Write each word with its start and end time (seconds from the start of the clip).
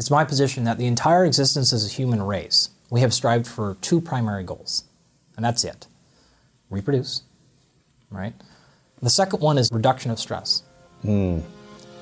It's 0.00 0.10
my 0.10 0.24
position 0.24 0.64
that 0.64 0.78
the 0.78 0.86
entire 0.86 1.26
existence 1.26 1.74
as 1.74 1.84
a 1.84 1.88
human 1.90 2.22
race, 2.22 2.70
we 2.88 3.02
have 3.02 3.12
strived 3.12 3.46
for 3.46 3.76
two 3.82 4.00
primary 4.00 4.42
goals, 4.42 4.84
and 5.36 5.44
that's 5.44 5.62
it 5.62 5.88
reproduce, 6.70 7.24
right? 8.10 8.32
The 9.02 9.10
second 9.10 9.42
one 9.42 9.58
is 9.58 9.70
reduction 9.70 10.10
of 10.10 10.18
stress. 10.18 10.62
Hmm. 11.02 11.40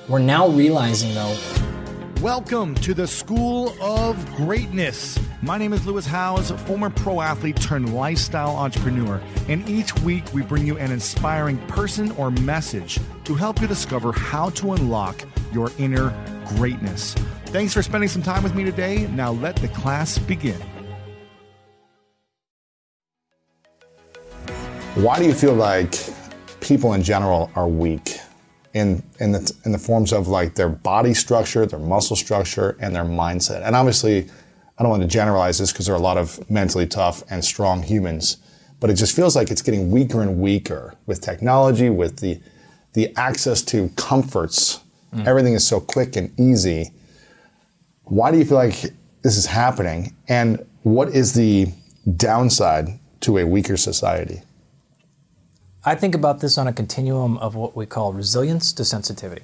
We're 0.07 0.19
now 0.19 0.47
realizing, 0.47 1.13
though, 1.13 1.35
Welcome 2.21 2.75
to 2.75 2.93
the 2.93 3.07
School 3.07 3.73
of 3.81 4.17
Greatness. 4.35 5.17
My 5.41 5.57
name 5.57 5.71
is 5.71 5.85
Lewis 5.85 6.05
Howes, 6.05 6.51
former 6.51 6.89
pro 6.89 7.21
athlete 7.21 7.55
turned 7.55 7.93
lifestyle 7.93 8.57
entrepreneur, 8.57 9.21
and 9.47 9.67
each 9.69 9.93
week 9.99 10.25
we 10.33 10.41
bring 10.41 10.65
you 10.67 10.77
an 10.77 10.91
inspiring 10.91 11.57
person 11.67 12.11
or 12.11 12.29
message 12.31 12.99
to 13.23 13.35
help 13.35 13.61
you 13.61 13.67
discover 13.67 14.11
how 14.11 14.49
to 14.51 14.73
unlock 14.73 15.23
your 15.53 15.71
inner 15.77 16.13
greatness. 16.45 17.15
Thanks 17.51 17.73
for 17.73 17.81
spending 17.81 18.07
some 18.07 18.21
time 18.21 18.43
with 18.43 18.53
me 18.53 18.63
today. 18.63 19.07
Now 19.07 19.31
let 19.31 19.55
the 19.55 19.69
class 19.69 20.19
begin. 20.19 20.61
Why 24.93 25.17
do 25.17 25.25
you 25.25 25.33
feel 25.33 25.55
like 25.55 25.95
people 26.61 26.93
in 26.93 27.01
general 27.01 27.49
are 27.55 27.67
weak 27.67 28.19
in 28.75 29.01
in 29.19 29.31
the 29.31 29.51
in 29.65 29.71
the 29.71 29.79
forms 29.79 30.13
of 30.13 30.27
like 30.27 30.53
their 30.53 30.69
body 30.69 31.15
structure, 31.15 31.65
their 31.65 31.79
muscle 31.79 32.15
structure, 32.15 32.77
and 32.79 32.95
their 32.95 33.03
mindset? 33.03 33.63
And 33.65 33.75
obviously, 33.75 34.29
I 34.77 34.83
don't 34.83 34.91
want 34.91 35.01
to 35.01 35.07
generalize 35.07 35.57
this 35.57 35.71
because 35.71 35.87
there 35.87 35.95
are 35.95 35.99
a 35.99 36.01
lot 36.01 36.17
of 36.17 36.47
mentally 36.51 36.85
tough 36.85 37.23
and 37.31 37.43
strong 37.43 37.81
humans, 37.81 38.37
but 38.79 38.91
it 38.91 38.93
just 38.93 39.15
feels 39.15 39.35
like 39.35 39.49
it's 39.49 39.63
getting 39.63 39.89
weaker 39.89 40.21
and 40.21 40.39
weaker 40.39 40.93
with 41.07 41.19
technology, 41.19 41.89
with 41.89 42.19
the 42.19 42.39
the 42.93 43.11
access 43.15 43.63
to 43.63 43.89
comforts. 43.95 44.81
Mm. 45.15 45.25
Everything 45.25 45.53
is 45.55 45.65
so 45.65 45.79
quick 45.79 46.15
and 46.15 46.31
easy. 46.39 46.91
Why 48.09 48.31
do 48.31 48.37
you 48.37 48.45
feel 48.45 48.57
like 48.57 48.91
this 49.21 49.37
is 49.37 49.45
happening? 49.45 50.15
And 50.27 50.65
what 50.83 51.09
is 51.09 51.33
the 51.33 51.67
downside 52.15 52.99
to 53.21 53.37
a 53.37 53.45
weaker 53.45 53.77
society? 53.77 54.41
I 55.85 55.95
think 55.95 56.15
about 56.15 56.39
this 56.39 56.57
on 56.57 56.67
a 56.67 56.73
continuum 56.73 57.37
of 57.37 57.55
what 57.55 57.75
we 57.75 57.85
call 57.85 58.11
resilience 58.11 58.73
to 58.73 58.83
sensitivity. 58.83 59.43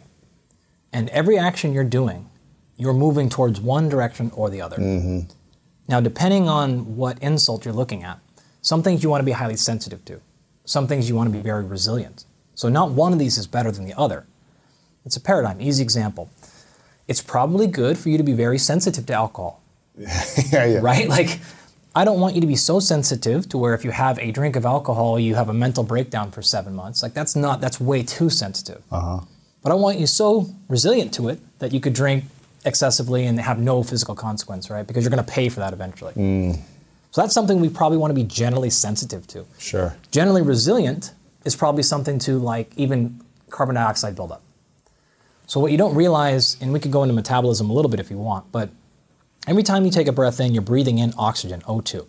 And 0.92 1.10
every 1.10 1.38
action 1.38 1.74
you're 1.74 1.84
doing, 1.84 2.30
you're 2.76 2.94
moving 2.94 3.30
towards 3.30 3.62
one 3.62 3.88
direction 3.88 4.32
or 4.36 4.50
the 4.50 4.62
other. 4.62 4.78
Mm-hmm. 4.78 5.32
Now, 5.88 6.02
depending 6.02 6.50
on 6.50 6.98
what 6.98 7.20
insult 7.20 7.66
you're 7.66 7.74
looking 7.74 8.04
at, 8.04 8.20
some 8.62 8.82
things 8.82 9.04
you 9.04 9.10
want 9.10 9.22
to 9.22 9.26
be 9.26 9.34
highly 9.34 9.56
sensitive 9.56 10.04
to, 10.06 10.20
some 10.66 10.88
things 10.88 11.08
you 11.08 11.16
want 11.16 11.32
to 11.32 11.38
be 11.38 11.44
very 11.44 11.64
resilient. 11.64 12.26
So, 12.56 12.70
not 12.70 12.90
one 12.92 13.14
of 13.14 13.20
these 13.20 13.38
is 13.38 13.46
better 13.46 13.72
than 13.72 13.86
the 13.86 13.94
other. 13.96 14.26
It's 15.06 15.16
a 15.16 15.22
paradigm. 15.22 15.62
Easy 15.62 15.84
example. 15.84 16.32
It's 17.08 17.22
probably 17.22 17.68
good 17.68 17.98
for 17.98 18.10
you 18.10 18.18
to 18.18 18.24
be 18.24 18.34
very 18.34 18.58
sensitive 18.58 19.06
to 19.08 19.14
alcohol, 19.14 19.62
yeah, 19.98 20.10
yeah. 20.52 20.80
right? 20.82 21.08
Like, 21.08 21.40
I 21.96 22.04
don't 22.04 22.20
want 22.20 22.36
you 22.36 22.42
to 22.42 22.48
be 22.48 22.56
so 22.56 22.80
sensitive 22.80 23.48
to 23.50 23.58
where 23.58 23.74
if 23.74 23.86
you 23.86 23.92
have 23.92 24.20
a 24.20 24.32
drink 24.32 24.56
of 24.56 24.66
alcohol, 24.66 25.20
you 25.20 25.36
have 25.36 25.48
a 25.48 25.54
mental 25.54 25.84
breakdown 25.84 26.32
for 26.32 26.42
seven 26.42 26.76
months. 26.76 27.04
Like, 27.04 27.14
that's 27.14 27.36
not, 27.36 27.62
that's 27.62 27.80
way 27.80 28.04
too 28.04 28.30
sensitive. 28.30 28.82
Uh-huh. 28.92 29.22
But 29.62 29.72
I 29.72 29.76
want 29.76 30.00
you 30.00 30.08
so 30.08 30.50
resilient 30.68 31.14
to 31.16 31.30
it 31.30 31.40
that 31.60 31.74
you 31.74 31.80
could 31.80 31.94
drink 31.94 32.26
excessively 32.66 33.26
and 33.26 33.40
have 33.40 33.60
no 33.60 33.84
physical 33.84 34.16
consequence, 34.16 34.70
right? 34.70 34.86
Because 34.86 35.04
you're 35.04 35.12
going 35.12 35.24
to 35.24 35.32
pay 35.32 35.50
for 35.50 35.60
that 35.60 35.74
eventually. 35.74 36.14
Mm. 36.14 36.60
So 37.12 37.22
that's 37.22 37.34
something 37.34 37.62
we 37.62 37.70
probably 37.70 37.98
want 37.98 38.12
to 38.12 38.16
be 38.16 38.24
generally 38.24 38.70
sensitive 38.70 39.26
to. 39.28 39.46
Sure. 39.58 39.96
Generally 40.12 40.42
resilient 40.42 41.14
is 41.46 41.56
probably 41.56 41.84
something 41.84 42.20
to 42.20 42.38
like 42.38 42.72
even 42.76 43.22
carbon 43.50 43.76
dioxide 43.76 44.16
buildup. 44.16 44.42
So 45.48 45.60
what 45.60 45.72
you 45.72 45.78
don't 45.78 45.96
realize, 45.96 46.58
and 46.62 46.74
we 46.74 46.80
could 46.80 46.92
go 46.92 47.04
into 47.04 47.14
metabolism 47.14 47.70
a 47.70 47.74
little 47.74 47.90
bit 47.90 48.00
if 48.00 48.10
you 48.10 48.18
want, 48.18 48.52
but 48.52 48.70
every 49.48 49.64
time 49.64 49.86
you 49.86 49.92
take 49.92 50.08
a 50.08 50.12
breath 50.12 50.40
in, 50.40 50.54
you're 50.54 50.62
breathing 50.64 50.98
in 50.98 51.14
oxygen, 51.18 51.62
O2. 51.62 52.06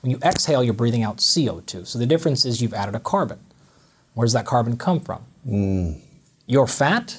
When 0.00 0.10
you 0.10 0.18
exhale, 0.22 0.62
you're 0.62 0.74
breathing 0.74 1.02
out 1.02 1.18
CO2. 1.18 1.86
So 1.86 1.98
the 1.98 2.06
difference 2.06 2.44
is 2.44 2.62
you've 2.62 2.74
added 2.74 2.94
a 2.94 3.00
carbon. 3.00 3.40
Where 4.14 4.24
does 4.24 4.32
that 4.32 4.46
carbon 4.46 4.76
come 4.76 5.00
from? 5.00 5.24
Mm. 5.46 6.00
Your 6.46 6.66
fat 6.66 7.18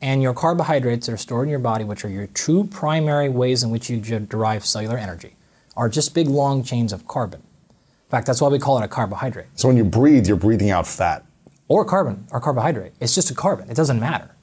and 0.00 0.22
your 0.22 0.34
carbohydrates 0.34 1.06
that 1.06 1.12
are 1.12 1.18
stored 1.18 1.46
in 1.46 1.50
your 1.50 1.60
body, 1.60 1.84
which 1.84 2.04
are 2.04 2.08
your 2.08 2.26
two 2.26 2.64
primary 2.64 3.28
ways 3.28 3.62
in 3.62 3.70
which 3.70 3.88
you 3.88 4.00
derive 4.00 4.66
cellular 4.66 4.98
energy, 4.98 5.36
are 5.76 5.88
just 5.88 6.14
big 6.14 6.28
long 6.28 6.62
chains 6.62 6.92
of 6.92 7.06
carbon. 7.08 7.40
In 7.40 8.10
fact, 8.10 8.26
that's 8.26 8.40
why 8.40 8.48
we 8.48 8.58
call 8.58 8.78
it 8.78 8.84
a 8.84 8.88
carbohydrate. 8.88 9.46
So 9.54 9.66
when 9.68 9.76
you 9.76 9.84
breathe, 9.84 10.26
you're 10.26 10.36
breathing 10.36 10.70
out 10.70 10.86
fat. 10.86 11.24
Or 11.68 11.84
carbon, 11.84 12.26
or 12.30 12.40
carbohydrate. 12.40 12.92
It's 13.00 13.14
just 13.14 13.30
a 13.30 13.34
carbon. 13.34 13.70
It 13.70 13.74
doesn't 13.74 13.98
matter. 13.98 14.33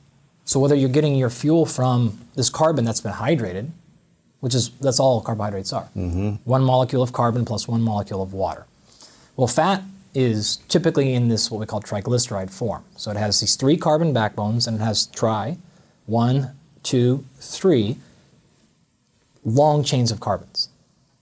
So 0.46 0.60
whether 0.60 0.76
you're 0.76 0.90
getting 0.90 1.16
your 1.16 1.30
fuel 1.30 1.66
from 1.66 2.20
this 2.36 2.50
carbon 2.50 2.86
that's 2.86 3.02
been 3.02 3.14
hydrated, 3.14 3.70
which 4.40 4.56
is 4.56 4.70
that's 4.82 5.00
all 5.00 5.22
carbohydrates 5.22 5.72
are, 5.72 5.90
mm-hmm. 5.96 6.32
one 6.44 6.64
molecule 6.64 7.04
of 7.04 7.14
carbon 7.14 7.46
plus 7.46 7.68
one 7.68 7.82
molecule 7.82 8.22
of 8.22 8.34
water. 8.34 8.66
Well, 9.36 9.48
fat 9.48 9.84
is 10.14 10.58
typically 10.68 11.14
in 11.14 11.30
this 11.30 11.50
what 11.50 11.60
we 11.60 11.66
call 11.66 11.82
triglyceride 11.82 12.52
form. 12.52 12.84
So 12.98 13.12
it 13.12 13.18
has 13.18 13.40
these 13.40 13.56
three 13.56 13.78
carbon 13.78 14.14
backbones 14.14 14.68
and 14.68 14.82
it 14.82 14.84
has 14.84 15.08
tri, 15.08 15.58
one, 16.06 16.52
two, 16.84 17.24
three 17.40 17.98
long 19.46 19.84
chains 19.84 20.12
of 20.12 20.20
carbons. 20.20 20.70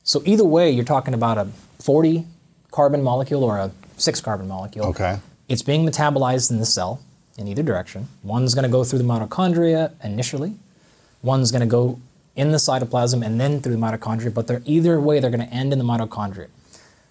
So 0.03 0.23
either 0.25 0.43
way, 0.43 0.71
you're 0.71 0.85
talking 0.85 1.13
about 1.13 1.37
a 1.37 1.49
40 1.79 2.25
carbon 2.71 3.03
molecule 3.03 3.43
or 3.43 3.57
a 3.57 3.71
six 3.97 4.21
carbon 4.21 4.47
molecule. 4.47 4.87
Okay. 4.87 5.19
It's 5.47 5.61
being 5.61 5.85
metabolized 5.85 6.51
in 6.51 6.57
the 6.57 6.65
cell 6.65 7.01
in 7.39 7.47
either 7.47 7.63
direction. 7.63 8.07
One's 8.21 8.53
going 8.53 8.63
to 8.63 8.69
go 8.69 8.83
through 8.83 8.99
the 8.99 9.05
mitochondria 9.05 9.93
initially. 10.03 10.53
One's 11.23 11.51
going 11.51 11.61
to 11.61 11.65
go 11.67 11.99
in 12.35 12.51
the 12.51 12.57
cytoplasm 12.57 13.25
and 13.25 13.39
then 13.39 13.61
through 13.61 13.75
the 13.75 13.81
mitochondria, 13.81 14.33
but 14.33 14.45
they're 14.45 14.61
either 14.65 14.99
way 14.99 15.19
they're 15.19 15.31
going 15.31 15.45
to 15.47 15.53
end 15.53 15.71
in 15.73 15.79
the 15.79 15.85
mitochondria. 15.85 16.47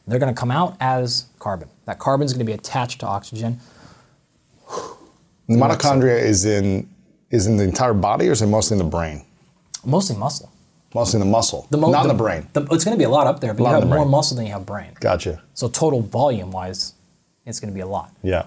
They're 0.06 0.18
going 0.18 0.32
to 0.34 0.38
come 0.38 0.50
out 0.50 0.76
as 0.80 1.26
carbon. 1.38 1.68
That 1.86 1.98
carbon's 1.98 2.32
going 2.32 2.40
to 2.40 2.44
be 2.44 2.52
attached 2.52 3.00
to 3.00 3.06
oxygen. 3.06 3.58
The 5.48 5.54
mitochondria 5.54 6.18
is 6.22 6.44
in 6.44 6.88
is 7.30 7.46
in 7.46 7.56
the 7.58 7.64
entire 7.64 7.92
body, 7.94 8.28
or 8.28 8.32
is 8.32 8.40
it 8.40 8.46
mostly 8.46 8.78
in 8.78 8.84
the 8.84 8.88
brain? 8.90 9.24
Mostly 9.84 10.16
muscle. 10.16 10.50
Mostly 10.94 11.20
in 11.20 11.26
the 11.26 11.30
muscle, 11.30 11.66
The 11.68 11.76
mo- 11.76 11.90
not 11.90 12.02
in 12.04 12.08
the 12.08 12.14
brain. 12.14 12.46
the- 12.54 12.62
it's 12.70 12.84
going 12.84 12.94
to 12.96 12.98
be 12.98 13.04
a 13.04 13.08
lot 13.10 13.26
up 13.26 13.40
there, 13.40 13.52
but 13.52 13.62
you 13.64 13.68
have 13.70 13.80
the 13.80 13.86
more 13.86 13.96
brain. 13.98 14.08
muscle 14.10 14.34
than 14.36 14.46
you 14.46 14.52
have 14.52 14.64
brain. 14.64 14.92
Gotcha. 15.00 15.42
So 15.52 15.68
total 15.68 16.00
volume 16.00 16.50
wise, 16.50 16.94
it's 17.44 17.60
going 17.60 17.70
to 17.70 17.74
be 17.74 17.80
a 17.82 17.86
lot. 17.86 18.10
Yeah. 18.22 18.44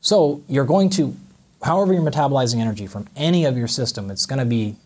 So 0.00 0.42
you're 0.48 0.64
going 0.64 0.90
to, 0.90 1.16
however 1.62 1.92
you're 1.92 2.02
metabolizing 2.02 2.60
energy 2.60 2.86
from 2.86 3.08
any 3.16 3.44
of 3.44 3.56
your 3.56 3.68
system, 3.68 4.10
it's 4.10 4.26
going 4.26 4.38
to 4.38 4.44
be 4.44 4.76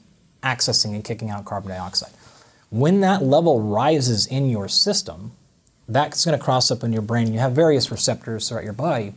accessing 0.42 0.94
and 0.94 1.04
kicking 1.04 1.30
out 1.30 1.44
carbon 1.44 1.70
dioxide. 1.70 2.12
When 2.70 3.00
that 3.00 3.22
level 3.22 3.60
rises 3.60 4.26
in 4.26 4.48
your 4.48 4.68
system, 4.68 5.32
that's 5.88 6.24
going 6.24 6.38
to 6.38 6.42
cross 6.42 6.70
up 6.70 6.84
in 6.84 6.92
your 6.92 7.02
brain. 7.02 7.32
You 7.32 7.40
have 7.40 7.52
various 7.52 7.90
receptors 7.90 8.48
throughout 8.48 8.64
your 8.64 8.72
body 8.72 9.12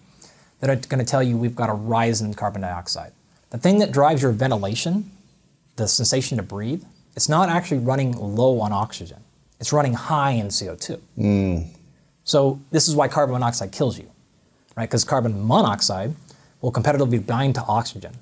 that 0.59 0.69
are 0.69 0.75
going 0.75 0.99
to 0.99 1.09
tell 1.09 1.21
you 1.21 1.37
we've 1.37 1.55
got 1.55 1.69
a 1.69 1.73
rise 1.73 2.21
in 2.21 2.33
carbon 2.33 2.61
dioxide. 2.61 3.11
The 3.51 3.57
thing 3.57 3.79
that 3.79 3.91
drives 3.91 4.23
your 4.23 4.31
ventilation, 4.31 5.11
the 5.75 5.87
sensation 5.87 6.37
to 6.37 6.43
breathe, 6.43 6.83
it's 7.15 7.29
not 7.29 7.49
actually 7.49 7.79
running 7.79 8.13
low 8.13 8.59
on 8.59 8.73
oxygen. 8.73 9.19
It's 9.59 9.71
running 9.71 9.93
high 9.93 10.31
in 10.31 10.47
CO2. 10.47 10.99
Mm. 11.17 11.67
So 12.23 12.59
this 12.71 12.87
is 12.87 12.95
why 12.95 13.07
carbon 13.07 13.33
monoxide 13.33 13.71
kills 13.71 13.99
you, 13.99 14.09
right? 14.75 14.89
Because 14.89 15.03
carbon 15.03 15.45
monoxide 15.47 16.15
will 16.61 16.71
competitively 16.71 17.25
bind 17.25 17.55
to 17.55 17.63
oxygen. 17.63 18.13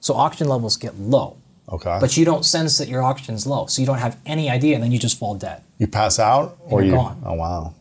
So 0.00 0.14
oxygen 0.14 0.48
levels 0.48 0.76
get 0.76 0.98
low. 0.98 1.36
Okay. 1.70 1.98
But 2.00 2.16
you 2.16 2.24
don't 2.24 2.44
sense 2.44 2.78
that 2.78 2.88
your 2.88 3.02
oxygen's 3.02 3.46
low. 3.46 3.66
So 3.66 3.80
you 3.80 3.86
don't 3.86 3.98
have 3.98 4.16
any 4.26 4.50
idea 4.50 4.74
and 4.74 4.82
then 4.82 4.90
you 4.92 4.98
just 4.98 5.18
fall 5.18 5.34
dead. 5.36 5.62
you 5.78 5.86
pass 5.86 6.18
out, 6.18 6.56
or 6.64 6.80
you're 6.82 6.90
you? 6.92 6.96
gone. 6.96 7.22
Oh 7.24 7.34
wow, 7.34 7.74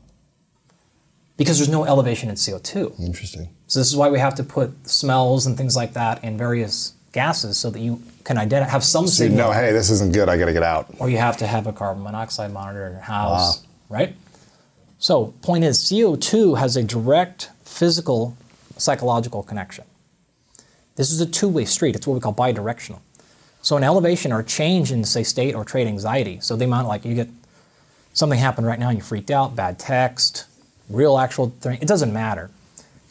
Because 1.38 1.58
there's 1.58 1.70
no 1.70 1.86
elevation 1.86 2.30
in 2.30 2.36
CO2. 2.36 3.00
interesting. 3.00 3.50
So 3.68 3.80
this 3.80 3.88
is 3.88 3.96
why 3.96 4.10
we 4.10 4.20
have 4.20 4.36
to 4.36 4.44
put 4.44 4.88
smells 4.90 5.46
and 5.46 5.58
things 5.58 5.76
like 5.76 5.94
that 5.94 6.24
in 6.24 6.38
various 6.38 6.94
gases 7.14 7.58
so 7.58 7.70
that 7.72 7.80
you 7.80 8.02
can 8.24 8.38
identify 8.38 8.72
have 8.72 8.84
some 8.84 9.08
So 9.08 9.24
you 9.24 9.30
signal. 9.30 9.48
know, 9.48 9.54
hey, 9.54 9.72
this 9.72 9.90
isn't 9.90 10.14
good. 10.14 10.28
I 10.30 10.38
got 10.38 10.46
to 10.46 10.54
get 10.54 10.64
out. 10.64 10.88
or 11.00 11.10
you 11.10 11.18
have 11.18 11.38
to 11.38 11.48
have 11.48 11.66
a 11.66 11.74
carbon 11.74 12.04
monoxide 12.04 12.52
monitor 12.54 12.86
in 12.88 12.94
your 12.94 13.02
house, 13.02 13.64
right? 13.90 14.16
So, 15.02 15.34
point 15.42 15.64
is, 15.64 15.80
CO2 15.80 16.58
has 16.60 16.76
a 16.76 16.84
direct 16.84 17.50
physical, 17.70 18.36
psychological 18.78 19.44
connection. 19.44 19.86
This 20.96 21.12
is 21.12 21.22
a 21.22 21.26
two-way 21.26 21.66
street. 21.66 21.96
It's 21.96 22.08
what 22.08 22.16
we 22.16 22.20
call 22.20 22.34
bidirectional. 22.34 23.00
So, 23.62 23.78
an 23.78 23.84
elevation 23.84 24.32
or 24.32 24.42
change 24.42 24.92
in, 24.92 25.04
say, 25.04 25.24
state 25.24 25.54
or 25.54 25.64
trait 25.64 25.88
anxiety. 25.88 26.40
So, 26.42 26.56
the 26.56 26.66
amount 26.66 26.88
like 26.88 27.06
you 27.06 27.14
get 27.14 27.30
something 28.14 28.40
happened 28.40 28.68
right 28.68 28.80
now 28.80 28.90
and 28.90 28.98
you 28.98 29.04
freaked 29.04 29.32
out, 29.32 29.56
bad 29.56 29.80
text, 29.80 30.46
real 30.90 31.18
actual 31.18 31.50
thing, 31.62 31.78
it 31.82 31.88
doesn't 31.88 32.12
matter. 32.12 32.50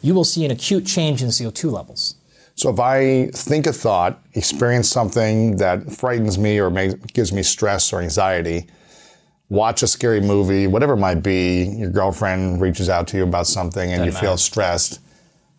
You 0.02 0.14
will 0.14 0.24
see 0.24 0.44
an 0.44 0.50
acute 0.50 0.86
change 0.86 1.22
in 1.22 1.28
CO2 1.28 1.72
levels. 1.72 2.14
So 2.54 2.70
if 2.70 2.80
I 2.80 3.28
think 3.28 3.66
a 3.66 3.72
thought, 3.72 4.20
experience 4.34 4.88
something 4.88 5.56
that 5.58 5.92
frightens 5.92 6.38
me 6.38 6.60
or 6.60 6.70
gives 7.14 7.32
me 7.32 7.42
stress 7.42 7.92
or 7.92 8.00
anxiety, 8.00 8.66
watch 9.48 9.82
a 9.82 9.86
scary 9.86 10.20
movie, 10.20 10.66
whatever 10.66 10.92
it 10.94 10.98
might 10.98 11.22
be, 11.22 11.64
your 11.64 11.90
girlfriend 11.90 12.60
reaches 12.60 12.88
out 12.88 13.08
to 13.08 13.16
you 13.16 13.22
about 13.24 13.46
something 13.46 13.90
and 13.92 14.04
Doesn't 14.04 14.06
you 14.14 14.18
feel 14.28 14.36
stressed, 14.36 15.00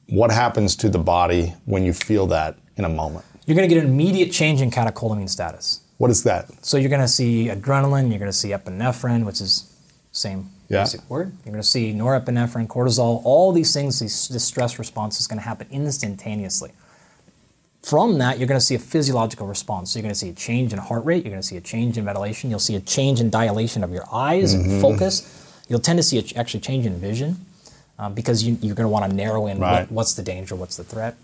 what 0.09 0.31
happens 0.31 0.75
to 0.77 0.89
the 0.89 0.99
body 0.99 1.53
when 1.65 1.83
you 1.83 1.93
feel 1.93 2.27
that 2.27 2.57
in 2.77 2.85
a 2.85 2.89
moment? 2.89 3.25
You're 3.45 3.55
going 3.55 3.67
to 3.67 3.73
get 3.73 3.83
an 3.83 3.89
immediate 3.89 4.31
change 4.31 4.61
in 4.61 4.69
catecholamine 4.69 5.29
status. 5.29 5.81
What 5.97 6.11
is 6.11 6.23
that? 6.23 6.47
So 6.63 6.77
you're 6.77 6.89
going 6.89 7.01
to 7.01 7.07
see 7.07 7.47
adrenaline, 7.47 8.09
you're 8.09 8.19
going 8.19 8.31
to 8.31 8.37
see 8.37 8.49
epinephrine, 8.49 9.25
which 9.25 9.41
is 9.41 9.73
same 10.11 10.49
Yeah. 10.69 10.83
basic 10.83 11.07
word. 11.09 11.33
You're 11.43 11.51
going 11.53 11.61
to 11.61 11.67
see 11.67 11.91
norepinephrine, 11.93 12.67
cortisol, 12.67 13.21
all 13.23 13.51
these 13.51 13.73
things, 13.73 13.99
these, 13.99 14.27
this 14.29 14.43
stress 14.43 14.77
response 14.79 15.19
is 15.19 15.27
going 15.27 15.39
to 15.39 15.45
happen 15.45 15.67
instantaneously. 15.71 16.71
From 17.81 18.17
that, 18.19 18.37
you're 18.37 18.47
going 18.47 18.59
to 18.59 18.65
see 18.65 18.75
a 18.75 18.79
physiological 18.79 19.47
response. 19.47 19.91
So 19.91 19.99
you're 19.99 20.03
going 20.03 20.13
to 20.13 20.19
see 20.19 20.29
a 20.29 20.33
change 20.33 20.73
in 20.73 20.79
heart 20.79 21.05
rate, 21.05 21.23
you're 21.23 21.31
going 21.31 21.41
to 21.41 21.47
see 21.47 21.57
a 21.57 21.61
change 21.61 21.97
in 21.97 22.05
ventilation, 22.05 22.49
you'll 22.49 22.59
see 22.59 22.75
a 22.75 22.81
change 22.81 23.19
in 23.21 23.29
dilation 23.29 23.83
of 23.83 23.91
your 23.91 24.03
eyes, 24.11 24.53
and 24.53 24.81
focus. 24.81 25.45
You'll 25.69 25.79
tend 25.79 25.97
to 25.97 26.03
see 26.03 26.19
a 26.19 26.39
actually 26.39 26.59
change 26.59 26.85
in 26.85 26.99
vision 26.99 27.45
uh, 27.97 28.09
because 28.09 28.43
you, 28.43 28.57
you're 28.61 28.75
going 28.75 28.85
to 28.85 28.89
want 28.89 29.09
to 29.09 29.15
narrow 29.15 29.47
in 29.47 29.59
Right. 29.59 29.81
what, 29.81 29.91
what's 29.91 30.13
the 30.13 30.23
danger, 30.23 30.55
what's 30.55 30.77
the 30.77 30.83
threat. 30.83 31.15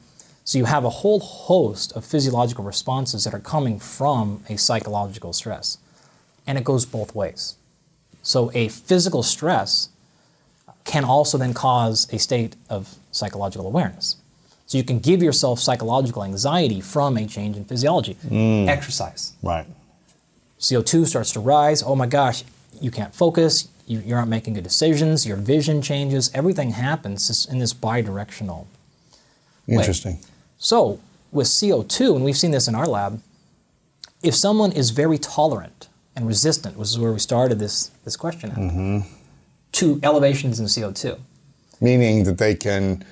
So 0.43 0.57
you 0.59 0.65
have 0.65 0.85
a 0.85 0.89
whole 0.89 1.19
host 1.19 1.91
of 1.93 2.05
physiological 2.05 2.63
responses 2.63 3.23
that 3.23 3.33
are 3.33 3.39
coming 3.39 3.79
from 3.79 4.43
a 4.47 4.57
psychological 4.57 5.33
stress. 5.33 5.79
And 6.45 6.57
it 6.57 6.63
goes 6.63 6.85
both 6.85 7.15
ways. 7.15 7.55
So 8.21 8.51
a 8.53 8.67
physical 8.69 9.23
stress 9.23 9.89
can 10.83 11.03
also 11.03 11.37
then 11.39 11.53
cause 11.53 12.07
a 12.13 12.19
state 12.19 12.55
of 12.69 12.95
psychological 13.11 13.65
awareness. 13.65 14.17
So 14.75 14.79
you 14.79 14.83
can 14.83 14.99
give 14.99 15.23
yourself 15.23 15.61
psychological 15.61 16.21
anxiety 16.21 16.81
from 16.81 17.15
a 17.15 17.25
change 17.25 17.55
in 17.55 17.63
physiology. 17.63 18.17
Mm. 18.25 18.67
Exercise. 18.67 19.31
Right. 19.41 19.65
CO2 20.59 21.07
starts 21.07 21.31
to 21.31 21.39
rise. 21.39 21.81
Oh 21.81 21.95
my 21.95 22.07
gosh, 22.07 22.43
you 22.81 22.91
can't 22.91 23.15
focus. 23.15 23.69
You, 23.87 23.99
you 23.99 24.13
aren't 24.13 24.27
making 24.27 24.55
good 24.55 24.65
decisions. 24.65 25.25
Your 25.25 25.37
vision 25.37 25.81
changes. 25.81 26.29
Everything 26.33 26.71
happens 26.71 27.47
in 27.49 27.59
this 27.59 27.71
bi-directional 27.71 28.67
Interesting. 29.65 30.19
so 30.57 30.99
with 31.31 31.47
CO2, 31.47 32.13
and 32.17 32.25
we've 32.25 32.35
seen 32.35 32.51
this 32.51 32.67
in 32.67 32.75
our 32.75 32.85
lab, 32.85 33.21
if 34.23 34.35
someone 34.35 34.73
is 34.73 34.89
very 34.89 35.17
tolerant 35.17 35.87
and 36.17 36.27
resistant, 36.27 36.75
which 36.75 36.89
is 36.89 36.99
where 36.99 37.13
we 37.13 37.19
started 37.19 37.59
this, 37.59 37.91
this 38.03 38.17
question 38.17 38.51
at, 38.51 38.57
mm-hmm. 38.57 38.99
to 39.71 40.01
elevations 40.03 40.59
in 40.59 40.65
CO2, 40.65 41.17
Meaning 41.79 42.25
that 42.25 42.39
they 42.39 42.55
can 42.55 43.05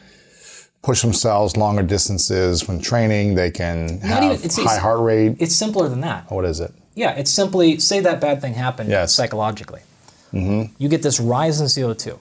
push 0.84 1.02
themselves 1.02 1.56
longer 1.58 1.82
distances 1.82 2.68
when 2.68 2.80
training, 2.80 3.36
they 3.36 3.50
can 3.50 4.00
have 4.02 4.22
even- 4.24 4.36
it's- 4.36 4.56
high 4.58 4.62
it's- 4.64 4.78
heart 4.80 5.00
rate. 5.00 5.36
it's 5.40 5.56
simpler 5.56 5.88
than 5.90 6.02
that. 6.02 6.30
What 6.30 6.46
is 6.46 6.60
it? 6.60 6.72
Yeah, 6.94 7.12
it's 7.12 7.32
simply 7.32 7.80
say 7.80 8.02
that 8.02 8.20
bad 8.22 8.42
thing 8.42 8.54
happened 8.54 8.90
Yes. 8.90 9.14
psychologically. 9.16 9.80
Mm-hmm. 10.34 10.74
You 10.78 10.90
get 10.90 11.02
this 11.02 11.20
rise 11.20 11.60
in 11.62 11.68
CO2. 11.68 12.20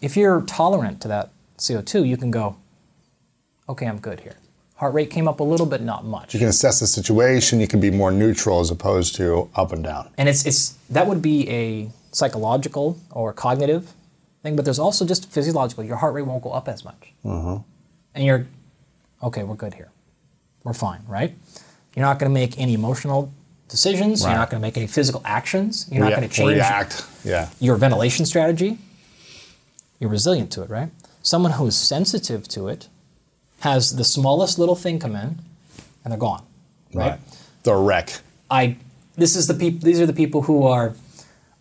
If 0.00 0.16
you're 0.16 0.42
tolerant 0.42 1.00
to 1.02 1.08
that 1.08 1.30
CO2, 1.58 2.04
you 2.04 2.16
can 2.16 2.30
go, 2.30 2.56
okay, 3.68 3.86
I'm 3.86 3.98
good 3.98 4.20
here. 4.20 4.36
Heart 4.76 4.94
rate 4.94 5.10
came 5.10 5.26
up 5.26 5.40
a 5.40 5.44
little 5.44 5.66
bit, 5.66 5.82
not 5.82 6.04
much. 6.04 6.32
You 6.34 6.38
can 6.38 6.48
assess 6.48 6.78
the 6.78 6.86
situation, 6.86 7.58
you 7.60 7.66
can 7.66 7.80
be 7.80 7.90
more 7.90 8.12
neutral 8.12 8.60
as 8.60 8.70
opposed 8.70 9.16
to 9.16 9.48
up 9.56 9.72
and 9.72 9.82
down. 9.82 10.08
And 10.16 10.28
it's, 10.28 10.46
it's 10.46 10.74
that 10.88 11.08
would 11.08 11.20
be 11.20 11.48
a 11.50 11.90
psychological 12.12 12.96
or 13.10 13.32
cognitive 13.32 13.92
thing, 14.44 14.54
but 14.54 14.64
there's 14.64 14.78
also 14.78 15.04
just 15.04 15.28
physiological. 15.32 15.82
Your 15.82 15.96
heart 15.96 16.14
rate 16.14 16.22
won't 16.26 16.44
go 16.44 16.52
up 16.52 16.68
as 16.68 16.84
much. 16.84 17.12
Mm-hmm. 17.24 17.56
And 18.14 18.24
you're, 18.24 18.46
okay, 19.22 19.42
we're 19.42 19.54
good 19.54 19.74
here. 19.74 19.90
We're 20.64 20.72
fine, 20.74 21.02
right? 21.06 21.34
You're 21.94 22.04
not 22.04 22.18
going 22.18 22.30
to 22.30 22.34
make 22.34 22.58
any 22.58 22.74
emotional 22.74 23.32
decisions. 23.68 24.22
Right. 24.22 24.30
You're 24.30 24.38
not 24.38 24.50
going 24.50 24.60
to 24.60 24.66
make 24.66 24.76
any 24.76 24.86
physical 24.86 25.22
actions. 25.24 25.88
You're 25.90 26.04
not 26.04 26.10
going 26.16 26.28
to 26.28 26.34
change 26.34 26.54
React. 26.54 27.06
Yeah. 27.24 27.48
your 27.60 27.76
ventilation 27.76 28.26
strategy. 28.26 28.78
You're 30.00 30.10
resilient 30.10 30.50
to 30.52 30.62
it, 30.62 30.70
right? 30.70 30.90
Someone 31.22 31.52
who 31.52 31.66
is 31.66 31.76
sensitive 31.76 32.46
to 32.48 32.68
it 32.68 32.88
has 33.60 33.96
the 33.96 34.04
smallest 34.04 34.58
little 34.58 34.76
thing 34.76 34.98
come 34.98 35.16
in 35.16 35.38
and 36.04 36.12
they're 36.12 36.16
gone, 36.18 36.44
right? 36.94 37.10
Right. 37.10 37.20
The 37.64 37.74
wreck. 37.74 38.20
I 38.50 38.76
this 39.16 39.34
is 39.34 39.48
the 39.48 39.54
people 39.54 39.80
these 39.84 40.00
are 40.00 40.06
the 40.06 40.12
people 40.12 40.42
who 40.42 40.62
are 40.64 40.94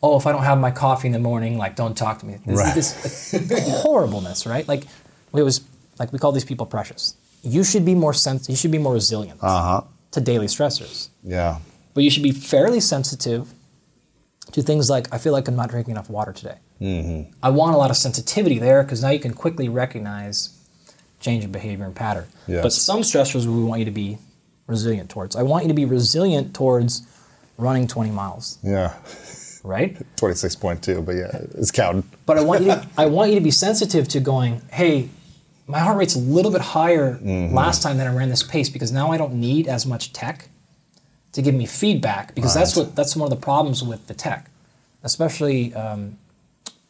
oh 0.03 0.15
if 0.17 0.27
I 0.27 0.31
don't 0.31 0.43
have 0.43 0.59
my 0.59 0.69
coffee 0.71 1.07
in 1.07 1.11
the 1.11 1.19
morning 1.19 1.57
like 1.57 1.75
don't 1.75 1.97
talk 1.97 2.19
to 2.19 2.25
me 2.25 2.37
this 2.45 2.57
Right. 2.59 2.77
is 2.77 3.31
this 3.31 3.81
horribleness 3.81 4.45
right 4.45 4.65
like 4.67 4.83
it 5.35 5.41
was 5.41 5.59
like 5.99 6.11
we 6.13 6.19
call 6.19 6.31
these 6.31 6.45
people 6.45 6.65
precious 6.65 7.15
you 7.43 7.63
should 7.63 7.85
be 7.85 7.95
more 7.95 8.13
sens- 8.13 8.49
you 8.49 8.55
should 8.55 8.71
be 8.71 8.77
more 8.77 8.93
resilient 8.93 9.39
Uh 9.41 9.61
huh. 9.63 9.81
to 10.11 10.21
daily 10.21 10.47
stressors 10.47 11.09
Yeah. 11.23 11.59
but 11.93 12.03
you 12.03 12.09
should 12.09 12.23
be 12.23 12.31
fairly 12.31 12.79
sensitive 12.79 13.53
to 14.51 14.61
things 14.61 14.89
like 14.89 15.07
I 15.13 15.17
feel 15.17 15.33
like 15.33 15.47
I'm 15.47 15.55
not 15.55 15.69
drinking 15.69 15.91
enough 15.91 16.09
water 16.09 16.33
today 16.33 16.57
Mm-hmm. 16.79 17.31
I 17.41 17.49
want 17.49 17.73
a 17.73 17.77
lot 17.77 17.89
of 17.89 17.97
sensitivity 17.97 18.59
there 18.59 18.83
because 18.83 19.01
now 19.01 19.09
you 19.09 19.19
can 19.19 19.33
quickly 19.33 19.67
recognize 19.67 20.49
change 21.19 21.43
in 21.43 21.51
behavior 21.51 21.85
and 21.85 21.95
pattern 21.95 22.27
Yes. 22.47 22.61
but 22.63 22.71
some 22.71 23.01
stressors 23.01 23.45
we 23.47 23.63
want 23.63 23.79
you 23.79 23.85
to 23.85 23.91
be 23.91 24.19
resilient 24.67 25.09
towards 25.09 25.35
I 25.35 25.43
want 25.43 25.63
you 25.63 25.69
to 25.69 25.73
be 25.73 25.85
resilient 25.85 26.53
towards 26.53 27.01
running 27.57 27.87
20 27.87 28.11
miles 28.11 28.59
Yeah. 28.63 28.93
right? 29.63 29.97
26.2, 30.17 31.03
but 31.05 31.15
yeah, 31.15 31.31
it's 31.57 31.71
counted. 31.71 32.03
But 32.27 32.37
I 32.37 32.41
want 32.43 32.61
you 32.61 32.67
to, 32.67 32.87
I 32.97 33.07
want 33.07 33.31
you 33.31 33.35
to 33.35 33.43
be 33.43 33.51
sensitive 33.51 34.07
to 34.09 34.19
going, 34.19 34.61
hey, 34.71 35.09
my 35.67 35.79
heart 35.79 35.97
rate's 35.97 36.15
a 36.15 36.19
little 36.19 36.51
bit 36.51 36.61
higher 36.61 37.19
last 37.21 37.83
time 37.83 37.97
that 37.97 38.07
I 38.07 38.13
ran 38.13 38.29
this 38.29 38.43
pace 38.43 38.69
because 38.69 38.91
now 38.91 39.11
I 39.11 39.17
don't 39.17 39.33
need 39.33 39.67
as 39.67 39.85
much 39.85 40.13
tech 40.13 40.49
to 41.33 41.41
give 41.41 41.53
me 41.53 41.65
feedback 41.65 42.33
because 42.35 42.53
that's 42.53 42.75
what 42.75 42.95
that's 42.95 43.15
one 43.15 43.31
of 43.31 43.37
the 43.37 43.43
problems 43.43 43.83
with 43.83 44.07
the 44.07 44.13
tech, 44.13 44.49
especially 45.03 45.73
um, 45.73 46.17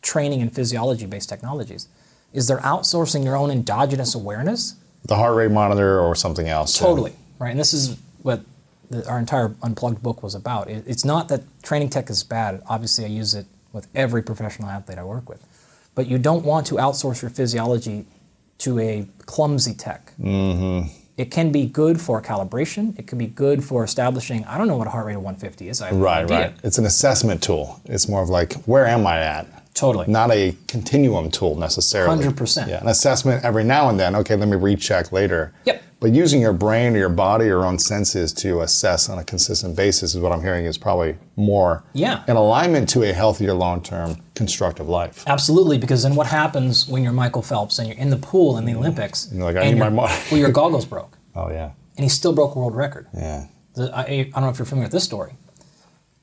training 0.02 0.42
and 0.42 0.54
physiology-based 0.54 1.28
technologies, 1.28 1.88
is 2.34 2.48
they're 2.48 2.60
outsourcing 2.60 3.24
your 3.24 3.36
own 3.36 3.50
endogenous 3.52 4.14
awareness 4.16 4.76
The 5.06 5.16
heart 5.16 5.36
rate 5.36 5.52
monitor 5.52 6.00
or 6.00 6.16
something 6.16 6.48
else. 6.48 6.80
yeah. 6.80 6.88
Totally 6.88 7.14
right, 7.40 7.52
and 7.52 7.60
this 7.60 7.74
is 7.74 7.98
what 8.22 8.42
the, 8.92 9.08
our 9.10 9.18
entire 9.20 9.56
unplugged 9.64 10.02
book 10.04 10.22
was 10.24 10.36
about. 10.36 10.70
It, 10.70 10.84
it's 10.88 11.04
not 11.04 11.30
that 11.30 11.42
training 11.64 11.90
tech 11.90 12.10
is 12.10 12.24
bad. 12.24 12.62
Obviously, 12.68 13.06
I 13.06 13.08
use 13.10 13.34
it 13.34 13.48
with 13.74 13.88
every 13.96 14.22
professional 14.22 14.70
athlete 14.70 14.98
I 15.00 15.04
work 15.04 15.28
with, 15.28 15.46
but 15.96 16.08
you 16.08 16.18
don't 16.20 16.46
want 16.46 16.68
to 16.68 16.76
outsource 16.76 17.22
your 17.22 17.32
physiology 17.32 18.06
to 18.60 18.80
a 18.80 19.08
clumsy 19.26 19.74
tech. 19.74 20.14
Mm-hmm. 20.20 20.90
It 21.18 21.32
can 21.32 21.52
be 21.52 21.66
good 21.66 22.00
for 22.00 22.22
calibration. 22.22 22.98
It 23.00 23.08
can 23.08 23.18
be 23.18 23.26
good 23.28 23.64
for 23.64 23.84
establishing. 23.84 24.46
I 24.46 24.58
don't 24.58 24.68
know 24.68 24.78
what 24.78 24.86
a 24.88 24.92
heart 24.92 25.08
rate 25.08 25.16
of 25.16 25.24
150 25.24 25.68
is. 25.68 25.82
I 25.82 25.92
Right, 25.92 26.24
idea. 26.26 26.38
right. 26.40 26.54
It's 26.64 26.78
an 26.78 26.86
assessment 26.86 27.42
tool. 27.42 27.82
It's 27.86 28.08
more 28.08 28.22
of 28.22 28.30
like, 28.30 28.54
where 28.66 28.86
am 28.86 29.08
I 29.08 29.20
at? 29.20 29.48
Totally. 29.78 30.08
Not 30.08 30.32
a 30.32 30.56
continuum 30.68 31.30
tool 31.30 31.56
necessarily. 31.56 32.18
100%. 32.26 32.68
Yeah, 32.68 32.82
an 32.82 32.88
assessment 32.88 33.46
every 33.46 33.64
now 33.64 33.90
and 33.90 34.00
then. 34.00 34.16
Okay, 34.16 34.36
let 34.36 34.48
me 34.48 34.58
recheck 34.58 35.12
later. 35.12 35.54
Yep. 35.66 35.84
But 36.00 36.14
using 36.14 36.42
your 36.42 36.54
brain 36.54 36.96
or 36.96 37.00
your 37.00 37.10
body 37.10 37.46
or 37.46 37.48
your 37.50 37.66
own 37.66 37.78
senses 37.78 38.34
to 38.34 38.62
assess 38.62 39.08
on 39.08 39.20
a 39.20 39.24
consistent 39.24 39.76
basis 39.76 40.16
is 40.16 40.20
what 40.22 40.32
I'm 40.32 40.42
hearing 40.42 40.66
is 40.66 40.80
probably 40.80 41.18
more 41.36 41.84
Yeah. 41.94 42.24
in 42.28 42.36
alignment 42.36 42.90
to 42.90 43.04
a 43.04 43.14
healthier 43.14 43.54
long-term 43.54 44.18
constructive 44.34 44.90
life. 44.90 45.24
Absolutely, 45.28 45.78
because 45.78 46.02
then 46.02 46.16
what 46.16 46.26
happens 46.28 46.88
when 46.88 47.04
you're 47.04 47.14
Michael 47.14 47.44
Phelps 47.44 47.78
and 47.78 47.88
you're 47.88 47.98
in 47.98 48.10
the 48.10 48.18
pool 48.18 48.58
in 48.58 48.66
the 48.66 48.74
mm. 48.74 48.78
Olympics? 48.78 49.30
You're 49.32 49.44
like, 49.44 49.58
I 49.58 49.62
and 49.66 49.76
need 49.76 49.80
my 49.80 49.90
your- 49.90 49.96
well, 50.32 50.40
your 50.40 50.52
goggles 50.52 50.86
broke, 50.86 51.18
Oh 51.36 51.52
yeah. 51.52 51.72
and 51.98 52.04
he 52.04 52.10
still 52.10 52.34
broke 52.34 52.56
world 52.56 52.76
record. 52.76 53.08
Yeah. 53.14 53.46
The- 53.76 53.96
I, 53.96 54.02
I 54.02 54.24
don't 54.34 54.42
know 54.42 54.50
if 54.50 54.58
you're 54.58 54.66
familiar 54.66 54.86
with 54.86 54.94
this 54.94 55.04
story, 55.04 55.34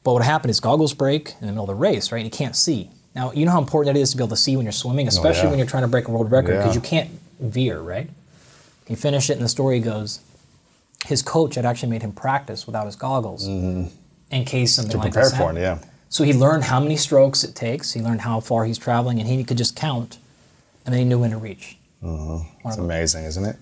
but 0.02 0.12
what 0.12 0.24
happened 0.24 0.50
is 0.50 0.58
goggles 0.60 0.92
break 0.92 1.34
in 1.40 1.46
the 1.46 1.52
middle 1.52 1.64
of 1.64 1.68
the 1.68 1.74
race, 1.76 2.10
right? 2.10 2.18
And 2.18 2.26
you 2.26 2.36
can't 2.36 2.56
see. 2.56 2.90
Now, 3.14 3.30
you 3.32 3.44
know 3.46 3.52
how 3.52 3.60
important 3.60 3.96
it 3.96 4.00
is 4.00 4.10
to 4.10 4.16
be 4.16 4.22
able 4.22 4.30
to 4.36 4.36
see 4.42 4.56
when 4.56 4.64
you're 4.66 4.72
swimming, 4.72 5.06
especially 5.06 5.40
Oh, 5.40 5.44
yeah. 5.44 5.50
when 5.50 5.58
you're 5.58 5.68
trying 5.68 5.84
to 5.84 5.88
break 5.88 6.08
a 6.08 6.10
world 6.10 6.30
record, 6.32 6.56
because 6.56 6.74
Yeah. 6.74 6.74
you 6.74 6.80
can't 6.80 7.10
veer, 7.40 7.80
right? 7.80 8.10
He 8.86 8.94
finished 8.94 9.30
it, 9.30 9.34
and 9.34 9.42
the 9.42 9.48
story 9.48 9.80
goes 9.80 10.20
his 11.06 11.20
coach 11.20 11.54
had 11.56 11.66
actually 11.66 11.90
made 11.90 12.00
him 12.02 12.12
practice 12.12 12.66
without 12.66 12.86
his 12.86 12.96
goggles 12.96 13.46
in 13.46 13.90
case 14.46 14.74
something 14.74 14.92
Mm-hmm. 14.98 15.00
To 15.00 15.04
like 15.04 15.12
prepare 15.12 15.30
for 15.30 15.50
it, 15.56 15.60
yeah. 15.60 15.78
So 16.08 16.24
he 16.24 16.32
learned 16.32 16.64
how 16.64 16.80
many 16.80 16.96
strokes 16.96 17.44
it 17.44 17.54
takes, 17.54 17.92
he 17.92 18.00
learned 18.00 18.22
how 18.22 18.40
far 18.40 18.64
he's 18.64 18.78
traveling, 18.78 19.20
and 19.20 19.28
he 19.28 19.44
could 19.44 19.58
just 19.58 19.76
count, 19.76 20.16
and 20.86 20.92
then 20.94 21.00
he 21.00 21.04
knew 21.04 21.18
when 21.18 21.30
to 21.32 21.36
reach. 21.36 21.76
It's 22.02 22.76
amazing, 22.78 23.24
isn't 23.24 23.44
it? 23.44 23.56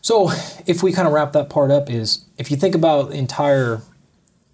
So, 0.00 0.30
if 0.66 0.82
we 0.82 0.92
kind 0.92 1.06
of 1.08 1.12
wrap 1.14 1.32
that 1.32 1.48
part 1.50 1.70
up, 1.70 1.90
is 1.90 2.20
if 2.38 2.50
you 2.50 2.56
think 2.56 2.74
about 2.74 3.10
the 3.10 3.16
entire 3.16 3.82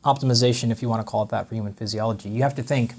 optimization, 0.05 0.71
if 0.71 0.81
you 0.83 0.89
want 0.89 1.01
to 1.05 1.09
call 1.11 1.23
it 1.25 1.29
that, 1.29 1.49
for 1.49 1.55
human 1.55 1.75
physiology, 1.75 2.29
you 2.29 2.43
have 2.43 2.55
to 2.57 2.63
think. 2.63 2.95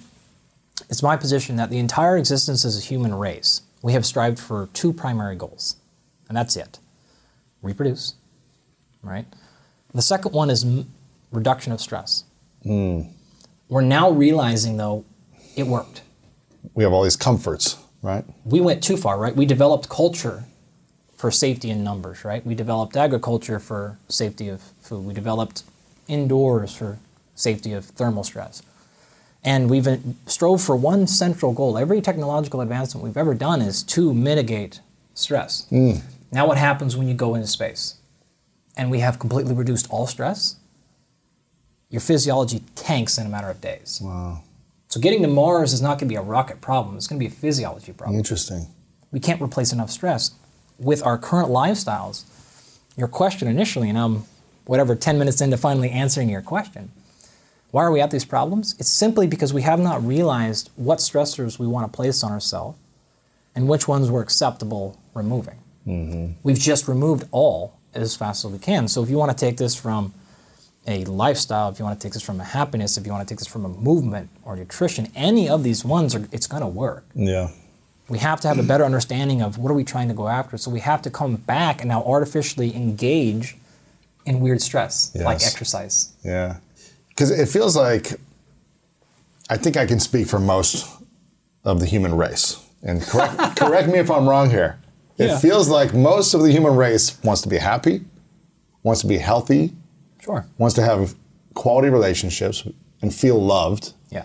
It's 0.90 1.04
my 1.04 1.18
position 1.18 1.56
that 1.58 1.70
the 1.70 1.80
entire 1.80 2.18
existence 2.18 2.66
as 2.66 2.78
a 2.78 2.82
human 2.82 3.14
race, 3.14 3.62
we 3.82 3.94
have 3.94 4.06
strived 4.06 4.40
for 4.40 4.70
two 4.74 4.94
primary 4.94 5.36
goals, 5.36 5.76
and 6.28 6.38
that's 6.38 6.56
it: 6.56 6.80
reproduce, 7.62 8.16
right? 9.02 9.26
The 9.94 10.02
second 10.02 10.34
one 10.34 10.50
is 10.50 10.64
m- 10.64 10.88
reduction 11.32 11.72
of 11.72 11.80
stress. 11.82 12.24
Hmm. 12.64 13.02
We're 13.70 13.82
now 13.82 14.10
realizing, 14.12 14.78
though, 14.78 15.06
it 15.56 15.68
worked. 15.68 16.02
We 16.74 16.84
have 16.84 16.94
all 16.94 17.04
these 17.04 17.16
comforts, 17.16 17.78
right? 18.02 18.26
We 18.46 18.62
went 18.62 18.84
too 18.84 18.98
far, 18.98 19.18
right? 19.20 19.36
We 19.36 19.46
developed 19.46 19.90
culture 19.90 20.46
for 21.16 21.32
safety 21.32 21.70
in 21.70 21.84
numbers, 21.84 22.26
right? 22.26 22.46
We 22.46 22.56
developed 22.56 22.98
agriculture 22.98 23.60
for 23.60 23.98
safety 24.10 24.50
of 24.50 24.62
food. 24.82 25.06
We 25.06 25.14
developed 25.14 25.64
indoors 26.08 26.76
for 26.76 26.98
safety 27.36 27.74
of 27.74 27.86
thermal 27.86 28.24
stress. 28.24 28.62
And 29.46 29.70
we've 29.70 29.88
uh, 29.88 29.98
strove 30.26 30.62
for 30.62 30.76
one 30.76 31.06
central 31.08 31.52
goal. 31.54 31.78
Every 31.78 32.02
technological 32.02 32.62
advancement 32.62 33.04
we've 33.04 33.18
ever 33.18 33.34
done 33.34 33.62
is 33.62 33.84
to 33.84 34.14
mitigate 34.14 34.80
stress. 35.14 35.68
Mm. 35.72 36.02
Now, 36.32 36.48
what 36.48 36.58
happens 36.58 36.96
when 36.96 37.08
you 37.08 37.14
go 37.14 37.36
into 37.36 37.48
space 37.48 37.96
and 38.78 38.90
we 38.90 39.00
have 39.00 39.20
completely 39.20 39.54
reduced 39.54 39.88
all 39.90 40.08
stress? 40.08 40.56
Your 41.90 42.02
physiology 42.02 42.64
tanks 42.76 43.18
in 43.18 43.26
a 43.28 43.30
matter 43.30 43.50
of 43.50 43.62
days. 43.62 44.00
Wow. 44.04 44.42
So, 44.88 45.00
getting 45.00 45.22
to 45.24 45.28
Mars 45.28 45.74
is 45.74 45.82
not 45.82 46.00
going 46.00 46.08
to 46.08 46.14
be 46.14 46.16
a 46.16 46.22
rocket 46.22 46.62
problem, 46.62 46.96
it's 46.96 47.08
going 47.08 47.20
to 47.20 47.24
be 47.24 47.32
a 47.32 47.36
physiology 47.36 47.94
problem. 47.94 48.18
Interesting. 48.18 48.68
We 49.12 49.20
can't 49.20 49.42
replace 49.42 49.74
enough 49.74 49.92
stress. 49.92 50.32
With 50.80 51.04
our 51.04 51.18
current 51.20 51.50
lifestyles, 51.50 52.24
your 52.98 53.08
question 53.08 53.48
initially, 53.48 53.90
and 53.90 53.98
I'm 53.98 54.24
whatever 54.66 54.96
10 54.96 55.20
minutes 55.20 55.42
into 55.42 55.58
finally 55.58 55.90
answering 55.90 56.30
your 56.30 56.42
question, 56.42 56.92
why 57.74 57.84
are 57.84 57.92
we 57.92 58.02
at 58.02 58.12
these 58.12 58.24
problems? 58.24 58.76
It's 58.78 58.88
simply 58.88 59.26
because 59.26 59.52
we 59.52 59.64
have 59.64 59.80
not 59.80 60.06
realized 60.06 60.70
what 60.76 61.00
stressors 61.00 61.58
we 61.58 61.66
want 61.66 61.92
to 61.92 61.96
place 61.96 62.24
on 62.24 62.32
ourselves 62.32 62.78
and 63.56 63.68
which 63.68 63.88
ones 63.88 64.12
we're 64.12 64.22
acceptable 64.22 64.96
removing. 65.16 65.58
Mm-hmm. 65.88 66.34
We've 66.44 66.60
just 66.60 66.88
removed 66.88 67.28
all 67.32 67.80
as 67.96 68.16
fast 68.16 68.46
as 68.46 68.52
we 68.52 68.60
can. 68.60 68.88
So 68.88 69.02
if 69.02 69.10
you 69.10 69.18
want 69.18 69.36
to 69.36 69.36
take 69.36 69.58
this 69.58 69.74
from 69.74 70.14
a 70.86 71.04
lifestyle, 71.06 71.70
if 71.70 71.80
you 71.80 71.86
want 71.86 72.00
to 72.00 72.08
take 72.08 72.14
this 72.14 72.22
from 72.22 72.40
a 72.40 72.44
happiness, 72.44 72.96
if 72.96 73.08
you 73.08 73.12
want 73.12 73.28
to 73.28 73.34
take 73.34 73.40
this 73.40 73.48
from 73.48 73.66
a 73.66 73.70
movement 73.70 74.30
or 74.44 74.56
nutrition, 74.56 75.12
any 75.16 75.50
of 75.50 75.64
these 75.64 75.84
ones 75.84 76.14
are 76.14 76.28
it's 76.32 76.46
going 76.46 76.62
to 76.62 76.68
work. 76.68 77.04
Yeah. 77.16 77.50
We 78.08 78.20
have 78.20 78.40
to 78.42 78.48
have 78.50 78.60
a 78.60 78.64
better 78.64 78.86
understanding 78.86 79.42
of 79.42 79.58
what 79.58 79.72
are 79.72 79.76
we 79.76 79.84
trying 79.84 80.10
to 80.10 80.14
go 80.14 80.28
after. 80.28 80.60
So 80.60 80.70
we 80.70 80.82
have 80.82 81.02
to 81.02 81.10
come 81.10 81.38
back 81.38 81.82
and 81.82 81.90
now 81.90 82.04
artificially 82.04 82.76
engage 82.76 83.58
in 84.28 84.42
weird 84.42 84.62
stress 84.62 85.12
like 85.16 85.44
exercise. 85.44 86.14
Yeah. 86.24 86.58
Because 87.16 87.32
it 87.32 87.48
feels 87.48 87.76
like, 87.76 88.14
I 89.50 89.58
think 89.58 89.78
I 89.78 89.86
can 89.86 90.00
speak 90.00 90.28
for 90.28 90.40
most 90.40 90.88
of 91.64 91.80
the 91.80 91.86
human 91.86 92.16
race. 92.16 92.58
And 92.82 93.02
correct, 93.02 93.38
correct 93.58 93.88
me 93.90 94.00
if 94.00 94.10
I'm 94.12 94.28
wrong 94.28 94.50
here. 94.50 94.80
It 95.18 95.28
Yeah. 95.30 95.38
feels 95.40 95.70
like 95.70 95.94
most 95.94 96.34
of 96.34 96.42
the 96.42 96.52
human 96.52 96.76
race 96.76 97.18
wants 97.24 97.42
to 97.44 97.50
be 97.50 97.58
happy, 97.58 98.04
wants 98.82 99.02
to 99.02 99.08
be 99.08 99.18
healthy, 99.20 99.74
Sure. 100.20 100.46
wants 100.58 100.74
to 100.76 100.82
have 100.84 101.16
quality 101.54 101.90
relationships 101.90 102.64
and 103.02 103.14
feel 103.14 103.40
loved, 103.42 103.94
Yeah. 104.10 104.24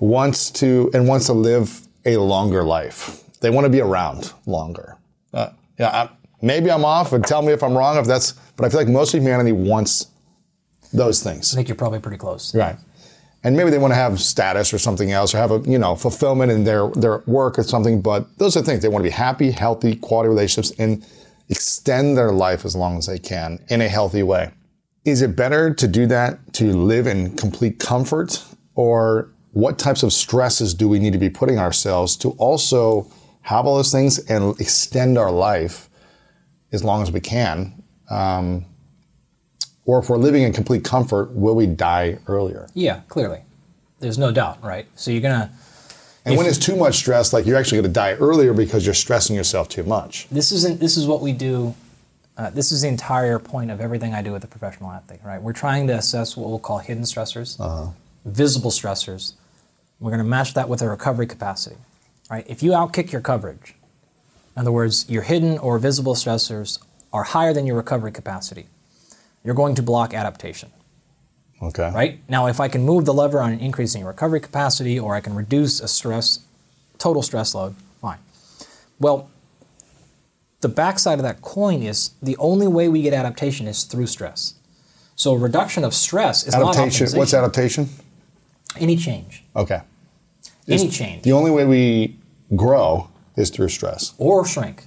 wants 0.00 0.50
to, 0.52 0.90
and 0.94 1.06
wants 1.08 1.26
to 1.26 1.32
live 1.34 1.82
a 2.06 2.16
longer 2.16 2.64
life. 2.64 3.22
They 3.40 3.50
want 3.50 3.64
to 3.66 3.68
be 3.70 3.80
around 3.80 4.32
longer. 4.46 4.96
Uh, 5.34 5.50
yeah, 5.78 5.88
I, 5.88 6.08
maybe 6.40 6.70
I'm 6.70 6.84
off, 6.84 7.12
and 7.12 7.24
tell 7.24 7.42
me 7.42 7.52
if 7.52 7.62
I'm 7.62 7.76
wrong. 7.76 7.98
If 7.98 8.06
that's, 8.06 8.32
but 8.56 8.64
I 8.64 8.68
feel 8.70 8.80
like 8.80 8.88
most 8.88 9.12
of 9.14 9.20
humanity 9.20 9.52
wants 9.52 10.06
those 10.92 11.22
things. 11.22 11.52
I 11.52 11.56
think 11.56 11.68
you're 11.68 11.76
probably 11.76 12.00
pretty 12.00 12.18
close. 12.18 12.54
Right. 12.54 12.76
And 13.44 13.56
maybe 13.56 13.70
they 13.70 13.78
want 13.78 13.92
to 13.92 13.96
have 13.96 14.20
status 14.20 14.74
or 14.74 14.78
something 14.78 15.12
else 15.12 15.32
or 15.32 15.38
have 15.38 15.52
a, 15.52 15.60
you 15.60 15.78
know, 15.78 15.94
fulfillment 15.94 16.50
in 16.50 16.64
their, 16.64 16.88
their 16.90 17.22
work 17.26 17.58
or 17.58 17.62
something. 17.62 18.00
But 18.00 18.36
those 18.38 18.56
are 18.56 18.62
things 18.62 18.82
they 18.82 18.88
want 18.88 19.04
to 19.04 19.08
be 19.08 19.14
happy, 19.14 19.52
healthy, 19.52 19.94
quality 19.94 20.28
relationships 20.28 20.76
and 20.78 21.06
extend 21.48 22.16
their 22.16 22.32
life 22.32 22.64
as 22.64 22.74
long 22.74 22.98
as 22.98 23.06
they 23.06 23.18
can 23.18 23.64
in 23.68 23.80
a 23.80 23.88
healthy 23.88 24.22
way. 24.22 24.50
Is 25.04 25.22
it 25.22 25.36
better 25.36 25.72
to 25.72 25.88
do 25.88 26.06
that 26.06 26.52
to 26.54 26.72
live 26.72 27.06
in 27.06 27.36
complete 27.36 27.78
comfort 27.78 28.44
or 28.74 29.30
what 29.52 29.78
types 29.78 30.02
of 30.02 30.12
stresses 30.12 30.74
do 30.74 30.88
we 30.88 30.98
need 30.98 31.12
to 31.12 31.18
be 31.18 31.30
putting 31.30 31.58
ourselves 31.58 32.16
to 32.18 32.30
also 32.32 33.10
have 33.42 33.66
all 33.66 33.76
those 33.76 33.92
things 33.92 34.18
and 34.26 34.60
extend 34.60 35.16
our 35.16 35.30
life 35.30 35.88
as 36.72 36.84
long 36.84 37.02
as 37.02 37.10
we 37.10 37.20
can? 37.20 37.82
Um, 38.10 38.66
or 39.88 39.98
if 39.98 40.10
we're 40.10 40.18
living 40.18 40.42
in 40.42 40.52
complete 40.52 40.84
comfort, 40.84 41.32
will 41.32 41.54
we 41.54 41.66
die 41.66 42.18
earlier? 42.26 42.68
Yeah, 42.74 43.00
clearly. 43.08 43.40
There's 44.00 44.18
no 44.18 44.30
doubt, 44.30 44.62
right? 44.62 44.86
So 44.94 45.10
you're 45.10 45.22
going 45.22 45.40
to 45.40 45.50
And 46.26 46.36
when 46.36 46.46
it's 46.46 46.58
too 46.58 46.76
much 46.76 46.96
stress, 46.96 47.32
like 47.32 47.46
you're 47.46 47.56
actually 47.56 47.78
going 47.78 47.90
to 47.90 47.94
die 47.94 48.12
earlier 48.16 48.52
because 48.52 48.84
you're 48.84 48.94
stressing 48.94 49.34
yourself 49.34 49.70
too 49.70 49.82
much. 49.82 50.28
this 50.30 50.52
isn't 50.52 50.78
this 50.78 50.96
is 50.98 51.06
what 51.06 51.22
we 51.22 51.32
do 51.32 51.74
uh, 52.36 52.50
this 52.50 52.70
is 52.70 52.82
the 52.82 52.88
entire 52.88 53.38
point 53.38 53.70
of 53.70 53.80
everything 53.80 54.14
I 54.14 54.22
do 54.22 54.30
with 54.30 54.44
a 54.44 54.46
professional 54.46 54.92
athlete, 54.92 55.20
right? 55.24 55.42
We're 55.42 55.52
trying 55.64 55.88
to 55.88 55.94
assess 55.94 56.36
what 56.36 56.48
we'll 56.48 56.60
call 56.60 56.78
hidden 56.78 57.02
stressors, 57.02 57.58
visible 58.24 58.70
stressors. 58.70 59.32
We're 59.98 60.12
going 60.12 60.22
to 60.22 60.28
match 60.28 60.54
that 60.54 60.68
with 60.68 60.80
a 60.80 60.88
recovery 60.88 61.26
capacity, 61.26 61.76
right? 62.30 62.46
If 62.48 62.62
you 62.62 62.70
outkick 62.72 63.10
your 63.10 63.22
coverage, 63.22 63.74
in 64.54 64.60
other 64.60 64.70
words, 64.70 65.08
your 65.08 65.22
hidden 65.22 65.58
or 65.58 65.80
visible 65.80 66.14
stressors 66.14 66.78
are 67.12 67.24
higher 67.24 67.52
than 67.52 67.66
your 67.66 67.74
recovery 67.74 68.12
capacity, 68.12 68.68
you're 69.44 69.54
going 69.54 69.74
to 69.76 69.82
block 69.82 70.14
adaptation. 70.14 70.70
Okay. 71.60 71.90
right? 71.92 72.20
Now, 72.28 72.46
if 72.46 72.60
I 72.60 72.68
can 72.68 72.84
move 72.84 73.04
the 73.04 73.12
lever 73.14 73.40
on 73.40 73.52
increasing 73.54 74.04
recovery 74.04 74.38
capacity 74.40 74.98
or 74.98 75.14
I 75.16 75.20
can 75.20 75.34
reduce 75.34 75.80
a 75.80 75.88
stress, 75.88 76.40
total 76.98 77.20
stress 77.22 77.52
load, 77.54 77.74
fine. 78.00 78.18
Well, 79.00 79.28
the 80.60 80.68
backside 80.68 81.18
of 81.18 81.24
that 81.24 81.42
coin 81.42 81.82
is 81.82 82.10
the 82.22 82.36
only 82.36 82.68
way 82.68 82.88
we 82.88 83.02
get 83.02 83.12
adaptation 83.12 83.66
is 83.66 83.82
through 83.84 84.06
stress. 84.06 84.54
So 85.16 85.34
reduction 85.34 85.82
of 85.82 85.94
stress 85.94 86.46
is 86.46 86.54
Adaptation. 86.54 87.06
not 87.06 87.18
What's 87.18 87.34
adaptation? 87.34 87.88
Any 88.76 88.94
change, 88.96 89.42
Okay. 89.56 89.80
any 90.68 90.88
change, 90.88 91.22
The 91.24 91.32
only 91.32 91.50
way 91.50 91.64
we 91.64 92.16
grow 92.54 93.08
is 93.34 93.50
through 93.50 93.70
stress. 93.70 94.14
or 94.18 94.44
shrink. 94.46 94.86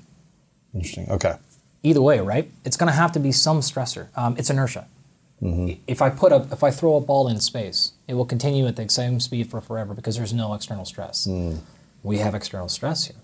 Interesting. 0.74 1.10
Okay. 1.10 1.36
Either 1.84 2.02
way, 2.02 2.20
right? 2.20 2.52
It's 2.64 2.78
going 2.78 2.92
to 2.92 2.96
have 2.96 3.12
to 3.14 3.20
be 3.20 3.32
some 3.32 3.60
stressor. 3.62 4.08
Um, 4.16 4.36
it's 4.38 4.50
inertia. 4.50 4.88
Mm-hmm. 5.42 5.82
If 5.88 6.02
I 6.02 6.10
put 6.12 6.32
a, 6.32 6.48
if 6.52 6.64
I 6.64 6.70
throw 6.70 6.96
a 6.96 7.02
ball 7.02 7.28
in 7.28 7.40
space, 7.40 7.94
it 8.08 8.14
will 8.14 8.26
continue 8.26 8.68
at 8.68 8.76
the 8.76 8.88
same 8.90 9.20
speed 9.20 9.50
for 9.50 9.60
forever 9.60 9.96
because 9.96 10.16
there's 10.16 10.34
no 10.34 10.54
external 10.54 10.86
stress. 10.86 11.26
Mm. 11.28 11.60
We 12.04 12.20
have 12.20 12.36
external 12.36 12.70
stress 12.70 13.06
here. 13.08 13.18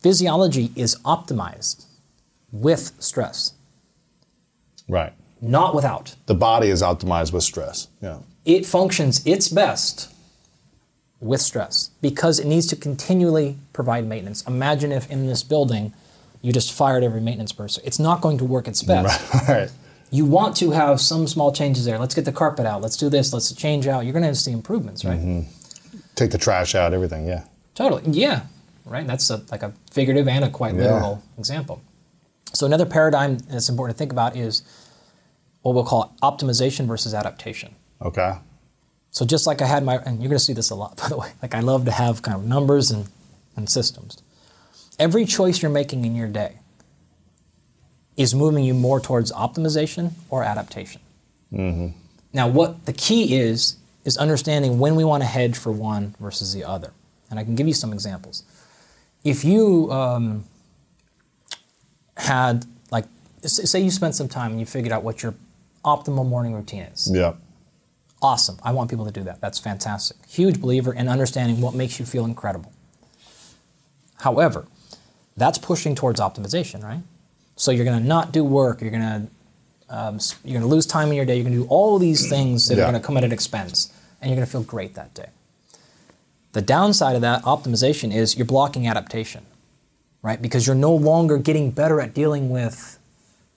Physiology 0.00 0.72
is 0.74 0.96
optimized 1.04 1.86
with 2.50 2.92
stress, 2.98 3.52
Right. 4.88 5.12
not 5.40 5.74
without. 5.74 6.14
The 6.26 6.34
body 6.34 6.68
is 6.68 6.82
optimized 6.82 7.32
with 7.32 7.42
stress. 7.44 7.88
Yeah. 8.00 8.18
It 8.44 8.66
functions 8.66 9.24
its 9.26 9.48
best 9.48 10.12
with 11.20 11.40
stress 11.40 11.90
because 12.00 12.38
it 12.38 12.46
needs 12.46 12.66
to 12.68 12.76
continually 12.76 13.56
provide 13.72 14.06
maintenance. 14.06 14.42
Imagine 14.42 14.92
if 14.92 15.10
in 15.10 15.26
this 15.26 15.42
building 15.42 15.92
you 16.46 16.52
just 16.52 16.72
fired 16.72 17.02
every 17.02 17.20
maintenance 17.20 17.52
person. 17.52 17.82
It's 17.84 17.98
not 17.98 18.20
going 18.20 18.38
to 18.38 18.44
work 18.44 18.68
its 18.68 18.82
best. 18.92 19.48
right. 19.48 19.68
you 20.12 20.24
want 20.24 20.56
to 20.58 20.70
have 20.70 21.00
some 21.00 21.26
small 21.26 21.50
changes 21.52 21.84
there. 21.84 21.98
Let's 21.98 22.14
get 22.14 22.24
the 22.24 22.32
carpet 22.32 22.66
out. 22.66 22.82
Let's 22.82 22.96
do 22.96 23.08
this. 23.08 23.32
Let's 23.32 23.52
change 23.52 23.86
out. 23.88 24.04
You're 24.04 24.12
going 24.12 24.24
to 24.24 24.34
see 24.34 24.52
improvements, 24.52 25.04
right? 25.04 25.18
Mm-hmm. 25.18 25.98
Take 26.14 26.30
the 26.30 26.38
trash 26.38 26.74
out, 26.76 26.94
everything. 26.94 27.26
Yeah. 27.26 27.44
Totally. 27.74 28.02
Yeah. 28.06 28.42
Right. 28.84 29.04
That's 29.06 29.28
a, 29.30 29.42
like 29.50 29.64
a 29.64 29.72
figurative 29.90 30.28
and 30.28 30.44
a 30.44 30.50
quite 30.50 30.74
Yeah. 30.76 30.82
literal 30.82 31.22
example. 31.36 31.82
So 32.54 32.64
another 32.64 32.86
paradigm 32.86 33.38
that's 33.38 33.68
important 33.68 33.96
to 33.96 33.98
think 33.98 34.12
about 34.12 34.36
is 34.36 34.62
what 35.62 35.74
we'll 35.74 35.84
call 35.84 36.14
optimization 36.22 36.86
versus 36.86 37.12
adaptation. 37.12 37.74
Okay. 38.00 38.34
So 39.10 39.24
just 39.26 39.46
like 39.48 39.60
I 39.60 39.66
had 39.66 39.82
my, 39.84 39.96
and 39.96 40.20
you're 40.22 40.28
going 40.28 40.38
to 40.38 40.44
see 40.44 40.52
this 40.52 40.70
a 40.70 40.76
lot, 40.76 40.96
by 41.02 41.08
the 41.08 41.16
way. 41.18 41.32
Like 41.42 41.54
I 41.54 41.60
love 41.60 41.84
to 41.86 41.90
have 41.90 42.22
kind 42.22 42.36
of 42.36 42.44
numbers 42.46 42.92
and, 42.92 43.08
and 43.56 43.68
systems. 43.68 44.22
Every 44.98 45.24
choice 45.24 45.62
you're 45.62 45.70
making 45.70 46.04
in 46.04 46.16
your 46.16 46.28
day 46.28 46.58
is 48.16 48.34
moving 48.34 48.64
you 48.64 48.74
more 48.74 48.98
towards 49.00 49.30
optimization 49.32 50.12
or 50.30 50.42
adaptation. 50.42 51.00
Now, 52.32 52.48
what 52.48 52.86
the 52.86 52.92
key 52.92 53.36
is 53.36 53.76
is 54.04 54.16
understanding 54.16 54.78
when 54.78 54.94
we 54.94 55.04
want 55.04 55.22
to 55.22 55.26
hedge 55.26 55.56
for 55.56 55.72
one 55.72 56.14
versus 56.20 56.52
the 56.52 56.64
other, 56.64 56.92
and 57.30 57.38
I 57.38 57.44
can 57.44 57.54
give 57.54 57.66
you 57.66 57.74
some 57.74 57.92
examples. 57.92 58.42
If 59.24 59.44
you 59.44 59.90
um, 59.90 60.44
had 62.16 62.64
like, 62.90 63.04
say 63.42 63.80
you 63.80 63.90
spent 63.90 64.14
some 64.14 64.28
time 64.28 64.52
and 64.52 64.60
you 64.60 64.66
figured 64.66 64.92
out 64.92 65.02
what 65.02 65.22
your 65.22 65.34
optimal 65.84 66.26
morning 66.26 66.54
routine 66.54 66.82
is. 66.82 67.10
Yeah. 67.12 67.34
Awesome. 68.22 68.58
I 68.62 68.72
want 68.72 68.90
people 68.90 69.04
to 69.04 69.12
do 69.12 69.22
that. 69.24 69.40
That's 69.40 69.58
fantastic. 69.58 70.16
Huge 70.28 70.60
believer 70.60 70.92
in 70.92 71.08
understanding 71.08 71.60
what 71.60 71.74
makes 71.74 72.00
you 72.00 72.06
feel 72.06 72.24
incredible. 72.24 72.72
However, 74.20 74.66
that's 75.36 75.58
pushing 75.58 75.94
towards 75.94 76.20
optimization, 76.20 76.82
right? 76.82 77.00
So 77.56 77.70
you're 77.70 77.84
going 77.84 78.00
to 78.00 78.06
not 78.06 78.32
do 78.32 78.44
work. 78.44 78.80
You're 78.80 78.90
going 78.90 79.02
to 79.02 79.26
um, 79.88 80.18
you're 80.44 80.58
going 80.58 80.68
to 80.68 80.74
lose 80.74 80.84
time 80.84 81.08
in 81.08 81.14
your 81.14 81.24
day. 81.24 81.36
You're 81.36 81.44
going 81.44 81.54
to 81.56 81.62
do 81.62 81.68
all 81.68 81.98
these 81.98 82.28
things 82.28 82.66
that 82.68 82.76
Yeah. 82.76 82.82
are 82.82 82.90
going 82.90 83.00
to 83.00 83.06
come 83.06 83.16
at 83.16 83.22
an 83.22 83.30
expense, 83.32 83.92
and 84.20 84.28
you're 84.28 84.36
going 84.36 84.44
to 84.46 84.50
feel 84.50 84.62
great 84.64 84.94
that 84.94 85.14
day. 85.14 85.28
The 86.52 86.62
downside 86.62 87.14
of 87.14 87.22
that 87.22 87.42
optimization 87.44 88.12
is 88.12 88.36
you're 88.36 88.46
blocking 88.46 88.88
adaptation, 88.88 89.44
right? 90.22 90.42
Because 90.42 90.66
you're 90.66 90.74
no 90.74 90.92
longer 90.94 91.38
getting 91.38 91.70
better 91.70 92.00
at 92.00 92.14
dealing 92.14 92.50
with 92.50 92.98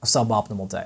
a 0.04 0.06
suboptimal 0.06 0.70
day. 0.70 0.86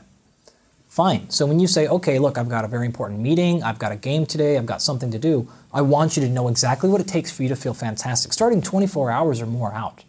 Fine. 0.87 1.29
So 1.31 1.45
when 1.47 1.59
you 1.59 1.65
say, 1.67 1.87
okay, 1.87 2.19
look, 2.19 2.37
I've 2.37 2.47
got 2.49 2.63
a 2.63 2.67
very 2.67 2.85
important 2.85 3.19
meeting, 3.19 3.63
I've 3.63 3.79
got 3.79 3.91
a 3.91 3.95
game 3.95 4.25
today, 4.27 4.57
I've 4.57 4.67
got 4.67 4.81
something 4.81 5.09
to 5.11 5.17
do, 5.19 5.49
I 5.73 5.81
want 5.81 6.15
you 6.15 6.21
to 6.23 6.29
know 6.29 6.47
exactly 6.47 6.87
what 6.89 7.01
it 7.01 7.07
takes 7.07 7.31
for 7.31 7.41
you 7.43 7.49
to 7.49 7.55
feel 7.55 7.73
fantastic, 7.73 8.31
starting 8.31 8.61
24 8.61 9.09
hours 9.09 9.41
or 9.41 9.47
more 9.47 9.73
out. 9.73 10.03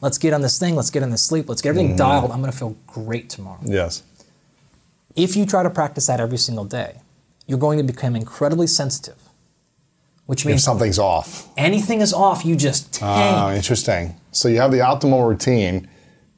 Let's 0.00 0.16
get 0.16 0.32
on 0.32 0.40
this 0.40 0.58
thing, 0.58 0.76
let's 0.76 0.90
get 0.90 1.02
on 1.02 1.10
this 1.10 1.22
sleep, 1.22 1.48
let's 1.48 1.60
get 1.60 1.70
everything 1.70 1.90
mm-hmm. 1.90 1.98
dialed. 1.98 2.30
I'm 2.30 2.40
going 2.40 2.50
to 2.52 2.56
feel 2.56 2.76
great 2.86 3.28
tomorrow. 3.28 3.60
Yes. 3.62 4.02
If 5.14 5.36
you 5.36 5.44
try 5.44 5.62
to 5.62 5.70
practice 5.70 6.06
that 6.06 6.20
every 6.20 6.38
single 6.38 6.64
day, 6.64 7.00
you're 7.46 7.58
going 7.58 7.78
to 7.78 7.84
become 7.84 8.16
incredibly 8.16 8.66
sensitive, 8.66 9.18
which 10.26 10.46
means 10.46 10.60
If 10.60 10.64
something's 10.64 10.98
off. 10.98 11.48
anything 11.56 12.00
is 12.00 12.14
off, 12.14 12.44
you 12.44 12.56
just 12.56 13.02
ah, 13.02 13.16
tank. 13.16 13.36
Oh, 13.36 13.56
interesting. 13.56 14.14
So 14.32 14.48
you 14.48 14.58
have 14.58 14.70
the 14.70 14.78
optimal 14.78 15.28
routine, 15.28 15.88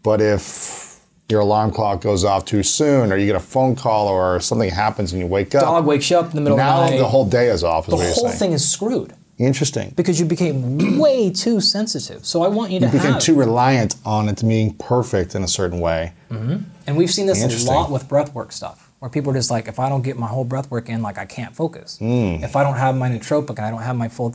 but 0.03 0.21
if 0.21 0.99
your 1.29 1.43
alarm 1.43 1.71
clock 1.71 2.01
goes 2.01 2.25
off 2.25 2.45
too 2.45 2.63
soon, 2.63 3.13
or 3.13 3.17
you 3.17 3.27
get 3.27 3.37
a 3.37 3.41
phone 3.41 3.77
call, 3.77 4.09
or 4.09 4.41
something 4.41 4.71
happens 4.71 5.13
and 5.13 5.21
you 5.21 5.27
wake 5.27 5.55
up, 5.55 5.63
Dog 5.63 5.87
wakes 5.87 6.11
you 6.11 6.17
up 6.17 6.31
in 6.31 6.37
the 6.37 6.41
middle 6.41 6.57
now 6.57 6.81
of 6.81 6.87
the 6.87 6.91
night. 6.93 6.99
the 6.99 7.09
whole 7.09 7.29
day 7.29 7.49
is 7.49 7.63
off. 7.63 7.89
Is 7.89 7.95
the 7.95 8.21
whole 8.21 8.31
thing 8.31 8.53
is 8.53 8.69
screwed 8.69 9.15
Interesting. 9.47 9.93
because 9.97 10.19
you 10.21 10.27
became 10.27 10.99
way 10.99 11.31
too 11.31 11.61
sensitive. 11.61 12.25
So 12.25 12.43
I 12.43 12.49
want 12.49 12.71
you 12.73 12.81
to 12.81 12.87
You 12.87 12.93
became 12.93 13.13
have, 13.15 13.23
too 13.23 13.35
reliant 13.35 13.97
on 14.05 14.29
it 14.29 14.41
being 14.47 14.75
perfect 14.75 15.35
in 15.35 15.43
a 15.43 15.49
certain 15.49 15.81
way. 15.81 16.13
and 16.31 16.97
we've 16.97 17.11
seen 17.11 17.27
this 17.27 17.43
a 17.43 17.67
lot 17.71 17.91
with 17.91 18.09
breathwork 18.09 18.53
stuff, 18.53 18.91
where 18.99 19.11
people 19.11 19.31
are 19.33 19.35
just 19.35 19.51
like, 19.51 19.69
if 19.69 19.79
I 19.79 19.89
don't 19.89 20.03
get 20.03 20.17
my 20.19 20.27
whole 20.29 20.45
breathwork 20.47 20.89
in, 20.89 21.03
like 21.03 21.19
I 21.19 21.25
can't 21.27 21.55
focus. 21.55 21.99
Hmm. 21.99 22.43
If 22.43 22.57
I 22.57 22.63
don't 22.63 22.77
have 22.77 22.97
my 22.97 23.09
nootropic 23.11 23.51
and 23.59 23.61
I 23.61 23.71
don't 23.71 23.83
have 23.83 23.97
my 23.97 24.09
full, 24.09 24.35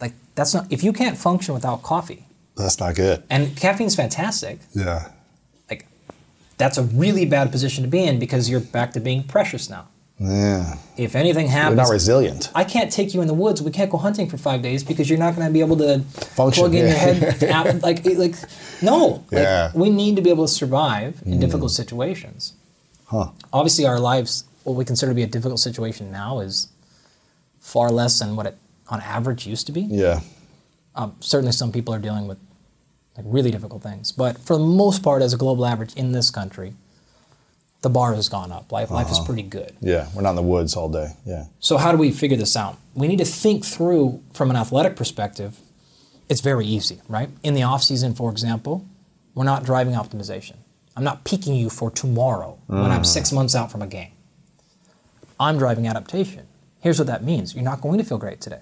like 0.00 0.12
that's 0.34 0.52
not. 0.54 0.66
If 0.70 0.82
you 0.84 0.92
can't 0.92 1.16
function 1.18 1.54
without 1.54 1.82
coffee, 1.82 2.26
That's 2.56 2.78
not 2.78 2.94
good. 2.94 3.22
and 3.30 3.56
caffeine's 3.56 3.94
fantastic, 3.96 4.58
Yeah. 4.74 5.08
like 5.70 5.86
that's 6.58 6.78
a 6.78 6.82
really 6.82 7.24
bad 7.24 7.50
position 7.50 7.82
to 7.84 7.88
be 7.90 8.04
in 8.04 8.18
because 8.18 8.48
you're 8.50 8.60
back 8.60 8.92
to 8.92 9.00
being 9.00 9.22
precious 9.24 9.68
now. 9.70 9.88
Yeah. 10.18 10.76
If 10.96 11.16
anything 11.16 11.48
happens, 11.48 11.78
not 11.78 11.90
resilient. 11.90 12.50
I 12.54 12.64
can't 12.64 12.92
take 12.92 13.12
you 13.12 13.22
in 13.22 13.26
the 13.26 13.34
woods. 13.34 13.60
We 13.60 13.70
can't 13.72 13.90
go 13.90 13.98
hunting 13.98 14.28
for 14.28 14.36
five 14.36 14.62
days 14.62 14.84
because 14.84 15.10
you're 15.10 15.18
not 15.18 15.34
going 15.34 15.46
to 15.46 15.52
be 15.52 15.60
able 15.60 15.76
to 15.78 16.00
Function, 16.00 16.62
plug 16.62 16.74
in 16.74 16.86
your 16.86 16.94
head. 16.96 17.42
app, 17.44 17.82
like, 17.82 18.04
like, 18.06 18.34
no. 18.82 19.24
Like, 19.30 19.42
Yeah. 19.42 19.70
Mm. 19.70 19.74
We 19.74 19.90
need 19.90 20.16
to 20.16 20.22
be 20.22 20.30
able 20.30 20.46
to 20.46 20.52
survive 20.52 21.20
in 21.26 21.40
difficult 21.40 21.72
situations. 21.72 22.54
Huh. 23.06 23.30
Obviously, 23.52 23.84
our 23.84 23.98
lives, 23.98 24.44
what 24.64 24.74
we 24.76 24.84
consider 24.84 25.10
to 25.10 25.16
be 25.16 25.22
a 25.22 25.26
difficult 25.26 25.60
situation 25.60 26.12
now, 26.12 26.38
is 26.40 26.68
far 27.58 27.90
less 27.90 28.18
than 28.18 28.36
what 28.36 28.46
it 28.46 28.56
on 28.88 29.00
average 29.00 29.46
used 29.46 29.66
to 29.66 29.72
be. 29.72 29.80
Yeah. 29.82 30.20
Um, 30.94 31.16
certainly, 31.20 31.52
some 31.52 31.72
people 31.72 31.92
are 31.94 31.98
dealing 31.98 32.28
with 32.28 32.38
like 33.16 33.26
really 33.28 33.50
difficult 33.50 33.82
things, 33.82 34.12
but 34.12 34.38
for 34.38 34.56
the 34.56 34.64
most 34.64 35.02
part, 35.02 35.20
as 35.20 35.32
a 35.34 35.36
global 35.36 35.66
average 35.66 35.94
in 35.94 36.12
this 36.12 36.30
country, 36.30 36.74
the 37.82 37.90
bar 37.90 38.14
has 38.14 38.28
gone 38.28 38.52
up. 38.52 38.70
Life, 38.72 38.90
life 38.90 39.10
is 39.10 39.18
Uh-huh. 39.18 39.26
pretty 39.26 39.42
good. 39.42 39.74
Yeah. 39.80 40.08
We're 40.14 40.22
not 40.22 40.30
in 40.30 40.36
the 40.36 40.42
woods 40.42 40.76
all 40.76 40.88
day. 40.88 41.14
Yeah. 41.26 41.46
So 41.60 41.76
how 41.78 41.90
do 41.92 41.98
we 41.98 42.10
figure 42.12 42.36
this 42.36 42.56
out? 42.56 42.76
We 42.94 43.08
need 43.08 43.18
to 43.18 43.24
think 43.24 43.64
through 43.64 44.20
from 44.32 44.50
an 44.50 44.56
athletic 44.56 44.94
perspective. 44.96 45.60
It's 46.28 46.40
very 46.40 46.64
easy, 46.66 47.00
right? 47.08 47.28
In 47.42 47.54
the 47.54 47.62
off 47.64 47.82
season, 47.82 48.14
for 48.14 48.30
example, 48.30 48.86
we're 49.34 49.44
not 49.44 49.64
driving 49.64 49.94
optimization. 49.94 50.56
I'm 50.96 51.04
not 51.04 51.24
peaking 51.24 51.54
you 51.54 51.68
for 51.70 51.90
tomorrow 51.90 52.58
when 52.66 52.90
I'm 52.90 53.02
six 53.04 53.32
months 53.32 53.54
out 53.54 53.70
from 53.72 53.82
a 53.82 53.86
game. 53.86 54.12
I'm 55.40 55.58
driving 55.58 55.86
adaptation. 55.86 56.46
Here's 56.80 56.98
what 56.98 57.06
that 57.08 57.24
means: 57.24 57.54
you're 57.54 57.64
not 57.64 57.80
going 57.80 57.98
to 57.98 58.04
feel 58.04 58.18
great 58.18 58.40
today. 58.40 58.60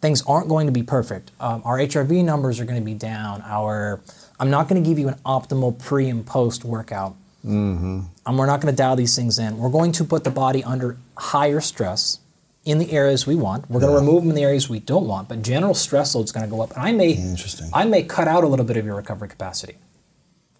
Things 0.00 0.22
aren't 0.26 0.48
going 0.48 0.66
to 0.66 0.72
be 0.72 0.82
perfect. 0.84 1.32
Um, 1.40 1.60
our 1.64 1.76
HRV 1.78 2.24
numbers 2.24 2.60
are 2.60 2.64
going 2.64 2.78
to 2.78 2.84
be 2.84 2.94
down. 2.94 3.42
Our 3.44 4.00
I'm 4.38 4.48
not 4.50 4.68
going 4.68 4.82
to 4.82 4.88
give 4.88 4.98
you 4.98 5.08
an 5.08 5.16
optimal 5.26 5.76
pre 5.78 6.08
and 6.08 6.24
post 6.24 6.64
workout 6.64 7.16
and 7.42 8.08
we're 8.26 8.46
not 8.46 8.60
going 8.60 8.72
to 8.72 8.76
dial 8.76 8.96
these 8.96 9.14
things 9.16 9.38
in. 9.38 9.58
We're 9.58 9.70
going 9.70 9.92
to 9.92 10.04
put 10.04 10.24
the 10.24 10.30
body 10.30 10.62
under 10.64 10.96
higher 11.16 11.60
stress 11.60 12.18
in 12.64 12.78
the 12.78 12.92
areas 12.92 13.26
we 13.26 13.34
want. 13.34 13.70
We're 13.70 13.80
going 13.80 13.92
to 13.92 13.98
remove 13.98 14.22
them 14.22 14.30
in 14.30 14.36
the 14.36 14.42
areas 14.42 14.68
we 14.68 14.80
don't 14.80 15.06
want, 15.06 15.28
but 15.28 15.42
general 15.42 15.74
stress 15.74 16.14
load 16.14 16.24
is 16.24 16.32
going 16.32 16.44
to 16.44 16.50
go 16.50 16.60
up. 16.60 16.72
And 16.72 16.82
I 16.82 16.92
may, 16.92 17.12
Interesting. 17.12 17.70
I 17.72 17.84
may 17.84 18.02
cut 18.02 18.28
out 18.28 18.44
a 18.44 18.46
little 18.46 18.66
bit 18.66 18.76
of 18.76 18.84
your 18.84 18.96
recovery 18.96 19.28
capacity. 19.28 19.76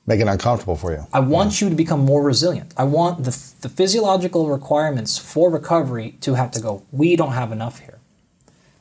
Make 0.06 0.20
it 0.20 0.26
uncomfortable 0.26 0.76
for 0.76 0.92
you. 0.92 1.06
I 1.12 1.20
want 1.20 1.60
you 1.60 1.68
to 1.68 1.74
become 1.74 2.00
more 2.00 2.22
resilient. 2.22 2.72
I 2.78 2.84
want 2.84 3.24
the, 3.24 3.38
the 3.60 3.68
physiological 3.68 4.48
requirements 4.48 5.18
for 5.18 5.50
recovery 5.50 6.12
to 6.22 6.32
have 6.34 6.50
to 6.52 6.60
go, 6.62 6.82
we 6.92 7.14
don't 7.14 7.32
have 7.32 7.52
enough 7.52 7.80
here. 7.80 7.98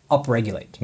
Upregulate. 0.10 0.79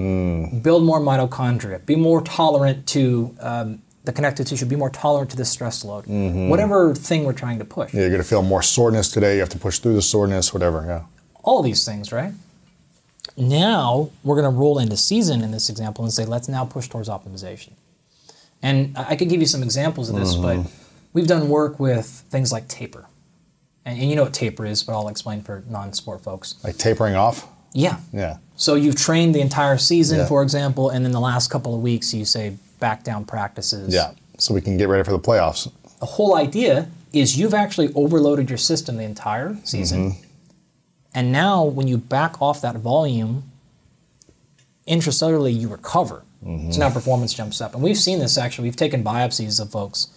Build 0.62 0.84
more 0.84 1.00
mitochondria. 1.00 1.86
Be 1.86 1.96
more 1.96 2.22
tolerant 2.22 2.86
to 2.88 3.34
um, 3.40 3.82
the 4.04 4.12
connective 4.12 4.46
tissue. 4.48 4.66
Be 4.66 4.76
more 4.76 4.90
tolerant 4.90 5.32
to 5.32 5.38
this 5.38 5.50
stress 5.50 5.84
load. 5.86 6.06
Mm-hmm. 6.06 6.50
Whatever 6.50 6.94
thing 6.94 7.24
we're 7.24 7.34
trying 7.34 7.60
to 7.60 7.66
push. 7.66 7.94
Yeah, 7.94 8.02
you're 8.02 8.10
going 8.10 8.22
to 8.22 8.28
feel 8.28 8.42
more 8.42 8.62
soreness 8.62 9.10
today. 9.10 9.36
You 9.36 9.40
have 9.40 9.50
to 9.50 9.60
push 9.60 9.80
through 9.80 9.96
the 9.96 10.02
soreness, 10.02 10.54
whatever. 10.54 10.84
Yeah. 10.86 11.04
all 11.44 11.62
these 11.62 11.86
things, 11.86 12.12
right? 12.12 12.34
Now 13.38 14.12
we're 14.24 14.36
going 14.40 14.52
to 14.52 14.58
roll 14.58 14.78
into 14.80 14.98
season 14.98 15.42
in 15.42 15.52
this 15.52 15.70
example 15.70 16.04
and 16.04 16.14
say, 16.14 16.26
let's 16.26 16.48
now 16.48 16.66
push 16.66 16.88
towards 16.88 17.10
optimization. 17.10 17.72
And 18.62 18.98
I 18.98 19.16
could 19.16 19.30
give 19.30 19.42
you 19.42 19.48
some 19.48 19.64
examples 19.64 20.10
of 20.10 20.16
this, 20.16 20.36
mm-hmm. 20.36 20.62
but 20.64 20.72
we've 21.14 21.28
done 21.28 21.50
work 21.50 21.80
with 21.80 22.06
things 22.30 22.52
like 22.52 22.68
taper. 22.68 23.08
And, 23.86 24.00
and 24.00 24.10
you 24.10 24.16
know 24.16 24.24
what 24.24 24.34
taper 24.34 24.66
is, 24.66 24.84
but 24.84 24.94
I'll 24.94 25.10
explain 25.10 25.42
for 25.42 25.64
non 25.68 25.94
sport 25.94 26.22
folks. 26.22 26.56
Like 26.64 26.78
tapering 26.78 27.16
off. 27.16 27.48
Yeah. 27.74 28.00
Yeah. 28.14 28.38
So 28.56 28.76
you've 28.76 28.96
trained 28.96 29.34
the 29.36 29.42
entire 29.42 29.78
season, 29.78 30.20
Yeah. 30.20 30.28
for 30.28 30.44
example, 30.44 30.90
and 30.90 31.04
then 31.04 31.12
the 31.12 31.20
last 31.20 31.50
couple 31.50 31.74
of 31.76 31.82
weeks 31.82 32.14
you 32.14 32.24
say 32.24 32.56
back 32.84 33.06
down 33.06 33.24
practices. 33.24 33.94
Yeah. 33.94 34.12
So 34.38 34.54
we 34.54 34.60
can 34.60 34.76
get 34.76 34.90
ready 34.90 35.06
for 35.06 35.12
the 35.12 35.20
playoffs. 35.30 35.72
The 36.02 36.06
whole 36.06 36.36
idea 36.36 36.90
is 37.14 37.40
you've 37.40 37.54
actually 37.54 37.94
overloaded 37.94 38.50
your 38.50 38.58
system 38.58 38.98
the 38.98 39.04
entire 39.04 39.56
season. 39.64 40.12
Mm-hmm. 40.12 40.22
And 41.16 41.32
now 41.32 41.64
when 41.64 41.88
you 41.88 41.98
back 41.98 42.42
off 42.42 42.60
that 42.60 42.76
volume, 42.76 43.50
intracellularly 44.86 45.58
you 45.58 45.70
recover. 45.70 46.26
Mm-hmm. 46.46 46.72
So 46.72 46.80
now 46.80 46.90
performance 46.90 47.34
jumps 47.34 47.62
up. 47.62 47.74
And 47.74 47.82
we've 47.82 47.98
seen 47.98 48.20
this 48.20 48.38
actually. 48.38 48.66
We've 48.66 48.76
taken 48.76 49.02
biopsies 49.02 49.62
of 49.62 49.72
folks 49.72 50.08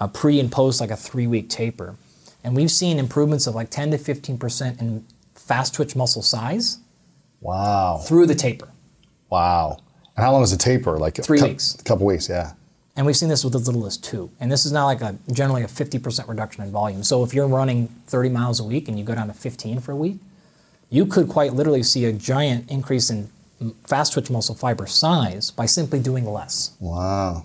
uh, 0.00 0.08
pre 0.08 0.40
and 0.40 0.50
post 0.50 0.80
like 0.80 0.90
a 0.90 0.96
three 0.96 1.26
week 1.26 1.50
taper. 1.50 1.96
And 2.42 2.56
we've 2.56 2.70
seen 2.70 2.98
improvements 2.98 3.46
of 3.46 3.54
like 3.54 3.68
10 3.68 3.90
to 3.90 3.98
15% 3.98 4.80
in 4.80 5.04
fast 5.34 5.74
twitch 5.74 5.94
muscle 5.94 6.22
size 6.22 6.78
Wow. 7.42 7.98
through 7.98 8.24
the 8.26 8.34
taper. 8.34 8.68
Wow. 9.28 9.80
And 10.18 10.24
how 10.24 10.32
long 10.32 10.42
is 10.42 10.50
the 10.50 10.56
taper? 10.56 10.98
Like 10.98 11.18
a 11.18 11.22
Three 11.22 11.38
cou- 11.38 11.46
weeks. 11.46 11.76
A 11.76 11.84
couple 11.84 12.04
weeks. 12.06 12.28
Yeah. 12.28 12.52
And 12.96 13.06
we've 13.06 13.16
seen 13.16 13.28
this 13.28 13.44
with 13.44 13.54
as 13.54 13.66
little 13.68 13.86
as 13.86 13.96
two. 13.96 14.30
And 14.40 14.50
this 14.50 14.66
is 14.66 14.72
not 14.72 14.86
like 14.86 15.00
a 15.00 15.14
generally 15.30 15.62
a 15.62 15.68
50% 15.68 16.26
reduction 16.28 16.64
in 16.64 16.72
volume. 16.72 17.04
So 17.04 17.22
if 17.22 17.32
you're 17.32 17.46
running 17.46 17.86
30 18.08 18.28
miles 18.30 18.58
a 18.58 18.64
week 18.64 18.88
and 18.88 18.98
you 18.98 19.04
go 19.04 19.14
down 19.14 19.28
to 19.28 19.32
15 19.34 19.78
for 19.78 19.92
a 19.92 19.96
week, 19.96 20.16
you 20.90 21.06
could 21.06 21.28
quite 21.28 21.52
literally 21.52 21.84
see 21.84 22.04
a 22.06 22.12
giant 22.12 22.68
increase 22.68 23.10
in 23.10 23.30
fast 23.86 24.14
twitch 24.14 24.30
muscle 24.30 24.56
fiber 24.56 24.86
size 24.88 25.52
by 25.52 25.66
simply 25.66 26.00
doing 26.00 26.24
less. 26.24 26.72
Wow. 26.80 27.44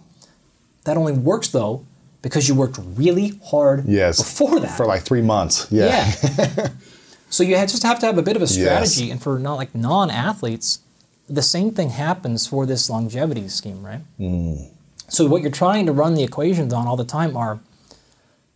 That 0.86 0.98
only 0.98 1.14
works 1.14 1.50
though 1.50 1.86
because 2.24 2.48
you 2.50 2.56
worked 2.56 2.80
really 2.96 3.40
hard 3.46 3.86
Yes. 3.86 4.18
before 4.18 4.60
that. 4.60 4.76
For 4.76 4.88
like 4.88 5.04
three 5.04 5.22
months. 5.22 5.68
Yeah. 5.70 6.12
Yeah. 6.24 6.70
so 7.30 7.44
you 7.44 7.56
just 7.58 7.84
have 7.84 8.00
to 8.00 8.08
have 8.08 8.18
a 8.18 8.22
bit 8.24 8.36
of 8.36 8.42
a 8.42 8.46
Yes. 8.46 8.54
strategy, 8.56 9.12
and 9.12 9.22
for 9.22 9.38
not 9.38 9.56
like 9.56 9.76
non-athletes, 9.76 10.80
the 11.28 11.42
same 11.42 11.72
thing 11.72 11.90
happens 11.90 12.48
for 12.48 12.66
this 12.66 12.90
longevity 12.90 13.48
scheme, 13.48 13.84
right? 13.86 14.02
Mm. 14.20 14.70
So 15.10 15.26
what 15.28 15.42
you're 15.42 15.52
trying 15.52 15.86
to 15.86 15.92
run 15.92 16.16
the 16.16 16.24
equations 16.24 16.74
on 16.74 16.88
all 16.88 16.98
the 16.98 17.06
time 17.06 17.38
are, 17.38 17.60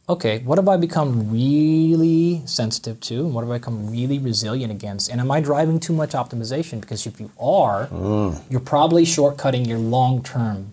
okay, 0.09 0.39
what 0.39 0.57
have 0.57 0.67
I 0.67 0.77
become 0.77 1.31
really 1.31 2.41
sensitive 2.45 2.99
to, 3.01 3.25
and 3.25 3.33
what 3.33 3.41
have 3.43 3.51
I 3.51 3.57
become 3.57 3.89
really 3.89 4.19
resilient 4.19 4.71
against, 4.71 5.09
and 5.09 5.19
am 5.21 5.29
I 5.31 5.39
driving 5.41 5.79
too 5.79 5.93
much 5.93 6.11
optimization? 6.11 6.81
Because 6.81 7.05
if 7.05 7.19
you 7.19 7.29
are, 7.39 7.87
Mm. 7.87 8.41
you're 8.49 8.59
probably 8.61 9.03
shortcutting 9.03 9.67
your 9.67 9.79
long-term. 9.79 10.71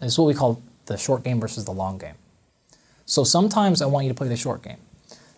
It's 0.00 0.18
what 0.18 0.26
we 0.26 0.34
call 0.34 0.60
the 0.86 0.96
short 0.96 1.22
game 1.22 1.40
versus 1.40 1.64
the 1.64 1.72
long 1.72 1.98
game. 1.98 2.14
So 3.06 3.24
sometimes 3.24 3.80
I 3.80 3.86
want 3.86 4.04
you 4.06 4.10
to 4.12 4.14
play 4.16 4.28
the 4.28 4.36
short 4.36 4.62
game. 4.62 4.78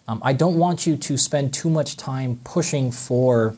Um, 0.09 0.21
I 0.25 0.33
don't 0.33 0.57
want 0.57 0.87
you 0.87 0.97
to 0.97 1.17
spend 1.17 1.53
too 1.53 1.69
much 1.71 1.97
time 1.97 2.41
pushing 2.45 2.91
for. 2.93 3.57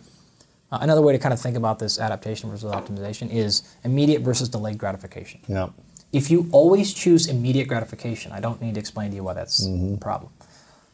Uh, 0.71 0.79
another 0.83 1.01
way 1.01 1.13
to 1.13 1.19
kind 1.19 1.33
of 1.33 1.41
think 1.41 1.57
about 1.57 1.79
this 1.79 1.99
adaptation 1.99 2.51
versus 2.51 2.71
optimization 2.71 3.33
is 3.33 3.63
immediate 3.85 4.23
versus 4.23 4.49
delayed 4.49 4.77
gratification. 4.79 5.41
Yeah. 5.49 5.69
If 6.13 6.31
you 6.31 6.49
always 6.53 6.93
choose 6.93 7.27
immediate 7.27 7.69
gratification, 7.69 8.33
I 8.33 8.41
don't 8.41 8.61
need 8.61 8.75
to 8.75 8.81
explain 8.81 9.11
to 9.11 9.17
you 9.17 9.25
why 9.25 9.35
that's 9.35 9.67
mm-hmm. 9.67 9.95
a 9.95 9.99
problem. 9.99 10.33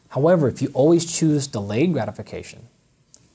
However, 0.09 0.47
if 0.47 0.61
you 0.61 0.69
always 0.73 1.05
choose 1.05 1.47
delayed 1.47 1.93
gratification, 1.93 2.67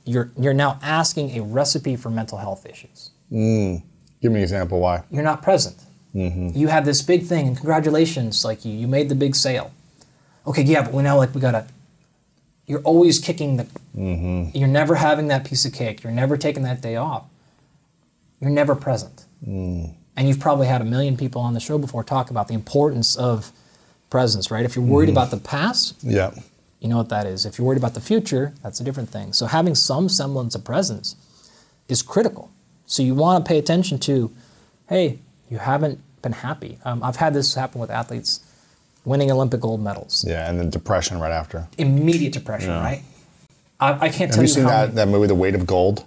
you're, 0.05 0.31
you're 0.38 0.55
now 0.55 0.79
asking 0.83 1.37
a 1.38 1.42
recipe 1.42 1.96
for 1.96 2.11
mental 2.11 2.38
health 2.38 2.66
issues. 2.66 3.11
Mm. 3.31 3.83
Give 4.20 4.33
me 4.33 4.38
an 4.38 4.42
example 4.42 4.81
why. 4.81 5.05
You're 5.11 5.22
not 5.22 5.42
present. 5.42 5.76
Mm-hmm. 6.14 6.59
You 6.59 6.68
have 6.68 6.85
this 6.85 7.03
big 7.03 7.24
thing, 7.24 7.46
and 7.46 7.57
congratulations, 7.57 8.44
like 8.44 8.64
you, 8.64 8.72
you 8.72 8.88
made 8.88 9.09
the 9.09 9.14
big 9.14 9.37
sale. 9.37 9.72
Okay, 10.46 10.62
yeah, 10.62 10.83
but 10.83 10.92
we 10.92 11.03
now 11.03 11.16
like 11.16 11.35
we 11.35 11.40
gotta. 11.40 11.66
You're 12.71 12.83
always 12.83 13.19
kicking 13.19 13.57
the. 13.57 13.65
Mm-hmm. 13.97 14.57
You're 14.57 14.69
never 14.69 14.95
having 14.95 15.27
that 15.27 15.45
piece 15.45 15.65
of 15.65 15.73
cake. 15.73 16.05
You're 16.05 16.13
never 16.13 16.37
taking 16.37 16.63
that 16.63 16.81
day 16.81 16.95
off. 16.95 17.25
You're 18.41 18.51
never 18.51 18.77
present. 18.77 19.25
Mm. 19.47 19.95
And 20.17 20.29
you've 20.29 20.39
probably 20.39 20.69
had 20.69 20.81
a 20.81 20.85
million 20.85 21.17
people 21.17 21.43
on 21.43 21.55
the 21.55 21.61
show 21.61 21.79
before 21.79 22.05
talk 22.05 22.31
about 22.31 22.47
the 22.47 22.55
importance 22.55 23.17
of 23.17 23.51
presence, 24.09 24.53
right? 24.53 24.65
If 24.65 24.77
you're 24.77 24.85
worried 24.85 25.09
mm-hmm. 25.09 25.17
about 25.19 25.31
the 25.33 25.39
past, 25.39 25.97
Yeah. 26.03 26.31
you 26.81 26.89
know 26.89 26.97
what 26.97 27.09
that 27.09 27.27
is. 27.27 27.45
If 27.45 27.59
you're 27.59 27.67
worried 27.67 27.79
about 27.79 27.95
the 27.95 28.01
future, 28.01 28.55
that's 28.63 28.81
a 28.81 28.85
different 28.85 29.09
thing. 29.09 29.33
So 29.33 29.47
having 29.47 29.75
some 29.75 30.09
semblance 30.09 30.55
of 30.55 30.65
presence 30.65 31.17
is 31.89 32.03
critical. 32.03 32.51
So 32.87 33.03
you 33.03 33.15
want 33.17 33.45
to 33.45 33.49
pay 33.49 33.59
attention 33.59 33.99
to, 34.01 34.33
hey, 34.89 35.19
you 35.49 35.59
haven't 35.59 36.01
been 36.23 36.33
happy. 36.33 36.79
Um, 36.85 37.03
I've 37.03 37.17
had 37.17 37.35
this 37.35 37.55
happen 37.55 37.81
with 37.81 37.91
athletes 37.91 38.41
winning 39.05 39.31
Olympic 39.31 39.61
gold 39.61 39.83
medals. 39.83 40.25
Yeah, 40.27 40.49
and 40.49 40.59
then 40.59 40.71
depression 40.71 41.19
right 41.21 41.33
after. 41.33 41.67
Immediate 41.79 42.33
depression, 42.33 42.71
right? 42.71 43.03
I, 43.81 43.93
I 43.93 43.99
can't 44.11 44.17
Have 44.19 44.31
tell 44.31 44.37
you 44.39 44.43
you, 44.43 44.47
seen 44.49 44.65
that, 44.65 44.89
many- 44.89 44.95
that 44.97 45.09
movie, 45.09 45.27
The 45.27 45.35
Weight 45.35 45.55
of 45.55 45.67
Gold? 45.67 46.05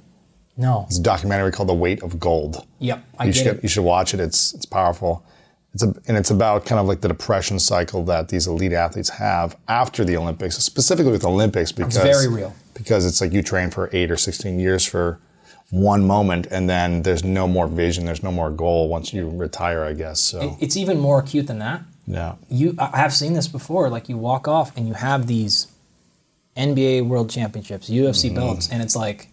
no. 0.55 0.85
It's 0.87 0.99
a 0.99 1.01
documentary 1.01 1.51
called 1.51 1.69
The 1.69 1.73
Weight 1.73 2.03
of 2.03 2.19
Gold. 2.19 2.65
Yep. 2.79 3.03
I 3.17 3.25
you 3.25 3.33
get 3.33 3.37
should 3.43 3.55
it. 3.57 3.63
you 3.63 3.69
should 3.69 3.83
watch 3.83 4.13
it. 4.13 4.19
It's 4.19 4.53
it's 4.53 4.65
powerful. 4.67 5.25
It's 5.73 5.81
a, 5.81 5.91
and 6.07 6.15
it's 6.15 6.29
about 6.29 6.67
kind 6.67 6.79
of 6.79 6.85
like 6.87 7.01
the 7.01 7.07
depression 7.07 7.57
cycle 7.57 8.03
that 8.05 8.29
these 8.29 8.45
elite 8.45 8.73
athletes 8.73 9.09
have 9.09 9.57
after 9.67 10.05
the 10.05 10.15
Olympics, 10.15 10.55
specifically 10.59 11.11
with 11.11 11.25
Olympics 11.25 11.71
because 11.71 11.97
very 11.97 12.27
real. 12.27 12.53
Because 12.75 13.07
it's 13.07 13.19
like 13.21 13.33
you 13.33 13.41
train 13.41 13.71
for 13.71 13.89
eight 13.91 14.11
or 14.11 14.17
sixteen 14.17 14.59
years 14.59 14.85
for 14.85 15.19
one 15.71 16.05
moment, 16.05 16.45
and 16.51 16.69
then 16.69 17.01
there's 17.01 17.23
no 17.23 17.47
more 17.47 17.67
vision, 17.67 18.05
there's 18.05 18.21
no 18.21 18.31
more 18.31 18.51
goal 18.51 18.87
once 18.89 19.11
you 19.13 19.27
retire, 19.31 19.83
I 19.83 19.93
guess. 19.93 20.19
So 20.19 20.55
It's 20.61 20.77
even 20.77 20.99
more 20.99 21.17
acute 21.19 21.47
than 21.47 21.57
that. 21.57 21.81
Yeah, 22.07 22.35
you 22.49 22.75
I 22.79 22.97
have 22.97 23.13
seen 23.13 23.33
this 23.33 23.47
before. 23.47 23.89
Like 23.89 24.09
you 24.09 24.17
walk 24.17 24.47
off 24.47 24.75
and 24.77 24.87
you 24.87 24.93
have 24.93 25.27
these 25.27 25.67
NBA 26.57 27.07
World 27.07 27.29
Championships, 27.29 27.89
UFC 27.89 28.25
Mm-hmm. 28.25 28.35
belts, 28.35 28.69
and 28.69 28.81
it's 28.81 28.95
like 28.95 29.29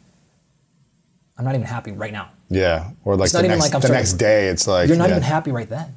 I'm 1.38 1.44
not 1.44 1.54
even 1.54 1.66
happy 1.66 1.92
right 1.92 2.12
now. 2.12 2.30
yeah. 2.48 2.90
Or 3.04 3.16
like 3.16 3.26
It's 3.26 3.33
the 3.33 3.38
even 3.40 3.50
next 3.52 3.62
like 3.62 3.74
I'm 3.74 3.80
the 3.80 3.88
next 3.88 4.14
day, 4.14 4.48
it's 4.48 4.66
like 4.66 4.88
You're 4.88 4.96
not 4.98 5.09
yeah, 5.09 5.16
even 5.16 5.22
happy 5.22 5.50
right 5.52 5.68
then. 5.68 5.94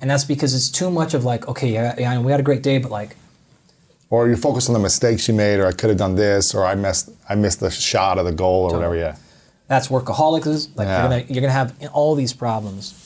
And 0.00 0.08
that's 0.08 0.22
because 0.24 0.54
it's 0.54 0.70
too 0.70 0.90
much 0.92 1.12
of 1.12 1.24
like, 1.24 1.48
okay, 1.48 1.68
yeah, 1.72 1.94
yeah, 1.98 2.20
we 2.20 2.30
had 2.30 2.38
a 2.38 2.44
great 2.44 2.62
day, 2.62 2.78
but 2.78 2.92
like, 2.92 3.16
or 4.10 4.28
you 4.28 4.36
focus 4.36 4.68
on 4.68 4.74
the 4.74 4.78
mistakes 4.78 5.26
you 5.26 5.34
made, 5.34 5.58
or 5.58 5.66
I 5.66 5.72
could 5.72 5.88
have 5.90 5.98
done 5.98 6.14
this, 6.14 6.54
or 6.54 6.64
I 6.64 6.76
missed 6.76 7.10
I 7.28 7.34
missed 7.34 7.58
the 7.60 7.70
shot 7.70 8.16
of 8.18 8.24
the 8.26 8.32
goal, 8.32 8.70
or 8.70 8.74
whatever. 8.74 8.94
Yeah. 8.96 9.16
that's 9.66 9.88
workaholics. 9.88 10.68
Like 10.76 10.86
Yeah. 10.86 11.00
you're 11.00 11.08
gonna 11.08 11.24
you're 11.28 11.40
gonna 11.40 11.52
have 11.52 11.74
all 11.92 12.14
these 12.14 12.32
problems. 12.32 13.05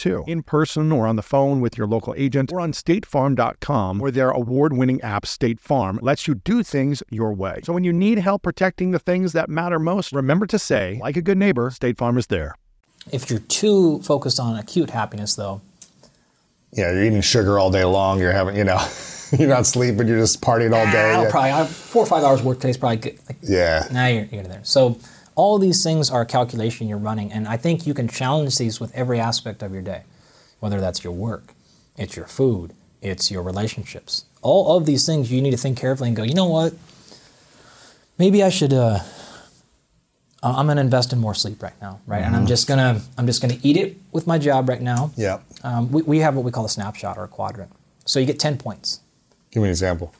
In 0.05 0.43
person 0.43 0.91
or 0.91 1.07
on 1.07 1.15
the 1.15 1.21
phone 1.21 1.61
with 1.61 1.77
your 1.77 1.87
local 1.87 2.13
agent 2.17 2.51
or 2.51 2.59
on 2.59 2.71
statefarm.com, 2.73 3.99
where 3.99 4.11
their 4.11 4.29
award 4.31 4.73
winning 4.73 4.99
app, 5.01 5.25
State 5.25 5.59
Farm, 5.59 5.99
lets 6.01 6.27
you 6.27 6.35
do 6.35 6.63
things 6.63 7.03
your 7.09 7.33
way. 7.33 7.59
So 7.63 7.73
when 7.73 7.83
you 7.83 7.93
need 7.93 8.17
help 8.19 8.41
protecting 8.41 8.91
the 8.91 8.99
things 8.99 9.33
that 9.33 9.49
matter 9.49 9.79
most, 9.79 10.11
remember 10.11 10.45
to 10.47 10.59
say, 10.59 10.99
like 11.01 11.15
a 11.17 11.21
good 11.21 11.37
neighbor, 11.37 11.69
State 11.71 11.97
Farm 11.97 12.17
is 12.17 12.27
there. 12.27 12.55
If 13.11 13.29
you're 13.29 13.39
too 13.39 14.01
focused 14.01 14.39
on 14.39 14.57
acute 14.57 14.89
happiness, 14.91 15.35
though, 15.35 15.61
Yeah, 16.73 16.91
you're 16.91 17.03
eating 17.03 17.21
sugar 17.21 17.59
all 17.59 17.69
day 17.71 17.83
long. 17.83 18.19
You're 18.19 18.31
having, 18.31 18.55
you 18.55 18.63
know, 18.63 18.79
you're 19.37 19.49
not 19.49 19.65
sleeping. 19.65 20.07
You're 20.07 20.19
just 20.19 20.41
partying 20.41 20.73
all 20.73 20.89
day. 20.91 21.11
I'll 21.11 21.23
Yeah. 21.23 21.29
probably 21.31 21.51
I, 21.51 21.65
four 21.65 22.03
or 22.03 22.05
five 22.05 22.23
hours 22.23 22.41
work 22.41 22.57
today 22.59 22.69
is 22.69 22.77
probably 22.77 22.97
good. 22.97 23.19
Like, 23.27 23.37
yeah. 23.43 23.87
now 23.91 24.07
you're, 24.07 24.25
you're 24.25 24.43
there. 24.43 24.61
So 24.63 24.97
all 25.41 25.57
these 25.57 25.83
things 25.83 26.11
are 26.11 26.21
a 26.21 26.25
calculation 26.25 26.87
you're 26.87 26.99
running, 26.99 27.31
and 27.31 27.47
I 27.47 27.57
think 27.57 27.87
you 27.87 27.95
can 27.95 28.07
challenge 28.07 28.59
these 28.59 28.79
with 28.79 28.93
every 28.93 29.19
aspect 29.19 29.63
of 29.63 29.73
your 29.73 29.81
day, 29.81 30.03
whether 30.59 30.79
that's 30.79 31.03
your 31.03 31.13
work, 31.13 31.55
it's 31.97 32.15
your 32.15 32.27
food, 32.27 32.73
it's 33.01 33.31
your 33.31 33.41
relationships. 33.41 34.25
All 34.43 34.77
of 34.77 34.85
these 34.85 35.03
things 35.03 35.31
you 35.31 35.41
need 35.41 35.49
to 35.49 35.57
think 35.57 35.79
carefully 35.79 36.09
and 36.09 36.15
go. 36.15 36.21
You 36.21 36.35
know 36.35 36.45
what? 36.45 36.73
Maybe 38.19 38.43
I 38.43 38.49
should. 38.49 38.71
Uh, 38.71 38.99
I'm 40.43 40.67
gonna 40.67 40.81
invest 40.81 41.11
in 41.11 41.17
more 41.17 41.33
sleep 41.33 41.63
right 41.63 41.79
now, 41.81 41.99
right? 42.05 42.21
And 42.21 42.35
I'm 42.35 42.45
just 42.45 42.67
gonna 42.67 43.01
I'm 43.17 43.25
just 43.25 43.41
gonna 43.41 43.57
eat 43.63 43.77
it 43.77 43.97
with 44.11 44.27
my 44.27 44.37
job 44.37 44.69
right 44.69 44.81
now. 44.81 45.11
Yeah. 45.17 45.39
Um, 45.63 45.91
we, 45.91 46.03
we 46.03 46.19
have 46.19 46.35
what 46.35 46.45
we 46.45 46.51
call 46.51 46.65
a 46.65 46.69
snapshot 46.69 47.17
or 47.17 47.23
a 47.23 47.27
quadrant. 47.27 47.71
So 48.05 48.19
you 48.19 48.27
get 48.27 48.39
10 48.39 48.59
points. 48.59 48.99
Give 49.49 49.61
me 49.63 49.69
an 49.69 49.71
example. 49.71 50.13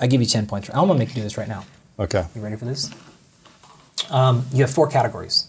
I 0.00 0.06
give 0.06 0.22
you 0.22 0.26
10 0.26 0.46
points. 0.46 0.70
I'm 0.70 0.86
gonna 0.86 0.98
make 0.98 1.10
you 1.10 1.16
do 1.16 1.22
this 1.22 1.36
right 1.36 1.48
now. 1.48 1.64
Okay. 1.98 2.24
You 2.34 2.40
ready 2.40 2.56
for 2.56 2.64
this? 2.64 2.90
Um, 4.10 4.44
you 4.52 4.60
have 4.62 4.70
four 4.70 4.88
categories. 4.88 5.48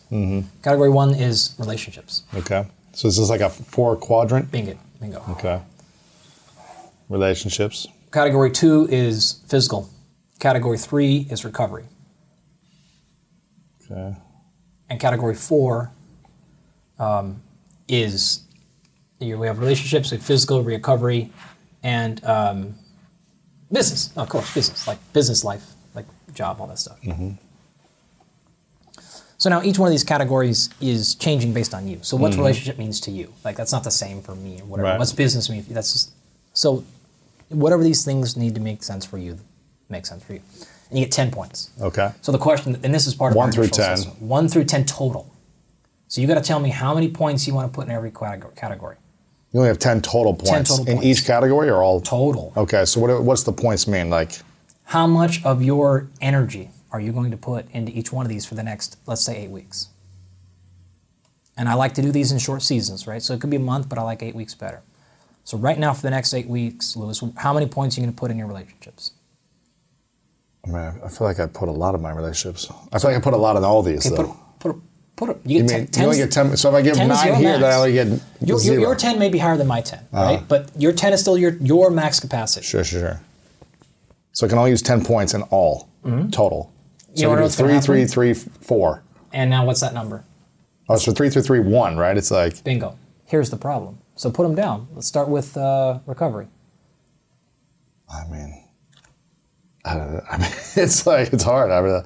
Category 0.62 0.90
one 0.90 1.14
is 1.14 1.56
relationships. 1.58 2.24
Okay. 2.36 2.66
So 2.94 3.08
this 3.08 3.18
is 3.18 3.30
like 3.30 3.42
a 3.42 3.50
four 3.50 3.96
quadrant. 3.96 4.52
Bingo. 4.52 4.78
Bingo. 5.02 5.24
Okay. 5.30 5.62
Relationships. 7.10 7.88
Category 8.12 8.52
two 8.52 8.88
is 8.90 9.42
physical. 9.48 9.90
Category 10.40 10.78
three 10.78 11.28
is 11.30 11.44
recovery. 11.44 11.86
Okay. 13.92 14.16
And 14.90 15.00
category 15.00 15.36
four 15.36 15.92
um, 17.00 17.42
is 17.88 18.44
you, 19.20 19.38
we 19.38 19.48
have 19.48 19.60
relationships, 19.60 20.12
we 20.12 20.18
have 20.18 20.26
physical 20.26 20.64
recovery, 20.64 21.32
and 21.82 22.24
um, 22.26 22.76
business. 23.72 24.16
Of 24.16 24.30
course, 24.30 24.54
business, 24.54 24.88
like 24.88 25.00
business 25.14 25.44
life, 25.44 25.66
like 25.96 26.06
job, 26.34 26.62
all 26.62 26.68
that 26.68 26.80
stuff. 26.80 27.00
So 29.44 29.50
now 29.50 29.62
each 29.62 29.78
one 29.78 29.88
of 29.88 29.92
these 29.92 30.06
categories 30.06 30.70
is 30.80 31.16
changing 31.16 31.52
based 31.52 31.74
on 31.74 31.86
you. 31.86 32.00
So 32.02 32.16
what's 32.16 32.36
mm-hmm. 32.36 32.44
relationship 32.44 32.78
means 32.78 33.02
to 33.02 33.12
you? 33.12 33.34
Like 33.44 33.58
that's 33.58 33.74
not 33.74 33.84
the 33.84 33.92
same 33.92 34.22
for 34.22 34.36
me 34.36 34.62
or 34.62 34.64
whatever. 34.64 34.88
Right. 34.88 34.98
What's 34.98 35.12
business 35.12 35.50
mean? 35.50 35.66
That's 35.70 35.92
just 35.92 36.14
so 36.54 36.86
whatever 37.50 37.84
these 37.84 38.06
things 38.06 38.38
need 38.38 38.56
to 38.56 38.62
make 38.62 38.84
sense 38.84 39.06
for 39.06 39.18
you, 39.18 39.38
make 39.90 40.06
sense 40.06 40.24
for 40.24 40.32
you. 40.32 40.40
And 40.90 40.98
you 40.98 41.04
get 41.04 41.12
10 41.12 41.30
points. 41.32 41.72
Okay. 41.82 42.14
So 42.22 42.32
the 42.32 42.38
question, 42.38 42.80
and 42.84 42.96
this 42.96 43.06
is 43.06 43.16
part 43.16 43.34
of 43.34 43.36
One 43.36 43.52
through 43.52 43.64
initial 43.64 43.84
10. 43.84 43.92
assessment. 43.92 44.22
One 44.22 44.48
through 44.48 44.64
ten 44.64 44.86
total. 44.86 45.30
So 46.08 46.22
you 46.22 46.28
got 46.28 46.36
to 46.36 46.42
tell 46.42 46.62
me 46.62 46.70
how 46.70 46.94
many 46.94 47.10
points 47.10 47.46
you 47.46 47.54
want 47.54 47.70
to 47.70 47.76
put 47.76 47.86
in 47.86 47.92
every 47.92 48.12
categ- 48.12 48.56
category. 48.56 48.96
You 49.52 49.60
only 49.60 49.68
have 49.68 49.80
10 49.80 50.04
total 50.04 50.36
points 50.36 50.70
total 50.70 50.88
in 50.88 51.00
points. 51.00 51.20
each 51.20 51.26
category 51.26 51.70
or 51.70 51.84
all? 51.84 52.00
Total. 52.00 52.54
Okay, 52.56 52.86
so 52.86 53.02
what, 53.02 53.22
what's 53.22 53.44
the 53.44 53.52
points 53.52 53.90
mean? 53.90 54.10
Like, 54.10 54.40
How 54.86 55.06
much 55.06 55.44
of 55.44 55.62
your 55.62 56.08
energy 56.22 56.70
are 56.94 57.00
you 57.00 57.12
going 57.12 57.32
to 57.32 57.38
put 57.38 57.70
into 57.72 57.92
each 57.92 58.14
one 58.14 58.26
of 58.26 58.30
these 58.30 58.46
for 58.46 58.54
the 58.54 58.64
next, 58.64 58.98
let's 59.08 59.26
say, 59.26 59.36
eight 59.36 59.50
weeks? 59.50 59.90
And 61.58 61.68
I 61.68 61.74
like 61.74 61.94
to 61.96 62.02
do 62.02 62.12
these 62.12 62.32
in 62.32 62.38
short 62.38 62.62
seasons, 62.62 63.08
right? 63.08 63.22
So 63.22 63.34
it 63.34 63.42
could 63.42 63.50
be 63.50 63.58
a 63.58 63.60
month, 63.60 63.90
but 63.90 63.98
I 63.98 64.04
like 64.04 64.24
eight 64.24 64.36
weeks 64.36 64.54
better. 64.54 64.82
So 65.44 65.58
right 65.58 65.78
now, 65.78 65.94
for 65.94 66.04
the 66.04 66.12
next 66.12 66.34
eight 66.34 66.48
weeks, 66.48 66.96
Lewis, 66.96 67.22
how 67.38 67.54
many 67.54 67.66
points 67.66 67.98
are 67.98 68.02
you 68.02 68.06
going 68.06 68.16
to 68.16 68.20
put 68.20 68.32
in 68.32 68.38
your 68.38 68.48
relationships? 68.48 69.12
I 70.66 70.70
mean, 70.70 70.78
I 70.78 71.10
feel 71.10 71.28
like 71.28 71.40
I 71.40 71.48
put 71.48 71.68
a 71.68 71.74
lot 71.74 71.96
of 71.96 72.02
my 72.02 72.12
relationships. 72.12 72.72
I 72.94 73.00
feel 73.00 73.12
like 73.12 73.18
I 73.18 73.22
put 73.22 73.34
a 73.34 73.38
lot 73.38 73.58
in 73.58 73.64
all 73.64 73.84
these, 73.84 74.06
Okay, 74.06 74.16
put, 74.16 74.28
though. 74.28 74.40
put, 74.60 74.72
a- 74.72 74.80
put, 75.16 75.30
a- 75.30 75.38
you 75.44 75.58
you 75.58 75.68
get 75.68 75.78
mean, 75.78 75.88
10, 75.88 76.02
you 76.02 76.08
only 76.08 76.18
get 76.20 76.32
10, 76.32 76.58
so 76.58 76.70
if 76.70 76.76
I 76.76 76.82
give 76.82 76.96
10 76.96 77.12
is 77.12 77.18
nine 77.18 77.28
your 77.28 77.36
here, 77.36 77.60
then 77.60 77.64
I 77.72 77.76
only 77.76 77.94
get 77.94 78.08
your, 78.08 78.20
your, 78.42 78.60
zero. 78.60 78.82
your 78.82 78.96
10 78.96 79.20
may 79.20 79.30
be 79.30 79.40
higher 79.40 79.58
than 79.58 79.68
my 79.68 79.82
10, 79.82 80.00
uh-huh. 80.00 80.24
right? 80.24 80.48
But 80.48 80.72
your 80.78 80.94
10 80.94 81.14
is 81.14 81.22
still 81.22 81.38
your, 81.38 81.56
your 81.56 81.92
max 81.92 82.20
capacity. 82.20 82.66
Sure, 82.66 82.84
sure, 82.84 83.02
sure. 83.02 83.22
So 84.32 84.46
I 84.46 84.50
can 84.50 84.58
only 84.58 84.72
use 84.72 84.82
10 84.82 85.04
points 85.04 85.34
in 85.34 85.42
all 85.44 85.90
mm-hmm. 86.04 86.30
total. 86.30 86.73
You 87.16 87.22
So 87.24 87.36
we 87.36 87.42
what's 87.42 87.56
do 87.56 87.64
three, 87.64 87.80
three, 87.80 88.06
three, 88.06 88.34
four. 88.34 89.04
And 89.32 89.50
now 89.50 89.66
what's 89.66 89.80
that 89.82 89.94
number? 89.94 90.24
Oh, 90.90 90.98
so 90.98 91.12
three, 91.12 91.30
three, 91.30 91.42
three, 91.42 91.60
one, 91.60 91.98
right? 91.98 92.18
It's 92.18 92.32
like, 92.32 92.64
Bingo. 92.64 92.98
Here's 93.26 93.50
the 93.50 93.58
problem. 93.58 94.00
So 94.16 94.30
put 94.32 94.44
them 94.44 94.56
down. 94.56 94.88
Let's 94.94 95.08
start 95.08 95.28
with 95.30 95.56
uh, 95.58 96.00
recovery. 96.06 96.48
I 98.14 98.28
mean, 98.28 98.64
I 99.86 99.96
don't 99.96 100.14
know. 100.14 100.24
I 100.32 100.38
mean, 100.38 100.52
it's 100.76 101.08
like, 101.08 101.34
it's 101.34 101.44
hard. 101.44 101.72
I 101.72 101.82
mean, 101.82 102.04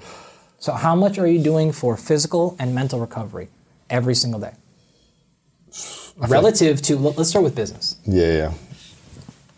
So 0.60 0.74
how 0.74 0.96
much 0.96 1.18
are 1.18 1.28
you 1.28 1.40
doing 1.42 1.72
for 1.72 1.98
physical 1.98 2.56
and 2.60 2.74
mental 2.76 3.00
recovery 3.00 3.50
every 3.90 4.16
single 4.16 4.40
day? 4.40 4.54
Relative 6.18 6.82
to, 6.84 6.98
let- 6.98 7.18
let's 7.18 7.30
start 7.30 7.44
with 7.44 7.56
business. 7.56 7.98
yeah, 8.06 8.34
yeah. 8.34 8.54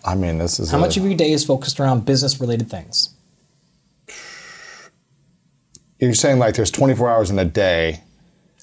I 0.06 0.16
mean, 0.16 0.38
this 0.38 0.60
is 0.60 0.72
How 0.72 0.78
a- 0.78 0.82
much 0.82 0.98
of 0.98 1.04
your 1.04 1.14
day 1.16 1.32
is 1.32 1.44
focused 1.46 1.80
around 1.80 2.06
business 2.06 2.40
related 2.40 2.70
things? 2.70 3.10
You're 6.00 6.14
saying 6.14 6.40
like 6.40 6.56
there's 6.56 6.72
24 6.72 7.10
hours 7.10 7.30
in 7.30 7.40
a 7.40 7.46
day. 7.46 8.02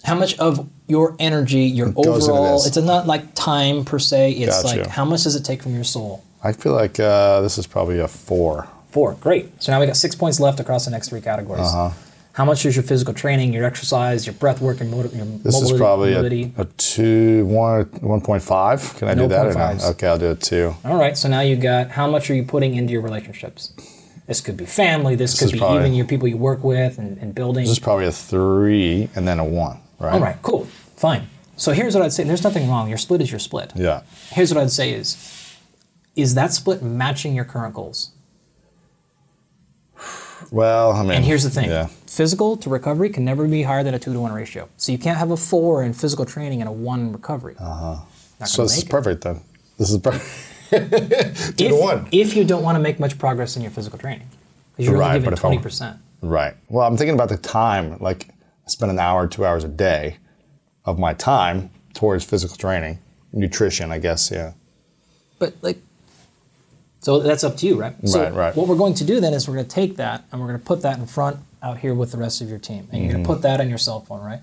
How 0.04 0.14
much 0.14 0.38
of 0.38 0.68
your 0.86 1.16
energy, 1.18 1.62
your 1.64 1.88
overall, 1.96 2.62
it's 2.64 2.76
not 2.76 3.06
like 3.06 3.34
time 3.34 3.84
per 3.84 3.98
se, 3.98 4.32
it's 4.32 4.62
Gotcha. 4.62 4.78
like 4.80 4.86
how 4.88 5.04
much 5.04 5.24
does 5.24 5.34
it 5.34 5.44
take 5.44 5.62
from 5.62 5.74
your 5.74 5.84
soul? 5.84 6.22
I 6.44 6.52
feel 6.52 6.72
like 6.74 7.00
uh, 7.00 7.40
this 7.40 7.58
is 7.58 7.66
probably 7.66 7.98
a 7.98 8.06
four. 8.08 8.68
Four, 8.90 9.14
great. 9.14 9.60
So 9.62 9.72
now 9.72 9.80
we 9.80 9.86
got 9.86 9.96
six 9.96 10.14
points 10.14 10.38
left 10.38 10.60
across 10.60 10.84
the 10.84 10.90
next 10.90 11.08
three 11.08 11.20
categories. 11.20 11.62
Uh-huh. 11.66 11.90
How 12.34 12.44
much 12.44 12.64
is 12.66 12.76
your 12.76 12.82
physical 12.82 13.14
training, 13.14 13.52
your 13.54 13.64
exercise, 13.64 14.26
your 14.26 14.34
breath 14.34 14.60
work, 14.60 14.80
and 14.82 14.90
motiv- 14.90 15.14
your 15.16 15.24
This 15.24 15.54
mobility? 15.54 15.72
is 15.74 15.78
probably 15.80 16.10
mobility? 16.12 16.52
a, 16.58 16.62
a 16.62 16.64
two, 16.76 17.46
one, 17.46 17.86
1.5. 17.86 18.98
Can 18.98 19.08
I 19.08 19.14
No 19.14 19.22
do 19.22 19.28
that? 19.28 19.46
or 19.46 19.54
point 19.54 19.78
no? 19.80 19.88
Okay, 19.88 20.06
I'll 20.06 20.18
do 20.18 20.30
a 20.30 20.34
two. 20.34 20.74
All 20.84 20.98
right, 20.98 21.16
so 21.16 21.28
now 21.28 21.40
you 21.40 21.56
got 21.56 21.90
how 21.92 22.08
much 22.08 22.30
are 22.30 22.34
you 22.34 22.42
putting 22.44 22.74
into 22.74 22.92
your 22.92 23.00
relationships? 23.02 23.72
This 24.26 24.40
could 24.40 24.56
be 24.56 24.66
family, 24.66 25.14
this, 25.14 25.34
is 25.34 25.38
could 25.40 25.52
be 25.52 25.58
probably- 25.58 25.78
even 25.80 25.94
your 25.94 26.06
people 26.06 26.26
you 26.28 26.36
work 26.36 26.64
with 26.64 26.98
and, 26.98 27.16
and 27.18 27.34
building. 27.34 27.62
This 27.64 27.72
is 27.72 27.78
probably 27.78 28.06
a 28.06 28.12
three 28.12 29.08
and 29.14 29.26
then 29.26 29.38
a 29.38 29.44
one, 29.44 29.78
right? 30.00 30.14
All 30.14 30.20
right, 30.20 30.36
cool, 30.42 30.64
fine. 30.96 31.28
So 31.56 31.72
here's 31.72 31.94
what 31.94 32.02
I'd 32.04 32.12
say 32.12 32.24
there's 32.24 32.42
nothing 32.44 32.68
wrong. 32.68 32.88
Your 32.88 32.98
split 32.98 33.20
is 33.22 33.30
your 33.30 33.38
split. 33.40 33.72
Yeah. 33.76 34.02
Here's 34.32 34.52
what 34.52 34.62
I'd 34.62 34.70
say 34.72 34.92
is 34.92 35.16
is 36.16 36.34
that 36.34 36.52
split 36.52 36.82
matching 36.82 37.34
your 37.34 37.44
current 37.44 37.74
goals? 37.74 38.10
Well, 40.50 40.92
I 40.92 41.02
mean. 41.02 41.12
And 41.12 41.24
here's 41.24 41.42
the 41.44 41.50
thing 41.50 41.68
Yeah. 41.70 41.86
physical 42.06 42.56
to 42.58 42.70
recovery 42.70 43.10
can 43.10 43.24
never 43.24 43.46
be 43.48 43.62
higher 43.62 43.82
than 43.82 43.94
a 43.94 43.98
two 43.98 44.12
to 44.12 44.20
one 44.20 44.32
ratio. 44.32 44.68
So 44.76 44.92
you 44.92 44.98
can't 44.98 45.18
have 45.18 45.30
a 45.30 45.36
four 45.36 45.82
in 45.82 45.92
physical 45.92 46.24
training 46.24 46.60
and 46.60 46.68
a 46.68 46.72
one 46.72 47.00
in 47.00 47.12
recovery. 47.12 47.56
Uh-huh. 47.58 47.96
So 48.46 48.62
this 48.62 48.76
is 48.78 48.84
perfect 48.84 49.22
then. 49.24 49.40
This 49.78 49.90
is 49.90 49.98
perfect. 49.98 50.24
two 50.70 50.76
if, 50.76 51.56
to 51.56 51.74
one. 51.80 52.08
if 52.12 52.36
you 52.36 52.44
don't 52.44 52.62
want 52.62 52.76
to 52.76 52.80
make 52.80 52.98
much 53.00 53.18
progress 53.18 53.56
in 53.56 53.62
your 53.62 53.70
physical 53.70 53.98
training, 53.98 54.26
because 54.72 54.86
you're 54.90 54.98
Right, 54.98 55.16
only 55.16 55.28
if 55.28 55.40
20%. 55.40 55.98
Right. 56.22 56.54
Well, 56.68 56.86
I'm 56.86 56.96
thinking 56.96 57.14
about 57.14 57.28
the 57.28 57.36
time. 57.36 57.98
Like, 58.00 58.28
I 58.66 58.68
spend 58.70 58.90
an 58.90 58.98
hour, 58.98 59.26
two 59.28 59.44
hours 59.44 59.64
a 59.64 59.68
day 59.68 60.16
of 60.84 60.98
my 60.98 61.14
time 61.14 61.70
towards 61.94 62.24
physical 62.24 62.56
training, 62.56 62.98
nutrition, 63.32 63.90
I 63.92 63.98
guess. 63.98 64.30
Yeah. 64.30 64.52
But 65.38 65.54
like, 65.62 65.78
so 67.00 67.20
that's 67.20 67.44
up 67.44 67.56
to 67.58 67.66
you, 67.66 67.78
right? 67.78 67.94
So 68.08 68.22
Right, 68.24 68.32
right. 68.34 68.56
What 68.56 68.66
we're 68.66 68.76
going 68.76 68.94
to 68.94 69.04
do 69.04 69.20
then 69.20 69.32
is 69.34 69.46
we're 69.46 69.54
going 69.54 69.66
to 69.66 69.74
take 69.74 69.96
that 69.96 70.24
and 70.32 70.40
we're 70.40 70.48
going 70.48 70.58
to 70.58 70.64
put 70.64 70.82
that 70.82 70.98
in 70.98 71.06
front 71.06 71.38
out 71.62 71.78
here 71.78 71.94
with 71.94 72.10
the 72.12 72.18
rest 72.18 72.40
of 72.40 72.48
your 72.48 72.58
team, 72.58 72.88
and 72.92 73.02
you're 73.02 73.12
going 73.12 73.22
Mm-hmm. 73.24 73.32
to 73.32 73.36
put 73.36 73.42
that 73.42 73.60
on 73.60 73.68
your 73.68 73.78
cell 73.78 74.00
phone, 74.00 74.22
right? 74.22 74.40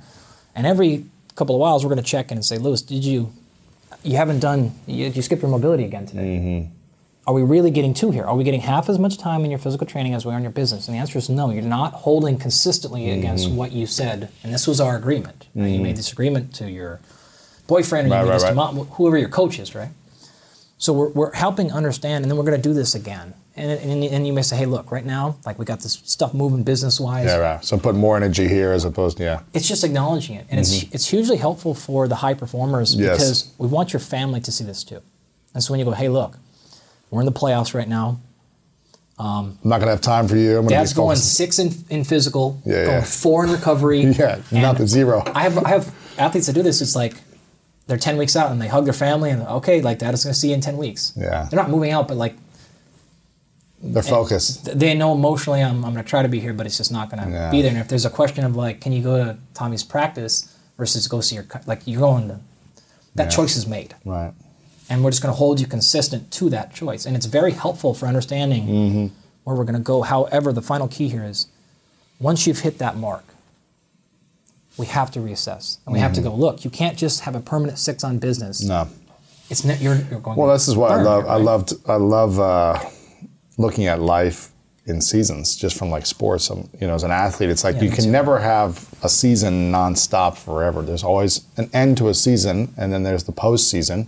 And 0.55 0.65
every 0.67 1.05
couple 1.35 1.55
of 1.55 1.59
whiles, 1.61 1.83
we're 1.83 1.89
going 1.93 2.03
to 2.03 2.09
check 2.09 2.31
in 2.31 2.37
and 2.37 2.45
say, 2.45 2.57
Lewis, 2.57 2.81
did 2.81 3.03
you? 3.03 3.31
You 4.03 4.17
haven't 4.17 4.39
done. 4.39 4.71
You, 4.85 5.07
you 5.07 5.21
skipped 5.21 5.41
your 5.41 5.51
mobility 5.51 5.85
again 5.85 6.05
today. 6.05 6.21
Mm-hmm. 6.21 6.73
Are 7.25 7.33
we 7.33 7.41
really 7.41 7.71
getting 7.71 7.93
two 7.93 8.11
here? 8.11 8.25
Are 8.25 8.35
we 8.35 8.43
getting 8.43 8.59
half 8.59 8.89
as 8.89 8.99
much 8.99 9.17
time 9.17 9.45
in 9.45 9.49
your 9.49 9.59
physical 9.59 9.87
training 9.87 10.13
as 10.13 10.25
we 10.25 10.33
are 10.33 10.37
in 10.37 10.43
your 10.43 10.51
business? 10.51 10.87
And 10.89 10.95
the 10.95 10.99
answer 10.99 11.17
is 11.17 11.29
no. 11.29 11.51
You're 11.51 11.61
not 11.61 11.93
holding 11.93 12.37
consistently 12.37 13.09
against 13.11 13.47
Mm-hmm. 13.47 13.55
what 13.55 13.71
you 13.71 13.87
said, 13.87 14.29
and 14.43 14.53
this 14.53 14.67
was 14.67 14.81
our 14.81 14.97
agreement. 14.97 15.47
Now, 15.55 15.65
You 15.65 15.79
made 15.79 15.95
this 15.95 16.11
agreement 16.11 16.53
to 16.55 16.69
your 16.69 16.99
boyfriend, 17.67 18.07
or 18.09 18.11
Right, 18.11 18.19
you 18.19 18.23
made 18.25 18.29
right, 18.29 18.33
this 18.35 18.43
to 18.43 18.47
right. 18.49 18.55
mom, 18.55 18.75
whoever 18.87 19.17
your 19.17 19.29
coach 19.29 19.57
is, 19.57 19.73
right? 19.73 19.89
So 20.77 20.91
we're, 20.91 21.09
we're 21.09 21.33
helping 21.33 21.71
understand, 21.71 22.25
and 22.25 22.29
then 22.31 22.37
we're 22.37 22.43
going 22.43 22.61
to 22.61 22.69
do 22.69 22.73
this 22.73 22.93
again. 22.93 23.33
And, 23.55 23.69
and, 23.71 24.03
and 24.03 24.25
you 24.25 24.33
may 24.33 24.41
say, 24.41 24.55
hey, 24.57 24.65
look, 24.65 24.91
right 24.91 25.05
now, 25.05 25.37
like 25.45 25.59
we 25.59 25.65
got 25.65 25.79
this 25.81 26.01
stuff 26.05 26.33
moving 26.33 26.63
business 26.63 26.99
wise. 26.99 27.27
Yeah, 27.27 27.37
right. 27.37 27.63
So 27.63 27.77
put 27.77 27.93
more 27.93 28.17
energy 28.17 28.47
here 28.47 28.71
as 28.71 28.83
opposed 28.83 29.17
to, 29.17 29.23
yeah. 29.23 29.41
It's 29.53 29.67
just 29.67 29.83
acknowledging 29.83 30.35
it. 30.37 30.47
And 30.49 30.59
it's, 30.59 30.83
it's 30.91 31.07
hugely 31.09 31.37
helpful 31.37 31.75
for 31.75 32.07
the 32.07 32.15
high 32.15 32.33
performers 32.33 32.95
Mm-hmm. 32.95 33.03
Yes. 33.03 33.17
because 33.17 33.53
we 33.59 33.67
want 33.67 33.93
your 33.93 33.99
family 33.99 34.41
to 34.41 34.51
see 34.51 34.63
this 34.63 34.83
too. 34.83 35.01
And 35.53 35.63
so 35.63 35.71
when 35.71 35.79
you 35.79 35.85
go, 35.85 35.91
hey, 35.91 36.09
look, 36.09 36.37
we're 37.11 37.19
in 37.21 37.27
the 37.27 37.31
playoffs 37.31 37.75
right 37.75 37.87
now. 37.87 38.19
I'm 39.19 39.59
not 39.63 39.77
going 39.77 39.81
to 39.87 39.91
have 39.91 40.01
time 40.01 40.27
for 40.27 40.35
you. 40.35 40.51
I'm 40.57 40.63
going 40.63 40.69
Dad's 40.69 40.93
going 40.93 41.15
focused. 41.17 41.35
six 41.37 41.59
in, 41.59 41.71
in 41.91 42.03
physical, 42.03 42.59
Yeah, 42.65 42.73
going 42.85 42.87
yeah. 42.97 43.03
four 43.03 43.45
in 43.45 43.51
recovery. 43.51 44.01
Yeah, 44.17 44.41
not 44.51 44.77
the 44.79 44.87
zero. 44.87 45.21
I 45.27 45.43
have, 45.43 45.57
I 45.59 45.69
have 45.69 45.93
athletes 46.17 46.47
that 46.47 46.53
do 46.53 46.63
this. 46.63 46.81
It's 46.81 46.95
like 46.95 47.13
they're 47.85 47.97
10 47.97 48.17
weeks 48.17 48.35
out 48.35 48.51
and 48.51 48.59
they 48.59 48.67
hug 48.67 48.85
their 48.85 48.93
family 48.93 49.29
and, 49.29 49.43
okay, 49.43 49.81
like 49.81 49.99
dad 49.99 50.15
is 50.15 50.23
going 50.23 50.33
to 50.33 50.39
see 50.39 50.49
you 50.49 50.55
in 50.55 50.61
10 50.61 50.77
weeks. 50.77 51.13
Yeah. 51.15 51.47
They're 51.49 51.59
not 51.59 51.69
moving 51.69 51.91
out, 51.91 52.07
but 52.07 52.17
like 52.17 52.35
They're 53.85 54.01
focused. 54.01 54.79
they 54.79 54.93
know 54.95 55.11
emotionally 55.13 55.61
I'm, 55.61 55.83
I'm 55.83 55.91
going 55.93 56.03
to 56.03 56.09
try 56.09 56.21
to 56.21 56.29
be 56.29 56.39
here, 56.39 56.53
but 56.53 56.65
it's 56.65 56.77
just 56.77 56.91
not 56.91 57.09
going 57.11 57.21
to 57.23 57.29
Yeah. 57.29 57.51
be 57.51 57.61
there. 57.61 57.71
And 57.71 57.79
if 57.79 57.89
there's 57.89 58.05
a 58.05 58.09
question 58.09 58.45
of 58.45 58.55
like, 58.55 58.79
can 58.79 58.93
you 58.93 59.03
go 59.03 59.17
to 59.23 59.37
Tommy's 59.53 59.83
practice 59.83 60.55
versus 60.77 61.07
go 61.07 61.19
see 61.21 61.35
your, 61.35 61.45
like 61.65 61.81
you're 61.85 61.99
going 61.99 62.29
to, 62.29 62.39
that 63.15 63.27
choice 63.29 63.55
is 63.57 63.67
made. 63.67 63.93
Right. 64.05 64.33
And 64.89 65.03
we're 65.03 65.11
just 65.11 65.21
going 65.21 65.33
to 65.33 65.37
hold 65.37 65.59
you 65.59 65.67
consistent 65.67 66.31
to 66.31 66.49
that 66.51 66.73
choice. 66.73 67.05
And 67.05 67.15
it's 67.15 67.25
very 67.25 67.51
helpful 67.51 67.93
for 67.93 68.07
understanding 68.07 68.63
Mm-hmm. 68.67 69.07
where 69.43 69.55
we're 69.55 69.65
going 69.65 69.75
to 69.75 69.81
go. 69.81 70.01
However, 70.01 70.53
the 70.53 70.61
final 70.61 70.87
key 70.87 71.09
here 71.09 71.23
is 71.23 71.47
once 72.19 72.47
you've 72.47 72.59
hit 72.59 72.77
that 72.79 72.95
mark, 72.97 73.25
we 74.77 74.85
have 74.87 75.11
to 75.11 75.19
reassess. 75.19 75.77
And 75.85 75.93
we 75.93 75.99
have 75.99 76.13
to 76.13 76.21
go, 76.21 76.33
look, 76.33 76.63
you 76.65 76.71
can't 76.71 76.97
just 76.97 77.21
have 77.21 77.35
a 77.35 77.39
permanent 77.41 77.77
six 77.79 78.03
on 78.03 78.17
business. 78.19 78.61
Mm-hmm. 78.63 78.69
No. 78.69 78.87
It's 79.49 79.63
ne- 79.65 79.77
you're, 79.77 79.95
you're 80.09 80.19
going 80.21 80.37
Well, 80.37 80.51
this 80.51 80.67
is 80.67 80.75
what 80.75 80.91
I 80.91 81.01
love. 81.01 81.23
here, 81.23 81.31
I 81.31 81.35
loved. 81.35 81.73
I 81.87 81.95
love 81.95 82.39
uh, 82.39 82.79
looking 83.57 83.87
at 83.87 84.01
life 84.01 84.49
in 84.85 84.99
seasons, 85.01 85.55
just 85.55 85.77
from 85.77 85.89
like 85.89 86.05
sports. 86.05 86.51
Um 86.51 86.69
you 86.79 86.87
know, 86.87 86.93
as 86.93 87.03
an 87.03 87.11
athlete, 87.11 87.49
it's 87.49 87.63
like 87.63 87.75
Yeah, 87.77 87.83
you 87.83 87.89
can 87.91 88.05
too. 88.05 88.11
never 88.11 88.39
have 88.39 88.93
a 89.03 89.09
season 89.09 89.71
nonstop 89.71 90.37
forever. 90.37 90.81
There's 90.81 91.03
always 91.03 91.41
an 91.57 91.69
end 91.73 91.97
to 91.97 92.09
a 92.09 92.13
season, 92.13 92.73
and 92.77 92.91
then 92.91 93.03
there's 93.03 93.23
the 93.23 93.31
postseason, 93.33 94.07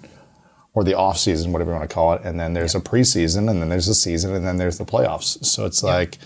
or 0.73 0.83
the 0.83 0.93
off 0.93 1.17
season, 1.17 1.51
whatever 1.53 1.71
you 1.71 1.77
want 1.77 1.89
to 1.89 1.93
call 1.93 2.13
it, 2.13 2.21
and 2.25 2.37
then 2.39 2.53
there's 2.53 2.75
a 2.75 2.81
preseason, 2.81 3.49
and 3.49 3.61
then 3.61 3.69
there's 3.69 3.87
a 3.87 3.95
season, 3.95 4.33
and 4.35 4.45
then 4.45 4.57
there's 4.57 4.77
the 4.77 4.83
playoffs. 4.85 5.43
So 5.45 5.65
it's 5.65 5.81
like 5.81 6.17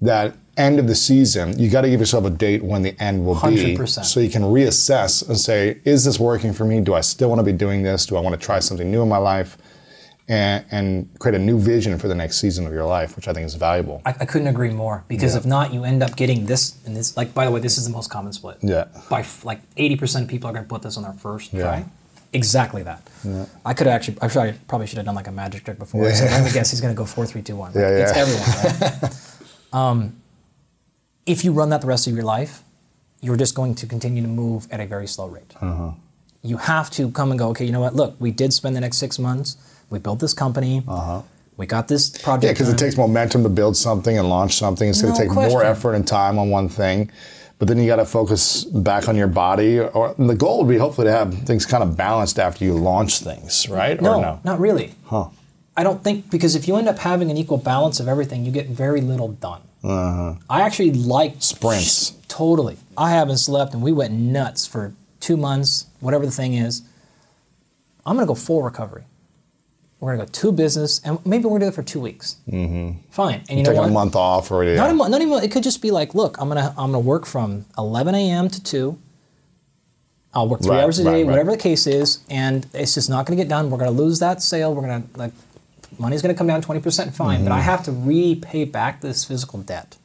that 0.00 0.34
end 0.56 0.78
of 0.78 0.86
the 0.88 0.94
season, 0.94 1.58
you 1.58 1.70
got 1.70 1.82
to 1.82 1.90
give 1.90 2.00
yourself 2.00 2.24
a 2.24 2.30
date 2.30 2.62
when 2.62 2.82
the 2.82 3.00
end 3.00 3.24
will 3.24 3.34
be, 3.34 3.76
100%. 3.76 4.04
so 4.04 4.18
you 4.20 4.28
can 4.28 4.42
reassess 4.42 5.26
and 5.28 5.38
say, 5.38 5.78
is 5.84 6.04
this 6.04 6.18
working 6.18 6.52
for 6.52 6.64
me? 6.64 6.80
Do 6.80 6.94
I 6.94 7.00
still 7.02 7.28
want 7.28 7.38
to 7.38 7.44
be 7.44 7.52
doing 7.52 7.82
this? 7.82 8.06
Do 8.06 8.16
I 8.16 8.20
want 8.20 8.38
to 8.38 8.44
try 8.44 8.58
something 8.58 8.90
new 8.90 9.02
in 9.02 9.08
my 9.08 9.16
life? 9.18 9.56
And, 10.30 10.64
and 10.70 11.18
create 11.18 11.34
a 11.34 11.42
new 11.42 11.58
vision 11.58 11.98
for 11.98 12.06
the 12.06 12.14
next 12.14 12.40
season 12.40 12.64
of 12.64 12.72
your 12.72 12.84
life, 12.86 13.16
which 13.16 13.26
I 13.26 13.32
think 13.32 13.46
is 13.46 13.56
valuable. 13.56 14.00
I, 14.06 14.10
I 14.20 14.26
couldn't 14.26 14.46
agree 14.46 14.70
more 14.70 15.02
because 15.08 15.34
if 15.34 15.44
not, 15.44 15.74
you 15.74 15.82
end 15.82 16.04
up 16.04 16.14
getting 16.14 16.46
this. 16.46 16.78
And 16.86 16.96
this, 16.96 17.16
like, 17.16 17.34
by 17.34 17.44
the 17.46 17.50
way, 17.50 17.58
this 17.58 17.76
is 17.78 17.84
the 17.84 17.90
most 17.90 18.10
common 18.10 18.32
split. 18.32 18.58
Yeah. 18.62 18.84
By 19.08 19.20
f- 19.20 19.44
like 19.44 19.58
80% 19.74 20.22
of 20.22 20.28
people 20.28 20.48
are 20.48 20.52
going 20.52 20.64
to 20.64 20.68
put 20.68 20.82
this 20.82 20.96
on 20.96 21.02
their 21.02 21.14
first 21.14 21.52
Yeah. 21.52 21.62
try. 21.62 21.84
Exactly 22.32 22.84
that. 22.84 23.02
Yeah. 23.24 23.46
I 23.66 23.74
could 23.74 23.88
have 23.88 23.96
actually, 23.96 24.18
I 24.22 24.54
probably 24.68 24.86
should 24.86 24.98
have 24.98 25.06
done 25.06 25.16
like 25.16 25.26
a 25.26 25.32
magic 25.32 25.64
trick 25.64 25.80
before. 25.80 26.04
Yeah. 26.04 26.14
So 26.14 26.24
let 26.26 26.44
me 26.44 26.52
guess, 26.58 26.70
he's 26.70 26.80
going 26.80 26.94
to 26.94 26.96
go 26.96 27.04
four, 27.06 27.26
three, 27.26 27.42
two, 27.42 27.56
one. 27.56 27.72
Yeah, 27.74 27.80
yeah. 27.90 28.04
It's 28.04 28.12
everyone, 28.12 29.00
right? 29.02 29.12
um, 29.72 30.16
if 31.26 31.44
you 31.44 31.50
run 31.50 31.70
that 31.70 31.80
the 31.80 31.88
rest 31.88 32.06
of 32.06 32.14
your 32.14 32.22
life, 32.22 32.62
you're 33.20 33.36
just 33.36 33.56
going 33.56 33.74
to 33.74 33.84
continue 33.88 34.22
to 34.22 34.28
move 34.28 34.68
at 34.70 34.78
a 34.78 34.86
very 34.86 35.08
slow 35.08 35.26
rate. 35.26 35.54
Uh-huh. 35.60 35.90
You 36.42 36.58
have 36.58 36.88
to 36.92 37.10
come 37.10 37.32
and 37.32 37.38
go, 37.38 37.48
okay, 37.48 37.64
you 37.64 37.72
know 37.72 37.80
what? 37.80 37.96
Look, 37.96 38.14
we 38.20 38.30
did 38.30 38.52
spend 38.52 38.76
the 38.76 38.80
next 38.80 38.98
six 38.98 39.18
months. 39.18 39.56
We 39.90 39.98
built 39.98 40.20
this 40.20 40.32
company. 40.34 40.82
We 41.56 41.66
got 41.66 41.88
this 41.88 42.08
project. 42.08 42.26
Uh-huh. 42.28 42.38
Yeah, 42.46 42.52
because 42.52 42.68
it 42.70 42.78
takes 42.78 42.96
momentum 42.96 43.42
to 43.42 43.48
build 43.50 43.76
something 43.76 44.16
and 44.16 44.28
launch 44.28 44.54
something. 44.56 44.88
It's 44.88 45.02
going 45.02 45.12
No 45.12 45.18
to 45.18 45.22
take 45.26 45.32
more 45.34 45.62
effort 45.62 45.92
and 45.94 46.06
time 46.06 46.38
on 46.38 46.48
one 46.48 46.68
thing. 46.68 47.10
but 47.58 47.68
then 47.68 47.76
you 47.78 47.86
got 47.86 47.96
to 47.96 48.06
focus 48.06 48.64
back 48.64 49.08
on 49.08 49.16
your 49.16 49.26
body. 49.28 49.78
Or 49.80 50.14
the 50.18 50.34
goal 50.34 50.58
would 50.64 50.68
be 50.72 50.78
hopefully 50.78 51.06
to 51.08 51.12
have 51.12 51.34
things 51.42 51.66
kind 51.66 51.82
of 51.82 51.96
balanced 51.96 52.38
after 52.38 52.64
you 52.64 52.72
launch 52.72 53.18
things, 53.18 53.68
right? 53.68 54.00
No, 54.00 54.14
or 54.14 54.22
no? 54.22 54.40
not 54.44 54.58
really. 54.60 54.94
Huh. 55.04 55.28
I 55.76 55.82
don't 55.82 56.02
think 56.02 56.30
because 56.30 56.54
if 56.54 56.66
you 56.66 56.76
end 56.76 56.88
up 56.88 56.98
having 56.98 57.30
an 57.30 57.36
equal 57.36 57.58
balance 57.58 58.00
of 58.00 58.08
everything, 58.08 58.44
you 58.46 58.52
get 58.52 58.66
very 58.68 59.00
little 59.02 59.28
done. 59.28 59.60
uh-huh. 59.84 60.34
I 60.48 60.62
actually 60.62 60.92
like 60.92 61.32
Uh-huh. 61.32 61.40
Sprints. 61.40 62.12
Totally. 62.28 62.76
I 62.96 63.10
haven't 63.10 63.38
slept, 63.38 63.74
and 63.74 63.82
we 63.82 63.92
went 63.92 64.12
nuts 64.14 64.66
for 64.66 64.94
two 65.20 65.36
months, 65.36 65.86
whatever 66.00 66.24
the 66.24 66.32
thing 66.32 66.54
is. 66.54 66.82
I'm 68.06 68.16
gonna 68.16 68.26
go 68.26 68.34
full 68.34 68.62
recovery. 68.62 69.04
We're 70.00 70.12
gonna 70.16 70.24
go 70.26 70.30
two 70.32 70.50
business, 70.50 71.00
and 71.04 71.24
maybe 71.26 71.44
we're 71.44 71.58
gonna 71.58 71.66
do 71.66 71.68
it 71.68 71.74
for 71.74 71.82
two 71.82 72.00
weeks. 72.00 72.36
Mm-hmm. 72.50 72.98
Fine. 73.10 73.42
And 73.50 73.58
you 73.58 73.64
know 73.64 73.72
Take 73.72 73.80
what? 73.80 73.90
a 73.90 73.92
month 73.92 74.16
off 74.16 74.50
or 74.50 74.64
yeah. 74.64 74.76
Not, 74.76 74.90
a, 74.90 74.94
not 75.10 75.20
even. 75.20 75.44
It 75.44 75.52
could 75.52 75.62
just 75.62 75.82
be 75.82 75.90
like, 75.90 76.14
look, 76.14 76.40
I'm 76.40 76.48
gonna 76.48 76.70
I'm 76.78 76.92
gonna 76.92 77.00
work 77.00 77.26
from 77.26 77.66
11 77.76 78.14
a.m. 78.14 78.48
to 78.48 78.62
two. 78.62 78.98
I'll 80.32 80.48
work 80.48 80.60
three 80.62 80.70
Right, 80.70 80.84
hours 80.84 80.98
a 81.00 81.04
day, 81.04 81.10
right. 81.24 81.26
whatever 81.26 81.50
the 81.50 81.56
case 81.56 81.86
is, 81.86 82.20
and 82.30 82.66
it's 82.72 82.94
just 82.94 83.10
not 83.10 83.26
gonna 83.26 83.36
get 83.36 83.48
done. 83.48 83.68
We're 83.70 83.78
gonna 83.78 83.90
lose 83.90 84.20
that 84.20 84.42
sale. 84.42 84.72
We're 84.74 84.82
gonna 84.82 85.02
like, 85.16 85.32
money's 85.98 86.22
gonna 86.22 86.34
come 86.34 86.46
down 86.46 86.62
20 86.62 86.80
percent. 86.80 87.14
Fine, 87.14 87.44
but 87.44 87.52
I 87.52 87.56
Mm-hmm. 87.58 87.64
have 87.64 87.84
to 87.84 87.92
repay 87.92 88.64
back 88.64 89.00
this 89.00 89.24
physical 89.24 89.58
debt. 89.60 89.96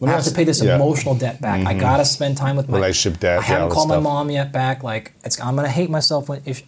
Let 0.00 0.10
I 0.10 0.14
have 0.16 0.24
to 0.24 0.32
pay 0.34 0.42
this 0.42 0.60
yeah. 0.60 0.72
Mm-hmm. 0.72 0.82
emotional 0.82 1.14
debt 1.14 1.40
back. 1.40 1.64
I 1.64 1.74
gotta 1.74 2.04
spend 2.04 2.36
time 2.36 2.56
with 2.56 2.68
my 2.68 2.76
Relationship 2.78 3.20
debt, 3.20 3.38
I 3.38 3.42
haven't 3.42 3.68
this 3.68 3.74
called 3.76 3.88
my 3.88 4.00
mom 4.00 4.30
yet 4.30 4.50
back. 4.52 4.82
Like 4.82 5.12
it's, 5.24 5.40
I'm 5.40 5.54
gonna 5.54 5.68
hate 5.68 5.88
myself 5.88 6.28
when 6.28 6.42
if 6.44 6.62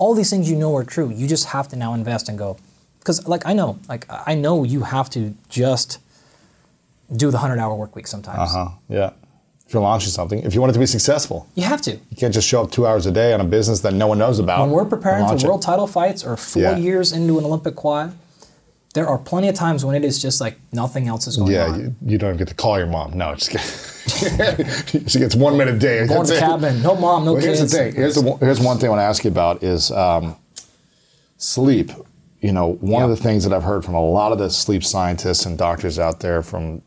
all 0.00 0.14
these 0.14 0.30
things 0.32 0.50
you 0.50 0.56
know 0.56 0.74
are 0.74 0.84
true. 0.94 1.08
You 1.20 1.26
just 1.28 1.46
have 1.54 1.66
to 1.68 1.76
now 1.76 1.94
invest 1.94 2.28
and 2.30 2.36
go 2.38 2.56
because 2.98 3.18
like 3.28 3.44
I 3.46 3.52
know 3.52 3.78
like 3.88 4.04
I 4.32 4.34
know 4.34 4.64
you 4.64 4.80
have 4.82 5.08
to 5.10 5.34
just 5.48 5.98
do 7.14 7.30
the 7.30 7.38
hundred 7.38 7.58
hour 7.58 7.74
work 7.74 7.94
week 7.94 8.06
sometimes. 8.08 8.38
Uh 8.54 8.64
huh. 8.64 8.68
Yeah. 8.88 9.10
If 9.66 9.74
you're 9.74 9.82
launching 9.82 10.10
something, 10.10 10.40
if 10.42 10.52
you 10.54 10.60
want 10.60 10.70
it 10.70 10.72
to 10.74 10.80
be 10.80 10.86
successful, 10.86 11.46
You 11.54 11.62
have 11.62 11.80
to. 11.82 11.92
you 11.92 12.16
can't 12.16 12.34
just 12.34 12.48
show 12.48 12.60
up 12.62 12.72
two 12.72 12.86
hours 12.88 13.06
a 13.06 13.12
day 13.12 13.32
on 13.32 13.40
a 13.40 13.44
business 13.44 13.78
that 13.82 13.94
no 13.94 14.08
one 14.08 14.18
knows 14.18 14.40
about. 14.40 14.62
When 14.62 14.70
we're 14.70 14.84
preparing 14.84 15.28
for 15.28 15.36
it. 15.36 15.44
world 15.44 15.62
title 15.62 15.86
fights 15.86 16.24
or 16.24 16.36
four 16.36 16.62
Yeah. 16.62 16.76
years 16.76 17.12
into 17.12 17.38
an 17.38 17.44
Olympic 17.44 17.76
quad, 17.76 18.12
there 18.94 19.06
are 19.06 19.18
plenty 19.18 19.48
of 19.48 19.54
times 19.54 19.84
when 19.84 19.94
it 19.94 20.04
is 20.04 20.20
just 20.20 20.40
like 20.40 20.56
nothing 20.72 21.06
else 21.06 21.26
is 21.26 21.36
going 21.36 21.52
Yeah, 21.52 21.66
on. 21.66 21.80
you, 21.80 21.94
you 22.04 22.18
don't 22.18 22.30
even 22.30 22.38
get 22.38 22.48
to 22.48 22.54
call 22.54 22.76
your 22.78 22.88
mom. 22.88 23.16
No, 23.16 23.34
just 23.36 23.50
she 25.10 25.18
gets 25.18 25.34
one 25.36 25.56
minute 25.56 25.74
a 25.76 25.78
day. 25.78 26.06
Going 26.06 26.26
to 26.26 26.32
the 26.34 26.38
cabin, 26.40 26.82
no 26.82 26.96
mom, 26.96 27.24
no 27.24 27.34
Well, 27.34 27.42
here's 27.42 27.60
kids. 27.60 27.72
the 27.72 27.78
thing. 27.78 27.94
Here's 27.94 28.14
the 28.16 28.22
one- 28.22 28.38
here's 28.40 28.60
one 28.60 28.78
thing 28.78 28.86
I 28.88 28.90
want 28.90 29.00
to 29.00 29.04
ask 29.04 29.22
you 29.24 29.30
about 29.30 29.62
is 29.62 29.90
um, 29.92 30.36
sleep. 31.36 31.90
You 32.40 32.52
know, 32.52 32.72
one 32.80 33.02
of 33.02 33.10
the 33.10 33.16
things 33.16 33.44
that 33.44 33.52
I've 33.52 33.62
heard 33.64 33.84
from 33.84 33.94
a 33.94 34.00
lot 34.02 34.32
of 34.32 34.38
the 34.38 34.48
sleep 34.48 34.82
scientists 34.82 35.44
and 35.44 35.58
doctors 35.58 35.98
out 35.98 36.20
there, 36.20 36.42
from 36.42 36.80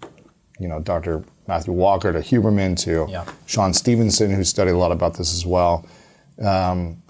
you 0.59 0.67
know 0.67 0.79
Dr. 0.79 1.23
Matthew 1.47 1.73
Walker 1.73 2.11
to 2.11 2.19
Huberman 2.19 2.75
to 2.83 3.05
Yeah. 3.09 3.25
Shawn 3.45 3.73
Stevenson, 3.73 4.31
who 4.31 4.43
studied 4.43 4.71
a 4.71 4.77
lot 4.77 4.91
about 4.91 5.13
this 5.15 5.31
as 5.33 5.45
well, 5.45 5.85
um, 6.41 7.01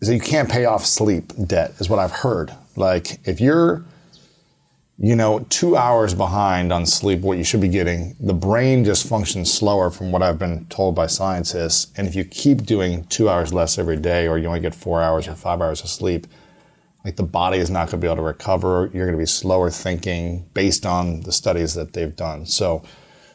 is 0.00 0.06
that 0.08 0.14
you 0.14 0.20
can't 0.20 0.48
pay 0.48 0.64
off 0.64 0.86
sleep 0.86 1.32
debt. 1.46 1.72
Is 1.80 1.90
what 1.90 1.98
I've 1.98 2.12
heard. 2.12 2.52
Like 2.78 3.26
if 3.26 3.40
you're 3.40 3.84
you 5.00 5.14
know, 5.14 5.46
two 5.48 5.76
hours 5.76 6.12
behind 6.12 6.72
on 6.72 6.84
sleep, 6.84 7.20
what 7.20 7.38
you 7.38 7.44
should 7.44 7.60
be 7.60 7.68
getting, 7.68 8.16
the 8.18 8.34
brain 8.34 8.84
just 8.84 9.06
functions 9.06 9.52
slower 9.52 9.90
from 9.90 10.10
what 10.10 10.24
I've 10.24 10.40
been 10.40 10.66
told 10.66 10.96
by 10.96 11.06
scientists. 11.06 11.92
And 11.96 12.08
if 12.08 12.16
you 12.16 12.24
keep 12.24 12.64
doing 12.64 13.04
two 13.04 13.28
hours 13.28 13.52
less 13.52 13.78
every 13.78 13.96
day, 13.96 14.26
or 14.26 14.38
you 14.38 14.48
only 14.48 14.58
get 14.58 14.74
four 14.74 15.00
hours 15.00 15.28
or 15.28 15.36
five 15.36 15.62
hours 15.62 15.82
of 15.82 15.88
sleep, 15.88 16.26
like 17.04 17.14
the 17.14 17.22
body 17.22 17.58
is 17.58 17.70
not 17.70 17.86
going 17.86 17.92
to 17.92 17.96
be 17.98 18.06
able 18.08 18.16
to 18.16 18.22
recover. 18.22 18.90
You're 18.92 19.06
going 19.06 19.16
to 19.16 19.22
be 19.22 19.26
slower 19.26 19.70
thinking 19.70 20.44
based 20.52 20.84
on 20.84 21.20
the 21.20 21.32
studies 21.32 21.74
that 21.74 21.92
they've 21.92 22.14
done. 22.14 22.44
So, 22.44 22.82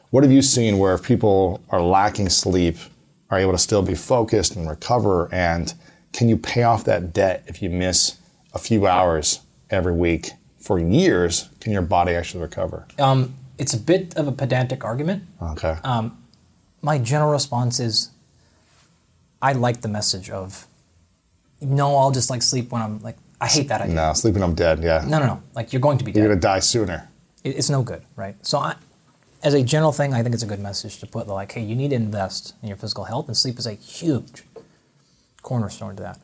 what 0.09 0.23
have 0.23 0.33
you 0.33 0.41
seen 0.41 0.77
where 0.77 0.93
if 0.93 1.01
people 1.01 1.63
are 1.69 1.81
lacking 1.81 2.29
sleep, 2.29 2.77
are 3.29 3.39
able 3.39 3.53
to 3.53 3.57
still 3.57 3.81
be 3.81 3.95
focused 3.95 4.57
and 4.57 4.69
recover? 4.69 5.33
And 5.33 5.73
can 6.11 6.27
you 6.27 6.37
pay 6.37 6.63
off 6.63 6.83
that 6.83 7.13
debt 7.13 7.45
if 7.47 7.63
you 7.63 7.69
miss 7.69 8.17
a 8.53 8.59
few 8.59 8.87
hours 8.87 9.41
every 9.69 9.93
week 9.93 10.31
for 10.59 10.79
years? 10.79 11.49
Can 11.59 11.71
your 11.73 11.81
body 11.81 12.13
actually 12.13 12.41
recover? 12.41 12.87
Um, 12.99 13.35
it's 13.57 13.73
a 13.73 13.79
bit 13.79 14.15
of 14.17 14.27
a 14.27 14.31
pedantic 14.31 14.83
argument. 14.83 15.23
Okay. 15.41 15.75
my 16.81 16.97
general 16.97 17.31
response 17.31 17.79
is 17.79 18.09
I 19.41 19.53
like 19.53 19.81
the 19.81 19.87
message 19.87 20.29
of 20.29 20.67
no, 21.61 21.95
I'll 21.95 22.11
just 22.11 22.29
like 22.29 22.41
sleep 22.41 22.71
when 22.71 22.81
I'm 22.81 22.99
like 22.99 23.15
I 23.39 23.47
hate 23.47 23.67
that 23.69 23.81
idea. 23.81 23.95
no, 23.95 24.13
sleeping 24.13 24.41
I'm 24.43 24.55
dead. 24.55 24.81
Yeah. 24.83 25.03
No, 25.07 25.19
no, 25.19 25.25
no. 25.25 25.43
Like 25.53 25.73
you're 25.73 25.81
going 25.81 25.97
to 25.97 26.03
be 26.05 26.11
You're 26.11 26.23
dead. 26.23 26.27
going 26.29 26.39
to 26.39 26.47
die 26.47 26.59
sooner. 26.59 27.09
It- 27.43 27.57
It's 27.57 27.69
no 27.69 27.83
good, 27.83 28.03
right? 28.15 28.35
So 28.45 28.57
I, 28.57 28.75
as 29.43 29.53
a 29.53 29.61
general 29.63 29.91
thing, 29.91 30.13
I 30.13 30.23
think 30.23 30.33
it's 30.33 30.43
a 30.43 30.47
good 30.47 30.61
message 30.61 30.99
to 30.99 31.07
put 31.07 31.27
like, 31.27 31.51
hey, 31.51 31.61
you 31.61 31.75
need 31.75 31.89
to 31.89 31.95
invest 31.97 32.53
in 32.61 32.69
your 32.69 32.77
physical 32.77 33.03
health, 33.05 33.27
and 33.27 33.35
sleep 33.35 33.59
is 33.59 33.67
a 33.67 33.73
huge 33.73 34.43
cornerstone 35.41 35.95
to 35.97 36.03
that. 36.03 36.19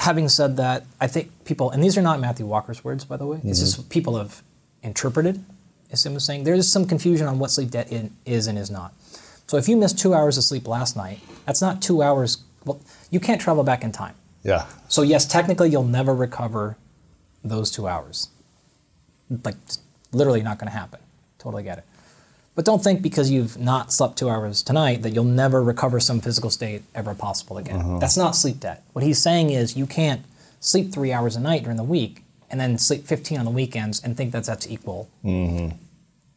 Having 0.00 0.30
said 0.30 0.56
that, 0.56 0.84
I 1.00 1.06
think 1.06 1.44
people, 1.44 1.70
and 1.70 1.82
these 1.82 1.96
are 1.96 2.02
not 2.02 2.20
Matthew 2.20 2.46
Walker's 2.46 2.82
words, 2.82 3.04
by 3.04 3.16
the 3.16 3.26
way. 3.26 3.40
It's 3.44 3.60
just 3.60 3.78
what 3.78 3.88
people 3.88 4.16
have 4.16 4.42
interpreted. 4.82 5.44
As 5.92 6.00
Sim 6.00 6.14
was 6.14 6.24
saying, 6.24 6.44
there 6.44 6.54
is 6.54 6.70
some 6.70 6.86
confusion 6.86 7.26
on 7.26 7.38
what 7.38 7.50
sleep 7.50 7.70
debt 7.70 7.92
in, 7.92 8.16
is 8.24 8.46
and 8.46 8.58
is 8.58 8.70
not. 8.70 8.94
So 9.46 9.56
if 9.56 9.68
you 9.68 9.76
missed 9.76 9.98
two 9.98 10.14
hours 10.14 10.38
of 10.38 10.44
sleep 10.44 10.66
last 10.68 10.96
night, 10.96 11.20
that's 11.44 11.60
not 11.60 11.82
two 11.82 12.02
hours. 12.02 12.38
Well, 12.64 12.80
you 13.10 13.20
can't 13.20 13.40
travel 13.40 13.64
back 13.64 13.82
in 13.84 13.92
time. 13.92 14.14
Yeah. 14.42 14.66
So 14.88 15.02
yes, 15.02 15.26
technically 15.26 15.70
you'll 15.70 15.84
never 15.84 16.14
recover 16.14 16.76
those 17.44 17.70
two 17.70 17.88
hours. 17.88 18.28
Like 19.44 19.56
literally 20.12 20.42
not 20.42 20.58
going 20.58 20.70
to 20.70 20.76
happen. 20.76 21.00
Totally 21.38 21.62
get 21.62 21.78
it. 21.78 21.84
But 22.60 22.66
don't 22.66 22.84
think 22.84 23.00
because 23.00 23.30
you've 23.30 23.56
not 23.56 23.90
slept 23.90 24.18
two 24.18 24.28
hours 24.28 24.62
tonight 24.62 25.00
that 25.00 25.14
you'll 25.14 25.24
never 25.24 25.62
recover 25.62 25.98
some 25.98 26.20
physical 26.20 26.50
state 26.50 26.82
ever 26.94 27.14
possible 27.14 27.56
again. 27.56 27.98
That's 27.98 28.18
not 28.18 28.36
sleep 28.36 28.60
debt. 28.60 28.84
What 28.92 29.02
he's 29.02 29.18
saying 29.18 29.48
is 29.48 29.78
you 29.78 29.86
can't 29.86 30.26
sleep 30.60 30.92
three 30.92 31.10
hours 31.10 31.36
a 31.36 31.40
night 31.40 31.62
during 31.62 31.78
the 31.78 31.82
week 31.82 32.22
and 32.50 32.60
then 32.60 32.76
sleep 32.76 33.06
15 33.06 33.38
on 33.38 33.46
the 33.46 33.50
weekends 33.50 34.04
and 34.04 34.14
think 34.14 34.32
that 34.32 34.44
that's 34.44 34.68
equal. 34.68 35.08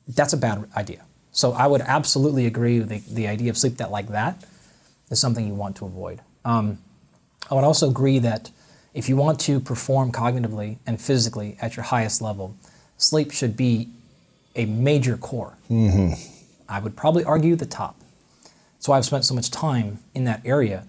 That's 0.08 0.32
a 0.32 0.38
bad 0.38 0.64
idea. 0.78 1.02
So 1.34 1.52
I 1.52 1.68
would 1.68 1.82
absolutely 1.82 2.46
agree 2.46 2.80
with 2.80 2.88
the, 2.88 3.00
the 3.14 3.28
idea 3.28 3.50
of 3.50 3.58
sleep 3.58 3.76
debt 3.76 3.92
like 3.92 4.08
that 4.08 4.46
is 5.10 5.20
something 5.20 5.46
you 5.46 5.56
want 5.56 5.76
to 5.76 5.86
avoid. 5.86 6.22
Um, 6.46 6.78
I 7.52 7.56
would 7.56 7.66
also 7.66 7.90
agree 7.90 8.20
that 8.20 8.50
if 8.94 9.10
you 9.10 9.18
want 9.18 9.42
to 9.42 9.60
perform 9.60 10.14
cognitively 10.14 10.78
and 10.88 11.02
physically 11.02 11.58
at 11.62 11.76
your 11.76 11.84
highest 11.84 12.22
level, 12.22 12.56
sleep 12.96 13.32
should 13.32 13.58
be 13.58 13.90
a 14.56 14.66
major 14.66 15.18
core. 15.18 15.58
Mm-hmm. 15.70 16.14
I 16.70 16.80
would 16.80 16.96
probably 16.96 17.24
argue 17.24 17.56
the 17.56 17.66
top. 17.66 18.00
That's 18.76 18.88
why 18.88 18.98
I've 18.98 19.06
spent 19.06 19.26
so 19.26 19.34
much 19.34 19.52
time 19.52 20.00
in 20.14 20.26
that 20.26 20.42
area. 20.46 20.86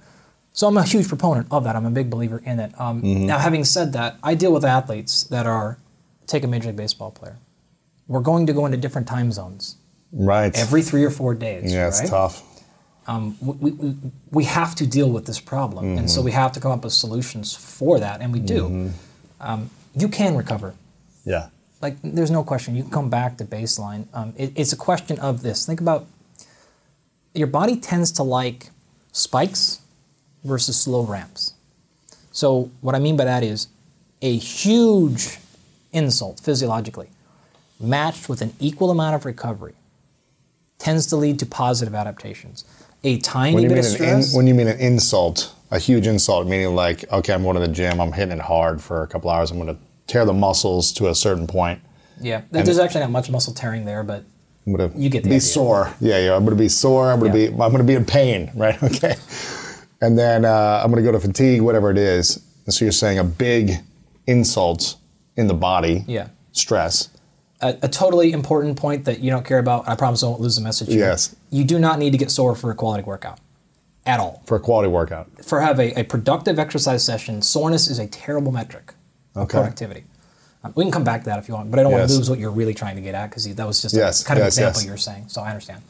So 0.53 0.69
I'm 0.69 0.77
a 0.77 0.85
huge 0.85 1.09
proponent 1.09 1.49
of 1.51 1.65
that. 1.65 1.75
I'm 1.75 1.87
a 1.87 1.91
big 1.91 2.11
believer 2.11 2.41
in 2.45 2.61
it. 2.61 2.79
Um, 2.81 3.03
mm-hmm. 3.03 3.27
Now, 3.27 3.39
having 3.39 3.65
said 3.65 3.93
that, 3.95 4.17
I 4.23 4.35
deal 4.35 4.53
with 4.53 4.65
athletes 4.65 5.25
that 5.25 5.47
are, 5.47 5.79
take 6.27 6.45
a 6.45 6.47
Major 6.47 6.69
League 6.69 6.77
Baseball 6.77 7.11
player. 7.11 7.39
We're 8.07 8.21
going 8.21 8.47
to 8.47 8.53
go 8.53 8.65
into 8.67 8.79
different 8.79 9.09
time 9.09 9.33
zones 9.33 9.77
Right. 10.13 10.57
every 10.57 10.83
three 10.83 11.05
or 11.05 11.11
four 11.11 11.35
days. 11.35 11.73
yeah, 11.73 11.89
it's 11.89 12.01
right? 12.01 12.09
tough. 12.09 12.43
Um, 13.07 13.37
we, 13.41 13.73
we, 13.73 13.97
we 14.31 14.45
have 14.45 14.75
to 14.77 14.87
deal 14.87 15.11
with 15.11 15.27
this 15.27 15.41
problem. 15.41 15.99
And 15.99 16.11
so 16.11 16.19
mm-hmm. 16.19 16.27
we 16.27 16.33
have 16.33 16.53
to 16.53 16.61
come 16.61 16.73
up 16.73 16.85
with 16.85 16.93
solutions 16.93 17.55
for 17.55 17.99
that, 17.99 18.21
and 18.21 18.33
we 18.33 18.41
do. 18.41 18.93
Um, 19.41 19.71
you 19.95 20.09
can 20.09 20.37
recover. 20.37 20.75
Yeah. 21.25 21.49
Like, 21.85 21.99
there's 22.03 22.31
no 22.31 22.43
question. 22.43 22.75
You 22.75 22.83
can 22.83 22.91
come 22.91 23.11
back 23.11 23.37
to 23.37 23.45
baseline. 23.45 24.07
Um, 24.15 24.33
it, 24.39 24.53
it's 24.57 24.73
a 24.73 24.77
question 24.77 25.19
of 25.19 25.43
this. 25.43 25.67
Think 25.67 25.83
about 25.83 26.07
your 27.35 27.47
body 27.47 27.77
tends 27.77 28.11
to 28.13 28.23
like 28.23 28.71
spikes 29.13 29.83
versus 30.45 30.81
slow 30.81 31.05
ramps. 31.05 31.53
So, 32.33 32.71
what 32.81 32.95
I 32.95 33.01
mean 33.01 33.19
by 33.19 33.27
that 33.27 33.43
is 33.43 33.69
a 34.23 34.35
huge 34.35 35.39
insult 35.93 36.41
physiologically 36.41 37.11
matched 37.79 38.31
with 38.31 38.41
an 38.41 38.55
equal 38.59 38.91
amount 38.91 39.17
of 39.17 39.27
recovery 39.27 39.75
tends 40.79 41.07
to 41.09 41.17
lead 41.17 41.39
to 41.41 41.45
positive 41.45 41.95
adaptations. 41.95 42.65
A 43.03 43.19
tiny 43.19 43.57
When 43.57 43.69
bit 43.69 43.77
of 43.77 43.85
stress. 43.85 44.33
in, 44.33 44.37
when 44.39 44.47
you 44.47 44.55
mean 44.55 44.69
an 44.69 44.81
insult, 44.81 45.55
a 45.71 45.79
huge 45.79 46.07
insult, 46.07 46.47
meaning 46.47 46.75
like, 46.75 47.05
okay, 47.13 47.35
I'm 47.35 47.43
going 47.43 47.57
to 47.57 47.61
the 47.61 47.69
gym, 47.69 48.01
I'm 48.01 48.13
hitting 48.13 48.39
it 48.39 48.41
hard 48.41 48.81
for 48.81 49.03
a 49.03 49.07
couple 49.07 49.29
hours, 49.29 49.51
I'm 49.51 49.59
going 49.59 49.77
to 49.77 49.81
tear 50.07 50.25
the 50.25 50.33
muscles 50.33 50.93
to 50.93 51.09
a 51.09 51.15
certain 51.15 51.47
point. 51.47 51.81
Yeah, 52.21 52.43
there's 52.51 52.79
actually 52.79 53.01
not 53.03 53.11
much 53.11 53.31
muscle 53.31 53.53
tearing 53.55 53.85
there, 53.85 54.03
but 54.03 54.25
I'm 54.67 54.73
going 54.75 54.91
to 54.93 54.99
You 54.99 55.11
get 55.11 55.25
the 55.25 55.29
be 55.31 55.35
idea. 55.37 55.41
sore. 55.41 55.93
Yeah, 56.01 56.19
yeah. 56.19 56.35
I'm 56.37 56.45
going 56.45 56.57
to 56.57 56.63
be 56.63 56.69
sore. 56.69 57.11
I'm 57.11 57.19
going 57.21 57.33
to 57.33 57.39
Yeah. 57.39 57.47
be. 57.49 57.53
I'm 57.55 57.71
going 57.71 57.79
to 57.79 57.85
be 57.85 57.95
in 57.95 58.05
pain. 58.05 58.51
Right. 58.57 58.81
Okay. 58.83 59.17
And 60.01 60.19
then 60.19 60.45
uh, 60.45 60.81
I'm 60.85 60.91
going 60.93 61.03
to 61.05 61.11
go 61.11 61.13
to 61.19 61.21
fatigue, 61.21 61.63
whatever 61.63 61.91
it 61.91 61.99
is. 61.99 62.43
And 62.67 62.75
so 62.75 62.85
you're 62.85 62.93
saying 62.93 63.19
a 63.19 63.25
big 63.25 63.73
insult 64.27 64.97
in 65.37 65.47
the 65.49 65.55
body. 65.55 66.05
yeah. 66.07 66.29
Stress. 66.53 67.09
A, 67.61 67.77
a 67.83 67.89
totally 67.89 68.31
important 68.33 68.77
point 68.77 69.07
that 69.07 69.21
you 69.21 69.31
don't 69.31 69.45
care 69.45 69.59
about. 69.59 69.89
I 69.89 69.97
promise 69.97 70.23
I 70.23 70.27
won't 70.29 70.41
lose 70.41 70.55
the 70.57 70.63
message. 70.63 70.89
here. 70.89 70.99
Yes. 71.01 71.35
You 71.51 71.65
do 71.65 71.79
not 71.79 71.99
need 71.99 72.11
to 72.13 72.19
get 72.19 72.31
sore 72.31 72.55
for 72.55 72.71
a 72.71 72.75
quality 72.75 73.03
workout 73.03 73.41
at 74.07 74.21
all. 74.21 74.43
for 74.47 74.57
a 74.57 74.61
quality 74.61 74.89
workout. 74.89 75.29
For 75.45 75.61
have 75.63 75.81
a, 75.81 75.99
a 75.99 76.05
productive 76.05 76.59
exercise 76.59 77.03
session, 77.05 77.43
soreness 77.43 77.89
is 77.89 77.99
a 77.99 78.07
terrible 78.07 78.53
metric 78.53 78.95
of 79.35 79.43
Okay. 79.43 79.59
productivity. 79.59 80.05
Um, 80.63 80.73
we 80.77 80.85
can 80.85 80.93
come 80.93 81.05
back 81.05 81.21
to 81.23 81.27
that 81.27 81.39
if 81.39 81.49
you 81.49 81.55
want, 81.55 81.71
but 81.71 81.79
I 81.79 81.83
don't 81.83 81.93
want 81.93 82.09
to 82.09 82.15
lose 82.17 82.31
what 82.31 82.39
you're 82.39 82.51
really 82.51 82.75
trying 82.75 82.97
to 82.97 83.03
get 83.03 83.15
at 83.15 83.31
because 83.31 83.53
that 83.55 83.67
was 83.67 83.83
just 83.83 83.95
Yes, 83.95 84.23
a 84.23 84.25
kind 84.25 84.39
of 84.41 84.45
yes, 84.47 84.57
example 84.57 84.81
yes. 84.81 84.87
you 84.87 84.91
were 84.93 84.97
saying. 84.97 85.25
So 85.29 85.43
I 85.43 85.51
understand. 85.51 85.83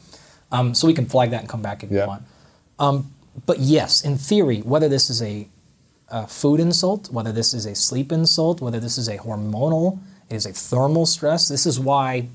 Um, 0.51 0.75
so 0.75 0.87
we 0.87 0.93
can 0.93 1.05
flag 1.05 1.31
that 1.31 1.39
and 1.41 1.49
come 1.49 1.61
back 1.61 1.83
if 1.83 1.91
Yeah. 1.91 2.01
you 2.03 2.07
want. 2.07 2.23
Um, 2.79 3.11
but 3.45 3.59
yes, 3.59 4.03
in 4.03 4.17
theory, 4.17 4.59
whether 4.61 4.89
this 4.89 5.09
is 5.09 5.21
a, 5.21 5.47
a 6.09 6.27
food 6.27 6.59
insult, 6.59 7.09
whether 7.11 7.31
this 7.31 7.53
is 7.53 7.65
a 7.65 7.73
sleep 7.75 8.11
insult, 8.11 8.61
whether 8.61 8.79
this 8.79 8.97
is 8.97 9.07
a 9.07 9.17
hormonal, 9.17 9.99
it 10.29 10.35
is 10.35 10.45
a 10.45 10.51
thermal 10.53 11.05
stress. 11.05 11.47
This 11.47 11.65
is 11.65 11.79
why 11.79 12.27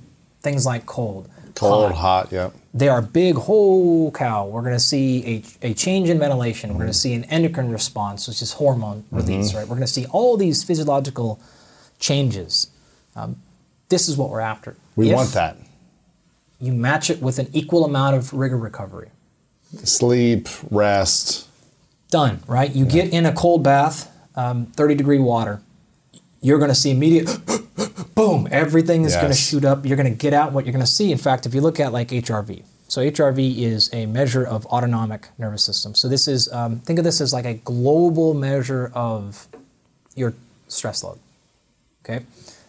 things 0.42 0.64
like 0.64 0.86
cold, 0.86 1.28
Cold, 1.54 1.92
hot, 1.92 2.26
hot, 2.26 2.32
yeah. 2.32 2.50
they 2.72 2.88
are 2.88 3.02
big, 3.02 3.36
whole 3.36 4.10
cow. 4.12 4.46
We're 4.46 4.62
going 4.62 4.74
to 4.74 4.80
see 4.80 5.44
a, 5.62 5.68
a 5.70 5.74
change 5.74 6.08
in 6.08 6.18
ventilation. 6.18 6.70
We're 6.70 6.76
going 6.76 6.86
to 6.88 6.94
see 6.98 7.14
an 7.14 7.24
endocrine 7.24 7.70
response, 7.70 8.28
which 8.28 8.42
is 8.42 8.52
hormone 8.54 9.04
release, 9.10 9.54
right? 9.54 9.62
We're 9.62 9.76
going 9.76 9.80
to 9.80 9.86
see 9.92 10.06
all 10.06 10.36
these 10.36 10.62
physiological 10.62 11.40
changes. 11.98 12.68
Um, 13.16 13.36
this 13.88 14.08
is 14.08 14.16
what 14.16 14.30
we're 14.30 14.40
after. 14.40 14.76
We 14.96 15.10
If 15.10 15.14
want 15.16 15.32
that. 15.32 15.56
You 16.60 16.72
match 16.72 17.10
it 17.10 17.20
with 17.22 17.38
an 17.38 17.48
equal 17.52 17.84
amount 17.84 18.16
of 18.16 18.32
rigor 18.32 18.58
recovery. 18.58 19.10
Sleep, 19.84 20.48
rest. 20.70 21.48
Done, 22.10 22.42
right? 22.46 22.74
You 22.74 22.84
get 22.84 23.12
in 23.12 23.24
a 23.24 23.32
cold 23.32 23.62
bath, 23.62 24.10
um, 24.34 24.66
30 24.66 24.94
degree 24.96 25.18
water. 25.18 25.62
You're 26.40 26.58
going 26.58 26.70
to 26.70 26.74
see 26.74 26.90
immediate 26.90 27.28
boom, 28.14 28.48
everything 28.50 29.04
is 29.04 29.14
going 29.14 29.28
to 29.28 29.34
shoot 29.34 29.64
up. 29.64 29.86
You're 29.86 29.96
going 29.96 30.10
to 30.10 30.18
get 30.18 30.32
out 30.32 30.52
what 30.52 30.64
you're 30.64 30.72
going 30.72 30.84
to 30.84 30.90
see. 30.90 31.12
In 31.12 31.18
fact, 31.18 31.46
if 31.46 31.54
you 31.54 31.60
look 31.60 31.80
at 31.80 31.92
like 31.92 32.08
HRV, 32.08 32.62
so 32.88 33.00
HRV 33.00 33.58
is 33.58 33.88
a 33.92 34.06
measure 34.06 34.44
of 34.44 34.66
autonomic 34.66 35.28
nervous 35.38 35.64
system. 35.64 35.94
So 35.94 36.08
this 36.08 36.26
is, 36.26 36.52
um, 36.52 36.80
think 36.80 36.98
of 36.98 37.04
this 37.04 37.20
as 37.20 37.32
like 37.32 37.44
a 37.44 37.54
global 37.54 38.34
measure 38.34 38.90
of 38.94 39.46
your 40.16 40.34
stress 40.66 41.04
load. 41.04 41.18
Okay. 42.04 42.24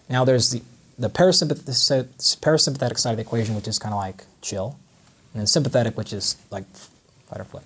Now 0.09 0.23
there's 0.23 0.51
the, 0.51 0.61
the 0.99 1.09
parasympathetic, 1.09 1.63
parasympathetic 2.39 2.99
side 2.99 3.11
of 3.11 3.17
the 3.17 3.23
equation, 3.23 3.55
which 3.55 3.67
is 3.67 3.79
kind 3.79 3.93
of 3.93 3.97
like 3.97 4.25
chill, 4.41 4.77
and 5.33 5.39
then 5.39 5.47
sympathetic, 5.47 5.97
which 5.97 6.13
is 6.13 6.35
like 6.51 6.65
fight 6.75 7.39
or 7.39 7.45
flight. 7.45 7.65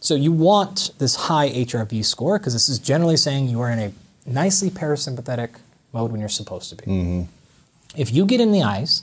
So 0.00 0.14
you 0.14 0.30
want 0.30 0.92
this 0.98 1.16
high 1.16 1.50
HRV 1.50 2.04
score 2.04 2.38
because 2.38 2.52
this 2.52 2.68
is 2.68 2.78
generally 2.78 3.16
saying 3.16 3.48
you 3.48 3.60
are 3.60 3.70
in 3.70 3.80
a 3.80 3.92
nicely 4.26 4.70
parasympathetic 4.70 5.50
mode 5.92 6.10
when 6.10 6.20
you're 6.20 6.28
supposed 6.28 6.70
to 6.70 6.76
be. 6.76 6.84
Mm-hmm. 6.84 7.22
If 7.96 8.12
you 8.12 8.26
get 8.26 8.40
in 8.40 8.52
the 8.52 8.62
ice, 8.62 9.02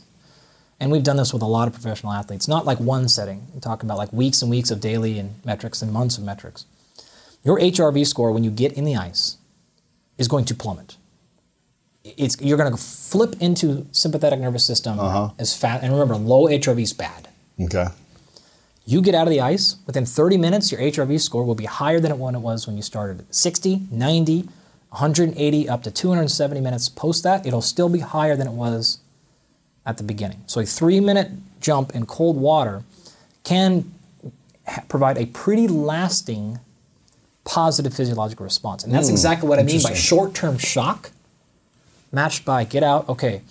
and 0.79 0.91
we've 0.91 1.03
done 1.03 1.17
this 1.17 1.33
with 1.33 1.41
a 1.41 1.47
lot 1.47 1.67
of 1.67 1.73
professional 1.73 2.11
athletes, 2.13 2.47
not 2.47 2.65
like 2.65 2.79
one 2.79 3.07
setting, 3.07 3.47
we're 3.53 3.59
talking 3.59 3.87
about 3.87 3.97
like 3.97 4.11
weeks 4.11 4.41
and 4.41 4.51
weeks 4.51 4.69
of 4.69 4.81
daily 4.81 5.17
and 5.17 5.35
metrics 5.45 5.81
and 5.81 5.91
months 5.91 6.17
of 6.17 6.23
metrics. 6.23 6.65
Your 7.43 7.59
HRV 7.59 8.05
score 8.05 8.31
when 8.31 8.43
you 8.43 8.51
get 8.51 8.73
in 8.73 8.85
the 8.85 8.95
ice 8.95 9.37
is 10.17 10.27
going 10.27 10.45
to 10.45 10.55
plummet. 10.55 10.97
It's, 12.03 12.39
you're 12.41 12.57
going 12.57 12.71
to 12.71 12.77
flip 12.77 13.35
into 13.39 13.87
sympathetic 13.91 14.39
nervous 14.39 14.65
system 14.65 14.99
uh-huh. 14.99 15.29
as 15.39 15.55
fast. 15.55 15.83
And 15.83 15.93
remember, 15.93 16.15
low 16.15 16.47
HRV 16.47 16.81
is 16.81 16.93
bad. 16.93 17.29
Okay. 17.61 17.87
You 18.85 19.01
get 19.01 19.15
out 19.15 19.27
of 19.27 19.31
the 19.31 19.39
ice, 19.39 19.77
within 19.87 20.05
30 20.05 20.37
minutes, 20.37 20.71
your 20.71 20.81
HRV 20.81 21.21
score 21.21 21.45
will 21.45 21.55
be 21.55 21.65
higher 21.65 22.01
than 22.01 22.11
it 22.11 22.17
when 22.17 22.35
it 22.35 22.39
was 22.39 22.67
when 22.67 22.75
you 22.75 22.81
started. 22.81 23.33
60, 23.33 23.83
90, 23.89 24.49
180, 24.93 25.67
up 25.67 25.81
to 25.83 25.91
270 25.91 26.61
minutes 26.61 26.87
post 26.87 27.23
that, 27.23 27.45
it'll 27.45 27.61
still 27.61 27.89
be 27.89 27.99
higher 27.99 28.35
than 28.35 28.47
it 28.47 28.53
was 28.53 28.99
at 29.85 29.97
the 29.97 30.03
beginning. 30.03 30.43
So 30.45 30.61
a 30.61 30.65
three 30.65 30.99
minute 30.99 31.31
jump 31.59 31.95
in 31.95 32.05
cold 32.05 32.37
water 32.37 32.83
can 33.43 33.91
ha- 34.67 34.83
provide 34.87 35.17
a 35.17 35.25
pretty 35.25 35.67
lasting 35.67 36.59
positive 37.43 37.93
physiological 37.93 38.43
response. 38.43 38.83
And 38.83 38.93
that's 38.93 39.07
hmm, 39.07 39.13
exactly 39.13 39.49
what 39.49 39.59
I 39.59 39.63
mean 39.63 39.81
by 39.81 39.93
short 39.93 40.35
term 40.35 40.57
shock 40.59 41.11
matched 42.11 42.45
by 42.45 42.63
get 42.63 42.83
out, 42.83 43.09
okay, 43.09 43.41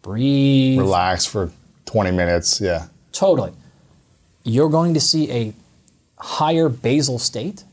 breathe. 0.00 0.78
Relax 0.78 1.26
for 1.26 1.52
20 1.84 2.10
minutes. 2.12 2.60
Yeah. 2.60 2.86
Totally. 3.12 3.52
You're 4.44 4.70
going 4.70 4.94
to 4.94 5.00
see 5.00 5.30
a 5.30 5.52
higher 6.18 6.68
basal 6.68 7.18
state, 7.18 7.64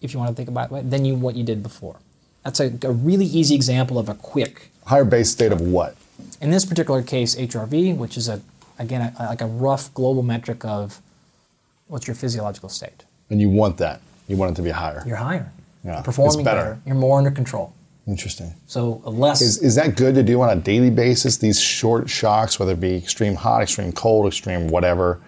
if 0.00 0.12
you 0.12 0.18
want 0.18 0.30
to 0.30 0.34
think 0.34 0.48
about 0.48 0.72
it, 0.72 0.90
than 0.90 1.04
you 1.04 1.14
what 1.14 1.36
you 1.36 1.44
did 1.44 1.62
before. 1.62 1.96
That's 2.44 2.60
a, 2.60 2.72
a 2.82 2.92
really 2.92 3.26
easy 3.26 3.54
example 3.54 3.98
of 3.98 4.08
a 4.08 4.14
quick. 4.14 4.70
Higher 4.86 5.04
base 5.04 5.30
state 5.30 5.52
of 5.52 5.60
what? 5.60 5.96
In 6.40 6.50
this 6.50 6.64
particular 6.64 7.02
case, 7.02 7.34
HRV, 7.36 7.96
which 7.96 8.16
is 8.16 8.28
a 8.28 8.40
again 8.78 9.12
a, 9.18 9.24
like 9.26 9.40
a 9.40 9.46
rough 9.46 9.92
global 9.94 10.22
metric 10.22 10.64
of 10.64 11.00
what's 11.88 12.06
your 12.06 12.14
physiological 12.14 12.68
state. 12.68 13.04
And 13.30 13.40
you 13.40 13.50
want 13.50 13.76
that. 13.78 14.00
You 14.28 14.36
want 14.36 14.52
it 14.52 14.56
to 14.56 14.62
be 14.62 14.70
higher. 14.70 15.02
You're 15.06 15.16
higher. 15.16 15.50
Yeah, 15.84 15.94
You're 15.94 16.02
performing 16.02 16.44
better. 16.44 16.60
better. 16.60 16.80
You're 16.86 16.96
more 16.96 17.18
under 17.18 17.30
control. 17.30 17.74
Interesting. 18.06 18.54
So 18.66 19.02
less. 19.04 19.42
Is, 19.42 19.58
is 19.62 19.74
that 19.74 19.96
good 19.96 20.14
to 20.14 20.22
do 20.22 20.40
on 20.40 20.56
a 20.56 20.60
daily 20.60 20.90
basis? 20.90 21.36
These 21.36 21.60
short 21.60 22.08
shocks, 22.08 22.58
whether 22.58 22.72
it 22.72 22.80
be 22.80 22.96
extreme 22.96 23.34
hot, 23.34 23.62
extreme 23.62 23.92
cold, 23.92 24.26
extreme 24.26 24.68
whatever, 24.68 25.20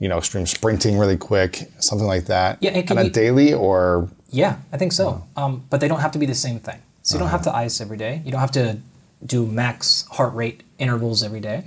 you 0.00 0.08
know, 0.08 0.18
extreme 0.18 0.46
sprinting 0.46 0.98
really 0.98 1.16
quick, 1.16 1.70
something 1.78 2.08
like 2.08 2.24
that. 2.24 2.58
Yeah, 2.60 2.72
it 2.72 2.86
can 2.88 2.98
on 2.98 3.04
a 3.04 3.08
be- 3.08 3.12
daily 3.12 3.54
or 3.54 4.08
Yeah, 4.30 4.56
I 4.72 4.76
think 4.78 4.92
so. 4.92 5.24
Um, 5.36 5.62
but 5.70 5.80
they 5.80 5.86
don't 5.88 6.00
have 6.00 6.12
to 6.12 6.18
be 6.18 6.26
the 6.26 6.34
same 6.34 6.58
thing. 6.58 6.80
So 7.02 7.14
you 7.14 7.20
don't 7.20 7.30
have 7.30 7.42
to 7.42 7.54
ice 7.54 7.80
every 7.80 7.96
day. 7.96 8.22
You 8.24 8.32
don't 8.32 8.40
have 8.40 8.52
to 8.52 8.78
do 9.24 9.46
max 9.46 10.06
heart 10.10 10.34
rate 10.34 10.62
intervals 10.78 11.22
every 11.22 11.40
day. 11.40 11.62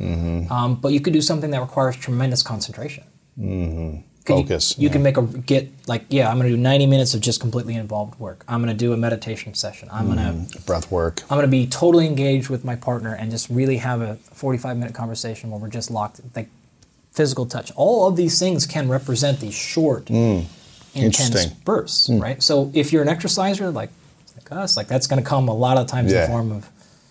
Um, 0.49 0.75
but 0.75 0.89
you 0.89 0.99
could 0.99 1.13
do 1.13 1.21
something 1.21 1.51
that 1.51 1.61
requires 1.61 1.95
tremendous 1.95 2.41
concentration. 2.43 3.03
Mm-hmm. 3.39 4.01
Focus, 4.25 4.77
You, 4.77 4.83
you 4.83 4.87
yeah. 4.87 4.93
can 4.93 5.03
make 5.03 5.17
a 5.17 5.21
get 5.23 5.69
like 5.85 6.05
yeah. 6.07 6.29
I'm 6.29 6.37
going 6.37 6.49
to 6.49 6.55
do 6.55 6.61
90 6.61 6.85
minutes 6.85 7.13
of 7.13 7.19
just 7.19 7.41
completely 7.41 7.75
involved 7.75 8.17
work. 8.19 8.45
I'm 8.47 8.63
going 8.63 8.75
to 8.75 8.77
do 8.77 8.93
a 8.93 8.97
meditation 8.97 9.53
session. 9.53 9.89
I'm 9.91 10.05
going 10.05 10.47
to 10.47 10.59
breath 10.61 10.89
work. 10.89 11.23
I'm 11.23 11.37
going 11.37 11.41
to 11.41 11.51
be 11.51 11.67
totally 11.67 12.05
engaged 12.07 12.47
with 12.49 12.63
my 12.63 12.75
partner 12.77 13.13
and 13.13 13.29
just 13.29 13.49
really 13.49 13.77
have 13.77 14.01
a 14.01 14.15
45 14.15 14.77
minute 14.77 14.95
conversation 14.95 15.51
where 15.51 15.59
we're 15.59 15.67
just 15.67 15.91
locked, 15.91 16.21
like 16.37 16.47
physical 17.13 17.45
touch. 17.45 17.71
All 17.75 18.07
of 18.07 18.15
these 18.15 18.39
things 18.39 18.65
can 18.65 18.89
represent 18.89 19.39
these 19.39 19.53
short, 19.53 20.09
intense 20.09 21.45
Mm. 21.45 21.49
Mm. 21.51 21.63
bursts, 21.63 22.09
right? 22.09 22.41
So 22.43 22.71
if 22.73 22.91
you're 22.91 23.01
an 23.03 23.09
exerciser 23.09 23.69
like 23.71 23.89
like 24.35 24.51
us, 24.51 24.75
like 24.77 24.87
that's 24.87 25.07
going 25.07 25.21
to 25.23 25.27
come 25.27 25.47
a 25.47 25.53
lot 25.53 25.77
of 25.77 25.87
times 25.87 26.11
in 26.11 26.19
the 26.21 26.27
form 26.27 26.51
of 26.51 26.69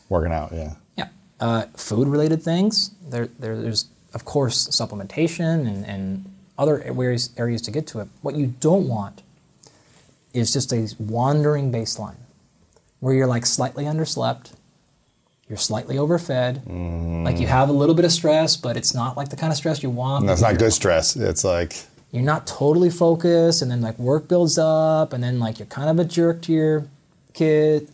Working 0.09 0.33
out, 0.33 0.53
yeah. 0.53 0.75
yeah, 0.99 1.09
uh, 1.41 1.65
food 1.75 2.07
related 2.07 2.43
things. 2.43 2.91
There, 3.09 3.29
there, 3.39 3.61
there's 3.61 3.87
of 4.13 4.25
course 4.27 4.69
supplementation 4.69 5.67
and, 5.67 5.87
and 5.87 6.25
other 6.59 6.83
areas 6.83 7.31
areas 7.39 7.63
to 7.63 7.71
get 7.71 7.87
to 7.89 8.01
it. 8.01 8.09
What 8.21 8.35
you 8.37 8.49
don't 8.61 8.89
want 8.89 9.23
is 10.35 10.53
just 10.53 10.73
a 10.73 10.89
wandering 10.99 11.73
baseline 11.73 12.17
where 13.01 13.15
you're 13.15 13.27
like 13.27 13.47
slightly 13.47 13.85
underslept, 13.85 14.53
you're 15.53 15.59
slightly 15.59 15.99
overfed, 15.99 16.63
like 17.27 17.39
you 17.39 17.47
have 17.47 17.69
a 17.69 17.73
little 17.73 17.95
bit 17.95 18.07
of 18.07 18.11
stress, 18.13 18.57
but 18.57 18.75
it's 18.75 18.95
not 18.95 19.19
like 19.19 19.29
the 19.29 19.37
kind 19.37 19.53
of 19.53 19.57
stress 19.59 19.83
you 19.83 19.91
want. 19.91 20.27
That's 20.27 20.41
because 20.41 20.53
not 20.55 20.59
good 20.59 20.73
stress. 20.73 21.15
It's 21.15 21.45
like, 21.45 21.77
You're 22.11 22.23
not 22.23 22.47
totally 22.47 22.89
focused, 22.89 23.61
and 23.61 23.71
then 23.71 23.83
like 23.83 23.99
work 23.99 24.29
builds 24.29 24.57
up, 24.57 25.13
and 25.13 25.23
then 25.23 25.39
like 25.39 25.59
you're 25.59 25.67
kind 25.67 25.91
of 25.91 25.99
a 25.99 26.09
jerk 26.09 26.41
to 26.43 26.53
your 26.53 26.87
kid. 27.35 27.89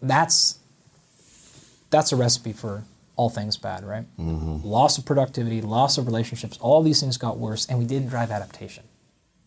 That's 0.00 0.58
that's 1.90 2.12
a 2.12 2.16
recipe 2.16 2.52
for 2.52 2.84
all 3.16 3.30
things 3.30 3.56
bad, 3.56 3.84
right? 3.84 4.04
Mm-hmm. 4.16 4.64
Loss 4.64 4.98
of 4.98 5.04
productivity, 5.04 5.60
loss 5.60 5.98
of 5.98 6.06
relationships, 6.06 6.56
all 6.60 6.84
these 6.84 7.00
things 7.00 7.16
got 7.18 7.36
worse, 7.36 7.66
and 7.66 7.80
we 7.80 7.84
didn't 7.84 8.10
drive 8.10 8.30
adaptation. 8.30 8.84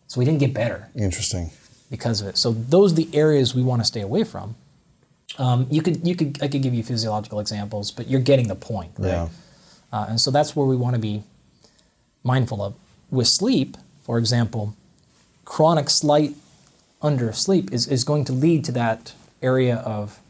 So 0.08 0.18
we 0.18 0.26
didn't 0.26 0.40
get 0.40 0.52
better 0.52 0.88
interesting. 0.94 1.52
because 1.88 2.20
of 2.20 2.26
it. 2.28 2.36
So 2.36 2.52
those 2.52 2.92
are 2.92 2.96
the 2.96 3.08
areas 3.14 3.54
we 3.54 3.62
want 3.62 3.80
to 3.80 3.86
stay 3.86 4.02
away 4.02 4.24
from. 4.24 4.56
Um, 5.38 5.66
you 5.70 5.82
could 5.82 6.06
you 6.06 6.14
could 6.14 6.42
I 6.42 6.48
could 6.48 6.62
give 6.62 6.74
you 6.74 6.82
physiological 6.82 7.40
examples, 7.40 7.90
but 7.90 8.08
you're 8.08 8.20
getting 8.20 8.48
the 8.48 8.54
point, 8.54 8.92
right? 8.98 9.08
Yeah. 9.08 9.28
Uh, 9.92 10.06
and 10.10 10.20
so 10.20 10.30
that's 10.30 10.56
where 10.56 10.66
we 10.66 10.76
want 10.76 10.94
to 10.94 11.00
be 11.00 11.22
mindful 12.22 12.62
of. 12.62 12.74
With 13.10 13.28
sleep, 13.28 13.76
for 14.02 14.18
example, 14.18 14.74
chronic 15.44 15.90
slight 15.90 16.34
undersleep 17.02 17.72
is, 17.72 17.86
is 17.86 18.04
going 18.04 18.24
to 18.24 18.32
lead 18.32 18.64
to 18.64 18.72
that 18.72 19.12
area 19.42 19.76
of, 19.76 20.20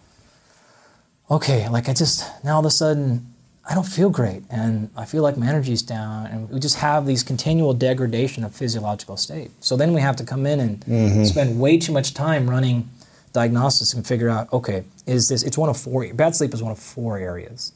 okay, 1.31 1.69
like 1.69 1.89
I 1.89 1.95
just, 1.95 2.25
now 2.45 2.55
all 2.55 2.61
of 2.61 2.67
a 2.67 2.71
sudden, 2.71 3.29
I 3.69 3.75
don't 3.75 3.87
feel 3.87 4.11
great 4.11 4.43
and 4.51 4.91
I 4.97 5.05
feel 5.05 5.23
like 5.23 5.37
my 5.37 5.47
energy's 5.47 5.83
down 5.83 6.27
and 6.27 6.51
we 6.51 6.59
just 6.59 6.77
have 6.77 7.07
these 7.07 7.23
continual 7.23 7.75
degradation 7.75 8.43
of 8.43 8.55
physiological 8.55 9.17
state. 9.17 9.53
So 9.61 9.77
then 9.77 9.93
we 9.93 10.01
have 10.01 10.17
to 10.17 10.25
come 10.25 10.47
in 10.47 10.59
and 10.59 11.29
spend 11.29 11.61
way 11.61 11.79
too 11.79 11.93
much 11.93 12.13
time 12.15 12.51
running 12.51 12.89
diagnostics 13.33 13.95
and 13.95 14.07
figure 14.07 14.29
out, 14.29 14.53
okay, 14.53 14.85
is 15.07 15.29
this, 15.29 15.43
it's 15.43 15.59
one 15.59 15.69
of 15.69 15.77
four, 15.77 16.13
bad 16.15 16.35
sleep 16.37 16.55
is 16.55 16.63
one 16.63 16.73
of 16.73 16.79
four 16.79 17.19
areas. 17.19 17.73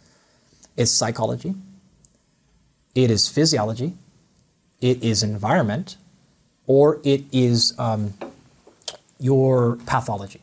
It's 0.76 0.90
psychology, 0.90 1.54
it 2.94 3.10
is 3.10 3.28
physiology, 3.28 3.94
it 4.80 5.02
is 5.02 5.22
environment, 5.22 5.96
or 6.66 7.00
it 7.04 7.24
is 7.32 7.74
um, 7.78 8.14
your 9.18 9.76
pathology. 9.86 10.40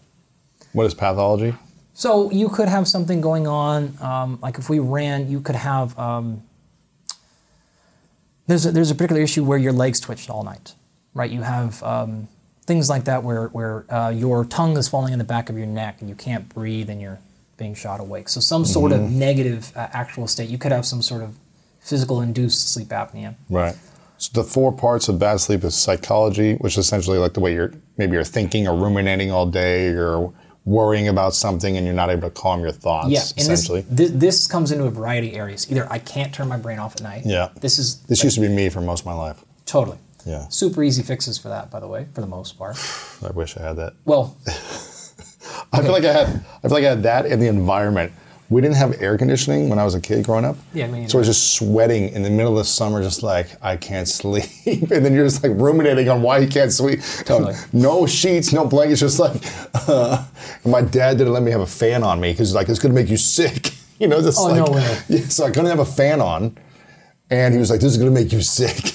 What 0.71 0.85
is 0.85 0.93
pathology? 0.93 1.55
So 1.93 2.31
you 2.31 2.49
could 2.49 2.67
have 2.67 2.87
something 2.87 3.21
going 3.21 3.45
on, 3.45 3.95
um, 4.01 4.39
like 4.41 4.57
if 4.57 4.69
we 4.69 4.79
ran, 4.79 5.29
you 5.29 5.39
could 5.41 5.55
have. 5.55 5.97
Um, 5.99 6.41
there's 8.47 8.65
a, 8.65 8.71
there's 8.71 8.89
a 8.89 8.95
particular 8.95 9.21
issue 9.21 9.43
where 9.43 9.59
your 9.59 9.71
legs 9.71 9.99
twitched 9.99 10.29
all 10.29 10.43
night, 10.43 10.73
right? 11.13 11.29
You 11.29 11.43
have 11.43 11.81
um, 11.83 12.27
things 12.65 12.89
like 12.89 13.05
that 13.05 13.23
where 13.23 13.47
where 13.47 13.91
uh, 13.93 14.09
your 14.09 14.45
tongue 14.45 14.77
is 14.77 14.87
falling 14.87 15.13
in 15.13 15.19
the 15.19 15.25
back 15.25 15.49
of 15.49 15.57
your 15.57 15.67
neck 15.67 15.97
and 15.99 16.09
you 16.09 16.15
can't 16.15 16.49
breathe 16.49 16.89
and 16.89 17.01
you're 17.01 17.19
being 17.57 17.75
shot 17.75 17.99
awake. 17.99 18.29
So 18.29 18.39
some 18.39 18.65
sort 18.65 18.91
of 18.91 19.01
negative 19.01 19.71
uh, 19.75 19.87
actual 19.91 20.27
state. 20.27 20.49
You 20.49 20.57
could 20.57 20.71
have 20.71 20.85
some 20.85 21.01
sort 21.01 21.21
of 21.21 21.37
physical 21.79 22.21
induced 22.21 22.73
sleep 22.73 22.89
apnea. 22.89 23.35
Right. 23.49 23.75
So 24.17 24.31
the 24.33 24.43
four 24.43 24.71
parts 24.71 25.09
of 25.09 25.19
bad 25.19 25.39
sleep 25.39 25.63
is 25.63 25.75
psychology, 25.75 26.55
which 26.55 26.73
is 26.73 26.85
essentially 26.85 27.17
like 27.17 27.33
the 27.33 27.41
way 27.41 27.53
you're 27.53 27.73
maybe 27.97 28.13
you're 28.13 28.23
thinking 28.23 28.67
or 28.67 28.75
ruminating 28.75 29.31
all 29.31 29.45
day, 29.45 29.91
you're 29.91 30.33
worrying 30.65 31.09
about 31.09 31.33
something 31.33 31.75
and 31.75 31.85
you're 31.85 31.95
not 31.95 32.09
able 32.09 32.21
to 32.21 32.29
calm 32.29 32.61
your 32.61 32.71
thoughts. 32.71 33.09
Yeah, 33.09 33.19
essentially. 33.35 33.83
this, 33.89 34.11
this 34.11 34.47
comes 34.47 34.71
into 34.71 34.85
a 34.85 34.89
variety 34.89 35.31
of 35.31 35.35
areas. 35.35 35.69
Either 35.69 35.85
I 35.91 35.99
can't 35.99 36.33
turn 36.33 36.47
my 36.47 36.57
brain 36.57 36.79
off 36.79 36.95
at 36.95 37.01
night. 37.01 37.23
Yeah. 37.25 37.49
This 37.59 37.77
is 37.77 38.01
this 38.03 38.23
used 38.23 38.35
to 38.35 38.41
be 38.41 38.47
me 38.47 38.69
for 38.69 38.79
most 38.79 39.01
of 39.01 39.05
my 39.05 39.13
life. 39.13 39.43
totally. 39.65 39.97
Yeah. 40.25 40.47
Super 40.49 40.83
easy 40.83 41.03
fixes 41.03 41.37
for 41.37 41.49
that, 41.49 41.69
by 41.71 41.79
the 41.79 41.87
way, 41.87 42.07
for 42.13 42.21
the 42.21 42.27
most 42.27 42.57
part. 42.57 42.77
I 43.23 43.31
wish 43.31 43.57
I 43.57 43.61
had 43.63 43.75
that. 43.77 43.93
Well, 44.05 44.37
I 45.73 45.81
feel 45.81 45.91
like 45.91 46.03
I 46.05 46.13
had 46.13 46.27
I 46.63 46.67
feel 46.67 46.71
like 46.71 46.85
I 46.85 46.89
had 46.89 47.03
that 47.03 47.25
in 47.25 47.39
the 47.39 47.47
environment. 47.47 48.11
We 48.49 48.61
didn't 48.61 48.75
have 48.75 49.01
air 49.01 49.17
conditioning 49.17 49.69
when 49.69 49.79
I 49.79 49.83
was 49.85 49.95
a 49.95 50.01
kid 50.01 50.25
growing 50.25 50.45
up. 50.45 50.57
Yeah, 50.73 50.85
me 50.87 51.07
So 51.07 51.17
I 51.17 51.19
was 51.19 51.27
just 51.27 51.55
sweating 51.55 52.09
in 52.09 52.21
the 52.21 52.29
middle 52.29 52.51
of 52.51 52.57
the 52.59 52.63
summer, 52.65 53.01
just 53.01 53.23
like 53.23 53.47
I 53.63 53.77
can't 53.77 54.07
sleep, 54.07 54.45
and 54.91 55.03
then 55.03 55.13
you're 55.13 55.25
just 55.25 55.41
like 55.41 55.53
ruminating 55.55 56.07
on 56.09 56.21
why 56.21 56.37
you 56.39 56.47
can't 56.47 56.71
sleep. 56.71 56.99
Totally. 57.25 57.55
no 57.71 58.05
sheets, 58.05 58.53
no 58.53 58.65
blankets, 58.65 58.99
just 59.01 59.19
like. 59.19 59.41
Uh, 59.85 60.23
my 60.65 60.79
dad 60.81 61.17
didn't 61.17 61.33
let 61.33 61.43
me 61.43 61.51
have 61.51 61.59
a 61.59 61.65
fan 61.67 62.03
on 62.03 62.17
me 62.21 62.31
because 62.31 62.55
like 62.55 62.69
it's 62.69 62.79
gonna 62.79 62.93
make 62.93 63.09
you 63.09 63.17
sick. 63.17 63.73
You 63.99 64.07
know, 64.07 64.21
just 64.21 64.39
Oh, 64.39 64.45
like 64.45 64.65
no 64.65 64.71
way. 64.73 64.97
yeah. 65.09 65.19
So 65.27 65.43
I 65.45 65.49
couldn't 65.49 65.65
have 65.65 65.79
a 65.79 65.85
fan 65.85 66.21
on, 66.21 66.57
and 67.29 67.53
he 67.53 67.59
was 67.59 67.69
like, 67.69 67.81
"This 67.81 67.91
is 67.91 67.97
gonna 67.97 68.11
make 68.11 68.31
you 68.31 68.41
sick." 68.41 68.93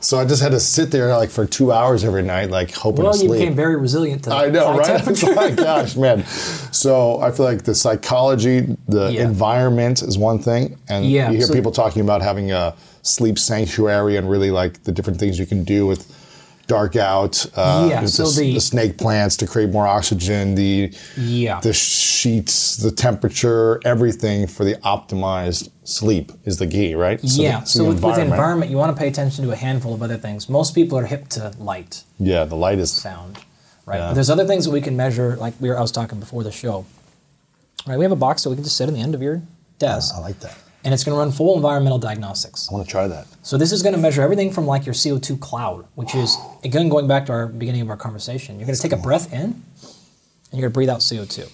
So 0.00 0.18
I 0.18 0.24
just 0.24 0.42
had 0.42 0.52
to 0.52 0.60
sit 0.60 0.90
there 0.90 1.16
like 1.16 1.30
for 1.30 1.46
two 1.46 1.72
hours 1.72 2.04
every 2.04 2.22
night, 2.22 2.50
like 2.50 2.72
hoping 2.74 3.04
well, 3.04 3.12
to 3.12 3.18
you 3.18 3.28
sleep. 3.28 3.40
became 3.40 3.54
very 3.54 3.76
resilient 3.76 4.24
to 4.24 4.32
I 4.34 4.50
know, 4.50 4.76
right? 4.76 4.90
It's 5.08 5.20
temperature. 5.20 5.34
like, 5.34 5.56
gosh, 5.56 5.96
man. 5.96 6.24
So 6.72 7.20
I 7.20 7.30
feel 7.30 7.46
like 7.46 7.62
the 7.64 7.74
psychology, 7.74 8.76
the 8.88 9.10
Yeah. 9.12 9.22
environment 9.24 10.02
is 10.02 10.18
one 10.18 10.38
thing, 10.38 10.76
and 10.88 11.06
Yeah, 11.06 11.30
you 11.30 11.38
hear 11.38 11.48
people 11.48 11.72
talking 11.72 12.02
about 12.02 12.20
having 12.22 12.52
a 12.52 12.74
sleep 13.02 13.38
sanctuary 13.38 14.16
and 14.16 14.28
really 14.28 14.50
like 14.50 14.82
the 14.84 14.92
different 14.92 15.18
things 15.20 15.38
you 15.38 15.46
can 15.46 15.64
do 15.64 15.86
with 15.86 16.06
dark 16.66 16.96
out, 16.96 17.44
uh, 17.56 17.86
Yeah, 17.90 18.06
so 18.06 18.24
the, 18.30 18.40
the- 18.40 18.54
the 18.54 18.60
snake 18.60 18.96
plants 18.98 19.36
to 19.38 19.46
create 19.46 19.70
more 19.70 19.86
oxygen, 19.86 20.54
the 20.54 20.92
Yeah. 21.16 21.60
the 21.60 21.72
sheets, 21.72 22.76
the 22.76 22.90
temperature, 22.90 23.80
everything 23.84 24.46
for 24.46 24.64
the 24.64 24.74
optimized 24.76 25.68
sleep 25.84 26.32
is 26.44 26.56
the 26.58 26.66
key, 26.66 26.94
right? 26.94 27.20
So 27.20 27.36
the- 27.36 27.42
yeah. 27.42 27.62
So, 27.64 27.82
the 27.82 27.88
with, 27.90 28.02
with 28.04 28.18
environment, 28.18 28.70
you 28.70 28.76
want 28.78 28.94
to 28.96 28.98
pay 29.00 29.08
attention 29.08 29.44
to 29.44 29.50
a 29.52 29.56
handful 29.56 29.92
of 29.94 30.02
other 30.02 30.16
things. 30.16 30.48
Most 30.48 30.74
people 30.74 30.98
are 30.98 31.06
hip 31.06 31.28
to 31.30 31.52
light, 31.58 32.02
Yeah, 32.18 32.44
the 32.44 32.56
light 32.56 32.78
is 32.78 32.90
sound, 32.90 33.38
right? 33.86 33.98
Yeah. 33.98 34.08
But 34.08 34.14
there's 34.14 34.30
other 34.30 34.46
things 34.46 34.64
that 34.64 34.70
we 34.70 34.80
can 34.80 34.96
measure, 34.96 35.36
like 35.36 35.54
we 35.60 35.68
were, 35.68 35.78
I 35.78 35.82
was 35.82 35.92
talking 35.92 36.18
before 36.20 36.42
the 36.44 36.52
show. 36.52 36.86
Right, 37.86 37.98
we 37.98 38.04
have 38.04 38.12
a 38.12 38.16
box 38.16 38.42
that 38.44 38.48
we 38.50 38.56
can 38.56 38.64
just 38.64 38.76
sit 38.78 38.88
on 38.88 38.94
the 38.94 39.00
end 39.00 39.14
of 39.14 39.20
your 39.20 39.42
desk, 39.78 40.14
I 40.14 40.20
like 40.20 40.40
that. 40.40 40.56
And 40.84 40.92
it's 40.92 41.02
going 41.04 41.14
to 41.14 41.18
run 41.18 41.32
full 41.32 41.56
environmental 41.56 41.98
diagnostics. 41.98 42.68
I 42.70 42.74
want 42.74 42.86
to 42.86 42.90
try 42.90 43.08
that. 43.08 43.26
So 43.42 43.56
this 43.56 43.72
is 43.72 43.82
going 43.82 43.94
to 43.94 44.00
measure 44.00 44.22
everything 44.22 44.52
from 44.52 44.66
like 44.66 44.84
your 44.86 44.94
CO2 44.94 45.40
cloud, 45.40 45.86
which 45.94 46.14
is 46.14 46.36
again 46.62 46.88
going 46.88 47.08
back 47.08 47.26
to 47.26 47.32
our 47.32 47.46
beginning 47.46 47.80
of 47.80 47.90
our 47.90 47.96
conversation. 47.96 48.58
You're 48.58 48.66
going 48.66 48.76
to 48.76 48.82
take 48.82 48.92
a 48.92 48.96
breath 48.96 49.32
in, 49.32 49.40
and 49.40 49.62
you're 50.52 50.60
going 50.60 50.70
to 50.72 50.74
breathe 50.74 50.88
out 50.90 51.00
CO2. 51.00 51.50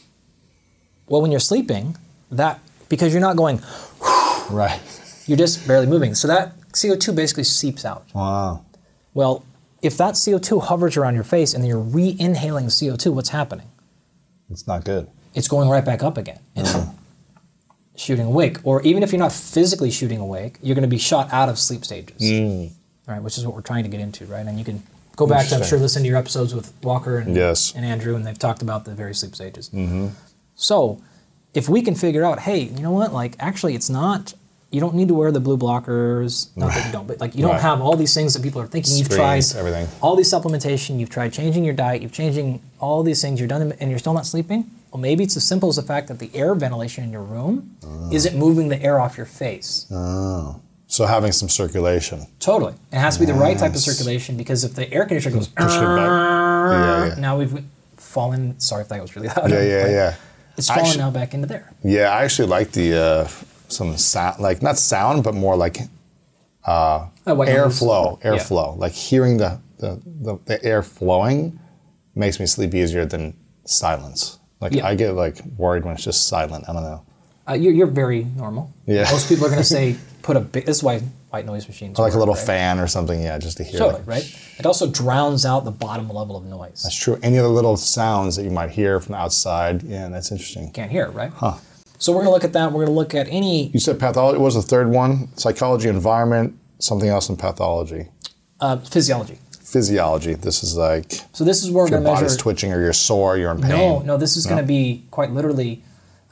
Well, 1.09 1.22
when 1.22 1.31
you're 1.31 1.41
sleeping, 1.41 1.97
that 2.31 2.61
because 2.89 3.12
you're 3.12 3.20
not 3.22 3.37
going, 3.37 3.61
Right. 4.51 4.81
you're 5.26 5.39
just 5.39 5.66
barely 5.66 5.87
moving. 5.87 6.14
So 6.14 6.28
that 6.28 6.59
CO2 6.72 7.14
basically 7.14 7.45
seeps 7.45 7.85
out. 7.85 8.05
Wow. 8.14 8.64
Well, 9.14 9.45
if 9.83 9.97
that 9.97 10.14
CO2 10.14 10.62
hovers 10.64 10.97
around 10.97 11.14
your 11.14 11.24
face 11.24 11.55
and 11.55 11.62
then 11.64 11.68
you're 11.68 11.78
re-inhaling 11.78 12.66
CO2, 12.66 13.12
what's 13.14 13.31
happening? 13.31 13.68
It's 14.51 14.66
not 14.66 14.85
good. 14.85 15.09
It's 15.35 15.49
going 15.49 15.68
right 15.68 15.85
back 15.85 16.03
up 16.03 16.18
again. 16.18 16.41
It's 16.55 16.74
shooting 18.01 18.26
awake. 18.26 18.57
Or 18.64 18.80
even 18.82 19.03
if 19.03 19.12
you're 19.12 19.18
not 19.18 19.32
physically 19.32 19.90
shooting 19.90 20.18
awake, 20.20 20.59
you're 20.62 20.74
going 20.74 20.82
to 20.82 20.88
be 20.88 20.98
shot 20.98 21.32
out 21.32 21.48
of 21.48 21.59
sleep 21.59 21.84
stages. 21.84 22.22
All 23.09 23.14
right, 23.14 23.22
which 23.22 23.36
is 23.38 23.44
what 23.46 23.55
we're 23.55 23.61
trying 23.62 23.84
to 23.84 23.90
get 23.90 24.01
into, 24.01 24.24
right? 24.26 24.46
And 24.46 24.59
you 24.59 24.64
can 24.64 24.82
go 25.16 25.26
back 25.26 25.48
to, 25.48 25.57
I'm 25.57 25.64
sure, 25.64 25.78
listen 25.78 26.03
to 26.03 26.09
your 26.09 26.16
episodes 26.18 26.55
with 26.55 26.72
Walker 26.82 27.18
and, 27.18 27.36
Yes. 27.36 27.74
and 27.76 27.84
Andrew, 27.84 28.14
and 28.16 28.26
they've 28.26 28.38
talked 28.38 28.62
about 28.62 28.84
the 28.84 28.94
various 28.94 29.20
sleep 29.20 29.34
stages. 29.34 29.68
Mm-hmm. 29.68 30.09
So 30.55 31.03
if 31.53 31.68
we 31.68 31.82
can 31.82 31.94
figure 31.94 32.24
out, 32.24 32.40
hey, 32.40 32.61
you 32.61 32.80
know 32.80 32.92
what? 32.92 33.12
Like, 33.12 33.34
actually, 33.38 33.74
it's 33.74 33.90
not. 33.90 34.34
You 34.70 34.80
don't 34.80 34.94
need 34.94 35.09
to 35.09 35.14
wear 35.14 35.32
the 35.32 35.40
blue 35.40 35.59
blockers. 35.59 36.57
Not 36.57 36.72
that 36.72 36.86
you 36.86 36.92
don't, 36.92 37.09
but 37.09 37.20
like 37.20 37.34
you 37.34 37.42
don't 37.42 37.59
have 37.61 37.80
all 37.80 37.96
these 37.96 38.14
things 38.14 38.34
that 38.34 38.42
people 38.42 38.61
are 38.62 38.68
thinking. 38.68 38.96
You've 38.96 39.09
tried 39.09 39.42
everything. 39.57 39.88
all 40.01 40.14
these 40.14 40.32
supplementation. 40.32 41.01
You've 41.01 41.11
tried 41.11 41.32
changing 41.32 41.64
your 41.64 41.74
diet. 41.74 42.03
You've 42.03 42.12
changing 42.12 42.62
all 42.78 43.03
these 43.03 43.20
things. 43.20 43.40
You're 43.40 43.48
done, 43.48 43.72
and 43.80 43.90
you're 43.90 43.98
still 43.98 44.14
not 44.14 44.26
sleeping. 44.26 44.70
Well, 44.93 45.01
maybe 45.01 45.22
it's 45.24 45.36
as 45.36 45.45
simple 45.47 45.68
as 45.68 45.76
the 45.76 45.82
fact 45.82 46.09
that 46.09 46.18
the 46.18 46.30
air 46.34 46.55
ventilation 46.55 47.05
in 47.05 47.12
your 47.12 47.22
room 47.22 47.76
isn't 48.12 48.36
moving 48.36 48.68
the 48.68 48.82
air 48.82 48.99
off 49.01 49.16
your 49.16 49.26
face. 49.26 49.86
Oh. 49.91 50.61
So 50.88 51.07
having 51.07 51.30
some 51.30 51.49
circulation. 51.49 52.26
Totally. 52.41 52.74
It 52.93 52.99
has 52.99 53.14
to 53.14 53.20
be 53.20 53.26
the 53.26 53.34
right 53.34 53.57
type 53.57 53.72
of 53.74 53.78
circulation 53.80 54.36
because 54.36 54.64
if 54.64 54.74
the 54.74 54.93
air 54.93 55.05
conditioner 55.07 55.36
goes, 55.36 55.47
Push 55.47 55.76
it 55.76 55.80
back. 55.80 56.09
Yeah, 56.09 57.07
yeah. 57.07 57.14
now 57.18 57.38
we've 57.38 57.62
fallen. 57.97 58.59
Sorry 58.59 58.82
if 58.82 58.88
that 58.88 59.01
was 59.01 59.14
really 59.14 59.28
loud. 59.28 59.49
Yeah, 59.51 59.62
yeah, 59.62 59.86
yeah. 59.88 60.14
It's 60.57 60.66
fallen 60.66 60.86
Actu- 60.86 60.99
now 60.99 61.11
back 61.12 61.32
into 61.32 61.47
there. 61.47 61.72
Yeah, 61.84 62.11
I 62.11 62.24
actually 62.24 62.49
like 62.49 62.72
the 62.72 62.97
uh, 63.01 63.28
some 63.68 63.97
sound, 63.97 64.41
like 64.41 64.61
not 64.62 64.76
sound, 64.78 65.22
but 65.22 65.34
more 65.34 65.57
like 65.57 65.78
Oh, 66.66 67.09
white 67.26 67.49
noise. 67.49 67.57
airflow. 67.80 68.18
Yeah. 68.24 68.32
Airflow. 68.32 68.76
Like 68.76 68.93
hearing 68.93 69.36
the, 69.36 69.61
the 69.78 70.01
the 70.05 70.38
the 70.45 70.64
air 70.64 70.82
flowing 70.82 71.61
makes 72.16 72.41
me 72.41 72.47
sleep 72.47 72.74
easier 72.74 73.07
than 73.07 73.34
silence. 73.64 74.39
Like 74.61 74.72
Yeah. 74.72 74.86
I 74.86 74.94
get 74.94 75.14
like 75.14 75.40
worried 75.56 75.84
when 75.84 75.94
it's 75.94 76.04
just 76.04 76.28
silent. 76.28 76.68
I 76.68 76.72
don't 76.72 76.82
know. 76.82 77.02
Uh, 77.48 77.54
you're, 77.54 77.72
you're 77.72 77.86
very 77.86 78.24
normal. 78.36 78.72
Yeah. 78.86 79.11
Most 79.11 79.28
people 79.28 79.46
are 79.46 79.48
going 79.48 79.61
to 79.61 79.64
say 79.64 79.96
put 80.22 80.36
a 80.36 80.40
big. 80.40 80.66
This 80.66 80.76
is 80.78 80.82
why 80.82 80.98
white 81.30 81.46
noise 81.46 81.66
machines. 81.66 81.98
Or 81.98 82.04
like 82.04 82.14
a 82.14 82.18
little 82.18 82.34
right? 82.34 82.44
fan 82.44 82.78
or 82.78 82.86
something. 82.86 83.20
Yeah, 83.22 83.38
just 83.38 83.56
to 83.56 83.64
hear. 83.64 83.78
Totally 83.78 84.00
like- 84.00 84.06
right. 84.06 84.38
It 84.58 84.66
also 84.66 84.90
drowns 84.90 85.46
out 85.46 85.64
the 85.64 85.70
bottom 85.70 86.08
level 86.11 86.36
of 86.36 86.44
noise. 86.44 86.82
That's 86.82 86.94
true. 86.98 87.18
Any 87.22 87.38
other 87.38 87.48
little 87.48 87.76
sounds 87.78 88.36
that 88.36 88.44
you 88.44 88.50
might 88.50 88.70
hear 88.70 89.00
from 89.00 89.14
outside? 89.14 89.82
Yeah, 89.82 90.08
that's 90.08 90.30
interesting. 90.30 90.70
Can't 90.72 90.90
hear 90.90 91.04
it, 91.06 91.11
right? 91.14 91.32
Huh. 91.34 91.54
So 91.98 92.12
we're 92.12 92.18
going 92.24 92.26
to 92.28 92.32
look 92.32 92.44
at 92.44 92.52
that. 92.52 92.66
We're 92.72 92.84
going 92.84 92.86
to 92.86 92.92
look 92.92 93.14
at 93.14 93.26
any 93.28 93.68
You 93.68 93.80
said 93.80 93.98
pathology 93.98 94.38
what 94.38 94.44
was 94.44 94.54
the 94.54 94.62
third 94.62 94.88
one. 94.90 95.34
Psychology, 95.36 95.88
environment, 95.88 96.58
something 96.78 97.08
else 97.08 97.28
in 97.30 97.36
pathology. 97.36 98.08
uh, 98.61 98.76
physiology. 98.78 99.38
Physiology. 99.71 100.35
This 100.35 100.62
is 100.64 100.77
like 100.77 101.12
So 101.33 101.45
this 101.45 101.62
is 101.62 101.71
where 101.71 101.85
we're 101.85 101.91
your 101.91 102.01
body's 102.01 102.23
measure. 102.23 102.37
twitching 102.39 102.73
or 102.73 102.81
you're 102.83 102.93
sore, 102.93 103.37
you're 103.39 103.53
in 103.53 103.61
pain. 103.61 103.71
No, 103.71 104.01
no, 104.01 104.16
this 104.16 104.37
is 104.37 104.45
going 104.47 104.61
to 104.61 104.66
be 104.66 105.05
quite 105.11 105.31
literally 105.31 105.83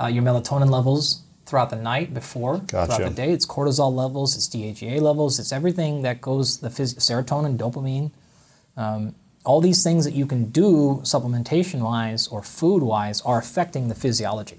uh, 0.01 0.07
your 0.07 0.23
melatonin 0.23 0.71
levels 0.71 1.23
throughout 1.47 1.71
the 1.71 1.77
night 1.77 2.13
before, 2.13 2.59
Gotcha. 2.59 2.97
throughout 2.97 3.09
the 3.11 3.15
day. 3.15 3.31
It's 3.33 3.47
cortisol 3.47 3.95
levels, 3.95 4.37
it's 4.37 4.49
DHEA 4.49 5.01
levels, 5.01 5.39
it's 5.39 5.53
everything 5.53 6.03
that 6.03 6.21
goes 6.21 6.59
the 6.59 6.69
phys- 6.69 6.97
serotonin, 6.99 7.57
dopamine, 7.57 8.11
um, 8.77 9.15
all 9.45 9.61
these 9.61 9.83
things 9.83 10.05
that 10.05 10.15
you 10.15 10.27
can 10.27 10.51
do 10.51 11.01
supplementation 11.05 11.81
wise 11.81 12.27
or 12.29 12.43
food 12.43 12.83
wise 12.83 13.21
are 13.23 13.39
affecting 13.39 13.89
the 13.89 13.95
physiology. 13.95 14.59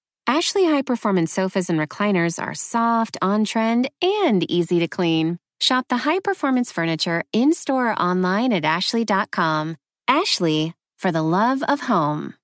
Ashley 0.31 0.63
high 0.63 0.81
performance 0.81 1.33
sofas 1.33 1.69
and 1.69 1.77
recliners 1.77 2.41
are 2.41 2.53
soft, 2.53 3.17
on 3.21 3.43
trend, 3.43 3.89
and 4.01 4.49
easy 4.49 4.79
to 4.79 4.87
clean. 4.87 5.39
Shop 5.59 5.85
the 5.89 6.07
high 6.07 6.21
performance 6.21 6.71
furniture 6.71 7.25
in 7.33 7.51
store 7.51 7.91
or 7.91 8.01
online 8.01 8.53
at 8.53 8.63
ashley.com. 8.63 9.75
Ashley, 10.07 10.73
for 10.97 11.11
the 11.11 11.21
love 11.21 11.61
of 11.63 11.81
home. 11.81 12.35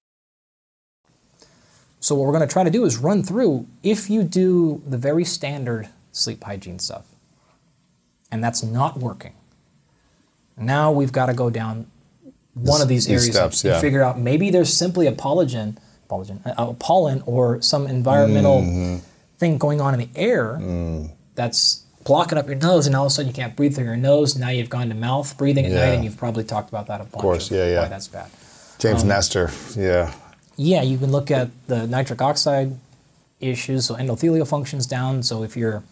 So 2.01 2.13
what 2.15 2.25
we're 2.25 2.33
going 2.33 2.45
to 2.45 2.51
try 2.51 2.65
to 2.65 2.69
do 2.69 2.83
is 2.83 2.97
run 2.97 3.23
through 3.23 3.65
if 3.83 4.09
you 4.09 4.21
do 4.21 4.83
the 4.85 4.97
very 4.97 5.23
standard 5.23 5.88
sleep 6.11 6.43
hygiene 6.43 6.79
stuff, 6.79 7.05
and 8.29 8.43
that's 8.43 8.63
not 8.63 8.97
working. 8.97 9.33
Now 10.57 10.91
we've 10.91 11.13
got 11.13 11.27
to 11.27 11.33
go 11.33 11.49
down 11.49 11.89
one 12.53 12.81
of 12.81 12.89
these 12.89 13.05
these 13.05 13.13
areas 13.13 13.33
steps, 13.33 13.63
and 13.63 13.75
yeah. 13.75 13.79
figure 13.79 14.03
out 14.03 14.19
maybe 14.19 14.49
there's 14.49 14.73
simply 14.73 15.07
a 15.07 15.13
polygen 15.13 15.77
pollen, 16.08 16.41
uh, 16.45 16.74
pollen 16.74 17.22
or 17.26 17.62
some 17.62 17.88
environmental 17.88 18.62
Mm-hmm. 18.62 18.97
thing 19.38 19.58
going 19.58 19.82
on 19.82 19.93
in 19.93 19.99
the 19.99 20.10
air 20.16 20.58
Mm. 20.60 21.12
that's 21.36 21.84
blocking 22.03 22.38
up 22.38 22.47
your 22.47 22.55
nose, 22.55 22.88
and 22.88 22.95
all 22.95 23.05
of 23.05 23.12
a 23.12 23.14
sudden 23.14 23.28
you 23.28 23.34
can't 23.34 23.55
breathe 23.55 23.76
through 23.76 23.84
your 23.86 23.97
nose. 23.97 24.36
Now 24.38 24.49
you've 24.49 24.70
gone 24.70 24.88
to 24.89 24.95
mouth 24.95 25.38
breathing 25.38 25.66
at 25.66 25.72
night, 25.72 25.93
and 25.95 26.03
you've 26.05 26.18
probably 26.18 26.43
talked 26.45 26.70
about 26.70 26.88
that 26.88 27.01
a 27.01 27.03
bunch. 27.03 27.16
Of 27.16 27.22
course, 27.22 27.51
yeah, 27.51 27.66
yeah. 27.68 27.82
Why 27.82 27.88
that's 27.89 28.08
bad. 28.08 28.30
James 28.80 29.01
Um, 29.03 29.10
Nestor, 29.10 29.51
yeah. 29.76 30.14
Yeah, 30.55 30.82
you 30.84 30.97
can 30.97 31.12
look 31.12 31.30
at 31.30 31.49
the 31.68 31.86
nitric 31.86 32.22
oxide 32.22 32.78
issues. 33.39 33.86
So 33.86 33.95
endothelial 33.95 34.47
function's 34.47 34.88
down. 34.88 35.22
So 35.24 35.43
if 35.43 35.55
you're 35.58 35.84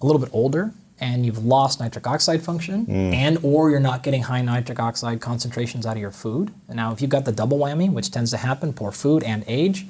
a 0.00 0.06
little 0.06 0.20
bit 0.20 0.30
older 0.32 0.72
and 1.00 1.24
you've 1.24 1.44
lost 1.44 1.80
nitric 1.80 2.06
oxide 2.06 2.42
function, 2.42 2.86
Mm. 2.86 3.14
and 3.14 3.38
or 3.42 3.70
you're 3.70 3.80
not 3.80 4.02
getting 4.02 4.22
high 4.24 4.42
nitric 4.42 4.78
oxide 4.78 5.20
concentrations 5.20 5.86
out 5.86 5.96
of 5.96 6.00
your 6.00 6.10
food. 6.10 6.52
Now, 6.68 6.92
if 6.92 7.00
you've 7.00 7.10
got 7.10 7.24
the 7.24 7.32
double 7.32 7.58
whammy, 7.58 7.90
which 7.90 8.10
tends 8.10 8.30
to 8.32 8.36
happen, 8.36 8.72
poor 8.72 8.92
food 8.92 9.22
and 9.22 9.42
age, 9.46 9.86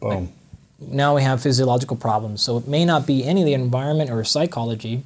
Boom. 0.00 0.32
now 0.80 1.14
we 1.16 1.22
have 1.22 1.42
physiological 1.42 1.96
problems. 1.96 2.40
So 2.42 2.56
it 2.58 2.68
may 2.68 2.84
not 2.84 3.06
be 3.06 3.24
any 3.24 3.42
of 3.42 3.46
the 3.46 3.54
environment 3.54 4.10
or 4.10 4.22
psychology, 4.24 5.02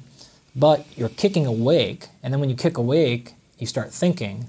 but 0.55 0.85
you're 0.97 1.09
kicking 1.09 1.45
awake, 1.45 2.07
and 2.21 2.31
then 2.33 2.39
when 2.39 2.49
you 2.49 2.55
kick 2.55 2.77
awake, 2.77 3.33
you 3.57 3.65
start 3.67 3.91
thinking. 3.91 4.47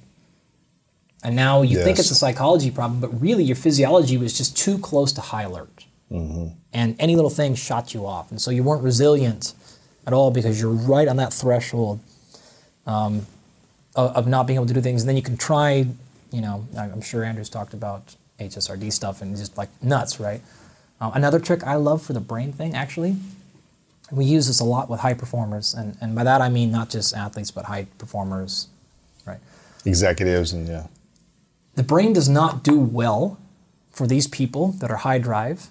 And 1.25 1.37
now 1.37 1.63
you 1.63 1.81
think 1.85 1.99
it's 2.01 2.11
a 2.11 2.17
psychology 2.17 2.71
problem, 2.71 3.01
but 3.01 3.21
really 3.21 3.45
your 3.45 3.55
physiology 3.57 4.17
was 4.19 4.37
just 4.37 4.57
too 4.57 4.77
close 4.79 5.13
to 5.13 5.21
high 5.21 5.43
alert. 5.45 5.85
And 6.11 6.97
any 6.99 7.15
little 7.17 7.31
thing 7.31 7.55
shot 7.55 7.95
you 7.95 8.07
off. 8.07 8.31
And 8.31 8.39
so 8.41 8.51
you 8.51 8.63
weren't 8.63 8.83
resilient 8.83 9.55
at 10.07 10.13
all 10.13 10.31
because 10.31 10.61
you're 10.61 10.73
right 10.73 11.09
on 11.09 11.17
that 11.17 11.33
threshold 11.33 12.01
um, 12.87 13.27
of, 13.95 14.17
of 14.17 14.27
not 14.27 14.47
being 14.47 14.57
able 14.57 14.67
to 14.67 14.75
do 14.75 14.81
things. 14.81 15.03
And 15.03 15.09
then 15.09 15.17
you 15.17 15.23
can 15.23 15.37
try, 15.37 15.87
you 16.31 16.41
know, 16.41 16.67
I'm 16.77 17.03
sure 17.03 17.25
Andrew's 17.25 17.49
talked 17.49 17.75
about 17.75 18.17
HSRD 18.39 18.93
stuff 18.93 19.23
and 19.23 19.37
just 19.37 19.57
like 19.57 19.69
nuts, 19.83 20.19
right? 20.19 20.41
Uh, 21.01 21.11
another 21.15 21.39
trick 21.39 21.65
I 21.65 21.77
love 21.77 22.03
for 22.03 22.13
the 22.13 22.21
brain 22.21 22.53
thing, 22.53 22.75
actually, 22.75 23.17
we 24.11 24.25
use 24.25 24.47
this 24.47 24.61
a 24.61 24.65
lot 24.65 24.91
with 24.91 25.01
high 25.01 25.15
performers. 25.15 25.75
And, 25.75 25.97
and 26.01 26.15
by 26.15 26.25
that 26.25 26.41
I 26.41 26.49
mean 26.49 26.71
not 26.71 26.91
just 26.91 27.15
athletes, 27.15 27.51
but 27.51 27.65
high 27.65 27.87
performers, 27.99 28.69
right? 29.27 29.39
Executives 29.85 30.53
and 30.53 30.69
yeah. 30.69 30.87
The 31.75 31.83
brain 31.83 32.13
does 32.13 32.29
not 32.29 32.63
do 32.63 32.79
well 32.79 33.39
for 33.91 34.07
these 34.07 34.27
people 34.27 34.73
that 34.73 34.91
are 34.91 34.99
high 34.99 35.19
drive 35.19 35.69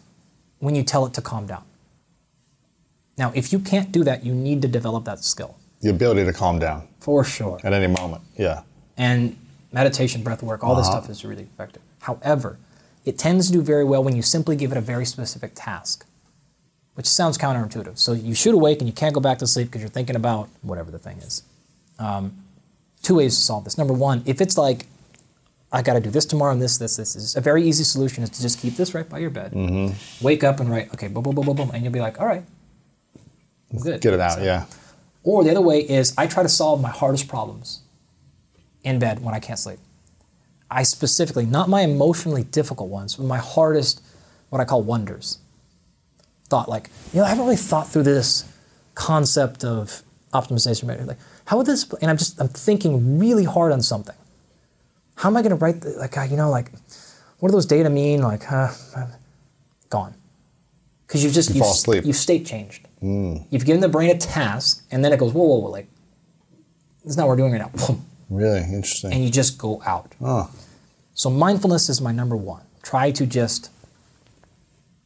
when 0.60 0.76
you 0.76 0.84
tell 0.84 1.06
it 1.06 1.14
to 1.14 1.22
calm 1.22 1.46
down. 1.46 1.64
Now, 3.18 3.32
if 3.36 3.52
you 3.52 3.60
can't 3.60 3.92
do 3.92 4.04
that, 4.04 4.26
you 4.26 4.34
need 4.34 4.62
to 4.62 4.68
develop 4.68 5.06
that 5.06 5.24
skill 5.24 5.58
The 5.82 5.90
ability 5.90 6.26
to 6.26 6.34
calm 6.34 6.60
down 6.60 6.88
for 7.00 7.24
sure. 7.24 7.60
at 7.64 7.74
any 7.74 7.88
moment. 7.88 8.24
Yeah. 8.38 8.64
And 8.98 9.38
meditation, 9.72 10.24
breath 10.24 10.44
work, 10.44 10.64
all 10.64 10.76
this 10.76 10.88
stuff 10.88 11.10
is 11.10 11.24
really 11.24 11.44
effective. 11.44 11.82
However, 12.02 12.58
it 13.06 13.18
tends 13.18 13.48
to 13.48 13.54
do 13.54 13.62
very 13.62 13.84
well 13.84 14.04
when 14.04 14.16
you 14.16 14.22
simply 14.22 14.56
give 14.56 14.72
it 14.72 14.78
a 14.78 14.82
very 14.82 15.06
specific 15.06 15.52
task, 15.56 16.06
which 16.96 17.08
sounds 17.08 17.38
counterintuitive. 17.38 17.98
So 17.98 18.14
you 18.14 18.36
shoot 18.36 18.54
awake 18.54 18.80
and 18.80 18.88
you 18.88 18.94
can't 18.94 19.14
go 19.14 19.22
back 19.22 19.40
to 19.40 19.48
sleep 19.48 19.68
because 19.68 19.82
you're 19.82 19.90
thinking 19.90 20.16
about 20.16 20.50
whatever 20.62 20.92
the 20.92 21.00
thing 21.00 21.18
is. 21.18 21.44
Um, 22.00 22.44
two 23.02 23.16
ways 23.16 23.36
to 23.36 23.42
solve 23.42 23.64
this. 23.64 23.78
Number 23.78 23.94
one, 23.94 24.24
if 24.26 24.42
it's 24.42 24.58
like, 24.58 24.86
I 25.72 25.82
got 25.82 25.94
to 25.94 26.02
do 26.02 26.10
this 26.10 26.26
tomorrow 26.26 26.52
and 26.52 26.62
this, 26.62 26.78
this, 26.78 26.98
this, 26.98 27.16
is 27.16 27.36
a 27.36 27.42
very 27.42 27.64
easy 27.64 27.86
solution 27.86 28.24
is 28.24 28.30
to 28.32 28.42
just 28.42 28.60
keep 28.60 28.76
this 28.76 28.94
right 28.94 29.08
by 29.08 29.20
your 29.20 29.30
bed. 29.30 29.54
Wake 30.22 30.44
up 30.44 30.60
and 30.60 30.70
write, 30.70 30.94
okay, 30.94 31.08
boom, 31.08 31.24
boom, 31.24 31.34
boom, 31.36 31.46
boom, 31.46 31.56
boom, 31.56 31.72
and 31.74 31.84
you'll 31.84 31.94
be 31.94 32.02
like, 32.02 32.20
all 32.20 32.28
right, 32.28 32.44
I'm 33.72 33.80
good. 33.80 34.02
Get 34.02 34.14
it 34.14 34.20
out. 34.20 34.34
So- 34.34 34.44
Yeah. 34.44 34.66
or 35.24 35.44
the 35.44 35.52
other 35.52 35.62
way 35.62 35.80
is 35.82 36.14
I 36.18 36.28
try 36.28 36.44
to 36.44 36.50
solve 36.50 36.82
my 36.82 36.90
hardest 36.90 37.28
problems 37.28 37.82
in 38.84 39.00
bed 39.00 39.24
when 39.24 39.34
I 39.36 39.40
can't 39.40 39.60
sleep. 39.60 39.80
I 40.70 40.84
specifically, 40.84 41.46
not 41.46 41.70
my 41.70 41.82
emotionally 41.82 42.44
difficult 42.44 42.90
ones, 42.90 43.16
but 43.16 43.26
my 43.26 43.38
hardest, 43.38 44.02
what 44.50 44.60
I 44.62 44.66
call 44.66 44.82
wonders. 44.82 45.38
Thought 46.50 46.70
like, 46.70 46.90
you 47.14 47.20
know, 47.20 47.26
I 47.26 47.30
haven't 47.30 47.44
really 47.46 47.56
thought 47.58 47.88
through 47.90 48.04
this 48.04 48.46
concept 48.96 49.64
of 49.64 50.02
optimization. 50.34 50.88
Like, 51.08 51.18
how 51.46 51.58
would 51.58 51.66
this? 51.68 51.86
And 52.02 52.10
I'm 52.10 52.18
just, 52.18 52.40
I'm 52.42 52.48
thinking 52.48 53.20
really 53.20 53.44
hard 53.44 53.72
on 53.72 53.82
something. 53.82 54.16
How 55.16 55.30
am 55.30 55.38
I 55.38 55.42
going 55.42 55.52
to 55.52 55.56
write? 55.58 55.82
The, 55.82 55.92
like, 55.92 56.16
you 56.32 56.38
know, 56.38 56.50
like, 56.50 56.72
what 57.40 57.50
do 57.50 57.54
those 57.54 57.66
data 57.66 57.90
mean? 57.90 58.22
Like, 58.22 58.50
uh, 58.52 58.74
gone. 59.90 60.16
Because 61.06 61.24
you've 61.24 61.34
just 61.34 61.54
You 61.54 61.60
fall 61.62 61.72
asleep. 61.72 62.06
You've 62.06 62.16
state 62.16 62.46
changed. 62.46 62.88
You've 63.02 63.66
given 63.66 63.82
the 63.82 63.90
brain 63.90 64.10
a 64.12 64.18
task, 64.18 64.86
and 64.92 65.04
then 65.04 65.12
it 65.12 65.18
goes, 65.18 65.34
whoa, 65.34 65.44
whoa, 65.44 65.58
whoa, 65.58 65.70
like, 65.70 65.88
this 67.04 67.12
is 67.12 67.18
not 67.18 67.28
what 67.28 67.32
we're 67.38 67.50
doing 67.50 67.54
right 67.54 67.62
now. 67.62 67.98
Really 68.30 68.60
interesting. 68.62 69.12
And 69.12 69.26
you 69.26 69.30
just 69.30 69.58
go 69.58 69.82
out. 69.86 70.16
oh, 70.22 70.50
So 71.14 71.30
mindfulness 71.30 71.90
is 71.90 72.00
my 72.00 72.14
number 72.14 72.38
one. 72.38 72.62
Try 72.82 73.12
to 73.12 73.26
just 73.26 73.70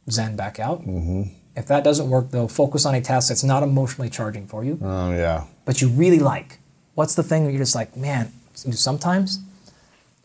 zen 0.08 0.36
back 0.36 0.60
out. 0.60 0.82
Mm-hmm. 0.82 1.22
If 1.56 1.66
that 1.66 1.82
doesn't 1.82 2.08
work, 2.08 2.30
though, 2.30 2.46
focus 2.46 2.86
on 2.86 2.94
a 2.94 3.00
task 3.00 3.28
that's 3.30 3.42
not 3.42 3.64
emotionally 3.64 4.10
charging 4.10 4.46
for 4.46 4.62
you, 4.62 4.78
oh 4.80 5.10
yeah. 5.10 5.46
but 5.64 5.80
you 5.82 5.88
really 5.88 6.20
like. 6.20 6.58
What's 6.94 7.16
the 7.16 7.24
thing 7.24 7.44
that 7.46 7.50
you're 7.50 7.58
just 7.62 7.74
like, 7.74 7.96
man, 7.96 8.32
sometimes, 8.54 9.40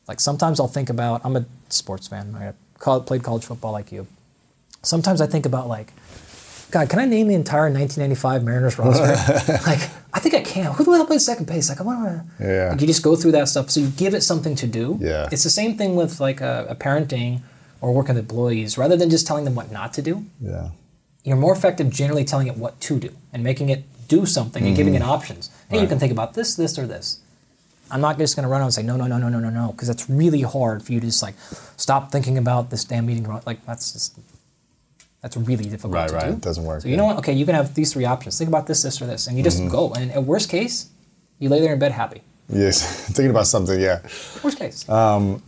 like 0.07 0.19
sometimes 0.19 0.59
I'll 0.59 0.67
think 0.67 0.89
about, 0.91 1.21
I'm 1.23 1.35
a 1.35 1.45
sports 1.69 2.07
fan, 2.07 2.35
I 2.35 2.53
played 2.99 3.23
college 3.23 3.45
football 3.45 3.71
like 3.71 3.91
you. 3.91 4.05
Sometimes 4.83 5.21
I 5.21 5.25
think 5.25 5.47
about 5.47 5.67
like, 5.67 5.91
God, 6.71 6.89
can 6.89 6.99
I 6.99 7.05
name 7.05 7.27
the 7.27 7.35
entire 7.35 7.69
1995 7.69 8.43
Mariners 8.43 8.79
roster? 8.79 9.03
like, 9.67 9.89
I 10.13 10.19
think 10.19 10.33
I 10.35 10.41
can. 10.41 10.71
Who 10.71 10.85
the 10.85 10.91
hell 10.91 11.05
plays 11.05 11.25
second 11.25 11.45
base? 11.45 11.69
Like, 11.69 11.81
I 11.81 11.83
want 11.83 12.05
to. 12.05 12.43
Yeah. 12.43 12.69
Like, 12.71 12.81
you 12.81 12.87
just 12.87 13.03
go 13.03 13.15
through 13.17 13.33
that 13.33 13.49
stuff. 13.49 13.69
So 13.69 13.81
you 13.81 13.89
give 13.89 14.13
it 14.13 14.21
something 14.21 14.55
to 14.55 14.67
do. 14.67 14.97
Yeah. 15.01 15.27
It's 15.31 15.43
the 15.43 15.49
same 15.49 15.77
thing 15.77 15.95
with 15.95 16.21
like 16.21 16.39
a, 16.39 16.67
a 16.69 16.75
parenting 16.75 17.41
or 17.81 17.93
working 17.93 18.15
with 18.15 18.23
employees. 18.23 18.77
Rather 18.77 18.95
than 18.95 19.09
just 19.09 19.27
telling 19.27 19.43
them 19.43 19.53
what 19.53 19.71
not 19.71 19.93
to 19.95 20.01
do, 20.01 20.25
Yeah. 20.39 20.69
you're 21.23 21.35
more 21.35 21.53
effective 21.53 21.89
generally 21.89 22.23
telling 22.23 22.47
it 22.47 22.55
what 22.55 22.79
to 22.81 22.99
do 22.99 23.09
and 23.33 23.43
making 23.43 23.69
it 23.69 23.83
do 24.07 24.25
something 24.25 24.65
and 24.65 24.75
giving 24.75 24.95
it 24.95 25.01
mm-hmm. 25.01 25.11
options. 25.11 25.49
Hey, 25.69 25.81
you 25.81 25.87
can 25.87 25.99
think 25.99 26.11
about 26.11 26.33
this, 26.35 26.55
this, 26.55 26.77
or 26.79 26.87
this. 26.87 27.19
I'm 27.89 28.01
not 28.01 28.17
just 28.17 28.35
going 28.35 28.43
to 28.43 28.49
run 28.49 28.61
out 28.61 28.65
and 28.65 28.73
say 28.73 28.83
no, 28.83 28.95
no, 28.95 29.07
no, 29.07 29.17
no, 29.17 29.27
no, 29.27 29.39
no, 29.39 29.49
no, 29.49 29.71
because 29.73 29.89
that's 29.89 30.09
really 30.09 30.41
hard 30.41 30.83
for 30.83 30.93
you 30.93 31.01
to 31.01 31.07
just 31.07 31.21
like 31.21 31.35
stop 31.75 32.11
thinking 32.11 32.37
about 32.37 32.69
this 32.69 32.85
damn 32.85 33.05
meeting. 33.05 33.27
Like 33.45 33.65
that's 33.65 33.91
just 33.91 34.17
that's 35.21 35.37
really 35.37 35.65
difficult 35.65 35.93
Right, 35.93 36.09
to 36.09 36.15
right. 36.15 36.25
do. 36.27 36.33
It 36.33 36.41
doesn't 36.41 36.63
work, 36.63 36.81
So 36.81 36.87
you 36.87 36.97
know 36.97 37.05
what? 37.05 37.17
Okay, 37.17 37.33
you 37.33 37.45
can 37.45 37.55
have 37.55 37.73
these 37.75 37.93
three 37.93 38.05
options. 38.05 38.37
Think 38.37 38.47
about 38.47 38.67
this, 38.67 38.81
this, 38.81 39.01
or 39.01 39.05
this, 39.05 39.27
and 39.27 39.37
you 39.37 39.43
just 39.43 39.59
mm-hmm. 39.59 39.69
go. 39.69 39.93
And 39.93 40.11
at 40.11 40.23
worst 40.23 40.49
case, 40.49 40.89
you 41.37 41.49
lay 41.49 41.59
there 41.59 41.73
in 41.73 41.79
bed 41.79 41.91
happy. 41.91 42.21
Yes. 42.49 43.05
Thinking 43.07 43.29
about 43.29 43.47
something. 43.47 43.79
Yeah. 43.79 44.01
Worst 44.43 44.57
case. 44.57 44.89
Um, 44.89 45.43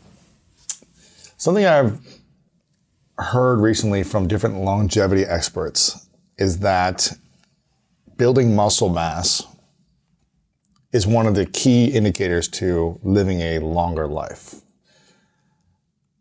something 1.37 1.65
I've 1.65 1.99
heard 3.17 3.59
recently 3.59 4.03
from 4.03 4.27
different 4.27 4.57
longevity 4.57 5.23
experts 5.23 6.07
is 6.37 6.59
that 6.59 7.11
building 8.17 8.55
muscle 8.55 8.89
mass 8.89 9.45
is 10.91 11.07
one 11.07 11.25
of 11.25 11.35
the 11.35 11.45
key 11.45 11.85
indicators 11.85 12.47
to 12.47 12.99
living 13.03 13.41
a 13.41 13.59
longer 13.59 14.07
life. 14.07 14.62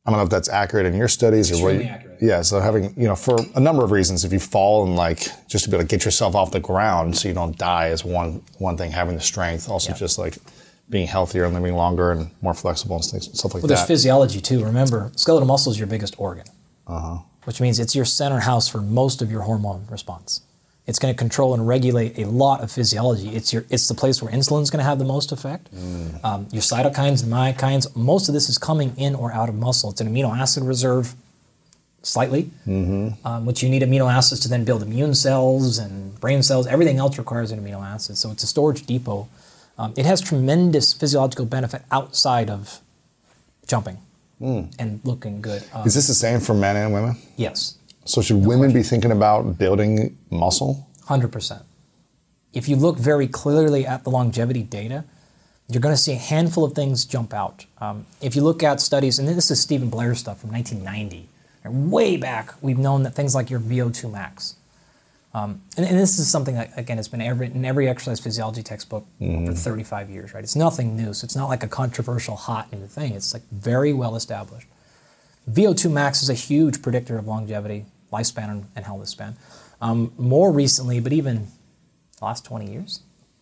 I 0.05 0.11
don't 0.11 0.19
know 0.19 0.25
if 0.25 0.31
that's 0.31 0.49
accurate 0.49 0.85
in 0.87 0.95
your 0.95 1.09
studies 1.09 1.53
or 1.53 1.63
what. 1.63 1.75
You- 1.77 1.83
accurate. 1.83 2.19
Yeah, 2.21 2.43
so 2.43 2.61
having 2.61 2.95
you 2.97 3.09
know 3.09 3.17
for 3.17 3.37
a 3.57 3.61
number 3.61 3.83
of 3.85 3.91
reasons, 3.91 4.25
if 4.25 4.33
you 4.33 4.39
fall 4.39 4.85
and 4.85 4.95
like 4.97 5.29
just 5.49 5.65
to 5.65 5.71
be 5.71 5.77
able 5.77 5.85
to 5.85 5.89
get 5.89 6.05
yourself 6.05 6.35
off 6.37 6.51
the 6.53 6.61
ground 6.61 7.17
so 7.17 7.27
you 7.29 7.35
don't 7.35 7.57
die 7.59 7.89
is 7.89 8.05
one 8.05 8.43
one 8.59 8.77
thing. 8.77 8.91
Having 8.93 9.17
the 9.17 9.21
strength, 9.23 9.69
also 9.69 9.91
Yeah. 9.91 9.97
just 9.99 10.19
like 10.19 10.39
being 10.89 11.07
healthier 11.07 11.45
and 11.45 11.55
living 11.55 11.75
longer 11.75 12.11
and 12.13 12.31
more 12.41 12.55
flexible 12.55 12.97
and 12.97 13.05
things, 13.05 13.27
stuff 13.39 13.55
like 13.55 13.63
Well, 13.63 13.69
that. 13.69 13.77
there's 13.77 13.87
physiology 13.87 14.41
too. 14.41 14.65
Remember, 14.65 15.11
skeletal 15.17 15.47
muscle 15.49 15.73
is 15.73 15.79
your 15.79 15.87
biggest 15.89 16.15
organ, 16.19 16.45
Uh-huh. 16.87 17.19
which 17.45 17.61
means 17.61 17.79
it's 17.79 17.95
your 17.95 18.05
center 18.05 18.41
house 18.41 18.69
for 18.69 18.81
most 18.81 19.23
of 19.23 19.31
your 19.31 19.43
hormone 19.43 19.87
response. 19.91 20.43
It's 20.93 20.99
going 20.99 21.15
to 21.15 21.19
control 21.19 21.55
and 21.55 21.67
regulate 21.67 22.19
a 22.19 22.27
lot 22.27 22.61
of 22.63 22.71
physiology. 22.71 23.31
It's 23.35 23.51
your 23.51 23.65
it's 23.71 23.89
the 23.89 23.95
place 23.95 24.21
where 24.21 24.31
insulin's 24.31 24.69
going 24.69 24.81
to 24.85 24.85
have 24.85 24.99
the 24.99 25.07
most 25.07 25.33
effect. 25.33 25.75
Mm. 25.75 26.23
Um, 26.23 26.41
your 26.53 26.61
cytokines 26.61 27.23
and 27.23 27.33
myokines. 27.33 27.97
Most 27.97 28.29
of 28.29 28.35
this 28.35 28.51
is 28.51 28.59
coming 28.59 28.93
in 28.99 29.15
or 29.15 29.33
out 29.33 29.49
of 29.49 29.55
muscle. 29.55 29.89
It's 29.91 30.03
an 30.03 30.09
amino 30.15 30.37
acid 30.37 30.65
reserve, 30.65 31.15
slightly, 32.03 32.51
Mm-hmm. 32.67 33.27
um, 33.27 33.47
which 33.47 33.63
you 33.63 33.71
need 33.71 33.81
amino 33.81 34.13
acids 34.13 34.43
to 34.43 34.49
then 34.51 34.65
build 34.65 34.83
immune 34.83 35.15
cells 35.15 35.79
and 35.79 36.21
brain 36.21 36.43
cells. 36.43 36.67
Everything 36.67 36.99
else 36.99 37.17
requires 37.17 37.51
an 37.53 37.59
amino 37.65 37.81
acid. 37.83 38.19
So 38.19 38.31
it's 38.31 38.43
a 38.43 38.47
storage 38.47 38.85
depot. 38.85 39.29
Um, 39.79 39.95
it 39.97 40.05
has 40.05 40.21
tremendous 40.21 40.93
physiological 40.93 41.47
benefit 41.47 41.81
outside 41.91 42.51
of 42.51 42.81
jumping 43.67 43.97
and 44.83 45.01
looking 45.05 45.41
good. 45.41 45.63
Um, 45.73 45.85
Mm. 45.85 45.87
Is 45.87 45.95
this 45.95 46.09
the 46.09 46.15
same 46.27 46.41
for 46.41 46.53
men 46.53 46.77
and 46.77 46.93
women? 46.93 47.17
yes, 47.37 47.79
So 48.05 48.21
should 48.21 48.45
women 48.45 48.73
be 48.73 48.83
thinking 48.83 49.13
about 49.13 49.59
building 49.59 50.19
muscle? 50.31 50.89
100%. 51.07 51.63
If 52.53 52.69
you 52.69 52.77
look 52.77 52.99
very 52.99 53.27
clearly 53.27 53.87
at 53.87 54.05
the 54.05 54.11
longevity 54.11 54.63
data, 54.63 55.05
you're 55.69 55.81
going 55.81 55.95
to 55.95 56.01
see 56.01 56.13
a 56.13 56.17
handful 56.17 56.65
of 56.65 56.75
things 56.75 57.05
jump 57.05 57.33
out. 57.33 57.65
Um, 57.81 58.07
if 58.21 58.37
you 58.37 58.43
look 58.43 58.63
at 58.63 58.81
studies, 58.81 59.19
and 59.19 59.27
this 59.29 59.51
is 59.51 59.61
Steven 59.61 59.89
Blair 59.89 60.15
stuff 60.15 60.41
from 60.41 60.51
1990, 60.51 61.29
and 61.65 61.91
way 61.91 62.17
back, 62.17 62.55
we've 62.61 62.79
known 62.79 63.05
that 63.05 63.15
things 63.15 63.35
like 63.35 63.49
your 63.49 63.61
VO2 63.61 64.11
max. 64.11 64.57
Um, 65.33 65.63
and, 65.79 65.87
and 65.87 65.99
this 65.99 66.19
is 66.19 66.31
something 66.31 66.57
that, 66.57 66.77
again, 66.77 66.99
has 66.99 67.09
been 67.09 67.23
every, 67.23 67.47
in 67.47 67.65
every 67.65 67.89
exercise 67.89 68.21
physiology 68.21 68.63
textbook 68.63 69.07
for 69.19 69.55
35 69.55 70.11
years, 70.11 70.35
right? 70.35 70.45
It's 70.45 70.57
nothing 70.57 70.95
new, 70.95 71.15
so 71.15 71.25
it's 71.25 71.37
not 71.37 71.49
like 71.49 71.63
a 71.63 71.69
controversial, 71.69 72.37
hot 72.37 72.71
new 72.73 72.87
thing. 72.87 73.15
It's 73.15 73.33
like 73.33 73.49
very 73.51 73.95
well 73.95 74.15
established. 74.15 74.67
VO2 75.51 75.91
max 75.91 76.23
is 76.23 76.29
a 76.29 76.35
huge 76.35 76.83
predictor 76.83 77.17
of 77.17 77.27
longevity, 77.27 77.87
lifespan, 78.13 78.65
and, 78.77 78.85
health 78.85 79.09
span. 79.09 79.37
Um, 79.81 80.13
more 80.17 80.53
recently, 80.53 81.01
but 81.01 81.13
even 81.13 81.49
the 82.19 82.25
last 82.25 82.45
20 82.45 82.71
years, 82.71 83.01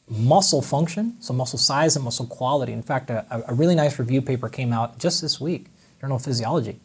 muscle 0.09 0.63
function, 0.63 1.17
so 1.21 1.33
muscle 1.33 1.59
size 1.59 1.97
and 1.97 2.05
muscle 2.05 2.27
quality. 2.27 2.73
In 2.73 2.83
fact, 2.83 3.11
a, 3.11 3.45
a 3.49 3.55
really 3.55 3.75
nice 3.75 3.99
review 3.99 4.23
paper 4.23 4.49
came 4.49 4.73
out 4.73 4.99
just 4.99 5.21
this 5.21 5.41
week, 5.41 5.67
Journal 6.01 6.17
of 6.17 6.25
Physiology, 6.25 6.81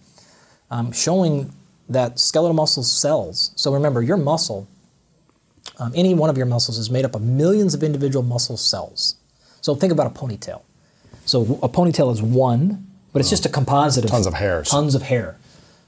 um, 0.70 0.92
showing 0.92 1.52
that 1.90 2.20
skeletal 2.20 2.54
muscle 2.54 2.84
cells, 2.84 3.52
so 3.56 3.74
remember, 3.74 4.02
your 4.02 4.18
muscle, 4.18 4.68
um, 5.78 5.92
any 5.96 6.14
one 6.14 6.30
of 6.30 6.38
your 6.38 6.46
muscles 6.46 6.78
is 6.78 6.90
made 6.90 7.06
up 7.06 7.16
of 7.16 7.22
millions 7.22 7.74
of 7.74 7.84
individual 7.84 8.24
muscle 8.24 8.58
cells. 8.58 9.16
So 9.62 9.76
think 9.76 9.92
about 9.92 10.08
a 10.08 10.10
ponytail. 10.10 10.62
So 11.26 11.60
a 11.64 11.70
ponytail 11.70 12.12
is 12.12 12.22
one, 12.22 12.88
but 13.14 13.20
it's 13.20 13.30
just 13.30 13.46
a 13.46 13.50
composite 13.50 14.04
of 14.06 14.12
Tons 14.12 14.28
of 14.28 14.34
hairs. 14.36 14.70
Tons 14.70 14.96
of 14.96 15.04
hair. 15.04 15.38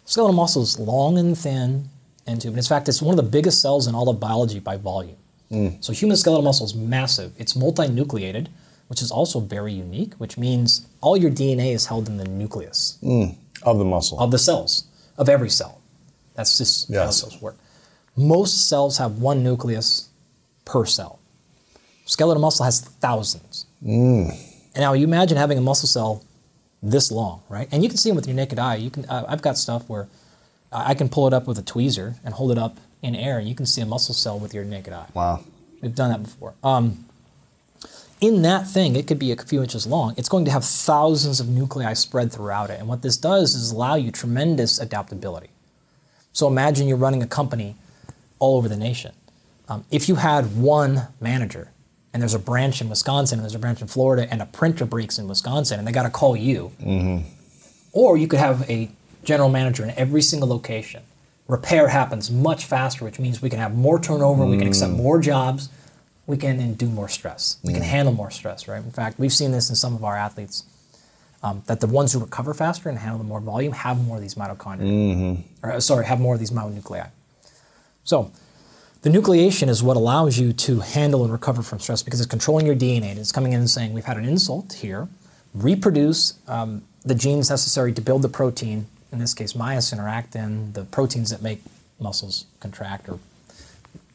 Skeletal 0.07 0.33
muscle 0.33 0.61
is 0.63 0.79
long 0.79 1.17
and 1.17 1.37
thin 1.37 1.89
and 2.25 2.39
tube. 2.39 2.51
And 2.51 2.57
in 2.59 2.63
fact, 2.63 2.87
it's 2.87 3.01
one 3.01 3.11
of 3.11 3.23
the 3.23 3.29
biggest 3.29 3.61
cells 3.61 3.87
in 3.87 3.93
all 3.93 4.07
of 4.07 4.21
biology 4.21 4.59
by 4.59 4.77
volume. 4.77 5.17
Mm. 5.51 5.83
So 5.83 5.91
human 5.91 6.15
skeletal 6.15 6.43
muscle 6.43 6.65
is 6.65 6.73
massive. 6.73 7.33
It's 7.37 7.55
multinucleated, 7.55 8.47
which 8.87 9.01
is 9.01 9.11
also 9.11 9.41
very 9.41 9.73
unique, 9.73 10.13
which 10.15 10.37
means 10.37 10.87
all 11.01 11.17
your 11.17 11.29
DNA 11.29 11.73
is 11.73 11.87
held 11.87 12.07
in 12.07 12.15
the 12.15 12.23
nucleus 12.23 12.97
mm. 13.03 13.35
Of 13.63 13.79
the 13.79 13.83
muscle. 13.85 14.17
of 14.17 14.31
the 14.31 14.39
cells, 14.39 14.85
of 15.17 15.27
every 15.27 15.49
cell. 15.49 15.81
That's 16.35 16.57
just 16.57 16.87
how 16.87 17.01
Yes. 17.05 17.17
cells 17.19 17.41
work. 17.41 17.57
Most 18.15 18.69
cells 18.69 18.97
have 18.99 19.19
one 19.19 19.43
nucleus 19.43 20.07
per 20.63 20.85
cell. 20.85 21.19
Skeletal 22.05 22.41
muscle 22.41 22.63
has 22.63 22.79
thousands. 22.79 23.65
Mm. 23.85 24.29
And 24.73 24.81
now 24.81 24.93
you 24.93 25.03
imagine 25.03 25.37
having 25.37 25.57
a 25.57 25.61
muscle 25.61 25.87
cell 25.89 26.23
this 26.81 27.11
long, 27.11 27.41
right? 27.49 27.67
And 27.71 27.83
you 27.83 27.89
can 27.89 27.97
see 27.97 28.09
them 28.09 28.15
with 28.15 28.27
your 28.27 28.35
naked 28.35 28.59
eye. 28.59 28.75
You 28.75 28.89
can. 28.89 29.05
Uh, 29.05 29.25
I've 29.27 29.41
got 29.41 29.57
stuff 29.57 29.89
where 29.89 30.07
I 30.71 30.93
can 30.93 31.09
pull 31.09 31.27
it 31.27 31.33
up 31.33 31.47
with 31.47 31.57
a 31.57 31.63
tweezer 31.63 32.15
and 32.23 32.33
hold 32.33 32.51
it 32.51 32.57
up 32.57 32.77
in 33.01 33.15
air, 33.15 33.39
and 33.39 33.47
you 33.47 33.55
can 33.55 33.65
see 33.65 33.81
a 33.81 33.85
muscle 33.85 34.13
cell 34.13 34.39
with 34.39 34.53
your 34.53 34.63
naked 34.63 34.93
eye. 34.93 35.07
wow. 35.13 35.41
We've 35.81 35.93
done 35.93 36.09
that 36.09 36.23
before. 36.23 36.55
Um, 36.63 37.05
in 38.19 38.41
that 38.41 38.67
thing, 38.67 38.95
it 38.95 39.05
could 39.05 39.19
be 39.19 39.31
a 39.31 39.35
few 39.35 39.61
inches 39.61 39.85
long. 39.85 40.15
It's 40.17 40.27
going 40.27 40.45
to 40.45 40.51
have 40.51 40.65
thousands 40.65 41.39
of 41.39 41.47
nuclei 41.47 41.93
spread 41.93 42.31
throughout 42.31 42.71
it. 42.71 42.79
And 42.79 42.87
what 42.87 43.03
this 43.03 43.15
does 43.15 43.53
is 43.53 43.71
allow 43.71 43.93
you 43.93 44.11
tremendous 44.11 44.79
adaptability. 44.79 45.49
So 46.33 46.47
imagine 46.47 46.87
you're 46.87 46.97
running 46.97 47.21
a 47.21 47.27
company 47.27 47.75
all 48.39 48.57
over 48.57 48.67
the 48.67 48.75
nation. 48.75 49.13
Um, 49.69 49.85
if 49.91 50.09
you 50.09 50.15
had 50.15 50.57
one 50.57 51.09
manager, 51.21 51.69
and 52.17 52.23
there's 52.23 52.33
a 52.33 52.39
branch 52.39 52.81
in 52.81 52.89
Wisconsin, 52.89 53.37
and 53.37 53.43
there's 53.45 53.53
a 53.53 53.59
branch 53.59 53.79
in 53.79 53.85
Florida, 53.87 54.27
and 54.31 54.41
a 54.41 54.47
printer 54.47 54.85
breaks 54.85 55.19
in 55.19 55.27
Wisconsin, 55.27 55.77
and 55.77 55.87
they 55.87 55.91
got 55.91 56.01
to 56.01 56.09
call 56.09 56.35
you, 56.35 56.71
or 57.91 58.17
you 58.17 58.27
could 58.27 58.39
have 58.39 58.67
a 58.67 58.89
general 59.23 59.49
manager 59.49 59.83
in 59.83 59.91
every 59.91 60.23
single 60.23 60.49
location. 60.49 61.03
Repair 61.47 61.89
happens 61.89 62.31
much 62.31 62.65
faster, 62.65 63.05
which 63.05 63.19
means 63.19 63.39
we 63.39 63.51
can 63.51 63.59
have 63.59 63.75
more 63.75 63.99
turnover, 63.99 64.47
we 64.47 64.57
can 64.57 64.65
accept 64.67 64.93
more 64.93 65.19
jobs, 65.21 65.69
we 66.25 66.37
can 66.37 66.59
endure 66.59 66.89
more 66.89 67.07
stress, 67.07 67.57
we 67.63 67.71
can 67.71 67.83
handle 67.83 68.11
more 68.15 68.31
stress, 68.31 68.67
right? 68.67 68.83
In 68.83 68.89
fact, 68.89 69.19
we've 69.19 69.31
seen 69.31 69.51
this 69.51 69.69
in 69.69 69.75
some 69.75 69.93
of 69.93 70.03
our 70.03 70.17
athletes 70.17 70.63
um, 71.43 71.61
that 71.67 71.81
the 71.81 71.87
ones 71.87 72.13
who 72.13 72.19
recover 72.19 72.55
faster 72.55 72.89
and 72.89 72.97
handle 72.97 73.19
the 73.19 73.23
more 73.25 73.39
volume 73.41 73.73
have 73.73 74.03
more 74.03 74.15
of 74.15 74.23
these 74.23 74.33
mitochondria, 74.33 74.87
or 75.61 75.73
uh, 75.73 75.79
sorry, 75.79 76.05
have 76.07 76.19
more 76.19 76.33
of 76.33 76.39
these 76.39 76.49
myonuclei. 76.49 77.11
So, 78.03 78.31
the 79.01 79.09
nucleation 79.09 79.69
is 79.69 79.83
what 79.83 79.95
allows 79.97 80.39
you 80.39 80.53
to 80.53 80.79
handle 80.81 81.23
and 81.23 81.31
recover 81.31 81.61
from 81.61 81.79
stress 81.79 82.01
because 82.03 82.19
it's 82.19 82.29
controlling 82.29 82.65
your 82.65 82.75
DNA. 82.75 83.15
It's 83.17 83.31
coming 83.31 83.53
in 83.53 83.59
and 83.59 83.69
saying, 83.69 83.93
we've 83.93 84.05
had 84.05 84.17
an 84.17 84.25
insult 84.25 84.73
here, 84.73 85.07
reproduce 85.53 86.33
um, 86.47 86.83
the 87.05 87.15
genes 87.15 87.49
necessary 87.49 87.93
to 87.93 88.01
build 88.01 88.21
the 88.21 88.29
protein, 88.29 88.87
in 89.11 89.19
this 89.19 89.33
case 89.33 89.53
myosin 89.53 90.03
or 90.03 90.07
actin, 90.07 90.73
the 90.73 90.83
proteins 90.83 91.29
that 91.29 91.41
make 91.41 91.61
muscles 91.99 92.45
contract 92.59 93.07
or 93.07 93.19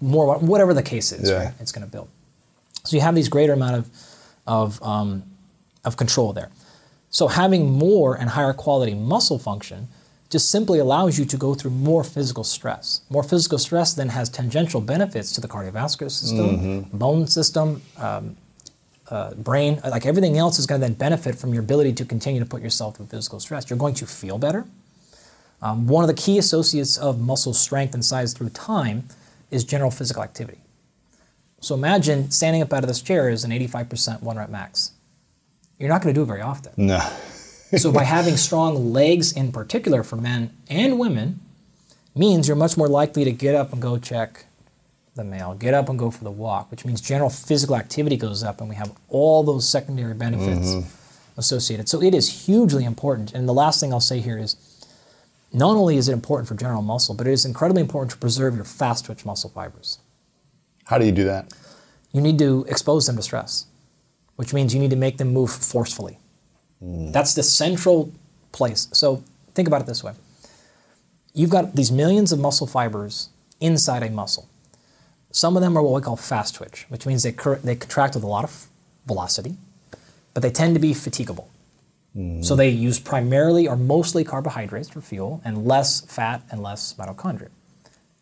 more, 0.00 0.36
whatever 0.38 0.74
the 0.74 0.82
case 0.82 1.12
is, 1.12 1.30
Yeah. 1.30 1.44
right? 1.44 1.54
It's 1.60 1.72
going 1.72 1.86
to 1.86 1.90
build. 1.90 2.08
So 2.84 2.96
you 2.96 3.02
have 3.02 3.14
these 3.14 3.28
greater 3.28 3.52
amount 3.52 3.76
of, 3.76 3.90
of, 4.46 4.82
um, 4.82 5.22
of 5.84 5.96
control 5.96 6.32
there. 6.32 6.50
So 7.10 7.28
having 7.28 7.70
more 7.70 8.14
and 8.16 8.30
higher 8.30 8.52
quality 8.52 8.94
muscle 8.94 9.38
function 9.38 9.88
just 10.32 10.50
simply 10.50 10.78
allows 10.78 11.18
you 11.18 11.26
to 11.26 11.36
go 11.36 11.54
through 11.54 11.70
more 11.70 12.02
physical 12.02 12.42
stress. 12.42 13.02
More 13.10 13.22
physical 13.22 13.58
stress 13.58 13.92
then 13.92 14.08
has 14.08 14.30
tangential 14.30 14.80
benefits 14.80 15.30
to 15.34 15.42
the 15.42 15.46
cardiovascular 15.46 16.10
system, 16.10 16.88
bone 16.90 17.26
system, 17.26 17.82
um, 17.98 18.36
uh, 19.10 19.34
brain. 19.34 19.78
Like 19.84 20.06
everything 20.06 20.38
else 20.38 20.58
is 20.58 20.66
going 20.66 20.80
to 20.80 20.86
then 20.86 20.94
benefit 20.94 21.34
from 21.34 21.52
your 21.52 21.62
ability 21.62 21.92
to 21.92 22.06
continue 22.06 22.40
to 22.40 22.46
put 22.46 22.62
yourself 22.62 22.96
through 22.96 23.06
physical 23.06 23.40
stress. 23.40 23.68
You're 23.68 23.78
going 23.78 23.92
to 23.96 24.06
feel 24.06 24.38
better. 24.38 24.64
Um, 25.60 25.86
one 25.86 26.02
of 26.02 26.08
the 26.08 26.20
key 26.20 26.38
associates 26.38 26.96
of 26.96 27.20
muscle 27.20 27.52
strength 27.52 27.92
and 27.92 28.02
size 28.02 28.32
through 28.32 28.48
time 28.48 29.04
is 29.50 29.64
general 29.64 29.90
physical 29.90 30.22
activity. 30.22 30.58
So 31.60 31.74
imagine 31.74 32.30
standing 32.30 32.62
up 32.62 32.72
out 32.72 32.84
of 32.84 32.88
this 32.88 33.02
chair 33.02 33.28
is 33.28 33.44
an 33.44 33.50
85% 33.50 34.22
one 34.22 34.38
rep 34.38 34.48
max. 34.48 34.92
You're 35.78 35.90
not 35.90 36.00
going 36.00 36.14
to 36.14 36.18
do 36.18 36.22
it 36.22 36.26
very 36.26 36.40
often. 36.40 36.72
No. 36.78 37.06
So 37.78 37.90
by 37.90 38.04
having 38.04 38.36
strong 38.36 38.92
legs 38.92 39.32
in 39.32 39.50
particular 39.50 40.02
for 40.02 40.16
men 40.16 40.50
and 40.68 40.98
women 40.98 41.40
means 42.14 42.46
you're 42.46 42.56
much 42.56 42.76
more 42.76 42.88
likely 42.88 43.24
to 43.24 43.32
get 43.32 43.54
up 43.54 43.72
and 43.72 43.80
go 43.80 43.98
check 43.98 44.44
the 45.14 45.24
mail, 45.24 45.54
get 45.54 45.74
up 45.74 45.88
and 45.88 45.98
go 45.98 46.10
for 46.10 46.24
the 46.24 46.30
walk, 46.30 46.70
which 46.70 46.84
means 46.84 47.00
general 47.00 47.30
physical 47.30 47.76
activity 47.76 48.16
goes 48.16 48.42
up 48.42 48.60
and 48.60 48.68
we 48.68 48.76
have 48.76 48.92
all 49.08 49.42
those 49.42 49.68
secondary 49.68 50.14
benefits 50.14 50.74
mm-hmm. 50.74 50.88
associated. 51.38 51.88
So 51.88 52.02
it 52.02 52.14
is 52.14 52.46
hugely 52.46 52.84
important. 52.84 53.32
And 53.32 53.48
the 53.48 53.54
last 53.54 53.80
thing 53.80 53.92
I'll 53.92 54.00
say 54.00 54.20
here 54.20 54.38
is 54.38 54.56
not 55.52 55.76
only 55.76 55.96
is 55.96 56.08
it 56.08 56.12
important 56.12 56.48
for 56.48 56.54
general 56.54 56.82
muscle, 56.82 57.14
but 57.14 57.26
it 57.26 57.32
is 57.32 57.44
incredibly 57.44 57.82
important 57.82 58.10
to 58.12 58.16
preserve 58.16 58.54
your 58.54 58.64
fast 58.64 59.06
twitch 59.06 59.24
muscle 59.24 59.50
fibers. 59.50 59.98
How 60.84 60.98
do 60.98 61.04
you 61.04 61.12
do 61.12 61.24
that? 61.24 61.52
You 62.12 62.20
need 62.20 62.38
to 62.38 62.66
expose 62.68 63.06
them 63.06 63.16
to 63.16 63.22
stress, 63.22 63.66
which 64.36 64.52
means 64.52 64.74
you 64.74 64.80
need 64.80 64.90
to 64.90 64.96
make 64.96 65.18
them 65.18 65.32
move 65.32 65.50
forcefully. 65.50 66.18
Mm. 66.82 67.12
That's 67.12 67.34
the 67.34 67.42
central 67.42 68.12
place. 68.50 68.88
So 68.92 69.22
think 69.54 69.68
about 69.68 69.80
it 69.82 69.86
this 69.86 70.02
way 70.02 70.12
you've 71.34 71.50
got 71.50 71.74
these 71.74 71.90
millions 71.90 72.32
of 72.32 72.38
muscle 72.38 72.66
fibers 72.66 73.30
inside 73.60 74.02
a 74.02 74.10
muscle. 74.10 74.48
Some 75.30 75.56
of 75.56 75.62
them 75.62 75.76
are 75.78 75.82
what 75.82 75.94
we 75.94 76.02
call 76.02 76.16
fast 76.16 76.56
twitch, 76.56 76.84
which 76.88 77.06
means 77.06 77.22
they, 77.22 77.32
cor- 77.32 77.56
they 77.56 77.74
contract 77.74 78.14
with 78.14 78.24
a 78.24 78.26
lot 78.26 78.44
of 78.44 78.68
velocity, 79.06 79.56
but 80.34 80.42
they 80.42 80.50
tend 80.50 80.74
to 80.74 80.80
be 80.80 80.92
fatigable. 80.92 81.46
Mm. 82.16 82.44
So 82.44 82.54
they 82.54 82.68
use 82.68 82.98
primarily 82.98 83.66
or 83.66 83.76
mostly 83.76 84.24
carbohydrates 84.24 84.90
for 84.90 85.00
fuel 85.00 85.40
and 85.44 85.66
less 85.66 86.02
fat 86.02 86.42
and 86.50 86.62
less 86.62 86.94
mitochondria. 86.98 87.48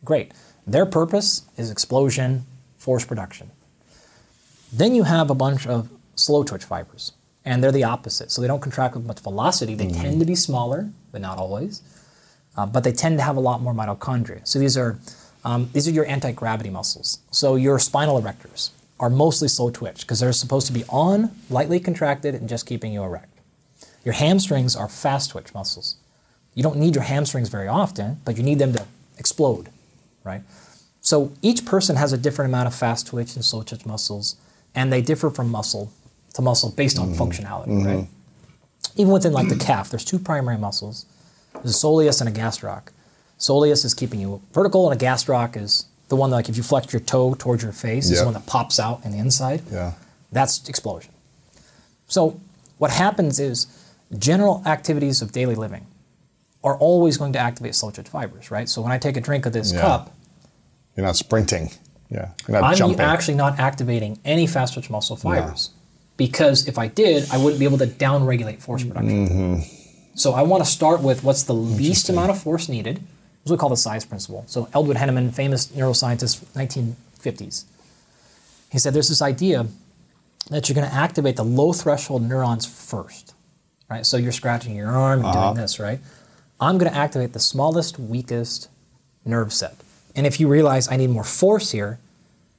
Great. 0.05 0.33
Their 0.67 0.87
purpose 0.87 1.43
is 1.57 1.71
explosion, 1.71 2.47
force 2.79 3.05
production. 3.05 3.51
Then 4.73 4.95
you 4.95 5.03
have 5.03 5.31
a 5.31 5.35
bunch 5.35 5.67
of 5.67 5.91
slow 6.15 6.45
twitch 6.45 6.65
fibers, 6.65 7.13
and 7.51 7.65
they're 7.65 7.73
the 7.73 7.83
opposite. 7.83 8.31
So 8.31 8.41
they 8.41 8.47
don't 8.47 8.61
contract 8.61 8.95
with 8.95 9.05
much 9.05 9.19
velocity. 9.19 9.75
They 9.75 9.89
tend 9.89 10.21
to 10.21 10.25
be 10.25 10.37
smaller, 10.37 10.89
but 11.11 11.21
not 11.21 11.37
always. 11.37 11.83
Uh, 12.57 12.65
but 12.65 12.85
they 12.85 12.93
tend 12.93 13.19
to 13.19 13.25
have 13.25 13.37
a 13.37 13.41
lot 13.41 13.61
more 13.61 13.75
mitochondria. 13.75 14.47
So 14.47 14.61
these 14.61 14.77
are 14.77 14.99
um, 15.45 15.69
these 15.73 15.89
are 15.89 15.91
your 15.91 16.07
anti-gravity 16.07 16.71
muscles. 16.71 17.19
So 17.33 17.57
your 17.57 17.81
spinal 17.81 18.23
erectors 18.23 18.71
are 19.01 19.11
mostly 19.11 19.49
slow 19.49 19.71
twitch 19.71 20.03
because 20.03 20.21
they're 20.21 20.33
supposed 20.33 20.69
to 20.69 20.73
be 20.73 20.85
on, 20.89 21.33
lightly 21.49 21.81
contracted, 21.81 22.37
and 22.37 22.49
just 22.49 22.67
keeping 22.67 22.93
you 22.93 23.03
erect. 23.03 23.41
Your 24.05 24.15
hamstrings 24.15 24.77
are 24.77 24.89
fast 24.89 25.31
twitch 25.31 25.53
muscles. 25.53 25.97
You 26.55 26.63
don't 26.63 26.77
need 26.77 26.95
your 26.95 27.05
hamstrings 27.05 27.49
very 27.49 27.67
often, 27.67 28.21
but 28.25 28.37
you 28.37 28.45
need 28.45 28.61
them 28.61 28.73
to 28.75 28.85
explode, 29.19 29.71
right? 30.23 30.43
So 31.01 31.33
each 31.43 31.65
person 31.65 31.97
has 31.97 32.13
a 32.13 32.19
different 32.19 32.51
amount 32.51 32.69
of 32.69 32.75
fast 32.75 33.09
twitch 33.09 33.35
and 33.35 33.45
slow 33.45 33.63
twitch 33.63 33.87
muscles, 33.87 34.37
and 34.73 34.93
they 34.93 35.03
differ 35.03 35.31
from 35.31 35.49
muscle 35.49 35.91
to 36.35 36.43
muscle 36.43 36.71
based 36.71 36.99
on 36.99 37.13
mm-hmm. 37.13 37.23
functionality, 37.23 37.69
mm-hmm. 37.69 37.87
right? 37.87 38.07
Even 38.97 39.13
within 39.13 39.33
like 39.33 39.49
the 39.49 39.57
calf, 39.57 39.91
there's 39.91 40.05
two 40.05 40.19
primary 40.19 40.59
muscles. 40.59 41.07
There's 41.53 41.77
a 41.77 41.87
soleus 41.87 42.21
and 42.21 42.29
a 42.29 42.41
gastroc. 42.41 42.89
Soleus 43.39 43.85
is 43.85 43.95
keeping 43.95 44.21
you 44.21 44.43
vertical, 44.53 44.91
and 44.91 45.01
a 45.01 45.05
gastroc 45.05 45.57
is 45.57 45.87
the 46.09 46.17
one 46.17 46.31
that, 46.31 46.37
like 46.37 46.49
if 46.49 46.57
you 46.57 46.63
flex 46.63 46.93
your 46.93 47.01
toe 47.01 47.35
towards 47.35 47.63
your 47.63 47.73
face, 47.73 48.07
is 48.07 48.13
Yeah. 48.13 48.19
the 48.21 48.25
one 48.27 48.35
that 48.35 48.47
pops 48.47 48.79
out 48.79 49.05
in 49.05 49.13
the 49.13 49.19
inside. 49.19 49.63
Yeah. 49.71 49.93
That's 50.33 50.69
explosion. 50.69 51.13
So 52.07 52.41
what 52.79 52.91
happens 52.91 53.39
is 53.39 53.67
general 54.19 54.63
activities 54.67 55.23
of 55.23 55.33
daily 55.33 55.55
living 55.55 55.87
are 56.63 56.77
always 56.77 57.17
going 57.17 57.33
to 57.33 57.39
activate 57.39 57.75
slow 57.75 57.91
twitch 57.91 58.09
fibers, 58.09 58.51
right? 58.51 58.69
So 58.69 58.83
when 58.83 58.93
I 58.93 58.99
take 58.99 59.17
a 59.17 59.21
drink 59.21 59.47
of 59.47 59.53
this 59.53 59.73
Yeah. 59.73 59.81
cup, 59.81 60.15
You're 60.97 61.07
not 61.07 61.17
sprinting. 61.17 61.71
Yeah. 62.11 62.31
You're 62.47 62.61
not 62.61 62.73
I'm 62.73 62.77
jumping. 62.77 63.01
actually 63.01 63.35
not 63.35 63.59
activating 63.59 64.19
any 64.25 64.47
fast 64.47 64.75
twitch 64.75 64.91
muscle 64.91 65.17
fibers. 65.17 65.71
Because 66.21 66.69
if 66.69 66.77
I 66.77 66.87
did, 66.87 67.27
I 67.33 67.39
wouldn't 67.39 67.59
be 67.59 67.65
able 67.65 67.79
to 67.79 67.87
downregulate 67.87 68.59
force 68.61 68.85
production. 68.85 69.27
Mm-hmm. 69.27 70.17
So 70.17 70.33
I 70.35 70.43
want 70.43 70.63
to 70.63 70.69
start 70.71 71.01
with 71.03 71.25
what's 71.25 71.45
the 71.45 71.55
least 71.55 72.11
amount 72.11 72.31
of 72.31 72.39
force 72.43 72.69
needed. 72.69 72.97
This 72.97 73.47
is 73.47 73.51
what 73.53 73.57
we 73.57 73.61
call 73.61 73.71
the 73.71 73.77
size 73.79 74.05
principle. 74.05 74.45
So 74.47 74.69
Elwood 74.75 74.99
Henneman, 74.99 75.33
famous 75.33 75.69
neuroscientist, 75.69 76.45
1950s, 76.55 77.65
he 78.71 78.79
said 78.79 78.93
there's 78.93 79.09
this 79.09 79.23
idea 79.23 79.67
that 80.51 80.69
you're 80.69 80.75
going 80.75 80.87
to 80.91 80.95
activate 80.95 81.37
the 81.37 81.45
low 81.45 81.73
threshold 81.73 82.21
neurons 82.23 82.67
first, 82.67 83.33
right? 83.89 84.05
So 84.05 84.19
you're 84.19 84.31
scratching 84.31 84.77
your 84.77 84.91
arm, 84.91 85.21
you're 85.21 85.29
Uh-huh. 85.31 85.53
doing 85.55 85.63
this, 85.63 85.81
right? 85.81 86.01
I'm 86.61 86.77
going 86.77 86.93
to 86.93 86.99
activate 86.99 87.33
the 87.33 87.41
smallest, 87.41 87.99
weakest 87.99 88.69
nerve 89.25 89.55
set. 89.55 89.75
And 90.15 90.27
if 90.27 90.39
you 90.39 90.49
realize 90.49 90.87
I 90.93 90.97
need 90.99 91.09
more 91.09 91.25
force 91.25 91.71
here, 91.71 91.99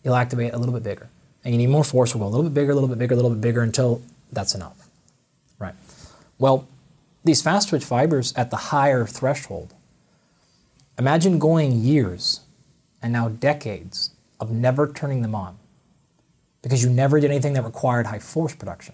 you'll 0.03 0.15
activate 0.15 0.51
a 0.55 0.57
little 0.57 0.73
bit 0.73 0.81
bigger. 0.83 1.09
And 1.43 1.53
you 1.53 1.57
need 1.57 1.69
more 1.69 1.83
force, 1.83 2.13
we'll 2.13 2.23
go 2.23 2.27
a 2.27 2.33
little 2.35 2.49
bit 2.49 2.53
bigger, 2.53 2.71
a 2.71 2.75
little 2.75 2.89
bit 2.89 2.99
bigger, 2.99 3.13
a 3.13 3.17
little 3.17 3.31
bit 3.31 3.41
bigger 3.41 3.61
until 3.61 4.01
that's 4.31 4.53
enough. 4.53 4.87
Right. 5.57 5.73
Well, 6.37 6.67
these 7.23 7.41
fast 7.41 7.69
twitch 7.69 7.83
fibers 7.83 8.33
at 8.35 8.49
the 8.51 8.57
higher 8.57 9.05
threshold, 9.05 9.73
imagine 10.97 11.39
going 11.39 11.71
years 11.71 12.41
and 13.01 13.11
now 13.13 13.29
decades 13.29 14.11
of 14.39 14.51
never 14.51 14.87
turning 14.87 15.21
them 15.21 15.35
on 15.35 15.57
because 16.61 16.83
you 16.83 16.89
never 16.89 17.19
did 17.19 17.31
anything 17.31 17.53
that 17.53 17.63
required 17.63 18.07
high 18.07 18.19
force 18.19 18.55
production. 18.55 18.93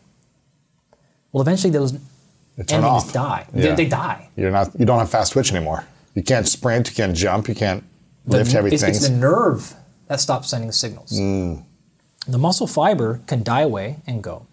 Well, 1.31 1.41
eventually 1.41 1.71
those 1.71 1.93
They 1.93 2.63
turn 2.63 2.83
endings 2.83 3.03
off. 3.05 3.13
die. 3.13 3.45
They, 3.51 3.67
Yeah. 3.67 3.75
they 3.75 3.85
die. 3.87 4.29
You're 4.35 4.51
not. 4.51 4.77
You 4.79 4.85
don't 4.85 4.99
have 4.99 5.09
fast 5.09 5.33
twitch 5.33 5.51
anymore. 5.53 5.83
You 6.15 6.23
can't 6.23 6.47
sprint. 6.47 6.89
You 6.89 6.95
can't 6.95 7.15
jump. 7.15 7.47
You 7.47 7.55
can't 7.55 7.83
lift 8.25 8.51
heavy 8.51 8.69
it's, 8.71 8.81
things. 8.83 8.97
It's 8.97 9.09
the 9.09 9.15
nerve 9.15 9.75
that 10.07 10.19
stops 10.19 10.49
sending 10.49 10.71
signals. 10.71 11.11
Mm. 11.11 11.63
The 12.27 12.37
muscle 12.37 12.67
fiber 12.67 13.21
can 13.27 13.43
die 13.43 13.61
away 13.61 13.97
and 14.05 14.21
go, 14.21 14.45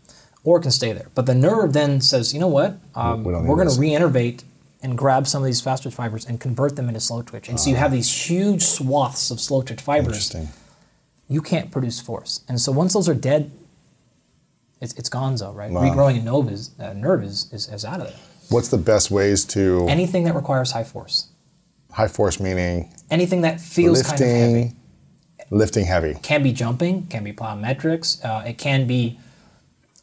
or 0.45 0.59
it 0.59 0.63
can 0.63 0.71
stay 0.71 0.93
there. 0.93 1.09
But 1.15 1.27
the 1.27 1.35
nerve 1.35 1.73
then 1.73 2.01
says, 2.01 2.33
you 2.33 2.41
know 2.41 2.49
what? 2.49 2.77
Um, 2.95 3.25
we 3.25 3.33
we're 3.33 3.57
going 3.57 3.69
to 3.69 3.75
reinnervate 3.75 4.45
and 4.83 4.97
grab 4.99 5.27
some 5.27 5.43
of 5.43 5.47
these 5.47 5.61
fast 5.61 5.83
twitch 5.83 5.95
fibers 5.95 6.27
and 6.27 6.39
convert 6.41 6.77
them 6.77 6.89
into 6.89 7.01
slow 7.01 7.23
twitch. 7.23 7.49
And 7.49 7.59
so 7.59 7.71
you 7.71 7.77
have 7.77 7.91
these 7.91 8.29
huge 8.29 8.63
swaths 8.63 9.31
of 9.31 9.41
slow 9.41 9.63
twitch 9.63 9.81
fibers. 9.81 10.07
Interesting. 10.33 10.49
You 11.29 11.41
can't 11.41 11.71
produce 11.71 12.01
force. 12.01 12.43
And 12.49 12.61
so 12.61 12.71
once 12.71 12.93
those 12.93 13.09
are 13.09 13.15
dead, 13.15 13.51
it's, 14.81 14.93
it's 14.95 15.09
gonzo, 15.09 15.55
right? 15.55 15.71
Wow. 15.71 15.83
Regrowing 15.83 16.21
a 16.21 16.23
nerve 16.23 16.51
is, 16.51 16.71
uh, 16.79 16.93
nerve 16.93 17.25
is, 17.25 17.51
is, 17.53 17.67
is 17.73 17.85
out 17.85 18.01
of 18.01 18.09
there. 18.09 18.17
What's 18.51 18.69
the 18.69 18.77
best 18.77 19.11
ways 19.11 19.45
to 19.47 19.87
Anything 19.89 20.25
that 20.25 20.35
requires 20.35 20.73
high 20.73 20.85
force, 20.85 21.29
high 21.91 22.09
force 22.09 22.39
meaning 22.39 22.93
anything 23.11 23.41
that 23.41 23.61
feels 23.61 24.03
kind 24.03 24.21
of 24.21 24.27
heavy. 24.29 24.73
Lifting, 25.51 25.85
heavy. 25.87 26.15
can 26.23 26.43
be 26.43 26.53
jumping, 26.53 27.07
can 27.07 27.25
be 27.25 27.33
plyometrics, 27.33 28.25
uh, 28.25 28.45
it 28.47 28.59
can 28.59 28.87
be 28.87 29.19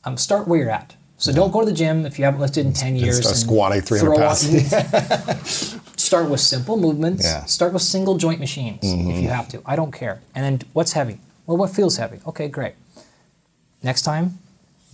um, 0.04 0.18
start 0.18 0.48
where 0.48 0.60
you're 0.60 0.70
at. 0.70 0.96
So 1.18 1.32
don't 1.32 1.52
go 1.52 1.60
to 1.60 1.66
the 1.68 1.72
gym 1.74 2.06
if 2.06 2.18
you 2.18 2.26
haven't 2.26 2.40
lifted 2.40 2.66
in 2.66 2.74
10 2.74 2.96
years. 2.96 3.20
start 3.20 3.36
squatting 3.36 3.82
300 3.82 4.16
throw 4.16 4.18
pounds. 4.18 5.80
start 6.02 6.30
with 6.30 6.40
simple 6.40 6.78
movements. 6.78 7.24
Yeah. 7.24 7.38
Mm-hmm. 7.38 7.48
Start 7.48 7.74
with 7.74 7.84
single 7.84 8.18
joint 8.18 8.40
machines 8.40 8.80
if 8.82 9.22
you 9.22 9.30
have 9.30 9.48
to. 9.50 9.62
I 9.66 9.76
don't 9.76 9.92
care. 9.92 10.22
And 10.34 10.44
then 10.44 10.68
what's 10.74 10.94
heavy? 10.94 11.20
Well, 11.46 11.58
what 11.58 11.70
feels 11.70 11.98
heavy? 11.98 12.20
Okay, 12.26 12.48
great. 12.48 12.74
Next 13.84 14.02
time, 14.02 14.40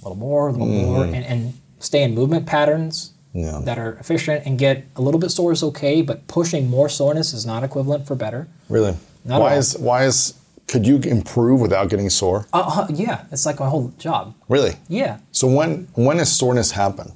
a 0.02 0.04
little 0.10 0.18
more, 0.18 0.50
a 0.50 0.52
little 0.52 0.68
more, 0.68 1.04
and, 1.06 1.16
and 1.16 1.54
stay 1.80 2.04
in 2.04 2.14
movement 2.14 2.46
patterns 2.46 3.12
Mm-hmm. 3.36 3.40
Yeah. 3.46 3.60
that 3.66 3.78
are 3.78 3.94
efficient 3.96 4.46
and 4.48 4.58
get 4.58 4.86
a 4.96 5.02
little 5.02 5.20
bit 5.20 5.30
sore 5.30 5.52
is 5.52 5.62
okay, 5.62 6.02
but 6.02 6.28
pushing 6.28 6.70
more 6.70 6.90
soreness 6.90 7.34
is 7.34 7.46
not 7.46 7.62
equivalent 7.64 8.08
for 8.08 8.16
better. 8.16 8.48
Really? 8.70 8.96
Not 9.28 9.42
why 9.42 9.56
is 9.56 9.78
why 9.78 10.06
is 10.06 10.34
could 10.68 10.86
you 10.86 10.98
improve 11.00 11.62
without 11.62 11.90
getting 11.90 12.10
sore? 12.10 12.46
Uh, 12.54 12.88
yeah, 12.90 13.26
it's 13.32 13.46
like 13.46 13.60
my 13.60 13.70
whole 13.70 13.94
job. 13.98 14.34
Really? 14.50 14.74
Yeah. 14.88 15.20
So 15.32 15.48
when 15.48 15.88
when 15.96 16.18
does 16.18 16.32
soreness 16.32 16.72
happen? 16.72 17.14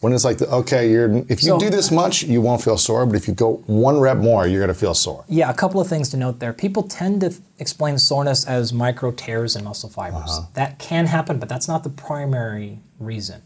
When 0.00 0.12
it's 0.12 0.24
like 0.24 0.36
the, 0.36 0.46
okay, 0.50 0.90
you're 0.90 1.08
if 1.30 1.42
you 1.42 1.48
So- 1.52 1.58
do 1.58 1.70
this 1.70 1.90
much, 1.90 2.24
you 2.24 2.42
won't 2.42 2.62
feel 2.62 2.76
sore, 2.76 3.06
but 3.06 3.16
if 3.16 3.26
you 3.26 3.32
go 3.32 3.62
one 3.66 3.98
rep 3.98 4.18
more, 4.18 4.46
you're 4.46 4.60
gonna 4.60 4.74
feel 4.74 4.92
sore. 4.92 5.24
Yeah, 5.28 5.48
a 5.50 5.54
couple 5.54 5.80
of 5.80 5.88
things 5.88 6.10
to 6.10 6.18
note 6.18 6.40
there. 6.40 6.52
People 6.52 6.82
tend 6.82 7.22
to 7.22 7.32
explain 7.58 7.96
soreness 7.98 8.44
as 8.44 8.70
micro 8.72 9.12
tears 9.12 9.56
in 9.56 9.64
muscle 9.64 9.88
fibers. 9.88 10.30
Uh-huh. 10.30 10.46
That 10.54 10.78
can 10.78 11.06
happen, 11.06 11.38
but 11.38 11.48
that's 11.48 11.68
not 11.68 11.84
the 11.84 11.90
primary 11.90 12.80
reason. 12.98 13.40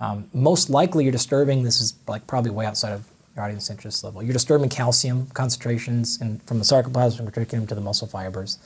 Um, 0.00 0.28
most 0.32 0.70
likely, 0.70 1.02
you're 1.04 1.12
disturbing. 1.12 1.64
This 1.64 1.80
is 1.80 1.94
like 2.06 2.26
probably 2.28 2.52
way 2.52 2.66
outside 2.66 2.92
of 2.92 3.02
your 3.36 3.44
audience 3.44 3.70
interest 3.70 4.02
level. 4.02 4.22
You're 4.22 4.32
disturbing 4.32 4.68
calcium 4.68 5.26
concentrations 5.34 6.20
in, 6.20 6.38
from 6.40 6.58
the 6.58 6.64
sarcoplasmic 6.64 7.30
reticulum 7.30 7.68
to 7.68 7.74
the 7.74 7.80
muscle 7.80 8.08
fibers. 8.08 8.58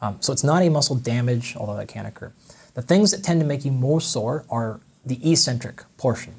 Um, 0.00 0.18
so 0.20 0.32
it's 0.32 0.44
not 0.44 0.62
a 0.62 0.68
muscle 0.68 0.96
damage, 0.96 1.56
although 1.56 1.76
that 1.76 1.88
can 1.88 2.04
occur. 2.06 2.32
The 2.74 2.82
things 2.82 3.10
that 3.12 3.22
tend 3.22 3.40
to 3.40 3.46
make 3.46 3.64
you 3.64 3.72
more 3.72 4.00
sore 4.00 4.44
are 4.50 4.80
the 5.06 5.18
eccentric 5.30 5.82
portion. 5.96 6.34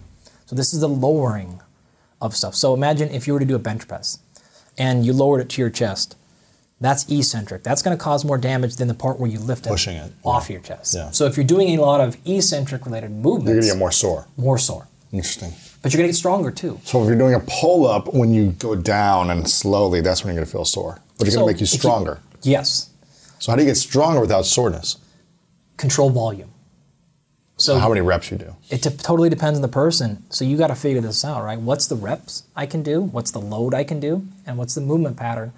So 0.46 0.56
this 0.56 0.74
is 0.74 0.82
the 0.82 0.90
lowering 0.90 1.62
of 2.22 2.36
stuff. 2.36 2.56
So 2.56 2.74
imagine 2.74 3.10
if 3.10 3.26
you 3.26 3.34
were 3.34 3.40
to 3.40 3.46
do 3.46 3.56
a 3.56 3.60
bench 3.60 3.88
press 3.88 4.20
and 4.78 5.06
you 5.06 5.14
lowered 5.14 5.42
it 5.42 5.50
to 5.50 5.62
your 5.62 5.70
chest. 5.72 6.16
That's 6.82 7.10
eccentric. 7.10 7.64
That's 7.64 7.82
going 7.82 7.98
to 7.98 8.04
cause 8.04 8.26
more 8.26 8.38
damage 8.38 8.76
than 8.76 8.90
the 8.90 8.94
part 8.94 9.18
where 9.20 9.30
you 9.30 9.40
lift 9.40 9.66
Pushing 9.66 9.96
it, 9.96 10.12
off 10.24 10.50
your 10.50 10.60
chest. 10.60 10.94
Yeah. 10.94 11.10
So 11.12 11.26
if 11.26 11.38
you're 11.38 11.46
doing 11.46 11.76
a 11.78 11.82
lot 11.82 12.02
of 12.02 12.18
eccentric 12.26 12.86
related 12.86 13.12
movements, 13.12 13.46
You're 13.48 13.62
gonna 13.62 13.72
get 13.74 13.78
more 13.80 13.92
sore. 13.94 14.28
more 14.38 14.58
sore. 14.58 14.88
Interesting. 15.12 15.54
But 15.86 15.94
you're 15.94 16.00
going 16.00 16.08
to 16.08 16.14
get 16.14 16.18
stronger 16.18 16.50
too. 16.50 16.80
So 16.84 17.00
if 17.04 17.08
you're 17.08 17.16
doing 17.16 17.36
a 17.36 17.40
pull 17.40 17.86
up, 17.86 18.12
when 18.12 18.34
you 18.34 18.54
go 18.54 18.74
down 18.76 19.30
and 19.30 19.48
slowly, 19.48 20.02
that's 20.02 20.24
when 20.24 20.34
you're 20.34 20.42
gonna 20.44 20.52
feel 20.52 20.66
sore. 20.66 20.98
But 21.20 21.28
it's 21.28 21.36
So 21.36 21.42
gonna 21.42 21.52
make 21.52 21.62
you 21.62 21.66
if 21.66 21.74
you- 21.74 21.78
stronger. 21.80 22.22
Yes. 22.42 22.90
so 23.38 23.52
how 23.52 23.56
do 23.56 23.62
you 23.62 23.70
get 23.70 23.78
stronger 23.78 24.20
without 24.20 24.48
soreness? 24.48 24.98
Control 25.78 26.10
volume. 26.10 26.50
So 27.58 27.78
How 27.78 27.88
many 27.90 28.02
reps 28.02 28.32
you 28.32 28.38
do? 28.38 28.56
it 28.72 28.82
t- 28.82 28.90
totally 28.90 29.30
depends 29.30 29.60
on 29.60 29.62
the 29.62 29.68
person. 29.68 30.24
So 30.32 30.44
you 30.44 30.58
got 30.58 30.68
to 30.70 30.76
figure 30.76 31.02
this 31.02 31.24
out, 31.24 31.44
right? 31.44 31.60
What's 31.60 31.86
the 31.86 31.96
reps 31.96 32.44
I 32.56 32.66
can 32.66 32.82
do? 32.82 33.02
What's 33.02 33.30
the 33.30 33.40
load 33.40 33.76
I 33.76 33.84
can 33.84 34.00
do? 34.00 34.26
And 34.48 34.58
what's 34.58 34.74
the 34.74 34.82
movement 34.82 35.18
pattern? 35.18 35.54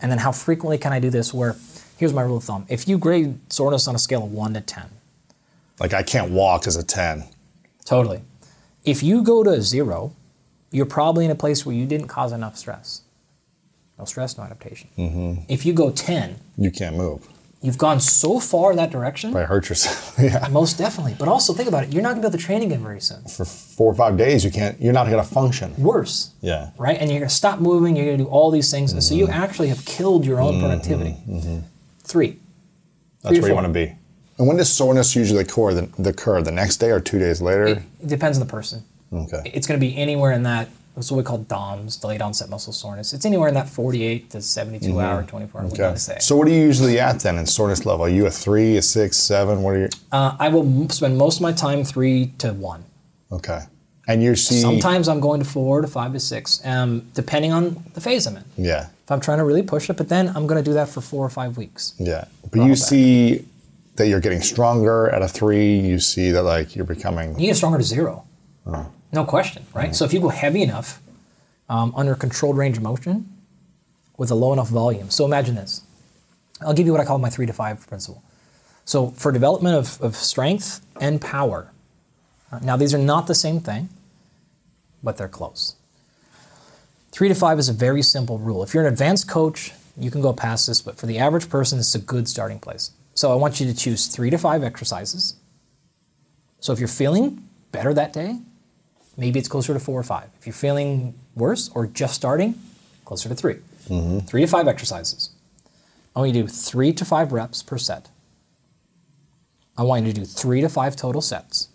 And 0.00 0.12
then 0.12 0.18
how 0.18 0.30
frequently 0.30 0.78
can 0.78 0.92
I 0.92 1.00
do 1.00 1.10
this? 1.10 1.34
Where 1.34 1.56
here's 1.96 2.12
my 2.12 2.22
rule 2.22 2.36
of 2.36 2.44
thumb: 2.44 2.66
if 2.68 2.86
you 2.86 2.98
grade 2.98 3.40
soreness 3.52 3.88
on 3.88 3.96
a 3.96 3.98
scale 3.98 4.22
of 4.22 4.30
one 4.32 4.54
to 4.54 4.60
ten, 4.60 4.86
Like 5.80 5.92
I 5.92 6.04
can't 6.04 6.30
walk 6.30 6.68
as 6.68 6.76
a 6.76 6.84
ten. 6.84 7.24
totally. 7.84 8.22
If 8.84 9.02
you 9.02 9.22
go 9.22 9.42
to 9.44 9.60
zero, 9.62 10.14
you're 10.70 10.86
probably 10.86 11.24
in 11.24 11.30
a 11.30 11.34
place 11.36 11.64
where 11.64 11.74
you 11.74 11.86
didn't 11.86 12.08
cause 12.08 12.32
enough 12.32 12.56
stress. 12.56 13.02
No 13.98 14.04
stress, 14.04 14.36
no 14.36 14.44
adaptation. 14.44 14.88
Mm-hmm. 14.98 15.42
If 15.48 15.64
you 15.66 15.72
go 15.72 15.90
ten, 15.90 16.36
You 16.56 16.70
can't 16.70 16.96
move. 16.96 17.28
you've 17.60 17.78
gone 17.78 18.00
so 18.00 18.40
far 18.40 18.72
in 18.72 18.76
that 18.78 18.90
direction. 18.90 19.30
Probably 19.30 19.46
hurt 19.46 19.68
yourself. 19.68 20.16
yeah. 20.20 20.48
Most 20.50 20.78
definitely. 20.78 21.14
But 21.18 21.28
also 21.28 21.52
think 21.52 21.68
about 21.68 21.84
it: 21.84 21.92
you're 21.92 22.02
not 22.02 22.10
going 22.10 22.22
to 22.22 22.28
be 22.28 22.32
able 22.32 22.38
to 22.38 22.44
train 22.44 22.62
again 22.62 22.82
very 22.82 23.00
soon. 23.00 23.22
For 23.24 23.44
four 23.44 23.92
or 23.92 23.94
five 23.94 24.16
days, 24.16 24.44
you 24.44 24.50
can't. 24.50 24.80
You're 24.80 24.92
not 24.94 25.08
gonna 25.08 25.22
function. 25.22 25.74
Worse. 25.80 26.30
Yeah. 26.40 26.70
right? 26.78 26.98
And 26.98 27.10
you're 27.10 27.20
going 27.20 27.28
to 27.28 27.34
stop 27.34 27.60
moving. 27.60 27.94
You're 27.94 28.06
going 28.06 28.18
to 28.18 28.24
do 28.24 28.30
all 28.30 28.50
these 28.50 28.70
things, 28.70 28.92
and 28.92 29.02
so 29.04 29.14
Mm-hmm. 29.14 29.20
you 29.20 29.28
actually 29.28 29.68
have 29.68 29.84
killed 29.84 30.24
your 30.26 30.40
own 30.40 30.54
mm-hmm. 30.54 30.62
productivity. 30.62 31.16
Mm-hmm. 31.28 31.58
Three. 32.02 32.38
That's 33.22 33.34
Three 33.34 33.40
where 33.40 33.50
you 33.50 33.54
want 33.54 33.68
to 33.68 33.72
be. 33.72 33.94
And 34.42 34.48
when 34.48 34.56
does 34.56 34.72
soreness 34.72 35.14
usually 35.14 35.42
occur? 35.42 35.72
The, 35.72 35.88
the 36.00 36.10
occur 36.10 36.42
the 36.42 36.50
next 36.50 36.78
day 36.78 36.90
or 36.90 36.98
two 36.98 37.20
days 37.20 37.40
later? 37.40 37.66
It 37.66 38.08
depends 38.08 38.36
on 38.40 38.44
the 38.44 38.50
person. 38.50 38.82
okay. 39.12 39.40
It's 39.44 39.68
going 39.68 39.78
to 39.78 39.86
be 39.86 39.96
anywhere 39.96 40.32
in 40.32 40.42
that. 40.42 40.68
That's 40.96 41.12
what 41.12 41.18
we 41.18 41.22
call 41.22 41.38
DOMS, 41.38 41.96
delayed 41.98 42.20
onset 42.20 42.50
muscle 42.50 42.72
soreness. 42.72 43.12
It's 43.12 43.24
anywhere 43.24 43.46
in 43.46 43.54
that 43.54 43.68
48 43.68 44.30
to 44.30 44.42
72 44.42 44.98
hour, 44.98 45.22
24 45.22 45.60
hour. 45.60 45.68
Mm-hmm. 45.68 45.80
Okay. 45.80 45.96
Say. 45.96 46.16
So 46.18 46.34
what 46.34 46.48
are 46.48 46.50
you 46.50 46.60
usually 46.60 46.98
at 46.98 47.20
then 47.20 47.38
in 47.38 47.46
soreness 47.46 47.86
level? 47.86 48.04
Are 48.04 48.08
you 48.08 48.26
a 48.26 48.32
three, 48.32 48.76
a 48.78 48.82
six, 48.82 49.16
seven? 49.16 49.62
What 49.62 49.76
are 49.76 49.78
you? 49.78 49.88
Uh, 50.10 50.36
I 50.40 50.48
will 50.48 50.66
m- 50.66 50.90
spend 50.90 51.16
most 51.16 51.36
of 51.36 51.42
my 51.42 51.52
time 51.52 51.84
three 51.84 52.34
to 52.38 52.52
one. 52.52 52.82
Okay. 53.30 53.60
And 54.08 54.24
you 54.24 54.34
see. 54.34 54.60
Sometimes 54.60 55.06
I'm 55.06 55.20
going 55.20 55.38
to 55.38 55.46
four 55.48 55.82
to 55.82 55.86
five 55.86 56.12
to 56.14 56.20
six, 56.20 56.60
um, 56.66 57.06
depending 57.14 57.52
on 57.52 57.84
the 57.94 58.00
phase 58.00 58.26
I'm 58.26 58.38
in. 58.38 58.44
Yeah. 58.56 58.88
If 59.04 59.12
I'm 59.12 59.20
trying 59.20 59.38
to 59.38 59.44
really 59.44 59.62
push 59.62 59.88
it, 59.88 59.96
but 59.96 60.08
then 60.08 60.30
I'm 60.30 60.48
going 60.48 60.62
to 60.62 60.68
do 60.68 60.74
that 60.74 60.88
for 60.88 61.00
four 61.00 61.24
or 61.24 61.30
five 61.30 61.56
weeks. 61.56 61.94
Yeah. 62.00 62.24
But 62.50 62.66
you 62.66 62.74
see 62.74 63.46
that 63.96 64.08
you're 64.08 64.20
getting 64.20 64.42
stronger 64.42 65.08
at 65.10 65.22
a 65.22 65.28
three. 65.28 65.78
You 65.78 65.98
see 65.98 66.30
that 66.30 66.42
like 66.42 66.74
you're 66.74 66.84
becoming. 66.84 67.38
You 67.38 67.48
get 67.48 67.56
stronger 67.56 67.78
to 67.78 67.84
zero. 67.84 68.26
No 69.12 69.24
question, 69.24 69.66
right? 69.74 69.94
So 69.94 70.04
if 70.04 70.12
you 70.12 70.20
go 70.20 70.28
heavy 70.28 70.62
enough 70.62 71.02
um, 71.68 71.92
under 71.96 72.14
controlled 72.14 72.56
range 72.56 72.76
of 72.76 72.82
motion 72.82 73.28
with 74.16 74.30
a 74.30 74.34
low 74.34 74.52
enough 74.52 74.68
volume. 74.68 75.10
So 75.10 75.24
imagine 75.24 75.54
this. 75.54 75.82
I'll 76.60 76.74
give 76.74 76.86
you 76.86 76.92
what 76.92 77.00
I 77.00 77.04
call 77.04 77.18
my 77.18 77.30
three 77.30 77.46
to 77.46 77.52
five 77.52 77.86
principle. 77.86 78.22
So 78.84 79.08
for 79.10 79.32
development 79.32 79.76
of, 79.76 80.00
of 80.00 80.16
strength 80.16 80.84
and 81.00 81.20
power, 81.20 81.72
uh, 82.50 82.60
now 82.62 82.76
these 82.76 82.94
are 82.94 82.98
not 82.98 83.26
the 83.26 83.34
same 83.34 83.60
thing, 83.60 83.88
but 85.02 85.16
they're 85.16 85.28
close. 85.28 85.76
Three 87.10 87.28
to 87.28 87.34
five 87.34 87.58
is 87.58 87.68
a 87.68 87.72
very 87.72 88.02
simple 88.02 88.38
rule. 88.38 88.62
If 88.62 88.72
you're 88.74 88.86
an 88.86 88.92
advanced 88.92 89.28
coach, 89.28 89.72
you 89.96 90.10
can 90.10 90.22
go 90.22 90.32
past 90.32 90.66
this, 90.66 90.80
but 90.80 90.96
for 90.96 91.06
the 91.06 91.18
average 91.18 91.50
person, 91.50 91.78
it's 91.78 91.94
a 91.94 91.98
good 91.98 92.28
starting 92.28 92.58
place. 92.58 92.92
So 93.14 93.32
I 93.32 93.34
want 93.34 93.60
you 93.60 93.66
to 93.66 93.74
choose 93.74 94.06
three 94.06 94.30
to 94.30 94.38
five 94.38 94.62
exercises. 94.62 95.34
So 96.60 96.72
if 96.72 96.78
you're 96.78 96.88
feeling 96.88 97.46
better 97.72 97.92
that 97.94 98.12
day, 98.12 98.38
maybe 99.16 99.38
it's 99.38 99.48
closer 99.48 99.74
to 99.74 99.80
four 99.80 99.98
or 99.98 100.04
five. 100.04 100.28
If 100.38 100.46
you're 100.46 100.54
feeling 100.54 101.14
worse 101.34 101.70
or 101.74 101.86
just 101.86 102.14
starting, 102.14 102.54
closer 103.04 103.28
to 103.28 103.34
3 103.34 103.54
mm-hmm. 103.54 104.18
Three 104.20 104.42
to 104.42 104.46
five 104.46 104.68
exercises. 104.68 105.30
I 106.14 106.20
want 106.20 106.34
you 106.34 106.42
to 106.42 106.48
do 106.48 106.52
three 106.52 106.92
to 106.92 107.04
five 107.04 107.32
reps 107.32 107.62
per 107.62 107.78
set. 107.78 108.08
I 109.76 109.82
want 109.82 110.06
you 110.06 110.12
to 110.12 110.20
do 110.20 110.26
three 110.26 110.60
to 110.60 110.68
five 110.68 110.94
total 110.94 111.22
sets. 111.22 111.68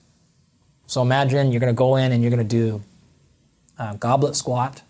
So 0.85 1.01
imagine 1.01 1.51
you're 1.51 1.59
going 1.59 1.73
to 1.73 1.77
go 1.77 1.95
in 1.95 2.11
and 2.11 2.21
you're 2.21 2.29
going 2.31 2.47
to 2.47 2.55
do 2.55 2.83
a 3.77 3.95
goblet 3.95 4.35
squat, 4.35 4.81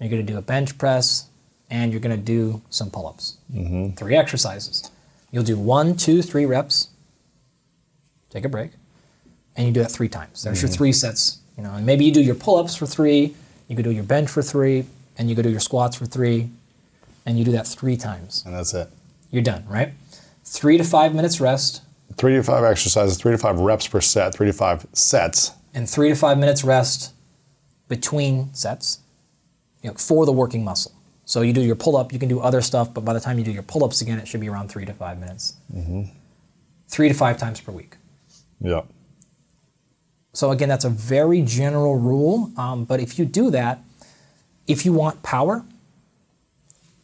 you're 0.00 0.10
going 0.10 0.24
to 0.24 0.32
do 0.32 0.38
a 0.38 0.42
bench 0.42 0.76
press, 0.76 1.28
and 1.70 1.92
you're 1.92 2.00
going 2.00 2.16
to 2.16 2.22
do 2.22 2.62
some 2.68 2.90
pull 2.90 3.06
ups. 3.06 3.38
Mm-hmm. 3.52 3.94
Three 3.94 4.16
exercises. 4.16 4.90
You'll 5.30 5.44
do 5.44 5.58
one, 5.58 5.96
two, 5.96 6.22
three 6.22 6.46
reps, 6.46 6.88
take 8.30 8.44
a 8.44 8.48
break, 8.48 8.70
and 9.56 9.66
you 9.66 9.72
do 9.72 9.80
that 9.82 9.90
three 9.90 10.08
times. 10.08 10.42
There's 10.42 10.62
your 10.62 10.70
mm-hmm. 10.70 10.78
three 10.78 10.92
sets, 10.92 11.38
you 11.56 11.62
know, 11.62 11.72
and 11.72 11.84
maybe 11.84 12.04
you 12.04 12.12
do 12.12 12.22
your 12.22 12.34
pull-ups 12.34 12.74
for 12.74 12.86
three, 12.86 13.34
You 13.68 13.76
could 13.76 13.84
do 13.84 13.90
your 13.90 14.04
bench 14.04 14.30
for 14.30 14.42
three, 14.42 14.86
and 15.18 15.28
you 15.28 15.36
could 15.36 15.42
do 15.42 15.50
your 15.50 15.60
squats 15.60 15.96
for 15.96 16.06
three, 16.06 16.50
and 17.26 17.38
you 17.38 17.44
do 17.44 17.52
that 17.52 17.66
three 17.66 17.96
times. 17.96 18.42
And 18.46 18.54
that's 18.54 18.72
it. 18.72 18.88
You're 19.30 19.42
done, 19.42 19.64
right? 19.68 19.92
Three 20.44 20.78
to 20.78 20.84
five 20.84 21.14
minutes 21.14 21.40
rest, 21.40 21.82
Three 22.16 22.34
to 22.34 22.42
five 22.42 22.64
exercises, 22.64 23.16
three 23.16 23.32
to 23.32 23.38
five 23.38 23.60
reps 23.60 23.86
per 23.86 24.00
set, 24.00 24.34
three 24.34 24.48
to 24.48 24.52
five 24.52 24.86
sets. 24.92 25.52
and 25.74 25.88
three 25.88 26.08
to 26.08 26.16
five 26.16 26.38
minutes 26.38 26.64
rest 26.64 27.12
between 27.86 28.52
sets 28.54 28.98
you 29.82 29.90
know, 29.90 29.94
for 29.94 30.26
the 30.26 30.32
working 30.32 30.64
muscle. 30.64 30.92
So 31.28 31.42
you 31.42 31.52
do 31.52 31.60
your 31.60 31.76
pull 31.76 31.94
up, 31.98 32.10
you 32.10 32.18
can 32.18 32.30
do 32.30 32.40
other 32.40 32.62
stuff, 32.62 32.94
but 32.94 33.04
by 33.04 33.12
the 33.12 33.20
time 33.20 33.38
you 33.38 33.44
do 33.44 33.52
your 33.52 33.62
pull 33.62 33.84
ups 33.84 34.00
again, 34.00 34.18
it 34.18 34.26
should 34.26 34.40
be 34.40 34.48
around 34.48 34.70
three 34.70 34.86
to 34.86 34.94
five 34.94 35.18
minutes. 35.20 35.56
Three 36.88 37.08
to 37.08 37.14
five 37.14 37.36
times 37.36 37.60
per 37.60 37.70
week. 37.70 37.96
Yep. 38.62 38.86
So 40.32 40.50
again, 40.52 40.70
that's 40.70 40.86
a 40.86 40.88
very 40.90 41.42
general 41.42 41.96
rule. 41.98 42.50
Um, 42.56 42.84
but 42.84 42.98
if 43.00 43.18
you 43.18 43.26
do 43.26 43.50
that, 43.50 43.80
if 44.66 44.86
you 44.86 44.94
want 44.94 45.22
power, 45.22 45.66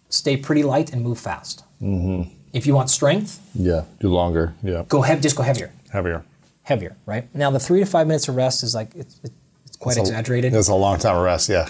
stay 0.08 0.38
pretty 0.38 0.62
light 0.62 0.90
and 0.90 1.02
move 1.02 1.18
fast. 1.18 1.62
Mm-hmm. 1.82 2.30
If 2.54 2.66
you 2.66 2.74
want 2.74 2.88
strength, 2.88 3.46
Yeah. 3.54 3.82
Do 4.00 4.08
longer. 4.08 4.54
Yeah. 4.62 4.84
go 4.88 5.02
heavy, 5.02 5.20
just 5.20 5.36
go 5.36 5.42
heavier, 5.42 5.70
Heavier. 5.90 6.24
heavier. 6.62 6.96
Right 7.04 7.26
now, 7.34 7.50
the 7.50 7.60
three 7.60 7.80
to 7.80 7.86
five 7.86 8.06
minutes 8.06 8.26
of 8.28 8.36
rest 8.36 8.62
is 8.62 8.74
like 8.74 8.94
it's, 8.94 9.20
it's 9.66 9.76
quite 9.76 9.98
It's 9.98 10.08
a- 10.08 10.12
exaggerated. 10.12 10.54
It's 10.54 10.68
a 10.68 10.74
long 10.74 10.98
time 10.98 11.16
of 11.16 11.24
rest. 11.24 11.50
Yeah. 11.50 11.68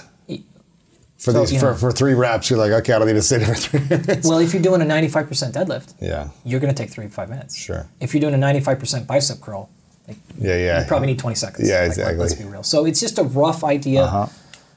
For 1.24 1.32
So, 1.32 1.46
these, 1.46 1.58
for, 1.58 1.70
know- 1.70 1.76
for 1.76 1.90
three 1.90 2.12
reps, 2.12 2.50
you're 2.50 2.58
like, 2.58 2.70
okay, 2.72 2.92
I 2.92 2.98
don't 2.98 3.08
need 3.08 3.14
to 3.14 3.22
sit 3.22 3.40
here 3.40 3.54
for 3.54 3.78
three 3.78 3.88
minutes. 3.88 4.28
well, 4.28 4.38
if 4.40 4.52
you're 4.52 4.62
doing 4.62 4.82
a 4.82 4.84
95% 4.84 5.52
deadlift, 5.52 5.94
Yeah. 5.98 6.28
you're 6.44 6.60
going 6.60 6.74
to 6.74 6.80
take 6.82 6.90
three 6.90 7.06
to 7.06 7.10
five 7.10 7.30
minutes. 7.30 7.56
Sure. 7.56 7.86
If 7.98 8.12
you're 8.12 8.20
doing 8.20 8.34
a 8.34 8.38
95% 8.38 9.06
bicep 9.06 9.40
curl, 9.40 9.70
like, 10.06 10.18
Yeah. 10.38 10.56
Yeah. 10.56 10.80
you 10.82 10.86
probably 10.86 11.06
need 11.06 11.18
20 11.18 11.34
seconds. 11.34 11.66
Yeah, 11.66 11.80
Like, 11.80 11.86
exactly. 11.88 12.16
let's 12.18 12.34
be 12.34 12.44
real. 12.44 12.62
So 12.62 12.84
it's 12.84 13.00
just 13.00 13.18
a 13.18 13.22
rough 13.22 13.64
idea. 13.64 14.02
Uh-huh. 14.02 14.26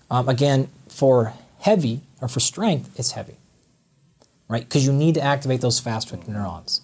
Um, 0.09 0.29
again, 0.29 0.69
for 0.87 1.33
heavy 1.59 1.99
or 2.21 2.29
for 2.29 2.39
strength, 2.39 2.97
it's 2.97 3.11
heavy, 3.11 3.35
right? 4.47 4.63
Because 4.63 4.85
you 4.85 4.93
need 4.93 5.15
to 5.15 5.21
activate 5.21 5.59
those 5.59 5.81
fast 5.81 6.07
twitch 6.07 6.25
neurons. 6.29 6.79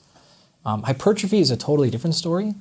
Um, 0.66 0.84
hypertrophy 0.84 1.40
is 1.40 1.52
a 1.52 1.56
totally 1.58 1.90
different 1.90 2.16
story, 2.16 2.54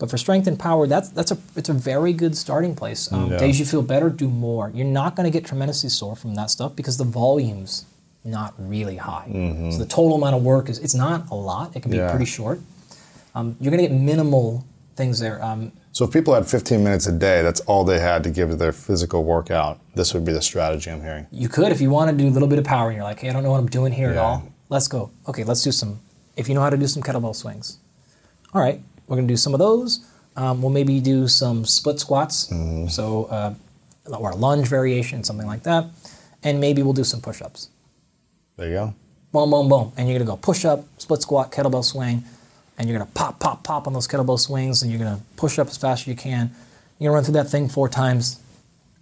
but 0.00 0.10
for 0.10 0.18
strength 0.18 0.46
and 0.48 0.58
power, 0.58 0.88
that's 0.88 1.08
that's 1.10 1.30
a 1.30 1.38
it's 1.54 1.68
a 1.68 1.72
very 1.92 2.12
good 2.12 2.36
starting 2.36 2.74
place. 2.74 3.12
Um, 3.12 3.30
Yeah. 3.30 3.38
Days 3.38 3.60
you 3.60 3.66
feel 3.66 3.82
better, 3.82 4.10
do 4.10 4.28
more. 4.28 4.70
You're 4.74 4.86
not 5.00 5.14
going 5.14 5.30
to 5.30 5.34
get 5.38 5.46
tremendously 5.46 5.90
sore 5.90 6.16
from 6.16 6.34
that 6.34 6.50
stuff 6.50 6.74
because 6.74 6.96
the 6.96 7.04
volume's 7.04 7.84
not 8.24 8.52
really 8.58 8.96
high. 8.96 9.26
So 9.72 9.78
the 9.78 9.86
total 9.86 10.14
amount 10.16 10.34
of 10.36 10.42
work 10.42 10.68
is 10.68 10.78
it's 10.78 10.94
not 10.94 11.30
a 11.30 11.34
lot. 11.34 11.76
It 11.76 11.82
can 11.82 11.90
be 11.92 11.98
Mm-hmm. 11.98 12.06
Yeah. 12.06 12.10
pretty 12.16 12.24
short. 12.38 12.58
Um, 13.36 13.56
you're 13.60 13.70
going 13.70 13.82
to 13.82 13.88
get 13.88 13.96
minimal 13.96 14.64
things 14.96 15.20
there. 15.20 15.38
Um, 15.44 15.72
So 15.92 16.04
if 16.04 16.10
people 16.12 16.34
had 16.34 16.46
15 16.46 16.82
minutes 16.84 17.06
a 17.06 17.12
day, 17.12 17.42
that's 17.42 17.60
all 17.68 17.84
they 17.84 18.00
had 18.00 18.22
to 18.24 18.30
give 18.30 18.48
to 18.50 18.56
their 18.56 18.72
physical 18.72 19.22
workout. 19.24 19.78
This 19.94 20.12
would 20.14 20.24
be 20.24 20.32
the 20.32 20.42
strategy 20.42 20.90
I'm 20.90 21.02
hearing. 21.02 21.26
You 21.30 21.48
could 21.48 21.70
if 21.72 21.80
you 21.80 21.90
want 21.90 22.10
to 22.10 22.16
do 22.16 22.28
a 22.28 22.32
little 22.36 22.48
bit 22.48 22.58
of 22.58 22.64
power 22.64 22.88
and 22.88 22.96
you're 22.96 23.08
like, 23.10 23.20
hey, 23.20 23.28
I 23.30 23.32
don't 23.32 23.42
know 23.44 23.52
what 23.52 23.60
I'm 23.64 23.68
doing 23.80 23.92
here 23.92 24.10
at 24.10 24.18
all. 24.18 24.42
Let's 24.68 24.88
go. 24.88 25.10
Okay, 25.28 25.44
let's 25.44 25.62
do 25.62 25.72
some. 25.72 26.00
If 26.36 26.48
you 26.48 26.54
know 26.54 26.60
how 26.66 26.70
to 26.70 26.76
do 26.76 26.86
some 26.86 27.02
kettlebell 27.02 27.34
swings, 27.34 27.78
all 28.54 28.60
right, 28.60 28.82
we're 29.10 29.16
gonna 29.16 29.28
do 29.28 29.36
some 29.36 29.52
of 29.52 29.58
those. 29.58 30.00
Um, 30.36 30.62
we'll 30.62 30.70
maybe 30.70 31.00
do 31.00 31.26
some 31.28 31.64
split 31.66 31.98
squats, 32.00 32.46
Mm-hmm. 32.46 32.86
so 32.88 33.24
uh, 33.26 33.54
or 34.16 34.30
a 34.30 34.36
lunge 34.36 34.68
variation, 34.68 35.22
something 35.24 35.46
like 35.46 35.64
that, 35.64 35.84
and 36.42 36.60
maybe 36.60 36.82
we'll 36.82 36.94
do 36.94 37.04
some 37.04 37.20
push-ups. 37.20 37.68
There 38.56 38.68
you 38.68 38.74
go. 38.74 38.94
Boom, 39.32 39.50
boom, 39.50 39.68
boom, 39.68 39.92
and 39.96 40.08
you're 40.08 40.18
gonna 40.18 40.30
go 40.30 40.36
push 40.36 40.64
up, 40.64 40.84
split 40.98 41.20
squat, 41.22 41.52
kettlebell 41.52 41.84
swing, 41.84 42.24
and 42.78 42.88
you're 42.88 42.98
gonna 42.98 43.10
pop, 43.14 43.38
pop, 43.40 43.62
pop 43.64 43.86
on 43.86 43.92
those 43.92 44.08
kettlebell 44.08 44.38
swings, 44.38 44.82
and 44.82 44.90
you're 44.90 44.98
gonna 44.98 45.20
push 45.36 45.58
up 45.58 45.66
as 45.68 45.76
fast 45.76 46.02
as 46.02 46.06
you 46.06 46.14
can. 46.16 46.50
You're 46.98 47.10
gonna 47.10 47.16
run 47.16 47.24
through 47.24 47.34
that 47.34 47.48
thing 47.50 47.68
four 47.68 47.88
times. 47.88 48.40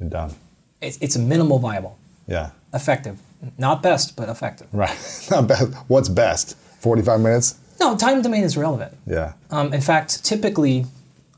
You're 0.01 0.09
done. 0.09 0.35
It's, 0.81 0.97
it's 1.01 1.17
a 1.17 1.19
minimal 1.21 1.59
viable, 1.59 1.99
Yeah. 2.27 2.51
effective, 2.73 3.19
not 3.59 3.83
best, 3.83 4.17
but 4.17 4.29
effective. 4.29 4.67
Right. 4.73 4.97
Not 5.31 5.47
best. 5.49 5.73
What's 5.89 6.09
best? 6.09 6.57
45 6.81 7.21
minutes? 7.21 7.55
No, 7.81 7.97
time 7.97 8.23
domain 8.23 8.45
is 8.45 8.57
relevant. 8.57 8.93
Yeah. 9.07 9.35
Um, 9.51 9.73
in 9.73 9.81
fact, 9.81 10.25
typically, 10.25 10.87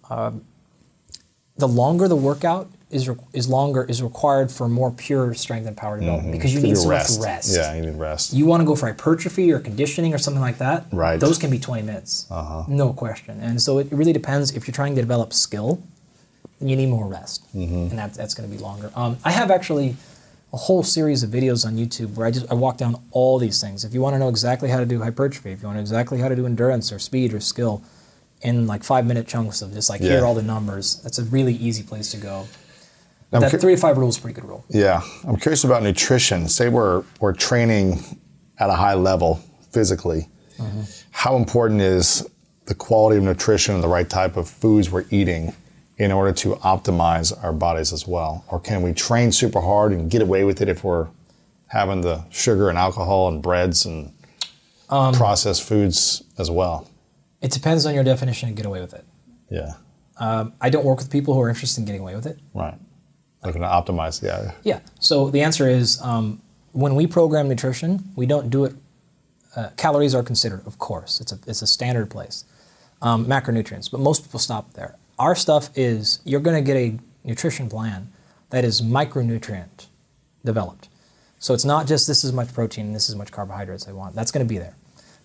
um, 0.08 0.42
the 1.56 1.68
longer 1.68 2.08
the 2.08 2.16
workout 2.16 2.70
is 2.90 3.08
re- 3.08 3.16
is 3.32 3.48
longer 3.48 3.84
is 3.84 4.02
required 4.02 4.50
for 4.50 4.68
more 4.68 4.90
pure 4.90 5.32
strength 5.34 5.66
and 5.66 5.76
power 5.76 5.98
development 6.00 6.32
because 6.32 6.52
you 6.54 6.60
need 6.60 6.76
so 6.76 6.88
much 6.88 7.08
rest. 7.20 7.54
Yeah, 7.54 7.74
you 7.74 7.82
need 7.82 7.94
rest. 7.96 8.32
You 8.32 8.46
want 8.46 8.62
to 8.62 8.64
go 8.64 8.74
for 8.74 8.86
hypertrophy 8.86 9.52
or 9.52 9.60
conditioning 9.60 10.12
or 10.14 10.18
something 10.18 10.40
like 10.40 10.58
that. 10.58 10.86
Right. 10.90 11.20
Those 11.20 11.38
can 11.38 11.50
be 11.50 11.58
20 11.58 11.82
minutes. 11.82 12.26
Uh-huh. 12.30 12.64
No 12.66 12.92
question. 12.92 13.38
And 13.40 13.60
so 13.62 13.78
it 13.78 13.88
really 13.92 14.12
depends. 14.12 14.50
If 14.56 14.66
you're 14.66 14.72
trying 14.74 14.94
to 14.96 15.02
develop 15.02 15.32
skill, 15.32 15.82
then 16.58 16.68
you 16.68 16.74
need 16.76 16.88
more 16.88 17.06
rest, 17.06 17.44
Mm-hmm. 17.54 17.74
and 17.90 17.98
that, 17.98 18.14
that's 18.14 18.34
going 18.34 18.50
to 18.50 18.56
be 18.56 18.60
longer. 18.62 18.90
Um, 18.96 19.18
I 19.24 19.30
have 19.30 19.50
actually 19.50 19.96
a 20.52 20.56
whole 20.56 20.82
series 20.82 21.22
of 21.22 21.30
videos 21.30 21.64
on 21.64 21.76
YouTube 21.76 22.14
where 22.14 22.26
I 22.26 22.30
just 22.30 22.50
I 22.50 22.54
walk 22.54 22.76
down 22.76 22.96
all 23.12 23.38
these 23.38 23.60
things. 23.60 23.84
If 23.84 23.94
you 23.94 24.00
want 24.00 24.14
to 24.14 24.18
know 24.18 24.28
exactly 24.28 24.68
how 24.68 24.78
to 24.78 24.86
do 24.86 25.00
hypertrophy, 25.00 25.52
if 25.52 25.62
you 25.62 25.68
want 25.68 25.76
to 25.76 25.80
know 25.80 25.82
exactly 25.82 26.18
how 26.18 26.28
to 26.28 26.36
do 26.36 26.46
endurance 26.46 26.92
or 26.92 26.98
speed 26.98 27.32
or 27.32 27.40
skill, 27.40 27.84
in 28.42 28.66
like 28.66 28.82
five 28.82 29.06
minute 29.06 29.26
chunks 29.26 29.62
of 29.62 29.72
just 29.72 29.90
like 29.90 30.00
here 30.00 30.22
are 30.22 30.26
all 30.26 30.34
the 30.34 30.42
numbers. 30.42 31.00
That's 31.02 31.18
a 31.18 31.24
really 31.24 31.54
easy 31.54 31.82
place 31.82 32.10
to 32.12 32.16
go. 32.16 32.46
I'm 33.32 33.42
that 33.42 33.50
cu- 33.50 33.58
three 33.58 33.74
to 33.74 33.80
five 33.80 33.96
rule 33.96 34.08
is 34.08 34.18
a 34.18 34.20
pretty 34.20 34.40
good 34.40 34.48
rule. 34.48 34.64
Yeah, 34.68 35.02
I'm 35.26 35.36
curious 35.36 35.62
about 35.62 35.82
nutrition. 35.82 36.48
Say 36.48 36.68
we're 36.68 37.04
we're 37.20 37.32
training 37.32 38.02
at 38.58 38.70
a 38.70 38.74
high 38.74 38.94
level 38.94 39.40
physically. 39.70 40.28
Mm-hmm. 40.58 40.82
How 41.12 41.36
important 41.36 41.80
is 41.80 42.28
the 42.66 42.74
quality 42.74 43.18
of 43.18 43.24
nutrition 43.24 43.74
and 43.74 43.84
the 43.84 43.88
right 43.88 44.08
type 44.08 44.36
of 44.36 44.48
foods 44.48 44.90
we're 44.90 45.06
eating 45.10 45.54
in 46.00 46.10
order 46.10 46.32
to 46.32 46.54
optimize 46.56 47.28
our 47.44 47.52
bodies 47.52 47.92
as 47.92 48.06
well? 48.08 48.42
Or 48.48 48.58
can 48.58 48.80
we 48.80 48.92
train 48.94 49.32
super 49.32 49.60
hard 49.60 49.92
and 49.92 50.10
get 50.10 50.22
away 50.22 50.44
with 50.44 50.62
it 50.62 50.68
if 50.68 50.82
we're 50.82 51.08
having 51.66 52.00
the 52.00 52.24
sugar 52.30 52.70
and 52.70 52.78
alcohol 52.78 53.28
and 53.28 53.42
breads 53.42 53.84
and 53.84 54.12
Um, 54.88 55.12
processed 55.14 55.62
foods 55.62 56.22
as 56.38 56.50
well? 56.50 56.86
It 57.42 57.50
depends 57.52 57.84
on 57.86 57.94
your 57.94 58.02
definition 58.02 58.48
of 58.48 58.54
get 58.54 58.64
away 58.66 58.80
with 58.80 58.94
it. 58.94 59.04
Yeah, 59.50 59.74
Um, 60.16 60.52
I 60.60 60.70
don't 60.70 60.84
work 60.86 60.98
with 60.98 61.10
people 61.10 61.34
who 61.34 61.40
are 61.40 61.48
interested 61.50 61.80
in 61.80 61.84
getting 61.86 62.00
away 62.00 62.14
with 62.14 62.26
it. 62.26 62.38
right. 62.54 62.78
Looking 63.44 63.62
to 63.62 63.68
optimize. 63.68 64.22
Yeah, 64.22 64.52
Yeah. 64.64 64.80
So 65.00 65.30
the 65.30 65.40
answer 65.42 65.66
is 65.68 66.00
um, 66.02 66.40
when 66.72 66.94
we 66.94 67.06
program 67.06 67.48
nutrition, 67.48 68.12
we 68.16 68.26
don't 68.26 68.48
do 68.50 68.64
it. 68.64 68.74
Uh, 69.56 69.68
calories 69.76 70.14
are 70.14 70.22
considered, 70.22 70.60
of 70.66 70.78
course. 70.78 71.20
It's 71.22 71.32
a 71.32 71.38
it's 71.46 71.62
a 71.62 71.66
standard 71.66 72.08
place. 72.10 72.44
Um, 73.02 73.24
macronutrients, 73.26 73.90
but 73.90 73.98
most 74.00 74.22
people 74.24 74.38
stop 74.40 74.74
there. 74.74 74.94
Our 75.20 75.34
stuff 75.36 75.68
is 75.76 76.20
you're 76.24 76.40
going 76.40 76.56
to 76.56 76.66
get 76.66 76.76
a 76.78 76.98
nutrition 77.24 77.68
plan 77.68 78.10
that 78.48 78.64
is 78.64 78.80
micronutrient 78.80 79.86
developed. 80.46 80.88
So 81.38 81.52
it's 81.52 81.64
not 81.64 81.86
just 81.86 82.06
this 82.06 82.24
is 82.24 82.32
much 82.32 82.54
protein 82.54 82.86
and 82.86 82.94
this 82.94 83.10
is 83.10 83.16
much 83.16 83.30
carbohydrates 83.30 83.86
I 83.86 83.92
want. 83.92 84.14
That's 84.14 84.30
going 84.30 84.46
to 84.46 84.48
be 84.48 84.56
there. 84.56 84.76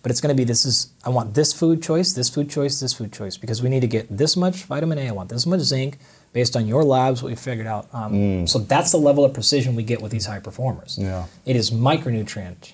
But 0.01 0.11
it's 0.11 0.19
going 0.19 0.35
to 0.35 0.39
be 0.39 0.43
this 0.43 0.65
is 0.65 0.89
I 1.05 1.09
want 1.09 1.33
this 1.33 1.53
food 1.53 1.81
choice, 1.81 2.11
this 2.11 2.29
food 2.29 2.49
choice, 2.49 2.81
this 2.81 2.93
food 2.93 3.13
choice 3.13 3.37
because 3.37 3.63
we 3.63 3.69
need 3.69 3.79
to 3.79 3.87
get 3.87 4.05
this 4.15 4.35
much 4.35 4.65
vitamin 4.65 4.97
A. 4.97 5.07
I 5.07 5.11
want 5.11 5.29
this 5.29 5.45
much 5.45 5.61
zinc 5.61 5.97
based 6.33 6.57
on 6.57 6.67
your 6.67 6.83
labs, 6.83 7.23
what 7.23 7.29
we 7.29 7.35
figured 7.37 7.65
out. 7.65 7.87
Um, 7.93 8.45
So 8.47 8.59
that's 8.59 8.91
the 8.91 8.97
level 8.97 9.23
of 9.23 9.33
precision 9.33 9.75
we 9.75 9.83
get 9.83 10.01
with 10.01 10.11
these 10.11 10.25
high 10.25 10.41
performers. 10.41 10.97
Yeah. 10.99 11.25
It 11.45 11.55
is 11.55 11.71
micronutrient 11.71 12.73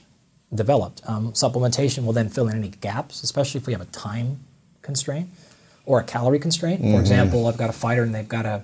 developed. 0.53 1.03
Um, 1.05 1.34
supplementation 1.34 2.03
will 2.03 2.13
then 2.13 2.30
fill 2.30 2.47
in 2.47 2.55
any 2.57 2.69
gaps, 2.69 3.22
especially 3.22 3.61
if 3.61 3.67
we 3.67 3.74
have 3.74 3.82
a 3.82 3.86
time 3.86 4.39
constraint 4.82 5.30
or 5.86 5.99
a 5.99 6.03
calorie 6.03 6.39
constraint. 6.39 6.82
For 6.82 6.99
example, 6.99 7.47
I've 7.47 7.57
got 7.57 7.69
a 7.69 7.73
fighter 7.73 8.03
and 8.03 8.13
they've 8.13 8.27
got 8.27 8.43
to 8.43 8.63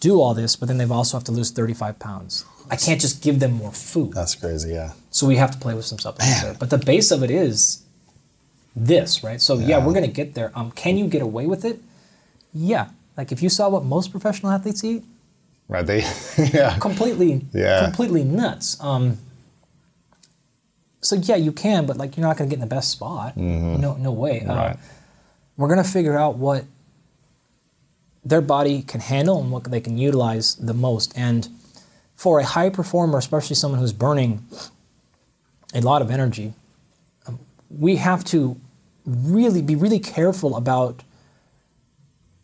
do 0.00 0.20
all 0.20 0.34
this, 0.34 0.56
but 0.56 0.68
then 0.68 0.78
they've 0.78 0.90
also 0.92 1.16
have 1.16 1.24
to 1.24 1.32
lose 1.32 1.50
35 1.50 1.98
pounds. 1.98 2.44
I 2.70 2.76
can't 2.76 3.00
just 3.00 3.22
give 3.22 3.40
them 3.40 3.52
more 3.52 3.72
food. 3.72 4.12
that's 4.12 4.34
crazy. 4.34 4.70
Yeah. 4.72 4.92
So 5.10 5.26
we 5.26 5.36
have 5.36 5.50
to 5.52 5.58
play 5.58 5.74
with 5.74 5.86
some 5.86 5.98
supplements 5.98 6.42
there. 6.42 6.54
But 6.54 6.70
the 6.70 6.78
base 6.78 7.10
of 7.10 7.22
it 7.22 7.30
is 7.30 7.82
this, 8.76 9.24
right? 9.24 9.40
So 9.40 9.58
yeah, 9.58 9.84
we're 9.84 9.94
gonna 9.94 10.06
get 10.06 10.34
there. 10.34 10.52
Um, 10.54 10.70
can 10.72 10.96
you 10.98 11.06
get 11.08 11.22
away 11.22 11.46
with 11.46 11.64
it? 11.64 11.80
Yeah. 12.54 12.90
Like 13.16 13.32
if 13.32 13.42
you 13.42 13.48
saw 13.48 13.68
what 13.68 13.84
most 13.84 14.10
professional 14.10 14.52
athletes 14.52 14.84
eat, 14.84 15.04
Right. 15.66 15.84
They. 15.86 16.00
yeah. 16.54 16.78
completely, 16.78 17.44
Yeah. 17.52 17.84
completely 17.84 18.24
nuts. 18.24 18.82
Um, 18.82 19.18
so 21.00 21.16
yeah, 21.16 21.36
you 21.36 21.52
can, 21.52 21.86
but 21.86 21.96
like 21.96 22.16
you're 22.16 22.26
not 22.26 22.36
gonna 22.36 22.48
get 22.50 22.56
in 22.56 22.60
the 22.60 22.66
best 22.66 22.90
spot. 22.90 23.36
No, 23.36 23.94
no 23.96 24.12
way. 24.12 24.40
Uh, 24.46 24.74
We're 25.58 25.68
gonna 25.68 25.84
figure 25.84 26.16
out 26.16 26.38
what 26.38 26.64
their 28.24 28.40
body 28.40 28.82
can 28.82 29.00
handle 29.00 29.40
and 29.40 29.50
what 29.50 29.64
they 29.64 29.80
can 29.80 29.98
utilize 29.98 30.54
the 30.54 30.72
most. 30.72 31.12
And 31.16 31.48
for 32.14 32.38
a 32.38 32.44
high 32.44 32.70
performer, 32.70 33.18
especially 33.18 33.56
someone 33.56 33.80
who's 33.80 33.92
burning 33.92 34.46
a 35.74 35.80
lot 35.80 36.00
of 36.00 36.10
energy, 36.10 36.54
um, 37.26 37.38
we 37.70 37.96
have 37.96 38.24
to 38.26 38.58
really 39.04 39.60
be 39.60 39.74
really 39.74 39.98
careful 39.98 40.56
about 40.56 41.02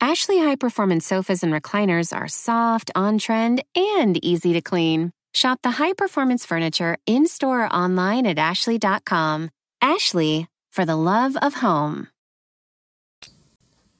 Ashley 0.00 0.38
high 0.38 0.56
performance 0.56 1.06
sofas 1.06 1.42
and 1.42 1.52
recliners 1.52 2.16
are 2.16 2.26
soft, 2.28 2.90
on 2.94 3.18
trend, 3.18 3.62
and 3.76 4.22
easy 4.24 4.52
to 4.54 4.62
clean. 4.62 5.12
Shop 5.34 5.60
the 5.62 5.72
high 5.72 5.92
performance 5.92 6.44
furniture 6.46 6.96
in 7.06 7.26
store 7.26 7.64
or 7.64 7.72
online 7.72 8.26
at 8.26 8.38
ashley.com. 8.38 9.50
Ashley, 9.82 10.48
for 10.72 10.84
the 10.86 10.96
love 10.96 11.36
of 11.42 11.54
home. 11.54 12.08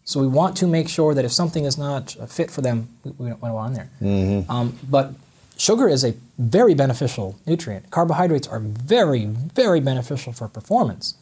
So 0.05 0.21
we 0.21 0.27
want 0.27 0.57
to 0.57 0.67
make 0.67 0.89
sure 0.89 1.15
that 1.15 1.25
if 1.25 1.33
something 1.33 1.65
is 1.65 1.77
not 1.79 2.17
fit 2.29 2.51
for 2.51 2.63
them, 2.63 2.89
we, 3.05 3.11
we 3.19 3.29
don't 3.29 3.41
want 3.43 3.77
it 3.77 3.87
on 4.03 4.09
there. 4.09 4.45
Um, 4.49 4.79
but 4.89 5.13
sugar 5.57 5.87
is 5.89 6.03
a 6.03 6.15
very 6.39 6.75
beneficial 6.75 7.39
nutrient. 7.47 7.91
Carbohydrates 7.91 8.49
are 8.49 8.59
very, 8.59 9.27
very 9.27 9.81
beneficial 9.81 10.33
for 10.33 10.49
performance. 10.49 11.15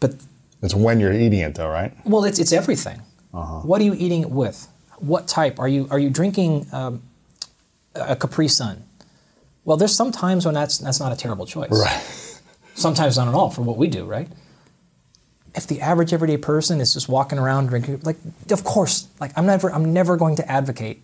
But 0.00 0.16
It's 0.62 0.74
when 0.74 1.00
you're 1.00 1.12
eating 1.14 1.38
it, 1.40 1.54
though, 1.54 1.70
right? 1.70 1.94
well, 2.04 2.24
it's 2.24 2.38
it's 2.38 2.52
everything. 2.52 3.00
What 3.64 3.80
are 3.80 3.84
you 3.84 3.94
eating 3.94 4.22
it 4.22 4.30
with? 4.30 4.68
What 4.98 5.28
type 5.28 5.58
are 5.58 5.68
you 5.68 5.86
are 5.90 5.98
you 5.98 6.10
drinking? 6.10 6.66
Um, 6.72 7.02
a 7.96 8.16
Capri 8.16 8.48
Sun. 8.48 8.84
Well, 9.64 9.76
there's 9.76 9.94
some 9.94 10.12
times 10.12 10.44
when 10.44 10.54
that's 10.54 10.78
that's 10.78 11.00
not 11.00 11.12
a 11.12 11.16
terrible 11.16 11.46
choice. 11.46 11.70
Right. 11.70 12.40
Sometimes 12.74 13.16
not 13.16 13.26
at 13.28 13.34
all 13.34 13.50
for 13.50 13.62
what 13.62 13.76
we 13.76 13.88
do, 13.88 14.04
right? 14.04 14.28
If 15.54 15.66
the 15.66 15.80
average 15.80 16.12
everyday 16.12 16.36
person 16.36 16.80
is 16.80 16.92
just 16.92 17.08
walking 17.08 17.38
around 17.38 17.68
drinking, 17.68 18.00
like, 18.04 18.18
of 18.50 18.62
course, 18.64 19.08
like 19.18 19.32
I'm 19.36 19.46
never 19.46 19.72
I'm 19.72 19.92
never 19.92 20.16
going 20.16 20.36
to 20.36 20.50
advocate 20.50 21.02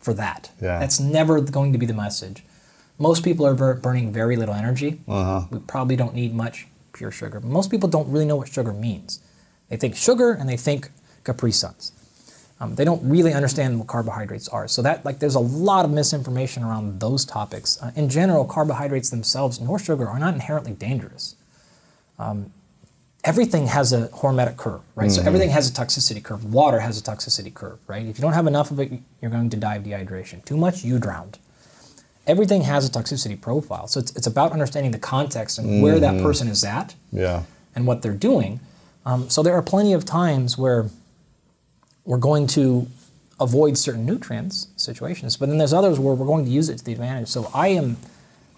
for 0.00 0.14
that. 0.14 0.50
Yeah. 0.62 0.78
That's 0.78 1.00
never 1.00 1.40
going 1.40 1.72
to 1.72 1.78
be 1.78 1.86
the 1.86 1.94
message. 1.94 2.44
Most 2.98 3.24
people 3.24 3.46
are 3.46 3.54
ver- 3.54 3.74
burning 3.74 4.12
very 4.12 4.36
little 4.36 4.54
energy. 4.54 5.00
Uh-huh. 5.06 5.46
We 5.50 5.58
probably 5.58 5.96
don't 5.96 6.14
need 6.14 6.34
much 6.34 6.66
pure 6.92 7.10
sugar. 7.10 7.40
Most 7.40 7.70
people 7.70 7.88
don't 7.88 8.10
really 8.10 8.24
know 8.24 8.36
what 8.36 8.48
sugar 8.48 8.72
means. 8.72 9.20
They 9.68 9.76
think 9.76 9.96
sugar 9.96 10.32
and 10.32 10.48
they 10.48 10.56
think 10.56 10.90
Capri 11.28 11.52
Suns. 11.52 11.92
Um, 12.60 12.74
they 12.74 12.84
don't 12.84 13.02
really 13.08 13.32
understand 13.34 13.78
what 13.78 13.86
carbohydrates 13.86 14.48
are. 14.48 14.66
So 14.66 14.82
that 14.82 15.04
like 15.04 15.20
there's 15.20 15.36
a 15.36 15.40
lot 15.68 15.84
of 15.84 15.90
misinformation 15.92 16.64
around 16.64 16.98
those 17.00 17.24
topics. 17.24 17.80
Uh, 17.80 17.92
in 17.94 18.08
general, 18.08 18.44
carbohydrates 18.44 19.10
themselves 19.10 19.60
nor 19.60 19.78
sugar 19.78 20.08
are 20.08 20.18
not 20.18 20.34
inherently 20.34 20.72
dangerous. 20.72 21.36
Um, 22.18 22.52
everything 23.22 23.66
has 23.68 23.92
a 23.92 24.08
hormetic 24.08 24.56
curve, 24.56 24.80
right? 24.96 25.10
So 25.10 25.22
everything 25.22 25.50
has 25.50 25.68
a 25.70 25.72
toxicity 25.72 26.22
curve. 26.22 26.44
Water 26.52 26.80
has 26.80 26.98
a 26.98 27.02
toxicity 27.02 27.52
curve, 27.54 27.78
right? 27.86 28.04
If 28.06 28.18
you 28.18 28.22
don't 28.22 28.32
have 28.32 28.46
enough 28.48 28.70
of 28.72 28.80
it, 28.80 28.90
you're 29.20 29.30
going 29.30 29.50
to 29.50 29.56
die 29.56 29.76
of 29.76 29.84
dehydration. 29.84 30.44
Too 30.44 30.56
much, 30.56 30.82
you 30.82 30.98
drowned. 30.98 31.38
Everything 32.26 32.62
has 32.62 32.88
a 32.88 32.90
toxicity 32.90 33.40
profile. 33.40 33.86
So 33.86 34.00
it's, 34.00 34.14
it's 34.16 34.26
about 34.26 34.50
understanding 34.52 34.90
the 34.92 34.98
context 34.98 35.58
and 35.58 35.80
where 35.82 36.00
that 36.00 36.20
person 36.22 36.48
is 36.48 36.64
at 36.64 36.94
Yeah. 37.12 37.44
and 37.74 37.86
what 37.86 38.02
they're 38.02 38.14
doing. 38.30 38.60
Um, 39.06 39.30
so 39.30 39.42
there 39.42 39.54
are 39.54 39.62
plenty 39.62 39.92
of 39.94 40.04
times 40.04 40.58
where 40.58 40.90
we're 42.08 42.16
going 42.16 42.46
to 42.46 42.88
avoid 43.38 43.76
certain 43.76 44.06
nutrients 44.06 44.68
situations, 44.76 45.36
but 45.36 45.48
then 45.50 45.58
there's 45.58 45.74
others 45.74 46.00
where 46.00 46.14
we're 46.14 46.26
going 46.26 46.46
to 46.46 46.50
use 46.50 46.70
it 46.70 46.78
to 46.78 46.84
the 46.84 46.92
advantage. 46.92 47.28
So 47.28 47.50
I 47.54 47.68
am, 47.68 47.98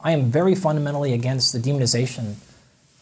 I 0.03 0.13
am 0.13 0.31
very 0.31 0.55
fundamentally 0.55 1.13
against 1.13 1.53
the 1.53 1.59
demonization 1.59 2.37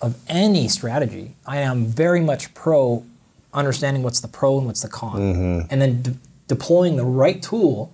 of 0.01 0.16
any 0.26 0.66
strategy. 0.66 1.36
I 1.46 1.59
am 1.59 1.84
very 1.84 2.22
much 2.22 2.55
pro 2.55 3.05
understanding 3.53 4.03
what's 4.03 4.20
the 4.20 4.28
pro 4.28 4.57
and 4.57 4.66
what's 4.66 4.80
the 4.80 4.88
con, 4.88 5.20
mm-hmm. 5.20 5.66
and 5.70 5.82
then 5.82 6.03
de- 6.03 6.14
deploying 6.49 6.96
the 6.96 7.05
right 7.05 7.42
tool 7.42 7.92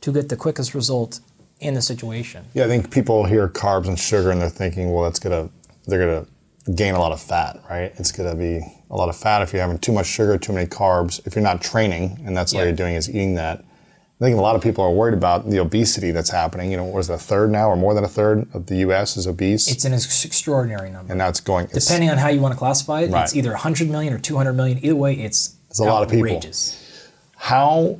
to 0.00 0.12
get 0.12 0.28
the 0.28 0.36
quickest 0.36 0.74
result 0.74 1.18
in 1.58 1.74
the 1.74 1.82
situation. 1.82 2.44
Yeah, 2.54 2.64
I 2.64 2.68
think 2.68 2.92
people 2.92 3.24
hear 3.24 3.48
carbs 3.48 3.88
and 3.88 3.98
sugar 3.98 4.30
and 4.30 4.40
they're 4.40 4.48
thinking, 4.48 4.92
well, 4.92 5.02
that's 5.02 5.18
gonna 5.18 5.48
they're 5.86 5.98
gonna 5.98 6.26
gain 6.74 6.94
a 6.94 6.98
lot 7.00 7.12
of 7.12 7.20
fat, 7.20 7.60
right? 7.70 7.92
It's 7.96 8.12
gonna 8.12 8.34
be 8.34 8.60
a 8.90 8.96
lot 8.96 9.08
of 9.08 9.16
fat 9.16 9.42
if 9.42 9.52
you're 9.52 9.62
having 9.62 9.78
too 9.78 9.92
much 9.92 10.06
sugar, 10.06 10.36
too 10.38 10.52
many 10.52 10.66
carbs. 10.66 11.20
If 11.26 11.34
you're 11.34 11.42
not 11.42 11.60
training, 11.62 12.20
and 12.24 12.36
that's 12.36 12.52
all 12.52 12.60
Yeah. 12.60 12.66
you're 12.66 12.76
doing 12.76 12.94
is 12.94 13.08
eating 13.08 13.34
that. 13.34 13.64
I 14.20 14.24
think 14.24 14.36
a 14.36 14.40
lot 14.40 14.56
of 14.56 14.62
people 14.62 14.82
are 14.82 14.90
worried 14.90 15.14
about 15.14 15.48
the 15.48 15.58
obesity 15.60 16.10
that's 16.10 16.30
happening. 16.30 16.72
You 16.72 16.76
know, 16.78 16.84
was 16.84 17.08
it 17.08 17.12
a 17.12 17.18
third 17.18 17.52
now, 17.52 17.70
or 17.70 17.76
more 17.76 17.94
than 17.94 18.02
a 18.02 18.08
third 18.08 18.48
of 18.52 18.66
the 18.66 18.78
U.S. 18.78 19.16
is 19.16 19.28
obese, 19.28 19.68
It's 19.70 19.84
an 19.84 19.92
extraordinary 19.94 20.90
number. 20.90 21.12
and 21.12 21.18
now 21.18 21.28
it's 21.28 21.40
going. 21.40 21.66
It's, 21.72 21.86
Depending 21.86 22.10
on 22.10 22.18
how 22.18 22.28
you 22.28 22.40
want 22.40 22.52
to 22.52 22.58
classify 22.58 23.02
it, 23.02 23.10
Right. 23.12 23.22
it's 23.22 23.36
either 23.36 23.50
100 23.52 23.88
million 23.88 24.12
or 24.12 24.18
200 24.18 24.54
million. 24.54 24.78
Either 24.84 24.96
way, 24.96 25.14
it's 25.14 25.54
It's 25.70 25.78
a 25.78 25.84
lot 25.84 26.02
of 26.02 26.10
people. 26.10 26.40
how 27.36 27.98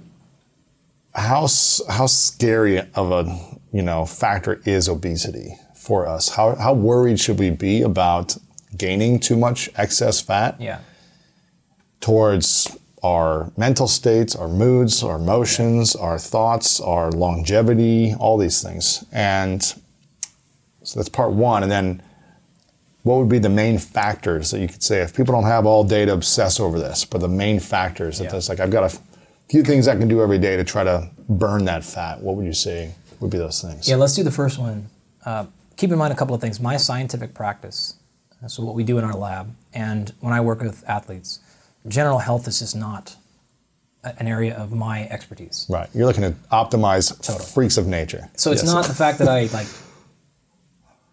how 1.14 1.46
how 1.88 2.06
scary 2.06 2.78
of 2.94 3.12
a 3.12 3.38
you 3.72 3.82
know 3.82 4.04
factor 4.04 4.60
is 4.64 4.88
obesity 4.88 5.56
for 5.74 6.06
us? 6.06 6.30
How 6.30 6.54
how 6.56 6.72
worried 6.74 7.20
should 7.20 7.38
we 7.38 7.50
be 7.50 7.82
about 7.82 8.36
gaining 8.76 9.18
too 9.18 9.36
much 9.36 9.70
excess 9.76 10.20
fat 10.20 10.56
Yeah. 10.60 10.78
towards 12.00 12.76
our 13.02 13.52
mental 13.56 13.86
states, 13.88 14.34
our 14.34 14.48
moods, 14.48 15.02
our 15.02 15.16
emotions, 15.16 15.94
our 15.94 16.18
thoughts, 16.18 16.80
our 16.80 17.10
longevity, 17.12 18.14
all 18.18 18.36
these 18.36 18.62
things. 18.62 19.04
And 19.12 19.62
so 19.62 20.98
that's 20.98 21.08
part 21.08 21.32
one. 21.32 21.62
And 21.62 21.70
then 21.70 22.02
what 23.04 23.16
would 23.18 23.28
be 23.28 23.38
the 23.38 23.48
main 23.48 23.78
factors 23.78 24.50
that 24.50 24.60
you 24.60 24.68
could 24.68 24.82
say 24.82 25.00
if 25.00 25.14
people 25.16 25.32
don't 25.32 25.44
have 25.48 25.64
all 25.64 25.84
day 25.84 26.04
to 26.04 26.12
obsess 26.12 26.58
over 26.60 26.78
this, 26.78 27.04
but 27.04 27.20
the 27.20 27.28
main 27.28 27.60
factors 27.60 28.18
that 28.18 28.24
Yeah. 28.24 28.30
there's 28.32 28.48
like 28.48 28.60
I've 28.60 28.70
got 28.70 28.92
a 28.92 28.98
few 29.48 29.62
things 29.62 29.86
I 29.88 29.96
can 29.96 30.08
do 30.08 30.20
every 30.20 30.38
day 30.38 30.56
to 30.56 30.64
try 30.64 30.84
to 30.84 31.08
burn 31.28 31.64
that 31.66 31.84
fat. 31.84 32.20
What 32.20 32.36
would 32.36 32.44
you 32.46 32.52
say 32.52 32.92
would 33.20 33.30
be 33.30 33.38
those 33.38 33.62
things? 33.62 33.88
Yeah, 33.88 33.96
let's 33.96 34.14
do 34.14 34.22
the 34.24 34.30
first 34.32 34.58
one. 34.58 34.88
Uh, 35.24 35.46
keep 35.76 35.90
in 35.92 35.98
mind 35.98 36.12
a 36.12 36.16
couple 36.16 36.34
of 36.34 36.40
things. 36.40 36.58
My 36.60 36.76
scientific 36.76 37.32
practice, 37.32 37.94
so 38.46 38.62
what 38.62 38.74
we 38.74 38.84
do 38.84 38.98
in 38.98 39.04
our 39.04 39.14
lab, 39.14 39.54
and 39.74 40.12
when 40.20 40.32
I 40.32 40.40
work 40.40 40.60
with 40.60 40.84
athletes, 40.88 41.40
general 41.86 42.18
health 42.18 42.46
is 42.46 42.60
just 42.60 42.76
not 42.76 43.16
an 44.04 44.26
area 44.28 44.56
of 44.56 44.72
my 44.72 45.06
expertise. 45.08 45.66
Right. 45.68 45.88
You're 45.92 46.06
looking 46.06 46.22
to 46.22 46.32
optimize 46.52 47.08
Totally. 47.20 47.44
freaks 47.44 47.76
of 47.76 47.86
nature. 47.86 48.30
So 48.36 48.52
it's 48.52 48.62
Yes. 48.62 48.72
not 48.72 48.86
the 48.86 48.94
fact 48.94 49.18
that 49.18 49.28
I 49.28 49.46
like 49.52 49.66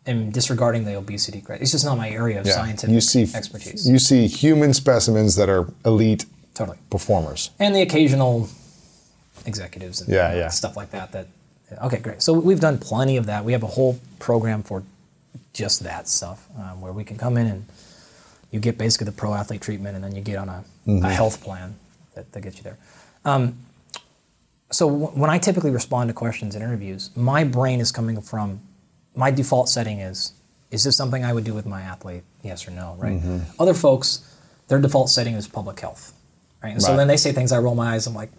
am 0.05 0.29
disregarding 0.29 0.85
the 0.85 0.93
obesity. 0.95 1.41
cri- 1.41 1.57
It's 1.59 1.71
just 1.71 1.83
not 1.83 1.97
my 1.97 2.09
area 2.09 2.39
of 2.39 2.45
Yeah. 2.45 2.53
scientific 2.53 2.93
you 2.93 3.01
see 3.01 3.23
expertise. 3.33 3.87
You 3.89 3.97
see 3.99 4.27
human 4.27 4.73
specimens 4.73 5.35
that 5.35 5.49
are 5.49 5.67
elite 5.83 6.25
totally. 6.53 6.77
performers. 6.91 7.49
and 7.59 7.75
the 7.75 7.81
occasional 7.81 8.49
executives 9.45 10.01
and 10.01 10.09
Yeah, 10.13 10.33
yeah. 10.35 10.49
stuff 10.49 10.77
like 10.77 10.91
that 10.91 11.11
that 11.11 11.27
okay 11.83 11.97
great 11.97 12.21
so 12.21 12.33
we've 12.33 12.59
done 12.59 12.77
plenty 12.77 13.17
of 13.17 13.25
that 13.25 13.43
we 13.43 13.51
have 13.51 13.63
a 13.63 13.67
whole 13.67 13.99
program 14.19 14.63
for 14.63 14.83
just 15.55 15.83
that 15.83 16.07
stuff 16.09 16.47
um, 16.59 16.81
where 16.81 16.91
we 16.91 17.03
can 17.05 17.17
come 17.17 17.37
in 17.37 17.47
and 17.47 17.65
you 18.51 18.59
get 18.59 18.77
basically 18.77 19.05
the 19.05 19.11
pro 19.13 19.33
athlete 19.33 19.61
treatment 19.61 19.95
and 19.95 20.03
then 20.03 20.13
you 20.13 20.21
get 20.21 20.37
on 20.37 20.49
a, 20.49 20.63
Mm-hmm. 20.85 21.03
a 21.03 21.09
health 21.09 21.41
plan 21.41 21.73
that, 22.13 22.31
that 22.33 22.41
gets 22.41 22.57
you 22.57 22.63
there 22.63 22.77
um, 23.25 23.57
so 24.71 24.87
w- 24.87 25.07
when 25.19 25.31
i 25.31 25.39
typically 25.39 25.71
respond 25.71 26.09
to 26.09 26.13
questions 26.13 26.55
in 26.55 26.61
interviews 26.61 27.09
my 27.15 27.43
brain 27.43 27.79
is 27.79 27.91
coming 27.91 28.21
from 28.21 28.59
my 29.15 29.31
default 29.31 29.67
setting 29.67 29.99
is 29.99 30.33
is 30.69 30.83
this 30.83 30.95
something 30.95 31.23
i 31.25 31.33
would 31.33 31.43
do 31.43 31.55
with 31.55 31.65
my 31.65 31.81
athlete 31.81 32.21
yes 32.43 32.67
or 32.67 32.71
no 32.71 32.95
right 32.99 33.13
Mm-hmm. 33.13 33.39
other 33.59 33.73
folks 33.73 34.09
their 34.67 34.79
default 34.79 35.09
setting 35.09 35.33
is 35.33 35.47
public 35.47 35.79
health 35.79 36.13
right 36.61 36.73
and 36.73 36.81
so 36.83 36.89
Right. 36.91 36.97
then 36.97 37.07
they 37.07 37.17
say 37.17 37.31
things 37.31 37.51
i 37.51 37.57
roll 37.57 37.73
my 37.73 37.93
eyes 37.95 38.05
i'm 38.05 38.13
like, 38.13 38.29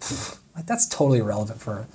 like 0.55 0.65
that's 0.65 0.87
totally 0.87 1.19
irrelevant 1.19 1.59
for, 1.59 1.85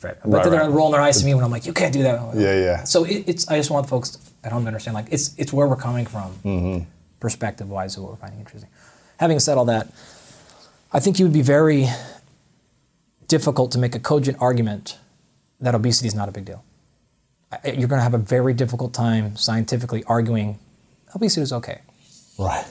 but 0.00 0.16
Right, 0.24 0.42
then 0.44 0.52
they're 0.52 0.60
right. 0.68 0.70
rolling 0.70 0.92
their 0.92 1.00
eyes 1.02 1.18
to 1.18 1.24
me 1.26 1.34
when 1.34 1.42
i'm 1.42 1.50
like 1.50 1.66
you 1.66 1.72
can't 1.72 1.92
do 1.92 2.02
that 2.04 2.22
like, 2.22 2.36
Yeah, 2.36 2.54
yeah. 2.68 2.84
so 2.84 3.02
it, 3.04 3.24
it's 3.26 3.48
i 3.48 3.56
just 3.56 3.70
want 3.72 3.88
folks 3.88 4.18
at 4.44 4.52
home 4.52 4.62
to 4.62 4.68
understand 4.68 4.94
like 4.94 5.06
it's 5.10 5.34
it's 5.38 5.52
where 5.52 5.66
we're 5.66 5.76
coming 5.76 6.06
from 6.06 6.30
Mm-hmm. 6.44 6.84
perspective 7.20 7.68
wise 7.70 7.96
of 7.96 8.02
what 8.02 8.12
we're 8.12 8.16
finding 8.18 8.40
interesting 8.40 8.70
having 9.18 9.38
said 9.40 9.56
all 9.58 9.64
that 9.64 9.88
i 10.92 11.00
think 11.00 11.18
you 11.18 11.24
would 11.24 11.32
be 11.32 11.42
very 11.42 11.86
difficult 13.28 13.72
to 13.72 13.78
make 13.78 13.94
a 13.94 13.98
cogent 13.98 14.36
argument 14.40 14.98
that 15.60 15.74
obesity 15.74 16.06
is 16.08 16.14
not 16.14 16.28
a 16.28 16.32
big 16.32 16.44
deal 16.44 16.62
I- 17.52 17.68
you're 17.78 17.88
going 17.88 17.98
to 18.00 18.02
have 18.02 18.14
a 18.14 18.18
very 18.18 18.52
difficult 18.52 18.92
time 18.92 19.36
scientifically 19.36 20.04
arguing 20.06 20.58
obesity 21.14 21.42
is 21.42 21.52
okay 21.52 21.80
Right. 22.38 22.64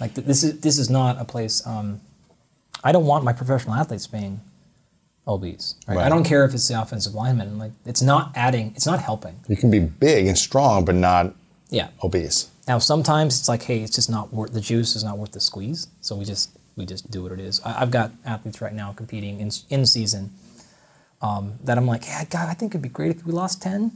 like 0.00 0.14
th- 0.14 0.26
this 0.26 0.42
is 0.42 0.60
this 0.60 0.78
is 0.78 0.88
not 0.88 1.20
a 1.20 1.26
place. 1.26 1.64
Um, 1.66 2.00
I 2.82 2.90
don't 2.90 3.04
want 3.04 3.22
my 3.22 3.34
professional 3.34 3.74
athletes 3.74 4.06
being 4.06 4.40
obese. 5.26 5.74
Right? 5.86 5.96
Right. 5.96 6.06
I 6.06 6.08
don't 6.08 6.24
care 6.24 6.44
if 6.44 6.52
it's 6.54 6.66
the 6.68 6.80
offensive 6.80 7.14
lineman. 7.14 7.58
Like 7.58 7.72
it's 7.86 8.02
not 8.02 8.32
adding. 8.34 8.72
It's 8.76 8.86
not 8.86 9.00
helping. 9.00 9.40
You 9.48 9.56
can 9.56 9.70
be 9.70 9.78
big 9.80 10.26
and 10.26 10.36
strong, 10.36 10.84
but 10.84 10.94
not 10.94 11.34
Yeah. 11.70 11.88
obese. 12.02 12.48
Now 12.68 12.78
sometimes 12.78 13.38
it's 13.38 13.48
like, 13.48 13.62
hey, 13.64 13.80
it's 13.82 13.94
just 13.94 14.10
not 14.10 14.32
worth 14.32 14.52
the 14.52 14.60
juice 14.60 14.94
is 14.96 15.02
not 15.04 15.18
worth 15.18 15.32
the 15.32 15.40
squeeze. 15.40 15.88
So 16.00 16.16
we 16.16 16.24
just 16.24 16.50
we 16.76 16.86
just 16.86 17.10
do 17.10 17.22
what 17.22 17.32
it 17.32 17.40
is. 17.40 17.60
I, 17.64 17.82
I've 17.82 17.90
got 17.90 18.12
athletes 18.24 18.60
right 18.60 18.72
now 18.74 18.92
competing 18.92 19.40
in 19.40 19.50
in 19.70 19.86
season 19.86 20.30
um, 21.20 21.54
that 21.64 21.78
I'm 21.78 21.86
like, 21.86 22.06
yeah, 22.06 22.24
God, 22.24 22.48
I 22.48 22.54
think 22.54 22.72
it'd 22.72 22.82
be 22.82 22.88
great 22.88 23.14
if 23.16 23.24
we 23.26 23.32
lost 23.32 23.62
ten, 23.62 23.92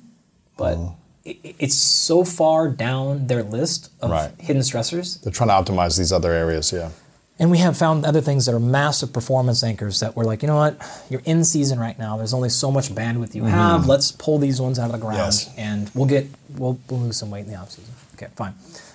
but 0.57 0.79
it, 1.25 1.57
it's 1.59 1.75
so 1.75 2.23
far 2.23 2.69
down 2.69 3.27
their 3.27 3.43
list 3.43 3.91
of 4.01 4.11
Right. 4.11 4.31
hidden 4.39 4.63
stressors, 4.63 5.21
They're 5.23 5.33
trying 5.33 5.49
to 5.49 5.73
optimize 5.73 5.99
these 5.99 6.13
other 6.13 6.31
areas. 6.33 6.73
Yeah. 6.73 6.91
And 7.39 7.51
we 7.51 7.59
have 7.59 7.77
found 7.77 8.05
other 8.07 8.21
things 8.21 8.47
that 8.47 8.55
are 8.55 8.61
massive 8.61 9.13
performance 9.13 9.63
anchors 9.63 10.01
that 10.01 10.17
we're 10.17 10.25
like, 10.25 10.43
you 10.43 10.49
know 10.49 10.57
what, 10.57 10.79
you're 11.11 11.23
in 11.25 11.45
season 11.45 11.79
right 11.79 11.99
now. 11.99 12.17
There's 12.17 12.33
only 12.35 12.49
so 12.49 12.71
much 12.73 12.89
bandwidth 12.89 13.35
you 13.35 13.45
have. 13.45 13.87
Let's 13.87 14.11
pull 14.13 14.39
these 14.39 14.61
ones 14.61 14.79
out 14.79 14.87
of 14.87 14.93
the 14.93 14.99
ground, 14.99 15.19
Yes. 15.19 15.53
and 15.59 15.91
we'll 15.95 16.07
get 16.07 16.27
we'll, 16.57 16.79
we'll 16.89 17.01
lose 17.01 17.17
some 17.19 17.31
weight 17.31 17.45
in 17.45 17.53
the 17.53 17.57
off 17.57 17.71
season. 17.71 17.93
Okay, 18.15 18.29
fine. 18.37 18.55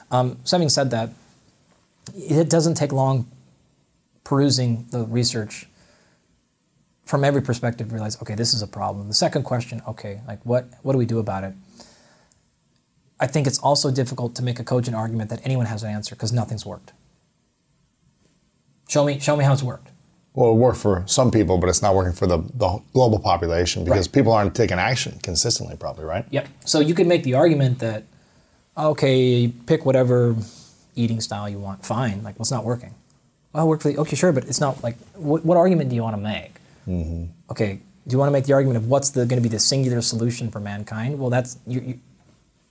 Um, 0.09 0.37
so 0.43 0.57
having 0.57 0.69
said 0.69 0.89
that, 0.91 1.09
it 2.15 2.49
doesn't 2.49 2.75
take 2.75 2.91
long 2.91 3.27
perusing 4.23 4.85
the 4.91 5.03
research 5.05 5.67
from 7.05 7.23
every 7.23 7.41
perspective 7.41 7.89
to 7.89 7.93
realize, 7.93 8.19
okay, 8.21 8.35
this 8.35 8.53
is 8.53 8.61
a 8.61 8.67
problem. 8.67 9.07
The 9.07 9.13
second 9.13 9.43
question, 9.43 9.81
okay, 9.87 10.21
like 10.27 10.39
what 10.45 10.65
what 10.81 10.93
do 10.93 10.97
we 10.97 11.05
do 11.05 11.19
about 11.19 11.43
it? 11.43 11.53
I 13.19 13.27
think 13.27 13.45
it's 13.45 13.59
also 13.59 13.91
difficult 13.91 14.33
to 14.35 14.43
make 14.43 14.59
a 14.59 14.63
cogent 14.63 14.95
argument 14.95 15.29
that 15.29 15.41
anyone 15.43 15.67
has 15.67 15.83
an 15.83 15.91
answer 15.91 16.15
because 16.15 16.31
nothing's 16.33 16.65
worked. 16.65 16.91
Show 18.91 19.05
me 19.05 19.19
show 19.19 19.37
me 19.37 19.45
how 19.45 19.53
it's 19.53 19.63
worked. 19.63 19.87
Well, 20.33 20.51
it 20.51 20.55
worked 20.55 20.77
for 20.79 21.03
some 21.05 21.31
people, 21.31 21.57
but 21.57 21.69
it's 21.69 21.81
not 21.81 21.95
working 21.95 22.11
for 22.11 22.27
the, 22.27 22.39
the 22.39 22.81
global 22.91 23.19
population 23.19 23.85
because 23.85 24.07
Right. 24.07 24.13
people 24.13 24.33
aren't 24.33 24.53
taking 24.53 24.79
action 24.79 25.17
consistently, 25.23 25.77
probably, 25.77 26.03
right? 26.03 26.25
Yep. 26.29 26.47
So 26.65 26.81
you 26.81 26.93
could 26.93 27.07
make 27.07 27.23
the 27.23 27.35
argument 27.35 27.79
that, 27.79 28.03
okay, 28.77 29.47
pick 29.47 29.85
whatever 29.85 30.35
eating 30.95 31.21
style 31.21 31.47
you 31.47 31.57
want. 31.57 31.85
Fine. 31.85 32.23
Like, 32.23 32.35
well, 32.37 32.43
it's 32.43 32.51
not 32.51 32.65
working. 32.65 32.93
Well, 33.53 33.63
it 33.63 33.67
worked 33.67 33.83
for 33.83 33.91
the, 33.93 33.97
okay, 33.99 34.15
sure, 34.17 34.33
but 34.33 34.43
it's 34.45 34.59
not 34.59 34.83
like, 34.83 34.97
what, 35.15 35.45
what 35.45 35.57
argument 35.57 35.89
do 35.89 35.95
you 35.95 36.03
want 36.03 36.17
to 36.17 36.21
make? 36.21 36.55
Mm-hmm. 36.85 37.25
Okay, 37.49 37.79
do 38.07 38.13
you 38.13 38.17
want 38.17 38.27
to 38.27 38.33
make 38.33 38.45
the 38.45 38.53
argument 38.53 38.75
of 38.77 38.87
what's 38.87 39.11
the 39.11 39.25
going 39.25 39.41
to 39.41 39.47
be 39.49 39.49
the 39.49 39.59
singular 39.59 40.01
solution 40.01 40.51
for 40.51 40.59
mankind? 40.59 41.17
Well, 41.17 41.29
that's, 41.29 41.57
you, 41.65 41.79
you, 41.81 41.99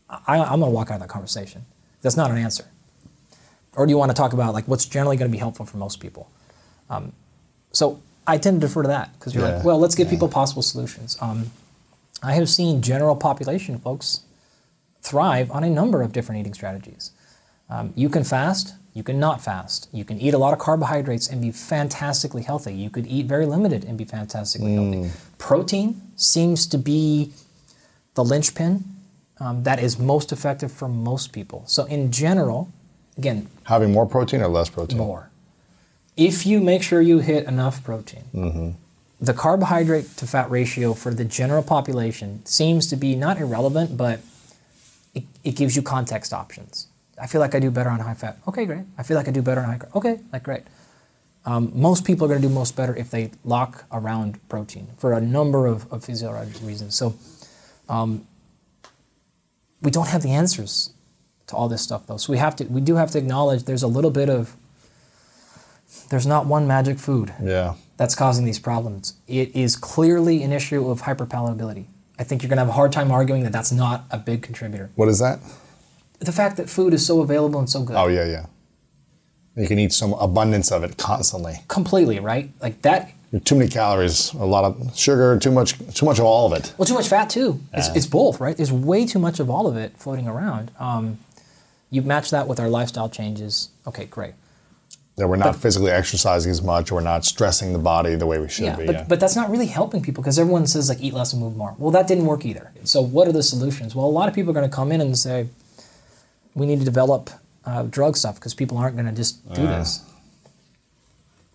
I, 0.09 0.39
I'm 0.39 0.61
going 0.61 0.71
to 0.71 0.77
walk 0.77 0.91
out 0.91 0.95
of 0.95 1.01
that 1.01 1.09
conversation. 1.09 1.65
That's 2.03 2.17
not 2.17 2.31
an 2.31 2.37
answer. 2.37 2.65
Or 3.77 3.87
do 3.87 3.91
you 3.91 3.99
want 3.99 4.11
to 4.11 4.15
talk 4.15 4.33
about 4.33 4.53
like 4.55 4.67
what's 4.67 4.85
generally 4.85 5.17
going 5.17 5.31
to 5.31 5.33
be 5.33 5.39
helpful 5.39 5.67
for 5.67 5.77
most 5.77 6.01
people? 6.01 6.31
Um, 6.89 7.13
so 7.73 8.01
I 8.27 8.39
tend 8.39 8.61
to 8.61 8.67
defer 8.67 8.83
to 8.83 8.89
that 8.89 9.13
because 9.19 9.35
you're 9.35 9.47
Yeah, 9.47 9.57
like, 9.57 9.65
well, 9.65 9.79
let's 9.79 9.95
give 9.95 10.09
people 10.09 10.29
possible 10.29 10.63
solutions. 10.63 11.17
Um, 11.21 11.51
I 12.23 12.35
have 12.35 12.49
seen 12.49 12.83
general 12.83 13.17
population 13.17 13.79
folks 13.79 14.21
thrive 15.03 15.51
on 15.51 15.65
a 15.65 15.71
number 15.71 16.03
of 16.03 16.13
different 16.13 16.41
eating 16.41 16.55
strategies. 16.55 17.13
Um, 17.71 17.93
you 17.95 18.09
can 18.09 18.25
fast, 18.25 18.75
you 18.93 19.03
can 19.05 19.21
not 19.21 19.41
fast. 19.41 19.89
You 19.93 20.05
can 20.05 20.21
eat 20.21 20.35
a 20.35 20.39
lot 20.39 20.53
of 20.53 20.59
carbohydrates 20.59 21.29
and 21.29 21.41
be 21.41 21.53
fantastically 21.53 22.43
healthy. 22.43 22.75
You 22.75 22.91
could 22.91 23.07
eat 23.07 23.27
very 23.27 23.47
limited 23.47 23.85
and 23.85 23.97
be 23.97 24.05
fantastically 24.05 24.75
healthy. 24.75 25.11
Protein 25.39 26.03
seems 26.17 26.67
to 26.67 26.77
be 26.77 27.33
the 28.15 28.25
linchpin 28.25 28.85
um, 29.39 29.63
that 29.63 29.81
is 29.81 29.99
most 29.99 30.33
effective 30.33 30.71
for 30.73 30.89
most 30.89 31.33
people. 31.33 31.63
So, 31.67 31.85
in 31.85 32.11
general, 32.11 32.71
again, 33.21 33.49
Having 33.65 33.93
more 33.93 34.07
protein 34.07 34.41
or 34.43 34.49
less 34.49 34.69
protein? 34.71 34.99
more. 34.99 35.31
If 36.17 36.47
you 36.47 36.61
make 36.61 36.83
sure 36.83 37.01
you 37.01 37.19
hit 37.21 37.45
enough 37.47 37.83
protein, 37.85 38.77
the 39.21 39.35
carbohydrate 39.35 40.17
to 40.17 40.27
fat 40.27 40.51
ratio 40.51 40.95
for 40.95 41.13
the 41.15 41.25
general 41.25 41.63
population 41.63 42.45
seems 42.47 42.87
to 42.89 42.97
be 42.97 43.15
not 43.15 43.39
irrelevant, 43.39 43.97
but 43.97 44.21
it, 45.15 45.25
it 45.45 45.55
gives 45.57 45.77
you 45.77 45.83
context 45.83 46.33
options. 46.33 46.89
I 47.21 47.27
feel 47.27 47.41
like 47.43 47.55
I 47.55 47.61
do 47.61 47.71
better 47.71 47.91
on 47.91 48.01
high 48.01 48.15
fat. 48.15 48.39
Okay, 48.49 48.65
great. 48.65 48.85
I 48.99 49.03
feel 49.03 49.17
like 49.19 49.29
I 49.29 49.31
do 49.31 49.43
better 49.43 49.61
on 49.61 49.67
high 49.73 49.79
carb. 49.79 49.95
Okay, 49.95 50.21
like 50.33 50.43
great. 50.43 50.63
Um, 51.45 51.71
most 51.75 52.05
people 52.05 52.25
are 52.25 52.29
going 52.29 52.41
to 52.43 52.49
do 52.49 52.53
most 52.53 52.77
better 52.77 52.95
if 52.97 53.11
they 53.11 53.31
lock 53.45 53.85
around 53.93 54.39
protein 54.49 54.89
for 54.99 55.13
a 55.13 55.21
number 55.21 55.67
of, 55.67 55.91
of 55.93 56.05
physiological 56.05 56.67
reasons. 56.67 56.95
So 56.97 57.15
um, 57.89 58.27
we 59.83 59.91
don't 59.91 60.09
have 60.09 60.23
the 60.23 60.33
answers 60.33 60.93
to 61.51 61.57
all 61.57 61.69
this 61.69 61.83
stuff 61.83 62.07
though. 62.07 62.17
So 62.17 62.33
we 62.33 62.39
have 62.39 62.57
to 62.57 62.65
we 62.65 62.81
do 62.81 62.97
have 62.97 63.11
to 63.13 63.19
acknowledge 63.19 63.65
there's 63.65 63.83
a 63.83 63.89
little 63.89 64.11
bit 64.11 64.29
of 64.31 64.57
there's 66.09 66.27
not 66.27 66.47
one 66.47 66.67
magic 66.67 66.99
food 66.99 67.33
Yeah. 67.43 67.75
that's 67.97 68.15
causing 68.15 68.45
these 68.45 68.59
problems. 68.59 69.15
It 69.27 69.55
is 69.55 69.77
clearly 69.77 70.43
an 70.43 70.53
issue 70.53 70.89
of 70.89 71.03
hyperpalatability. 71.03 71.85
I 72.19 72.25
think 72.25 72.43
you're 72.43 72.49
going 72.49 72.59
to 72.59 72.65
have 72.65 72.69
a 72.69 72.73
hard 72.81 72.93
time 72.93 73.11
arguing 73.11 73.43
that 73.45 73.53
that's 73.53 73.73
not 73.73 74.05
a 74.11 74.19
big 74.19 74.43
contributor. 74.43 74.91
What 74.95 75.09
is 75.09 75.19
that? 75.21 75.41
The 76.21 76.33
fact 76.33 76.57
that 76.59 76.69
food 76.69 76.93
is 76.95 77.05
so 77.07 77.21
available 77.23 77.59
and 77.59 77.69
so 77.69 77.83
good. 77.83 77.97
Oh, 77.97 78.09
yeah, 78.09 78.27
yeah. 78.27 78.47
You 79.57 79.67
can 79.67 79.79
eat 79.79 79.93
some 79.93 80.13
abundance 80.15 80.71
of 80.71 80.85
it 80.85 80.97
constantly. 80.99 81.61
Completely, 81.69 82.21
right? 82.21 82.51
Like 82.61 82.83
that 82.83 83.13
Too 83.45 83.55
many 83.57 83.71
calories, 83.71 84.33
a 84.35 84.45
lot 84.45 84.65
of 84.65 84.97
sugar, 84.97 85.39
too 85.39 85.51
much, 85.51 85.79
too 85.95 86.05
much 86.05 86.19
of 86.19 86.25
all 86.25 86.53
of 86.53 86.59
it. 86.59 86.75
Well, 86.77 86.87
too 86.87 86.95
much 86.95 87.09
fat 87.09 87.31
too. 87.31 87.59
It's, 87.73 87.89
it's 87.97 88.07
both, 88.07 88.39
right? 88.41 88.57
There's 88.57 88.73
way 88.73 89.07
too 89.07 89.19
much 89.19 89.41
of 89.41 89.49
all 89.49 89.67
of 89.67 89.77
it 89.77 89.97
floating 89.97 90.29
around. 90.29 90.71
Um, 90.79 91.19
you 91.91 92.03
match 92.03 92.31
that 92.31 92.47
with 92.49 92.61
our 92.61 92.69
lifestyle 92.69 93.09
changes. 93.09 93.71
Okay, 93.87 94.07
great. 94.07 94.35
That 95.17 95.29
we're 95.29 95.37
not 95.37 95.57
physically 95.57 95.91
exercising 95.91 96.51
as 96.51 96.63
much, 96.63 96.91
or 96.91 96.95
we're 96.97 97.01
not 97.03 97.25
stressing 97.25 97.73
the 97.73 97.79
body 97.79 98.15
the 98.15 98.27
way 98.27 98.39
we 98.39 98.49
should 98.49 98.65
Yeah, 98.65 98.77
be. 98.77 98.87
but, 98.87 98.95
yeah. 98.95 99.05
but 99.09 99.21
that's 99.21 99.37
not 99.37 99.51
really 99.51 99.67
helping 99.67 100.01
people 100.03 100.23
because 100.23 100.39
everyone 100.39 100.67
says 100.67 100.89
like 100.89 101.01
eat 101.03 101.13
less 101.13 101.33
and 101.33 101.43
move 101.43 101.57
more. 101.57 101.75
Well, 101.79 101.91
that 101.91 102.07
didn't 102.09 102.25
work 102.27 102.47
either. 102.47 102.73
So 102.85 103.03
what 103.03 103.29
are 103.29 103.33
the 103.33 103.43
solutions? 103.43 103.95
Well, 103.95 104.07
a 104.07 104.09
lot 104.09 104.29
of 104.29 104.35
people 104.35 104.51
are 104.51 104.55
going 104.55 104.71
to 104.71 104.75
come 104.75 104.93
in 104.93 105.01
and 105.01 105.19
say 105.19 105.49
we 106.55 106.65
need 106.65 106.79
to 106.79 106.85
develop 106.85 107.29
uh, 107.67 107.83
drug 107.83 108.17
stuff 108.17 108.37
because 108.37 108.55
people 108.55 108.79
aren't 108.79 108.97
going 108.97 109.07
to 109.07 109.13
just 109.13 109.47
do 109.53 109.63
this. 109.67 110.03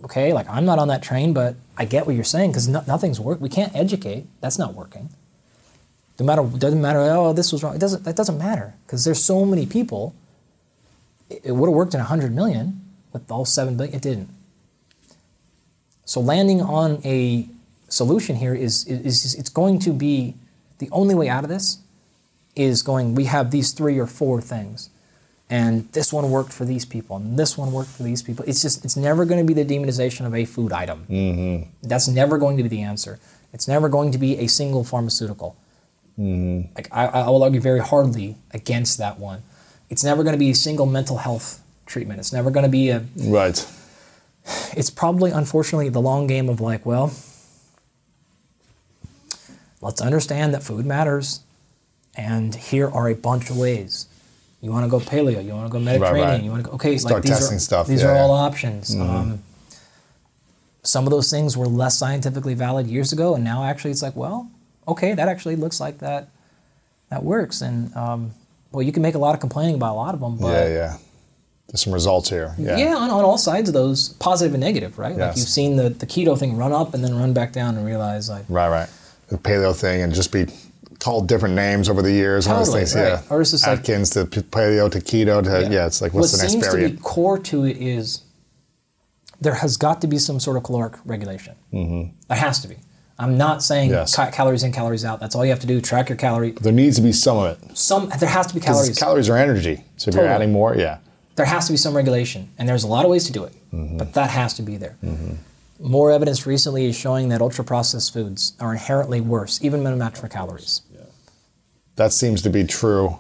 Okay, 0.03 0.34
like 0.34 0.48
I'm 0.49 0.66
not 0.66 0.78
on 0.78 0.90
that 0.90 1.02
train, 1.02 1.34
but 1.34 1.56
I 1.78 1.86
get 1.86 2.06
what 2.06 2.14
you're 2.14 2.24
saying 2.24 2.52
because 2.52 2.68
no, 2.68 2.84
nothing's 2.86 3.20
work. 3.20 3.41
We 3.41 3.49
can't 3.49 3.76
educate. 3.76 4.28
That's 4.41 4.60
not 4.60 4.76
working. 4.76 5.10
No 6.20 6.26
matter 6.26 6.44
doesn't 6.44 6.82
matter. 6.82 6.99
Oh, 6.99 7.34
this 7.34 7.52
was 7.52 7.64
wrong. 7.64 7.76
It 7.76 7.80
doesn't. 7.80 8.03
That 8.03 8.16
doesn't 8.16 8.38
matter 8.38 8.76
because 8.86 9.03
there's 9.06 9.24
so 9.24 9.45
many 9.45 9.66
people. 9.66 10.14
It, 11.30 11.52
would 11.52 11.68
have 11.68 11.76
worked 11.76 11.93
in 11.93 11.99
hundred 11.99 12.34
million 12.34 12.81
with 13.11 13.30
all 13.31 13.45
seven 13.45 13.77
billion. 13.77 13.95
It 13.95 14.02
didn't. 14.02 14.30
So 16.06 16.22
landing 16.22 16.61
on 16.61 17.02
a 17.03 17.47
solution 17.89 18.35
here 18.35 18.53
is, 18.53 18.85
is, 18.88 19.26
is 19.26 19.35
it's 19.35 19.49
going 19.49 19.80
to 19.80 19.91
be 19.91 20.35
the 20.80 20.89
only 20.91 21.15
way 21.15 21.30
out 21.30 21.43
of 21.43 21.49
this 21.49 21.80
is 22.56 22.81
going 22.81 23.15
we 23.15 23.26
have 23.26 23.52
these 23.52 23.72
three 23.72 23.99
or 23.99 24.07
four 24.07 24.41
things 24.41 24.89
and 25.49 25.91
this 25.91 26.11
one 26.11 26.31
worked 26.31 26.52
for 26.52 26.65
these 26.65 26.85
people 26.85 27.18
and 27.18 27.38
this 27.38 27.57
one 27.57 27.72
worked 27.72 27.89
for 27.89 28.03
these 28.03 28.23
people 28.23 28.43
it's 28.47 28.61
just 28.61 28.84
it's 28.84 28.95
never 28.97 29.26
going 29.26 29.45
to 29.45 29.53
be 29.53 29.61
the 29.61 29.65
demonization 29.65 30.26
of 30.26 30.34
a 30.34 30.45
food 30.45 30.72
item 30.72 31.06
mm-hmm. 31.10 31.69
that's 31.84 32.07
never 32.07 32.38
going 32.38 32.57
to 32.57 32.64
be 32.64 32.69
the 32.69 32.81
answer 32.81 33.19
it's 33.53 33.68
never 33.68 33.89
going 33.89 34.11
to 34.11 34.18
be 34.18 34.38
a 34.38 34.47
single 34.47 34.84
pharmaceutical 34.84 35.56
like 36.76 36.88
I, 36.91 37.07
I 37.07 37.30
will 37.30 37.43
argue 37.43 37.60
very 37.60 37.81
hardly 37.81 38.38
against 38.52 38.97
that 38.97 39.19
one 39.19 39.43
it's 39.90 40.03
never 40.03 40.24
going 40.24 40.34
to 40.34 40.40
be 40.40 40.52
a 40.52 40.56
single 40.56 40.86
mental 40.86 41.18
health 41.18 41.62
treatment 41.86 42.20
it's 42.20 42.34
never 42.34 42.49
going 42.49 42.64
to 42.64 42.70
be 42.70 42.90
a 42.90 43.03
right. 43.18 43.66
it's 44.76 44.90
probably 44.90 45.32
unfortunately 45.32 45.90
the 45.90 46.02
long 46.02 46.28
game 46.28 46.49
of 46.49 46.62
like, 46.62 46.86
well, 46.86 47.14
let's 49.82 50.02
understand 50.02 50.53
that 50.53 50.64
food 50.64 50.86
matters, 50.86 51.41
and 52.16 52.56
here 52.56 52.90
are 52.90 53.10
a 53.10 53.16
bunch 53.16 53.49
of 53.49 53.57
ways. 53.57 54.07
You 54.62 54.72
want 54.72 54.86
to 54.86 54.90
go 54.90 54.99
paleo, 54.99 55.44
you 55.44 55.53
want 55.53 55.68
to 55.68 55.72
go 55.72 55.80
Mediterranean, 55.80 56.30
right. 56.30 56.44
you 56.44 56.49
want 56.49 56.64
to 56.64 56.70
go 56.70 56.76
okay. 56.76 56.98
Start 56.98 57.16
like 57.16 57.24
these 57.24 57.32
testing 57.32 57.57
are, 57.57 57.60
stuff, 57.60 57.88
These 57.88 58.02
yeah, 58.02 58.10
are 58.10 58.16
all 58.16 58.30
yeah. 58.30 58.44
options. 58.44 58.95
Um, 58.95 59.44
some 60.84 61.06
of 61.06 61.12
those 61.12 61.32
things 61.32 61.57
were 61.57 61.68
less 61.68 61.98
scientifically 61.98 62.53
valid 62.53 62.88
years 62.88 63.12
ago, 63.12 63.36
and 63.36 63.44
now 63.44 63.64
actually 63.64 63.91
it's 63.91 64.02
like, 64.02 64.16
well, 64.16 64.49
okay, 64.88 65.14
that 65.14 65.28
actually 65.28 65.56
looks 65.56 65.80
like 65.80 65.99
that 65.99 66.30
that 67.10 67.24
works, 67.24 67.62
and 67.62 67.95
um, 67.95 68.32
well, 68.76 68.84
you 68.84 68.91
can 68.91 69.02
make 69.02 69.15
a 69.15 69.19
lot 69.19 69.34
of 69.34 69.39
complaining 69.39 69.76
about 69.76 69.93
a 69.93 69.97
lot 69.97 70.14
of 70.14 70.19
them, 70.19 70.38
but 70.38 70.52
yeah, 70.52 70.68
yeah. 70.68 70.97
There's 71.68 71.81
some 71.84 71.93
results 71.93 72.30
here. 72.30 72.53
Yeah. 72.60 72.77
yeah, 72.77 72.95
on, 72.95 73.10
on 73.10 73.23
all 73.23 73.38
sides 73.39 73.69
of 73.69 73.73
those, 73.73 74.10
positive 74.10 74.53
and 74.53 74.61
negative, 74.61 74.99
right? 74.99 75.15
Like 75.15 75.35
you've 75.35 75.47
seen 75.47 75.77
the, 75.77 75.89
the 75.89 76.06
keto 76.06 76.38
thing 76.38 76.57
run 76.57 76.72
up 76.72 76.93
and 76.93 77.03
then 77.03 77.18
run 77.18 77.34
back 77.34 77.53
down 77.53 77.76
and 77.76 77.85
realize 77.85 78.30
like 78.30 78.45
Right, 78.49 78.69
right. 78.69 78.89
The 79.30 79.38
paleo 79.38 79.76
thing 79.76 80.02
and 80.02 80.14
just 80.14 80.31
be 80.31 80.45
called 80.99 81.27
different 81.27 81.56
names 81.56 81.89
over 81.89 82.02
the 82.03 82.11
years. 82.11 82.47
One 82.47 82.57
of 82.57 82.60
those 82.60 82.68
Totally, 82.68 82.81
things, 82.84 82.95
right. 82.95 83.23
yeah. 83.30 83.35
Or 83.35 83.41
it's 83.41 83.52
just 83.52 83.65
like- 83.65 83.80
Atkins 83.80 84.11
to 84.11 84.26
paleo 84.26 84.91
to 84.91 84.99
keto 84.99 85.43
to 85.43 85.73
yeah. 85.73 85.88
it's 85.88 86.02
like 86.02 86.14
what's 86.14 86.34
what 86.34 86.38
the 86.38 86.43
next 86.43 86.52
seems 86.53 86.68
variant? 86.68 86.91
to 86.93 86.97
be 86.97 87.03
core 87.03 87.39
to 87.39 87.65
it 87.65 87.77
is 87.77 88.22
there 89.41 89.56
has 89.56 89.76
got 89.77 90.02
to 90.02 90.07
be 90.07 90.18
some 90.18 90.39
sort 90.39 90.57
of 90.57 90.64
caloric 90.64 90.95
regulation. 91.03 91.56
Mm-hmm. 91.73 92.15
There 92.27 92.38
has 92.38 92.60
to 92.61 92.68
be. 92.68 92.77
I'm 93.18 93.38
not 93.38 93.64
saying 93.64 93.92
Yes. 93.92 94.14
ca- 94.16 94.30
calories 94.32 94.64
in, 94.64 94.72
calories 94.74 95.06
out. 95.06 95.20
That's 95.22 95.36
all 95.36 95.46
you 95.46 95.52
have 95.52 95.62
to 95.62 95.68
do. 95.68 95.80
Track 95.80 96.10
your 96.10 96.18
calorie. 96.18 96.52
there 96.52 96.74
needs 96.74 96.98
to 96.98 97.02
be 97.02 97.12
some 97.14 97.38
of 97.38 97.46
it. 97.64 97.78
Some 97.78 98.10
there 98.20 98.28
has 98.30 98.48
to 98.48 98.54
be 98.54 98.60
calories. 98.60 98.98
Calories 99.00 99.30
are 99.30 99.38
energy. 99.38 99.84
So 99.98 100.10
if 100.10 100.16
you're 100.16 100.26
adding 100.28 100.52
more, 100.52 100.76
yeah. 100.76 100.98
there 101.36 101.46
has 101.46 101.66
to 101.68 101.74
be 101.74 101.78
some 101.78 101.96
regulation, 101.96 102.50
and 102.58 102.68
there's 102.68 102.84
a 102.84 102.88
lot 102.88 103.06
of 103.06 103.12
ways 103.12 103.24
to 103.26 103.32
do 103.32 103.44
it, 103.46 103.54
Mm-hmm. 103.74 103.98
but 103.98 104.14
that 104.14 104.30
has 104.32 104.54
to 104.56 104.62
be 104.62 104.78
there. 104.78 104.96
More 105.80 106.12
evidence 106.12 106.46
recently 106.48 106.86
is 106.86 106.96
showing 106.98 107.28
that 107.30 107.42
ultra 107.42 107.64
processed 107.66 108.14
foods 108.14 108.54
are 108.62 108.72
inherently 108.72 109.20
worse, 109.22 109.60
even 109.64 109.84
when 109.84 109.98
matched 109.98 110.18
for 110.18 110.28
calories. 110.30 110.82
That 111.98 112.12
seems 112.14 112.42
to 112.42 112.50
be 112.50 112.64
true. 112.66 113.18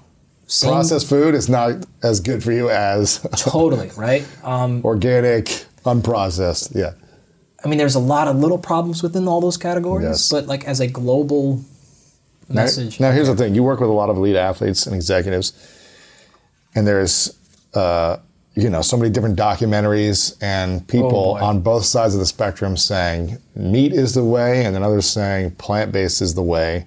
Same- 0.47 0.71
Processed 0.71 1.07
food 1.09 1.33
is 1.35 1.47
not 1.49 1.85
as 2.03 2.19
good 2.19 2.43
for 2.43 2.51
you 2.51 2.69
as 2.69 3.19
Totally, 3.37 3.89
right? 3.97 4.25
Um, 4.43 4.81
organic, 4.85 5.65
unprocessed. 5.85 6.75
Yeah. 6.75 6.93
I 7.65 7.67
mean, 7.67 7.79
there's 7.79 7.95
a 7.95 7.99
lot 7.99 8.27
of 8.27 8.35
little 8.37 8.59
problems 8.59 9.01
within 9.01 9.27
all 9.27 9.41
those 9.41 9.57
categories, 9.57 10.05
Yes. 10.05 10.31
but 10.31 10.45
like 10.45 10.65
as 10.65 10.79
a 10.79 10.87
global 10.87 11.61
Now, 12.47 12.61
message. 12.61 12.99
now, 12.99 13.11
here's 13.11 13.27
the 13.27 13.35
thing: 13.35 13.55
you 13.55 13.63
work 13.63 13.79
with 13.79 13.89
a 13.89 13.93
lot 13.93 14.09
of 14.09 14.17
elite 14.17 14.35
athletes 14.35 14.85
and 14.85 14.95
executives, 14.95 15.51
and 16.75 16.85
there's, 16.85 17.35
uh, 17.73 18.17
you 18.53 18.69
know, 18.69 18.81
so 18.83 18.95
many 18.97 19.09
different 19.09 19.37
documentaries 19.37 20.35
and 20.41 20.87
people 20.87 21.09
boy. 21.09 21.39
on 21.41 21.61
both 21.61 21.85
sides 21.85 22.13
of 22.13 22.19
the 22.19 22.25
spectrum 22.27 22.77
saying 22.77 23.39
meat 23.55 23.91
is 23.93 24.13
the 24.13 24.23
way, 24.23 24.63
and 24.63 24.75
then 24.75 24.83
others 24.83 25.07
saying 25.07 25.51
plant-based 25.55 26.21
is 26.21 26.35
the 26.35 26.43
way, 26.43 26.85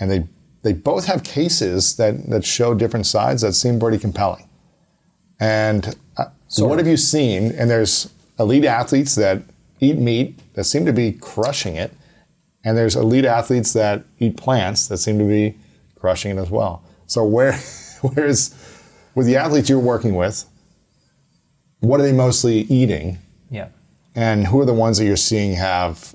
and 0.00 0.10
they 0.10 0.24
they 0.62 0.72
both 0.72 1.04
have 1.04 1.22
cases 1.22 1.96
that 1.96 2.30
that 2.30 2.46
show 2.46 2.72
different 2.72 3.04
sides 3.06 3.42
that 3.42 3.52
seem 3.52 3.78
pretty 3.78 3.98
compelling. 3.98 4.48
And 5.38 5.94
uh, 6.16 6.26
Sort 6.48 6.70
what 6.70 6.78
have 6.78 6.88
you 6.88 6.96
seen? 6.96 7.52
And 7.52 7.68
there's 7.68 8.08
elite 8.38 8.64
athletes 8.64 9.14
that 9.16 9.42
eat 9.90 9.98
meat 9.98 10.54
that 10.54 10.64
seem 10.64 10.86
to 10.86 10.92
be 10.92 11.12
crushing 11.12 11.76
it, 11.76 11.92
and 12.64 12.76
there's 12.76 12.96
elite 12.96 13.24
athletes 13.24 13.72
that 13.74 14.04
eat 14.18 14.36
plants 14.36 14.88
that 14.88 14.98
seem 14.98 15.18
to 15.18 15.24
be 15.24 15.56
crushing 15.94 16.36
it 16.36 16.40
as 16.40 16.50
well. 16.50 16.82
So 17.06 17.24
where, 17.24 17.52
where's 18.02 18.54
with 19.14 19.26
the 19.26 19.36
athletes 19.36 19.68
you're 19.68 19.78
working 19.78 20.14
with, 20.14 20.44
what 21.80 22.00
are 22.00 22.02
they 22.02 22.12
mostly 22.12 22.60
eating, 22.62 23.18
yeah. 23.50 23.68
and 24.14 24.46
who 24.46 24.60
are 24.60 24.64
the 24.64 24.74
ones 24.74 24.98
that 24.98 25.04
you're 25.04 25.16
seeing 25.16 25.54
have 25.54 26.14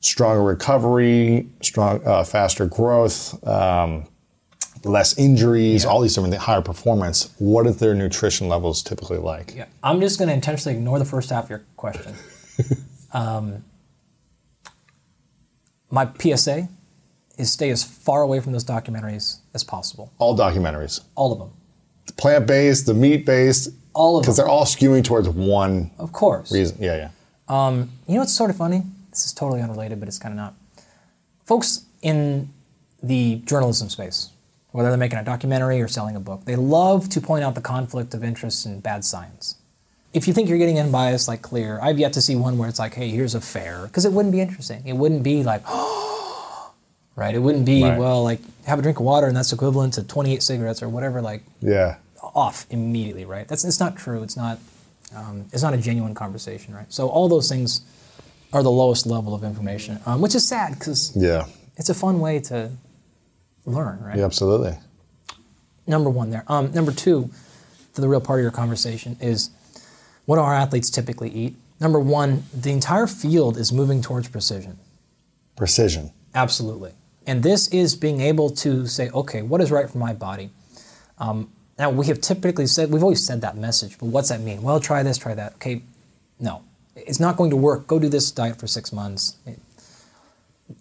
stronger 0.00 0.42
recovery, 0.42 1.48
strong, 1.60 2.04
uh, 2.06 2.24
faster 2.24 2.66
growth, 2.66 3.46
um, 3.46 4.06
less 4.84 5.16
injuries, 5.16 5.84
all 5.84 6.00
these 6.00 6.14
different 6.14 6.32
things, 6.32 6.44
higher 6.44 6.60
performance? 6.60 7.32
What 7.38 7.66
are 7.66 7.72
their 7.72 7.94
nutrition 7.94 8.48
levels 8.48 8.82
typically 8.82 9.18
like? 9.18 9.54
Yeah. 9.54 9.66
I'm 9.82 10.00
just 10.00 10.18
going 10.18 10.28
to 10.28 10.34
intentionally 10.34 10.76
ignore 10.76 10.98
the 10.98 11.04
first 11.04 11.30
half 11.30 11.44
of 11.44 11.50
your 11.50 11.64
question. 11.76 12.14
um, 13.12 13.64
my 15.90 16.08
PSA 16.18 16.68
is 17.38 17.50
stay 17.52 17.70
as 17.70 17.82
far 17.84 18.22
away 18.22 18.40
from 18.40 18.52
those 18.52 18.64
documentaries 18.64 19.38
as 19.54 19.64
possible. 19.64 20.12
All 20.18 20.36
documentaries, 20.36 21.00
All 21.14 21.32
of 21.32 21.38
them. 21.38 21.50
the 22.06 22.12
plant-based, 22.14 22.86
the 22.86 22.94
meat-based, 22.94 23.70
All 23.94 24.16
of 24.16 24.22
them. 24.22 24.26
because 24.26 24.36
they're 24.36 24.48
all 24.48 24.64
skewing 24.64 25.04
towards 25.04 25.28
one 25.28 25.90
Of 25.98 26.12
course. 26.12 26.52
reason. 26.52 26.76
Yeah, 26.80 26.96
yeah. 26.96 27.08
You 28.08 28.14
know 28.14 28.20
what's 28.20 28.32
sort 28.34 28.50
of 28.50 28.56
funny? 28.56 28.82
This 29.10 29.26
is 29.26 29.32
totally 29.32 29.60
unrelated, 29.60 29.98
but 30.00 30.08
it's 30.08 30.18
kind 30.18 30.32
of 30.32 30.36
not. 30.36 30.54
Folks 31.44 31.84
in 32.00 32.48
the 33.02 33.36
journalism 33.44 33.88
space, 33.90 34.30
whether 34.70 34.88
they're 34.88 34.96
making 34.98 35.18
a 35.18 35.24
documentary 35.24 35.80
or 35.82 35.88
selling 35.88 36.16
a 36.16 36.20
book, 36.20 36.44
they 36.46 36.56
love 36.56 37.08
to 37.10 37.20
point 37.20 37.44
out 37.44 37.54
the 37.54 37.60
conflict 37.60 38.14
of 38.14 38.24
interest 38.24 38.64
in 38.64 38.80
bad 38.80 39.04
science. 39.04 39.56
If 40.12 40.28
you 40.28 40.34
think 40.34 40.48
you're 40.48 40.58
getting 40.58 40.78
unbiased, 40.78 41.26
like 41.28 41.40
clear, 41.42 41.78
I've 41.82 41.98
yet 41.98 42.12
to 42.14 42.20
see 42.20 42.36
one 42.36 42.58
where 42.58 42.68
it's 42.68 42.78
like, 42.78 42.94
hey, 42.94 43.08
here's 43.08 43.34
a 43.34 43.40
fair, 43.40 43.84
because 43.86 44.04
it 44.04 44.12
wouldn't 44.12 44.32
be 44.32 44.40
interesting. 44.40 44.82
It 44.86 44.92
wouldn't 44.94 45.22
be 45.22 45.42
like, 45.42 45.62
right? 47.16 47.34
It 47.34 47.38
wouldn't 47.40 47.64
be, 47.64 47.82
Right. 47.82 47.98
well, 47.98 48.22
like, 48.22 48.40
have 48.66 48.78
a 48.78 48.82
drink 48.82 48.98
of 48.98 49.04
water 49.06 49.26
and 49.26 49.36
that's 49.36 49.52
equivalent 49.52 49.94
to 49.94 50.02
28 50.02 50.42
cigarettes 50.42 50.82
or 50.82 50.88
whatever, 50.88 51.22
like, 51.22 51.42
Yeah. 51.60 51.96
off 52.22 52.66
immediately, 52.70 53.24
right? 53.24 53.48
That's 53.48 53.64
it's 53.64 53.80
not 53.80 53.96
true. 53.96 54.22
It's 54.22 54.36
not 54.36 54.58
um, 55.14 55.44
it's 55.52 55.62
not 55.62 55.74
a 55.74 55.76
genuine 55.76 56.14
conversation, 56.14 56.72
right? 56.74 56.90
So 56.90 57.06
all 57.08 57.28
those 57.28 57.46
things 57.46 57.82
are 58.54 58.62
the 58.62 58.70
lowest 58.70 59.04
level 59.04 59.34
of 59.34 59.44
information, 59.44 59.98
um, 60.06 60.22
which 60.22 60.34
is 60.34 60.48
sad 60.48 60.72
because 60.78 61.12
Yeah. 61.14 61.44
it's 61.76 61.90
a 61.90 61.94
fun 61.94 62.18
way 62.20 62.40
to 62.40 62.70
learn, 63.66 64.00
right? 64.02 64.16
Yeah, 64.16 64.24
absolutely. 64.24 64.78
Number 65.86 66.08
one 66.08 66.30
there. 66.30 66.44
Um, 66.48 66.72
number 66.72 66.92
two, 66.92 67.28
to 67.94 68.00
the 68.00 68.08
real 68.08 68.22
part 68.22 68.38
of 68.38 68.42
your 68.42 68.52
conversation 68.52 69.18
is 69.20 69.50
what 70.26 70.36
do 70.36 70.42
our 70.42 70.54
athletes 70.54 70.90
typically 70.90 71.30
eat? 71.30 71.56
Number 71.80 71.98
one, 71.98 72.44
the 72.54 72.70
entire 72.70 73.06
field 73.06 73.56
is 73.56 73.72
moving 73.72 74.02
towards 74.02 74.28
precision. 74.28 74.78
Precision. 75.56 76.12
Absolutely. 76.34 76.92
And 77.26 77.42
this 77.42 77.68
is 77.68 77.94
being 77.94 78.20
able 78.20 78.50
to 78.50 78.86
say, 78.86 79.10
okay, 79.10 79.42
what 79.42 79.60
is 79.60 79.70
right 79.70 79.88
for 79.88 79.98
my 79.98 80.12
body? 80.12 80.50
Um, 81.18 81.50
now, 81.78 81.90
we 81.90 82.06
have 82.06 82.20
typically 82.20 82.66
said, 82.66 82.90
we've 82.90 83.02
always 83.02 83.24
said 83.24 83.40
that 83.40 83.56
message, 83.56 83.98
but 83.98 84.06
what's 84.06 84.28
that 84.28 84.40
mean? 84.40 84.62
Well, 84.62 84.80
try 84.80 85.02
this, 85.02 85.18
try 85.18 85.34
that. 85.34 85.54
Okay, 85.54 85.82
no. 86.38 86.62
It's 86.94 87.20
not 87.20 87.36
going 87.36 87.50
to 87.50 87.56
work. 87.56 87.86
Go 87.86 87.98
do 87.98 88.08
this 88.08 88.30
diet 88.30 88.58
for 88.58 88.66
six 88.66 88.92
months. 88.92 89.36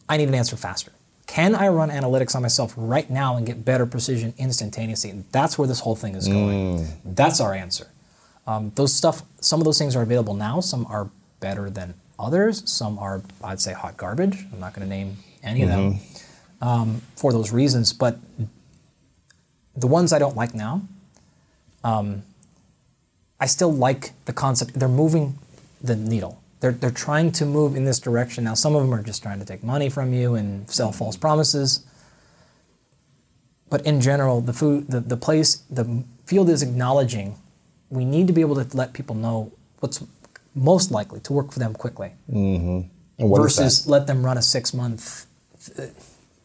I 0.09 0.18
need 0.18 0.27
an 0.27 0.35
answer 0.35 0.57
faster. 0.57 0.91
Can 1.27 1.55
I 1.55 1.69
run 1.69 1.89
analytics 1.89 2.35
on 2.35 2.41
myself 2.41 2.73
right 2.76 3.09
now 3.09 3.38
and 3.38 3.45
get 3.45 3.63
better 3.63 3.85
precision 3.85 4.34
instantaneously? 4.38 5.09
And 5.09 5.26
that's 5.31 5.57
where 5.57 5.68
this 5.68 5.80
whole 5.80 5.95
thing 5.95 6.15
is 6.15 6.27
going. 6.27 6.85
That's 7.05 7.39
our 7.39 7.53
answer. 7.53 7.90
Um, 8.52 8.72
those 8.76 8.94
stuff, 8.94 9.23
some 9.40 9.61
of 9.61 9.65
those 9.65 9.78
things 9.78 9.95
are 9.95 10.02
available 10.02 10.34
now. 10.34 10.60
Some 10.60 10.86
are 10.88 11.10
better 11.40 11.69
than 11.69 11.94
others. 12.19 12.69
Some 12.69 12.99
are, 12.99 13.22
I'd 13.41 13.61
say, 13.61 13.72
hot 13.72 13.95
garbage. 13.95 14.45
I'm 14.52 14.60
not 14.60 14.73
going 14.73 14.86
to 14.88 14.94
name 14.94 15.18
any 15.41 15.64
of 15.64 15.69
them 15.69 15.99
um, 16.60 17.02
for 17.15 17.32
those 17.32 17.53
reasons. 17.53 17.94
But 17.94 18.18
the 19.76 19.88
ones 19.88 20.11
I 20.11 20.19
don't 20.19 20.36
like 20.36 20.53
now, 20.53 20.82
um, 21.86 22.23
I 23.40 23.45
still 23.45 23.72
like 23.72 24.11
the 24.26 24.34
concept. 24.34 24.78
They're 24.78 24.90
moving 24.90 25.40
the 25.82 25.95
needle. 25.95 26.41
They're, 26.60 26.73
they're 26.73 26.91
trying 26.91 27.32
to 27.34 27.45
move 27.45 27.78
in 27.78 27.86
this 27.86 27.99
direction. 27.99 28.44
Now, 28.44 28.53
some 28.53 28.76
of 28.76 28.82
them 28.82 28.94
are 28.94 29.02
just 29.02 29.23
trying 29.23 29.40
to 29.40 29.45
take 29.45 29.64
money 29.64 29.90
from 29.90 30.14
you 30.14 30.36
and 30.36 30.69
sell 30.69 30.91
false 30.91 31.15
promises. 31.15 31.86
But 33.69 33.86
in 33.86 34.02
general, 34.02 34.41
the 34.41 34.53
food, 34.53 34.90
the, 34.90 34.99
the 34.99 35.15
place, 35.15 35.64
the 35.69 36.03
field 36.26 36.49
is 36.49 36.61
acknowledging 36.61 37.38
we 37.91 38.03
need 38.05 38.26
to 38.27 38.34
be 38.34 38.41
able 38.41 38.55
to 38.63 38.76
let 38.76 38.93
people 38.93 39.15
know 39.15 39.51
what's 39.80 40.03
most 40.55 40.91
likely 40.91 41.19
to 41.22 41.34
work 41.34 41.51
for 41.51 41.59
them 41.59 41.73
quickly 41.73 42.11
is 42.27 43.30
versus 43.41 43.88
let 43.88 44.07
them 44.07 44.26
run 44.26 44.38
a 44.38 44.41
six 44.41 44.73
month. 44.73 45.27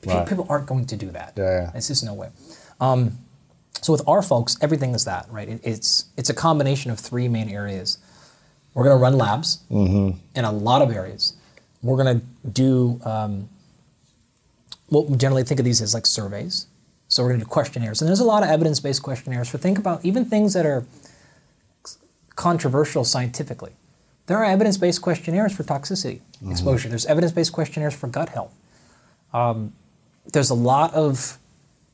Right. 0.04 0.28
People 0.28 0.46
aren't 0.48 0.66
going 0.66 0.86
to 0.86 0.96
do 0.96 1.10
that. 1.12 1.32
Yeah, 1.36 1.44
yeah. 1.62 1.70
It's 1.74 1.88
just 1.88 2.04
no 2.04 2.14
way. 2.14 2.28
Um, 2.80 3.18
so 3.80 3.92
with 3.92 4.02
our 4.06 4.22
folks, 4.22 4.56
everything 4.60 4.94
is 4.94 5.04
that 5.04 5.26
right. 5.30 5.48
It, 5.48 5.60
it's 5.64 6.06
it's 6.16 6.30
a 6.30 6.34
combination 6.34 6.90
of 6.90 6.98
three 7.00 7.28
main 7.28 7.48
areas. 7.48 7.98
We're 8.74 8.84
going 8.84 8.96
to 8.98 9.02
run 9.02 9.16
labs 9.16 9.60
Mm-hmm. 9.70 10.18
in 10.34 10.44
a 10.44 10.52
lot 10.52 10.82
of 10.82 10.90
areas. 10.90 11.34
We're 11.82 12.02
going 12.02 12.20
to 12.20 12.26
do. 12.48 13.00
Um, 13.04 13.48
what 14.88 15.08
we 15.10 15.16
generally 15.16 15.42
think 15.42 15.58
of 15.58 15.64
these 15.64 15.82
as 15.82 15.94
like 15.94 16.06
surveys. 16.06 16.66
So 17.08 17.22
we're 17.22 17.30
going 17.30 17.40
to 17.40 17.44
do 17.46 17.50
questionnaires, 17.50 18.00
and 18.00 18.08
there's 18.08 18.20
a 18.20 18.24
lot 18.24 18.42
of 18.44 18.48
evidence-based 18.48 19.02
questionnaires 19.02 19.48
for 19.48 19.58
think 19.58 19.78
about 19.78 20.04
even 20.04 20.24
things 20.24 20.54
that 20.54 20.66
are 20.66 20.84
controversial 22.36 23.04
scientifically. 23.04 23.72
There 24.26 24.36
are 24.38 24.44
evidence-based 24.44 25.00
questionnaires 25.02 25.54
for 25.54 25.62
toxicity 25.64 26.20
exposure. 26.50 26.88
There's 26.88 27.06
evidence-based 27.06 27.52
questionnaires 27.52 27.94
for 27.94 28.08
gut 28.08 28.30
health. 28.30 28.52
Um, 29.32 29.72
there's 30.32 30.50
a 30.50 30.54
lot 30.54 30.92
of 30.94 31.38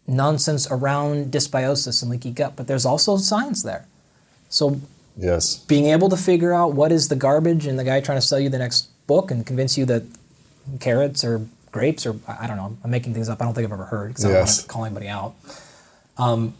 nonsense 0.06 0.66
around 0.70 1.30
dysbiosis 1.30 2.02
and 2.02 2.10
leaky 2.10 2.30
gut, 2.30 2.54
but 2.56 2.66
there's 2.66 2.84
also 2.86 3.16
science 3.16 3.62
there. 3.62 3.86
So 4.48 4.80
Yes. 5.16 5.56
being 5.58 5.86
able 5.86 6.08
to 6.08 6.16
figure 6.16 6.52
out 6.54 6.72
what 6.74 6.90
is 6.90 7.08
the 7.08 7.16
garbage 7.16 7.66
and 7.66 7.78
the 7.78 7.84
guy 7.84 8.00
trying 8.00 8.18
to 8.18 8.26
sell 8.26 8.40
you 8.40 8.48
the 8.48 8.58
next 8.58 8.88
book 9.06 9.30
and 9.30 9.44
convince 9.46 9.76
you 9.76 9.84
that 9.86 10.02
carrots 10.80 11.22
or 11.22 11.46
grapes 11.70 12.06
or 12.06 12.16
I 12.26 12.46
don't 12.46 12.56
know, 12.56 12.76
I'm 12.82 12.90
making 12.90 13.12
things 13.14 13.28
up. 13.28 13.40
I 13.40 13.44
don't 13.44 13.54
think 13.54 13.66
I've 13.66 13.72
ever 13.72 13.84
heard 13.86 14.08
because 14.08 14.24
I 14.24 14.28
don't 14.28 14.36
Yes. 14.38 14.58
want 14.58 14.62
to 14.62 14.68
call 14.68 14.84
anybody 14.86 15.08
out. 15.08 15.34
Um, 16.16 16.54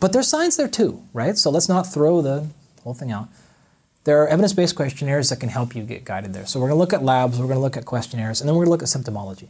but 0.00 0.12
there's 0.12 0.28
science 0.28 0.56
there 0.56 0.68
too, 0.68 1.02
right? 1.12 1.36
So 1.38 1.50
let's 1.50 1.68
not 1.68 1.86
throw 1.92 2.22
the 2.22 2.46
whole 2.86 2.94
thing 2.94 3.10
out. 3.10 3.28
There 4.04 4.22
are 4.22 4.28
evidence-based 4.28 4.76
questionnaires 4.76 5.30
that 5.30 5.40
can 5.40 5.48
help 5.48 5.74
you 5.74 5.82
get 5.82 6.04
guided 6.04 6.32
there. 6.32 6.46
So 6.46 6.60
we're 6.60 6.68
going 6.68 6.76
to 6.76 6.80
look 6.80 6.92
at 6.92 7.02
labs, 7.02 7.38
we're 7.38 7.46
going 7.46 7.56
to 7.56 7.62
look 7.62 7.76
at 7.76 7.84
questionnaires, 7.84 8.40
and 8.40 8.48
then 8.48 8.54
we're 8.54 8.64
going 8.64 8.78
to 8.78 8.82
look 8.82 8.82
at 8.82 8.88
symptomology, 8.88 9.48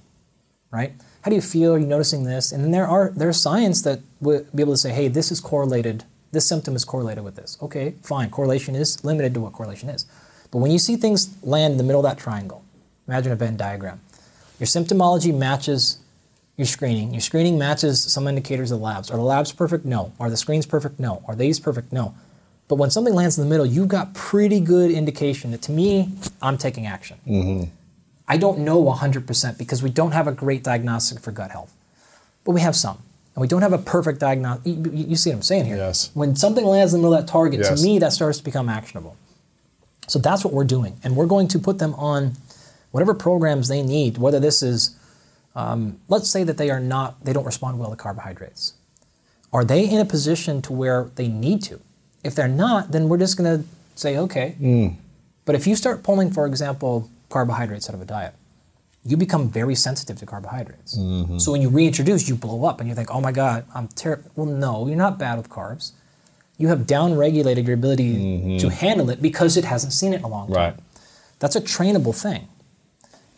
right? 0.71 0.93
How 1.21 1.29
do 1.29 1.35
you 1.35 1.43
feel? 1.43 1.75
Are 1.75 1.79
you 1.79 1.87
noticing 1.87 2.25
this? 2.25 2.53
And 2.53 2.65
then 2.65 2.71
there 2.71 2.87
are 2.87 3.13
there's 3.15 3.41
science 3.41 3.83
that 3.83 4.01
would 4.21 4.51
be 4.57 4.63
able 4.63 4.73
to 4.73 4.79
say, 4.79 4.93
hey, 4.93 5.09
this 5.09 5.31
is 5.31 5.41
correlated. 5.41 6.05
This 6.33 6.49
symptom 6.49 6.75
is 6.75 6.85
correlated 6.85 7.25
with 7.25 7.37
this. 7.37 7.59
Okay, 7.61 7.95
fine. 8.03 8.31
Correlation 8.31 8.75
is 8.75 9.05
limited 9.05 9.35
to 9.35 9.41
what 9.41 9.53
correlation 9.53 9.91
is. 9.91 10.07
But 10.51 10.59
when 10.59 10.71
you 10.71 10.79
see 10.79 10.97
things 10.97 11.37
land 11.43 11.73
in 11.73 11.79
the 11.79 11.85
middle 11.85 12.01
of 12.01 12.11
that 12.11 12.19
triangle, 12.19 12.65
imagine 13.07 13.33
a 13.33 13.37
Venn 13.37 13.57
diagram. 13.57 14.01
Your 14.59 14.67
symptomology 14.67 15.37
matches 15.37 15.99
your 16.57 16.67
screening. 16.67 17.13
Your 17.13 17.21
screening 17.21 17.59
matches 17.59 18.03
some 18.03 18.27
indicators 18.27 18.71
of 18.71 18.79
the 18.79 18.85
labs. 18.85 19.11
Are 19.11 19.19
the 19.19 19.23
labs 19.23 19.53
perfect? 19.53 19.85
No. 19.85 20.13
Are 20.19 20.31
the 20.31 20.37
screens 20.39 20.65
perfect? 20.65 20.99
No. 20.99 21.23
Are 21.29 21.37
these 21.37 21.61
perfect? 21.61 21.93
No. 21.93 22.15
But 22.69 22.77
when 22.77 22.91
something 22.91 23.15
lands 23.15 23.39
in 23.39 23.45
the 23.45 23.51
middle, 23.51 23.65
you've 23.67 23.89
got 23.89 24.15
pretty 24.15 24.59
good 24.61 24.91
indication 24.91 25.53
that 25.53 25.63
to 25.63 25.73
me, 25.73 26.11
I'm 26.43 26.59
taking 26.59 26.87
action. 26.87 27.71
I 28.29 28.37
don't 28.37 28.59
know 28.61 28.83
100% 28.85 29.57
because 29.59 29.83
we 29.83 29.91
don't 29.91 30.11
have 30.13 30.27
a 30.27 30.33
great 30.33 30.65
diagnostic 30.65 31.21
for 31.21 31.31
gut 31.31 31.53
health, 31.53 31.73
but 32.45 32.53
we 32.53 32.61
have 32.61 32.75
some. 32.75 32.99
And 33.37 33.41
we 33.43 33.47
don't 33.49 33.63
have 33.63 33.73
a 33.73 33.79
perfect 33.79 34.19
diagnostic. 34.19 34.67
You, 34.67 34.91
you- 34.93 35.07
you 35.09 35.17
see 35.17 35.31
what 35.31 35.37
I'm 35.37 35.43
saying 35.43 35.67
here? 35.67 35.77
Yes. 35.77 36.11
When 36.15 36.35
something 36.35 36.65
lands 36.65 36.93
in 36.93 37.01
the 37.01 37.07
middle 37.07 37.15
of 37.19 37.25
that 37.27 37.31
target, 37.31 37.61
Yes. 37.61 37.81
to 37.81 37.87
me, 37.87 37.99
that 38.01 38.13
starts 38.13 38.39
to 38.39 38.45
become 38.45 38.69
actionable. 38.69 39.17
So 40.09 40.19
that's 40.19 40.45
what 40.45 40.53
we're 40.55 40.65
doing. 40.65 40.99
And 41.05 41.15
we're 41.17 41.27
going 41.27 41.47
to 41.49 41.59
put 41.59 41.79
them 41.79 41.95
on 41.95 42.33
whatever 42.91 43.13
programs 43.15 43.69
they 43.69 43.83
need, 43.83 44.19
whether 44.19 44.41
this 44.41 44.63
is, 44.63 44.97
um, 45.55 46.01
let's 46.09 46.29
say 46.31 46.43
that 46.45 46.57
they 46.57 46.71
are 46.71 46.81
not, 46.81 47.25
they 47.25 47.33
don't 47.33 47.45
respond 47.45 47.79
well 47.79 47.91
to 47.91 47.97
carbohydrates. 47.97 48.73
Are 49.53 49.65
they 49.65 49.89
in 49.89 49.99
a 50.01 50.05
position 50.05 50.63
to 50.63 50.73
where 50.73 51.11
they 51.17 51.29
need 51.29 51.63
to? 51.65 51.81
If 52.25 52.35
they're 52.35 52.49
not, 52.49 52.93
then 52.93 53.09
we're 53.09 53.19
just 53.19 53.37
going 53.37 53.63
to 53.63 53.69
say, 53.95 54.19
okay. 54.19 54.57
Mm. 54.61 54.97
But 55.45 55.55
if 55.55 55.67
you 55.67 55.77
start 55.77 56.03
pulling, 56.03 56.31
for 56.33 56.47
example, 56.47 57.11
carbohydrates 57.29 57.89
out 57.89 57.95
of 57.95 58.03
a 58.03 58.05
diet, 58.05 58.35
you 59.05 59.17
become 59.17 59.49
very 59.49 59.77
sensitive 59.77 60.19
to 60.19 60.27
carbohydrates. 60.27 60.99
Mm-hmm. 60.99 61.39
So 61.39 61.53
when 61.53 61.63
you 61.63 61.69
reintroduce, 61.69 62.29
you 62.29 62.35
blow 62.35 62.65
up 62.65 62.81
and 62.81 62.89
you 62.89 62.95
think, 62.95 63.15
oh 63.15 63.21
my 63.21 63.31
God, 63.31 63.65
I'm 63.75 63.87
terrible. 63.89 64.31
Well, 64.35 64.47
no, 64.47 64.89
you're 64.89 64.97
not 64.97 65.19
bad 65.19 65.37
with 65.39 65.49
carbs. 65.49 65.93
You 66.59 66.69
have 66.69 66.81
downregulated 66.81 67.67
your 67.67 67.75
ability 67.75 68.17
mm-hmm. 68.17 68.59
to 68.59 68.71
handle 68.71 69.11
it 69.11 69.23
because 69.23 69.57
it 69.57 69.65
hasn't 69.65 69.93
seen 69.93 70.13
it 70.13 70.17
in 70.17 70.25
a 70.25 70.29
long 70.29 70.49
time. 70.49 70.57
Right. 70.57 70.75
That's 71.39 71.55
a 71.55 71.61
trainable 71.61 72.21
thing. 72.21 72.49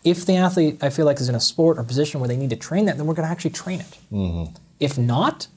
If 0.05 0.25
the 0.25 0.37
athlete, 0.37 0.79
I 0.81 0.89
feel 0.89 1.05
like, 1.05 1.21
is 1.21 1.29
in 1.29 1.35
a 1.35 1.41
sport 1.41 1.77
or 1.79 1.83
position 1.83 2.21
where 2.21 2.29
they 2.29 2.37
need 2.37 2.51
to 2.51 2.57
train 2.57 2.87
that, 2.87 2.97
then 2.97 3.07
we're 3.07 3.15
going 3.15 3.27
to 3.27 3.31
actually 3.31 3.51
train 3.51 3.81
it. 3.81 3.99
Mm-hmm. 4.11 4.55
If 4.81 4.97
not, 4.97 5.49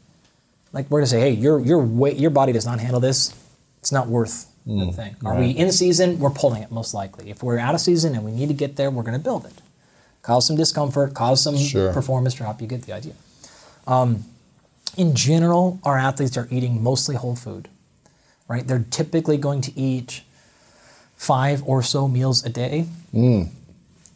like 0.73 0.89
we're 0.89 1.01
to 1.01 1.07
say, 1.07 1.19
hey, 1.19 1.31
your 1.31 1.59
your 1.59 1.79
weight, 1.79 2.17
your 2.17 2.29
body 2.31 2.53
does 2.53 2.65
not 2.65 2.79
handle 2.79 2.99
this. 2.99 3.33
It's 3.79 3.91
not 3.91 4.07
worth 4.07 4.47
the 4.65 4.91
thing. 4.91 5.15
Are 5.25 5.35
we 5.35 5.49
in 5.51 5.71
season? 5.71 6.19
We're 6.19 6.29
pulling 6.29 6.61
it 6.61 6.71
most 6.71 6.93
likely. 6.93 7.29
If 7.31 7.41
we're 7.41 7.57
out 7.57 7.73
of 7.73 7.81
season 7.81 8.13
and 8.15 8.23
we 8.23 8.31
need 8.31 8.47
to 8.49 8.53
get 8.53 8.75
there, 8.75 8.91
we're 8.91 9.01
going 9.03 9.17
to 9.17 9.23
build 9.23 9.45
it. 9.45 9.53
Cause 10.21 10.45
some 10.45 10.55
discomfort, 10.55 11.15
cause 11.15 11.41
some 11.43 11.57
Sure. 11.57 11.91
performance 11.91 12.35
drop. 12.35 12.61
You 12.61 12.67
get 12.67 12.83
the 12.83 12.93
idea. 12.93 13.13
Um, 13.87 14.23
in 14.97 15.15
general, 15.15 15.79
our 15.83 15.97
athletes 15.97 16.37
are 16.37 16.47
eating 16.51 16.83
mostly 16.83 17.15
whole 17.15 17.35
food, 17.35 17.69
right? 18.47 18.65
They're 18.67 18.85
typically 18.91 19.37
going 19.37 19.61
to 19.61 19.77
eat 19.79 20.21
five 21.15 21.63
or 21.65 21.81
so 21.81 22.07
meals 22.07 22.45
a 22.45 22.49
day, 22.49 22.85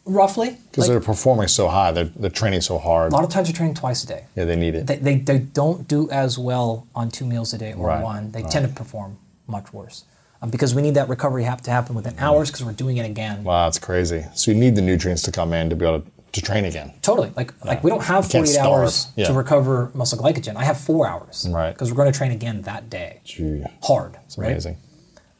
roughly. 0.06 0.56
Because 0.70 0.84
Like, 0.84 0.88
they're 0.94 1.00
performing 1.00 1.48
so 1.48 1.68
high, 1.68 1.92
they're, 1.92 2.04
they're 2.16 2.30
training 2.30 2.60
so 2.62 2.78
hard. 2.78 3.12
a 3.12 3.14
lot 3.14 3.24
of 3.24 3.30
times 3.30 3.48
they're 3.48 3.56
training 3.56 3.74
twice 3.74 4.02
a 4.04 4.06
day. 4.06 4.24
Yeah, 4.36 4.44
they 4.44 4.56
need 4.56 4.74
it. 4.74 4.86
They, 4.86 4.96
they, 4.96 5.16
they 5.16 5.38
don't 5.40 5.86
do 5.88 6.08
as 6.10 6.38
well 6.38 6.86
on 6.94 7.10
two 7.10 7.26
meals 7.26 7.52
a 7.52 7.58
day 7.58 7.72
or 7.74 7.88
Right, 7.88 8.02
one. 8.02 8.30
They 8.32 8.42
tend 8.42 8.66
to 8.68 8.72
perform 8.74 9.18
much 9.46 9.72
worse 9.72 10.04
um, 10.42 10.50
because 10.50 10.74
we 10.74 10.82
need 10.82 10.94
that 10.94 11.08
recovery 11.08 11.44
have 11.44 11.60
to 11.62 11.70
happen 11.70 11.94
within 11.94 12.14
hours 12.18 12.50
because 12.50 12.64
we're 12.64 12.72
doing 12.72 12.96
it 12.96 13.06
again. 13.06 13.44
wow, 13.44 13.66
that's 13.66 13.78
crazy. 13.78 14.24
So 14.34 14.50
you 14.50 14.56
need 14.56 14.74
the 14.76 14.82
nutrients 14.82 15.22
to 15.22 15.32
come 15.32 15.52
in 15.52 15.68
to 15.70 15.76
be 15.76 15.84
able 15.86 16.00
to, 16.00 16.10
to 16.32 16.42
train 16.42 16.64
again. 16.66 16.92
Totally. 17.02 17.32
Like 17.36 17.52
like 17.64 17.82
we 17.82 17.90
don't 17.90 18.02
have 18.04 18.30
48 18.30 18.58
hours 18.58 19.08
Yeah. 19.16 19.26
to 19.28 19.32
recover 19.32 19.90
muscle 19.94 20.18
glycogen. 20.18 20.56
I 20.56 20.64
have 20.64 20.78
four 20.78 21.06
hours. 21.08 21.46
Right. 21.50 21.72
Because 21.72 21.90
we're 21.90 21.96
going 21.96 22.12
to 22.12 22.16
train 22.18 22.30
again 22.32 22.62
that 22.62 22.90
day. 22.90 23.20
Gee, 23.24 23.64
Hard. 23.82 24.16
it's 24.26 24.36
right? 24.36 24.50
amazing. 24.50 24.76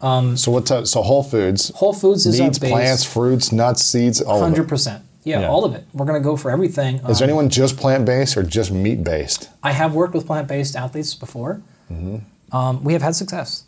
So 0.01 0.51
what? 0.53 0.67
Type, 0.67 0.87
so 0.87 1.03
whole 1.03 1.23
foods, 1.23 1.71
Whole 1.77 1.93
foods 1.93 2.27
is 2.27 2.39
base. 2.39 2.59
plants, 2.59 3.05
fruits, 3.05 3.53
nuts, 3.53 3.85
seeds, 3.85 4.21
all 4.21 4.37
of 4.37 4.43
Hundred 4.43 4.69
percent. 4.69 5.03
Yeah, 5.25 5.41
Yeah. 5.41 5.49
all 5.49 5.65
of 5.65 5.75
it. 5.75 5.85
We're 5.93 6.07
going 6.07 6.21
to 6.21 6.25
go 6.25 6.37
for 6.37 6.51
everything. 6.53 6.97
Is 7.09 7.19
there 7.19 7.27
Um, 7.27 7.31
anyone 7.31 7.49
just 7.49 7.77
plant 7.77 8.05
based 8.05 8.37
or 8.37 8.43
just 8.45 8.71
meat 8.71 9.03
based? 9.03 9.49
I 9.63 9.73
have 9.73 9.93
worked 9.95 10.15
with 10.15 10.25
plant-based 10.27 10.77
athletes 10.77 11.15
before. 11.15 11.61
Mm-hmm. 11.93 12.57
Um, 12.57 12.85
we 12.85 12.93
have 12.93 13.03
had 13.03 13.17
success. 13.17 13.65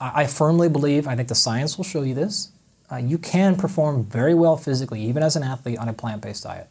I, 0.00 0.22
I 0.22 0.26
firmly 0.26 0.68
believe. 0.68 1.08
I 1.08 1.16
think 1.16 1.26
the 1.28 1.34
science 1.34 1.76
will 1.76 1.84
show 1.84 2.02
you 2.02 2.14
this. 2.14 2.52
Uh, 2.92 2.96
you 2.96 3.18
can 3.18 3.56
perform 3.56 4.04
very 4.04 4.32
well 4.34 4.56
physically, 4.56 5.00
even 5.02 5.24
as 5.24 5.34
an 5.34 5.42
athlete, 5.42 5.76
on 5.78 5.88
a 5.88 5.92
plant-based 5.92 6.44
diet. 6.44 6.68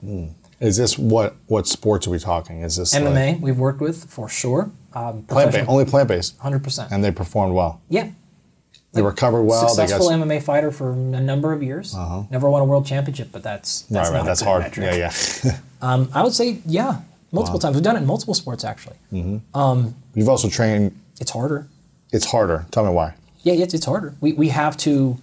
Is 0.61 0.77
this 0.77 0.97
what 0.97 1.35
what 1.47 1.67
sports 1.67 2.07
are 2.07 2.11
we 2.11 2.19
talking? 2.19 2.61
Is 2.61 2.77
this 2.77 2.95
MMA, 2.95 3.41
we've 3.41 3.57
worked 3.59 3.81
with 3.81 4.05
for 4.09 4.29
sure. 4.29 4.71
Um, 4.93 5.23
plant 5.23 5.51
based? 5.51 5.67
Only 5.67 5.83
plant 5.83 6.07
based, 6.07 6.37
Hundred 6.37 6.63
percent. 6.63 6.89
and 6.93 7.03
they 7.03 7.11
performed 7.11 7.53
well. 7.53 7.81
Yeah, 7.89 8.11
They 8.95 9.01
recovered 9.01 9.43
well. 9.43 9.61
They 9.75 9.83
successful 9.87 10.09
got 10.09 10.19
MMA 10.19 10.41
fighter 10.41 10.71
for 10.71 10.91
a 10.91 10.95
number 10.95 11.51
of 11.53 11.61
years. 11.61 11.93
Never 12.31 12.49
won 12.49 12.61
a 12.61 12.65
world 12.65 12.85
championship, 12.85 13.29
but 13.31 13.43
that's 13.43 13.81
that's 13.83 14.09
right, 14.09 14.17
right. 14.17 14.25
That's 14.25 14.41
hard. 14.41 14.63
metric. 14.63 14.85
Yeah, 14.93 15.11
yeah. 15.43 15.57
Um, 15.81 16.09
I 16.15 16.23
would 16.23 16.33
say 16.33 16.61
yeah, 16.65 17.01
multiple 17.31 17.59
times. 17.59 17.75
We've 17.75 17.83
done 17.83 17.95
it 17.95 17.99
in 17.99 18.07
multiple 18.07 18.33
sports 18.33 18.63
actually. 18.63 18.95
You've 19.11 20.29
also 20.29 20.49
trained. 20.49 20.99
It's 21.19 21.31
harder. 21.31 21.67
It's 22.11 22.25
harder. 22.25 22.65
Tell 22.71 22.83
me 22.85 22.91
why. 22.91 23.13
Yeah, 23.43 23.53
it's, 23.53 23.73
it's 23.73 23.85
harder. 23.85 24.15
We, 24.21 24.33
we 24.33 24.49
have 24.49 24.77
to 24.77 25.19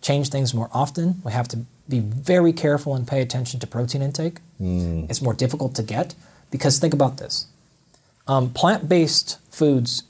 change 0.00 0.30
things 0.30 0.54
more 0.54 0.70
often. 0.72 1.20
We 1.24 1.32
have 1.32 1.48
to 1.48 1.58
be 1.88 2.00
very 2.00 2.52
careful 2.52 2.94
and 2.94 3.06
pay 3.06 3.20
attention 3.20 3.60
to 3.60 3.66
protein 3.66 4.00
intake. 4.00 4.38
It's 4.58 5.20
more 5.20 5.34
difficult 5.34 5.74
to 5.74 5.82
get 5.82 6.14
because 6.50 6.78
think 6.78 6.94
about 6.94 7.18
this. 7.18 7.46
Um, 8.26 8.50
plant-based 8.50 9.38
foods 9.50 10.04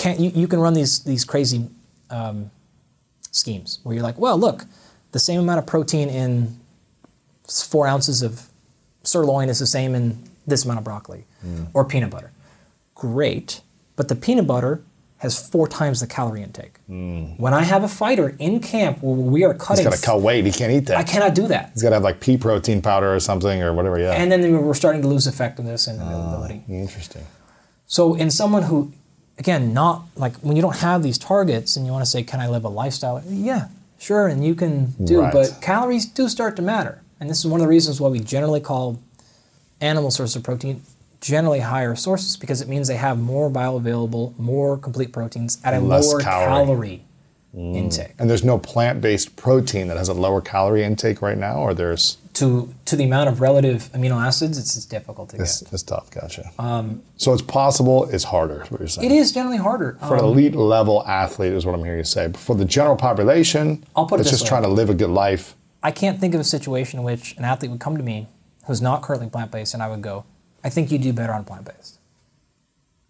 can't 0.00 0.18
you, 0.18 0.30
you 0.34 0.48
can 0.48 0.60
run 0.60 0.74
these 0.74 1.04
these 1.04 1.24
crazy 1.24 1.68
um, 2.08 2.50
schemes 3.30 3.80
where 3.82 3.94
you're 3.94 4.02
like, 4.02 4.18
well, 4.18 4.38
look, 4.38 4.64
the 5.12 5.18
same 5.18 5.40
amount 5.40 5.58
of 5.58 5.66
protein 5.66 6.08
in 6.08 6.58
four 7.48 7.86
ounces 7.86 8.22
of 8.22 8.48
sirloin 9.02 9.48
is 9.48 9.58
the 9.58 9.66
same 9.66 9.94
in 9.94 10.22
this 10.46 10.64
amount 10.64 10.78
of 10.78 10.84
broccoli 10.84 11.26
hmm. 11.42 11.64
or 11.74 11.84
peanut 11.84 12.10
butter. 12.10 12.32
Great, 12.94 13.60
but 13.96 14.08
the 14.08 14.14
peanut 14.16 14.46
butter 14.46 14.82
has 15.18 15.48
four 15.50 15.68
times 15.68 16.00
the 16.00 16.06
calorie 16.06 16.42
intake. 16.42 16.78
Hmm. 16.86 17.36
When 17.36 17.52
I 17.52 17.62
have 17.62 17.84
a 17.84 17.88
fighter 17.88 18.34
in 18.38 18.60
camp 18.60 19.02
where 19.02 19.14
we 19.14 19.44
are 19.44 19.52
He's 19.52 19.62
cutting, 19.62 19.84
got 19.84 19.92
to 19.92 20.02
cut 20.02 20.22
weight. 20.22 20.46
He 20.46 20.52
can't 20.52 20.72
eat 20.72 20.86
that. 20.86 20.96
I 20.96 21.02
cannot 21.02 21.34
do 21.34 21.46
that. 21.48 21.72
He's 21.74 21.82
got 21.82 21.90
to 21.90 21.96
have 21.96 22.02
like 22.02 22.20
pea 22.20 22.38
protein 22.38 22.80
powder 22.80 23.14
or 23.14 23.20
something 23.20 23.62
or 23.62 23.74
whatever. 23.74 23.98
Yeah. 23.98 24.12
And 24.12 24.32
then 24.32 24.64
we're 24.64 24.72
starting 24.72 25.02
to 25.02 25.08
lose 25.08 25.26
effectiveness 25.26 25.86
and 25.86 26.00
ah, 26.00 26.06
availability. 26.06 26.64
Interesting. 26.70 27.26
So 27.84 28.14
in 28.14 28.30
someone 28.30 28.62
who, 28.62 28.92
again, 29.40 29.72
not 29.72 30.04
like 30.16 30.36
when 30.36 30.54
you 30.54 30.62
don't 30.62 30.76
have 30.76 31.02
these 31.02 31.18
targets 31.18 31.74
and 31.76 31.86
you 31.86 31.90
want 31.92 32.04
to 32.04 32.10
say, 32.10 32.22
can 32.22 32.38
I 32.40 32.46
live 32.46 32.64
a 32.64 32.68
lifestyle? 32.68 33.22
Yeah, 33.26 33.68
sure, 33.98 34.28
and 34.28 34.44
you 34.44 34.54
can 34.54 34.94
do, 35.02 35.22
Right. 35.22 35.32
but 35.32 35.58
calories 35.62 36.04
do 36.06 36.28
start 36.28 36.54
to 36.56 36.62
matter. 36.62 37.00
And 37.18 37.28
this 37.28 37.38
is 37.40 37.46
one 37.46 37.60
of 37.60 37.64
the 37.64 37.68
reasons 37.68 38.00
why 38.00 38.08
we 38.10 38.20
generally 38.20 38.60
call 38.60 39.00
animal 39.80 40.10
sources 40.10 40.36
of 40.36 40.42
protein 40.42 40.82
generally 41.22 41.60
higher 41.60 41.94
sources 41.94 42.36
because 42.36 42.62
it 42.62 42.68
means 42.68 42.88
they 42.88 42.96
have 42.96 43.18
more 43.18 43.50
bioavailable, 43.50 44.38
more 44.38 44.78
complete 44.78 45.12
proteins 45.12 45.58
at 45.64 45.74
a 45.74 45.80
Less 45.80 46.06
lower 46.06 46.20
calorie. 46.20 46.48
calorie, 46.48 47.02
mm. 47.54 47.76
intake. 47.76 48.14
And 48.18 48.28
there's 48.30 48.44
no 48.44 48.58
plant-based 48.58 49.36
protein 49.36 49.88
that 49.88 49.98
has 49.98 50.08
a 50.08 50.14
lower 50.14 50.40
calorie 50.40 50.82
intake 50.82 51.20
right 51.20 51.36
now, 51.36 51.56
or 51.56 51.74
there's 51.74 52.16
To 52.34 52.72
to 52.86 52.96
the 52.96 53.04
amount 53.04 53.28
of 53.28 53.40
relative 53.40 53.90
amino 53.92 54.12
acids, 54.24 54.56
it's, 54.56 54.76
it's 54.76 54.86
difficult 54.86 55.30
to 55.30 55.40
it's, 55.42 55.62
get. 55.62 55.72
it's 55.72 55.82
tough. 55.82 56.10
Gotcha. 56.10 56.50
so 57.16 57.32
it's 57.32 57.42
possible. 57.42 58.04
It's 58.10 58.24
harder. 58.24 58.64
What 58.68 58.80
you're 58.80 58.88
saying. 58.88 59.10
It 59.10 59.14
is 59.14 59.32
generally 59.32 59.58
harder. 59.58 59.98
For 60.00 60.14
an 60.14 60.20
Um, 60.20 60.26
elite 60.26 60.54
level 60.54 61.04
athlete, 61.06 61.52
is 61.52 61.66
what 61.66 61.74
I'm 61.74 61.82
hearing 61.84 61.98
you 61.98 62.04
say. 62.04 62.28
But 62.28 62.40
for 62.40 62.54
the 62.54 62.64
general 62.64 62.96
population, 62.96 63.84
I'll 63.96 64.06
put 64.06 64.20
it 64.20 64.24
that's 64.24 64.30
just 64.30 64.44
way. 64.44 64.48
trying 64.48 64.62
to 64.62 64.68
live 64.68 64.88
a 64.90 64.94
good 64.94 65.10
life. 65.10 65.54
I 65.82 65.90
can't 65.90 66.20
think 66.20 66.34
of 66.34 66.40
a 66.40 66.44
situation 66.44 66.98
in 67.00 67.04
which 67.04 67.36
an 67.36 67.44
athlete 67.44 67.70
would 67.70 67.80
come 67.80 67.96
to 67.96 68.02
me 68.02 68.26
who's 68.66 68.80
not 68.80 69.02
currently 69.02 69.28
plant 69.28 69.50
based, 69.50 69.74
and 69.74 69.82
I 69.82 69.88
would 69.88 70.02
go, 70.02 70.24
I 70.62 70.68
think 70.70 70.90
you 70.92 70.98
do 70.98 71.12
better 71.12 71.32
on 71.32 71.44
plant 71.44 71.64
based. 71.64 71.98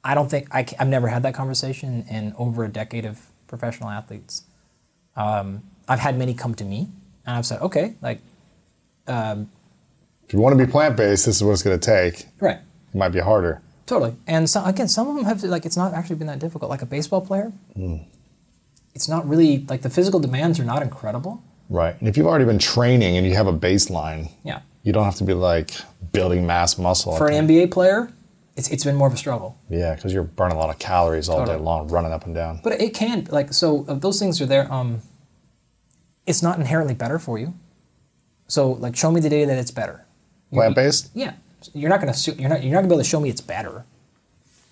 I 0.03 0.15
don't 0.15 0.31
think 0.31 0.49
I, 0.55 0.67
have 0.79 0.89
never 0.89 1.09
had 1.09 1.23
that 1.25 1.35
conversation 1.35 2.05
in 2.09 2.35
over 2.39 2.65
a 2.65 2.69
decade 2.69 3.05
of 3.05 3.21
professional 3.49 3.91
athletes. 3.91 4.45
Um, 5.15 5.63
I've 5.89 5.99
had 5.99 6.17
many 6.17 6.33
come 6.33 6.55
to 6.55 6.65
me, 6.65 6.89
and 7.27 7.37
I've 7.37 7.45
said, 7.45 7.61
okay, 7.61 7.97
like, 8.01 8.21
If 9.09 10.33
you 10.33 10.39
want 10.39 10.57
to 10.59 10.65
be 10.65 10.71
plant-based, 10.71 11.27
this 11.27 11.37
is 11.37 11.43
what 11.45 11.53
it's 11.53 11.63
going 11.63 11.79
to 11.79 11.85
take. 11.85 12.27
right, 12.41 12.59
It 12.95 12.97
might 12.97 13.09
be 13.11 13.21
harder. 13.21 13.61
totally. 13.87 14.15
And 14.27 14.49
so, 14.49 14.65
again, 14.65 14.87
some 14.89 15.09
of 15.09 15.17
them 15.17 15.25
have 15.25 15.43
like 15.43 15.67
it's 15.67 15.77
not 15.77 15.93
actually 15.95 16.17
been 16.17 16.29
that 16.29 16.39
difficult. 16.39 16.71
Like 16.71 16.83
a 16.83 16.87
baseball 16.87 17.21
player, 17.21 17.53
it's 18.95 19.09
not 19.09 19.29
really 19.29 19.65
like 19.69 19.83
the 19.83 19.91
physical 19.91 20.21
demands 20.21 20.59
are 20.61 20.65
not 20.65 20.83
incredible. 20.83 21.43
Right. 21.69 21.97
And 22.01 22.09
if 22.09 22.17
you've 22.17 22.27
already 22.27 22.45
been 22.45 22.59
training 22.59 23.17
and 23.17 23.27
you 23.27 23.35
have 23.35 23.47
a 23.47 23.53
baseline, 23.53 24.31
Yeah. 24.45 24.61
you 24.83 24.93
don't 24.93 25.05
have 25.05 25.17
to 25.17 25.25
be 25.25 25.35
like 25.35 25.73
building 26.13 26.47
mass 26.47 26.79
muscle. 26.79 27.17
For 27.17 27.29
an 27.29 27.47
NBA 27.47 27.71
player, 27.71 28.13
it's, 28.57 28.69
it's 28.71 28.85
been 28.85 28.97
more 28.97 29.07
of 29.07 29.15
a 29.15 29.17
struggle. 29.17 29.57
yeah, 29.69 29.95
because 29.95 30.13
you're 30.13 30.25
burning 30.25 30.57
a 30.57 30.61
lot 30.61 30.71
of 30.71 30.79
calories 30.79 31.29
all 31.29 31.45
day 31.47 31.57
long, 31.57 31.89
running 31.89 32.13
up 32.13 32.27
and 32.27 32.35
down. 32.35 32.61
But 32.63 32.81
it 32.81 32.95
can 32.95 33.27
like 33.31 33.53
so 33.53 33.85
uh, 33.89 33.95
those 33.95 34.19
things 34.19 34.41
are 34.41 34.47
there. 34.47 34.71
Um, 34.73 35.01
it's 36.27 36.43
not 36.43 36.59
inherently 36.59 36.95
better 36.95 37.19
for 37.19 37.39
you. 37.39 37.55
So 38.51 38.73
like, 38.73 38.97
show 38.97 39.11
me 39.13 39.21
the 39.21 39.29
data 39.31 39.47
that 39.47 39.59
it's 39.59 39.71
better. 39.71 40.05
Plant-based? 40.53 41.11
Yeah, 41.15 41.35
you're 41.73 41.89
not 41.89 42.01
gonna 42.01 42.15
su- 42.15 42.35
you're 42.37 42.49
not 42.49 42.63
you're 42.65 42.73
not 42.73 42.79
gonna 42.81 42.89
be 42.89 42.95
able 42.95 43.05
to 43.05 43.09
show 43.09 43.21
me 43.21 43.29
it's 43.31 43.41
better. 43.41 43.85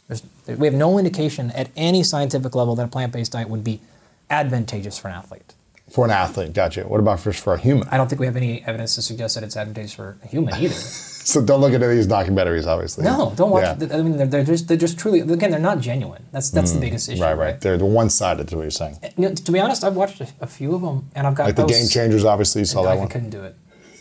There's, 0.09 0.23
we 0.47 0.67
have 0.67 0.75
no 0.75 0.99
indication 0.99 1.51
at 1.53 1.71
any 1.77 2.03
scientific 2.03 2.55
level 2.55 2.75
that 2.77 2.85
a 2.87 2.89
plant-based 2.89 3.33
diet 3.33 3.49
would 3.49 3.63
be 3.63 3.81
advantageous 4.31 4.99
for 4.99 5.09
an 5.09 5.15
athlete. 5.15 5.55
For 5.91 6.05
an 6.05 6.11
athlete, 6.11 6.53
gotcha. 6.55 6.83
What 6.89 6.99
about 7.01 7.21
for, 7.21 7.33
for 7.33 7.55
a 7.55 7.59
human? 7.59 7.87
I 7.89 7.97
don't 7.97 8.09
think 8.09 8.19
we 8.21 8.27
have 8.27 8.37
any 8.37 8.63
evidence 8.67 8.95
to 8.97 9.03
suggest 9.03 9.37
that 9.37 9.45
it's 9.45 9.57
advantageous 9.57 9.93
for 9.95 10.19
a 10.25 10.27
human 10.27 10.55
either. 10.55 10.75
So 11.29 11.43
don't 11.45 11.61
look 11.61 11.75
at 11.75 11.81
these 11.83 12.07
documentaries, 12.07 12.67
obviously. 12.67 13.05
no, 13.05 13.35
don't 13.37 13.51
watch. 13.51 13.79
Yeah. 13.83 13.95
I 13.99 14.01
mean, 14.01 14.17
they're, 14.17 14.27
they're 14.27 14.45
just 14.45 14.67
they're 14.67 14.79
just 14.79 14.99
truly 14.99 15.21
again 15.21 15.51
they're 15.51 15.61
not 15.61 15.79
genuine. 15.79 16.25
That's 16.33 16.49
that's 16.49 16.73
the 16.73 16.81
biggest 16.81 17.07
issue. 17.11 17.21
Mm, 17.21 17.27
Right, 17.27 17.37
right. 17.37 17.61
They're 17.61 17.77
one-sided, 17.77 18.49
to 18.49 18.57
what 18.57 18.63
you're 18.63 18.71
saying. 18.71 18.97
You 19.19 19.29
know, 19.29 19.35
to 19.35 19.53
be 19.53 19.61
honest, 19.61 19.85
I've 19.85 19.95
watched 19.95 20.23
a, 20.23 20.29
a 20.41 20.47
few 20.47 20.75
of 20.75 20.81
them, 20.81 21.11
and 21.15 21.27
I've 21.27 21.35
got 21.35 21.45
Like 21.45 21.57
the 21.57 21.67
Game 21.67 21.87
Changers, 21.87 22.25
obviously, 22.25 22.63
you 22.63 22.65
saw 22.65 22.81
I 22.83 22.95
that 22.95 22.99
one. 23.01 23.09
couldn't 23.09 23.29
do 23.29 23.45
it. 23.45 23.55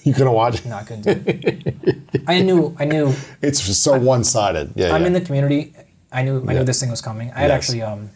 You 0.08 0.14
couldn't 0.14 0.32
watch 0.32 0.60
it? 0.60 0.66
No, 0.66 0.78
I 0.78 0.84
couldn't 0.84 1.02
do 1.02 1.24
it. 1.26 2.24
I 2.28 2.42
knew, 2.42 2.74
I 2.80 2.86
knew. 2.86 3.14
It's 3.42 3.60
so 3.78 4.00
one-sided. 4.00 4.72
Yeah, 4.76 4.94
I'm 4.94 5.02
yeah. 5.02 5.08
in 5.08 5.14
the 5.14 5.22
community. 5.22 5.74
I 6.14 6.24
knew, 6.24 6.42
I 6.48 6.54
Yeah. 6.54 6.60
knew 6.60 6.66
this 6.66 6.80
thing 6.80 6.90
was 6.90 7.02
coming. 7.02 7.30
I 7.32 7.40
had 7.42 7.50
Yes. 7.50 7.58
actually, 7.58 7.82
um, 7.82 8.10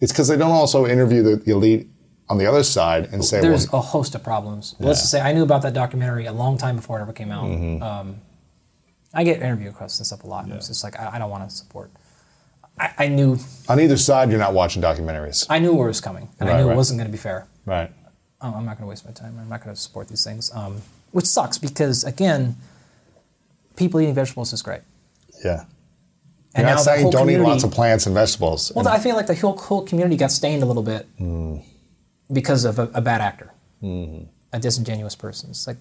It's 0.00 0.10
because 0.10 0.26
they 0.26 0.36
don't 0.36 0.50
also 0.50 0.86
interview 0.86 1.22
the, 1.22 1.36
the 1.36 1.52
elite 1.52 1.88
on 2.28 2.38
the 2.38 2.46
other 2.46 2.64
side 2.64 3.10
and 3.12 3.24
say, 3.24 3.40
There's 3.40 3.70
well, 3.70 3.80
a 3.80 3.84
host 3.84 4.16
of 4.16 4.24
problems. 4.24 4.74
Let's 4.80 5.00
just 5.00 5.12
say 5.12 5.20
I 5.20 5.32
knew 5.32 5.44
about 5.44 5.62
that 5.62 5.72
documentary 5.72 6.26
a 6.26 6.32
long 6.32 6.58
time 6.58 6.74
before 6.76 6.98
it 6.98 7.02
ever 7.02 7.12
came 7.12 7.30
out. 7.30 7.44
Mm-hmm. 7.44 7.82
Um, 7.82 8.16
I 9.12 9.22
get 9.22 9.40
interview 9.40 9.68
requests 9.68 9.98
and 10.00 10.06
stuff 10.06 10.24
a 10.24 10.26
lot. 10.26 10.44
And 10.44 10.52
it's 10.54 10.66
just 10.66 10.82
like 10.82 10.98
I, 10.98 11.14
I 11.14 11.18
don't 11.20 11.30
want 11.30 11.48
to 11.48 11.54
support. 11.54 11.92
I, 12.78 12.92
I 12.98 13.08
knew 13.08 13.38
on 13.68 13.78
either 13.78 13.96
side, 13.96 14.30
you're 14.30 14.40
not 14.40 14.52
watching 14.52 14.82
documentaries. 14.82 15.46
I 15.48 15.60
knew 15.60 15.74
where 15.74 15.86
it 15.86 15.90
was 15.90 16.00
coming, 16.00 16.28
and 16.40 16.50
I 16.50 16.56
knew 16.56 16.66
right. 16.66 16.72
it 16.72 16.76
wasn't 16.76 16.98
going 16.98 17.06
to 17.06 17.12
be 17.12 17.22
fair. 17.22 17.46
Right. 17.66 17.92
Oh, 18.40 18.52
I'm 18.52 18.66
not 18.66 18.76
going 18.76 18.86
to 18.86 18.86
waste 18.86 19.06
my 19.06 19.12
time. 19.12 19.38
I'm 19.40 19.48
not 19.48 19.62
going 19.62 19.74
to 19.74 19.80
support 19.80 20.08
these 20.08 20.24
things, 20.24 20.50
um, 20.54 20.82
which 21.14 21.26
sucks 21.26 21.58
because 21.58 22.02
again, 22.04 22.56
people 23.76 24.00
eating 24.00 24.14
vegetables 24.14 24.52
is 24.52 24.62
great. 24.62 24.80
Yeah. 25.44 25.64
And 26.54 26.62
You're 26.62 26.66
now 26.66 26.74
not 26.74 26.84
saying 26.84 27.10
don't 27.10 27.30
eat 27.30 27.38
lots 27.38 27.64
of 27.64 27.70
plants 27.70 28.06
and 28.06 28.14
vegetables. 28.14 28.72
Well, 28.74 28.86
And- 28.86 28.96
I 28.96 29.00
feel 29.00 29.16
like 29.16 29.26
the 29.26 29.34
whole, 29.34 29.56
whole 29.56 29.82
community 29.82 30.16
got 30.16 30.30
stained 30.32 30.62
a 30.62 30.66
little 30.66 30.82
bit 30.82 31.06
Hmm. 31.18 31.56
because 32.32 32.64
of 32.64 32.78
a, 32.78 32.90
a 32.94 33.00
bad 33.00 33.20
actor, 33.20 33.52
Mm-hmm. 33.82 34.24
a 34.52 34.58
disingenuous 34.58 35.14
person. 35.16 35.50
It's 35.50 35.66
like 35.66 35.76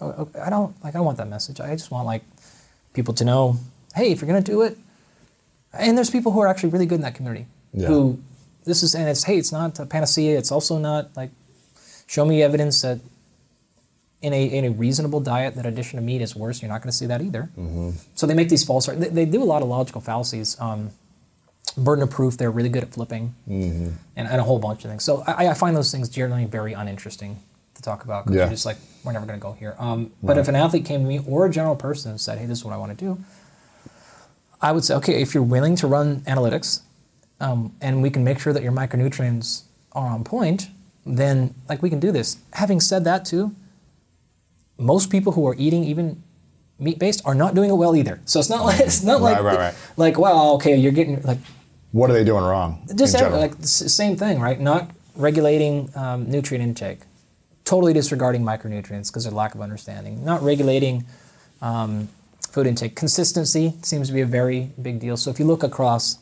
oh, 0.00 0.14
oh, 0.18 0.28
I 0.46 0.48
don't 0.50 0.72
like. 0.82 0.94
I 0.94 0.98
don't 0.98 1.06
want 1.06 1.18
that 1.18 1.28
message. 1.28 1.60
I 1.60 1.70
just 1.74 1.90
want 1.90 2.06
like 2.06 2.22
people 2.94 3.14
to 3.14 3.24
know, 3.24 3.58
hey, 3.94 4.10
if 4.12 4.20
you're 4.20 4.26
gonna 4.28 4.40
do 4.54 4.62
it, 4.62 4.76
and 5.72 5.96
there's 5.98 6.10
people 6.10 6.32
who 6.32 6.40
are 6.40 6.46
actually 6.48 6.70
really 6.70 6.86
good 6.86 6.96
in 6.96 7.00
that 7.02 7.14
community 7.14 7.46
Yeah. 7.72 7.88
who 7.88 8.18
this 8.64 8.82
is 8.82 8.94
and 8.94 9.08
it's 9.08 9.24
hey, 9.24 9.36
it's 9.38 9.52
not 9.52 9.78
a 9.78 9.86
panacea. 9.86 10.38
It's 10.38 10.52
also 10.52 10.78
not 10.78 11.02
like 11.16 11.30
show 12.06 12.24
me 12.24 12.42
evidence 12.42 12.80
that 12.82 12.98
in 14.26 14.32
a 14.32 14.42
in 14.58 14.64
a 14.64 14.70
reasonable 14.70 15.20
diet 15.20 15.54
that 15.56 15.66
addition 15.66 15.98
of 15.98 16.04
meat 16.04 16.22
is 16.26 16.34
worse. 16.34 16.56
You're 16.62 16.72
not 16.74 16.80
going 16.82 16.90
to 16.90 16.96
see 17.02 17.06
that 17.12 17.20
either. 17.28 17.44
So 18.14 18.26
they 18.26 18.34
make 18.40 18.48
these 18.48 18.64
false. 18.64 18.86
They, 18.86 19.08
they 19.18 19.26
do 19.36 19.42
a 19.42 19.48
lot 19.54 19.60
of 19.62 19.68
logical 19.68 20.00
fallacies. 20.00 20.56
Um, 20.60 20.90
burden 21.76 22.02
of 22.04 22.10
proof. 22.10 22.36
They're 22.38 22.50
really 22.58 22.68
good 22.68 22.84
at 22.84 22.92
flipping, 22.96 23.34
and, 23.46 23.96
and 24.16 24.40
a 24.40 24.44
whole 24.44 24.58
bunch 24.58 24.84
of 24.84 24.90
things. 24.90 25.02
So 25.04 25.22
I, 25.26 25.48
I 25.48 25.54
find 25.54 25.76
those 25.76 25.90
things 25.92 26.08
generally 26.08 26.44
very 26.58 26.72
uninteresting 26.72 27.32
to 27.74 27.82
talk 27.82 28.04
about 28.04 28.24
because 28.24 28.36
Yeah. 28.36 28.44
you're 28.44 28.50
just 28.58 28.66
like 28.66 28.78
we're 29.04 29.12
never 29.12 29.26
going 29.26 29.38
to 29.38 29.42
go 29.42 29.52
here. 29.52 29.74
Um, 29.78 30.12
but 30.22 30.38
if 30.38 30.46
an 30.48 30.56
athlete 30.56 30.84
came 30.90 31.00
to 31.02 31.08
me 31.14 31.18
or 31.26 31.46
a 31.46 31.50
general 31.50 31.76
person 31.76 32.10
and 32.12 32.20
said, 32.20 32.38
"Hey, 32.38 32.46
this 32.46 32.58
is 32.58 32.64
what 32.64 32.72
I 32.74 32.78
want 32.78 32.96
to 32.96 33.04
do," 33.04 33.18
I 34.62 34.72
would 34.72 34.84
say, 34.84 34.94
"Okay, 34.94 35.20
if 35.20 35.34
you're 35.34 35.42
willing 35.56 35.76
to 35.76 35.86
run 35.86 36.20
analytics, 36.22 36.80
um, 37.40 37.74
and 37.80 38.02
we 38.02 38.10
can 38.10 38.22
make 38.24 38.38
sure 38.38 38.52
that 38.52 38.62
your 38.62 38.72
micronutrients 38.72 39.62
are 39.92 40.08
on 40.08 40.24
point, 40.24 40.68
then 41.04 41.54
like 41.68 41.82
we 41.82 41.90
can 41.90 42.00
do 42.00 42.12
this." 42.12 42.38
Having 42.52 42.80
said 42.80 43.04
that, 43.04 43.24
too, 43.24 43.54
most 44.78 45.10
people 45.10 45.32
who 45.32 45.46
are 45.46 45.54
eating 45.58 45.84
even 45.84 46.22
meat 46.78 46.98
based 46.98 47.22
are 47.24 47.34
not 47.34 47.54
doing 47.54 47.70
it 47.70 47.74
well 47.74 47.94
either. 47.96 48.20
So 48.24 48.40
it's 48.40 48.50
not 48.50 48.64
like 48.64 48.80
it's 48.80 49.02
not 49.02 49.20
Right, 49.20 49.32
like 49.34 49.42
right, 49.42 49.58
right. 49.58 49.74
like 49.96 50.18
wow, 50.18 50.54
okay, 50.54 50.76
you're 50.76 50.92
getting 50.92 51.22
like 51.22 51.38
what 51.92 52.10
are 52.10 52.12
they 52.12 52.24
doing 52.24 52.42
wrong? 52.42 52.84
just 52.96 53.14
every, 53.14 53.38
like 53.38 53.54
same 53.62 54.16
thing, 54.16 54.40
right? 54.40 54.58
Not 54.60 54.90
regulating 55.14 55.90
um, 55.94 56.28
nutrient 56.28 56.64
intake, 56.64 57.00
totally 57.64 57.92
disregarding 57.92 58.42
micronutrients 58.42 59.10
because 59.12 59.26
of 59.26 59.32
lack 59.32 59.54
of 59.54 59.60
understanding. 59.60 60.24
Not 60.24 60.42
regulating 60.42 61.04
um, 61.62 62.08
food 62.50 62.66
intake. 62.66 62.96
Consistency 62.96 63.74
seems 63.82 64.08
to 64.08 64.12
be 64.14 64.22
a 64.22 64.26
very 64.26 64.70
big 64.82 64.98
deal. 64.98 65.16
So 65.16 65.30
if 65.30 65.38
you 65.38 65.44
look 65.44 65.62
across 65.62 66.18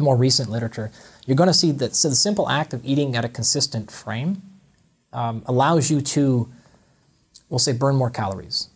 more 0.00 0.16
recent 0.16 0.50
literature, 0.50 0.90
you're 1.26 1.36
going 1.36 1.48
to 1.48 1.54
see 1.54 1.72
that 1.72 1.94
so 1.94 2.08
the 2.08 2.14
simple 2.14 2.48
act 2.48 2.72
of 2.72 2.84
eating 2.84 3.14
at 3.16 3.24
a 3.24 3.28
consistent 3.28 3.90
frame 3.90 4.40
um, 5.12 5.42
allows 5.46 5.90
you 5.90 6.00
to, 6.00 6.50
we'll 7.48 7.58
say, 7.58 7.72
burn 7.72 7.96
more 7.96 8.10
calories. 8.10 8.68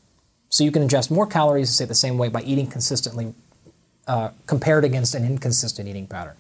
So 0.49 0.65
you 0.65 0.73
can 0.73 0.87
ingest 0.87 1.11
more 1.11 1.27
calories, 1.27 1.71
say 1.71 1.85
the 1.85 1.95
same 1.95 2.19
way, 2.19 2.29
by 2.29 2.43
eating 2.43 2.67
consistently 2.67 3.35
uh, 4.07 4.31
compared 4.47 4.85
against 4.85 5.15
an 5.15 5.25
inconsistent 5.25 5.89
eating 5.89 6.07
pattern. 6.07 6.35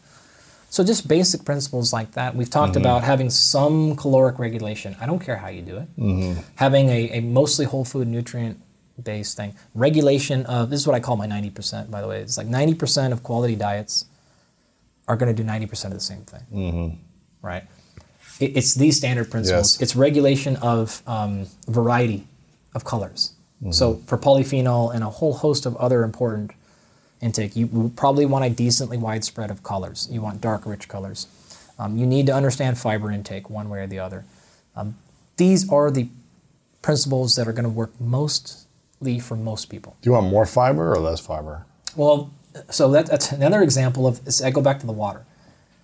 So 0.70 0.84
just 0.84 1.08
basic 1.08 1.44
principles 1.44 1.92
like 1.92 2.12
that. 2.12 2.36
We've 2.36 2.50
talked 2.50 2.72
mm-hmm. 2.72 2.82
about 2.82 3.02
having 3.02 3.28
some 3.30 3.96
caloric 3.96 4.38
regulation. 4.38 4.96
I 5.00 5.06
don't 5.06 5.18
care 5.18 5.36
how 5.36 5.48
you 5.48 5.62
do 5.62 5.76
it. 5.78 5.96
Mm-hmm. 5.96 6.40
Having 6.56 6.88
a, 6.88 7.10
a 7.10 7.20
mostly 7.20 7.66
whole 7.66 7.84
food 7.84 8.06
nutrient 8.06 8.60
based 9.02 9.36
thing. 9.36 9.54
Regulation 9.74 10.46
of 10.46 10.70
this 10.70 10.80
is 10.80 10.86
what 10.86 10.94
I 10.94 11.00
call 11.00 11.16
my 11.16 11.26
90%, 11.26 11.90
by 11.90 12.00
the 12.00 12.06
way. 12.06 12.20
It's 12.20 12.36
like 12.36 12.46
90% 12.46 13.12
of 13.12 13.22
quality 13.22 13.56
diets 13.56 14.06
are 15.08 15.16
going 15.16 15.34
to 15.34 15.42
do 15.42 15.48
90% 15.48 15.86
of 15.86 15.92
the 15.92 16.00
same 16.00 16.22
thing. 16.22 16.42
Mm-hmm. 16.52 16.96
Right? 17.42 17.64
It, 18.40 18.56
it's 18.56 18.74
these 18.74 18.96
standard 18.96 19.30
principles. 19.30 19.74
Yes. 19.74 19.82
It's 19.82 19.94
regulation 19.94 20.56
of 20.56 21.02
um, 21.06 21.46
variety 21.68 22.26
of 22.74 22.84
colors. 22.84 23.34
So 23.72 23.96
for 24.06 24.16
polyphenol 24.16 24.94
and 24.94 25.04
a 25.04 25.10
whole 25.10 25.34
host 25.34 25.66
of 25.66 25.76
other 25.76 26.02
important 26.02 26.52
intake, 27.20 27.54
you 27.54 27.92
probably 27.94 28.24
want 28.24 28.46
a 28.46 28.48
decently 28.48 28.96
widespread 28.96 29.50
of 29.50 29.62
colors. 29.62 30.08
You 30.10 30.22
want 30.22 30.40
dark, 30.40 30.64
rich 30.64 30.88
colors. 30.88 31.26
Um, 31.78 31.98
you 31.98 32.06
need 32.06 32.24
to 32.26 32.32
understand 32.32 32.78
fiber 32.78 33.10
intake 33.10 33.50
one 33.50 33.68
way 33.68 33.80
or 33.80 33.86
the 33.86 33.98
other. 33.98 34.24
Um, 34.74 34.96
these 35.36 35.70
are 35.70 35.90
the 35.90 36.08
principles 36.80 37.36
that 37.36 37.46
are 37.48 37.52
going 37.52 37.64
to 37.64 37.68
work 37.70 37.92
mostly 38.00 39.18
for 39.18 39.36
most 39.36 39.66
people. 39.66 39.94
Do 40.00 40.08
you 40.08 40.14
want 40.14 40.28
more 40.28 40.46
fiber 40.46 40.90
or 40.90 40.98
less 40.98 41.20
fiber? 41.20 41.66
Well, 41.96 42.30
so 42.70 42.90
that, 42.92 43.06
that's 43.06 43.30
another 43.30 43.60
example 43.60 44.06
of. 44.06 44.20
I 44.42 44.50
go 44.50 44.62
back 44.62 44.80
to 44.80 44.86
the 44.86 44.92
water. 44.92 45.26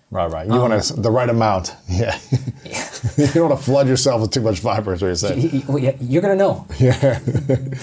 Right, 0.09 0.31
right. 0.31 0.47
You 0.47 0.53
Um, 0.53 0.69
want 0.69 0.83
to, 0.83 0.93
the 0.93 1.11
right 1.11 1.29
amount. 1.29 1.75
Yeah. 1.89 2.17
you 3.17 3.27
don't 3.27 3.49
want 3.49 3.59
to 3.59 3.65
flood 3.65 3.87
yourself 3.87 4.21
with 4.21 4.31
too 4.31 4.41
much 4.41 4.59
fiber, 4.59 4.93
is 4.93 5.01
what 5.01 5.07
you're 5.07 5.15
saying. 5.15 5.41
Y- 5.41 5.49
y- 5.53 5.63
well, 5.67 5.79
yeah, 5.79 5.95
You're 5.99 6.21
going 6.21 6.37
to 6.37 6.43
know. 6.43 6.65
Yeah. 6.79 7.19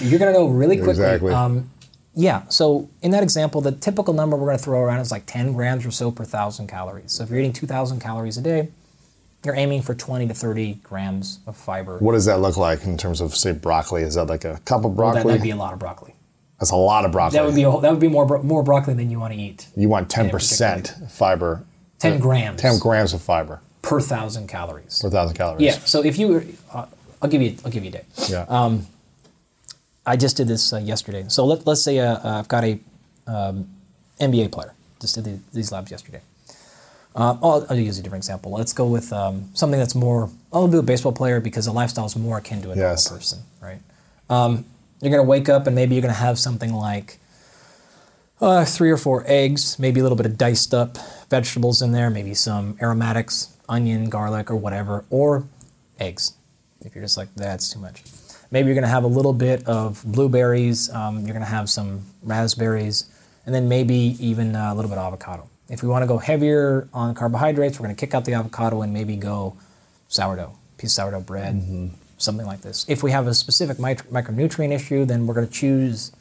You're 0.01 0.19
going 0.19 0.33
to 0.33 0.39
know 0.39 0.47
really 0.47 0.77
quickly. 0.77 0.91
Exactly. 0.91 1.33
Um, 1.33 1.69
yeah. 2.15 2.43
So 2.49 2.89
in 3.01 3.11
that 3.11 3.23
example, 3.23 3.61
the 3.61 3.71
typical 3.73 4.13
number 4.13 4.35
we're 4.37 4.47
going 4.47 4.57
to 4.57 4.63
throw 4.63 4.79
around 4.79 4.99
is 5.01 5.11
like 5.11 5.25
10 5.25 5.53
grams 5.53 5.85
or 5.85 5.91
so 5.91 6.11
per 6.11 6.23
thousand 6.25 6.67
calories. 6.67 7.11
So 7.11 7.23
if 7.23 7.29
you're 7.29 7.39
eating 7.39 7.53
2,000 7.53 7.99
calories 7.99 8.37
a 8.37 8.41
day, 8.41 8.69
you're 9.43 9.55
aiming 9.55 9.83
for 9.83 9.93
20 9.93 10.27
to 10.27 10.33
30 10.33 10.75
grams 10.81 11.39
of 11.45 11.55
fiber. 11.55 11.99
What 11.99 12.13
does 12.13 12.25
that 12.25 12.39
look 12.39 12.57
like 12.57 12.83
in 12.85 12.97
terms 12.97 13.21
of, 13.21 13.35
say, 13.35 13.51
broccoli? 13.51 14.01
Is 14.01 14.15
that 14.15 14.25
like 14.25 14.45
a 14.45 14.59
cup 14.65 14.85
of 14.85 14.95
broccoli? 14.95 15.21
that, 15.23 15.27
that'd 15.27 15.43
be 15.43 15.51
a 15.51 15.55
lot 15.55 15.73
of 15.73 15.79
broccoli. 15.79 16.15
That's 16.59 16.71
a 16.71 16.75
lot 16.75 17.05
of 17.05 17.11
broccoli. 17.11 17.37
That 17.37 17.45
would 17.45 17.53
be 17.55 17.63
a, 17.63 17.79
that 17.81 17.91
would 17.91 17.99
be 17.99 18.07
more 18.07 18.25
bro- 18.25 18.41
more 18.41 18.63
broccoli 18.63 18.93
than 18.93 19.11
you 19.11 19.19
want 19.19 19.33
to 19.33 19.39
eat 19.39 19.67
you 19.75 19.89
want 19.89 20.07
10% 20.09 21.11
fiber. 21.11 21.65
10 21.99 22.19
grams 22.19 22.61
10 22.61 22.79
grams 22.79 23.13
of 23.13 23.21
fiber 23.21 23.61
per 23.81 24.01
thousand 24.01 24.47
calories. 24.47 24.99
per 25.01 25.09
thousand 25.09 25.35
calories. 25.35 25.61
Yeah. 25.61 25.73
So 25.85 26.03
if 26.03 26.17
you, 26.17 26.27
were, 26.27 26.45
uh, 26.73 26.85
I'll 27.21 27.29
give 27.29 27.41
you, 27.41 27.55
I'll 27.63 27.71
give 27.71 27.83
you 27.83 27.89
a 27.89 27.93
day. 27.93 28.05
Yeah. 28.29 28.45
Um, 28.49 28.87
I 30.05 30.15
just 30.17 30.37
did 30.37 30.47
this 30.47 30.73
uh, 30.73 30.77
yesterday. 30.77 31.25
So 31.29 31.45
let, 31.45 31.65
let's 31.67 31.83
say 31.83 31.99
uh, 31.99 32.15
uh, 32.17 32.39
I've 32.39 32.47
got 32.47 32.63
a 32.63 32.79
um, 33.27 33.69
NBA 34.19 34.51
player. 34.51 34.73
Just 34.99 35.15
did 35.15 35.23
the, 35.25 35.39
these 35.53 35.71
labs 35.71 35.91
yesterday. 35.91 36.21
Uh, 37.15 37.37
I'll, 37.41 37.65
I'll 37.69 37.77
use 37.77 37.97
a 37.97 38.01
different 38.03 38.23
example. 38.23 38.51
Let's 38.51 38.73
go 38.73 38.85
with 38.87 39.13
um, 39.13 39.49
something 39.53 39.79
that's 39.79 39.95
more. 39.95 40.29
I'll 40.51 40.67
do 40.67 40.79
a 40.79 40.83
baseball 40.83 41.13
player 41.13 41.39
because 41.39 41.65
the 41.65 41.71
lifestyle 41.71 42.05
is 42.05 42.15
more 42.15 42.37
akin 42.39 42.61
to 42.63 42.71
a 42.71 42.75
Yes. 42.75 43.05
normal 43.09 43.19
person, 43.19 43.39
right? 43.61 43.79
Um, 44.29 44.65
you're 45.01 45.11
going 45.11 45.23
to 45.23 45.29
wake 45.29 45.47
up 45.47 45.65
and 45.67 45.75
maybe 45.75 45.95
you're 45.95 46.01
going 46.01 46.13
to 46.13 46.19
have 46.19 46.37
something 46.39 46.73
like 46.73 47.19
uh, 48.41 48.65
three 48.65 48.91
or 48.91 48.97
four 48.97 49.23
eggs, 49.27 49.79
maybe 49.79 49.99
a 49.99 50.03
little 50.03 50.17
bit 50.17 50.25
of 50.25 50.37
diced 50.37 50.73
up 50.73 50.97
vegetables 51.29 51.81
in 51.81 51.91
there, 51.91 52.09
maybe 52.09 52.33
some 52.33 52.77
aromatics, 52.81 53.55
onion, 53.69 54.09
garlic, 54.09 54.51
or 54.51 54.55
whatever, 54.55 55.05
or 55.09 55.47
eggs. 55.99 56.33
If 56.81 56.93
you're 56.93 57.03
just 57.03 57.17
like, 57.17 57.33
that's 57.35 57.71
too 57.71 57.79
much. 57.79 58.03
Maybe 58.51 58.67
you're 58.67 58.75
going 58.75 58.83
to 58.83 58.89
have 58.89 59.03
a 59.03 59.07
little 59.07 59.33
bit 59.33 59.65
of 59.67 60.03
blueberries, 60.05 60.89
um, 60.91 61.19
you're 61.19 61.33
going 61.33 61.39
to 61.39 61.45
have 61.45 61.69
some 61.69 62.03
raspberries, 62.21 63.05
and 63.45 63.55
then 63.55 63.67
maybe 63.67 64.15
even 64.19 64.55
a 64.55 64.75
little 64.75 64.89
bit 64.89 64.97
of 64.97 65.05
avocado. 65.05 65.49
If 65.67 65.81
we 65.81 65.89
want 65.89 66.03
to 66.03 66.07
go 66.07 66.19
heavier 66.19 66.87
on 66.93 67.15
carbohydrates, 67.15 67.79
we're 67.79 67.85
going 67.85 67.95
to 67.95 67.99
kick 67.99 68.13
out 68.13 68.25
the 68.25 68.33
avocado 68.33 68.81
and 68.83 68.93
maybe 68.93 69.15
go 69.15 69.57
sourdough, 70.07 70.55
piece 70.77 70.91
of 70.91 70.95
sourdough 70.95 71.21
bread, 71.21 71.91
something 72.17 72.45
like 72.45 72.61
this. 72.61 72.85
If 72.87 73.01
we 73.01 73.11
have 73.11 73.25
a 73.25 73.33
specific 73.33 73.79
mic- 73.79 74.07
micronutrient 74.11 74.71
issue, 74.71 75.05
then 75.05 75.25
we're 75.25 75.33
going 75.33 75.47
to 75.47 75.53
choose 75.53 76.11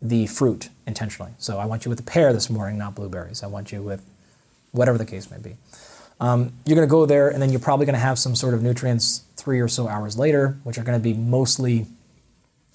the 0.00 0.26
fruit 0.26 0.68
intentionally. 0.86 1.32
So 1.38 1.58
I 1.58 1.66
want 1.66 1.84
you 1.84 1.88
with 1.88 2.00
a 2.00 2.04
pear 2.04 2.32
this 2.32 2.48
morning, 2.48 2.78
not 2.78 2.94
blueberries. 2.94 3.42
I 3.42 3.46
want 3.46 3.72
you 3.72 3.82
with 3.82 4.04
whatever 4.72 4.98
the 4.98 5.06
case 5.06 5.30
may 5.30 5.38
be. 5.38 5.56
Um, 6.20 6.52
you're 6.64 6.76
going 6.76 6.86
to 6.86 6.90
go 6.90 7.06
there, 7.06 7.28
and 7.28 7.40
then 7.40 7.50
you're 7.50 7.60
probably 7.60 7.86
going 7.86 7.94
to 7.94 8.00
have 8.00 8.18
some 8.18 8.34
sort 8.34 8.54
of 8.54 8.62
nutrients 8.62 9.22
three 9.36 9.60
or 9.60 9.68
so 9.68 9.88
hours 9.88 10.18
later, 10.18 10.58
which 10.64 10.78
are 10.78 10.82
going 10.82 10.98
to 10.98 11.02
be 11.02 11.14
mostly, 11.14 11.86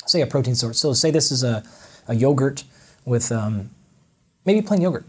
say, 0.05 0.21
a 0.21 0.27
protein 0.27 0.55
source. 0.55 0.79
So 0.79 0.93
say 0.93 1.11
this 1.11 1.31
is 1.31 1.43
a, 1.43 1.63
a 2.07 2.15
yogurt 2.15 2.63
with 3.05 3.31
um, 3.31 3.69
maybe 4.45 4.61
plain 4.61 4.81
yogurt. 4.81 5.05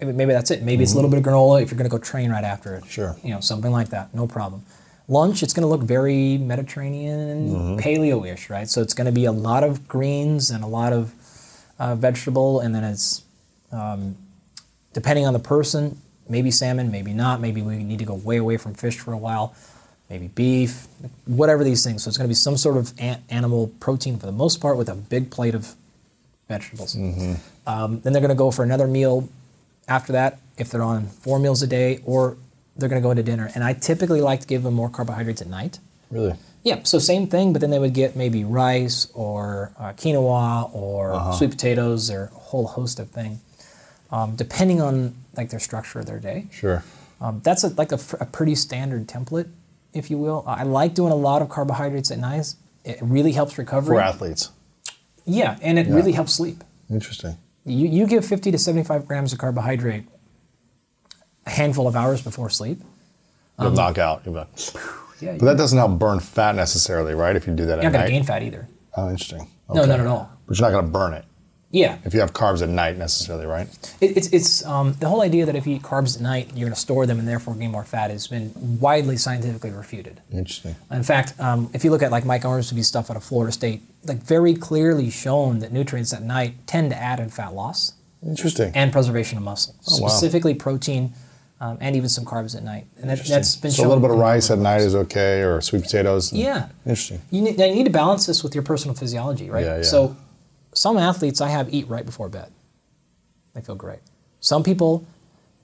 Maybe, 0.00 0.12
maybe 0.12 0.32
that's 0.32 0.50
it. 0.50 0.62
Maybe 0.62 0.82
it's 0.82 0.92
a 0.92 0.96
little 0.96 1.10
bit 1.10 1.18
of 1.18 1.24
granola 1.24 1.62
if 1.62 1.70
you're 1.70 1.78
going 1.78 1.88
to 1.88 1.96
go 1.96 2.02
train 2.02 2.30
right 2.30 2.42
after 2.44 2.74
it. 2.74 2.86
Sure. 2.86 3.16
You 3.22 3.30
know, 3.30 3.40
something 3.40 3.70
like 3.70 3.90
that. 3.90 4.12
No 4.12 4.26
problem. 4.26 4.64
Lunch, 5.06 5.42
it's 5.42 5.52
going 5.52 5.62
to 5.62 5.68
look 5.68 5.82
very 5.82 6.38
Mediterranean, 6.38 7.78
paleo-ish, 7.78 8.50
right? 8.50 8.68
So 8.68 8.82
it's 8.82 8.94
going 8.94 9.06
to 9.06 9.12
be 9.12 9.26
a 9.26 9.32
lot 9.32 9.62
of 9.62 9.86
greens 9.86 10.50
and 10.50 10.64
a 10.64 10.66
lot 10.66 10.92
of 10.92 11.14
uh, 11.78 11.94
vegetable, 11.94 12.60
and 12.60 12.74
then 12.74 12.84
it's 12.84 13.22
um, 13.72 14.16
depending 14.92 15.26
on 15.26 15.32
the 15.32 15.38
person, 15.38 15.98
maybe 16.28 16.50
salmon, 16.50 16.90
maybe 16.90 17.12
not. 17.12 17.40
Maybe 17.40 17.62
we 17.62 17.82
need 17.82 17.98
to 17.98 18.04
go 18.04 18.14
way 18.14 18.36
away 18.36 18.56
from 18.56 18.74
fish 18.74 18.98
for 18.98 19.12
a 19.12 19.18
while. 19.18 19.54
Maybe 20.10 20.28
beef, 20.28 20.86
whatever 21.24 21.64
these 21.64 21.82
things. 21.82 22.02
So 22.04 22.08
it's 22.08 22.18
going 22.18 22.26
to 22.26 22.30
be 22.30 22.34
some 22.34 22.56
sort 22.56 22.76
of 22.76 22.92
an- 22.98 23.22
animal 23.30 23.68
protein 23.80 24.18
for 24.18 24.26
the 24.26 24.32
most 24.32 24.60
part, 24.60 24.76
with 24.76 24.88
a 24.88 24.94
big 24.94 25.30
plate 25.30 25.54
of 25.54 25.74
vegetables. 26.48 26.94
Um, 27.66 28.00
then 28.00 28.12
they're 28.12 28.20
going 28.20 28.28
to 28.28 28.34
go 28.34 28.50
for 28.50 28.62
another 28.62 28.86
meal 28.86 29.28
after 29.88 30.12
that 30.12 30.40
if 30.58 30.70
they're 30.70 30.82
on 30.82 31.06
four 31.06 31.38
meals 31.38 31.62
a 31.62 31.66
day, 31.66 32.00
or 32.04 32.36
they're 32.76 32.88
going 32.88 33.00
to 33.00 33.06
go 33.06 33.10
into 33.10 33.22
dinner. 33.22 33.50
And 33.54 33.64
I 33.64 33.72
typically 33.72 34.20
like 34.20 34.40
to 34.40 34.46
give 34.46 34.62
them 34.62 34.74
more 34.74 34.90
carbohydrates 34.90 35.40
at 35.40 35.48
night. 35.48 35.78
Really? 36.10 36.34
Yeah, 36.64 36.82
so 36.84 36.98
same 36.98 37.26
thing, 37.28 37.52
but 37.52 37.60
then 37.60 37.70
they 37.70 37.78
would 37.78 37.92
get 37.94 38.16
maybe 38.16 38.42
rice 38.42 39.06
or 39.14 39.70
uh, 39.78 39.92
quinoa 39.92 40.74
or 40.74 41.12
Uh-huh. 41.12 41.32
sweet 41.32 41.50
potatoes 41.50 42.10
or 42.10 42.30
a 42.34 42.38
whole 42.38 42.66
host 42.66 42.98
of 42.98 43.10
things, 43.10 43.38
um, 44.10 44.34
depending 44.34 44.80
on 44.80 45.14
like 45.36 45.50
their 45.50 45.60
structure 45.60 46.00
of 46.00 46.06
their 46.06 46.18
day. 46.18 46.46
Sure. 46.50 46.82
Um, 47.20 47.40
that's 47.44 47.64
a, 47.64 47.68
like 47.68 47.92
a, 47.92 47.98
a 48.18 48.24
pretty 48.26 48.54
standard 48.54 49.06
template, 49.06 49.48
if 49.92 50.10
you 50.10 50.16
will. 50.18 50.42
I 50.46 50.62
like 50.64 50.94
doing 50.94 51.12
a 51.12 51.16
lot 51.16 51.42
of 51.42 51.48
carbohydrates 51.50 52.10
at 52.10 52.18
night. 52.18 52.54
It 52.84 52.98
really 53.02 53.32
helps 53.32 53.56
recovery. 53.58 53.96
For 53.96 54.00
athletes. 54.02 54.50
Yeah, 55.26 55.58
and 55.62 55.78
it 55.78 55.86
really 55.86 56.12
helps 56.12 56.32
sleep. 56.34 56.64
Interesting. 56.90 57.36
You, 57.64 57.86
you 57.88 58.06
give 58.06 58.24
50 58.26 58.50
to 58.50 58.58
75 58.58 59.06
grams 59.06 59.32
of 59.32 59.38
carbohydrate 59.38 60.04
a 61.46 61.50
handful 61.50 61.86
of 61.86 61.94
hours 61.96 62.20
before 62.22 62.48
sleep. 62.50 62.80
You'll 63.60 63.70
knock 63.70 63.96
out. 63.98 64.22
You'll 64.24 64.34
be 64.34 64.40
like, 64.40 64.48
Yeah, 65.20 65.36
but 65.38 65.46
that 65.46 65.56
doesn't 65.56 65.78
help 65.78 65.98
burn 65.98 66.20
fat 66.20 66.54
necessarily, 66.54 67.14
right? 67.14 67.36
If 67.36 67.46
you 67.46 67.54
do 67.54 67.66
that 67.66 67.76
you're 67.82 67.86
at 67.86 67.92
not 67.92 67.92
going 67.92 68.00
night. 68.02 68.06
to 68.06 68.12
gain 68.12 68.24
fat 68.24 68.42
either. 68.42 68.68
Oh, 68.96 69.10
interesting. 69.10 69.48
No, 69.72 69.80
Okay. 69.82 69.90
not 69.90 70.00
at 70.00 70.06
all. 70.06 70.30
But 70.46 70.58
you're 70.58 70.68
not 70.68 70.72
going 70.72 70.84
to 70.86 70.90
burn 70.90 71.14
it 71.14 71.24
Yeah, 71.70 71.96
if 72.04 72.12
you 72.14 72.20
have 72.20 72.32
carbs 72.32 72.62
at 72.62 72.68
night 72.68 72.96
necessarily, 72.98 73.46
right? 73.46 73.66
It, 74.00 74.16
it's 74.16 74.28
it's 74.28 74.64
um, 74.66 74.92
the 75.00 75.08
whole 75.08 75.22
idea 75.22 75.44
that 75.46 75.56
if 75.56 75.66
you 75.66 75.76
eat 75.76 75.82
carbs 75.82 76.14
at 76.16 76.22
night, 76.22 76.48
you're 76.54 76.66
going 76.68 76.74
to 76.74 76.78
store 76.80 77.06
them 77.06 77.18
and 77.18 77.26
therefore 77.26 77.54
gain 77.54 77.70
more 77.72 77.84
fat 77.84 78.10
has 78.10 78.26
been 78.28 78.52
widely 78.80 79.16
scientifically 79.16 79.70
refuted. 79.70 80.20
Interesting. 80.30 80.76
In 80.90 81.02
fact, 81.02 81.34
um, 81.40 81.70
if 81.74 81.82
you 81.84 81.90
look 81.90 82.02
at 82.02 82.10
like 82.12 82.24
Mike 82.24 82.42
Ormsbee's 82.42 82.86
stuff 82.86 83.10
out 83.10 83.16
of 83.16 83.24
Florida 83.24 83.50
State, 83.52 83.82
like 84.04 84.18
very 84.22 84.54
clearly 84.54 85.10
shown 85.10 85.58
that 85.60 85.72
nutrients 85.72 86.12
at 86.12 86.22
night 86.22 86.54
tend 86.66 86.90
to 86.90 86.96
add 86.96 87.18
in 87.18 87.28
fat 87.30 87.54
loss 87.54 87.94
Interesting. 88.24 88.70
and 88.74 88.92
preservation 88.92 89.38
of 89.38 89.44
muscle, 89.44 89.74
Oh, 89.88 90.02
wow. 90.02 90.08
specifically 90.08 90.54
protein 90.54 91.12
um, 91.64 91.78
and 91.80 91.96
even 91.96 92.08
some 92.10 92.24
carbs 92.26 92.54
at 92.54 92.62
night. 92.62 92.86
And 93.00 93.08
that, 93.08 93.24
that's 93.24 93.56
been 93.56 93.70
so 93.70 93.76
shown. 93.78 93.86
a 93.86 93.88
little 93.88 94.02
bit 94.02 94.10
of 94.10 94.18
rice 94.18 94.50
at 94.50 94.58
night 94.58 94.82
is 94.82 94.94
okay, 94.94 95.40
or 95.40 95.60
sweet 95.62 95.82
potatoes. 95.82 96.30
Yeah. 96.32 96.68
Interesting. 96.84 97.22
You 97.30 97.40
need, 97.40 97.58
you 97.58 97.74
need 97.74 97.84
to 97.84 97.90
balance 97.90 98.26
this 98.26 98.42
with 98.42 98.54
your 98.54 98.62
personal 98.62 98.94
physiology, 98.94 99.48
right? 99.48 99.64
Yeah, 99.64 99.76
yeah. 99.76 99.82
So, 99.82 100.16
some 100.74 100.98
athletes 100.98 101.40
I 101.40 101.48
have 101.48 101.72
eat 101.72 101.88
right 101.88 102.04
before 102.04 102.28
bed. 102.28 102.52
They 103.54 103.62
feel 103.62 103.76
great. 103.76 104.00
Some 104.40 104.62
people, 104.62 105.06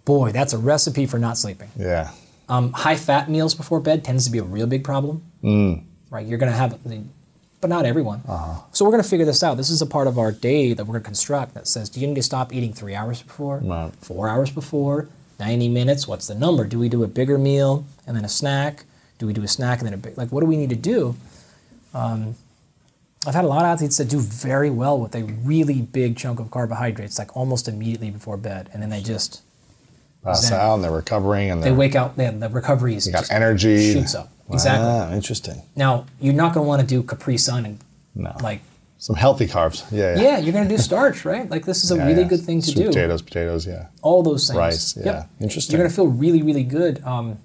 boy, 0.05 0.33
that's 0.33 0.53
a 0.55 0.59
recipe 0.59 1.05
for 1.05 1.19
not 1.19 1.37
sleeping. 1.37 1.71
Yeah. 1.77 2.13
Um, 2.49 2.73
high 2.73 2.97
fat 2.97 3.29
meals 3.29 3.55
before 3.55 3.81
bed 3.81 4.03
tends 4.05 4.25
to 4.25 4.31
be 4.31 4.39
a 4.39 4.43
real 4.45 4.67
big 4.67 4.85
problem. 4.85 5.23
Mm. 5.43 5.85
Right? 6.09 6.27
You're 6.27 6.39
going 6.39 6.51
to 6.51 6.57
have, 6.57 6.79
but 7.61 7.69
not 7.69 7.85
everyone. 7.85 8.23
Uh-huh. 8.27 8.63
So 8.73 8.85
we're 8.85 8.93
going 8.93 9.03
to 9.03 9.09
figure 9.09 9.27
this 9.27 9.43
out. 9.43 9.57
This 9.57 9.69
is 9.71 9.83
a 9.83 9.87
part 9.87 10.07
of 10.07 10.19
our 10.19 10.33
day 10.33 10.73
that 10.73 10.85
we're 10.85 10.93
going 10.93 11.03
to 11.03 11.07
construct 11.09 11.55
that 11.55 11.69
says, 11.69 11.91
do 11.91 12.01
you 12.01 12.07
need 12.07 12.15
to 12.17 12.23
stop 12.23 12.55
eating 12.55 12.73
three 12.73 12.95
hours 12.95 13.21
before, 13.23 13.59
Right. 13.59 13.93
four 14.01 14.29
hours 14.29 14.51
before, 14.51 15.09
90 15.41 15.69
minutes? 15.71 16.07
What's 16.07 16.29
the 16.29 16.35
number? 16.35 16.65
Do 16.65 16.79
we 16.79 16.89
do 16.89 17.03
a 17.03 17.09
bigger 17.09 17.39
meal 17.39 17.85
and 18.07 18.17
then 18.17 18.25
a 18.25 18.29
snack? 18.29 18.85
Do 19.19 19.27
we 19.27 19.33
do 19.33 19.43
a 19.43 19.49
snack 19.49 19.79
and 19.81 19.87
then 19.87 19.95
a 19.95 19.97
big? 19.97 20.17
Like, 20.17 20.31
what 20.31 20.41
do 20.41 20.47
we 20.47 20.57
need 20.57 20.71
to 20.71 20.77
do? 20.77 21.17
Um, 21.95 22.37
I've 23.27 23.35
had 23.35 23.45
a 23.45 23.49
lot 23.49 23.61
of 23.65 23.73
athletes 23.73 23.97
that 23.99 24.09
do 24.09 24.21
very 24.21 24.71
well 24.71 24.99
with 24.99 25.15
a 25.15 25.25
really 25.25 25.83
big 25.83 26.17
chunk 26.17 26.39
of 26.41 26.51
carbohydrates, 26.51 27.19
like 27.19 27.37
almost 27.37 27.69
immediately 27.69 28.11
before 28.11 28.37
bed, 28.37 28.71
and 28.73 28.81
then 28.83 28.89
they 28.91 29.03
just 29.03 29.43
Pass 30.25 30.47
Zen. 30.49 30.59
out 30.61 30.75
and 30.77 30.85
they're 30.85 30.91
recovering 30.91 31.51
and 31.51 31.62
they 31.62 31.73
wake 31.73 31.97
up. 31.97 32.17
They, 32.17 32.31
the 32.31 32.49
recovery 32.49 32.95
is 32.95 33.07
got 33.09 33.31
energy. 33.31 33.93
shoots 33.93 34.15
up. 34.15 34.31
Exactly. 34.51 34.87
Ah, 34.89 35.12
interesting. 35.12 35.62
Now 35.77 36.07
you're 36.21 36.35
not 36.35 36.55
going 36.55 36.65
to 36.65 36.69
want 36.69 36.81
to 36.81 36.87
do 36.87 37.03
Capri 37.03 37.37
Sun 37.39 37.65
and 37.67 37.79
No. 38.15 38.35
like 38.43 38.61
Some 39.01 39.17
healthy 39.17 39.47
carbs. 39.47 39.85
Yeah. 39.91 40.15
Yeah. 40.15 40.23
yeah, 40.23 40.39
you're 40.39 40.53
going 40.53 40.69
to 40.69 40.77
do 40.77 40.81
starch, 40.81 41.25
right? 41.33 41.49
Like 41.51 41.65
this 41.65 41.83
is 41.83 41.91
a 41.91 41.97
Yeah, 41.97 42.07
really 42.07 42.23
yeah. 42.23 42.29
good 42.29 42.43
thing 42.43 42.61
to 42.61 42.67
Sweet 42.71 42.83
do. 42.83 42.89
Potatoes, 42.89 43.23
potatoes. 43.23 43.67
Yeah. 43.67 43.87
All 44.03 44.23
those 44.23 44.47
things. 44.47 44.59
Rice, 44.59 44.97
yeah. 44.97 45.25
Interesting. 45.41 45.73
You're 45.75 45.83
going 45.85 45.91
to 45.91 45.97
feel 45.97 46.07
really, 46.09 46.43
really 46.43 46.65
good. 46.65 47.03
Um, 47.05 47.39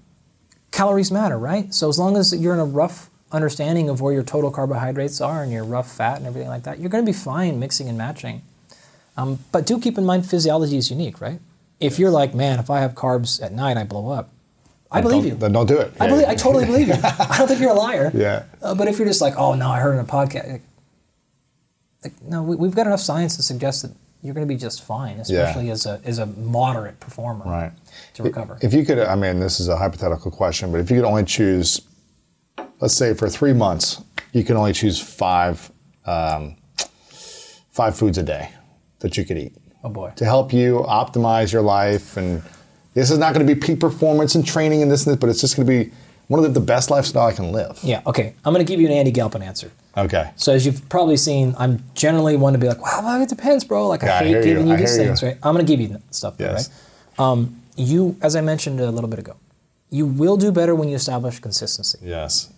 calories 0.71 1.11
matter, 1.11 1.37
right? 1.39 1.73
So 1.73 1.87
as 1.89 1.97
long 1.97 2.17
as 2.17 2.33
you're 2.35 2.53
in 2.53 2.59
a 2.59 2.65
rough 2.65 3.09
understanding 3.31 3.89
of 3.89 4.01
where 4.01 4.13
your 4.13 4.23
total 4.23 4.51
carbohydrates 4.51 5.21
are 5.21 5.43
and 5.43 5.51
your 5.51 5.63
rough 5.63 5.91
fat 5.91 6.17
and 6.17 6.27
everything 6.27 6.49
like 6.49 6.63
that, 6.63 6.79
you're 6.79 6.89
going 6.89 7.05
to 7.05 7.09
be 7.11 7.17
fine 7.17 7.59
mixing 7.59 7.87
and 7.89 7.97
matching. 7.97 8.41
Um, 9.17 9.39
but 9.53 9.65
do 9.65 9.79
keep 9.79 9.97
in 9.97 10.05
mind 10.05 10.29
physiology 10.29 10.75
is 10.77 10.91
unique, 10.91 11.21
right? 11.21 11.39
If 11.79 11.99
you're 11.99 12.11
like, 12.11 12.35
man, 12.35 12.59
if 12.59 12.69
I 12.69 12.81
have 12.81 12.95
carbs 12.95 13.41
at 13.41 13.53
night, 13.53 13.77
I 13.77 13.83
blow 13.85 14.09
up. 14.11 14.29
I 14.91 15.01
believe 15.01 15.25
you. 15.25 15.35
Then 15.35 15.53
don't 15.53 15.67
do 15.67 15.77
it. 15.79 15.93
I 15.99 16.05
Yeah, 16.05 16.11
believe. 16.11 16.27
I 16.27 16.35
totally 16.35 16.65
believe 16.65 16.87
you. 16.89 16.93
I 17.03 17.35
don't 17.37 17.47
think 17.47 17.59
you're 17.61 17.71
a 17.71 17.73
liar. 17.73 18.11
Yeah. 18.13 18.43
Uh, 18.61 18.75
but 18.75 18.87
if 18.89 18.97
you're 18.99 19.07
just 19.07 19.21
like, 19.21 19.35
oh 19.37 19.53
no, 19.53 19.69
I 19.69 19.79
heard 19.79 19.93
in 19.93 19.99
a 19.99 20.03
podcast, 20.05 20.61
like, 22.05 22.21
no, 22.21 22.43
we, 22.43 22.55
we've 22.55 22.75
got 22.75 22.85
enough 22.87 22.99
science 23.01 23.35
to 23.37 23.43
suggest 23.43 23.81
that 23.81 23.91
you're 24.21 24.33
going 24.33 24.47
to 24.47 24.51
be 24.53 24.59
just 24.59 24.83
fine, 24.83 25.19
especially 25.19 25.69
as 25.69 25.85
a 25.85 25.99
as 26.03 26.17
a 26.19 26.25
moderate 26.25 26.99
performer, 26.99 27.45
Right. 27.45 27.71
to 28.15 28.23
recover. 28.23 28.57
If 28.61 28.73
you 28.73 28.85
could, 28.85 28.99
I 28.99 29.15
mean, 29.15 29.39
this 29.39 29.59
is 29.59 29.67
a 29.67 29.77
hypothetical 29.77 30.31
question, 30.31 30.71
but 30.71 30.79
if 30.79 30.89
you 30.89 30.97
could 30.97 31.05
only 31.05 31.25
choose, 31.25 31.81
let's 32.79 32.95
say 32.95 33.13
for 33.13 33.29
three 33.29 33.53
months, 33.53 34.01
you 34.31 34.43
can 34.43 34.57
only 34.57 34.73
choose 34.73 34.99
five, 34.99 35.71
um, 36.05 36.55
five 37.71 37.95
foods 37.97 38.17
a 38.17 38.23
day 38.23 38.49
that 38.99 39.17
you 39.17 39.25
could 39.25 39.37
eat 39.37 39.53
oh 39.83 39.89
boy. 39.89 40.11
to 40.15 40.25
help 40.25 40.51
you 40.53 40.79
optimize 40.87 41.51
your 41.53 41.61
life. 41.61 42.17
And 42.17 42.41
this 42.95 43.11
is 43.11 43.17
not 43.19 43.33
going 43.33 43.45
to 43.45 43.53
be 43.53 43.59
peak 43.59 43.79
performance 43.79 44.33
and 44.35 44.45
training 44.45 44.81
and 44.81 44.91
this 44.91 45.05
and 45.05 45.13
this, 45.13 45.19
but 45.19 45.29
it's 45.29 45.41
just 45.41 45.55
going 45.55 45.67
to 45.67 45.85
be 45.85 45.91
one 46.27 46.39
of 46.43 46.53
the, 46.53 46.59
the 46.59 46.65
best 46.65 46.89
lifestyle 46.89 47.27
I 47.27 47.33
can 47.33 47.51
live. 47.51 47.79
Yeah. 47.83 48.01
Okay. 48.07 48.33
I'm 48.43 48.53
going 48.53 48.65
to 48.65 48.69
give 48.71 48.79
you 48.81 48.87
an 48.87 48.93
Andy 48.93 49.11
Galpin 49.11 49.41
answer. 49.41 49.71
Okay. 49.97 50.31
So 50.35 50.53
as 50.53 50.65
you've 50.65 50.87
probably 50.89 51.17
seen, 51.17 51.55
I'm 51.57 51.83
generally 51.93 52.35
one 52.35 52.53
to 52.53 52.59
be 52.59 52.67
like, 52.67 52.81
"Wow, 52.81 53.01
well, 53.03 53.21
it 53.21 53.29
depends, 53.29 53.63
bro." 53.63 53.87
Like 53.87 54.03
I 54.03 54.07
I 54.07 54.23
hate 54.23 54.29
you. 54.37 54.43
giving 54.43 54.67
you, 54.67 54.73
I 54.73 54.77
these 54.77 54.93
hear 54.95 55.03
you. 55.03 55.07
things, 55.09 55.23
right? 55.23 55.37
I'm 55.43 55.53
going 55.53 55.65
to 55.65 55.71
give 55.71 55.79
you 55.79 56.01
stuff, 56.11 56.37
though, 56.37 56.45
Yes. 56.45 56.69
right? 57.17 57.25
Um, 57.31 57.61
you, 57.77 58.17
as 58.21 58.35
I 58.35 58.41
mentioned 58.41 58.79
a 58.81 58.91
little 58.91 59.09
bit 59.09 59.19
ago, 59.19 59.35
you 59.89 60.05
will 60.05 60.35
do 60.37 60.51
better 60.51 60.75
when 60.75 60.89
you 60.89 60.95
establish 60.95 61.39
consistency. 61.39 61.99
Yes. 62.01 62.51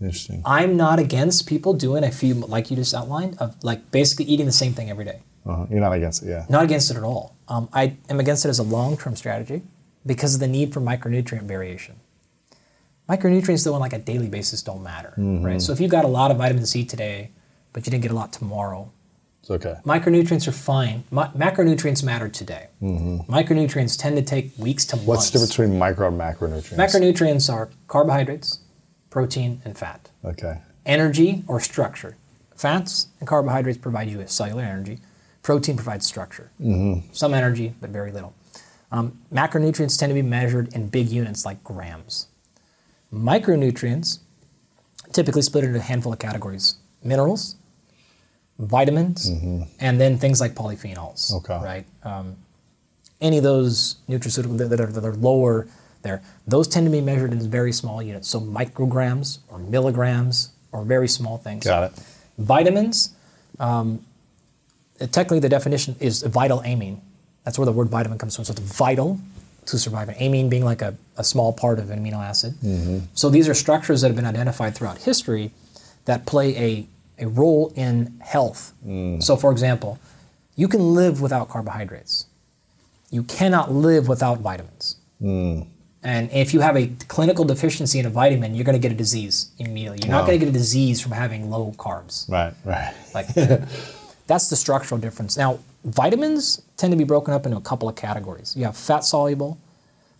Interesting. 0.00 0.42
I'm 0.44 0.76
not 0.76 0.98
against 0.98 1.46
people 1.46 1.72
doing 1.74 2.02
a 2.04 2.10
few, 2.10 2.34
like 2.34 2.70
you 2.70 2.76
just 2.76 2.92
outlined, 2.94 3.36
of 3.38 3.56
like 3.62 3.90
basically 3.90 4.24
eating 4.26 4.46
the 4.46 4.52
same 4.52 4.72
thing 4.74 4.90
every 4.90 5.04
day. 5.04 5.20
Uh-huh. 5.46 5.66
You're 5.70 5.80
not 5.80 5.92
against 5.92 6.22
it, 6.24 6.28
yeah. 6.28 6.44
Not 6.48 6.64
against 6.64 6.90
it 6.90 6.96
at 6.96 7.02
all. 7.04 7.36
Um, 7.48 7.68
I 7.72 7.96
am 8.08 8.18
against 8.20 8.44
it 8.44 8.48
as 8.48 8.58
a 8.58 8.62
long-term 8.64 9.16
strategy 9.16 9.62
because 10.04 10.34
of 10.34 10.40
the 10.40 10.48
need 10.48 10.72
for 10.74 10.80
micronutrient 10.80 11.42
variation. 11.44 11.96
Micronutrients, 13.08 13.64
though, 13.64 13.74
on 13.74 13.80
like 13.80 13.92
a 13.92 13.98
daily 13.98 14.28
basis, 14.28 14.62
don't 14.62 14.82
matter, 14.82 15.10
mm-hmm. 15.18 15.44
right? 15.44 15.60
So 15.60 15.72
if 15.72 15.80
you 15.80 15.88
got 15.88 16.04
a 16.04 16.08
lot 16.08 16.30
of 16.30 16.38
vitamin 16.38 16.66
C 16.66 16.84
today, 16.84 17.30
but 17.72 17.84
you 17.86 17.90
didn't 17.90 18.02
get 18.02 18.10
a 18.10 18.14
lot 18.14 18.32
tomorrow, 18.32 18.90
It's 19.40 19.50
okay. 19.50 19.76
micronutrients 19.84 20.46
are 20.46 20.52
fine. 20.52 21.04
Ma- 21.10 21.30
macronutrients 21.32 22.04
matter 22.04 22.28
today. 22.28 22.68
Mm-hmm. 22.80 23.32
Micronutrients 23.32 23.98
tend 23.98 24.16
to 24.16 24.22
take 24.22 24.52
weeks 24.56 24.84
to 24.86 24.96
months. 24.96 25.08
What's 25.08 25.26
the 25.30 25.32
difference 25.32 25.50
between 25.50 25.78
micro 25.78 26.08
and 26.08 26.18
macronutrients? 26.18 26.76
Macronutrients 26.76 27.52
are 27.52 27.70
carbohydrates, 27.88 28.60
protein, 29.10 29.60
and 29.64 29.76
fat. 29.76 30.10
Okay. 30.24 30.58
Energy 30.86 31.44
or 31.48 31.60
structure. 31.60 32.16
Fats 32.56 33.08
and 33.18 33.28
carbohydrates 33.28 33.78
provide 33.78 34.08
you 34.08 34.18
with 34.18 34.30
cellular 34.30 34.62
energy. 34.62 35.00
Protein 35.42 35.76
provides 35.76 36.06
structure. 36.06 36.52
Mm-hmm. 36.60 37.12
Some 37.12 37.34
energy, 37.34 37.74
but 37.80 37.90
very 37.90 38.12
little. 38.12 38.34
Um, 38.92 39.18
macronutrients 39.32 39.98
tend 39.98 40.10
to 40.10 40.14
be 40.14 40.22
measured 40.22 40.72
in 40.72 40.88
big 40.88 41.08
units 41.08 41.44
like 41.44 41.64
grams. 41.64 42.28
Micronutrients 43.12 44.20
typically 45.12 45.42
split 45.42 45.64
into 45.64 45.78
a 45.78 45.82
handful 45.82 46.12
of 46.12 46.18
categories 46.18 46.76
minerals, 47.04 47.56
vitamins, 48.58 49.28
and 49.80 50.00
then 50.00 50.16
things 50.18 50.40
like 50.40 50.54
polyphenols. 50.54 51.32
Okay. 51.34 51.58
Right? 51.62 51.86
Um, 52.04 52.36
any 53.20 53.38
of 53.38 53.44
those 53.44 53.96
nutraceuticals 54.08 54.58
that 54.68 54.80
are, 54.80 54.86
that 54.86 55.04
are 55.04 55.14
lower 55.14 55.66
there, 56.02 56.22
those 56.46 56.68
tend 56.68 56.86
to 56.86 56.90
be 56.90 57.00
measured 57.00 57.32
in 57.32 57.50
very 57.50 57.72
small 57.72 58.02
units. 58.02 58.28
So 58.28 58.40
micrograms 58.40 59.38
or 59.48 59.58
milligrams 59.58 60.52
or 60.70 60.84
very 60.84 61.08
small 61.08 61.38
things. 61.38 61.64
Got 61.64 61.92
it. 61.92 62.04
Vitamins, 62.38 63.14
um, 63.60 64.04
technically 64.98 65.40
the 65.40 65.48
definition 65.48 65.96
is 66.00 66.22
vital 66.22 66.60
amine. 66.60 67.00
That's 67.44 67.58
where 67.58 67.66
the 67.66 67.72
word 67.72 67.88
vitamin 67.88 68.18
comes 68.18 68.36
from. 68.36 68.44
So 68.44 68.52
it's 68.52 68.60
vital 68.60 69.20
to 69.66 69.78
survive. 69.78 70.08
And 70.08 70.18
amine 70.20 70.48
being 70.48 70.64
like 70.64 70.82
a, 70.82 70.96
a 71.16 71.24
small 71.24 71.52
part 71.52 71.78
of 71.78 71.90
an 71.90 72.02
amino 72.02 72.18
acid. 72.18 72.54
Mm-hmm. 72.54 73.06
So 73.14 73.30
these 73.30 73.48
are 73.48 73.54
structures 73.54 74.00
that 74.00 74.08
have 74.08 74.16
been 74.16 74.26
identified 74.26 74.74
throughout 74.74 74.98
history 74.98 75.52
that 76.04 76.26
play 76.26 76.56
a, 76.56 77.24
a 77.24 77.28
role 77.28 77.72
in 77.76 78.20
health. 78.22 78.72
Mm. 78.86 79.22
So 79.22 79.36
for 79.36 79.52
example, 79.52 79.98
you 80.56 80.68
can 80.68 80.94
live 80.94 81.20
without 81.20 81.48
carbohydrates. 81.48 82.26
You 83.10 83.22
cannot 83.22 83.72
live 83.72 84.08
without 84.08 84.40
vitamins. 84.40 84.96
Mm. 85.20 85.68
And 86.02 86.30
if 86.32 86.52
you 86.52 86.60
have 86.60 86.76
a 86.76 86.88
clinical 87.06 87.44
deficiency 87.44 88.00
in 88.00 88.06
a 88.06 88.10
vitamin, 88.10 88.54
you're 88.54 88.64
going 88.64 88.80
to 88.80 88.80
get 88.80 88.90
a 88.90 88.96
disease 88.96 89.52
immediately. 89.58 90.00
You're 90.02 90.10
not 90.10 90.26
going 90.26 90.38
to 90.38 90.44
get 90.44 90.50
a 90.50 90.58
disease 90.58 91.00
from 91.00 91.12
having 91.12 91.48
low 91.48 91.72
carbs. 91.78 92.28
Right, 92.28 92.52
right. 92.64 92.92
Like 93.14 93.28
that's 94.26 94.50
the 94.50 94.56
structural 94.56 95.00
difference. 95.00 95.36
Now, 95.36 95.60
vitamins 95.84 96.62
tend 96.76 96.92
to 96.92 96.96
be 96.96 97.04
broken 97.04 97.34
up 97.34 97.44
into 97.46 97.56
a 97.56 97.60
couple 97.60 97.88
of 97.88 97.96
categories. 97.96 98.56
You 98.56 98.64
have 98.64 98.76
fat 98.76 99.04
soluble, 99.04 99.58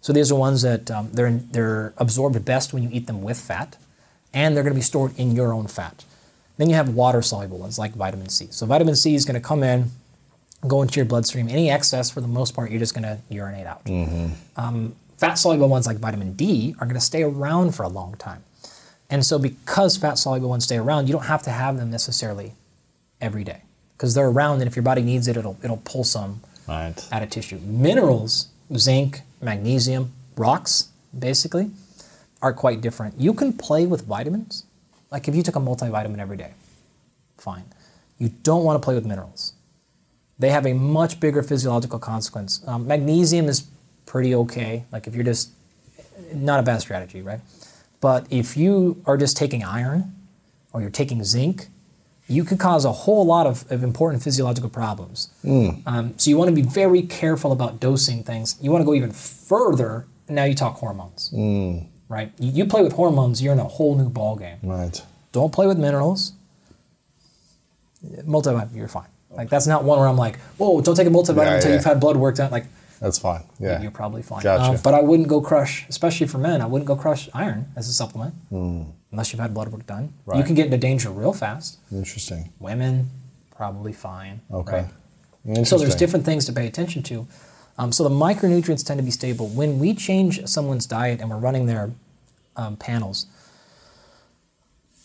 so 0.00 0.12
these 0.12 0.32
are 0.32 0.34
ones 0.34 0.62
that 0.62 0.90
um, 0.90 1.10
they're 1.12 1.30
they're 1.30 1.94
absorbed 1.96 2.44
best 2.44 2.72
when 2.72 2.82
you 2.82 2.88
eat 2.92 3.06
them 3.06 3.22
with 3.22 3.40
fat, 3.40 3.76
and 4.32 4.56
they're 4.56 4.64
going 4.64 4.74
to 4.74 4.78
be 4.78 4.82
stored 4.82 5.18
in 5.18 5.32
your 5.32 5.52
own 5.52 5.66
fat. 5.66 6.04
Then 6.58 6.68
you 6.68 6.76
have 6.76 6.90
water 6.90 7.22
soluble 7.22 7.58
ones 7.58 7.78
like 7.78 7.92
vitamin 7.94 8.28
C. 8.28 8.48
So 8.50 8.66
vitamin 8.66 8.96
C 8.96 9.14
is 9.14 9.24
going 9.24 9.40
to 9.40 9.46
come 9.46 9.62
in, 9.62 9.90
go 10.66 10.82
into 10.82 10.96
your 10.96 11.06
bloodstream. 11.06 11.48
Any 11.48 11.70
excess, 11.70 12.10
for 12.10 12.20
the 12.20 12.28
most 12.28 12.54
part, 12.54 12.70
you're 12.70 12.78
just 12.78 12.94
going 12.94 13.04
to 13.04 13.18
urinate 13.28 13.66
out. 13.66 13.82
Um, 14.56 14.94
Fat 15.16 15.34
soluble 15.34 15.68
ones 15.68 15.86
like 15.86 15.98
vitamin 15.98 16.32
D 16.32 16.74
are 16.80 16.86
going 16.86 16.98
to 16.98 17.00
stay 17.00 17.22
around 17.22 17.76
for 17.76 17.84
a 17.84 17.88
long 17.88 18.14
time. 18.16 18.42
And 19.08 19.24
so, 19.24 19.38
because 19.38 19.96
fat 19.96 20.18
soluble 20.18 20.48
ones 20.48 20.64
stay 20.64 20.78
around, 20.78 21.06
you 21.06 21.12
don't 21.12 21.26
have 21.26 21.42
to 21.44 21.50
have 21.50 21.76
them 21.76 21.90
necessarily 21.90 22.54
every 23.20 23.44
day 23.44 23.62
because 24.02 24.14
they're 24.14 24.26
around, 24.26 24.54
and 24.60 24.66
if 24.66 24.74
your 24.74 24.82
body 24.82 25.00
needs 25.00 25.28
it, 25.28 25.36
it'll, 25.36 25.56
it'll 25.62 25.80
pull 25.84 26.02
some 26.02 26.40
Right. 26.66 26.92
out 27.12 27.22
of 27.22 27.30
tissue. 27.30 27.60
Minerals, 27.60 28.48
zinc, 28.76 29.20
magnesium, 29.40 30.10
rocks, 30.36 30.88
basically, 31.16 31.70
are 32.42 32.52
quite 32.52 32.80
different. 32.80 33.14
You 33.20 33.32
can 33.32 33.52
play 33.52 33.86
with 33.86 34.04
vitamins. 34.04 34.64
Like 35.12 35.28
if 35.28 35.36
you 35.36 35.44
took 35.44 35.54
a 35.54 35.60
multivitamin 35.60 36.18
every 36.18 36.36
day, 36.36 36.54
fine. 37.38 37.62
You 38.18 38.30
don't 38.42 38.64
want 38.64 38.82
to 38.82 38.84
play 38.84 38.96
with 38.96 39.06
minerals. 39.06 39.52
They 40.36 40.50
have 40.50 40.66
a 40.66 40.72
much 40.72 41.20
bigger 41.20 41.44
physiological 41.44 42.00
consequence. 42.00 42.60
Um, 42.66 42.88
magnesium 42.88 43.46
is 43.46 43.68
pretty 44.06 44.34
okay. 44.34 44.84
Like 44.90 45.06
if 45.06 45.14
you're 45.14 45.22
just, 45.22 45.50
not 46.34 46.58
a 46.58 46.64
bad 46.64 46.80
strategy, 46.80 47.22
right? 47.22 47.38
But 48.00 48.26
if 48.30 48.56
you 48.56 49.00
are 49.06 49.16
just 49.16 49.36
taking 49.36 49.62
iron 49.62 50.12
or 50.72 50.80
you're 50.80 50.90
taking 50.90 51.22
zinc, 51.22 51.68
you 52.28 52.44
could 52.44 52.58
cause 52.58 52.84
a 52.84 52.92
whole 52.92 53.26
lot 53.26 53.46
of, 53.46 53.70
of 53.70 53.82
important 53.82 54.22
physiological 54.22 54.70
problems. 54.70 55.28
Um, 55.44 56.14
so 56.16 56.30
you 56.30 56.38
want 56.38 56.48
to 56.48 56.54
be 56.54 56.62
very 56.62 57.02
careful 57.02 57.52
about 57.52 57.80
dosing 57.80 58.22
things. 58.22 58.56
You 58.60 58.70
want 58.70 58.82
to 58.82 58.86
go 58.86 58.94
even 58.94 59.12
further. 59.12 60.06
Now 60.28 60.44
you 60.44 60.54
talk 60.54 60.76
hormones, 60.76 61.30
right? 62.08 62.32
You, 62.38 62.52
you 62.52 62.64
play 62.66 62.82
with 62.82 62.92
hormones, 62.94 63.42
you're 63.42 63.52
in 63.52 63.58
a 63.58 63.64
whole 63.64 63.96
new 63.96 64.08
ballgame. 64.08 64.58
Right. 64.62 65.02
Don't 65.32 65.52
play 65.52 65.66
with 65.66 65.78
minerals. 65.78 66.32
Multivitamin, 68.04 68.74
you're 68.74 68.88
fine. 68.88 69.08
Like 69.30 69.48
that's 69.48 69.66
not 69.66 69.84
one 69.84 69.98
where 69.98 70.08
I'm 70.08 70.16
like, 70.16 70.38
whoa, 70.58 70.80
don't 70.80 70.94
take 70.94 71.06
a 71.06 71.10
multivitamin 71.10 71.44
Yeah, 71.46 71.54
until 71.54 71.70
yeah. 71.70 71.76
you've 71.76 71.84
had 71.84 72.00
blood 72.00 72.16
work 72.16 72.36
done. 72.36 72.50
Like 72.50 72.66
That's 73.00 73.18
fine. 73.18 73.42
Yeah. 73.58 73.80
you're 73.80 73.90
probably 73.90 74.22
fine. 74.22 74.42
Gotcha. 74.42 74.72
Um, 74.76 74.78
but 74.82 74.94
I 74.94 75.00
wouldn't 75.00 75.28
go 75.28 75.40
crush, 75.40 75.86
especially 75.88 76.26
for 76.26 76.38
men. 76.38 76.60
I 76.60 76.66
wouldn't 76.66 76.86
go 76.86 76.96
crush 76.96 77.28
iron 77.34 77.66
as 77.76 77.88
a 77.88 77.92
supplement 77.92 78.34
unless 79.12 79.32
you've 79.32 79.40
had 79.40 79.54
blood 79.54 79.68
work 79.68 79.86
done. 79.86 80.12
You 80.26 80.40
Hmm. 80.40 80.42
Can 80.42 80.54
get 80.54 80.64
into 80.66 80.78
danger 80.78 81.10
real 81.10 81.32
fast. 81.32 81.78
Interesting. 81.92 82.50
Women, 82.58 83.10
probably 83.54 83.92
fine. 83.92 84.40
Okay. 84.50 84.86
right? 85.44 85.66
So 85.66 85.78
there's 85.78 85.94
different 85.94 86.24
things 86.24 86.44
to 86.46 86.52
pay 86.52 86.66
attention 86.66 87.02
to. 87.04 87.26
Um, 87.78 87.90
so 87.92 88.02
the 88.04 88.10
micronutrients 88.14 88.84
tend 88.84 88.98
to 88.98 89.04
be 89.04 89.10
stable. 89.10 89.48
When 89.48 89.78
we 89.78 89.94
change 89.94 90.46
someone's 90.46 90.86
diet 90.86 91.20
and 91.20 91.30
we're 91.30 91.38
running 91.38 91.66
their 91.66 91.90
um, 92.56 92.76
panels, 92.76 93.26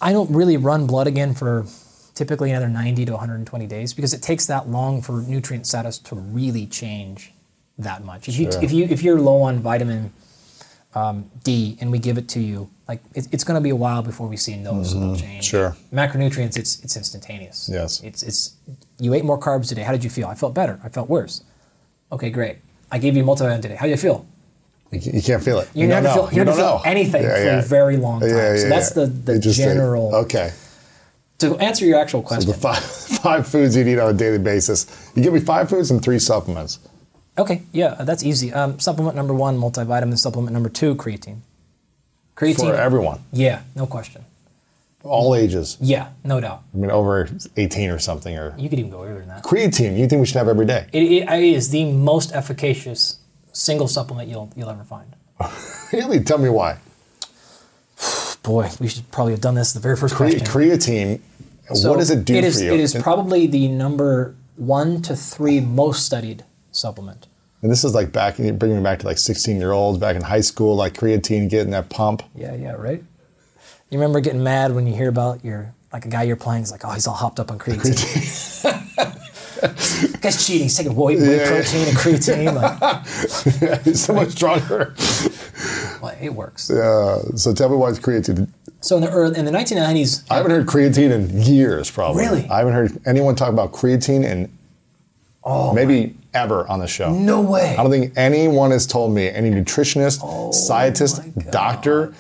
I 0.01 0.11
don't 0.13 0.29
really 0.31 0.57
run 0.57 0.85
blood 0.85 1.07
again 1.07 1.34
for 1.34 1.65
typically 2.13 2.51
another 2.51 2.67
90 2.69 3.05
to 3.05 3.11
120 3.13 3.67
days 3.67 3.93
because 3.93 4.13
it 4.13 4.21
takes 4.21 4.45
that 4.47 4.67
long 4.69 5.01
for 5.01 5.21
nutrient 5.21 5.65
status 5.67 5.97
to 5.99 6.15
really 6.15 6.65
change 6.65 7.31
that 7.77 8.03
much. 8.03 8.27
If 8.27 8.38
you 8.39 8.51
Sure. 8.51 8.63
if 8.63 8.71
you 8.71 8.85
if 8.85 9.03
you're 9.03 9.19
low 9.19 9.41
on 9.43 9.59
vitamin 9.59 10.11
um, 10.98 11.30
D 11.44 11.78
and 11.80 11.91
we 11.91 11.99
give 11.99 12.18
it 12.18 12.28
to 12.30 12.40
you, 12.40 12.69
like 12.88 13.02
it, 13.14 13.28
it's 13.34 13.44
going 13.44 13.60
to 13.60 13.64
be 13.69 13.69
a 13.69 13.76
while 13.86 14.02
before 14.02 14.28
we 14.28 14.38
see 14.38 14.53
a 14.53 14.57
noticeable 14.57 15.15
change. 15.15 15.44
Sure. 15.45 15.76
Macronutrients, 15.94 16.57
it's 16.57 16.74
it's 16.84 16.95
instantaneous. 16.98 17.69
Yes. 17.72 18.02
It's 18.03 18.24
it's 18.24 18.40
you 18.99 19.14
ate 19.14 19.26
more 19.26 19.40
carbs 19.40 19.68
today. 19.69 19.84
How 19.84 19.91
did 19.91 20.03
you 20.03 20.10
feel? 20.10 20.28
I 20.28 20.36
felt 20.36 20.53
better. 20.53 20.80
I 20.84 20.90
felt 20.90 21.10
worse. 21.10 21.44
Okay, 22.11 22.30
great. 22.30 22.57
I 22.91 22.98
gave 22.99 23.15
you 23.18 23.24
multivitamin 23.24 23.61
today. 23.61 23.76
How 23.76 23.86
do 23.86 23.91
you 23.91 23.98
feel? 23.98 24.26
You, 24.91 25.22
can't 25.22 25.44
feel 25.44 25.60
it. 25.60 25.68
You, 25.74 25.86
don't 25.88 26.03
never 26.03 26.14
feel 26.15 26.30
you, 26.32 26.38
never 26.45 26.52
don't 26.52 26.57
feel 26.57 26.78
know. 26.78 26.82
anything 26.86 27.24
Yeah, 27.24 27.36
for 27.36 27.44
yeah. 27.45 27.60
a 27.60 27.61
very 27.78 27.98
long 27.98 28.22
time. 28.22 28.30
Yeah, 28.30 28.56
so 28.56 28.69
that's 28.69 28.91
the 28.91 29.06
the 29.07 29.38
general. 29.40 30.15
Okay. 30.24 30.52
To 31.40 31.56
answer 31.57 31.86
your 31.86 31.99
actual 31.99 32.22
So 32.24 32.28
question. 32.28 32.52
the 32.52 32.57
five, 32.57 32.84
five 33.28 33.44
foods 33.48 33.76
you 33.76 33.86
eat 33.86 33.99
on 33.99 34.10
a 34.15 34.18
daily 34.18 34.40
basis. 34.40 34.88
You 35.14 35.22
give 35.24 35.34
me 35.34 35.40
five 35.41 35.69
foods 35.69 35.91
and 35.91 36.02
three 36.02 36.19
supplements. 36.19 36.80
Okay, 37.38 37.61
yeah, 37.72 37.95
that's 38.01 38.23
easy. 38.23 38.51
Um, 38.51 38.80
supplement 38.80 39.15
number 39.15 39.34
one, 39.34 39.57
multivitamin. 39.59 40.18
Supplement 40.18 40.53
number 40.53 40.69
two, 40.69 40.95
creatine. 40.95 41.39
Creatine. 42.35 42.72
For 42.72 42.76
everyone, 42.76 43.19
Yeah, 43.31 43.61
no 43.76 43.85
question. 43.85 44.26
all 45.03 45.35
ages. 45.35 45.77
Yeah, 45.80 46.09
no 46.23 46.39
doubt. 46.41 46.64
I 46.73 46.77
mean, 46.77 46.91
over 46.91 47.30
18 47.55 47.89
or 47.91 47.99
something. 47.99 48.35
Or 48.38 48.53
You 48.57 48.69
could 48.69 48.80
even 48.80 48.91
go 48.91 49.03
earlier 49.03 49.19
than 49.19 49.30
that. 49.30 49.43
creatine. 49.43 49.97
You 49.97 50.07
think 50.07 50.19
we 50.19 50.26
should 50.26 50.35
have 50.38 50.47
every 50.47 50.65
day? 50.65 50.88
It, 50.91 51.03
it, 51.30 51.43
is 51.43 51.69
the 51.69 51.85
most 51.91 52.34
efficacious 52.34 53.19
single 53.53 53.88
supplement 53.88 54.30
you'll 54.30 54.51
you'll 54.55 54.69
ever 54.69 54.84
find. 54.84 55.15
Really? 55.93 56.19
Tell 56.19 56.38
me 56.38 56.49
why. 56.49 56.80
Boy, 58.43 58.69
we 58.80 58.88
should 58.89 59.09
probably 59.11 59.31
have 59.34 59.41
done 59.41 59.55
this 59.55 59.72
the 59.73 59.80
very 59.80 59.95
first 59.95 60.15
Cre- 60.15 60.23
question. 60.26 60.45
creatine. 60.47 61.22
So 61.73 61.89
what 61.91 61.99
does 61.99 62.09
it 62.11 62.26
do 62.26 62.35
it 62.35 62.41
for 62.41 62.47
is, 62.47 62.61
you? 62.61 62.73
It 62.73 62.80
is 62.80 62.93
probably 62.95 63.47
the 63.47 63.68
number 63.69 64.35
one 64.57 65.01
to 65.03 65.15
three 65.15 65.59
most 65.61 66.05
studied 66.05 66.43
supplement. 66.78 67.28
and 67.62 67.72
this 67.72 67.84
is 67.84 67.94
like 67.95 68.12
back, 68.12 68.38
bringing 68.38 68.78
me 68.78 68.84
back 68.84 68.99
to 68.99 69.06
like 69.08 69.18
16 69.18 69.58
year 69.58 69.72
olds 69.72 69.98
back 69.99 70.16
in 70.16 70.22
high 70.22 70.41
school, 70.41 70.76
like 70.76 70.94
creatine, 70.94 71.49
getting 71.49 71.72
that 71.72 71.90
pump. 71.90 72.24
Yeah, 72.36 72.54
yeah, 72.56 72.74
right. 72.74 73.04
You 73.90 73.98
remember 73.99 74.20
getting 74.20 74.44
mad 74.44 74.74
when 74.76 74.86
you 74.88 74.94
hear 74.94 75.10
about 75.10 75.44
your 75.45 75.74
like 75.94 76.06
a 76.06 76.10
guy 76.10 76.24
you're 76.24 76.36
playing 76.36 76.64
is 76.64 76.72
like, 76.72 76.84
oh, 76.86 76.91
he's 76.91 77.08
all 77.08 77.14
hopped 77.16 77.40
up 77.40 77.49
on 77.52 77.58
creatine. 77.58 77.94
Guy's 80.22 80.45
cheating. 80.45 80.64
He's 80.64 80.78
taking 80.78 80.95
whey, 80.95 81.16
whey 81.16 81.38
Yeah. 81.38 81.48
protein 81.48 81.88
and 81.88 81.98
creatine. 81.98 82.54
Like, 82.54 83.82
He's 83.84 84.04
so 84.06 84.14
much 84.14 84.30
stronger. 84.30 84.94
well, 86.02 86.16
it 86.22 86.34
works. 86.36 86.70
Uh, 86.70 87.36
so 87.36 87.54
tell 87.54 87.70
me 87.70 87.76
why 87.78 87.90
it's 87.90 87.98
creatine. 87.99 88.49
So 88.82 88.98
in 88.98 89.02
the 89.04 89.10
early, 89.10 89.40
in 89.40 89.45
the 89.45 89.52
1990s, 89.52 90.26
I 90.30 90.36
haven't 90.36 90.52
heard 90.52 90.68
creatine 90.68 91.12
in 91.12 91.41
years, 91.41 91.90
probably. 91.90 92.24
Really? 92.26 92.48
I 92.49 92.60
haven't 92.60 92.74
heard 92.74 92.99
anyone 93.08 93.36
talk 93.36 93.49
about 93.49 93.72
creatine 93.72 94.24
in 94.24 94.56
oh, 95.43 95.73
maybe 95.73 96.15
ever 96.34 96.68
on 96.68 96.80
the 96.80 96.88
show. 96.88 97.11
no 97.14 97.41
way. 97.41 97.73
I 97.77 97.81
don't 97.84 97.91
think 97.91 98.14
anyone 98.15 98.72
has 98.72 98.85
told 98.88 99.14
me, 99.14 99.30
any 99.30 99.49
nutritionist, 99.51 100.53
scientist, 100.53 101.22
Oh 101.23 101.31
God. 101.41 101.51
doctor, 101.51 102.14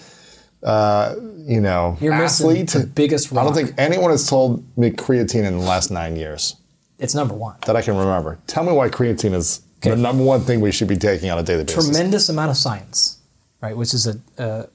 uh, 0.63 1.15
you 1.45 1.61
know, 1.61 1.97
You're 2.01 2.13
athlete. 2.13 2.69
the 2.71 2.85
biggest 2.87 3.31
I 3.33 3.43
don't 3.43 3.53
think 3.53 3.73
anyone 3.77 4.11
has 4.11 4.27
told 4.27 4.63
me 4.77 4.89
creatine 4.91 5.43
in 5.45 5.57
the 5.59 5.63
last 5.65 5.91
nine 5.91 6.15
years 6.15 6.55
It's 6.99 7.13
number 7.15 7.33
one. 7.35 7.55
that 7.67 7.75
I 7.75 7.81
can 7.81 7.95
remember. 7.95 8.39
Tell 8.47 8.63
me 8.63 8.71
why 8.73 8.89
creatine 8.89 9.33
is 9.33 9.61
Okay. 9.79 9.91
the 9.91 9.95
number 9.95 10.23
one 10.23 10.41
thing 10.41 10.59
we 10.59 10.71
should 10.71 10.87
be 10.87 10.97
taking 10.97 11.29
on 11.29 11.37
a 11.37 11.43
daily 11.43 11.63
basis. 11.63 11.85
tremendous 11.87 12.29
amount 12.29 12.49
of 12.49 12.57
science, 12.57 13.19
right? 13.61 13.77
Which 13.77 13.93
is 13.93 14.07
a 14.07 14.19
uh, 14.41 14.65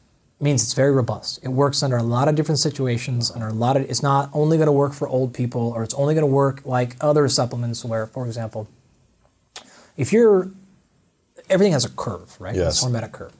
means 0.42 0.62
it's 0.62 0.74
very 0.74 0.92
robust. 0.92 1.38
It 1.42 1.48
works 1.48 1.82
under 1.82 1.96
a 1.96 2.02
lot 2.02 2.28
of 2.28 2.34
different 2.34 2.58
situations, 2.58 3.30
under 3.30 3.48
a 3.48 3.52
lot 3.52 3.76
of. 3.76 3.82
It's 3.88 4.02
not 4.02 4.30
only 4.32 4.56
going 4.56 4.66
to 4.66 4.72
work 4.72 4.92
for 4.92 5.08
old 5.08 5.32
people, 5.32 5.72
or 5.74 5.82
it's 5.82 5.94
only 5.94 6.14
going 6.14 6.22
to 6.22 6.32
work 6.32 6.62
like 6.64 6.96
other 7.00 7.28
supplements, 7.28 7.84
where, 7.84 8.06
for 8.06 8.26
example, 8.26 8.68
if 9.96 10.12
you're 10.12 10.50
everything 11.48 11.72
has 11.72 11.84
a 11.84 11.90
curve, 11.90 12.40
right? 12.40 12.54
Yes. 12.54 12.82
It's 12.82 12.84
hormetic 12.84 13.12
curve. 13.12 13.32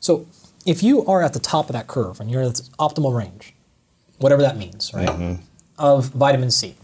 So 0.00 0.26
if 0.64 0.82
you 0.82 1.04
are 1.06 1.22
at 1.22 1.32
the 1.32 1.38
top 1.38 1.68
of 1.68 1.72
that 1.72 1.86
curve 1.86 2.20
and 2.20 2.30
you're 2.30 2.42
at 2.42 2.54
the 2.54 2.62
optimal 2.78 3.16
range, 3.16 3.54
whatever 4.18 4.42
that 4.42 4.56
means, 4.56 4.92
right? 4.94 5.08
Mm-hmm. 5.08 5.42
Of 5.78 6.06
vitamin 6.06 6.50
C, 6.50 6.74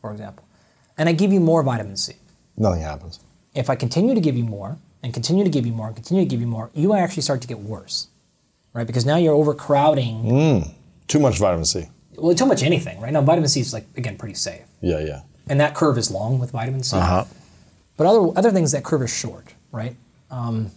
for 0.00 0.10
example, 0.10 0.44
and 0.98 1.08
I 1.08 1.12
give 1.12 1.32
you 1.32 1.40
more 1.40 1.62
vitamin 1.62 1.96
C 1.96 2.14
Nothing 2.56 2.82
happens. 2.82 3.20
if 3.54 3.70
I 3.70 3.76
continue 3.76 4.14
to 4.14 4.20
give 4.20 4.36
you 4.36 4.44
more 4.44 4.78
and 5.02 5.12
continue 5.14 5.44
to 5.44 5.50
give 5.50 5.64
you 5.66 5.72
more 5.72 5.86
and 5.88 5.96
continue 5.96 6.24
to 6.24 6.28
give 6.28 6.40
you 6.40 6.46
more, 6.46 6.70
you 6.74 6.92
actually 6.94 7.22
start 7.22 7.40
to 7.42 7.48
get 7.48 7.60
worse, 7.60 8.08
right? 8.74 8.86
Because 8.86 9.04
now 9.06 9.16
you're 9.16 9.34
overcrowding. 9.34 10.74
Too 11.08 11.18
much 11.20 11.38
vitamin 11.38 11.64
C. 11.64 11.88
Well, 12.16 12.34
too 12.34 12.46
much 12.46 12.62
anything, 12.62 13.00
right? 13.00 13.12
Now, 13.12 13.22
vitamin 13.22 13.48
C 13.48 13.60
is 13.60 13.72
like 13.72 13.86
again 13.96 14.16
pretty 14.16 14.34
safe, 14.34 14.62
Yeah, 14.80 15.00
yeah. 15.00 15.22
and 15.48 15.58
that 15.60 15.74
curve 15.74 15.98
is 15.98 16.10
long 16.10 16.38
with 16.38 16.50
vitamin 16.52 16.82
C. 16.82 16.96
Uh-huh. 16.96 17.24
But 17.96 18.06
other 18.06 18.32
other 18.38 18.50
things, 18.50 18.72
that 18.72 18.84
curve 18.84 19.02
is 19.02 19.12
short, 19.14 19.54
right? 19.72 19.96
Um, 20.30 20.70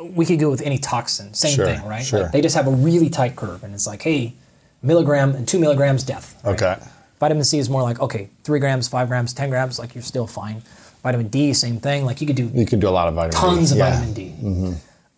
we 0.00 0.26
could 0.26 0.40
go 0.40 0.50
with 0.50 0.62
any 0.62 0.78
toxin, 0.78 1.34
same 1.34 1.54
Sure, 1.54 1.66
thing, 1.66 1.84
right? 1.86 2.04
sure. 2.04 2.22
Like 2.22 2.32
they 2.32 2.40
just 2.40 2.56
have 2.56 2.66
a 2.66 2.70
really 2.70 3.08
tight 3.08 3.36
curve, 3.36 3.62
and 3.62 3.74
it's 3.74 3.86
like, 3.86 4.02
hey, 4.02 4.34
milligram 4.82 5.34
and 5.34 5.46
two 5.46 5.58
milligrams, 5.58 6.02
death. 6.02 6.40
right? 6.44 6.54
Okay. 6.60 6.76
Vitamin 7.20 7.44
C 7.44 7.58
is 7.58 7.70
more 7.70 7.82
like 7.82 8.00
okay, 8.00 8.28
three 8.42 8.58
grams, 8.60 8.88
five 8.88 9.08
grams, 9.08 9.32
ten 9.32 9.50
grams, 9.50 9.78
like 9.78 9.94
you're 9.94 10.02
still 10.02 10.26
fine. 10.26 10.62
Vitamin 11.02 11.28
D, 11.28 11.52
same 11.52 11.78
thing. 11.78 12.04
Like 12.04 12.20
you 12.20 12.26
could 12.26 12.36
do 12.36 12.50
You 12.54 12.66
could 12.66 12.80
do 12.80 12.88
a 12.88 12.90
lot 12.90 13.08
of 13.08 13.14
vitamin 13.14 13.34
tons 13.36 13.70
D. 13.70 13.74
of 13.74 13.78
yeah. 13.78 13.90
vitamin 13.90 14.14
D. 14.14 14.74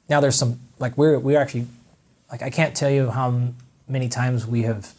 Now 0.08 0.20
there's 0.20 0.36
some 0.36 0.60
like 0.78 0.96
we're 0.96 1.18
we're 1.18 1.40
actually 1.40 1.66
like 2.30 2.42
I 2.42 2.50
can't 2.50 2.74
tell 2.74 2.90
you 2.90 3.10
how 3.10 3.52
many 3.88 4.08
times 4.08 4.46
we 4.46 4.62
have 4.62 4.92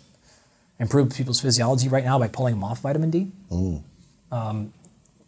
improved 0.80 1.16
people's 1.16 1.42
physiology 1.42 1.90
right 1.90 2.04
now 2.04 2.20
by 2.20 2.28
pulling 2.28 2.56
them 2.56 2.64
off 2.64 2.82
vitamin 2.82 3.10
D. 3.10 3.32
Um, 4.32 4.74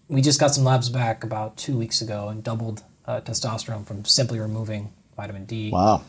we 0.08 0.22
just 0.22 0.40
got 0.40 0.54
some 0.54 0.64
labs 0.64 0.90
back 0.90 1.24
about 1.24 1.58
two 1.58 1.78
weeks 1.78 2.02
ago 2.02 2.30
and 2.30 2.44
doubled 2.44 2.84
uh, 3.06 3.22
testosterone 3.22 3.86
from 3.86 4.06
simply 4.06 4.40
removing 4.40 4.92
vitamin 5.16 5.46
D. 5.46 5.72
Wow. 5.72 6.04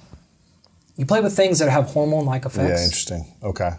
You 0.96 1.06
play 1.06 1.20
with 1.20 1.34
things 1.34 1.60
that 1.60 1.70
have 1.70 1.86
hormone-like 1.86 2.44
effects. 2.44 2.80
Yeah, 2.80 2.84
interesting. 2.84 3.32
Okay. 3.42 3.70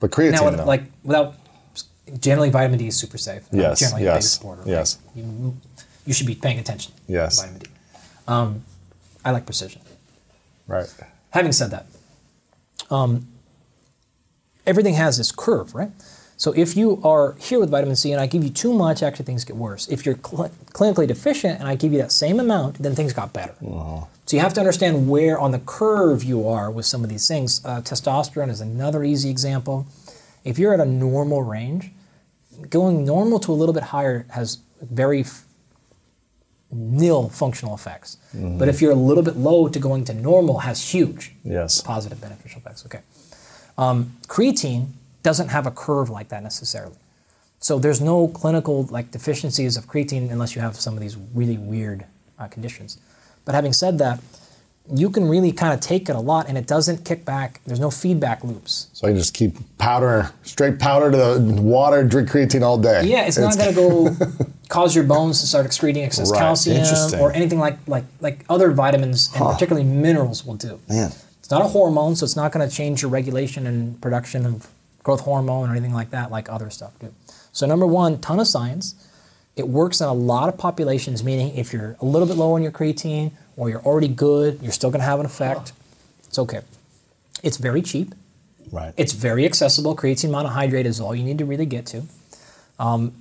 But 0.00 0.10
creatine, 0.10 0.56
Now, 0.56 0.64
like 0.64 0.82
without 1.04 1.34
generally 2.18 2.50
vitamin 2.50 2.78
D 2.78 2.88
is 2.88 2.96
super 2.96 3.18
safe. 3.18 3.44
Yes, 3.52 3.80
generally 3.80 4.04
yes, 4.04 4.32
supporter. 4.32 4.62
Yes. 4.66 4.98
you, 5.14 5.56
you 6.06 6.12
should 6.12 6.26
be 6.26 6.34
paying 6.34 6.58
attention. 6.58 6.92
Yes. 7.06 7.36
To 7.36 7.42
vitamin 7.42 7.60
D. 7.60 7.70
Um, 8.26 8.64
I 9.24 9.30
like 9.30 9.44
precision. 9.46 9.80
right. 10.66 11.08
Having 11.30 11.52
said 11.52 11.70
that, 11.72 11.86
um, 12.90 13.26
everything 14.66 14.94
has 14.94 15.18
this 15.18 15.32
curve, 15.32 15.74
right? 15.74 15.90
So 16.36 16.52
if 16.52 16.76
you 16.76 17.00
are 17.04 17.34
here 17.38 17.58
with 17.60 17.70
vitamin 17.70 17.96
C 17.96 18.12
and 18.12 18.20
I 18.20 18.26
give 18.26 18.42
you 18.42 18.50
too 18.50 18.72
much, 18.72 19.02
actually 19.02 19.24
things 19.24 19.44
get 19.44 19.56
worse. 19.56 19.88
If 19.88 20.04
you're 20.04 20.16
cl- 20.16 20.50
clinically 20.72 21.06
deficient 21.06 21.60
and 21.60 21.68
I 21.68 21.74
give 21.76 21.92
you 21.92 21.98
that 21.98 22.12
same 22.12 22.40
amount, 22.40 22.82
then 22.82 22.94
things 22.94 23.12
got 23.12 23.32
better. 23.32 23.54
So 24.26 24.36
you 24.36 24.40
have 24.40 24.52
to 24.54 24.60
understand 24.60 25.08
where 25.08 25.38
on 25.38 25.52
the 25.52 25.60
curve 25.60 26.24
you 26.24 26.48
are 26.48 26.70
with 26.70 26.86
some 26.86 27.04
of 27.04 27.10
these 27.10 27.26
things. 27.28 27.64
Uh, 27.64 27.80
testosterone 27.82 28.50
is 28.50 28.60
another 28.60 29.04
easy 29.04 29.30
example. 29.30 29.86
If 30.44 30.58
you're 30.58 30.74
at 30.74 30.80
a 30.80 30.84
normal 30.86 31.42
range, 31.42 31.90
going 32.68 33.04
normal 33.04 33.38
to 33.40 33.52
a 33.52 33.54
little 33.54 33.72
bit 33.74 33.84
higher 33.84 34.26
has 34.30 34.58
very 34.82 35.20
f- 35.20 35.43
nil 36.74 37.28
functional 37.28 37.74
effects. 37.74 38.18
But 38.34 38.68
if 38.68 38.82
you're 38.82 38.92
a 38.92 38.96
little 38.96 39.22
bit 39.22 39.36
low 39.36 39.68
to 39.68 39.78
going 39.78 40.04
to 40.06 40.14
normal 40.14 40.58
has 40.60 40.90
huge 40.92 41.32
Yes. 41.44 41.80
positive 41.80 42.20
beneficial 42.20 42.60
effects. 42.60 42.84
Okay. 42.84 43.00
Um, 43.78 44.16
creatine 44.26 44.88
doesn't 45.22 45.48
have 45.48 45.66
a 45.66 45.70
curve 45.70 46.10
like 46.10 46.28
that 46.28 46.42
necessarily. 46.42 46.96
So 47.60 47.78
there's 47.78 48.00
no 48.00 48.28
clinical 48.28 48.84
like 48.90 49.10
deficiencies 49.10 49.76
of 49.76 49.86
creatine 49.86 50.30
unless 50.30 50.54
you 50.54 50.60
have 50.60 50.76
some 50.76 50.94
of 50.94 51.00
these 51.00 51.16
really 51.34 51.56
weird 51.56 52.04
uh, 52.38 52.46
conditions. 52.48 52.98
But 53.44 53.54
having 53.54 53.72
said 53.72 53.98
that, 53.98 54.20
you 54.92 55.08
can 55.08 55.26
really 55.28 55.50
kind 55.50 55.72
of 55.72 55.80
take 55.80 56.10
it 56.10 56.16
a 56.16 56.20
lot 56.20 56.46
and 56.46 56.58
it 56.58 56.66
doesn't 56.66 57.06
kick 57.06 57.24
back. 57.24 57.60
There's 57.64 57.80
no 57.80 57.90
feedback 57.90 58.44
loops. 58.44 58.88
So 58.92 59.06
I 59.06 59.10
can 59.10 59.18
just 59.18 59.32
keep 59.32 59.56
powder, 59.78 60.30
straight 60.42 60.78
powder 60.78 61.10
to 61.10 61.16
the 61.16 61.62
water, 61.62 62.04
drink 62.04 62.28
creatine 62.28 62.62
all 62.62 62.76
day. 62.76 63.04
Yeah, 63.06 63.24
it's, 63.26 63.38
not 63.38 63.56
going 63.56 63.70
to 63.70 63.74
go 63.74 64.26
cause 64.74 64.94
your 64.94 65.04
bones 65.04 65.40
to 65.40 65.46
start 65.46 65.64
excreting 65.66 66.02
excess 66.02 66.30
Right, 66.30 66.38
calcium 66.38 67.20
or 67.20 67.32
anything 67.32 67.58
like 67.58 67.78
like 67.86 68.04
like 68.20 68.44
other 68.48 68.72
vitamins 68.72 69.30
and 69.34 69.44
particularly 69.44 69.86
minerals 69.86 70.44
will 70.44 70.54
do. 70.56 70.80
Man. 70.88 71.12
It's 71.38 71.50
not 71.50 71.62
a 71.62 71.68
hormone, 71.68 72.16
so 72.16 72.24
it's 72.24 72.36
not 72.36 72.52
going 72.52 72.66
to 72.68 72.74
change 72.74 73.02
your 73.02 73.10
regulation 73.10 73.66
and 73.66 74.00
production 74.00 74.46
of 74.46 74.66
growth 75.02 75.20
hormone 75.20 75.68
or 75.68 75.72
anything 75.72 75.92
like 75.92 76.10
that, 76.10 76.30
like 76.30 76.48
other 76.48 76.70
stuff 76.70 76.98
do. 76.98 77.12
So 77.52 77.66
number 77.66 77.86
one, 77.86 78.18
ton 78.20 78.40
of 78.40 78.46
science. 78.46 78.94
It 79.54 79.68
works 79.68 80.00
in 80.00 80.08
a 80.08 80.14
lot 80.14 80.48
of 80.48 80.58
populations, 80.58 81.22
meaning 81.22 81.54
if 81.54 81.72
you're 81.72 81.96
a 82.00 82.04
little 82.04 82.26
bit 82.26 82.36
low 82.36 82.54
on 82.54 82.62
your 82.62 82.72
creatine 82.72 83.30
or 83.56 83.68
you're 83.68 83.82
already 83.82 84.08
good, 84.08 84.58
you're 84.62 84.72
still 84.72 84.90
going 84.90 85.00
to 85.00 85.06
have 85.06 85.20
an 85.20 85.26
effect. 85.26 85.72
It's 86.26 86.38
okay. 86.38 86.62
It's 87.42 87.58
very 87.58 87.82
cheap. 87.82 88.14
Right. 88.72 88.92
It's 88.96 89.12
very 89.12 89.44
accessible. 89.44 89.94
Creatine 89.94 90.30
monohydrate 90.30 90.86
is 90.86 90.98
all 90.98 91.14
you 91.14 91.22
need 91.22 91.38
to 91.38 91.44
really 91.44 91.66
get 91.66 91.86
to. 91.86 92.02
Um, 92.80 93.12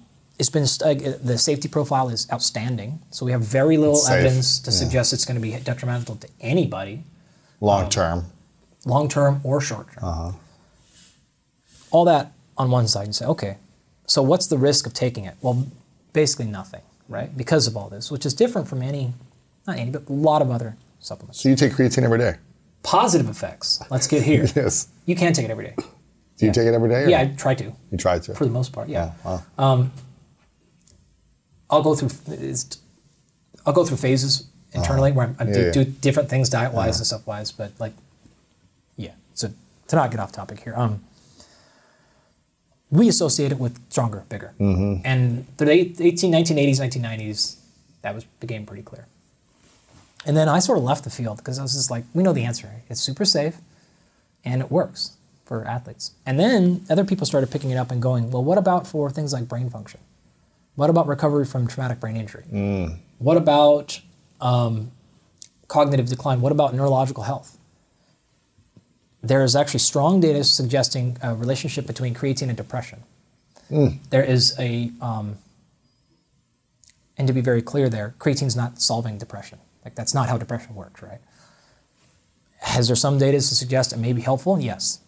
it's 0.44 0.50
been 0.50 0.68
st- 0.68 1.08
uh, 1.08 1.14
the 1.24 1.38
safety 1.38 1.70
profile 1.70 2.10
is 2.10 2.28
outstanding. 2.30 3.00
So 3.12 3.26
we 3.26 3.32
have 3.32 3.40
very 3.42 3.78
little 3.78 4.06
evidence 4.08 4.60
to 4.60 4.72
yeah. 4.72 4.78
suggest 4.78 5.14
it's 5.14 5.24
going 5.24 5.36
to 5.36 5.42
be 5.42 5.58
detrimental 5.58 6.18
to 6.18 6.28
anybody, 6.42 7.06
Long 7.62 7.90
term. 7.90 8.26
long 8.86 9.08
term 9.08 9.40
or 9.46 9.62
short 9.62 9.88
term. 9.94 10.04
Uh-huh. 10.04 10.32
All 11.92 12.04
that 12.06 12.34
on 12.58 12.72
one 12.72 12.90
side, 12.90 13.08
you 13.08 13.14
say, 13.14 13.26
okay, 13.26 13.56
so 14.06 14.22
what's 14.22 14.48
the 14.48 14.58
risk 14.58 14.86
of 14.86 14.94
taking 14.94 15.24
it? 15.24 15.36
Well, 15.42 15.66
basically 16.12 16.48
nothing, 16.48 16.82
right? 17.08 17.36
Because 17.38 17.66
of 17.66 17.78
all 17.78 17.88
this, 17.88 18.12
which 18.12 18.26
is 18.26 18.34
different 18.34 18.68
from 18.68 18.82
any, 18.82 19.14
not 19.66 19.78
any, 19.78 19.92
but 19.92 20.10
a 20.10 20.12
lot 20.12 20.42
of 20.42 20.52
other 20.52 20.76
supplements. 21.00 21.40
So 21.42 21.48
you 21.48 21.56
take 21.56 21.72
creatine 21.72 22.04
every 22.04 22.20
day? 22.20 22.36
Positive 22.82 23.30
effects. 23.30 23.82
Let's 23.90 24.08
get 24.08 24.24
here. 24.24 24.46
Yes. 24.58 24.90
You 25.06 25.16
can 25.16 25.32
take 25.32 25.46
it 25.46 25.52
every 25.52 25.68
day. 25.68 25.76
Do 26.38 26.46
you 26.48 26.52
take 26.52 26.68
it 26.68 26.74
every 26.74 26.90
day? 26.90 27.04
or 27.06 27.10
Yeah, 27.10 27.22
I 27.22 27.28
try 27.28 27.56
to. 27.56 27.72
You 27.92 27.98
try 27.98 28.20
to. 28.20 28.34
for 28.36 28.44
the 28.44 28.52
most 28.52 28.74
part. 28.74 28.90
Yeah, 28.90 29.14
Oh, 29.24 29.42
wow. 29.58 29.90
I'll 31.74 31.84
go 31.84 31.96
through. 31.96 32.10
I'll 33.66 33.74
go 33.74 33.86
through 33.86 33.98
phases 33.98 34.48
internally 34.74 35.12
where 35.12 35.28
I'm, 35.28 35.36
I 35.40 35.44
Yeah, 35.46 35.54
do, 35.54 35.62
yeah. 35.62 35.72
do 35.72 35.84
different 35.86 36.30
things 36.30 36.50
diet 36.50 36.74
wise 36.74 36.98
and 37.00 37.06
stuff 37.08 37.26
wise. 37.28 37.52
But 37.52 37.72
like, 37.80 37.94
yeah. 38.98 39.12
So 39.34 39.52
to 39.88 39.96
not 39.96 40.12
get 40.12 40.20
off 40.20 40.32
topic 40.32 40.60
here, 40.62 40.74
um, 40.76 41.02
we 42.92 43.08
associate 43.10 43.52
it 43.52 43.60
with 43.60 43.80
stronger, 43.90 44.24
bigger, 44.30 44.54
Mm-hmm. 44.60 45.02
and 45.06 45.46
the 45.58 45.70
eight- 45.70 46.00
18, 46.00 46.32
1980s, 46.32 46.80
1990s, 46.80 47.56
that 48.02 48.14
was 48.14 48.26
became 48.40 48.66
pretty 48.66 48.84
clear. 48.84 49.08
And 50.26 50.38
then 50.38 50.48
I 50.48 50.60
sort 50.60 50.78
of 50.78 50.84
left 50.84 51.04
the 51.04 51.10
field 51.10 51.38
because 51.38 51.58
I 51.60 51.64
was 51.64 51.74
just 51.74 51.90
like, 51.92 52.04
we 52.14 52.22
know 52.24 52.34
the 52.34 52.44
answer. 52.44 52.70
It's 52.90 53.02
super 53.02 53.26
safe, 53.26 53.58
and 54.46 54.62
it 54.62 54.72
works 54.72 55.14
for 55.46 55.66
athletes. 55.66 56.12
And 56.26 56.40
then 56.40 56.86
other 56.90 57.04
people 57.04 57.26
started 57.26 57.50
picking 57.52 57.72
it 57.72 57.76
up 57.78 57.92
and 57.92 58.02
going, 58.02 58.32
well, 58.32 58.44
what 58.44 58.58
about 58.58 58.86
for 58.88 59.10
things 59.10 59.34
like 59.34 59.48
brain 59.48 59.70
function? 59.70 60.00
What 60.76 60.90
about 60.90 61.08
recovery 61.08 61.46
from 61.46 61.68
traumatic 61.68 62.00
brain 62.00 62.16
injury? 62.18 62.44
What 63.20 63.38
about 63.38 64.00
um, 64.42 64.92
cognitive 65.68 66.08
decline? 66.10 66.42
What 66.42 66.52
about 66.52 66.74
neurological 66.74 67.24
health? 67.24 67.58
There 69.22 69.44
is 69.44 69.56
actually 69.56 69.80
strong 69.80 70.20
data 70.20 70.44
suggesting 70.44 71.18
a 71.22 71.34
relationship 71.36 71.88
between 71.88 72.14
creatine 72.14 72.50
and 72.50 72.58
depression. 72.58 73.04
There 74.10 74.24
is 74.24 74.54
a, 74.60 74.92
um, 75.00 75.38
and 77.18 77.28
to 77.28 77.34
be 77.34 77.42
very 77.42 77.62
clear 77.62 77.88
there, 77.90 78.16
creatine's 78.20 78.56
not 78.56 78.82
solving 78.82 79.18
depression. 79.18 79.60
Like 79.86 79.96
that's 79.96 80.14
not 80.14 80.28
how 80.28 80.38
depression 80.38 80.76
works, 80.76 81.02
right? 81.02 81.20
Has 82.62 82.88
there 82.88 82.96
some 82.96 83.18
data 83.18 83.38
to 83.38 83.42
suggest 83.42 83.94
it 83.94 83.98
may 83.98 84.14
be 84.14 84.22
helpful? 84.22 84.60
Yes. 84.60 85.00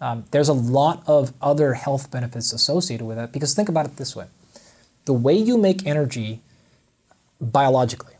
Um, 0.00 0.24
there's 0.32 0.48
a 0.48 0.52
lot 0.52 1.02
of 1.06 1.32
other 1.40 1.74
health 1.74 2.10
benefits 2.10 2.52
associated 2.52 3.04
with 3.04 3.18
it 3.18 3.32
because 3.32 3.54
think 3.54 3.68
about 3.68 3.86
it 3.86 3.96
this 3.96 4.16
way 4.16 4.26
the 5.04 5.12
way 5.12 5.34
you 5.34 5.58
make 5.58 5.86
energy 5.86 6.40
biologically 7.40 8.14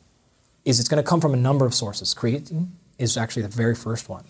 is 0.64 0.80
it's 0.80 0.88
going 0.88 1.02
to 1.02 1.09
come 1.09 1.20
from 1.20 1.34
a 1.34 1.36
number 1.36 1.64
of 1.64 1.74
sources. 1.74 2.14
Creatine 2.14 2.68
is 2.98 3.16
actually 3.16 3.42
the 3.42 3.48
very 3.48 3.74
first 3.74 4.09
one. 4.09 4.24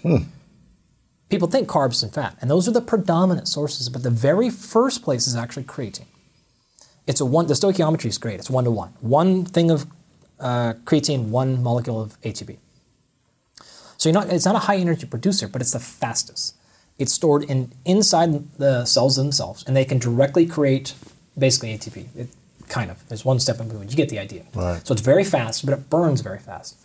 People 1.29 1.49
think 1.49 1.69
carbs 1.69 2.03
and 2.03 2.13
fat, 2.13 2.37
and 2.41 2.51
those 2.51 2.69
are 2.69 2.73
the 2.73 2.81
predominant 2.83 3.49
sources, 3.49 3.89
but 3.89 4.03
the 4.03 4.11
very 4.11 4.51
first 4.51 5.03
place 5.03 5.27
is 5.27 5.35
actually 5.35 5.65
creatine. 5.65 6.05
It's 7.07 7.21
a 7.21 7.25
one. 7.25 7.47
The 7.47 7.55
stoichiometry 7.55 8.07
is 8.07 8.19
great. 8.19 8.39
It's 8.39 8.51
one 8.51 8.65
to 8.65 8.71
one. 8.71 8.91
One 9.01 9.45
thing 9.45 9.71
of 9.71 9.87
uh, 10.39 10.75
creatine, 10.85 11.29
one 11.29 11.63
molecule 11.63 12.01
of 12.01 12.21
ATP. 12.21 12.59
So 13.97 14.09
you're 14.09 14.15
not, 14.15 14.31
it's 14.31 14.45
not 14.45 14.57
a 14.57 14.61
high 14.61 14.77
energy 14.77 15.07
producer, 15.07 15.49
but 15.49 15.61
it's 15.63 15.73
the 15.73 15.81
fastest. 15.81 16.57
It's 16.99 17.13
stored 17.13 17.45
in 17.45 17.73
inside 17.85 18.51
the 18.59 18.85
cells 18.85 19.17
themselves, 19.17 19.65
and 19.67 19.77
they 19.77 19.85
can 19.85 19.99
directly 19.99 20.47
create 20.47 20.95
basically 21.39 21.77
ATP. 21.77 22.09
It, 22.15 22.29
kind 22.73 22.91
of. 22.91 23.07
There's 23.09 23.25
one 23.25 23.39
step 23.39 23.61
in 23.61 23.69
between. 23.69 23.89
You 23.89 23.97
get 23.97 24.09
the 24.09 24.19
idea. 24.19 24.45
Right. 24.55 24.85
So 24.87 24.93
it's 24.93 25.03
very 25.03 25.25
fast, 25.25 25.65
but 25.65 25.73
it 25.75 25.91
burns 25.91 26.23
very 26.23 26.39
fast. 26.39 26.77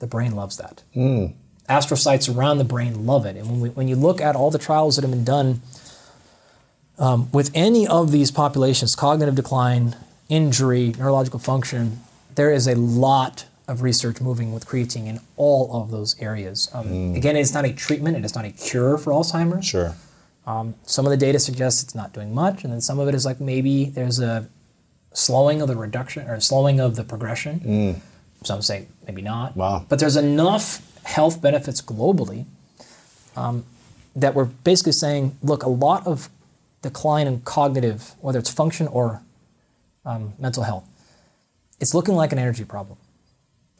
The 0.00 0.06
brain 0.06 0.34
loves 0.34 0.56
that. 0.58 0.82
Astrocytes 1.68 2.26
around 2.34 2.58
the 2.58 2.64
brain 2.64 3.06
love 3.06 3.24
it. 3.26 3.36
And 3.36 3.48
when, 3.48 3.60
we, 3.60 3.68
when 3.70 3.88
you 3.88 3.96
look 3.96 4.20
at 4.20 4.36
all 4.36 4.50
the 4.50 4.58
trials 4.58 4.96
that 4.96 5.02
have 5.02 5.10
been 5.10 5.24
done 5.24 5.62
um, 6.98 7.30
with 7.32 7.50
any 7.54 7.86
of 7.86 8.10
these 8.10 8.30
populations, 8.30 8.94
cognitive 8.94 9.34
decline, 9.36 9.96
injury, 10.28 10.94
neurological 10.98 11.38
function, 11.38 12.00
there 12.34 12.52
is 12.52 12.66
a 12.66 12.74
lot 12.74 13.46
of 13.68 13.82
research 13.82 14.20
moving 14.20 14.52
with 14.52 14.66
creatine 14.66 15.06
in 15.06 15.20
all 15.36 15.70
of 15.80 15.90
those 15.90 16.20
areas. 16.20 16.68
Um, 16.74 17.14
Again, 17.14 17.36
it's 17.36 17.54
not 17.54 17.64
a 17.64 17.72
treatment, 17.72 18.16
it 18.16 18.24
is 18.24 18.34
not 18.34 18.44
a 18.44 18.50
cure 18.50 18.98
for 18.98 19.12
Alzheimer's. 19.12 19.64
Sure. 19.64 19.94
Some 20.84 21.04
of 21.06 21.10
the 21.10 21.16
data 21.16 21.40
suggests 21.40 21.82
it's 21.82 21.94
not 21.94 22.12
doing 22.12 22.32
much, 22.32 22.62
and 22.62 22.72
then 22.72 22.80
some 22.80 23.00
of 23.00 23.08
it 23.08 23.14
is 23.14 23.24
like 23.24 23.40
maybe 23.40 23.86
there's 23.86 24.20
a 24.20 24.46
slowing 25.16 25.62
of 25.62 25.68
the 25.68 25.76
reduction 25.76 26.28
or 26.28 26.38
slowing 26.40 26.78
of 26.78 26.96
the 26.96 27.04
progression. 27.04 28.02
Some 28.44 28.62
say 28.62 28.86
maybe 29.06 29.22
not. 29.22 29.56
Wow. 29.56 29.84
But 29.88 29.98
there's 29.98 30.16
enough 30.16 30.82
health 31.04 31.40
benefits 31.40 31.80
globally 31.80 32.44
um, 33.34 33.64
that 34.14 34.34
we're 34.34 34.44
basically 34.44 34.92
saying, 34.92 35.36
look, 35.42 35.62
a 35.62 35.68
lot 35.68 36.06
of 36.06 36.28
decline 36.82 37.26
in 37.26 37.40
cognitive, 37.40 38.14
whether 38.20 38.38
it's 38.38 38.50
function 38.50 38.86
or 38.88 39.22
um, 40.04 40.34
mental 40.38 40.62
health, 40.62 40.84
it's 41.80 41.94
looking 41.94 42.14
like 42.14 42.32
an 42.32 42.38
energy 42.38 42.64
problem. 42.64 42.98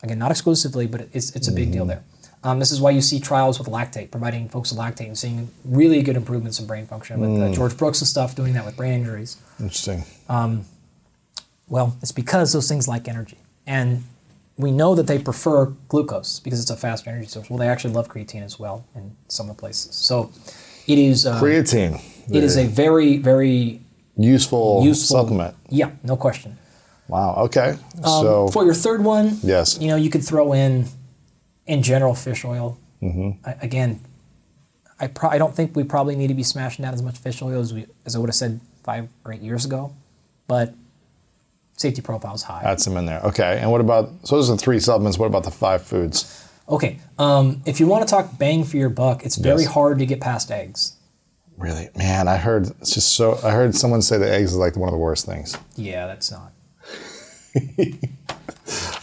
Again, 0.02 0.18
not 0.18 0.30
exclusively, 0.30 0.86
but 0.86 1.08
it's, 1.12 1.34
it's 1.34 1.48
a 1.48 1.52
big 1.52 1.72
deal 1.72 1.84
there. 1.86 2.02
Um, 2.44 2.58
this 2.58 2.70
is 2.70 2.80
why 2.80 2.90
you 2.90 3.00
see 3.00 3.18
trials 3.18 3.58
with 3.58 3.68
lactate, 3.68 4.10
providing 4.10 4.48
folks 4.48 4.70
with 4.70 4.78
lactate 4.78 5.06
and 5.06 5.18
seeing 5.18 5.48
really 5.64 6.02
good 6.02 6.16
improvements 6.16 6.60
in 6.60 6.66
brain 6.66 6.86
function 6.86 7.18
with 7.20 7.42
uh, 7.42 7.52
George 7.54 7.76
Brooks 7.76 8.00
and 8.00 8.06
stuff, 8.08 8.36
doing 8.36 8.52
that 8.54 8.64
with 8.64 8.76
brain 8.76 8.92
injuries. 8.92 9.36
Interesting. 9.58 10.04
Well, 11.68 11.97
it's 12.02 12.12
because 12.12 12.52
those 12.52 12.68
things 12.68 12.86
like 12.88 13.09
energy. 13.09 13.38
And 13.66 14.05
we 14.56 14.70
know 14.72 14.94
that 14.94 15.06
they 15.06 15.18
prefer 15.18 15.66
glucose 15.88 16.40
because 16.40 16.60
it's 16.60 16.70
a 16.70 16.76
faster 16.76 17.10
energy 17.10 17.26
source. 17.26 17.51
Well, 17.51 17.59
they 17.59 17.68
actually 17.68 17.94
love 17.94 18.09
creatine 18.09 18.43
as 18.43 18.59
well 18.59 18.86
in 18.94 19.16
some 19.28 19.51
of 19.51 19.56
the 19.56 19.60
places. 19.60 19.94
So 19.97 20.30
it 20.86 20.98
is, 20.98 21.26
uh, 21.26 21.40
Creatine. 21.40 22.01
it 22.30 22.43
is 22.44 22.56
a 22.56 22.66
very, 22.66 23.18
very 23.18 23.80
useful, 24.16 24.82
useful 24.84 25.18
supplement. 25.18 25.56
Yeah, 25.68 25.90
no 26.05 26.16
question. 26.16 26.56
Wow. 27.09 27.34
Okay. 27.47 27.70
Um, 27.98 28.05
so 28.05 28.48
for 28.48 28.64
your 28.64 28.74
third 28.74 29.02
one, 29.05 29.38
Yes. 29.43 29.78
you 29.80 29.88
know, 29.88 29.97
you 29.97 30.10
could 30.10 30.24
throw 30.24 30.52
in, 30.52 30.86
in 31.66 31.82
general, 31.82 32.14
fish 32.14 32.44
oil. 32.44 32.78
Mm-hmm. 33.02 33.47
I, 33.47 33.52
again, 33.62 34.01
I, 34.98 35.09
pro- 35.09 35.28
I 35.30 35.38
don't 35.38 35.55
think 35.55 35.76
we 35.76 35.84
probably 35.84 36.16
need 36.16 36.28
to 36.28 36.34
be 36.34 36.43
smashing 36.43 36.84
down 36.84 36.94
as 36.94 37.02
much 37.02 37.18
fish 37.18 37.43
oil 37.43 37.60
as 37.60 37.74
we 37.74 37.86
as 38.06 38.16
I 38.16 38.18
would 38.18 38.28
have 38.30 38.34
said 38.34 38.60
five 38.82 39.09
or 39.24 39.32
eight 39.34 39.43
years 39.43 39.64
ago, 39.66 39.93
but 40.48 40.72
safety 41.77 42.03
profile 42.03 42.35
is 42.35 42.43
high. 42.43 42.62
add 42.65 42.81
some 42.81 42.97
in 42.97 43.07
there. 43.07 43.20
Okay. 43.23 43.59
And 43.61 43.70
what 43.70 43.81
about? 43.81 44.11
So 44.24 44.36
those 44.36 44.51
are 44.51 44.55
the 44.57 44.62
three 44.62 44.81
supplements. 44.81 45.19
What 45.19 45.27
about 45.27 45.44
the 45.44 45.51
five 45.51 45.82
foods? 45.82 46.43
Okay, 46.69 46.98
um, 47.19 47.62
if 47.65 47.78
you 47.78 47.86
want 47.86 48.07
to 48.07 48.11
talk 48.11 48.36
bang 48.39 48.65
for 48.65 48.77
your 48.77 48.89
buck, 48.89 49.24
it's 49.24 49.36
very 49.36 49.62
Yes. 49.62 49.70
hard 49.73 49.98
to 50.01 50.07
get 50.07 50.20
past 50.20 50.51
eggs. 50.51 50.94
Really, 51.57 51.89
man, 51.97 52.27
I 52.27 52.36
heard 52.39 52.66
it's 52.81 52.93
just 52.94 53.15
so. 53.15 53.39
I 53.44 53.53
heard 53.53 53.74
someone 53.74 54.03
say 54.03 54.19
that 54.19 54.28
eggs 54.28 54.51
is 54.53 54.57
like 54.59 54.77
one 54.77 54.89
of 54.89 54.93
the 54.93 54.98
worst 54.98 55.27
things. 55.27 55.57
Yeah, 55.77 56.07
that's 56.07 56.31
not. 56.32 56.53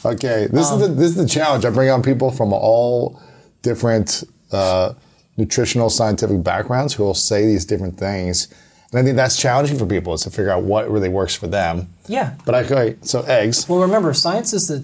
Okay, 0.06 0.48
this 0.52 0.70
is 0.70 0.80
the 0.80 0.88
this 0.90 1.12
is 1.12 1.16
the 1.16 1.26
challenge. 1.28 1.64
I 1.64 1.70
bring 1.70 1.90
on 1.90 2.04
people 2.04 2.30
from 2.30 2.52
all 2.52 3.22
different 3.62 4.26
uh, 4.52 4.94
nutritional 5.38 5.90
scientific 5.90 6.44
backgrounds 6.44 6.94
who 6.94 7.04
will 7.04 7.14
say 7.14 7.46
these 7.46 7.64
different 7.64 7.98
things, 7.98 8.54
and 8.94 9.02
I 9.02 9.04
think 9.04 9.16
that's 9.16 9.36
challenging 9.38 9.78
for 9.80 9.86
people 9.88 10.14
is 10.14 10.22
to 10.22 10.30
figure 10.30 10.52
out 10.52 10.64
what 10.64 10.90
really 10.90 11.10
works 11.10 11.34
for 11.36 11.48
them. 11.48 11.90
Yeah. 12.08 12.36
But 12.46 12.56
I 12.56 12.64
okay, 12.64 12.96
so 13.02 13.22
eggs. 13.24 13.68
Well, 13.68 13.80
remember, 13.82 14.14
science 14.14 14.54
is 14.54 14.68
the 14.68 14.84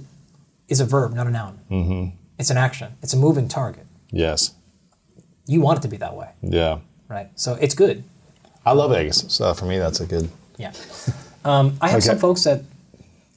is 0.68 0.80
a 0.80 0.86
verb, 0.86 1.14
not 1.14 1.27
a 1.27 1.31
noun. 1.31 1.60
Mm-hmm. 1.69 2.15
It's 2.40 2.49
an 2.49 2.57
action. 2.57 2.94
It's 3.03 3.14
a 3.14 3.18
moving 3.18 3.48
target. 3.48 3.86
Yes. 4.11 4.53
You 5.45 5.61
want 5.61 5.80
it 5.80 5.81
to 5.84 5.88
be 5.88 5.98
that 5.98 6.15
way, 6.15 6.30
Yeah. 6.41 6.80
right? 7.07 7.30
So 7.36 7.56
it's 7.61 7.76
good. 7.76 8.03
I 8.65 8.73
love 8.73 8.91
eggs, 8.91 9.31
so 9.31 9.53
for 9.53 9.65
me 9.65 9.77
that's 9.77 9.99
a 9.99 10.06
good. 10.06 10.30
Yeah. 10.57 10.73
Um, 11.45 11.77
I 11.81 11.90
have 11.90 12.03
some 12.03 12.18
folks 12.18 12.44
that 12.44 12.64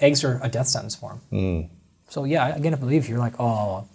eggs 0.01 0.25
are 0.25 0.41
a 0.43 0.49
death 0.49 0.69
sentence 0.69 0.95
for 0.95 1.11
them. 1.11 1.21
Mm. 1.33 1.69
So 2.09 2.25
yeah, 2.25 2.55
again, 2.55 2.75
I 2.75 2.77
believe 2.77 3.09
you're 3.09 3.19
like, 3.19 3.35
oh, 3.39 3.87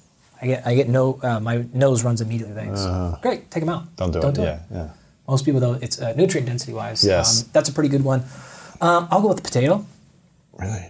I 0.41 0.45
get, 0.48 0.68
I 0.68 0.76
get 0.76 0.88
no, 0.90 1.20
uh, 1.22 1.40
my 1.40 1.66
nose 1.74 2.04
runs 2.04 2.22
immediately 2.22 2.54
with 2.56 2.64
eggs. 2.64 3.22
Great, 3.22 3.49
take 3.52 3.62
them 3.62 3.70
out. 3.70 3.82
Uh-huh. 3.84 4.08
Don't 4.08 4.12
do 4.12 4.20
it. 4.20 4.22
Don't 4.22 4.32
it. 4.32 4.36
do 4.36 4.41
yeah, 4.44 4.54
it. 4.56 4.62
yeah. 4.72 4.90
Most 5.28 5.45
people 5.45 5.60
though, 5.60 5.74
it's 5.74 5.99
uh, 6.02 6.14
nutrient 6.16 6.48
density 6.48 6.74
wise. 6.74 7.04
Yes. 7.04 7.44
Um, 7.44 7.49
that's 7.54 7.70
a 7.70 7.74
pretty 7.74 7.90
good 7.90 8.04
one. 8.04 8.24
Um, 8.82 9.08
I'll 9.12 9.22
go 9.22 9.28
with 9.30 9.38
the 9.38 9.44
potato. 9.44 9.86
Really. 10.58 10.90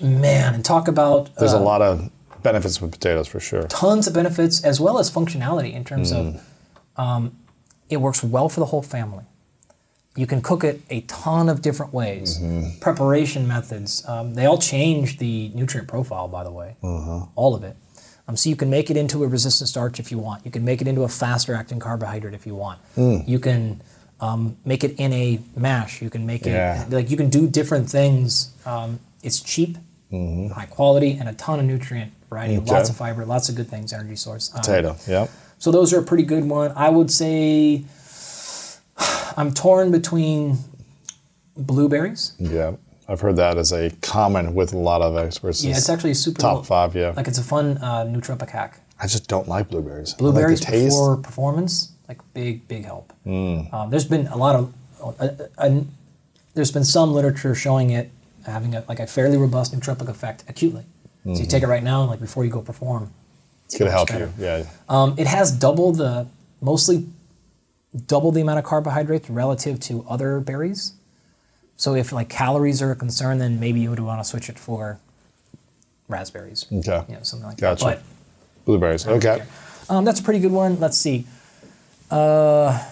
Man, 0.00 0.54
and 0.54 0.64
talk 0.64 0.88
about 0.88 1.34
There's 1.36 1.54
uh, 1.54 1.58
a 1.58 1.60
lot 1.60 1.80
of 1.82 2.10
benefits 2.42 2.80
with 2.80 2.92
potatoes 2.92 3.28
for 3.28 3.40
sure. 3.40 3.62
tons 3.64 4.06
of 4.06 4.14
benefits 4.14 4.62
as 4.64 4.80
well 4.80 4.98
as 4.98 5.10
functionality 5.10 5.72
in 5.72 5.84
terms 5.84 6.12
Mm. 6.12 6.18
of 6.36 6.42
um, 6.98 7.36
it 7.88 7.98
works 7.98 8.22
well 8.22 8.48
for 8.48 8.60
the 8.60 8.66
whole 8.66 8.82
family. 8.82 9.24
You 10.16 10.26
can 10.26 10.40
cook 10.40 10.64
it 10.64 10.80
a 10.90 11.02
ton 11.02 11.48
of 11.48 11.60
different 11.60 11.92
ways. 11.92 12.38
Mm-hmm. 12.38 12.80
Preparation 12.80 13.46
methods, 13.46 14.02
um, 14.08 14.34
they 14.34 14.46
all 14.46 14.56
change 14.58 15.18
the 15.18 15.50
nutrient 15.54 15.88
profile, 15.88 16.26
by 16.26 16.42
the 16.42 16.50
way, 16.50 16.76
Uh-huh. 16.82 17.26
all 17.34 17.54
of 17.54 17.62
it. 17.64 17.76
Um, 18.28 18.36
so 18.36 18.50
you 18.50 18.56
can 18.56 18.68
make 18.70 18.90
it 18.90 18.96
into 18.96 19.22
a 19.22 19.28
resistant 19.28 19.68
starch 19.68 20.00
if 20.00 20.10
you 20.10 20.18
want. 20.18 20.44
You 20.44 20.50
can 20.50 20.64
make 20.64 20.80
it 20.82 20.88
into 20.88 21.02
a 21.04 21.08
faster 21.08 21.54
acting 21.54 21.78
carbohydrate 21.78 22.34
if 22.34 22.44
you 22.46 22.54
want. 22.56 22.80
Mm. 22.96 23.26
You 23.28 23.38
can 23.38 23.80
um, 24.20 24.56
make 24.64 24.82
it 24.82 24.98
in 24.98 25.12
a 25.12 25.38
mash. 25.54 26.02
You 26.02 26.10
can 26.10 26.26
make 26.26 26.46
it 26.46 26.50
Yeah. 26.50 26.84
like 26.90 27.10
you 27.10 27.16
can 27.16 27.28
do 27.30 27.46
different 27.46 27.88
things. 27.88 28.50
Um, 28.64 28.98
it's 29.22 29.40
cheap, 29.40 29.76
high 30.10 30.66
quality, 30.68 31.12
and 31.18 31.28
a 31.28 31.34
ton 31.34 31.60
of 31.60 31.66
nutrient 31.66 32.12
variety. 32.28 32.54
Mm-hmm. 32.54 32.64
Okay. 32.64 32.72
Lots 32.72 32.90
of 32.90 32.96
fiber, 32.96 33.24
lots 33.24 33.48
of 33.48 33.54
good 33.54 33.68
things. 33.68 33.92
Energy 33.92 34.16
source. 34.16 34.52
Um, 34.54 34.60
Potato. 34.60 34.96
Yep. 35.06 35.30
so 35.58 35.70
those 35.70 35.92
are 35.92 36.00
a 36.00 36.02
pretty 36.02 36.24
good 36.24 36.44
one. 36.48 36.72
I 36.74 36.88
would 36.90 37.10
say 37.12 37.84
I'm 39.36 39.52
torn 39.52 39.90
between 39.92 40.58
blueberries. 41.56 42.32
Yeah. 42.38 42.72
I've 43.08 43.20
heard 43.20 43.36
that 43.36 43.56
as 43.56 43.72
a 43.72 43.90
common 44.02 44.54
with 44.54 44.72
a 44.72 44.78
lot 44.78 45.02
of 45.02 45.16
experts. 45.16 45.64
Yeah, 45.64 45.76
it's 45.76 45.88
actually 45.88 46.10
a 46.10 46.14
super 46.14 46.40
top 46.40 46.66
five. 46.66 46.94
Yeah. 46.94 47.12
Like 47.16 47.28
it's 47.28 47.38
a 47.38 47.44
fun 47.44 47.78
uh, 47.78 48.04
nootropic 48.04 48.50
hack. 48.50 48.80
I 49.00 49.06
just 49.06 49.28
don't 49.28 49.46
like 49.46 49.68
blueberries. 49.68 50.14
Blueberries 50.14 50.62
like 50.62 50.72
taste. 50.72 50.86
before 50.86 51.16
performance, 51.16 51.92
like 52.08 52.18
big 52.34 52.66
big 52.66 52.84
help. 52.84 53.12
Mm. 53.24 53.72
Um, 53.72 53.90
there's 53.90 54.06
been 54.06 54.26
a 54.28 54.36
lot 54.36 54.56
of 54.56 54.74
uh, 55.00 55.28
uh, 55.58 55.80
there's 56.54 56.72
been 56.72 56.84
some 56.84 57.12
literature 57.12 57.54
showing 57.54 57.90
it 57.90 58.10
having 58.46 58.74
a, 58.74 58.84
like 58.88 59.00
a 59.00 59.06
fairly 59.06 59.36
robust 59.36 59.74
nootropic 59.74 60.08
effect 60.08 60.44
acutely. 60.48 60.84
So 61.24 61.40
you 61.40 61.46
take 61.46 61.64
it 61.64 61.66
right 61.66 61.82
now, 61.82 62.04
like 62.04 62.20
before 62.20 62.44
you 62.44 62.50
go 62.50 62.62
perform. 62.62 63.12
It's 63.64 63.76
gonna 63.76 63.90
help 63.90 64.08
better. 64.08 64.32
you. 64.38 64.44
Yeah. 64.44 64.64
Um, 64.88 65.16
it 65.18 65.26
has 65.26 65.50
double 65.50 65.90
the, 65.90 66.28
mostly 66.60 67.06
double 68.06 68.30
the 68.30 68.40
amount 68.40 68.60
of 68.60 68.64
carbohydrates 68.64 69.28
relative 69.28 69.80
to 69.80 70.06
other 70.08 70.38
berries. 70.38 70.92
So 71.76 71.94
if 71.94 72.12
like 72.12 72.28
calories 72.28 72.80
are 72.82 72.90
a 72.90 72.96
concern, 72.96 73.38
then 73.38 73.60
maybe 73.60 73.80
you 73.80 73.90
would 73.90 74.00
want 74.00 74.20
to 74.20 74.24
switch 74.24 74.48
it 74.48 74.58
for 74.58 74.98
raspberries. 76.08 76.66
Okay. 76.72 77.04
You 77.08 77.16
know, 77.16 77.22
something 77.22 77.48
like 77.48 77.58
Gotcha. 77.58 77.84
that. 77.84 78.02
Blueberries. 78.64 79.06
Okay. 79.06 79.42
Um, 79.88 80.04
that's 80.04 80.20
a 80.20 80.22
pretty 80.22 80.40
good 80.40 80.52
one. 80.52 80.80
Let's 80.80 80.98
see. 80.98 81.26
Uh, 82.10 82.82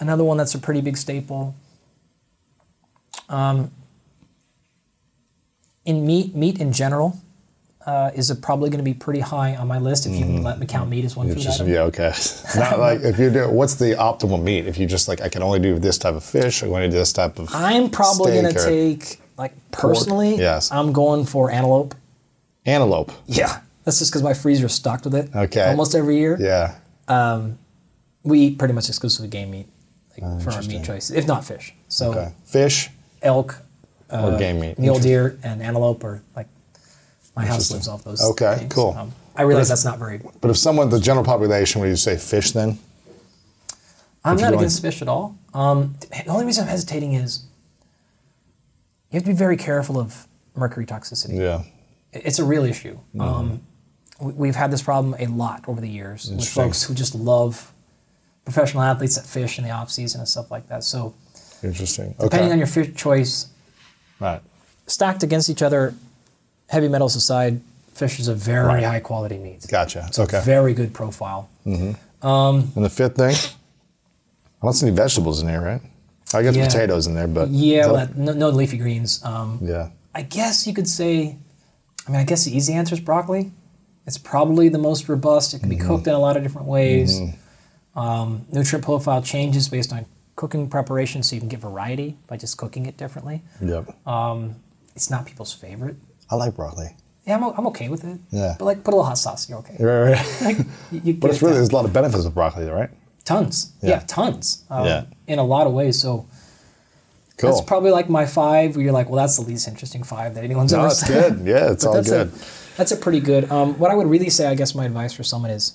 another 0.00 0.24
one 0.24 0.36
that's 0.36 0.54
a 0.54 0.58
pretty 0.58 0.80
big 0.80 0.96
staple. 0.96 1.54
Um, 3.28 3.70
in 5.84 6.06
meat, 6.06 6.34
meat 6.34 6.60
in 6.60 6.72
general 6.72 7.18
uh, 7.86 8.10
is 8.14 8.30
probably 8.42 8.70
going 8.70 8.78
to 8.78 8.84
be 8.84 8.94
pretty 8.94 9.20
high 9.20 9.56
on 9.56 9.66
my 9.68 9.78
list 9.78 10.06
if 10.06 10.12
you 10.14 10.24
let 10.40 10.58
me 10.58 10.66
count 10.66 10.88
meat 10.88 11.04
as 11.04 11.16
one 11.16 11.26
It's 11.26 11.34
food 11.36 11.42
just, 11.42 11.60
item. 11.60 11.72
yeah, 11.72 11.80
okay. 11.82 12.12
Not 12.56 12.78
like 12.78 13.00
if 13.00 13.18
you 13.18 13.30
do. 13.30 13.48
What's 13.50 13.74
the 13.74 13.94
optimal 13.96 14.40
meat? 14.42 14.66
If 14.66 14.78
you 14.78 14.86
just 14.86 15.08
like, 15.08 15.20
I 15.20 15.28
can 15.28 15.42
only 15.42 15.58
do 15.58 15.78
this 15.78 15.98
type 15.98 16.14
of 16.14 16.22
fish. 16.24 16.62
I 16.62 16.68
want 16.68 16.82
to 16.84 16.88
do 16.88 16.96
this 16.96 17.12
type 17.12 17.38
of. 17.38 17.48
I'm 17.54 17.90
probably 17.90 18.32
going 18.32 18.52
to 18.54 18.64
take, 18.64 19.20
like, 19.36 19.52
personally, 19.72 20.36
Yes. 20.36 20.70
I'm 20.70 20.92
going 20.92 21.24
for 21.24 21.50
antelope. 21.50 21.94
antelope. 22.66 23.10
Yeah. 23.26 23.60
That's 23.84 23.98
just 23.98 24.12
because 24.12 24.22
my 24.22 24.34
freezer 24.34 24.66
is 24.66 24.74
stocked 24.74 25.04
with 25.04 25.14
it. 25.16 25.34
Okay. 25.34 25.64
Almost 25.68 25.94
every 25.96 26.16
year. 26.18 26.36
Yeah. 26.40 26.76
Um, 27.08 27.58
We 28.22 28.38
eat 28.40 28.58
pretty 28.58 28.74
much 28.74 28.88
exclusively 28.88 29.26
game 29.28 29.50
meat 29.50 29.66
like, 30.16 30.40
for 30.42 30.52
our 30.52 30.62
meat 30.62 30.84
choices, 30.84 31.10
if 31.16 31.26
not 31.26 31.44
fish. 31.44 31.74
So 31.88 32.10
Okay. 32.12 32.32
Fish 32.44 32.90
elk, 33.22 33.56
or 34.08 34.38
game 34.38 34.60
meat. 34.60 34.78
mule 34.78 35.00
deer, 35.00 35.36
and 35.42 35.60
antelope 35.60 36.04
are 36.04 36.22
like 36.36 36.46
my 37.36 37.44
house 37.46 37.70
lives 37.70 37.88
off 37.88 38.04
those. 38.04 38.22
Okay, 38.22 38.56
things. 38.58 38.72
cool. 38.74 38.94
Um, 38.98 39.12
I 39.36 39.42
realize 39.42 39.68
that's 39.68 39.84
not 39.84 39.98
very. 39.98 40.20
But 40.40 40.50
if 40.50 40.56
someone, 40.58 40.90
the 40.90 41.00
general 41.00 41.24
population, 41.24 41.80
would 41.80 41.88
you 41.88 41.96
say 41.96 42.16
fish 42.16 42.52
then? 42.52 42.78
I'm 44.24 44.36
not 44.36 44.54
against 44.54 44.82
fish 44.82 45.02
at 45.02 45.08
all. 45.08 45.36
Um, 45.54 45.96
the 46.10 46.26
only 46.30 46.44
reason 46.44 46.64
I'm 46.64 46.70
hesitating 46.70 47.14
is 47.14 47.44
you 49.10 49.16
have 49.16 49.24
to 49.24 49.30
be 49.30 49.36
very 49.36 49.56
careful 49.56 49.98
of 49.98 50.26
mercury 50.54 50.86
toxicity. 50.86 51.38
Yeah. 51.38 51.62
It's 52.12 52.38
a 52.38 52.44
real 52.44 52.64
issue. 52.64 52.94
Mm-hmm. 53.14 53.20
Um, 53.20 53.60
we- 54.20 54.32
we've 54.34 54.54
had 54.56 54.70
this 54.70 54.82
problem 54.82 55.16
a 55.18 55.26
lot 55.26 55.64
over 55.66 55.80
the 55.80 55.88
years 55.88 56.30
with 56.30 56.48
folks 56.48 56.82
who 56.84 56.94
just 56.94 57.14
love 57.14 57.72
professional 58.44 58.82
athletes 58.82 59.16
that 59.16 59.26
fish 59.26 59.58
in 59.58 59.64
the 59.64 59.70
off 59.70 59.90
season 59.90 60.20
and 60.20 60.28
stuff 60.28 60.50
like 60.50 60.68
that. 60.68 60.84
So 60.84 61.14
Interesting. 61.62 62.14
depending 62.20 62.40
Okay. 62.46 62.52
on 62.52 62.58
your 62.58 62.66
fish 62.66 62.94
choice, 62.94 63.46
right. 64.20 64.40
stacked 64.86 65.22
against 65.22 65.48
each 65.50 65.62
other, 65.62 65.94
heavy 66.72 66.88
metals 66.88 67.14
aside, 67.16 67.60
fish 67.92 68.18
is 68.18 68.28
a 68.28 68.34
very 68.34 68.66
Right. 68.66 68.82
high 68.84 69.00
quality 69.00 69.36
meat. 69.36 69.66
Gotcha. 69.68 70.04
It's 70.08 70.18
okay. 70.18 70.40
Very 70.42 70.72
good 70.72 70.92
profile. 70.94 71.48
and 71.66 71.94
the 72.74 72.88
fifth 72.90 73.16
thing, 73.16 73.34
I 73.34 74.64
don't 74.66 74.72
see 74.72 74.86
any 74.86 74.96
vegetables 74.96 75.40
in 75.40 75.46
there, 75.48 75.60
right? 75.60 75.82
I 76.32 76.42
got 76.42 76.54
Yeah. 76.54 76.64
potatoes 76.66 77.06
in 77.06 77.14
there, 77.14 77.26
but 77.28 77.50
Yeah, 77.50 77.86
well, 77.86 77.96
that- 77.96 78.16
no, 78.16 78.32
no 78.32 78.48
leafy 78.48 78.78
greens. 78.78 79.20
Um, 79.22 79.58
yeah. 79.62 79.88
I 80.14 80.22
guess 80.22 80.66
you 80.66 80.72
could 80.72 80.88
say, 80.88 81.36
I 82.06 82.10
mean, 82.10 82.20
I 82.20 82.24
guess 82.24 82.44
the 82.44 82.56
easy 82.56 82.72
answer 82.72 82.94
is 82.94 83.00
broccoli. 83.00 83.52
It's 84.06 84.16
probably 84.18 84.68
the 84.70 84.78
most 84.78 85.08
robust. 85.10 85.52
It 85.52 85.58
can 85.60 85.68
be 85.68 85.76
Mm-hmm. 85.76 85.86
cooked 85.88 86.06
in 86.06 86.14
a 86.14 86.18
lot 86.18 86.36
of 86.38 86.42
different 86.42 86.68
ways. 86.68 87.20
Um, 87.94 88.46
nutrient 88.50 88.82
profile 88.84 89.20
changes 89.20 89.68
based 89.68 89.92
on 89.92 90.06
cooking 90.36 90.68
preparation, 90.68 91.22
so 91.22 91.34
you 91.36 91.40
can 91.40 91.50
get 91.50 91.60
variety 91.60 92.16
by 92.26 92.38
just 92.38 92.56
cooking 92.56 92.86
it 92.86 92.96
differently. 92.96 93.42
Yep. 93.60 93.94
It's 94.96 95.10
not 95.10 95.26
people's 95.26 95.52
favorite. 95.52 95.96
I 96.32 96.36
like 96.36 96.56
broccoli. 96.56 96.96
Yeah, 97.26 97.36
I'm, 97.36 97.44
o- 97.44 97.54
I'm 97.56 97.66
okay 97.68 97.88
with 97.88 98.02
it. 98.04 98.18
Yeah. 98.30 98.56
But 98.58 98.64
like, 98.64 98.78
put 98.82 98.94
a 98.94 98.96
little 98.96 99.04
hot 99.04 99.18
sauce, 99.18 99.48
you're 99.48 99.58
okay. 99.58 99.76
Right, 99.78 100.12
right. 100.14 100.38
Like, 100.42 100.58
you, 100.90 101.00
you 101.04 101.14
but 101.20 101.30
it's 101.30 101.36
it 101.38 101.42
really 101.42 101.52
down. 101.52 101.60
there's 101.60 101.68
a 101.70 101.74
lot 101.76 101.84
of 101.84 101.92
benefits 101.92 102.24
with 102.24 102.34
broccoli, 102.34 102.66
right? 102.66 102.90
tons. 103.24 103.72
Yeah. 103.82 103.90
Yeah, 103.90 103.98
tons. 104.08 104.64
Um, 104.70 104.84
Yeah. 104.86 105.04
In 105.28 105.38
a 105.38 105.44
lot 105.44 105.68
of 105.68 105.72
ways. 105.72 106.00
So 106.00 106.26
Cool. 107.36 107.50
that's 107.50 107.60
probably 107.60 107.90
like 107.92 108.08
my 108.08 108.26
five. 108.26 108.74
Where 108.74 108.82
you're 108.84 108.92
like, 108.92 109.08
well, 109.08 109.16
that's 109.22 109.36
the 109.36 109.42
least 109.42 109.68
interesting 109.68 110.02
five 110.02 110.34
that 110.34 110.42
anyone's 110.42 110.72
no, 110.72 110.78
ever 110.80 110.86
it's 110.88 111.00
said. 111.06 111.36
good. 111.38 111.46
Yeah, 111.46 111.70
it's 111.72 111.84
all 111.84 111.94
that's 111.94 112.08
good. 112.10 112.28
A, 112.28 112.76
that's 112.76 112.90
a 112.92 112.96
pretty 112.96 113.20
good. 113.20 113.50
Um, 113.52 113.78
what 113.78 113.90
I 113.92 113.94
would 113.94 114.08
really 114.08 114.30
say, 114.30 114.46
I 114.48 114.54
guess, 114.56 114.74
my 114.74 114.84
advice 114.86 115.12
for 115.12 115.22
someone 115.22 115.50
is 115.52 115.74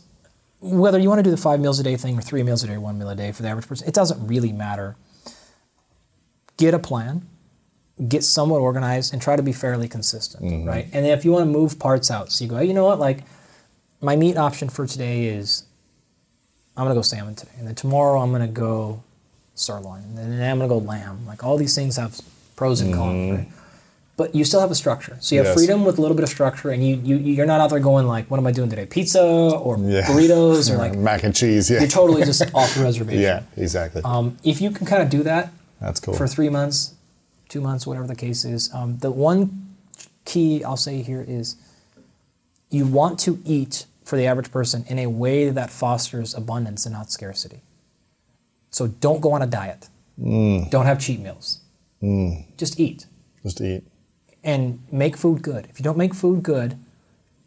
whether 0.59 0.97
you 0.99 1.07
want 1.07 1.19
to 1.19 1.23
do 1.23 1.31
the 1.31 1.37
five 1.37 1.59
meals 1.61 1.79
a 1.79 1.83
day 1.83 1.95
thing 1.95 2.17
or 2.17 2.21
three 2.21 2.41
meals 2.43 2.63
a 2.63 2.67
day 2.67 2.73
or 2.73 2.79
one 2.81 2.97
meal 2.97 3.09
a 3.09 3.15
day 3.15 3.31
for 3.31 3.43
the 3.43 3.49
average 3.49 3.67
person, 3.67 3.87
it 3.87 3.93
doesn't 3.93 4.25
really 4.27 4.51
matter. 4.51 4.95
Get 6.57 6.73
a 6.73 6.79
plan, 6.79 7.27
get 8.07 8.23
somewhat 8.23 8.59
organized, 8.59 9.11
and 9.13 9.21
try 9.21 9.35
to 9.35 9.41
be 9.43 9.51
fairly 9.53 9.87
consistent, 9.87 10.43
Mm-hmm. 10.43 10.67
right? 10.67 10.85
And 10.93 11.05
then 11.05 11.17
if 11.17 11.25
you 11.25 11.31
want 11.31 11.43
to 11.45 11.51
move 11.51 11.79
parts 11.79 12.11
out, 12.11 12.31
so 12.31 12.43
you 12.43 12.49
go, 12.49 12.57
hey, 12.57 12.65
you 12.65 12.73
know 12.73 12.85
what, 12.85 12.99
like 12.99 13.19
my 14.01 14.15
meat 14.15 14.37
option 14.37 14.69
for 14.69 14.85
today 14.85 15.25
is 15.25 15.63
I'm 16.75 16.83
gonna 16.85 16.93
go 16.95 17.01
salmon 17.01 17.33
today, 17.35 17.53
and 17.57 17.67
then 17.67 17.73
tomorrow 17.75 18.21
I'm 18.21 18.31
gonna 18.31 18.47
go 18.47 19.01
sirloin, 19.55 20.03
and 20.03 20.17
then 20.17 20.51
I'm 20.51 20.57
gonna 20.59 20.69
go 20.69 20.77
lamb. 20.77 21.25
Like 21.25 21.43
all 21.43 21.57
these 21.57 21.73
things 21.73 21.95
have 21.97 22.19
pros 22.55 22.81
and 22.81 22.93
cons, 22.93 23.31
right? 23.39 23.47
But 24.15 24.33
you 24.33 24.43
still 24.45 24.59
have 24.61 24.71
a 24.71 24.75
structure, 24.75 25.15
so 25.19 25.33
you 25.35 25.39
have 25.41 25.47
Mm-hmm. 25.47 25.57
Yes. 25.59 25.65
freedom 25.67 25.85
with 25.85 25.97
a 25.97 26.01
little 26.01 26.15
bit 26.15 26.23
of 26.23 26.29
structure, 26.29 26.69
and 26.69 26.87
you 26.87 26.97
you 26.97 27.15
you're 27.17 27.45
not 27.47 27.61
out 27.61 27.71
there 27.71 27.79
going 27.79 28.05
like, 28.07 28.29
what 28.29 28.39
am 28.39 28.45
I 28.45 28.51
doing 28.51 28.69
today? 28.69 28.85
Pizza 28.85 29.23
or 29.23 29.77
Yeah. 29.79 30.03
burritos 30.05 30.69
or 30.71 30.77
like 30.77 30.93
mac 31.09 31.23
and 31.23 31.35
cheese. 31.35 31.71
Yeah. 31.71 31.79
you're 31.79 31.89
totally 31.89 32.23
just 32.23 32.43
off 32.53 32.75
the 32.75 32.83
reservation. 32.83 33.21
yeah, 33.23 33.41
exactly. 33.55 34.03
Um, 34.05 34.37
if 34.43 34.61
you 34.61 34.69
can 34.69 34.85
kind 34.85 35.01
of 35.01 35.09
do 35.09 35.23
that 35.23 35.51
That's 35.81 35.99
cool. 35.99 36.13
for 36.13 36.27
three 36.27 36.49
months, 36.49 36.93
two 37.49 37.61
months, 37.61 37.87
whatever 37.87 38.07
the 38.07 38.15
case 38.15 38.45
is, 38.45 38.73
um, 38.73 38.97
the 38.99 39.11
one 39.11 39.75
key 40.25 40.63
I'll 40.63 40.77
say 40.77 41.01
here 41.01 41.23
is 41.27 41.55
you 42.69 42.85
want 42.85 43.19
to 43.21 43.39
eat 43.45 43.85
for 44.03 44.17
the 44.17 44.25
average 44.25 44.51
person 44.51 44.85
in 44.87 44.99
a 44.99 45.07
way 45.07 45.49
that 45.49 45.69
fosters 45.69 46.33
abundance 46.33 46.85
and 46.85 46.93
not 46.93 47.11
scarcity. 47.11 47.61
So 48.69 48.87
don't 48.87 49.21
go 49.21 49.31
on 49.31 49.41
a 49.41 49.47
diet. 49.47 49.89
Mm. 50.19 50.69
Don't 50.69 50.85
have 50.85 50.99
cheat 50.99 51.19
meals. 51.19 51.59
Just 52.57 52.79
eat 52.79 53.07
Just 53.43 53.59
eat. 53.61 53.83
and 54.43 54.79
make 54.91 55.17
food 55.17 55.41
good. 55.41 55.65
If 55.69 55.79
you 55.79 55.83
don't 55.83 55.97
make 55.97 56.13
food 56.13 56.43
good, 56.43 56.77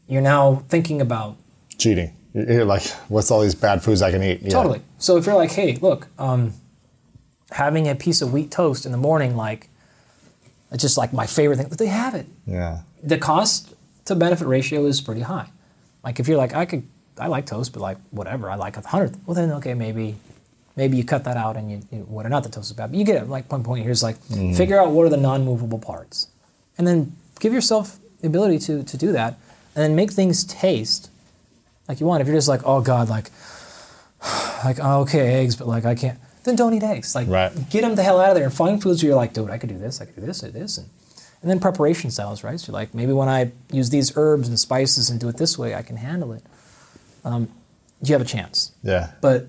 you're 0.08 0.22
now 0.22 0.64
thinking 0.68 1.00
about 1.00 1.36
Cheating. 1.78 2.14
You're 2.34 2.64
like, 2.64 2.86
what's 3.08 3.30
all 3.30 3.40
these 3.40 3.54
bad 3.54 3.82
foods 3.82 4.02
I 4.02 4.10
can 4.10 4.22
eat? 4.22 4.42
Yeah. 4.42 4.50
Totally. 4.50 4.82
So 4.98 5.16
if 5.16 5.24
you're 5.26 5.34
like, 5.34 5.52
hey, 5.52 5.76
look, 5.76 6.08
um, 6.18 6.52
having 7.52 7.88
a 7.88 7.94
piece 7.94 8.20
of 8.22 8.32
wheat 8.32 8.50
toast 8.50 8.84
in 8.84 8.92
the 8.92 8.98
morning, 8.98 9.34
like, 9.34 9.68
it's 10.72 10.82
just 10.82 10.96
like 10.96 11.12
my 11.12 11.26
favorite 11.26 11.56
thing. 11.56 11.68
But 11.68 11.78
they 11.78 11.86
have 11.86 12.14
it. 12.14 12.26
Yeah. 12.46 12.82
The 13.02 13.18
cost 13.18 13.74
to 14.06 14.14
benefit 14.14 14.46
ratio 14.46 14.86
is 14.86 15.00
pretty 15.00 15.22
high. 15.22 15.48
Like 16.04 16.20
if 16.20 16.28
you're 16.28 16.38
like, 16.38 16.54
I 16.54 16.64
could, 16.64 16.86
I 17.18 17.26
like 17.26 17.46
toast, 17.46 17.72
but 17.72 17.80
like 17.80 17.98
whatever, 18.10 18.50
I 18.50 18.54
like 18.56 18.76
a 18.76 18.80
hundred. 18.80 19.16
Well 19.26 19.34
then, 19.34 19.50
okay, 19.52 19.74
maybe, 19.74 20.16
maybe 20.76 20.96
you 20.96 21.04
cut 21.04 21.24
that 21.24 21.36
out 21.36 21.56
and 21.56 21.70
you, 21.70 21.82
you 21.90 21.98
what 22.04 22.26
not 22.28 22.42
the 22.42 22.48
toast 22.48 22.70
is 22.70 22.76
bad, 22.76 22.90
but 22.90 22.98
you 22.98 23.04
get 23.04 23.22
it. 23.22 23.28
Like 23.28 23.50
one 23.50 23.62
point 23.62 23.82
here 23.82 23.92
is 23.92 24.02
like, 24.02 24.16
mm-hmm. 24.24 24.54
figure 24.54 24.80
out 24.80 24.90
what 24.90 25.04
are 25.04 25.10
the 25.10 25.16
non-movable 25.16 25.78
parts, 25.78 26.28
and 26.78 26.86
then 26.86 27.16
give 27.38 27.52
yourself 27.52 27.98
the 28.20 28.26
ability 28.26 28.58
to 28.60 28.82
to 28.82 28.96
do 28.96 29.12
that, 29.12 29.38
and 29.74 29.82
then 29.82 29.94
make 29.94 30.12
things 30.12 30.44
taste 30.44 31.10
like 31.90 32.00
you 32.00 32.06
want. 32.06 32.20
If 32.20 32.28
you're 32.28 32.36
just 32.36 32.48
like, 32.48 32.62
oh 32.64 32.80
god, 32.80 33.08
like, 33.08 33.30
like 34.64 34.78
oh, 34.80 35.00
okay, 35.00 35.40
eggs, 35.40 35.56
but 35.56 35.66
like 35.66 35.84
I 35.84 35.94
can't, 35.94 36.18
then 36.44 36.56
don't 36.56 36.72
eat 36.74 36.82
eggs. 36.82 37.14
Like, 37.14 37.28
Right. 37.28 37.52
get 37.70 37.82
them 37.82 37.94
the 37.94 38.02
hell 38.02 38.20
out 38.20 38.30
of 38.30 38.34
there 38.34 38.44
and 38.44 38.52
find 38.54 38.82
foods 38.82 39.02
where 39.02 39.08
you're 39.08 39.16
like, 39.16 39.32
dude, 39.32 39.50
I 39.50 39.58
could 39.58 39.68
do 39.68 39.78
this, 39.78 40.00
I 40.00 40.04
could 40.06 40.16
do 40.16 40.22
this, 40.22 40.42
I 40.42 40.46
could 40.46 40.54
do 40.54 40.60
this, 40.60 40.78
and 40.78 40.88
and 41.42 41.50
then 41.50 41.58
preparation 41.58 42.10
styles, 42.10 42.44
right? 42.44 42.60
So 42.60 42.66
you're 42.70 42.74
like, 42.78 42.92
maybe 42.94 43.14
when 43.14 43.30
I 43.30 43.52
use 43.72 43.88
these 43.88 44.12
herbs 44.14 44.46
and 44.46 44.60
spices 44.60 45.08
and 45.08 45.18
do 45.18 45.26
it 45.28 45.38
this 45.38 45.56
way, 45.56 45.74
I 45.74 45.80
can 45.80 45.96
handle 45.96 46.32
it. 46.34 46.42
Um, 47.24 47.48
you 48.02 48.12
have 48.12 48.20
a 48.20 48.26
chance, 48.26 48.72
Yeah. 48.82 49.12
but 49.22 49.46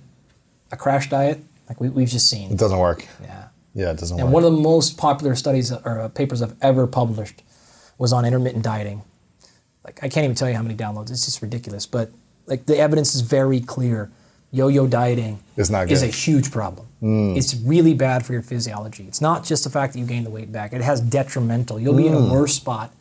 a 0.71 0.77
crash 0.77 1.09
diet, 1.09 1.43
like 1.67 1.81
we, 1.81 1.89
we've 1.89 2.07
just 2.07 2.29
seen, 2.29 2.49
It 2.49 2.57
doesn't 2.57 2.77
work. 2.79 3.05
yeah. 3.21 3.47
Yeah, 3.73 3.91
it 3.91 3.97
doesn't 3.97 4.17
And 4.17 4.27
work. 4.29 4.33
one 4.35 4.43
of 4.45 4.53
the 4.53 4.61
most 4.61 4.95
popular 4.97 5.35
studies 5.35 5.69
or 5.73 5.99
uh, 5.99 6.07
papers 6.07 6.41
I've 6.41 6.55
ever 6.61 6.87
published 6.87 7.41
was 7.97 8.13
on 8.13 8.23
intermittent 8.23 8.63
dieting. 8.63 9.01
Like 9.83 9.99
I 10.01 10.07
can't 10.07 10.23
even 10.23 10.35
tell 10.37 10.47
you 10.49 10.55
how 10.55 10.61
many 10.63 10.75
downloads. 10.75 11.09
It's 11.11 11.25
just 11.25 11.41
ridiculous. 11.41 11.85
But 11.85 12.11
like 12.47 12.67
the 12.67 12.77
evidence 12.77 13.15
is 13.15 13.19
very 13.21 13.59
clear. 13.59 14.09
Yo-yo 14.51 14.85
dieting 14.85 15.39
is 15.55 15.69
a 16.03 16.07
huge 16.07 16.51
problem. 16.51 16.87
It's 17.37 17.55
really 17.55 17.93
bad 17.93 18.25
for 18.25 18.33
your 18.33 18.41
physiology. 18.43 19.05
It's 19.07 19.21
not 19.21 19.43
just 19.43 19.63
the 19.63 19.69
fact 19.69 19.93
that 19.93 19.99
you 19.99 20.05
gain 20.05 20.23
the 20.23 20.29
weight 20.29 20.51
back. 20.51 20.73
It 20.73 20.81
has 20.81 21.01
detrimental. 21.01 21.79
You'll 21.79 21.95
be 21.95 22.07
in 22.07 22.13
a 22.13 22.31
worse 22.31 22.53
spot 22.55 22.91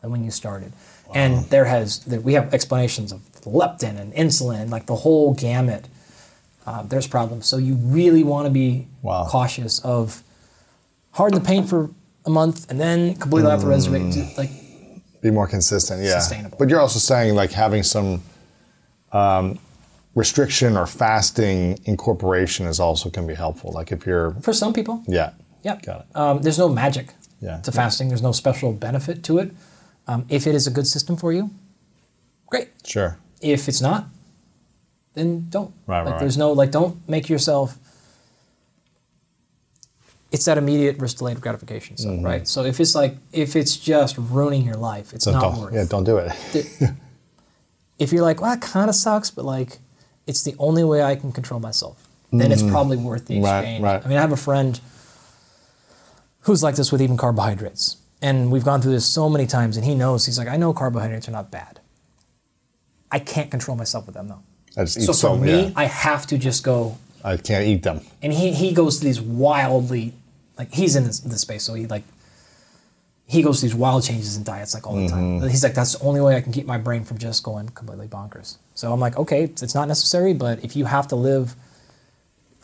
than 0.00 0.10
when 0.10 0.22
you 0.24 0.30
started. 0.30 0.72
And 1.14 1.44
there 1.46 1.64
has 1.64 2.00
there, 2.00 2.20
we 2.20 2.34
have 2.34 2.52
explanations 2.52 3.12
of 3.12 3.20
leptin 3.44 3.98
and 3.98 4.12
insulin, 4.12 4.68
like 4.70 4.84
the 4.86 4.94
whole 4.96 5.32
gamut. 5.34 5.88
Uh, 6.66 6.82
there's 6.82 7.06
problems. 7.06 7.46
So 7.46 7.56
you 7.56 7.74
really 7.76 8.22
want 8.22 8.44
to 8.46 8.50
be 8.50 8.88
Wow. 9.00 9.26
cautious 9.26 9.78
of 9.80 10.22
harden 11.12 11.40
the 11.40 11.44
paint 11.46 11.68
for 11.70 11.88
a 12.26 12.30
month 12.30 12.70
and 12.70 12.78
then 12.78 13.14
completely 13.14 13.50
off 13.50 13.60
the 13.62 13.66
reservation. 13.66 14.28
Like 14.36 14.50
Be 15.22 15.30
more 15.30 15.46
consistent, 15.48 16.02
yeah. 16.04 16.18
Sustainable. 16.18 16.58
But 16.58 16.68
you're 16.68 16.80
also 16.80 16.98
saying 16.98 17.34
like 17.34 17.52
having 17.52 17.82
some 17.82 18.22
um, 19.12 19.58
restriction 20.18 20.76
or 20.76 20.86
fasting 20.86 21.78
incorporation 21.84 22.66
is 22.66 22.80
also 22.80 23.08
can 23.10 23.26
be 23.26 23.34
helpful. 23.34 23.70
Like 23.72 23.92
if 23.92 24.04
you're, 24.06 24.32
for 24.42 24.52
some 24.52 24.72
people, 24.72 25.02
yeah, 25.06 25.30
yeah. 25.62 25.76
Got 25.82 26.00
it. 26.00 26.16
Um, 26.16 26.42
there's 26.42 26.58
no 26.58 26.68
magic 26.68 27.06
Yeah. 27.40 27.60
to 27.62 27.70
fasting. 27.72 28.08
There's 28.08 28.22
no 28.22 28.32
special 28.32 28.72
benefit 28.72 29.22
to 29.24 29.38
it. 29.38 29.52
Um, 30.08 30.24
if 30.28 30.46
it 30.46 30.54
is 30.54 30.66
a 30.66 30.70
good 30.70 30.86
system 30.86 31.16
for 31.16 31.32
you, 31.32 31.50
great. 32.46 32.68
sure. 32.84 33.18
If 33.40 33.68
it's 33.68 33.80
not, 33.80 34.06
then 35.14 35.46
don't. 35.50 35.72
Right, 35.86 36.02
like 36.02 36.12
right, 36.14 36.20
there's 36.20 36.36
no 36.36 36.52
like 36.52 36.70
don't 36.72 36.96
make 37.08 37.28
yourself 37.28 37.78
it's 40.30 40.44
that 40.44 40.58
immediate 40.58 40.98
risk 40.98 41.18
delayed 41.18 41.40
gratification 41.40 41.96
stuff, 41.96 42.18
right? 42.22 42.46
So 42.46 42.64
if 42.64 42.80
it's 42.80 42.94
like 42.94 43.16
if 43.32 43.54
it's 43.56 43.76
just 43.76 44.16
ruining 44.18 44.64
your 44.64 44.76
life, 44.76 45.14
it's 45.14 45.26
Mm-hmm. 45.26 45.40
So 45.40 45.48
not 45.50 45.58
worth 45.60 45.74
yeah, 45.74 45.84
don't 45.88 46.04
do 46.04 46.18
it. 46.18 46.32
if 47.98 48.12
you're 48.12 48.22
like, 48.28 48.40
well, 48.42 48.50
that 48.54 48.60
kind 48.60 48.88
of 48.90 48.94
sucks, 48.96 49.30
but 49.30 49.44
like, 49.44 49.78
it's 50.28 50.42
the 50.44 50.54
only 50.58 50.84
way 50.84 51.02
I 51.02 51.16
can 51.16 51.32
control 51.32 51.58
myself, 51.58 52.06
then 52.32 52.52
it's 52.52 52.62
probably 52.62 52.96
worth 52.98 53.26
the 53.26 53.34
Mm-hmm. 53.36 53.44
Right, 53.44 53.58
exchange. 53.60 53.82
right. 53.82 54.04
I 54.04 54.08
mean, 54.08 54.18
I 54.18 54.20
have 54.20 54.32
a 54.32 54.36
friend 54.36 54.78
who's 56.42 56.62
like 56.62 56.76
this 56.76 56.92
with 56.92 57.02
even 57.02 57.16
carbohydrates. 57.16 57.96
And 58.20 58.50
we've 58.50 58.64
gone 58.64 58.82
through 58.82 58.92
this 58.92 59.06
so 59.06 59.28
many 59.28 59.46
times, 59.46 59.76
and 59.76 59.86
he 59.86 59.94
knows, 59.94 60.26
he's 60.26 60.38
like, 60.38 60.48
I 60.48 60.56
know 60.56 60.72
carbohydrates 60.72 61.28
are 61.28 61.32
not 61.32 61.50
bad. 61.52 61.78
I 63.12 63.20
can't 63.20 63.50
control 63.50 63.76
myself 63.76 64.06
with 64.06 64.14
them, 64.16 64.28
though. 64.28 64.42
I 64.76 64.84
just 64.84 64.98
eat 64.98 65.02
So 65.04 65.12
so, 65.12 65.34
for 65.36 65.40
me, 65.40 65.66
yeah. 65.66 65.72
I 65.76 65.84
have 65.84 66.26
to 66.26 66.36
just 66.38 66.64
go, 66.64 66.98
I 67.24 67.36
can't 67.36 67.64
eat 67.66 67.82
them. 67.84 68.00
and 68.22 68.32
he, 68.32 68.52
he 68.52 68.72
goes 68.72 68.98
to 68.98 69.04
these 69.04 69.20
wildly, 69.20 70.14
like, 70.58 70.74
he's 70.74 70.96
in 70.96 71.04
this, 71.04 71.20
this 71.20 71.40
space, 71.42 71.62
so 71.62 71.74
he 71.74 71.86
like, 71.86 72.02
he 73.30 73.42
goes 73.42 73.60
to 73.60 73.66
these 73.66 73.74
wild 73.74 74.02
changes 74.02 74.36
in 74.38 74.42
diets 74.42 74.72
like 74.74 74.86
all 74.86 74.94
the 74.96 75.02
Mm-hmm. 75.02 75.40
time. 75.40 75.48
He's 75.50 75.62
like, 75.62 75.74
that's 75.74 75.94
the 75.96 76.04
only 76.04 76.20
way 76.22 76.34
I 76.34 76.40
can 76.40 76.50
keep 76.50 76.64
my 76.66 76.78
brain 76.78 77.04
from 77.04 77.18
just 77.18 77.42
going 77.44 77.68
completely 77.68 78.08
bonkers. 78.08 78.56
So 78.74 78.90
I'm 78.92 79.00
like, 79.00 79.18
okay, 79.18 79.42
it's 79.44 79.74
not 79.74 79.86
necessary, 79.86 80.32
but 80.32 80.64
if 80.64 80.74
you 80.74 80.86
have 80.86 81.06
to 81.08 81.16
live 81.16 81.54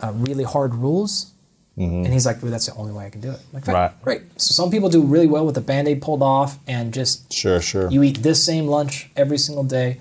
uh, 0.02 0.10
really 0.14 0.44
hard 0.44 0.74
rules, 0.74 1.30
and 1.76 2.06
he's 2.06 2.24
like, 2.24 2.40
well, 2.40 2.50
that's 2.52 2.66
the 2.66 2.74
only 2.76 2.92
way 2.92 3.04
I 3.04 3.10
can 3.10 3.20
do 3.20 3.30
it. 3.32 3.40
I'm 3.48 3.52
like, 3.54 3.64
Mm-hmm. 3.64 3.72
Right. 3.72 4.02
great. 4.02 4.22
So 4.40 4.52
some 4.54 4.70
people 4.70 4.88
do 4.88 5.02
really 5.02 5.26
well 5.26 5.44
with 5.44 5.56
the 5.56 5.60
band-aid 5.60 6.00
pulled 6.00 6.22
off 6.22 6.58
and 6.68 6.94
just 6.94 7.32
Sure, 7.32 7.60
sure. 7.60 7.90
you 7.90 8.02
eat 8.04 8.22
this 8.22 8.44
same 8.46 8.66
lunch 8.66 9.10
every 9.16 9.38
single 9.38 9.64
day. 9.64 10.00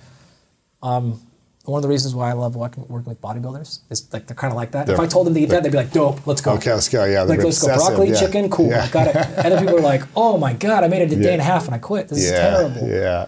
Um, 0.84 1.20
one 1.66 1.78
of 1.80 1.82
the 1.84 1.88
reasons 1.88 2.14
why 2.14 2.30
I 2.30 2.34
love 2.34 2.56
working, 2.58 2.86
working 2.90 3.10
with 3.10 3.22
bodybuilders 3.22 3.80
is 3.90 4.12
like 4.12 4.28
they're 4.28 4.36
kind 4.36 4.52
of 4.52 4.58
like 4.58 4.72
that. 4.72 4.82
if 4.90 4.98
They're- 4.98 5.06
I 5.06 5.08
told 5.08 5.28
them 5.28 5.34
to 5.34 5.40
eat 5.40 5.46
that, 5.50 5.64
they'd 5.64 5.72
be 5.72 5.78
like, 5.78 5.92
"Dope, 5.94 6.26
let's 6.28 6.42
go." 6.42 6.54
Okay, 6.54 6.74
let's 6.74 6.90
go. 6.90 7.06
Yeah, 7.06 7.22
like 7.24 7.42
let's 7.42 7.62
go. 7.62 7.74
Broccoli, 7.74 8.10
yeah. 8.10 8.20
chicken, 8.20 8.50
cool. 8.50 8.70
Yeah. 8.70 8.84
I 8.84 8.88
got 8.90 9.08
it. 9.08 9.16
And 9.16 9.46
then 9.54 9.60
people 9.64 9.78
are 9.78 9.82
like, 9.82 10.04
"Oh 10.16 10.38
my 10.38 10.54
god, 10.54 10.84
I 10.84 10.88
made 10.90 11.02
it 11.04 11.12
a 11.14 11.16
day 11.16 11.24
Yeah. 11.28 11.32
and 11.34 11.42
a 11.42 11.46
half 11.46 11.66
and 11.66 11.74
I 11.76 11.78
quit. 11.78 12.10
This 12.10 12.20
is 12.26 12.32
terrible." 12.32 12.88
yeah, 12.90 13.28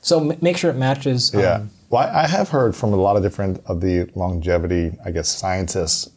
So 0.00 0.30
m- 0.30 0.38
make 0.40 0.56
sure 0.56 0.70
it 0.70 0.76
matches. 0.76 1.34
um, 1.34 1.40
yeah. 1.40 1.62
Well, 1.90 2.02
I 2.08 2.22
I 2.24 2.26
have 2.26 2.48
heard 2.48 2.74
from 2.74 2.92
a 2.94 2.96
lot 2.96 3.16
of 3.16 3.22
different 3.22 3.60
of 3.66 3.80
the 3.82 4.08
longevity, 4.14 4.96
I 5.04 5.10
guess, 5.10 5.28
scientists. 5.28 6.08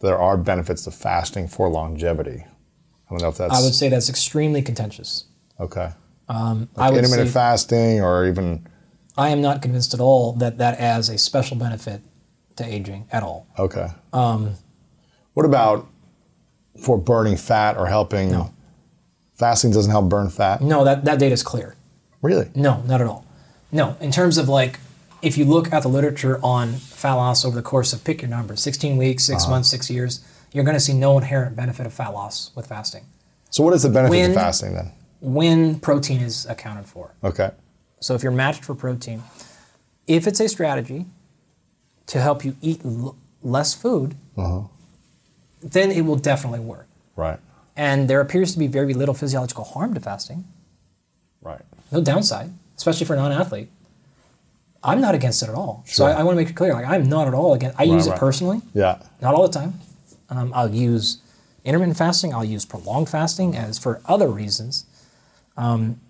There 0.00 0.16
are 0.18 0.36
benefits 0.36 0.84
to 0.84 0.92
fasting 0.92 1.48
for 1.48 1.68
longevity. 1.68 2.44
I 2.46 3.10
don't 3.10 3.22
know 3.22 3.28
if 3.30 3.38
that's 3.38 3.52
I 3.52 3.60
would 3.60 3.74
say 3.74 3.88
that's 3.88 4.08
extremely 4.08 4.62
contentious. 4.62 5.24
okay. 5.58 5.90
Um, 6.28 6.68
Like 6.76 6.92
would 6.92 6.98
intermittent 6.98 7.28
say 7.30 7.32
fasting, 7.32 8.02
or 8.02 8.26
even 8.26 8.66
I 9.18 9.28
am 9.30 9.42
not 9.42 9.60
convinced 9.60 9.92
at 9.94 10.00
all 10.00 10.32
that 10.34 10.58
that 10.58 10.78
adds 10.78 11.08
a 11.08 11.18
special 11.18 11.56
benefit 11.56 12.00
to 12.56 12.64
aging 12.64 13.06
at 13.12 13.22
all. 13.22 13.46
okay. 13.58 13.88
Um, 14.12 14.54
what 15.34 15.44
about 15.46 15.86
for 16.82 16.96
burning 16.98 17.36
fat 17.36 17.76
or 17.76 17.86
helping? 17.86 18.30
No. 18.32 18.52
Fasting 19.34 19.70
doesn't 19.70 19.90
help 19.92 20.08
burn 20.08 20.30
fat. 20.30 20.60
No, 20.62 20.84
that 20.84 21.04
that 21.04 21.18
data 21.18 21.32
is 21.32 21.42
clear. 21.42 21.76
Really? 22.22 22.50
No, 22.54 22.82
not 22.82 23.00
at 23.00 23.06
all. 23.06 23.24
No, 23.70 23.96
in 24.00 24.10
terms 24.10 24.38
of 24.38 24.48
like, 24.48 24.80
if 25.22 25.36
you 25.38 25.44
look 25.44 25.72
at 25.72 25.82
the 25.82 25.88
literature 25.88 26.40
on 26.42 26.72
fat 26.74 27.14
loss 27.14 27.44
over 27.44 27.54
the 27.54 27.62
course 27.62 27.92
of 27.92 28.02
pick 28.02 28.22
your 28.22 28.30
number, 28.30 28.56
16 28.56 28.96
weeks, 28.96 29.24
6 29.24 29.42
Uh-huh. 29.42 29.50
months, 29.52 29.68
six 29.68 29.88
years, 29.90 30.20
you're 30.52 30.64
going 30.64 30.74
to 30.76 30.80
see 30.80 30.94
no 30.94 31.16
inherent 31.18 31.54
benefit 31.54 31.86
of 31.86 31.92
fat 31.92 32.08
loss 32.14 32.50
with 32.56 32.66
fasting 32.66 33.04
So, 33.50 33.62
what 33.62 33.74
is 33.74 33.82
the 33.82 33.90
benefit 33.90 34.10
When- 34.10 34.30
of 34.30 34.36
fasting 34.36 34.74
then? 34.74 34.90
when 35.20 35.78
protein 35.80 36.20
is 36.20 36.46
accounted 36.46 36.86
for. 36.86 37.14
Okay. 37.22 37.50
So 38.00 38.14
if 38.14 38.22
you're 38.22 38.32
matched 38.32 38.64
for 38.64 38.74
protein, 38.74 39.22
if 40.06 40.26
it's 40.26 40.40
a 40.40 40.48
strategy 40.48 41.06
to 42.06 42.20
help 42.20 42.44
you 42.44 42.56
eat 42.60 42.80
l- 42.84 43.16
less 43.42 43.74
food, 43.74 44.14
Uh-huh. 44.36 44.62
then 45.60 45.90
it 45.90 46.02
will 46.02 46.16
definitely 46.16 46.60
work. 46.60 46.86
Right. 47.16 47.38
And 47.76 48.08
there 48.08 48.20
appears 48.20 48.52
to 48.52 48.58
be 48.58 48.66
very 48.66 48.94
little 48.94 49.14
physiological 49.14 49.64
harm 49.64 49.94
to 49.94 50.00
fasting, 50.00 50.44
Right. 51.42 51.62
no 51.92 52.00
downside, 52.00 52.52
especially 52.76 53.06
for 53.06 53.14
a 53.14 53.16
non-athlete. 53.16 53.70
I'm 54.82 55.00
not 55.00 55.14
against 55.14 55.42
it 55.42 55.48
at 55.48 55.54
all. 55.56 55.82
So 55.86 56.06
I, 56.06 56.12
I 56.12 56.22
want 56.22 56.36
to 56.36 56.40
make 56.42 56.50
it 56.50 56.54
clear, 56.56 56.72
like 56.72 56.86
I'm 56.86 57.08
not 57.08 57.26
at 57.26 57.34
all 57.34 57.52
against. 57.54 57.78
I 57.78 57.82
use 57.82 58.06
right. 58.06 58.16
it 58.16 58.20
personally, 58.20 58.62
Yeah. 58.74 58.98
not 59.20 59.34
all 59.34 59.46
the 59.46 59.52
time. 59.52 59.80
Um, 60.30 60.52
I'll 60.54 60.72
use 60.72 61.18
intermittent 61.64 61.96
fasting. 61.98 62.32
I'll 62.32 62.44
use 62.44 62.64
prolonged 62.64 63.08
fasting 63.08 63.56
as 63.56 63.78
for 63.78 64.00
other 64.06 64.28
reasons. 64.28 64.84
Um, 65.56 66.00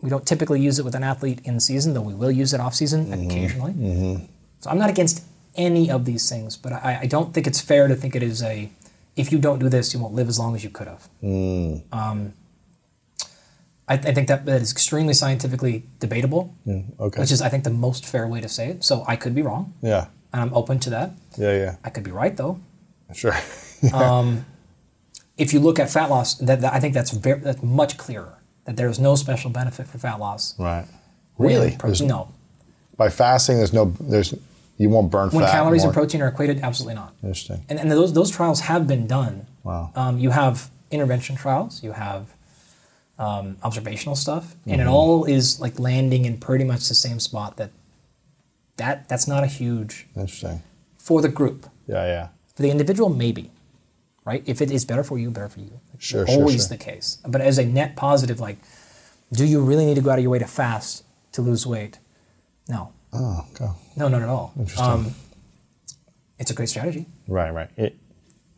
we 0.00 0.08
don't 0.10 0.26
typically 0.26 0.60
use 0.60 0.78
it 0.78 0.84
with 0.84 0.94
an 0.94 1.02
athlete 1.02 1.40
in 1.44 1.58
season, 1.60 1.94
though 1.94 2.00
we 2.02 2.14
will 2.14 2.30
use 2.30 2.52
it 2.54 2.60
off 2.60 2.74
season 2.74 3.06
Mm-hmm. 3.06 3.30
occasionally. 3.30 4.28
So 4.60 4.70
I'm 4.70 4.78
not 4.78 4.90
against 4.90 5.24
any 5.56 5.90
of 5.90 6.04
these 6.04 6.28
things, 6.28 6.56
but 6.56 6.72
I, 6.72 7.00
I 7.02 7.06
don't 7.06 7.34
think 7.34 7.46
it's 7.46 7.60
fair 7.60 7.88
to 7.88 7.94
think 7.96 8.14
it 8.14 8.22
is 8.22 8.42
a 8.42 8.70
if 9.16 9.32
you 9.32 9.38
don't 9.38 9.58
do 9.58 9.68
this, 9.68 9.92
you 9.92 9.98
won't 10.00 10.14
live 10.14 10.28
as 10.28 10.38
long 10.38 10.54
as 10.54 10.62
you 10.62 10.70
could 10.70 10.86
have. 10.86 11.08
Mm. 11.22 11.82
Um, 11.92 12.32
I, 13.88 13.94
I 13.94 14.12
think 14.14 14.28
that, 14.28 14.46
that 14.46 14.62
is 14.62 14.70
extremely 14.70 15.12
scientifically 15.14 15.84
debatable, 15.98 16.54
Okay. 17.00 17.20
which 17.20 17.32
is 17.32 17.42
I 17.42 17.48
think 17.48 17.64
the 17.64 17.70
most 17.70 18.06
fair 18.06 18.28
way 18.28 18.40
to 18.40 18.48
say 18.48 18.68
it. 18.68 18.84
So 18.84 19.04
I 19.08 19.16
could 19.16 19.34
be 19.34 19.42
wrong, 19.42 19.74
yeah. 19.82 20.06
and 20.32 20.40
I'm 20.42 20.54
open 20.54 20.78
to 20.80 20.90
that. 20.90 21.10
Yeah. 21.36 21.56
Yeah. 21.56 21.76
I 21.82 21.90
could 21.90 22.04
be 22.04 22.12
right 22.12 22.36
though. 22.36 22.60
Sure. 23.12 23.34
if 25.36 25.52
you 25.52 25.60
look 25.60 25.78
at 25.78 25.90
fat 25.90 26.10
loss, 26.10 26.34
that, 26.34 26.60
that- 26.60 26.72
I 26.72 26.78
think 26.80 26.94
that's 26.94 27.10
very 27.10 27.40
that's 27.40 27.62
much 27.62 27.96
clearer 27.96 28.37
that 28.68 28.76
there 28.76 28.88
is 28.90 28.98
no 28.98 29.16
special 29.16 29.48
benefit 29.50 29.88
for 29.88 29.96
fat 29.96 30.20
loss. 30.20 30.54
right. 30.58 30.84
Really? 31.38 31.74
pro- 31.78 31.92
no, 32.02 32.28
By 32.98 33.08
fasting, 33.08 33.56
there's 33.56 33.72
no 33.72 33.86
there's 33.98 34.34
you 34.76 34.90
won't 34.90 35.10
burn 35.10 35.30
when 35.30 35.30
fat. 35.30 35.40
When 35.40 35.50
calories 35.50 35.82
more. 35.82 35.88
and 35.88 35.94
protein 35.94 36.20
are 36.20 36.28
equated, 36.28 36.60
absolutely 36.60 36.96
not. 36.96 37.14
Interesting. 37.22 37.64
And, 37.70 37.78
and 37.80 37.90
those 37.90 38.12
those 38.12 38.30
trials 38.30 38.60
have 38.60 38.86
been 38.86 39.06
done. 39.06 39.46
Wow. 39.64 39.90
Um, 39.94 40.18
you 40.18 40.30
have 40.30 40.70
intervention 40.90 41.34
trials. 41.36 41.82
You 41.82 41.92
have 41.92 42.34
um, 43.18 43.56
observational 43.62 44.16
stuff, 44.16 44.54
and 44.66 44.80
it 44.80 44.84
Mm-hmm. 44.84 44.92
all 44.92 45.24
is 45.24 45.60
like 45.60 45.78
landing 45.78 46.24
in 46.26 46.36
pretty 46.38 46.64
much 46.64 46.88
the 46.88 46.94
same 46.94 47.20
spot. 47.20 47.56
That 47.56 47.70
that 48.76 49.08
that's 49.08 49.26
not 49.26 49.42
a 49.44 49.46
huge 49.46 50.06
Interesting. 50.14 50.62
for 50.98 51.22
the 51.22 51.28
group. 51.28 51.66
Yeah, 51.86 52.04
yeah. 52.04 52.28
For 52.54 52.62
the 52.62 52.70
individual, 52.70 53.08
maybe, 53.10 53.50
right? 54.24 54.42
If 54.44 54.60
it 54.60 54.70
is 54.70 54.84
better 54.84 55.04
for 55.04 55.18
you, 55.18 55.30
better 55.30 55.48
for 55.48 55.60
you. 55.60 55.80
Sure, 55.98 56.26
sure, 56.26 56.36
Always 56.40 56.62
sure. 56.68 56.76
the 56.76 56.84
case. 56.84 57.18
But 57.26 57.40
as 57.40 57.58
a 57.58 57.64
net 57.64 57.96
positive, 57.96 58.40
like, 58.40 58.58
do 59.32 59.44
you 59.44 59.60
really 59.60 59.84
need 59.84 59.96
to 59.96 60.00
go 60.00 60.10
out 60.10 60.18
of 60.18 60.22
your 60.22 60.30
way 60.30 60.38
to 60.38 60.46
fast 60.46 61.04
to 61.32 61.42
lose 61.42 61.66
weight? 61.66 61.98
No, 62.68 62.92
Oh, 63.12 63.44
okay. 63.52 63.68
no, 63.96 64.08
not 64.08 64.22
at 64.22 64.28
all. 64.28 64.52
Interesting. 64.58 64.86
Um, 64.86 65.14
it's 66.38 66.50
a 66.50 66.54
great 66.54 66.68
strategy, 66.68 67.06
Right, 67.26 67.50
right. 67.50 67.68
It, 67.76 67.96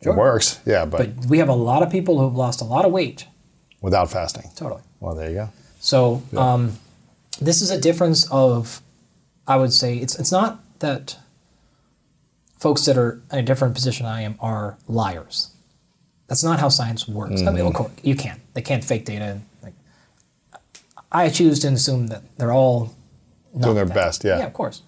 Sure. 0.03 0.13
it 0.13 0.17
works. 0.17 0.59
Yeah, 0.65 0.85
but, 0.85 1.15
but 1.15 1.25
we 1.27 1.37
have 1.39 1.49
a 1.49 1.53
lot 1.55 1.83
of 1.83 1.89
people 1.91 2.17
who 2.17 2.25
have 2.25 2.35
lost 2.35 2.59
a 2.61 2.63
lot 2.63 2.85
of 2.85 2.91
weight. 2.91 3.27
without 3.81 4.09
fasting. 4.11 4.49
Totally. 4.55 4.81
Well, 4.99 5.15
there 5.15 5.29
you 5.29 5.35
go. 5.35 5.49
So 5.79 6.21
um, 6.37 6.77
this 7.39 7.61
is 7.61 7.69
a 7.71 7.79
difference 7.79 8.27
of, 8.31 8.81
I 9.47 9.55
would 9.57 9.73
say, 9.73 9.97
it's 9.97 10.15
it's 10.19 10.31
not 10.31 10.59
that 10.79 11.17
folks 12.59 12.85
that 12.85 12.97
are 12.97 13.21
in 13.31 13.39
a 13.39 13.41
different 13.43 13.73
position 13.73 14.05
than 14.05 14.13
I 14.13 14.21
am 14.21 14.35
are 14.39 14.77
liars. 14.87 15.49
That's 16.31 16.45
not 16.45 16.61
how 16.61 16.69
science 16.69 17.09
works. 17.09 17.41
I 17.41 17.51
mean, 17.51 17.65
of 17.65 17.73
course, 17.73 17.91
you 18.03 18.15
can't. 18.15 18.39
They 18.53 18.61
can't 18.61 18.85
fake 18.85 19.03
data. 19.03 19.41
Like, 19.61 19.73
I 21.11 21.27
choose 21.27 21.59
to 21.59 21.67
assume 21.67 22.07
that 22.07 22.23
they're 22.37 22.53
all 22.53 22.95
Doing 23.59 23.75
their 23.75 23.83
that. 23.83 23.93
best, 23.93 24.23
yeah. 24.23 24.37
Yeah, 24.37 24.45
of 24.45 24.53
course. 24.53 24.81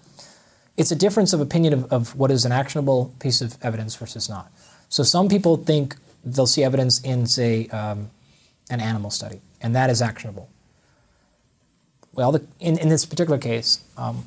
It's 0.78 0.90
a 0.90 0.96
difference 0.96 1.34
of 1.34 1.42
opinion 1.42 1.74
of, 1.74 1.92
of 1.92 2.16
what 2.16 2.30
is 2.30 2.46
an 2.46 2.52
actionable 2.52 3.12
piece 3.18 3.42
of 3.42 3.58
evidence 3.60 3.94
versus 3.94 4.26
not. 4.26 4.50
So 4.88 5.02
some 5.02 5.28
people 5.28 5.58
think 5.58 5.96
they'll 6.24 6.46
see 6.46 6.64
evidence 6.64 6.98
in, 7.02 7.26
say, 7.26 7.68
um, 7.68 8.08
an 8.70 8.80
animal 8.80 9.10
study, 9.10 9.42
and 9.60 9.76
that 9.76 9.90
is 9.90 10.00
actionable. 10.00 10.48
Well, 12.14 12.32
the, 12.32 12.46
in, 12.58 12.78
in 12.78 12.88
this 12.88 13.04
particular 13.04 13.36
case, 13.36 13.84
um, 13.98 14.24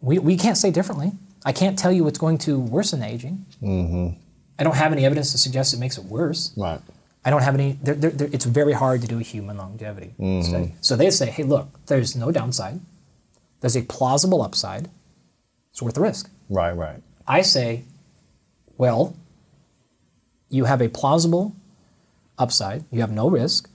we, 0.00 0.20
we 0.20 0.36
can't 0.36 0.56
say 0.56 0.70
differently. 0.70 1.10
I 1.44 1.50
can't 1.50 1.76
tell 1.76 1.90
you 1.90 2.06
it's 2.06 2.18
going 2.18 2.38
to 2.46 2.60
worsen 2.60 3.02
aging. 3.02 3.44
I 4.58 4.64
don't 4.64 4.76
have 4.76 4.92
any 4.92 5.04
evidence 5.04 5.32
to 5.32 5.38
suggest 5.38 5.72
it 5.74 5.78
makes 5.78 5.98
it 5.98 6.04
worse. 6.04 6.52
Right. 6.56 6.80
I 7.24 7.30
don't 7.30 7.42
have 7.42 7.54
any. 7.54 7.78
They're, 7.82 7.94
they're, 7.94 8.10
they're, 8.10 8.28
it's 8.32 8.44
very 8.44 8.72
hard 8.72 9.02
to 9.02 9.06
do 9.06 9.18
a 9.18 9.22
human 9.22 9.56
longevity 9.56 10.14
study. 10.42 10.74
So 10.80 10.96
they 10.96 11.10
say, 11.10 11.26
hey, 11.26 11.42
look, 11.42 11.68
there's 11.86 12.16
no 12.16 12.30
downside. 12.30 12.80
There's 13.60 13.76
a 13.76 13.82
plausible 13.82 14.40
upside. 14.42 14.88
It's 15.70 15.82
worth 15.82 15.94
the 15.94 16.00
risk. 16.00 16.30
Right, 16.48 16.72
right. 16.72 17.02
I 17.26 17.42
say, 17.42 17.84
well, 18.78 19.14
you 20.48 20.64
have 20.64 20.80
a 20.80 20.88
plausible 20.88 21.54
upside, 22.38 22.84
you 22.90 23.00
have 23.00 23.10
no 23.12 23.28
risk, 23.28 23.68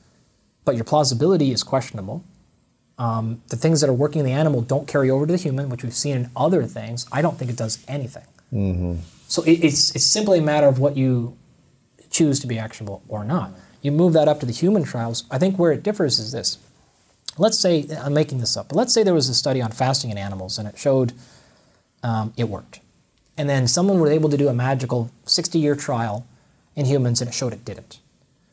but 0.65 0.75
your 0.75 0.85
plausibility 0.85 1.51
is 1.51 1.63
questionable. 1.63 2.23
Um, 2.97 3.41
the 3.49 3.57
things 3.57 3.81
that 3.81 3.89
are 3.89 3.93
working 3.93 4.19
in 4.19 4.25
the 4.25 4.31
animal 4.31 4.61
don't 4.61 4.87
carry 4.87 5.09
over 5.09 5.25
to 5.25 5.31
the 5.31 5.37
human, 5.37 5.69
which 5.69 5.83
we've 5.83 5.93
seen 5.93 6.15
in 6.15 6.29
other 6.35 6.63
things. 6.63 7.05
I 7.11 7.21
don't 7.21 7.37
think 7.37 7.51
it 7.51 7.57
does 7.57 7.83
anything. 7.87 8.23
So 9.33 9.41
it, 9.41 9.63
it's, 9.63 9.95
it's 9.95 10.05
simply 10.05 10.37
a 10.37 10.41
matter 10.43 10.67
of 10.67 10.77
what 10.77 10.95
you 10.95 11.35
choose 12.11 12.39
to 12.41 12.45
be 12.45 12.59
actionable 12.59 13.01
or 13.07 13.25
not. 13.25 13.49
You 13.81 13.91
move 13.91 14.13
that 14.13 14.27
up 14.27 14.39
to 14.41 14.45
the 14.45 14.51
human 14.51 14.83
trials. 14.83 15.23
I 15.31 15.39
think 15.39 15.57
where 15.57 15.71
it 15.71 15.81
differs 15.81 16.19
is 16.19 16.31
this. 16.31 16.59
Let's 17.39 17.57
say, 17.57 17.87
I'm 17.99 18.13
making 18.13 18.37
this 18.37 18.55
up, 18.55 18.69
but 18.69 18.75
let's 18.75 18.93
say 18.93 19.01
there 19.01 19.15
was 19.15 19.29
a 19.29 19.33
study 19.33 19.59
on 19.59 19.71
fasting 19.71 20.11
in 20.11 20.19
animals 20.19 20.59
and 20.59 20.67
it 20.67 20.77
showed 20.77 21.13
um, 22.03 22.31
it 22.37 22.43
worked. 22.43 22.79
And 23.35 23.49
then 23.49 23.67
someone 23.67 23.99
was 23.99 24.11
able 24.11 24.29
to 24.29 24.37
do 24.37 24.49
a 24.49 24.53
magical 24.53 25.09
60 25.25 25.57
year 25.57 25.75
trial 25.75 26.27
in 26.75 26.85
humans 26.85 27.19
and 27.19 27.27
it 27.27 27.33
showed 27.33 27.53
it 27.53 27.65
didn't. 27.65 28.01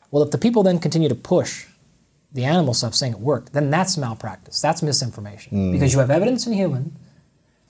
Well, 0.09 0.23
if 0.23 0.31
the 0.31 0.39
people 0.39 0.63
then 0.63 0.79
continue 0.79 1.09
to 1.09 1.15
push 1.15 1.67
the 2.31 2.43
animal 2.43 2.73
stuff 2.73 2.95
saying 2.95 3.13
it 3.13 3.19
worked, 3.19 3.53
then 3.53 3.69
that's 3.69 3.97
malpractice. 3.97 4.59
That's 4.59 4.81
misinformation. 4.81 5.73
Because 5.73 5.93
you 5.93 5.99
have 5.99 6.09
evidence 6.09 6.47
in 6.47 6.53
human 6.53 6.97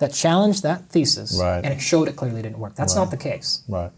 that 0.02 0.11
challenged 0.14 0.64
that 0.64 0.90
thesis 0.90 1.40
Right. 1.40 1.64
and 1.64 1.73
it 1.73 1.80
showed 1.80 2.07
it 2.10 2.15
clearly 2.15 2.41
didn't 2.41 2.60
work. 2.60 2.76
That's 2.76 2.95
not 2.95 3.11
the 3.11 3.18
case. 3.18 3.61
Right. 3.69 3.91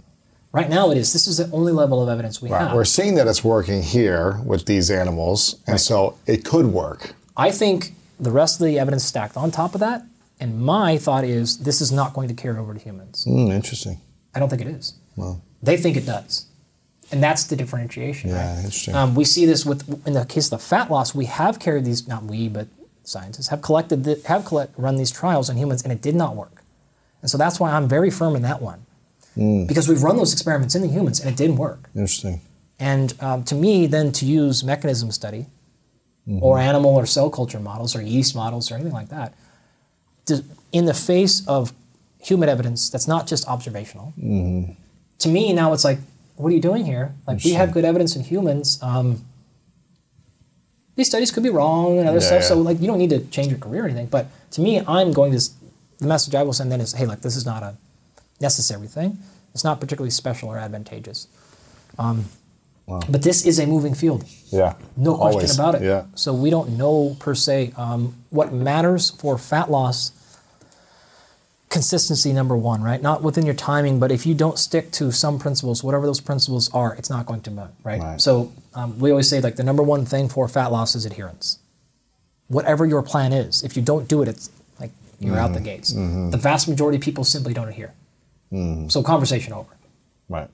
Right 0.52 0.70
now 0.70 0.92
it 0.92 0.98
is. 0.98 1.12
This 1.14 1.26
is 1.28 1.38
the 1.38 1.50
only 1.52 1.72
level 1.72 2.04
of 2.04 2.10
evidence 2.10 2.42
we 2.42 2.50
Right. 2.50 2.62
have. 2.68 2.76
We're 2.76 2.86
seeing 2.86 3.16
that 3.16 3.26
it's 3.28 3.44
working 3.44 3.82
here 3.82 4.40
with 4.46 4.66
these 4.66 4.92
animals, 4.92 5.56
and 5.66 5.82
so 5.82 6.16
it 6.28 6.46
could 6.46 6.68
work. 6.68 7.16
I 7.36 7.50
think 7.52 7.96
the 8.20 8.32
rest 8.32 8.62
of 8.62 8.68
the 8.68 8.78
evidence 8.78 9.04
stacked 9.04 9.36
on 9.36 9.50
top 9.50 9.74
of 9.74 9.80
that, 9.80 10.06
and 10.40 10.62
my 10.62 10.98
thought 10.98 11.24
is 11.24 11.58
this 11.60 11.82
is 11.82 11.92
not 11.92 12.14
going 12.14 12.28
to 12.28 12.36
carry 12.36 12.58
over 12.60 12.74
to 12.76 12.80
humans. 12.80 13.24
Hmm, 13.24 13.50
interesting. 13.50 14.00
I 14.36 14.40
don't 14.40 14.50
think 14.50 14.62
it 14.62 14.68
is. 14.68 14.94
Well, 15.16 15.42
they 15.64 15.78
think 15.78 15.98
it 15.98 16.06
does. 16.06 16.46
And 17.12 17.22
that's 17.24 17.44
the 17.46 17.56
differentiation. 17.56 18.30
Yeah, 18.32 18.50
right? 18.50 18.58
interesting. 18.58 18.96
Um, 18.96 19.16
we 19.16 19.24
see 19.24 19.46
this 19.46 19.66
with, 19.66 19.88
in 20.08 20.14
the 20.14 20.26
case 20.26 20.46
of 20.52 20.60
the 20.60 20.66
fat 20.66 20.90
loss, 20.92 21.16
we 21.16 21.26
have 21.26 21.60
carried 21.60 21.86
these, 21.86 22.08
not 22.08 22.26
we, 22.26 22.48
but 22.50 22.68
scientists 23.04 23.48
have 23.50 23.62
collected, 23.62 24.04
the, 24.04 24.22
have 24.28 24.46
collect, 24.46 24.74
run 24.78 24.96
these 24.98 25.12
trials 25.12 25.50
on 25.50 25.58
humans, 25.58 25.84
and 25.84 25.92
it 25.92 26.02
did 26.02 26.16
not 26.16 26.36
work. 26.36 26.64
And 27.22 27.30
so 27.30 27.38
that's 27.38 27.60
why 27.60 27.72
I'm 27.72 27.88
very 27.88 28.10
firm 28.10 28.36
in 28.36 28.42
that 28.44 28.62
one. 28.62 28.86
Hmm. 29.36 29.66
Because 29.66 29.88
we've 29.90 30.04
run 30.04 30.18
those 30.18 30.34
experiments 30.34 30.76
in 30.76 30.82
the 30.82 30.88
humans, 30.88 31.20
and 31.20 31.30
it 31.30 31.38
didn't 31.38 31.58
work. 31.58 31.90
Interesting. 31.96 32.42
And 32.80 33.14
um, 33.22 33.44
to 33.46 33.56
me, 33.56 33.88
then 33.88 34.12
to 34.14 34.26
use 34.26 34.64
mechanism 34.64 35.12
study 35.12 35.48
Mm-hmm. 36.26 36.42
or 36.42 36.58
animal 36.58 36.96
or 36.96 37.06
cell 37.06 37.30
culture 37.30 37.60
models 37.60 37.98
or 37.98 38.02
yeast 38.02 38.34
models 38.34 38.72
or 38.72 38.76
anything 38.76 38.94
like 38.94 39.10
that, 39.10 39.34
to, 40.28 40.42
in 40.72 40.86
the 40.86 40.94
face 40.94 41.46
of 41.50 41.74
human 42.22 42.48
evidence 42.48 42.90
that's 42.90 43.10
not 43.10 43.28
just 43.28 43.46
observational, 43.46 44.14
Mm-hmm. 44.18 44.72
to 45.20 45.28
me 45.28 45.52
now 45.52 45.74
it's 45.74 45.84
like, 45.84 46.00
what 46.38 46.48
are 46.50 46.56
you 46.56 46.62
doing 46.62 46.86
here? 46.86 47.14
Like 47.28 47.44
we 47.44 47.52
have 47.52 47.74
good 47.74 47.84
evidence 47.84 48.16
in 48.16 48.24
humans. 48.24 48.80
Um, 48.82 49.26
these 50.96 51.08
studies 51.08 51.32
could 51.32 51.44
be 51.44 51.50
wrong 51.50 52.00
and 52.00 52.08
other 52.08 52.20
Yeah, 52.20 52.26
stuff. 52.26 52.44
So 52.44 52.58
like 52.58 52.80
you 52.80 52.88
don't 52.88 53.00
need 53.00 53.10
to 53.12 53.20
change 53.28 53.50
your 53.50 53.60
career 53.60 53.84
or 53.84 53.86
anything. 53.86 54.08
But 54.08 54.28
to 54.52 54.62
me, 54.62 54.82
I'm 54.88 55.12
going 55.12 55.32
to 55.32 55.40
the 56.00 56.08
message 56.08 56.36
I 56.36 56.44
will 56.44 56.54
send 56.54 56.72
then 56.72 56.82
is, 56.82 56.94
hey, 56.94 57.06
like 57.06 57.22
this 57.22 57.36
is 57.36 57.46
not 57.46 57.64
a 57.64 57.76
necessary 58.42 58.88
thing. 58.88 59.18
It's 59.54 59.64
not 59.64 59.80
particularly 59.80 60.12
special 60.12 60.50
or 60.50 60.58
advantageous. 60.58 61.28
Um, 61.98 62.26
But 62.88 63.22
this 63.24 63.46
is 63.46 63.60
a 63.60 63.66
moving 63.66 63.94
field. 63.96 64.26
Yeah. 64.52 64.74
No 64.98 65.16
question 65.16 65.36
Always. 65.36 65.56
about 65.60 65.76
it. 65.76 65.82
Yeah. 65.84 66.04
So 66.16 66.34
we 66.34 66.50
don't 66.50 66.78
know 66.78 67.16
per 67.20 67.34
se 67.36 67.72
um, 67.78 68.16
what 68.30 68.52
matters 68.52 69.10
for 69.10 69.38
fat 69.38 69.72
loss. 69.72 70.12
Consistency 71.70 72.34
number 72.34 72.56
one, 72.56 72.84
right? 72.84 73.02
Not 73.02 73.24
within 73.24 73.46
your 73.46 73.56
timing, 73.56 74.00
but 74.00 74.12
if 74.12 74.26
you 74.28 74.36
don't 74.36 74.60
stick 74.60 74.92
to 74.92 75.12
some 75.12 75.40
principles, 75.40 75.84
whatever 75.84 76.06
those 76.06 76.22
principles 76.22 76.70
are, 76.74 76.94
it's 76.96 77.10
not 77.10 77.26
going 77.26 77.42
to 77.42 77.52
move, 77.52 77.70
right? 77.84 78.02
Right. 78.02 78.22
So 78.22 78.52
um, 78.76 78.98
we 79.00 79.10
always 79.12 79.30
say 79.30 79.40
like 79.42 79.56
the 79.56 79.64
number 79.64 79.84
one 79.84 80.06
thing 80.06 80.30
for 80.30 80.48
fat 80.48 80.72
loss 80.72 80.96
is 80.96 81.06
adherence. 81.06 81.60
Whatever 82.48 82.86
your 82.86 83.02
plan 83.02 83.34
is, 83.34 83.64
if 83.64 83.76
you 83.76 83.82
don't 83.82 84.08
do 84.08 84.22
it, 84.22 84.28
it's 84.28 84.50
like 84.80 84.92
you're 85.20 85.38
out 85.38 85.54
the 85.54 85.60
Mm-hmm. 85.60 85.64
gates. 85.66 85.94
The 85.94 86.38
vast 86.38 86.68
majority 86.68 86.98
of 86.98 87.04
people 87.04 87.24
simply 87.24 87.54
don't 87.54 87.70
adhere. 87.70 87.94
Mm-hmm. 88.52 88.90
So 88.90 89.02
conversation 89.04 89.54
over 89.54 89.70
Right. 90.30 90.50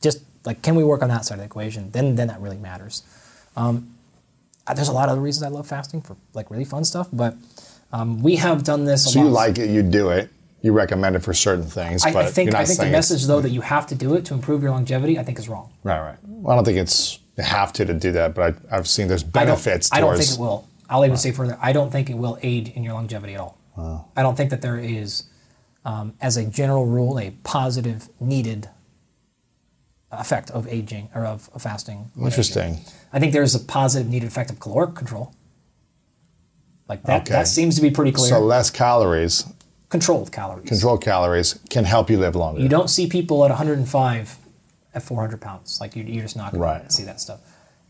just 0.00 0.22
like 0.44 0.62
can 0.62 0.74
we 0.76 0.84
work 0.84 1.02
on 1.02 1.08
that 1.08 1.24
side 1.24 1.34
of 1.34 1.40
the 1.40 1.44
equation 1.44 1.90
then 1.92 2.16
then 2.16 2.28
that 2.28 2.40
really 2.40 2.56
matters 2.58 3.02
um, 3.56 3.94
there's 4.74 4.88
a 4.88 4.92
lot 4.92 5.08
of 5.08 5.12
other 5.12 5.20
reasons 5.20 5.42
i 5.44 5.48
love 5.48 5.66
fasting 5.66 6.00
for 6.02 6.16
like 6.34 6.50
really 6.50 6.64
fun 6.64 6.84
stuff 6.84 7.08
but 7.12 7.34
um, 7.92 8.22
we 8.22 8.36
have 8.36 8.64
done 8.64 8.84
this 8.84 9.06
a 9.06 9.10
So 9.10 9.20
you 9.22 9.28
like 9.28 9.58
it, 9.58 9.70
you 9.70 9.82
do 9.82 10.10
it, 10.10 10.30
you 10.62 10.72
recommend 10.72 11.16
it 11.16 11.20
for 11.20 11.32
certain 11.32 11.64
things, 11.64 12.04
I, 12.04 12.12
but 12.12 12.24
I 12.26 12.30
think 12.30 12.46
you're 12.48 12.52
not 12.54 12.62
i 12.62 12.64
think 12.64 12.78
the 12.80 12.86
message 12.90 13.26
though 13.26 13.40
that 13.40 13.50
you 13.50 13.60
have 13.60 13.86
to 13.88 13.94
do 13.94 14.14
it 14.14 14.24
to 14.26 14.34
improve 14.34 14.62
your 14.62 14.72
longevity 14.72 15.18
i 15.18 15.22
think 15.22 15.38
is 15.38 15.48
wrong 15.48 15.70
Right, 15.84 16.00
right. 16.00 16.18
Well, 16.24 16.52
I 16.52 16.56
don't 16.56 16.64
think 16.64 16.78
it's 16.78 17.18
you 17.38 17.44
have 17.44 17.72
to 17.74 17.84
to 17.86 17.94
do 17.94 18.12
that, 18.12 18.34
but 18.34 18.56
I, 18.70 18.76
I've 18.76 18.88
seen 18.88 19.08
there's 19.08 19.22
I 19.22 19.26
don't, 19.26 19.32
benefits 19.46 19.90
I 19.92 20.00
don't 20.00 20.16
think 20.18 20.30
it 20.32 20.38
will 20.38 20.68
i'll 20.90 21.04
even 21.04 21.18
say 21.18 21.32
further 21.32 21.58
i 21.60 21.70
don't 21.70 21.90
think 21.90 22.08
it 22.08 22.16
will 22.16 22.38
aid 22.42 22.68
in 22.74 22.82
your 22.82 22.94
longevity 22.94 23.34
at 23.34 23.40
all 23.40 23.58
i 24.16 24.22
don't 24.22 24.36
think 24.36 24.48
that 24.50 24.62
there 24.62 24.78
is 24.78 25.24
um, 25.84 26.14
as 26.20 26.36
a 26.38 26.44
general 26.46 26.86
rule 26.86 27.18
a 27.18 27.30
positive 27.44 28.08
needed 28.20 28.68
effect 30.10 30.50
of 30.50 30.66
aging 30.68 31.10
or 31.14 31.24
of, 31.26 31.50
of 31.54 31.60
fasting 31.62 31.98
on 31.98 32.04
aging. 32.16 32.24
Interesting. 32.24 32.80
I 33.12 33.18
think 33.20 33.32
there's 33.34 33.54
a 33.54 33.60
positive 33.60 34.08
needed 34.08 34.26
effect 34.26 34.50
of 34.50 34.58
caloric 34.60 34.94
control. 34.94 35.34
Like 36.88 37.02
that, 37.02 37.22
Okay. 37.22 37.32
that 37.32 37.46
seems 37.48 37.76
to 37.76 37.82
be 37.82 37.90
pretty 37.90 38.12
clear. 38.12 38.30
So 38.30 38.40
less 38.40 38.70
calories, 38.70 39.44
Controlled 39.90 40.32
calories. 40.32 40.68
controlled 40.68 41.02
calories 41.02 41.58
can 41.70 41.84
help 41.84 42.08
you 42.10 42.18
live 42.18 42.34
longer. 42.34 42.60
You 42.60 42.68
don't 42.68 42.88
see 42.88 43.06
people 43.06 43.44
at 43.44 43.50
105 43.50 44.38
at 44.94 45.02
400 45.02 45.40
pounds. 45.40 45.78
Like 45.80 45.94
you, 45.96 46.02
you're 46.04 46.22
just 46.22 46.36
not 46.36 46.52
going 46.52 46.62
Right. 46.62 46.84
to 46.88 46.92
see 46.92 47.04
that 47.04 47.20
stuff. 47.20 47.40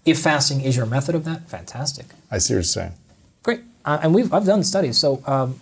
If 0.04 0.20
fasting 0.20 0.60
is 0.62 0.76
your 0.76 0.86
method 0.86 1.14
of 1.14 1.24
that, 1.24 1.48
fantastic, 1.48 2.06
I 2.30 2.38
see 2.38 2.54
what 2.54 2.56
you're 2.56 2.62
saying. 2.64 2.94
great. 3.42 3.60
Uh, 3.84 3.98
and 4.02 4.14
we've 4.14 4.32
I've 4.32 4.44
done 4.46 4.62
studies. 4.64 4.98
So, 4.98 5.22
um, 5.26 5.60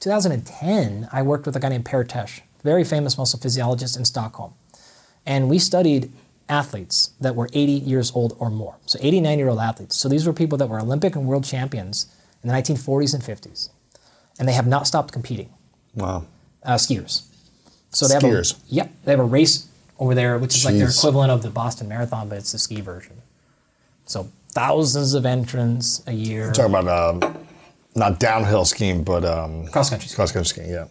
2010, 0.00 1.08
I 1.12 1.22
worked 1.22 1.46
with 1.46 1.56
a 1.56 1.60
guy 1.60 1.68
named 1.68 1.84
Per 1.84 2.04
Tesch, 2.04 2.40
very 2.62 2.84
famous 2.84 3.18
muscle 3.18 3.38
physiologist 3.40 3.96
in 3.96 4.04
Stockholm, 4.04 4.54
and 5.24 5.48
we 5.48 5.58
studied 5.58 6.10
athletes 6.48 7.10
that 7.20 7.34
were 7.34 7.48
80 7.52 7.72
years 7.72 8.12
old 8.14 8.36
or 8.38 8.50
more. 8.50 8.76
So 8.86 8.98
89 9.02 9.38
year 9.38 9.48
old 9.48 9.58
athletes. 9.58 9.96
So 9.96 10.08
these 10.08 10.26
were 10.26 10.32
people 10.32 10.56
that 10.58 10.68
were 10.68 10.78
Olympic 10.80 11.16
and 11.16 11.26
world 11.26 11.42
champions 11.44 12.06
in 12.42 12.48
the 12.48 12.54
1940s 12.54 13.14
and 13.14 13.22
50s, 13.22 13.68
and 14.38 14.46
they 14.48 14.52
have 14.52 14.66
not 14.66 14.86
stopped 14.86 15.12
competing. 15.12 15.50
Wow. 15.94 16.24
uh, 16.62 16.74
skiers. 16.74 17.22
So 17.90 18.06
they 18.06 18.14
Skiers. 18.16 18.52
have 18.52 18.60
a 18.62 18.74
yep, 18.74 18.92
they 19.04 19.10
have 19.12 19.20
a 19.20 19.24
race 19.24 19.66
over 19.98 20.14
there, 20.14 20.38
which 20.38 20.54
is 20.54 20.64
like 20.64 20.76
their 20.76 20.88
Jeez. 20.88 20.98
equivalent 20.98 21.30
of 21.30 21.42
the 21.42 21.50
Boston 21.50 21.88
Marathon, 21.88 22.28
but 22.28 22.38
it's 22.38 22.52
the 22.52 22.58
ski 22.58 22.80
version. 22.80 23.22
So 24.04 24.30
thousands 24.50 25.14
of 25.14 25.26
entrants 25.26 26.02
a 26.06 26.12
year. 26.12 26.52
Talking 26.52 26.74
about 26.74 27.22
um, 27.24 27.46
not 27.94 28.20
downhill 28.20 28.64
skiing, 28.64 29.04
but 29.04 29.24
um, 29.24 29.66
Cross 29.68 29.90
country 29.90 30.08
cross 30.14 30.32
country 30.32 30.48
skiing. 30.48 30.70
Yeah. 30.70 30.86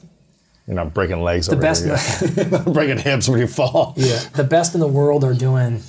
You're 0.67 0.75
not 0.75 0.93
breaking 0.95 1.21
legs. 1.21 1.45
The 1.45 1.53
over 1.53 1.61
best, 1.61 1.85
here, 1.85 2.47
yeah. 2.51 2.63
breaking 2.67 2.97
hips 2.97 3.29
when 3.29 3.39
you 3.39 3.45
fall. 3.47 3.93
yeah, 3.97 4.17
the 4.35 4.43
best 4.43 4.73
in 4.73 4.79
the 4.79 4.87
world 4.87 5.23
are 5.23 5.35
doing 5.35 5.83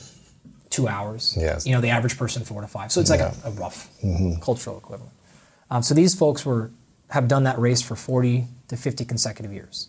two 0.68 0.86
hours. 0.86 1.34
Yes. 1.38 1.66
You 1.66 1.74
know, 1.74 1.80
the 1.80 1.88
average 1.88 2.18
person 2.18 2.44
four 2.44 2.60
to 2.60 2.66
five. 2.68 2.92
So 2.92 3.00
it's 3.00 3.08
like 3.08 3.20
a, 3.20 3.34
a 3.44 3.50
rough 3.52 3.88
cultural 4.42 4.76
equivalent. 4.76 5.12
Um, 5.70 5.82
so 5.82 5.94
these 5.94 6.14
folks 6.14 6.44
were 6.44 6.70
have 7.10 7.26
done 7.28 7.44
that 7.44 7.58
race 7.58 7.80
for 7.80 7.96
40 7.96 8.46
to 8.68 8.76
50 8.76 9.04
consecutive 9.04 9.52
years. 9.52 9.88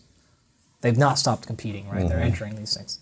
They've 0.80 0.96
not 0.96 1.18
stopped 1.18 1.46
competing, 1.46 1.88
right? 1.88 2.08
They're 2.08 2.20
entering 2.20 2.54
these 2.56 2.74
things. 2.74 3.00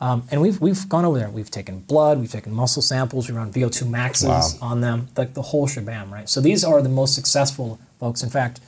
Um, 0.00 0.26
and 0.30 0.40
we've, 0.40 0.60
we've 0.60 0.88
gone 0.88 1.04
over 1.04 1.18
there. 1.18 1.30
We've 1.30 1.50
taken 1.50 1.78
blood, 1.80 2.18
we've 2.18 2.30
taken 2.30 2.52
muscle 2.52 2.82
samples, 2.82 3.28
we 3.30 3.34
run 3.36 3.52
VO2 3.52 3.88
maxes 3.88 4.28
Wow. 4.28 4.50
on 4.60 4.80
them, 4.80 5.08
like 5.16 5.34
the 5.34 5.42
whole 5.42 5.66
shabam, 5.68 6.10
right? 6.10 6.28
So 6.28 6.40
these 6.40 6.64
are 6.64 6.82
the 6.82 6.88
most 6.88 7.14
successful 7.14 7.78
folks. 8.00 8.22
In 8.22 8.28
fact, 8.28 8.60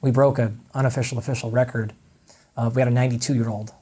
we 0.00 0.10
broke 0.10 0.38
an 0.38 0.58
unofficial 0.74 1.18
official 1.18 1.50
record. 1.50 1.92
Uh, 2.56 2.70
we 2.74 2.80
had 2.80 2.88
a 2.88 2.90
92 2.90 3.34
year 3.34 3.48
old 3.48 3.72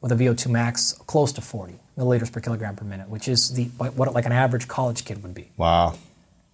with 0.00 0.12
a 0.12 0.16
VO2 0.16 0.48
max 0.50 0.92
close 1.06 1.32
to 1.32 1.40
40 1.40 1.74
milliliters 1.96 2.30
per 2.32 2.40
kilogram 2.40 2.76
per 2.76 2.84
minute, 2.84 3.08
which 3.08 3.28
is 3.28 3.50
the 3.54 3.64
what 3.78 3.94
what, 3.94 4.12
like 4.12 4.26
an 4.26 4.32
average 4.32 4.68
college 4.68 5.04
kid 5.04 5.22
would 5.22 5.34
be. 5.34 5.50
Wow. 5.56 5.94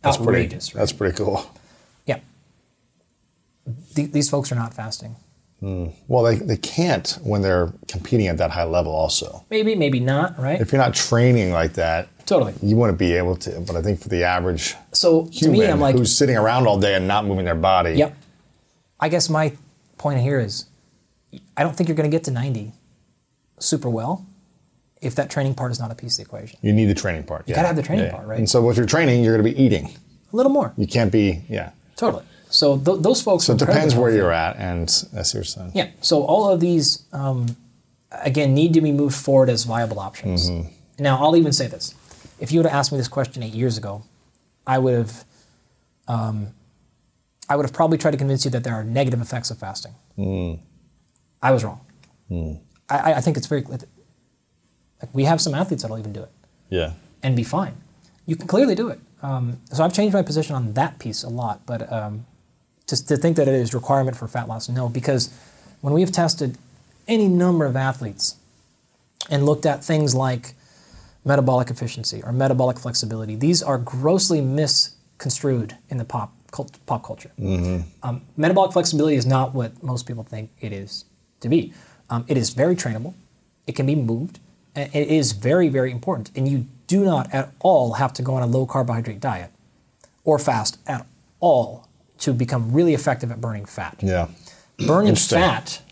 That's 0.02 0.18
Outrageous, 0.20 0.70
pretty. 0.70 0.78
right? 0.78 0.80
That's 0.82 0.92
pretty 0.92 1.16
cool. 1.16 1.50
Yeah. 2.06 2.20
Th- 3.94 4.10
these 4.12 4.28
folks 4.30 4.52
are 4.52 4.54
not 4.54 4.74
fasting. 4.74 5.16
Well, 6.08 6.22
they, 6.24 6.36
they 6.36 6.56
can't 6.56 7.18
when 7.22 7.42
they're 7.42 7.72
competing 7.88 8.26
at 8.28 8.38
that 8.38 8.50
high 8.50 8.64
level. 8.64 8.92
Also, 8.92 9.44
Maybe, 9.50 9.74
maybe 9.74 10.00
not, 10.00 10.38
right? 10.38 10.60
if 10.60 10.72
you're 10.72 10.80
not 10.80 10.94
training 10.94 11.52
like 11.52 11.74
that, 11.74 12.08
totally. 12.26 12.54
you 12.62 12.76
wouldn't 12.76 12.98
be 12.98 13.12
able 13.14 13.36
to. 13.36 13.60
But 13.60 13.76
I 13.76 13.82
think 13.82 14.00
for 14.00 14.08
the 14.08 14.24
average 14.24 14.74
So 14.92 15.24
to 15.26 15.30
human 15.30 15.60
me, 15.60 15.66
I'm 15.66 15.80
like, 15.80 15.96
who's 15.96 16.16
sitting 16.16 16.36
around 16.36 16.66
all 16.66 16.78
day 16.78 16.94
and 16.94 17.08
not 17.08 17.24
moving 17.26 17.44
their 17.44 17.54
body, 17.54 17.92
Yep. 17.94 18.16
I 19.00 19.08
guess 19.08 19.28
my 19.28 19.52
point 19.98 20.20
here 20.20 20.38
is 20.40 20.66
I 21.56 21.62
don't 21.62 21.74
think 21.76 21.88
you're 21.88 21.96
going 21.96 22.10
to 22.10 22.14
get 22.14 22.24
to 22.24 22.30
90 22.30 22.72
super 23.58 23.88
well 23.88 24.26
if 25.00 25.14
that 25.16 25.30
training 25.30 25.54
part 25.54 25.70
is 25.72 25.78
not 25.80 25.90
a 25.90 25.94
piece 25.94 26.18
of 26.18 26.24
the 26.24 26.28
equation. 26.28 26.58
you 26.62 26.72
need 26.72 26.86
the 26.86 26.94
training 26.94 27.24
part. 27.24 27.46
You 27.48 27.54
gotta 27.54 27.66
have 27.66 27.76
the 27.76 27.82
training 27.82 28.10
part, 28.10 28.26
right? 28.26 28.38
And 28.38 28.48
so 28.48 28.70
if 28.70 28.76
you're 28.76 28.86
training, 28.86 29.22
you're 29.22 29.36
going 29.36 29.46
to 29.46 29.54
be 29.56 29.62
eating. 29.62 29.86
A 30.32 30.36
little 30.36 30.50
more. 30.52 30.72
You 30.78 30.86
can't 30.86 31.12
be, 31.12 31.42
yeah. 31.48 31.70
Totally. 31.96 32.24
So 32.54 32.78
th- 32.78 33.00
those 33.00 33.20
folks 33.20 33.44
So 33.44 33.54
it 33.54 33.58
depends 33.58 33.94
where 33.96 34.12
you're 34.12 34.32
at, 34.32 34.56
and 34.56 34.88
as 35.12 35.34
you're 35.34 35.42
saying. 35.42 35.72
Yeah. 35.74 35.88
So 36.00 36.22
all 36.22 36.48
of 36.48 36.60
these, 36.60 37.02
um, 37.12 37.56
again, 38.12 38.54
need 38.54 38.74
to 38.74 38.80
be 38.80 38.92
moved 38.92 39.16
forward 39.16 39.50
as 39.50 39.64
viable 39.64 39.98
options. 39.98 40.48
Mm-hmm. 40.48 40.68
Now, 41.02 41.18
I'll 41.20 41.34
even 41.36 41.52
say 41.52 41.66
this: 41.66 41.94
if 42.38 42.52
you 42.52 42.60
would 42.60 42.66
have 42.66 42.78
asked 42.78 42.92
me 42.92 42.98
this 42.98 43.08
question 43.08 43.42
eight 43.42 43.54
years 43.54 43.76
ago, 43.76 44.02
I 44.66 44.78
would 44.78 44.94
have, 44.94 45.24
um, 46.06 46.48
I 47.48 47.56
would 47.56 47.66
have 47.66 47.72
probably 47.72 47.98
tried 47.98 48.12
to 48.12 48.18
convince 48.18 48.44
you 48.44 48.52
that 48.52 48.62
there 48.62 48.74
are 48.74 48.84
negative 48.84 49.20
effects 49.20 49.50
of 49.50 49.58
fasting. 49.58 49.94
Mm. 50.16 50.60
I 51.42 51.50
was 51.50 51.64
wrong. 51.64 51.80
I, 52.88 53.14
I 53.14 53.20
think 53.20 53.36
it's 53.36 53.48
very. 53.48 53.62
Like, 53.62 53.82
we 55.12 55.24
have 55.24 55.40
some 55.40 55.54
athletes 55.54 55.82
that'll 55.82 55.98
even 55.98 56.12
do 56.12 56.22
it 56.22 56.30
Yeah. 56.70 56.92
and 57.22 57.34
be 57.36 57.42
fine. 57.42 57.74
You 58.26 58.36
can 58.36 58.46
clearly 58.46 58.74
do 58.76 58.88
it. 58.88 59.00
Um, 59.22 59.60
so 59.72 59.82
I've 59.84 59.92
changed 59.92 60.14
my 60.14 60.22
position 60.22 60.54
on 60.54 60.72
that 60.74 60.98
piece 61.00 61.24
a 61.24 61.28
lot, 61.28 61.66
but 61.66 61.92
um, 61.92 62.24
just 62.86 63.08
to 63.08 63.16
think 63.16 63.36
that 63.36 63.48
it 63.48 63.54
is 63.54 63.74
requirement 63.74 64.16
for 64.16 64.28
fat 64.28 64.48
loss, 64.48 64.68
no, 64.68 64.88
because 64.88 65.30
when 65.80 65.94
we've 65.94 66.12
tested 66.12 66.58
any 67.08 67.28
number 67.28 67.64
of 67.64 67.76
athletes 67.76 68.36
and 69.30 69.44
looked 69.46 69.66
at 69.66 69.82
things 69.82 70.14
like 70.14 70.54
metabolic 71.24 71.70
efficiency 71.70 72.22
or 72.22 72.32
metabolic 72.32 72.78
flexibility, 72.78 73.34
these 73.36 73.62
are 73.62 73.78
grossly 73.78 74.40
misconstrued 74.40 75.76
in 75.88 75.98
the 75.98 76.04
pop 76.04 76.32
cult, 76.52 76.78
pop 76.86 77.04
culture. 77.04 77.30
Um, 78.02 78.22
metabolic 78.36 78.72
flexibility 78.72 79.16
is 79.16 79.26
not 79.26 79.54
what 79.54 79.82
most 79.82 80.06
people 80.06 80.24
think 80.24 80.50
it 80.60 80.72
is 80.72 81.04
to 81.40 81.48
be. 81.48 81.72
Um, 82.10 82.24
it 82.28 82.36
is 82.36 82.50
very 82.50 82.76
trainable. 82.76 83.14
It 83.66 83.74
can 83.74 83.86
be 83.86 83.94
moved. 83.94 84.40
and 84.74 84.94
It 84.94 85.08
is 85.08 85.32
very, 85.32 85.68
very 85.68 85.90
important. 85.90 86.30
And 86.36 86.46
you 86.46 86.66
do 86.86 87.04
not 87.04 87.32
at 87.32 87.52
all 87.60 87.94
have 87.94 88.12
to 88.14 88.22
go 88.22 88.34
on 88.34 88.42
a 88.42 88.46
low 88.46 88.66
carbohydrate 88.66 89.20
diet 89.20 89.50
or 90.22 90.38
fast 90.38 90.78
at 90.86 91.06
all 91.40 91.83
to 92.18 92.32
become 92.32 92.72
really 92.72 92.94
effective 92.94 93.30
at 93.30 93.40
burning 93.40 93.64
fat. 93.64 93.96
Yeah. 94.00 94.28
Burning 94.86 95.14
fat 95.14 95.82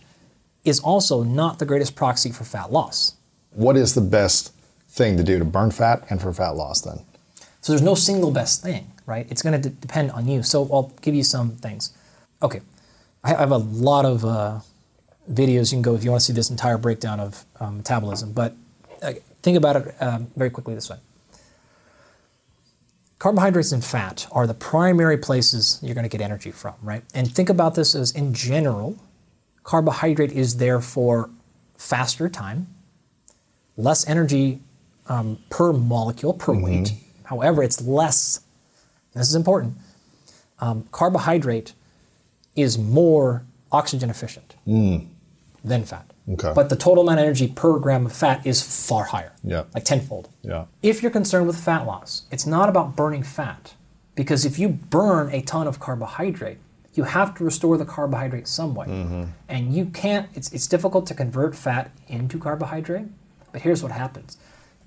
is 0.64 0.80
also 0.80 1.22
not 1.22 1.58
the 1.58 1.66
greatest 1.66 1.94
proxy 1.96 2.30
for 2.30 2.44
fat 2.44 2.72
loss. 2.72 3.14
What 3.50 3.76
is 3.76 3.94
the 3.94 4.00
best 4.00 4.52
thing 4.88 5.16
to 5.16 5.22
do 5.24 5.38
to 5.38 5.44
burn 5.44 5.70
fat 5.70 6.04
and 6.10 6.20
for 6.20 6.32
fat 6.32 6.50
loss 6.50 6.80
then? 6.80 7.00
So 7.60 7.72
there's 7.72 7.82
no 7.82 7.94
single 7.94 8.30
best 8.30 8.62
thing, 8.62 8.92
right? 9.06 9.26
It's 9.30 9.42
going 9.42 9.60
to 9.60 9.68
d- 9.68 9.76
depend 9.80 10.10
on 10.12 10.26
you. 10.26 10.42
So 10.42 10.68
I'll 10.72 10.92
give 11.00 11.14
you 11.14 11.22
some 11.22 11.52
things. 11.56 11.92
Okay, 12.42 12.60
I 13.22 13.34
I 13.34 13.38
have 13.38 13.52
a 13.52 13.58
lot 13.58 14.04
of 14.04 14.24
uh, 14.24 14.60
videos 15.30 15.70
you 15.70 15.76
can 15.76 15.82
go 15.82 15.94
if 15.94 16.02
you 16.04 16.10
want 16.10 16.20
to 16.20 16.26
see 16.26 16.32
this 16.32 16.50
entire 16.50 16.78
breakdown 16.78 17.20
of 17.20 17.44
um, 17.60 17.78
metabolism. 17.78 18.32
But 18.32 18.54
uh, 19.00 19.12
think 19.42 19.56
about 19.56 19.76
it 19.76 19.94
um, 20.00 20.26
very 20.36 20.50
quickly 20.50 20.74
this 20.74 20.90
way: 20.90 20.96
carbohydrates 23.22 23.70
and 23.70 23.84
fat 23.84 24.26
are 24.32 24.48
the 24.48 24.54
primary 24.54 25.16
places 25.16 25.78
you're 25.80 25.94
going 25.94 26.02
to 26.02 26.08
get 26.08 26.20
energy 26.20 26.50
from, 26.50 26.74
right? 26.82 27.04
And 27.14 27.32
think 27.32 27.48
about 27.48 27.76
this 27.76 27.94
as, 27.94 28.10
in 28.10 28.34
general, 28.34 28.98
carbohydrate 29.62 30.32
is 30.32 30.56
there 30.56 30.80
for 30.80 31.30
faster 31.76 32.28
time, 32.28 32.66
less 33.76 34.08
energy 34.08 34.58
um, 35.06 35.38
per 35.50 35.72
molecule, 35.72 36.34
per 36.34 36.52
weight. 36.52 36.94
However, 37.22 37.62
it's 37.62 37.80
less, 37.80 38.40
this 39.14 39.28
is 39.28 39.36
important, 39.36 39.76
um, 40.58 40.88
carbohydrate 40.90 41.74
is 42.56 42.76
more 42.76 43.44
oxygen 43.70 44.10
efficient 44.10 44.56
than 45.62 45.84
fat. 45.84 46.11
Okay. 46.30 46.52
But 46.54 46.68
the 46.68 46.76
total 46.76 47.02
amount 47.02 47.18
of 47.18 47.24
energy 47.24 47.48
per 47.48 47.78
gram 47.78 48.06
of 48.06 48.12
fat 48.12 48.46
is 48.46 48.62
far 48.62 49.04
higher, 49.04 49.32
Yeah. 49.42 49.64
like 49.74 49.84
tenfold. 49.84 50.28
Yeah. 50.42 50.66
If 50.82 51.02
you're 51.02 51.10
concerned 51.10 51.46
with 51.46 51.56
fat 51.56 51.84
loss, 51.86 52.22
it's 52.30 52.46
not 52.46 52.68
about 52.68 52.94
burning 52.94 53.22
fat. 53.22 53.74
Because 54.14 54.44
if 54.44 54.58
you 54.58 54.68
burn 54.68 55.30
a 55.32 55.40
ton 55.42 55.66
of 55.66 55.80
carbohydrate, 55.80 56.58
you 56.94 57.04
have 57.04 57.34
to 57.36 57.44
restore 57.44 57.78
the 57.78 57.86
carbohydrate 57.86 58.46
some 58.46 58.74
way. 58.74 58.86
Mm-hmm. 58.86 59.22
And 59.48 59.74
you 59.74 59.86
can't, 59.86 60.28
it's, 60.34 60.52
it's 60.52 60.66
difficult 60.66 61.06
to 61.06 61.14
convert 61.14 61.56
fat 61.56 61.90
into 62.06 62.38
carbohydrate. 62.38 63.06
But 63.50 63.62
here's 63.62 63.82
what 63.82 63.92
happens 63.92 64.36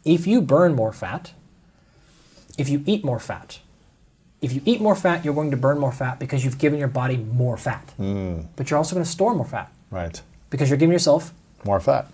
if 0.06 0.28
you 0.28 0.42
burn 0.42 0.76
more 0.76 0.94
fat, 0.94 1.34
if 2.58 2.70
you 2.70 2.84
eat 2.86 3.04
more 3.04 3.20
fat, 3.20 3.60
if 4.42 4.54
you 4.54 4.62
eat 4.66 4.80
more 4.80 4.96
fat, 4.96 5.26
you're 5.26 5.34
going 5.34 5.52
to 5.52 5.58
burn 5.58 5.80
more 5.80 5.92
fat 5.92 6.20
because 6.20 6.46
you've 6.46 6.60
given 6.60 6.78
your 6.78 6.88
body 6.88 7.18
more 7.18 7.58
fat. 7.58 7.94
Mm. 8.00 8.46
But 8.56 8.70
you're 8.70 8.78
also 8.78 8.94
going 8.96 9.04
to 9.04 9.10
store 9.12 9.34
more 9.34 9.46
fat 9.46 9.72
Right. 9.92 10.22
Because 10.50 10.70
you're 10.70 10.78
giving 10.78 10.94
yourself 10.94 11.34
More 11.64 11.80
fat. 11.80 12.08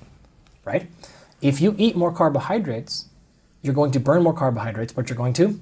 right? 0.66 0.88
If 1.42 1.60
you 1.62 1.76
eat 1.78 1.96
more 1.96 2.12
carbohydrates, 2.14 3.06
you're 3.62 3.74
going 3.74 3.92
to 3.92 4.00
burn 4.00 4.24
more 4.24 4.34
carbohydrates, 4.34 4.94
but 4.94 5.10
you're 5.10 5.18
going 5.18 5.34
to 5.34 5.60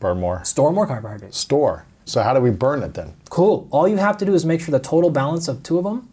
Burn 0.00 0.20
more. 0.20 0.44
store 0.44 0.72
more 0.72 0.86
carbohydrates. 0.86 1.36
Store. 1.38 1.84
So 2.04 2.22
how 2.22 2.32
do 2.32 2.40
we 2.40 2.50
burn 2.50 2.82
it 2.82 2.94
then? 2.94 3.14
Cool. 3.28 3.66
All 3.70 3.86
you 3.86 3.96
have 3.98 4.16
to 4.18 4.24
do 4.24 4.32
is 4.34 4.44
make 4.46 4.60
sure 4.60 4.72
the 4.72 4.78
total 4.78 5.10
balance 5.10 5.46
of 5.48 5.62
two 5.62 5.76
of 5.78 5.84
them 5.84 6.08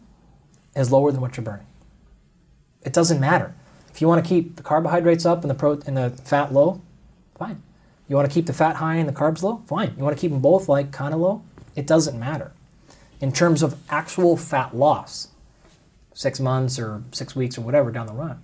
is 0.75 0.91
lower 0.91 1.11
than 1.11 1.21
what 1.21 1.37
you're 1.37 1.43
burning. 1.45 1.65
It 2.83 2.91
doesn't 2.93 3.19
matter. 3.19 3.53
If 3.93 4.01
you 4.01 4.07
want 4.09 4.23
to 4.23 4.27
keep 4.27 4.57
the 4.57 4.63
carbohydrates 4.63 5.25
up 5.25 5.41
and 5.41 5.49
the 5.49 5.55
pro- 5.55 5.81
and 5.87 5.95
the 5.95 6.09
fat 6.25 6.51
low, 6.53 6.81
fine. 7.37 7.61
You 8.09 8.15
want 8.17 8.29
to 8.29 8.33
keep 8.33 8.45
the 8.45 8.53
fat 8.53 8.75
high 8.75 8.95
and 8.95 9.07
the 9.07 9.13
carbs 9.13 9.41
low, 9.41 9.63
fine. 9.67 9.93
You 9.97 10.03
want 10.03 10.15
to 10.15 10.19
keep 10.19 10.31
them 10.31 10.41
both 10.41 10.67
like 10.67 10.91
kind 10.91 11.13
of 11.13 11.19
low, 11.21 11.41
it 11.75 11.87
doesn't 11.87 12.19
matter. 12.19 12.51
In 13.21 13.31
terms 13.31 13.63
of 13.63 13.77
actual 13.89 14.35
fat 14.37 14.75
loss, 14.75 15.29
six 16.15 16.39
months 16.39 16.79
or 16.79 17.03
six 17.11 17.35
weeks 17.35 17.57
or 17.57 17.61
whatever 17.61 17.91
down 17.91 18.07
the 18.07 18.13
run, 18.13 18.41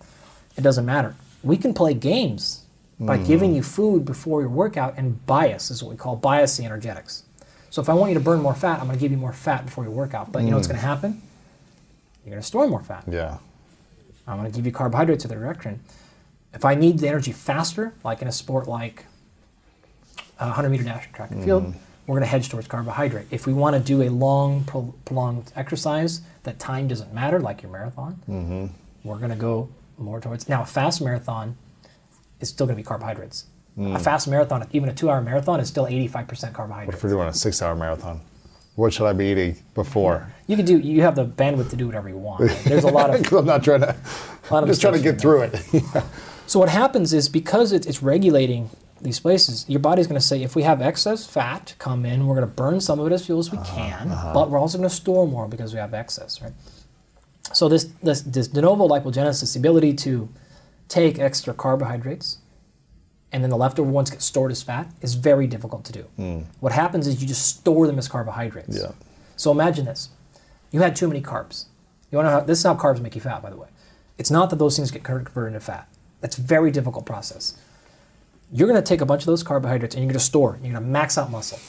it 0.56 0.62
doesn't 0.62 0.86
matter. 0.86 1.16
We 1.42 1.58
can 1.58 1.74
play 1.74 1.96
games 1.96 2.66
by 3.00 3.18
mm-hmm. 3.18 3.26
giving 3.26 3.56
you 3.56 3.64
food 3.64 4.06
before 4.06 4.42
your 4.42 4.50
workout 4.52 4.94
and 4.96 5.26
bias 5.26 5.72
is 5.72 5.82
what 5.82 5.90
we 5.90 5.98
call 5.98 6.16
bias 6.16 6.58
the 6.58 6.66
energetics. 6.66 7.24
So 7.72 7.82
if 7.82 7.90
I 7.90 7.94
want 7.94 8.12
you 8.12 8.16
to 8.16 8.24
burn 8.24 8.42
more 8.42 8.54
fat, 8.54 8.80
I'm 8.80 8.86
going 8.86 8.98
to 8.98 9.02
give 9.02 9.12
you 9.12 9.18
more 9.18 9.34
fat 9.34 9.66
before 9.66 9.86
your 9.86 9.94
workout. 9.94 10.32
But 10.32 10.44
you 10.44 10.52
know 10.52 10.58
what's 10.58 10.68
mm. 10.68 10.72
going 10.72 10.82
to 10.82 10.86
happen? 10.86 11.22
You're 12.24 12.32
going 12.32 12.42
to 12.42 12.48
store 12.48 12.68
more 12.68 12.84
fat. 12.84 13.06
Yeah. 13.10 13.38
I'm 14.28 14.38
going 14.38 14.52
to 14.52 14.56
give 14.56 14.66
you 14.66 14.72
carbohydrates 14.72 15.24
to 15.24 15.28
the 15.28 15.36
direction. 15.36 15.80
If 16.54 16.66
I 16.66 16.76
need 16.76 17.00
the 17.00 17.08
energy 17.08 17.32
faster, 17.32 17.94
like 18.04 18.22
in 18.22 18.28
a 18.28 18.32
sport 18.32 18.68
like 18.68 19.06
a 20.40 20.48
100 20.48 20.70
meter 20.70 20.84
dash 20.84 21.10
track 21.14 21.32
and 21.32 21.44
field, 21.44 21.64
mm-hmm. 21.64 21.80
We're 22.12 22.18
going 22.18 22.28
to 22.28 22.30
hedge 22.30 22.50
towards 22.50 22.68
carbohydrate. 22.68 23.28
If 23.32 23.48
we 23.48 23.54
want 23.54 23.74
to 23.78 23.82
do 23.82 24.02
a 24.02 24.10
long, 24.10 24.66
pro- 24.66 24.94
prolonged 25.06 25.50
exercise 25.56 26.20
that 26.44 26.60
time 26.60 26.90
doesn't 26.90 27.14
matter, 27.14 27.40
like 27.40 27.62
your 27.62 27.72
marathon, 27.72 28.22
mm-hmm. 28.28 28.66
we're 29.08 29.18
going 29.18 29.30
to 29.30 29.38
go 29.38 29.70
more 29.98 30.20
towards. 30.20 30.50
Now, 30.50 30.64
a 30.64 30.66
fast 30.66 31.02
marathon 31.02 31.56
is 32.42 32.50
still 32.50 32.68
going 32.68 32.76
to 32.76 32.84
be 32.84 32.86
carbohydrates. 32.86 33.46
A 33.78 33.80
mm. 33.80 34.02
fast 34.02 34.28
marathon, 34.28 34.68
even 34.74 34.90
a 34.90 34.94
two 34.94 35.10
hour 35.10 35.22
marathon, 35.22 35.62
is 35.62 35.70
still 35.70 35.86
85% 35.86 36.28
What 36.28 36.54
carbohydrates. 36.54 36.98
if 36.98 37.04
we're 37.06 37.12
doing 37.12 37.30
a 37.30 37.34
six 37.34 37.62
hour 37.62 37.78
marathon? 37.78 38.20
What 38.76 38.92
should 38.92 39.08
I 39.08 39.14
be 39.14 39.28
eating 39.28 39.56
before? 39.74 40.28
You 40.48 40.58
can 40.58 40.66
do. 40.66 40.78
You 40.80 41.04
have 41.04 41.16
the 41.16 41.26
bandwidth 41.26 41.70
to 41.70 41.78
do 41.78 41.86
whatever 41.86 42.10
you 42.10 42.18
want. 42.18 42.42
right? 42.42 42.62
There's 42.66 42.84
a 42.84 42.90
lot 42.90 43.16
of. 43.16 43.32
I'm 43.34 43.46
not 43.46 43.64
trying 43.64 43.82
to. 43.82 43.96
I'm 44.52 44.68
just 44.68 44.82
trying 44.82 44.96
to 44.96 45.02
get 45.02 45.22
through 45.22 45.44
it. 45.44 45.56
So 46.48 46.60
what 46.60 46.68
happens 46.68 47.14
is 47.14 47.30
because 47.30 47.72
it, 47.72 47.86
it's 47.86 48.04
regulating 48.04 48.72
these 49.04 49.20
places, 49.20 49.66
your 49.68 49.80
body's 49.80 50.08
going 50.08 50.20
to 50.20 50.26
say, 50.26 50.44
if 50.44 50.56
we 50.56 50.64
have 50.64 50.82
excess 50.82 51.26
fat 51.26 51.76
come 51.80 52.06
in, 52.06 52.28
we're 52.28 52.36
going 52.36 52.48
to 52.48 52.54
burn 52.54 52.82
some 52.82 53.00
of 53.00 53.08
it 53.08 53.14
as 53.14 53.26
fuel 53.26 53.40
as 53.40 53.52
we 53.52 53.58
uh-huh, 53.58 53.76
can, 53.76 54.12
uh-huh. 54.12 54.34
but 54.34 54.50
we're 54.50 54.60
also 54.60 54.78
going 54.78 54.90
to 54.90 54.96
store 54.96 55.28
more 55.28 55.48
because 55.48 55.74
we 55.74 55.80
have 55.80 55.94
excess, 55.94 56.42
right? 56.42 56.54
So 57.54 57.68
this, 57.68 57.86
this 58.02 58.22
this 58.22 58.48
de 58.48 58.62
novo 58.62 58.88
lipogenesis, 58.88 59.54
the 59.54 59.60
ability 59.60 59.94
to 59.96 60.30
take 60.88 61.20
extra 61.20 61.54
carbohydrates, 61.54 62.38
and 63.32 63.44
then 63.44 63.50
the 63.50 63.58
leftover 63.58 63.90
ones 63.90 64.10
get 64.10 64.22
stored 64.22 64.52
as 64.52 64.64
fat, 64.64 64.92
is 65.02 65.16
very 65.16 65.48
difficult 65.48 65.84
to 65.86 65.92
do. 65.92 66.02
Hmm. 66.16 66.40
What 66.60 66.72
happens 66.72 67.08
is 67.08 67.22
you 67.22 67.28
just 67.28 67.46
store 67.58 67.88
them 67.88 67.98
as 67.98 68.08
carbohydrates. 68.08 68.78
Yeah. 68.78 68.92
So 69.36 69.52
imagine 69.52 69.86
this: 69.86 70.10
you 70.72 70.82
had 70.82 70.96
too 70.96 71.08
many 71.08 71.22
carbs. 71.22 71.66
You 72.10 72.18
want 72.18 72.28
to 72.28 72.32
know 72.32 72.40
how 72.40 72.46
this 72.46 72.60
is 72.60 72.64
how 72.64 72.76
carbs 72.76 73.02
make 73.02 73.16
you 73.16 73.22
fat, 73.22 73.42
by 73.42 73.50
the 73.50 73.58
way. 73.58 73.68
It's 74.18 74.32
not 74.32 74.50
that 74.52 74.58
those 74.58 74.76
things 74.76 74.92
get 74.92 75.04
converted 75.04 75.54
into 75.54 75.66
fat. 75.66 75.88
That's 76.22 76.38
a 76.38 76.42
very 76.42 76.72
difficult 76.72 77.06
process. 77.06 77.58
You're 78.52 78.68
going 78.68 78.82
to 78.82 78.88
take 78.88 79.02
a 79.02 79.06
bunch 79.06 79.22
of 79.22 79.28
those 79.28 79.44
carbohydrates 79.44 79.96
and 79.96 80.04
you're 80.04 80.10
going 80.10 80.20
to 80.20 80.26
store. 80.26 80.58
You're 80.62 80.74
going 80.74 80.84
to 80.84 80.90
max 80.90 81.18
out 81.18 81.32
muscle. 81.32 81.60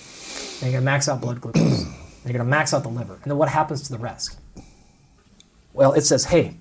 And 0.61 0.73
you're 0.73 0.81
going 0.81 0.83
to 0.83 0.91
max 0.93 1.09
out 1.09 1.21
blood 1.21 1.41
glucose. 1.41 1.85
and 1.85 2.25
you're 2.25 2.33
going 2.33 2.39
to 2.39 2.45
max 2.45 2.75
out 2.75 2.83
the 2.83 2.89
liver. 2.89 3.15
And 3.15 3.31
then 3.31 3.39
what 3.39 3.49
happens 3.49 3.83
to 3.83 3.93
the 3.93 3.99
rest? 3.99 4.39
Well, 5.73 5.93
it 5.93 6.03
says, 6.03 6.27
hey, 6.27 6.57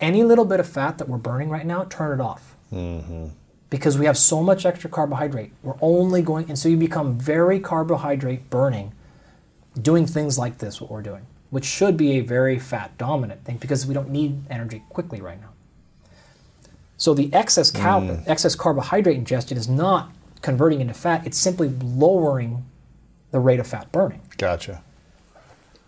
any 0.00 0.22
little 0.22 0.44
bit 0.44 0.60
of 0.60 0.68
fat 0.68 0.98
that 0.98 1.08
we're 1.08 1.18
burning 1.18 1.48
right 1.48 1.66
now, 1.66 1.84
turn 1.84 2.18
it 2.18 2.22
off. 2.22 2.54
Mm-hmm. 2.72 3.28
Because 3.70 3.98
we 3.98 4.06
have 4.06 4.18
so 4.18 4.42
much 4.42 4.66
extra 4.66 4.90
carbohydrate. 4.90 5.52
We're 5.62 5.78
only 5.80 6.22
going, 6.22 6.48
and 6.48 6.58
so 6.58 6.68
you 6.68 6.76
become 6.76 7.18
very 7.18 7.58
carbohydrate 7.60 8.50
burning 8.50 8.92
doing 9.80 10.06
things 10.06 10.38
like 10.38 10.58
this, 10.58 10.80
what 10.80 10.90
we're 10.90 11.02
doing, 11.02 11.26
which 11.50 11.64
should 11.64 11.96
be 11.96 12.12
a 12.12 12.20
very 12.20 12.58
fat 12.58 12.96
dominant 12.98 13.44
thing 13.44 13.56
because 13.56 13.86
we 13.86 13.94
don't 13.94 14.10
need 14.10 14.44
energy 14.50 14.82
quickly 14.90 15.20
right 15.20 15.40
now. 15.40 15.53
So 16.96 17.14
the 17.14 17.32
excess 17.34 17.70
cal- 17.70 18.22
excess 18.26 18.54
carbohydrate 18.54 19.16
ingestion 19.16 19.56
is 19.58 19.68
not 19.68 20.10
converting 20.42 20.80
into 20.80 20.94
fat; 20.94 21.26
it's 21.26 21.38
simply 21.38 21.68
lowering 21.68 22.64
the 23.30 23.40
rate 23.40 23.60
of 23.60 23.66
fat 23.66 23.90
burning. 23.92 24.20
Gotcha. 24.38 24.82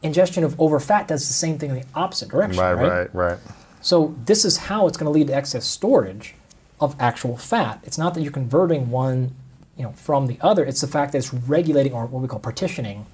Ingestion 0.02 0.44
of 0.44 0.60
over 0.60 0.78
fat 0.80 1.08
does 1.08 1.26
the 1.26 1.32
same 1.32 1.58
thing 1.58 1.70
in 1.70 1.76
the 1.76 1.84
opposite 1.94 2.28
direction, 2.28 2.60
Right, 2.60 2.74
right? 2.74 2.88
right, 2.90 3.14
right. 3.14 3.38
So 3.80 4.14
this 4.24 4.44
is 4.44 4.56
how 4.56 4.86
it's 4.88 4.96
going 4.96 5.06
to 5.06 5.16
lead 5.16 5.28
to 5.28 5.34
excess 5.34 5.64
storage 5.64 6.34
of 6.80 6.94
actual 7.00 7.36
fat. 7.36 7.80
It's 7.84 7.96
not 7.96 8.14
that 8.14 8.22
you're 8.22 8.32
converting 8.32 8.90
one, 8.90 9.34
you 9.76 9.84
know, 9.84 9.92
from 9.92 10.26
the 10.26 10.38
other. 10.40 10.64
It's 10.64 10.80
the 10.80 10.86
fact 10.86 11.12
that 11.12 11.18
it's 11.18 11.32
regulating 11.32 11.92
or 11.92 12.06
what 12.06 12.20
we 12.20 12.28
call 12.28 12.40
partitioning 12.40 13.06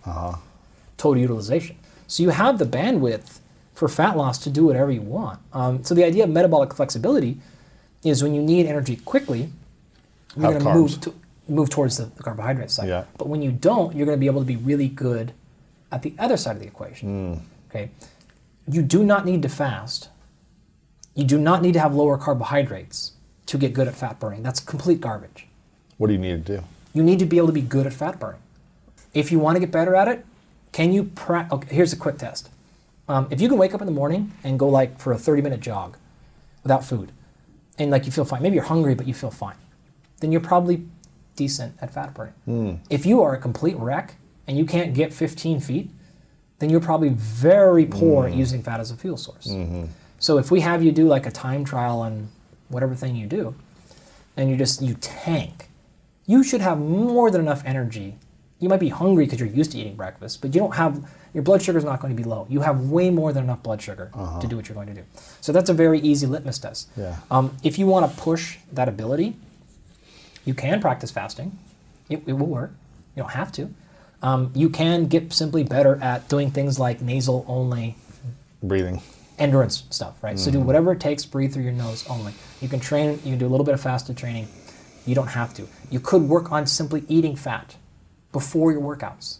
total 0.97 1.21
utilization. 1.21 1.77
So 2.07 2.23
you 2.23 2.31
have 2.31 2.59
the 2.59 2.65
bandwidth 2.67 3.39
for 3.75 3.89
fat 3.89 4.17
loss 4.17 4.39
to 4.39 4.51
do 4.51 4.65
whatever 4.67 4.91
you 4.91 5.03
want. 5.03 5.41
Um, 5.53 5.85
so 5.85 5.95
the 5.95 6.05
idea 6.05 6.25
of 6.25 6.31
metabolic 6.31 6.75
flexibility 6.75 7.39
is 8.05 8.23
when 8.23 8.35
you 8.35 8.43
need 8.43 8.67
energy 8.67 8.97
quickly, 8.97 9.51
you're 10.37 10.53
going 10.53 10.65
to 10.65 10.75
move 10.75 11.01
to, 11.03 11.15
move 11.49 11.71
towards 11.71 11.97
the, 11.99 12.07
the 12.07 12.23
carbohydrate 12.23 12.71
side. 12.71 12.89
Yeah. 12.89 13.05
But 13.19 13.29
when 13.29 13.43
you 13.43 13.53
don't, 13.53 13.95
you're 13.95 14.07
going 14.07 14.17
to 14.17 14.21
be 14.21 14.27
able 14.27 14.41
to 14.41 14.47
be 14.47 14.57
really 14.57 14.89
good 14.89 15.33
at 15.91 16.03
the 16.03 16.15
other 16.19 16.37
side 16.37 16.57
of 16.57 16.63
the 16.63 16.67
equation. 16.67 17.43
Okay. 17.71 17.91
You 18.69 18.83
do 18.83 19.05
not 19.05 19.25
need 19.25 19.43
to 19.43 19.49
fast. 19.49 20.09
You 21.15 21.25
do 21.25 21.39
not 21.39 21.63
need 21.63 21.73
to 21.75 21.81
have 21.81 21.95
lower 21.95 22.17
carbohydrates 22.17 23.13
to 23.47 23.59
get 23.59 23.75
good 23.75 23.89
at 23.89 23.95
fat 23.95 24.19
burning. 24.19 24.43
That's 24.43 24.61
complete 24.61 25.01
garbage. 25.01 25.47
What 25.99 26.07
do 26.07 26.15
you 26.15 26.19
need 26.19 26.47
to 26.47 26.57
do? 26.57 26.65
You 26.95 27.03
need 27.03 27.19
to 27.19 27.27
be 27.27 27.37
able 27.37 27.49
to 27.49 27.53
be 27.53 27.61
good 27.61 27.87
at 27.87 27.93
fat 27.93 28.19
burning. 28.19 28.41
If 29.13 29.31
you 29.31 29.39
want 29.39 29.57
to 29.57 29.61
get 29.61 29.71
better 29.71 29.95
at 29.95 30.09
it, 30.09 30.25
can 30.73 30.93
you 30.93 31.11
okay, 31.29 31.75
here's 31.75 31.93
a 31.93 31.97
quick 31.97 32.19
test. 32.19 32.49
Um, 33.09 33.29
if 33.31 33.41
you 33.41 33.49
can 33.49 33.59
wake 33.59 33.75
up 33.75 33.81
in 33.83 33.87
the 33.87 33.93
morning 33.93 34.33
and 34.43 34.59
go 34.59 34.69
like 34.69 34.99
for 34.99 35.13
a 35.13 35.19
30 35.19 35.43
minute 35.43 35.61
jog 35.61 35.99
without 36.63 36.85
food, 36.85 37.13
and 37.79 37.91
like 37.91 38.07
you 38.07 38.13
feel 38.13 38.25
fine, 38.25 38.43
maybe 38.43 38.55
you're 38.55 38.65
hungry 38.65 38.95
but 38.95 39.07
you 39.07 39.15
feel 39.15 39.31
fine, 39.31 39.57
then 40.21 40.33
you're 40.33 40.41
probably 40.41 40.87
decent 41.37 41.75
at 41.81 41.93
fat 41.93 42.15
burning. 42.15 42.35
Hmm. 42.45 42.75
If 42.91 43.07
you 43.07 43.23
are 43.23 43.35
a 43.35 43.39
complete 43.39 43.77
wreck 43.77 44.17
and 44.47 44.59
you 44.59 44.65
can't 44.65 44.95
get 44.95 45.13
15 45.13 45.61
feet, 45.61 45.91
then 46.59 46.71
you're 46.71 46.81
probably 46.81 47.11
very 47.11 47.87
poor 47.87 48.27
at 48.27 48.33
hmm. 48.33 48.39
using 48.39 48.63
fat 48.63 48.81
as 48.81 48.91
a 48.91 48.97
fuel 48.97 49.17
source. 49.17 49.49
Mm-hmm. 49.49 49.87
So 50.19 50.39
if 50.39 50.51
we 50.51 50.61
have 50.61 50.83
you 50.83 50.93
do 50.93 51.09
like 51.09 51.27
a 51.27 51.31
time 51.31 51.65
trial 51.65 52.01
on 52.01 52.29
whatever 52.69 52.95
thing 52.95 53.17
you 53.17 53.27
do, 53.27 53.55
and 54.37 54.49
you 54.51 54.57
just 54.57 54.81
you 54.81 54.95
tank, 54.95 55.69
you 56.27 56.43
should 56.45 56.61
have 56.61 56.79
more 56.79 57.31
than 57.31 57.41
enough 57.41 57.63
energy. 57.65 58.17
You 58.63 58.69
might 58.69 58.81
be 58.81 58.89
hungry 58.91 59.25
because 59.25 59.41
you're 59.41 59.49
used 59.49 59.73
to 59.73 59.79
eating 59.79 59.97
breakfast, 59.97 60.41
but 60.41 60.55
you 60.55 60.61
don't 60.61 60.75
have 60.77 61.05
your 61.35 61.43
blood 61.43 61.63
sugar 61.63 61.79
is 61.79 61.85
not 61.85 62.01
going 62.01 62.15
to 62.15 62.23
be 62.23 62.29
low. 62.29 62.47
You 62.49 62.61
have 62.61 62.91
way 62.91 63.11
more 63.11 63.33
than 63.33 63.45
enough 63.45 63.63
blood 63.63 63.83
sugar 63.83 64.11
to 64.41 64.47
do 64.47 64.57
what 64.57 64.69
you're 64.69 64.75
going 64.75 64.89
to 64.89 64.95
do. 64.95 65.03
So 65.41 65.51
that's 65.51 65.69
a 65.71 65.75
very 65.75 65.99
easy 65.99 66.27
litmus 66.27 66.59
test. 66.59 66.89
Yeah. 66.97 67.17
Um, 67.31 67.57
if 67.63 67.79
you 67.79 67.87
want 67.87 68.11
to 68.11 68.21
push 68.21 68.59
that 68.73 68.89
ability, 68.89 69.35
you 70.45 70.55
can 70.55 70.81
practice 70.81 71.11
fasting. 71.11 71.59
It, 72.09 72.23
it 72.27 72.35
will 72.35 72.47
work. 72.47 72.73
You 73.17 73.23
don't 73.23 73.33
have 73.33 73.51
to. 73.53 73.71
Um, 74.23 74.53
you 74.55 74.69
can 74.69 75.07
get 75.07 75.33
simply 75.33 75.65
better 75.65 76.01
at 76.01 76.29
doing 76.29 76.51
things 76.51 76.79
like 76.79 77.01
nasal 77.01 77.45
only 77.49 77.97
Breathing. 78.63 79.03
endurance 79.39 79.85
stuff, 79.91 80.23
right? 80.23 80.39
So 80.39 80.51
do 80.51 80.61
whatever 80.61 80.93
it 80.93 81.01
takes, 81.01 81.25
breathe 81.25 81.53
through 81.53 81.65
your 81.65 81.73
nose 81.73 82.07
only. 82.09 82.35
You 82.61 82.69
can 82.69 82.79
train, 82.79 83.13
you 83.25 83.33
can 83.33 83.39
do 83.39 83.47
a 83.47 83.49
little 83.49 83.67
bit 83.67 83.75
of 83.75 83.81
fasted 83.81 84.17
training. 84.17 84.47
You 85.07 85.17
don't 85.17 85.29
have 85.29 85.53
to. 85.55 85.67
You 85.91 85.99
could 85.99 86.23
work 86.23 86.53
on 86.53 86.67
simply 86.69 87.05
eating 87.09 87.35
fat 87.35 87.75
before 88.33 88.73
your 88.73 88.81
workouts. 88.81 89.39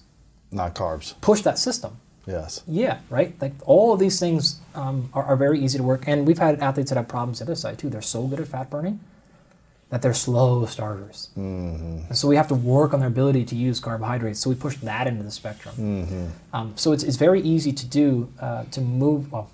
Not 0.51 0.75
carbs. 0.75 1.15
Push 1.21 1.43
that 1.43 1.59
system. 1.59 1.99
Yes. 2.27 2.63
Yeah, 2.69 3.01
right? 3.11 3.35
Like 3.41 3.53
all 3.65 3.93
of 3.93 3.99
these 3.99 4.21
things 4.21 4.61
um, 4.75 5.11
are, 5.13 5.25
are 5.25 5.37
very 5.37 5.59
easy 5.59 5.79
to 5.79 5.85
work. 5.85 6.05
And 6.07 6.27
we've 6.27 6.39
had 6.39 6.61
athletes 6.61 6.91
that 6.91 6.97
have 6.97 7.09
problems 7.09 7.39
the 7.41 7.47
other 7.47 7.55
side 7.55 7.79
too. 7.79 7.89
They're 7.89 8.03
so 8.03 8.27
good 8.27 8.39
at 8.39 8.49
fat 8.49 8.71
burning 8.71 9.01
that 9.93 10.01
they're 10.01 10.15
slow 10.15 10.65
starters. 10.65 11.29
And 11.37 12.17
so 12.17 12.27
we 12.27 12.37
have 12.37 12.49
to 12.49 12.55
work 12.55 12.95
on 12.95 13.01
their 13.01 13.09
ability 13.09 13.45
to 13.47 13.55
use 13.55 13.79
carbohydrates. 13.79 14.41
So 14.41 14.49
we 14.49 14.57
push 14.57 14.77
that 14.79 15.07
into 15.07 15.23
the 15.23 15.31
spectrum. 15.31 16.33
Um, 16.55 16.73
so 16.77 16.93
it's, 16.93 17.03
it's 17.03 17.19
very 17.19 17.43
easy 17.43 17.73
to 17.73 17.87
do, 17.87 18.33
uh, 18.41 18.65
to 18.71 18.81
move, 18.81 19.31
well, 19.31 19.51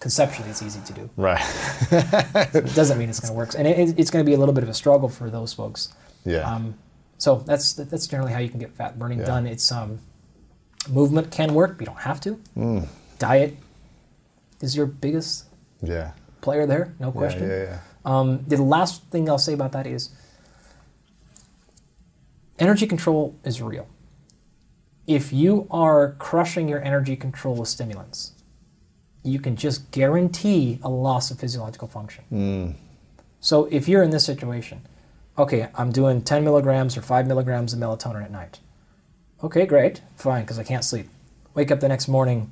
conceptually 0.00 0.48
it's 0.48 0.62
easy 0.62 0.80
to 0.86 0.92
do. 0.94 1.10
Right. 1.16 1.44
It 2.54 2.74
doesn't 2.74 2.98
mean 2.98 3.10
it's 3.10 3.20
going 3.20 3.32
to 3.32 3.36
work. 3.36 3.50
And 3.58 3.66
it, 3.66 3.98
it's 3.98 4.10
going 4.10 4.24
to 4.24 4.26
be 4.28 4.34
a 4.34 4.38
little 4.38 4.54
bit 4.54 4.62
of 4.62 4.70
a 4.70 4.74
struggle 4.74 5.10
for 5.10 5.28
those 5.28 5.52
folks. 5.52 5.92
Yeah. 6.24 6.50
Um, 6.50 6.74
so 7.18 7.36
that's 7.46 7.74
that's 7.74 8.06
generally 8.06 8.32
how 8.32 8.38
you 8.38 8.48
can 8.48 8.60
get 8.60 8.72
fat 8.72 8.98
burning 8.98 9.18
Yeah. 9.18 9.26
done. 9.26 9.46
It's 9.46 9.70
um, 9.70 9.98
movement 10.88 11.30
can 11.30 11.52
work, 11.54 11.72
but 11.76 11.80
you 11.80 11.86
don't 11.86 12.00
have 12.00 12.20
to. 12.22 12.40
Mm. 12.56 12.86
Diet 13.18 13.56
is 14.60 14.76
your 14.76 14.86
biggest 14.86 15.44
yeah. 15.82 16.12
player 16.40 16.66
there, 16.66 16.94
no 16.98 17.10
question. 17.12 17.48
yeah, 17.48 17.62
yeah. 17.62 17.78
Um, 18.04 18.44
the 18.46 18.56
last 18.62 19.02
thing 19.10 19.28
I'll 19.28 19.38
say 19.38 19.52
about 19.52 19.72
that 19.72 19.86
is 19.86 20.10
energy 22.58 22.86
control 22.86 23.36
is 23.44 23.60
real. 23.60 23.86
If 25.06 25.32
you 25.32 25.66
are 25.70 26.12
crushing 26.18 26.68
your 26.68 26.82
energy 26.82 27.16
control 27.16 27.54
with 27.56 27.68
stimulants, 27.68 28.32
you 29.22 29.40
can 29.40 29.56
just 29.56 29.90
guarantee 29.90 30.78
a 30.82 30.88
loss 30.88 31.30
of 31.30 31.38
physiological 31.38 31.88
function. 31.88 32.76
So 33.40 33.66
if 33.66 33.88
you're 33.88 34.02
in 34.02 34.10
this 34.10 34.24
situation, 34.24 34.82
okay, 35.38 35.68
I'm 35.74 35.92
doing 35.92 36.22
10 36.22 36.44
milligrams 36.44 36.96
or 36.96 37.02
5 37.02 37.26
milligrams 37.26 37.72
of 37.72 37.78
melatonin 37.78 38.24
at 38.24 38.30
night. 38.30 38.58
Okay, 39.42 39.66
great, 39.66 40.02
fine, 40.16 40.42
because 40.42 40.58
I 40.58 40.64
can't 40.64 40.84
sleep. 40.84 41.08
Wake 41.54 41.70
up 41.70 41.80
the 41.80 41.88
next 41.88 42.08
morning 42.08 42.50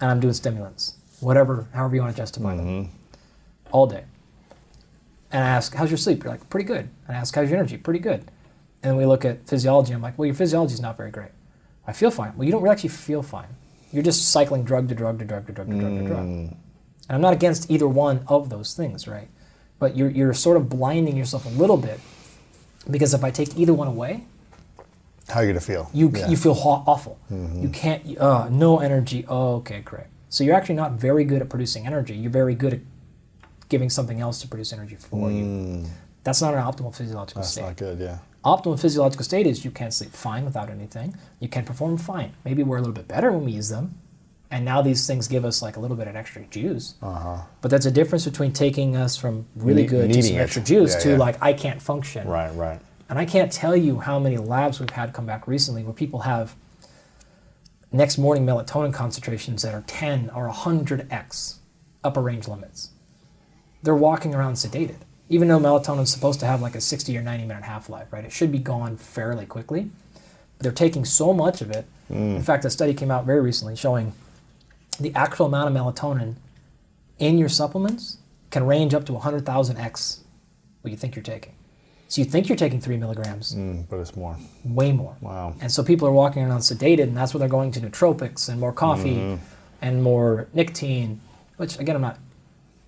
and 0.00 0.10
I'm 0.10 0.20
doing 0.20 0.34
stimulants, 0.34 0.94
whatever, 1.20 1.66
however 1.72 1.94
you 1.94 2.02
want 2.02 2.14
to 2.14 2.22
justify 2.22 2.56
them, 2.56 2.66
mm-hmm. 2.66 2.92
all 3.72 3.86
day. 3.86 4.04
And 5.32 5.42
I 5.42 5.48
ask, 5.48 5.74
how's 5.74 5.90
your 5.90 5.98
sleep? 5.98 6.22
You're 6.22 6.32
like, 6.32 6.48
pretty 6.50 6.66
good. 6.66 6.88
And 7.06 7.16
I 7.16 7.20
ask, 7.20 7.34
how's 7.34 7.48
your 7.50 7.58
energy? 7.58 7.76
Pretty 7.76 8.00
good. 8.00 8.30
And 8.82 8.96
we 8.96 9.04
look 9.06 9.24
at 9.24 9.46
physiology. 9.46 9.92
I'm 9.92 10.00
like, 10.00 10.18
well, 10.18 10.26
your 10.26 10.34
physiology 10.34 10.74
is 10.74 10.80
not 10.80 10.96
very 10.96 11.10
great. 11.10 11.30
I 11.86 11.92
feel 11.92 12.10
fine. 12.10 12.36
Well, 12.36 12.44
you 12.44 12.52
don't 12.52 12.62
really 12.62 12.72
actually 12.72 12.90
feel 12.90 13.22
fine. 13.22 13.48
You're 13.92 14.02
just 14.02 14.30
cycling 14.30 14.64
drug 14.64 14.88
to 14.88 14.94
drug 14.94 15.18
to 15.18 15.24
drug 15.24 15.46
to 15.46 15.52
drug 15.52 15.68
to 15.68 15.78
drug 15.78 15.98
to 15.98 16.04
drug. 16.06 16.26
Mm. 16.26 16.48
And 16.48 16.56
I'm 17.08 17.20
not 17.20 17.32
against 17.32 17.70
either 17.70 17.88
one 17.88 18.24
of 18.28 18.50
those 18.50 18.74
things, 18.74 19.08
right? 19.08 19.28
But 19.78 19.96
you're, 19.96 20.10
you're 20.10 20.34
sort 20.34 20.56
of 20.56 20.68
blinding 20.68 21.16
yourself 21.16 21.46
a 21.46 21.50
little 21.50 21.76
bit 21.76 22.00
because 22.90 23.14
if 23.14 23.22
I 23.22 23.30
take 23.30 23.56
either 23.56 23.72
one 23.74 23.86
away, 23.88 24.24
How 25.28 25.40
are 25.40 25.44
you 25.44 25.50
gonna 25.50 25.60
feel? 25.60 25.88
you 25.92 26.06
Yeah. 26.08 26.22
Mm-hmm. 26.22 26.30
you 26.30 26.36
feel 26.36 26.54
ho- 26.54 26.82
awful. 26.86 27.18
You 27.30 27.68
can't. 27.72 28.18
Uh, 28.18 28.48
no 28.50 28.80
energy. 28.80 29.24
Oh, 29.28 29.56
okay, 29.56 29.80
great. 29.80 30.06
So 30.30 30.42
you're 30.44 30.54
actually 30.56 30.74
not 30.76 30.92
very 30.92 31.24
good 31.24 31.40
at 31.42 31.48
producing 31.48 31.86
energy. 31.86 32.14
You're 32.14 32.30
very 32.30 32.54
good 32.54 32.74
at 32.74 32.80
giving 33.68 33.90
something 33.90 34.20
else 34.20 34.40
to 34.40 34.48
produce 34.48 34.72
energy 34.72 34.96
for 34.96 35.30
you. 35.30 35.84
That's 36.24 36.40
not 36.42 36.54
an 36.54 36.60
optimal 36.62 36.94
physiological 36.94 37.40
Mm. 37.40 37.44
That's 37.44 37.52
state. 37.52 37.62
not 37.62 37.76
good. 37.76 37.98
Yeah. 38.00 38.18
Optimal 38.44 38.78
physiological 38.80 39.24
state 39.24 39.46
is 39.46 39.64
you 39.64 39.70
can't 39.70 39.92
sleep 39.94 40.12
fine 40.12 40.44
without 40.44 40.70
anything. 40.70 41.14
You 41.40 41.48
can 41.48 41.64
perform 41.64 41.98
fine. 41.98 42.32
Maybe 42.44 42.62
we're 42.62 42.76
a 42.76 42.80
little 42.80 42.94
bit 42.94 43.06
better 43.08 43.30
when 43.32 43.44
we 43.44 43.52
use 43.52 43.68
them. 43.68 43.94
And 44.50 44.64
now 44.64 44.80
these 44.80 45.06
things 45.06 45.28
give 45.28 45.44
us 45.44 45.60
like 45.60 45.76
a 45.76 45.80
little 45.80 45.96
bit 45.96 46.08
of 46.08 46.16
extra 46.16 46.42
juice. 46.46 46.94
Uh-huh. 47.02 47.38
But 47.60 47.70
that's 47.70 47.84
a 47.86 47.90
difference 47.90 48.24
between 48.24 48.52
taking 48.52 48.96
us 48.96 49.16
from 49.16 49.46
really 49.54 49.82
Ne- 49.82 49.88
good 49.88 50.12
to 50.12 50.22
some 50.22 50.36
extra 50.38 50.62
juice 50.62 50.94
Yeah, 50.94 51.00
to 51.00 51.10
yeah. 51.10 51.16
like 51.18 51.42
I 51.42 51.52
can't 51.52 51.82
function. 51.82 52.26
Right. 52.26 52.54
Right. 52.54 52.80
And 53.10 53.18
I 53.18 53.24
can't 53.26 53.52
tell 53.52 53.76
you 53.76 54.00
how 54.00 54.18
many 54.18 54.38
labs 54.38 54.80
we've 54.80 54.88
had 54.90 55.12
come 55.12 55.26
back 55.26 55.46
recently 55.46 55.82
where 55.82 55.92
people 55.94 56.20
have 56.20 56.54
next 57.92 58.18
morning 58.18 58.44
melatonin 58.46 58.92
concentrations 58.92 59.62
that 59.62 59.74
are 59.74 59.84
10 59.86 60.30
or 60.34 60.50
100x 60.50 61.56
upper 62.04 62.20
range 62.20 62.48
limits. 62.48 62.90
They're 63.82 63.94
walking 63.94 64.34
around 64.34 64.54
sedated, 64.54 64.96
even 65.28 65.48
though 65.48 65.58
melatonin 65.58 66.02
is 66.02 66.10
supposed 66.12 66.40
to 66.40 66.46
have 66.46 66.60
like 66.60 66.74
a 66.74 66.80
60 66.80 67.16
or 67.16 67.22
90 67.22 67.46
minute 67.46 67.64
half 67.64 67.88
life, 67.88 68.12
right? 68.12 68.24
It 68.24 68.32
should 68.32 68.52
be 68.52 68.58
gone 68.58 68.96
fairly 68.96 69.46
quickly. 69.46 69.90
They're 70.58 70.72
taking 70.72 71.04
so 71.04 71.32
much 71.32 71.60
of 71.60 71.70
it. 71.70 71.86
In 72.10 72.42
fact, 72.42 72.64
a 72.64 72.70
study 72.70 72.94
came 72.94 73.10
out 73.10 73.26
very 73.26 73.40
recently 73.40 73.76
showing 73.76 74.12
the 75.00 75.14
actual 75.14 75.46
amount 75.46 75.74
of 75.74 75.74
melatonin 75.82 76.34
in 77.18 77.38
your 77.38 77.48
supplements 77.48 78.18
can 78.50 78.66
range 78.66 78.94
up 78.94 79.04
to 79.06 79.12
100,000x 79.12 80.20
what 80.82 80.90
you 80.90 80.96
think 80.96 81.14
you're 81.16 81.22
taking. 81.22 81.54
So 82.08 82.20
you 82.22 82.24
think 82.24 82.48
you're 82.48 82.56
taking 82.56 82.80
three 82.80 82.96
milligrams, 82.96 83.54
Mm, 83.54 83.84
but 83.90 83.98
it's 83.98 84.16
more. 84.16 84.36
way 84.64 84.92
more. 84.92 85.14
Wow. 85.20 85.54
And 85.60 85.70
so 85.70 85.82
people 85.82 86.08
are 86.08 86.12
walking 86.12 86.42
around 86.42 86.60
sedated, 86.60 87.02
and 87.02 87.16
that's 87.16 87.34
where 87.34 87.38
they're 87.40 87.48
going 87.48 87.70
to 87.72 87.80
nootropics 87.80 88.48
and 88.48 88.58
more 88.58 88.72
coffee 88.72 89.16
Mm-hmm. 89.16 89.44
and 89.82 90.02
more 90.02 90.48
nicotine, 90.54 91.20
which 91.58 91.78
again, 91.78 91.96
I'm 91.96 92.02
not, 92.02 92.18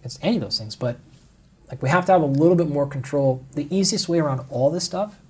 it's 0.02 0.18
any 0.22 0.36
of 0.36 0.42
those 0.42 0.58
things, 0.58 0.74
but 0.74 0.96
like 1.68 1.82
we 1.82 1.90
have 1.90 2.06
to 2.06 2.12
have 2.12 2.22
a 2.22 2.26
little 2.26 2.56
bit 2.56 2.68
more 2.68 2.86
control. 2.86 3.44
The 3.54 3.66
easiest 3.74 4.08
way 4.08 4.18
around 4.20 4.40
all 4.48 4.70
this 4.70 4.84
stuff 4.84 5.20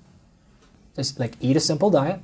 is 0.97 1.19
like 1.19 1.35
eat 1.41 1.57
a 1.57 1.61
simple 1.61 1.91
diet, 1.91 2.21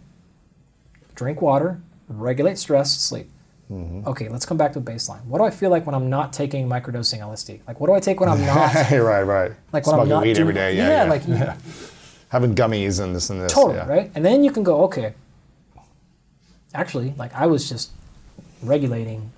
drink 1.16 1.42
water, 1.42 1.80
regulate 2.08 2.58
stress, 2.58 2.96
sleep. 3.00 3.28
Mm-hmm. 3.70 4.06
Okay, 4.08 4.28
let's 4.28 4.46
come 4.46 4.56
back 4.56 4.72
to 4.74 4.80
baseline. 4.80 5.24
What 5.24 5.38
do 5.38 5.44
I 5.44 5.50
feel 5.50 5.70
like 5.70 5.86
when 5.86 5.94
I'm 5.94 6.08
not 6.08 6.32
taking 6.32 6.68
microdosing 6.68 7.18
LSD? 7.20 7.60
Like, 7.66 7.80
what 7.80 7.88
do 7.88 7.94
I 7.94 8.00
take 8.00 8.20
when 8.20 8.28
I'm 8.28 8.40
not? 8.46 8.72
right, 8.92 9.22
right. 9.22 9.52
Like 9.72 9.86
when 9.86 9.98
I'm 9.98 10.08
not 10.08 10.22
weed 10.22 10.34
doing, 10.34 10.42
every 10.42 10.54
day. 10.54 10.76
Yeah, 10.76 11.04
yeah. 11.04 11.10
like 11.10 11.26
you- 11.26 11.34
having 12.28 12.54
gummies 12.54 13.02
and 13.02 13.14
this 13.14 13.30
and 13.30 13.40
this. 13.40 13.52
Totally, 13.52 13.76
yeah. 13.76 13.88
right? 13.88 14.10
And 14.14 14.24
then 14.24 14.44
you 14.44 14.52
can 14.52 14.62
go, 14.62 14.84
okay, 14.84 15.14
actually, 16.74 17.12
like 17.16 17.34
I 17.34 17.46
was 17.46 17.68
just 17.68 17.90
regulating 18.62 19.30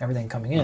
everything 0.00 0.28
coming 0.28 0.52
in. 0.52 0.60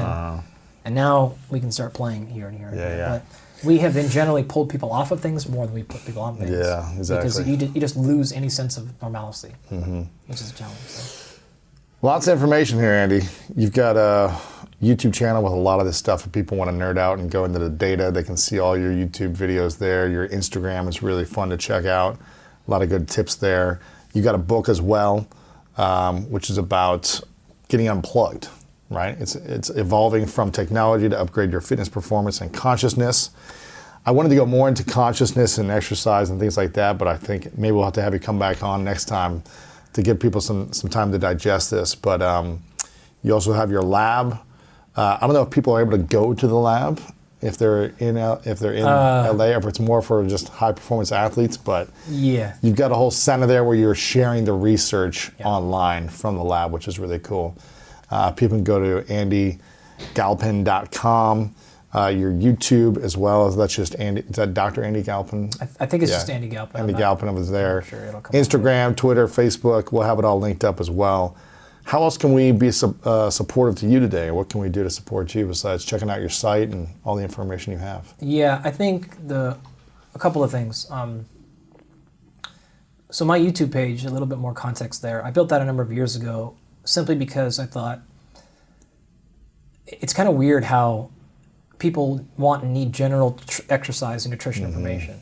And 0.82 0.94
now 0.94 1.34
we 1.50 1.60
can 1.60 1.70
start 1.72 1.92
playing 1.92 2.26
here 2.28 2.48
and 2.48 2.56
here 2.56 2.68
and. 2.68 2.78
Yeah, 2.78 2.88
here. 2.88 2.96
yeah. 2.96 3.08
But 3.18 3.66
we 3.66 3.78
have 3.78 3.92
been 3.92 4.08
generally 4.08 4.42
pulled 4.42 4.70
people 4.70 4.90
off 4.92 5.10
of 5.10 5.20
things 5.20 5.46
more 5.48 5.66
than 5.66 5.74
we 5.74 5.82
put 5.82 6.04
people 6.06 6.22
on 6.22 6.36
things. 6.38 6.50
Yeah, 6.50 6.88
Because 6.96 7.10
exactly. 7.10 7.50
you, 7.50 7.56
ju- 7.58 7.70
you 7.74 7.80
just 7.80 7.96
lose 7.96 8.32
any 8.32 8.48
sense 8.48 8.78
of 8.78 8.90
normalcy, 9.02 9.52
mm-hmm. 9.70 10.02
which 10.26 10.40
is 10.40 10.50
a 10.50 10.54
challenge. 10.54 10.78
So. 10.78 11.19
Lots 12.02 12.28
of 12.28 12.32
information 12.32 12.78
here, 12.78 12.92
Andy. 12.94 13.20
You've 13.54 13.74
got 13.74 13.98
a 13.98 14.34
YouTube 14.82 15.12
channel 15.12 15.42
with 15.42 15.52
a 15.52 15.56
lot 15.56 15.80
of 15.80 15.86
this 15.86 15.98
stuff. 15.98 16.24
If 16.24 16.32
people 16.32 16.56
want 16.56 16.70
to 16.70 16.74
nerd 16.74 16.96
out 16.96 17.18
and 17.18 17.30
go 17.30 17.44
into 17.44 17.58
the 17.58 17.68
data, 17.68 18.10
they 18.10 18.22
can 18.22 18.38
see 18.38 18.58
all 18.58 18.74
your 18.74 18.90
YouTube 18.90 19.36
videos 19.36 19.76
there. 19.76 20.08
Your 20.08 20.26
Instagram 20.26 20.88
is 20.88 21.02
really 21.02 21.26
fun 21.26 21.50
to 21.50 21.58
check 21.58 21.84
out. 21.84 22.18
A 22.66 22.70
lot 22.70 22.80
of 22.80 22.88
good 22.88 23.06
tips 23.06 23.34
there. 23.34 23.80
You 24.14 24.22
got 24.22 24.34
a 24.34 24.38
book 24.38 24.70
as 24.70 24.80
well, 24.80 25.28
um, 25.76 26.30
which 26.30 26.48
is 26.48 26.56
about 26.56 27.20
getting 27.68 27.90
unplugged. 27.90 28.48
Right? 28.88 29.20
It's 29.20 29.34
it's 29.34 29.68
evolving 29.68 30.24
from 30.24 30.50
technology 30.50 31.06
to 31.10 31.20
upgrade 31.20 31.52
your 31.52 31.60
fitness 31.60 31.90
performance 31.90 32.40
and 32.40 32.50
consciousness. 32.50 33.28
I 34.06 34.12
wanted 34.12 34.30
to 34.30 34.36
go 34.36 34.46
more 34.46 34.68
into 34.68 34.84
consciousness 34.84 35.58
and 35.58 35.70
exercise 35.70 36.30
and 36.30 36.40
things 36.40 36.56
like 36.56 36.72
that, 36.72 36.96
but 36.96 37.08
I 37.08 37.18
think 37.18 37.58
maybe 37.58 37.72
we'll 37.72 37.84
have 37.84 37.92
to 37.92 38.02
have 38.02 38.14
you 38.14 38.20
come 38.20 38.38
back 38.38 38.62
on 38.62 38.84
next 38.84 39.04
time 39.04 39.42
to 39.94 40.02
give 40.02 40.18
people 40.20 40.40
some, 40.40 40.72
some 40.72 40.90
time 40.90 41.12
to 41.12 41.18
digest 41.18 41.70
this. 41.70 41.94
But 41.94 42.22
um, 42.22 42.62
you 43.22 43.32
also 43.34 43.52
have 43.52 43.70
your 43.70 43.82
lab. 43.82 44.38
Uh, 44.96 45.18
I 45.20 45.26
don't 45.26 45.34
know 45.34 45.42
if 45.42 45.50
people 45.50 45.72
are 45.74 45.80
able 45.80 45.92
to 45.92 45.98
go 45.98 46.34
to 46.34 46.46
the 46.46 46.54
lab 46.56 47.00
if 47.42 47.56
they're 47.56 47.86
in 48.00 48.18
L- 48.18 48.42
if 48.44 48.58
they're 48.58 48.74
in 48.74 48.84
LA, 48.84 49.46
or 49.46 49.56
if 49.58 49.64
it's 49.66 49.80
more 49.80 50.02
for 50.02 50.22
just 50.26 50.48
high 50.48 50.72
performance 50.72 51.10
athletes. 51.10 51.56
But 51.56 51.88
Yeah. 52.08 52.54
you've 52.60 52.76
got 52.76 52.92
a 52.92 52.94
whole 52.94 53.10
center 53.10 53.46
there 53.46 53.64
where 53.64 53.76
you're 53.76 53.94
sharing 53.94 54.44
the 54.44 54.52
research 54.52 55.32
online 55.42 56.08
from 56.10 56.36
the 56.36 56.44
lab, 56.44 56.70
which 56.72 56.86
is 56.86 56.98
really 56.98 57.18
cool. 57.18 57.56
Uh, 58.10 58.30
people 58.32 58.58
can 58.58 58.64
go 58.64 58.78
to 59.00 59.06
andygalpin.com, 59.10 61.54
uh, 61.94 62.06
your 62.06 62.32
YouTube 62.32 63.02
as 63.02 63.16
well 63.16 63.46
as 63.46 63.56
that's 63.56 63.74
just 63.74 63.96
Andy. 63.96 64.22
Is 64.22 64.36
that 64.36 64.54
Dr. 64.54 64.84
Andy 64.84 65.02
Galpin? 65.02 65.50
I, 65.60 65.68
I 65.80 65.86
think 65.86 66.02
it's 66.02 66.12
just 66.12 66.30
Andy 66.30 66.48
Galpin. 66.48 66.80
Andy 66.80 66.92
Galpin 66.92 67.32
was 67.34 67.50
there. 67.50 67.82
sure 67.82 68.04
it'll 68.04 68.20
come 68.20 68.32
Instagram, 68.40 68.96
Twitter, 68.96 69.26
Facebook. 69.26 69.92
We'll 69.92 70.02
have 70.02 70.18
it 70.18 70.24
all 70.24 70.38
linked 70.38 70.64
up 70.64 70.80
as 70.80 70.90
well. 70.90 71.36
How 71.84 72.02
else 72.02 72.16
can 72.16 72.32
we 72.32 72.52
be 72.52 72.70
su- 72.70 72.96
uh, 73.04 73.30
supportive 73.30 73.74
to 73.76 73.86
you 73.88 73.98
today? 73.98 74.30
What 74.30 74.48
can 74.48 74.60
we 74.60 74.68
do 74.68 74.84
to 74.84 74.90
support 74.90 75.34
you 75.34 75.46
besides 75.46 75.84
checking 75.84 76.08
out 76.08 76.20
your 76.20 76.28
site 76.28 76.68
and 76.68 76.88
all 77.04 77.16
the 77.16 77.22
information 77.22 77.72
you 77.72 77.78
have? 77.78 78.14
Yeah, 78.20 78.60
I 78.62 78.70
think 78.70 79.26
the 79.26 79.56
a 80.14 80.18
couple 80.18 80.44
of 80.44 80.50
things. 80.52 80.88
Um, 80.90 81.26
so 83.10 83.24
my 83.24 83.38
YouTube 83.38 83.72
page, 83.72 84.04
a 84.04 84.10
little 84.10 84.28
bit 84.28 84.38
more 84.38 84.54
context 84.54 85.02
there. 85.02 85.24
I 85.24 85.32
built 85.32 85.48
that 85.48 85.60
a 85.60 85.64
number 85.64 85.82
of 85.82 85.92
years 85.92 86.14
ago, 86.14 86.54
simply 86.84 87.16
because 87.16 87.58
I 87.58 87.66
thought 87.66 88.00
it's 89.86 90.12
kind 90.12 90.28
of 90.28 90.36
weird 90.36 90.64
how 90.64 91.10
people 91.80 92.24
want 92.38 92.62
and 92.62 92.72
need 92.72 92.92
general 92.92 93.32
tr- 93.46 93.62
exercise 93.68 94.24
and 94.24 94.30
nutrition 94.30 94.64
information, 94.64 95.18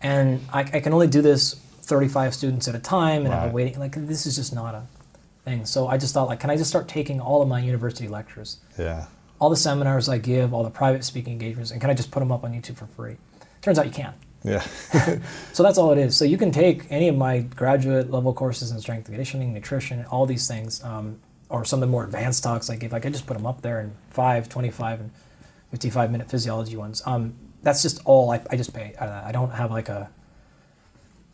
and 0.00 0.40
I, 0.52 0.60
I 0.60 0.80
can 0.80 0.92
only 0.94 1.06
do 1.08 1.20
this 1.20 1.54
35 1.82 2.34
students 2.34 2.68
at 2.68 2.74
a 2.74 2.78
time, 2.78 3.24
and 3.26 3.34
I'm 3.34 3.44
Right. 3.44 3.52
waiting. 3.52 3.78
Like 3.78 3.94
this 3.94 4.24
is 4.26 4.36
just 4.36 4.54
not 4.54 4.74
a 4.74 4.82
thing. 5.44 5.66
So 5.66 5.88
I 5.88 5.98
just 5.98 6.14
thought, 6.14 6.28
like, 6.28 6.40
can 6.40 6.50
I 6.50 6.56
just 6.56 6.70
start 6.70 6.88
taking 6.88 7.20
all 7.20 7.42
of 7.42 7.48
my 7.48 7.60
university 7.60 8.08
lectures? 8.08 8.58
Yeah. 8.78 9.06
all 9.40 9.50
the 9.50 9.56
seminars 9.56 10.08
I 10.08 10.18
give, 10.18 10.52
all 10.52 10.64
the 10.64 10.70
private 10.70 11.04
speaking 11.04 11.32
engagements, 11.34 11.70
and 11.70 11.80
can 11.80 11.90
I 11.90 11.94
just 11.94 12.10
put 12.10 12.18
them 12.20 12.32
up 12.32 12.42
on 12.42 12.52
YouTube 12.52 12.74
for 12.76 12.86
free? 12.86 13.16
Turns 13.62 13.78
out 13.78 13.86
you 13.86 13.92
can. 13.92 14.12
Yeah. 14.42 14.64
So 15.52 15.62
that's 15.62 15.78
all 15.78 15.92
it 15.92 15.98
is. 15.98 16.16
So 16.16 16.24
you 16.24 16.36
can 16.36 16.50
take 16.50 16.86
any 16.90 17.06
of 17.08 17.16
my 17.16 17.40
graduate 17.40 18.10
level 18.10 18.32
courses 18.32 18.70
in 18.72 18.80
strength 18.80 19.06
and 19.06 19.14
conditioning, 19.14 19.52
nutrition, 19.54 20.04
all 20.06 20.26
these 20.26 20.46
things, 20.48 20.82
um, 20.82 21.18
or 21.50 21.64
some 21.64 21.78
of 21.78 21.88
the 21.88 21.90
more 21.90 22.02
advanced 22.04 22.42
talks 22.42 22.68
I 22.68 22.74
give. 22.76 22.90
Like 22.92 23.06
I 23.06 23.10
just 23.10 23.26
put 23.26 23.36
them 23.36 23.46
up 23.46 23.62
there 23.62 23.80
in 23.80 23.92
5, 24.10 24.48
25, 24.48 25.00
and 25.00 25.10
55 25.70 26.10
minute 26.10 26.30
physiology 26.30 26.76
ones. 26.76 27.02
Um, 27.06 27.34
that's 27.62 27.82
just 27.82 28.00
all 28.04 28.30
I, 28.30 28.40
I 28.50 28.56
just 28.56 28.72
pay 28.72 28.94
out 28.98 29.08
of 29.08 29.10
that. 29.10 29.24
I 29.24 29.32
don't 29.32 29.50
have 29.50 29.70
like 29.70 29.88
a, 29.88 30.08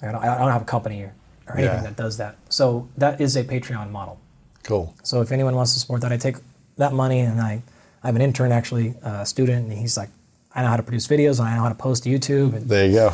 I 0.03 0.07
don't, 0.13 0.17
I 0.25 0.39
don't 0.39 0.51
have 0.51 0.63
a 0.63 0.67
company 0.67 1.03
or, 1.03 1.15
or 1.49 1.57
anything 1.59 1.77
Yeah. 1.77 1.83
that 1.83 1.97
does 1.97 2.17
that. 2.19 2.37
So 2.49 2.89
that 2.97 3.21
is 3.21 3.37
a 3.37 3.45
Patreon 3.45 3.91
model. 3.91 4.19
cool. 4.63 4.95
So 5.03 5.21
if 5.21 5.31
anyone 5.33 5.55
wants 5.55 5.75
to 5.75 5.81
support 5.81 6.01
that, 6.03 6.13
I 6.13 6.17
take 6.17 6.37
that 6.79 6.93
money 6.93 7.21
and 7.21 7.41
I, 7.41 7.63
I 8.03 8.07
have 8.09 8.17
an 8.17 8.23
intern 8.23 8.51
actually, 8.53 8.95
a 9.03 9.25
student, 9.25 9.69
and 9.69 9.79
he's 9.79 9.97
like, 9.97 10.09
I 10.55 10.63
know 10.63 10.69
how 10.69 10.77
to 10.77 10.83
produce 10.83 11.07
videos 11.07 11.39
and 11.39 11.49
I 11.49 11.57
know 11.57 11.63
how 11.63 11.69
to 11.69 11.75
post 11.75 12.05
to 12.05 12.11
YouTube, 12.11 12.55
and, 12.55 12.69
There 12.69 12.87
you 12.87 12.93
go. 12.95 13.13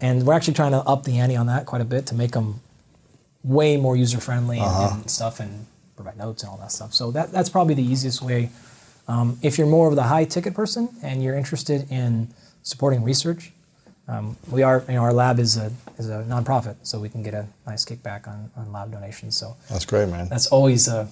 and 0.00 0.26
we're 0.26 0.32
actually 0.34 0.54
trying 0.54 0.72
to 0.72 0.78
up 0.78 1.04
the 1.04 1.18
ante 1.18 1.36
on 1.36 1.46
that 1.46 1.66
quite 1.66 1.80
a 1.82 1.84
bit 1.84 2.06
to 2.06 2.14
make 2.14 2.32
them 2.32 2.60
way 3.44 3.76
more 3.76 3.96
user 3.96 4.18
friendly 4.20 4.58
and, 4.58 5.00
and 5.02 5.10
stuff, 5.10 5.40
and 5.40 5.66
provide 5.96 6.16
notes 6.16 6.42
and 6.42 6.50
all 6.50 6.58
that 6.58 6.72
stuff. 6.72 6.92
So 6.94 7.10
that 7.12 7.32
that's 7.32 7.48
probably 7.48 7.74
the 7.74 7.82
easiest 7.82 8.22
way. 8.22 8.50
Um, 9.10 9.38
if 9.42 9.58
you're 9.58 9.66
more 9.66 9.88
of 9.88 9.96
the 9.96 10.04
high 10.04 10.24
ticket 10.24 10.54
person 10.54 10.88
and 11.02 11.20
you're 11.22 11.36
interested 11.36 11.90
in 11.90 12.28
supporting 12.62 13.02
research, 13.02 13.50
um, 14.06 14.36
we 14.50 14.62
are, 14.62 14.84
you 14.88 14.94
know, 14.94 15.02
our 15.02 15.12
lab 15.12 15.38
is 15.40 15.56
a 15.56 15.72
is 15.98 16.08
a 16.08 16.24
nonprofit, 16.34 16.76
so 16.82 16.98
we 17.00 17.08
can 17.08 17.22
get 17.22 17.34
a 17.34 17.46
nice 17.66 17.84
kickback 17.84 18.26
on, 18.28 18.50
on 18.56 18.72
lab 18.72 18.92
donations. 18.92 19.36
So 19.36 19.56
That's 19.68 19.84
great, 19.84 20.08
man. 20.08 20.28
that's 20.28 20.46
always 20.46 20.86
a 20.88 21.08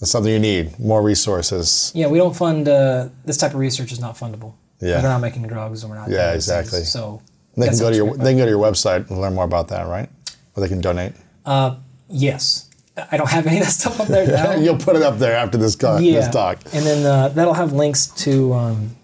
That's 0.00 0.10
something 0.10 0.32
you 0.32 0.38
need. 0.40 0.78
More 0.78 1.02
resources. 1.02 1.92
Yeah, 1.94 2.08
we 2.08 2.18
don't 2.18 2.34
fund 2.44 2.66
uh, 2.68 3.08
this 3.26 3.36
type 3.36 3.52
of 3.54 3.60
research 3.60 3.92
is 3.92 4.00
not 4.00 4.16
fundable. 4.16 4.54
Yeah. 4.80 4.96
we're 5.02 5.08
not 5.08 5.20
making 5.20 5.46
drugs, 5.46 5.82
and 5.82 5.90
we're 5.90 5.98
not. 5.98 6.08
Yeah, 6.10 6.16
doing 6.24 6.34
these 6.34 6.46
things. 6.48 6.58
exactly. 6.66 6.84
So 6.84 7.20
They 7.56 7.68
can 7.68 7.78
go 7.78 7.90
to 7.90 7.96
your 7.96 8.16
they 8.16 8.30
can 8.32 8.38
go 8.38 8.46
to 8.50 8.54
your 8.56 8.64
website 8.70 9.08
and 9.10 9.20
learn 9.20 9.34
more 9.34 9.44
about 9.44 9.68
that, 9.68 9.86
right? 9.86 10.08
Or 10.56 10.62
they 10.62 10.68
can 10.68 10.80
donate. 10.80 11.12
about- 11.44 11.78
Yes, 12.08 12.68
I 13.10 13.16
don't 13.16 13.30
have 13.30 13.46
any 13.46 13.58
of 13.58 13.64
that 13.64 13.70
stuff 13.70 14.00
up 14.00 14.08
there 14.08 14.26
now. 14.26 14.54
You'll 14.60 14.76
put 14.76 14.96
it 14.96 15.02
up 15.02 15.18
there 15.18 15.34
after 15.34 15.56
this, 15.58 15.76
co- 15.76 15.98
yeah, 15.98 16.20
this 16.20 16.28
talk. 16.28 16.58
and 16.74 16.84
then 16.84 17.06
uh, 17.06 17.28
that'll 17.28 17.54
have 17.54 17.72
links 17.72 18.06
to 18.24 18.52
um, 18.52 18.96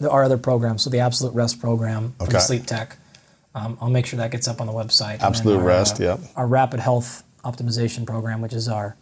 the, 0.00 0.10
our 0.10 0.24
other 0.24 0.38
programs. 0.38 0.82
So 0.82 0.90
the 0.90 0.98
Absolute 1.00 1.34
Rest 1.34 1.60
program 1.60 2.14
from 2.18 2.40
Sleep 2.40 2.66
Tech. 2.66 2.96
Um, 3.54 3.78
I'll 3.80 3.90
make 3.90 4.06
sure 4.06 4.16
that 4.16 4.32
gets 4.32 4.48
up 4.48 4.60
on 4.60 4.66
the 4.66 4.72
website. 4.72 5.20
Absolute 5.20 5.58
our, 5.58 5.64
Rest, 5.64 6.00
uh, 6.00 6.04
yep. 6.04 6.20
Our 6.34 6.46
Rapid 6.48 6.80
Health 6.80 7.22
Optimization 7.44 8.04
program, 8.04 8.40
which 8.40 8.52
is 8.52 8.68
our 8.68 8.96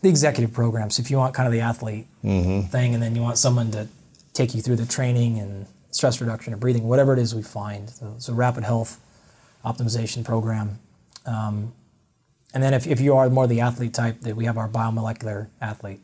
the 0.00 0.08
executive 0.08 0.52
program. 0.54 0.88
So 0.90 1.00
if 1.02 1.10
you 1.10 1.18
want 1.18 1.34
kind 1.34 1.46
of 1.46 1.52
the 1.52 1.60
athlete 1.60 2.06
Mm-hmm. 2.24 2.68
thing, 2.68 2.94
and 2.94 3.02
then 3.02 3.14
you 3.14 3.22
want 3.22 3.38
someone 3.38 3.70
to 3.72 3.86
take 4.32 4.54
you 4.54 4.60
through 4.62 4.76
the 4.76 4.86
training 4.86 5.38
and 5.38 5.66
stress 5.90 6.20
reduction 6.20 6.52
and 6.52 6.60
breathing, 6.60 6.84
whatever 6.88 7.12
it 7.12 7.18
is 7.18 7.34
we 7.34 7.42
find. 7.42 7.88
So, 7.90 8.14
so 8.18 8.32
Rapid 8.32 8.64
Health 8.64 8.98
Optimization 9.64 10.24
program. 10.24 10.78
Um, 11.26 11.72
and 12.54 12.62
then 12.62 12.72
if, 12.74 12.86
if 12.86 13.00
you 13.00 13.14
are 13.16 13.28
more 13.30 13.46
the 13.46 13.60
athlete 13.60 13.94
type, 13.94 14.20
that 14.22 14.36
we 14.36 14.44
have 14.46 14.56
our 14.58 14.68
biomolecular 14.68 15.48
athlete. 15.60 16.00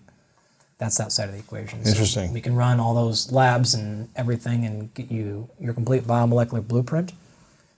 That's 0.79 0.99
that 0.99 1.13
side 1.13 1.29
of 1.29 1.35
the 1.35 1.39
equation. 1.39 1.85
So 1.85 1.91
Interesting. 1.91 2.33
we 2.33 2.41
can 2.41 2.57
run 2.57 2.81
all 2.81 2.93
those 2.95 3.31
labs 3.31 3.73
and 3.75 4.09
everything 4.17 4.65
and 4.65 4.93
get 4.95 5.13
you 5.13 5.49
your 5.61 5.75
complete 5.75 6.03
biomolecular 6.05 6.67
blueprint 6.67 7.13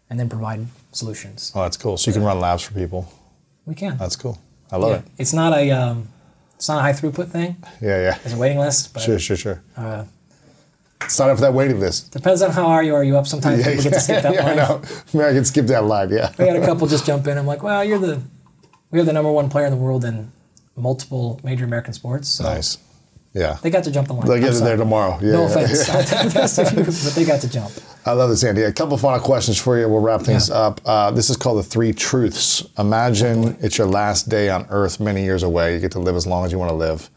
and 0.09 0.19
then 0.19 0.31
provide 0.31 0.67
solutions. 0.93 1.53
Oh, 1.55 1.63
that's 1.63 1.77
cool. 1.77 1.99
So 1.99 2.11
you 2.11 2.15
can 2.15 2.23
run 2.25 2.41
labs 2.41 2.63
for 2.63 2.73
people. 2.73 3.13
We 3.67 3.75
can. 3.75 3.99
That's 3.99 4.17
cool. 4.17 4.39
I 4.73 4.77
love 4.79 4.91
Yeah. 4.91 4.97
it. 4.99 5.05
It's 5.19 5.35
not 5.35 5.53
a 5.53 5.71
um, 5.71 6.09
it's 6.57 6.67
not 6.69 6.79
a 6.79 6.81
high 6.81 6.93
throughput 6.95 7.29
thing. 7.29 7.57
Yeah, 7.83 8.01
yeah. 8.01 8.19
It's 8.25 8.33
a 8.33 8.39
waiting 8.39 8.59
list, 8.59 8.95
but 8.95 9.03
Sure, 9.03 9.19
sure, 9.19 9.37
sure. 9.37 9.63
uh, 9.77 10.05
Sign 11.09 11.29
up 11.29 11.37
for 11.37 11.43
that 11.43 11.53
waiting 11.53 11.79
list. 11.81 12.11
depends 12.13 12.41
on 12.41 12.53
how 12.53 12.65
are 12.69 12.83
you 12.83 12.95
are 12.95 13.05
you 13.05 13.19
up. 13.19 13.27
Sometimes 13.27 13.59
yeah, 13.61 13.67
people 13.69 13.85
get 13.85 13.93
to 13.95 14.01
skip 14.01 14.23
that 14.23 14.33
yeah, 14.35 14.41
I 14.43 14.47
line. 14.47 14.57
know. 14.57 14.83
Maybe 15.13 15.25
I 15.29 15.33
can 15.35 15.45
skip 15.45 15.67
that 15.67 15.85
line. 15.85 16.09
Yeah. 16.11 16.33
We 16.39 16.47
had 16.47 16.57
a 16.57 16.65
couple 16.65 16.87
just 16.87 17.05
jump 17.05 17.27
in. 17.27 17.37
I'm 17.37 17.47
like, 17.47 17.63
well, 17.63 17.85
you're 17.85 17.99
the 17.99 18.23
We 18.95 19.01
have 19.01 19.07
the 19.07 19.13
number 19.13 19.33
one 19.33 19.49
player 19.49 19.67
in 19.67 19.73
the 19.73 19.77
world 19.77 20.05
in 20.05 20.31
multiple 20.77 21.41
major 21.43 21.65
American 21.65 21.93
sports. 21.93 22.29
So 22.29 22.45
Nice. 22.45 22.79
Yeah. 23.33 23.59
They 23.61 23.69
got 23.69 23.83
to 23.83 23.91
jump 23.91 24.07
the 24.07 24.15
line. 24.15 24.29
They'll 24.29 24.39
get 24.39 24.55
I'm 24.55 24.61
there 24.63 24.77
tomorrow. 24.77 25.19
Yeah, 25.21 25.33
no 25.33 25.49
yeah. 25.49 25.61
offense, 25.61 26.59
a 26.59 26.65
few, 26.65 26.85
but 26.85 27.15
they 27.17 27.25
got 27.25 27.41
to 27.41 27.51
jump. 27.51 27.73
I 28.07 28.13
love 28.13 28.31
this, 28.31 28.45
Andy. 28.45 28.63
A 28.63 28.73
couple 28.73 28.97
final 28.97 29.19
questions 29.19 29.59
for 29.61 29.77
you. 29.77 29.89
We'll 29.89 30.01
wrap 30.01 30.21
things 30.21 30.49
Yeah. 30.49 30.55
up. 30.55 30.81
Uh, 30.85 31.11
this 31.11 31.29
is 31.29 31.37
called 31.37 31.59
the 31.59 31.65
three 31.65 31.93
truths. 31.93 32.65
Imagine 32.79 33.57
it's 33.59 33.79
your 33.79 33.89
last 33.89 34.29
day 34.29 34.49
on 34.49 34.65
Earth 34.71 35.01
many 35.01 35.25
years 35.25 35.43
away. 35.43 35.75
You 35.75 35.81
get 35.81 35.91
to 35.93 35.99
live 35.99 36.15
as 36.15 36.25
long 36.25 36.47
as 36.47 36.53
you 36.53 36.61
want 36.61 36.71
to 36.71 36.77
live, 36.77 37.11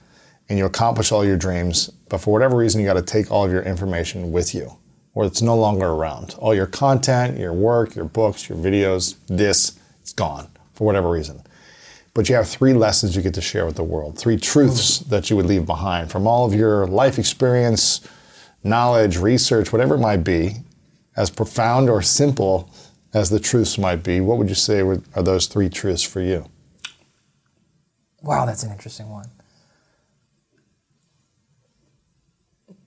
and 0.50 0.58
you 0.58 0.66
accomplish 0.66 1.12
all 1.12 1.24
your 1.24 1.38
dreams. 1.38 1.92
But 2.10 2.22
for 2.22 2.34
whatever 2.34 2.58
reason, 2.58 2.82
you 2.82 2.88
got 2.88 2.96
to 2.96 3.04
take 3.04 3.30
all 3.30 3.46
of 3.46 3.52
your 3.52 3.62
information 3.62 4.32
with 4.32 4.56
you, 4.56 4.78
or 5.14 5.26
it's 5.26 5.44
no 5.44 5.56
longer 5.56 5.86
around. 5.86 6.34
All 6.40 6.56
your 6.56 6.66
content, 6.66 7.38
your 7.38 7.54
work, 7.54 7.96
your 7.96 8.06
books, 8.06 8.50
your 8.50 8.58
videos, 8.58 9.18
this, 9.28 9.78
it's 10.02 10.14
gone 10.14 10.48
for 10.74 10.84
whatever 10.88 11.12
reason. 11.12 11.44
But 12.18 12.30
you 12.30 12.34
have 12.34 12.50
three 12.50 12.74
lessons 12.74 13.16
you 13.16 13.22
get 13.22 13.36
to 13.36 13.42
share 13.42 13.68
with 13.68 13.76
the 13.76 13.84
world, 13.84 14.18
three 14.18 14.38
truths 14.38 15.04
mm. 15.04 15.10
that 15.10 15.30
you 15.30 15.36
would 15.36 15.46
leave 15.46 15.68
behind 15.68 16.10
from 16.10 16.26
all 16.26 16.48
of 16.48 16.54
your 16.56 16.88
life 16.88 17.20
experience, 17.20 18.02
knowledge, 18.64 19.18
research, 19.18 19.72
whatever 19.72 19.94
it 19.94 20.00
might 20.00 20.24
be, 20.24 20.56
as 21.16 21.30
profound 21.30 21.92
or 21.92 22.02
simple 22.02 22.72
as 23.14 23.30
the 23.30 23.40
truths 23.40 23.78
might 23.78 24.02
be. 24.02 24.20
What 24.20 24.40
would 24.40 24.50
you 24.50 24.56
say 24.56 24.82
were- 24.82 25.04
are 25.14 25.22
those 25.22 25.46
three 25.46 25.70
truths 25.70 26.02
for 26.02 26.20
you? 26.20 26.50
Wow, 28.24 28.48
that's 28.48 28.64
an 28.64 28.72
interesting 28.72 29.10
one. 29.10 29.30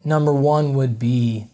Number 0.05 0.33
one 0.33 0.75
would 0.75 0.99
be 0.99 1.47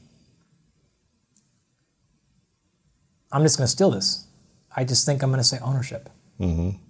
I'm 3.30 3.42
just 3.42 3.58
going 3.58 3.66
to 3.66 3.70
steal 3.70 3.90
this. 3.90 4.28
I 4.74 4.84
just 4.84 5.04
think 5.04 5.22
I'm 5.22 5.28
going 5.28 5.42
to 5.42 5.44
say 5.46 5.58
ownership. 5.58 6.08
Mm-hmm. 6.40 6.85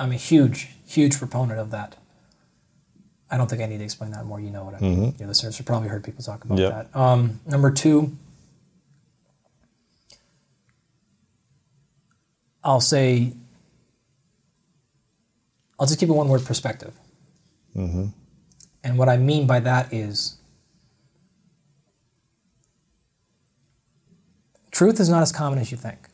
I'm 0.00 0.12
a 0.12 0.16
huge, 0.16 0.68
huge 0.86 1.18
proponent 1.18 1.60
of 1.60 1.70
that. 1.72 1.94
I 3.30 3.36
don't 3.36 3.48
think 3.48 3.60
I 3.62 3.66
need 3.66 3.78
to 3.78 3.84
explain 3.84 4.10
that 4.12 4.24
more. 4.24 4.40
You 4.40 4.50
know 4.50 4.64
what 4.64 4.74
I 4.74 4.80
mean. 4.80 4.98
Mm-hmm. 5.12 5.18
Your 5.20 5.28
listeners 5.28 5.56
have 5.58 5.66
probably 5.66 5.88
heard 5.88 6.02
people 6.02 6.24
talk 6.24 6.42
about 6.44 6.58
Yep. 6.58 6.72
that. 6.92 6.98
Um, 6.98 7.38
number 7.46 7.70
two, 7.70 8.16
I'll 12.64 12.80
say, 12.80 13.34
I'll 15.78 15.86
just 15.86 16.00
keep 16.00 16.08
it 16.08 16.12
one 16.12 16.28
word 16.28 16.44
perspective. 16.44 16.94
Mm-hmm. 17.76 18.06
And 18.82 18.98
what 18.98 19.08
I 19.10 19.18
mean 19.18 19.46
by 19.46 19.60
that 19.60 19.92
is, 19.92 20.38
truth 24.70 24.98
is 24.98 25.10
not 25.10 25.22
as 25.22 25.30
common 25.30 25.58
as 25.58 25.70
you 25.70 25.76
think. 25.76 26.08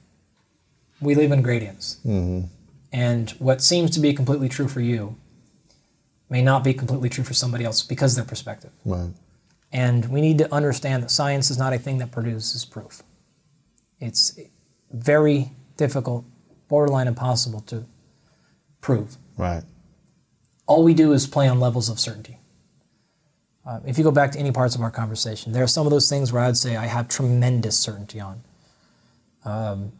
We 1.01 1.15
live 1.15 1.31
in 1.31 1.41
gradients. 1.43 1.99
Mm-hmm. 2.05 2.49
And 2.97 3.29
what 3.33 3.61
seems 3.61 3.91
to 3.91 4.01
be 4.01 4.15
completely 4.15 4.49
true 4.49 4.69
for 4.69 4.81
you 4.81 5.19
may 6.31 6.41
not 6.41 6.65
be 6.65 6.73
completely 6.73 7.11
true 7.11 7.25
for 7.25 7.35
somebody 7.35 7.63
else 7.63 7.83
because 7.83 8.13
of 8.13 8.25
their 8.25 8.29
perspective. 8.29 8.71
Right. 8.87 9.11
And 9.71 10.07
we 10.07 10.23
need 10.23 10.39
to 10.39 10.53
understand 10.53 11.03
that 11.03 11.11
science 11.11 11.51
is 11.51 11.59
not 11.59 11.75
a 11.75 11.79
thing 11.79 11.99
that 11.99 12.11
produces 12.11 12.65
proof. 12.65 13.03
It's 14.01 14.41
very 14.91 15.51
difficult, 15.77 16.25
borderline 16.69 17.07
impossible 17.07 17.61
to 17.73 17.85
prove. 18.81 19.19
Right. 19.37 19.65
All 20.65 20.83
we 20.83 20.95
do 20.95 21.13
is 21.13 21.27
play 21.27 21.49
on 21.49 21.61
levels 21.61 21.91
of 21.91 22.01
certainty. 22.01 22.39
Uh, 23.67 23.81
if 23.85 23.99
you 23.99 24.05
go 24.05 24.11
back 24.11 24.33
to 24.33 24.39
any 24.39 24.53
parts 24.53 24.75
of 24.75 24.81
our 24.81 24.91
conversation, 24.91 25.53
there 25.53 25.63
are 25.63 25.69
some 25.69 25.87
of 25.87 25.91
those 25.91 26.09
things 26.09 26.33
where 26.33 26.43
I'd 26.43 26.57
say 26.57 26.77
I 26.77 26.87
have 26.87 27.09
tremendous 27.09 27.79
certainty 27.79 28.21
on. 28.21 28.43
Um, 29.45 29.93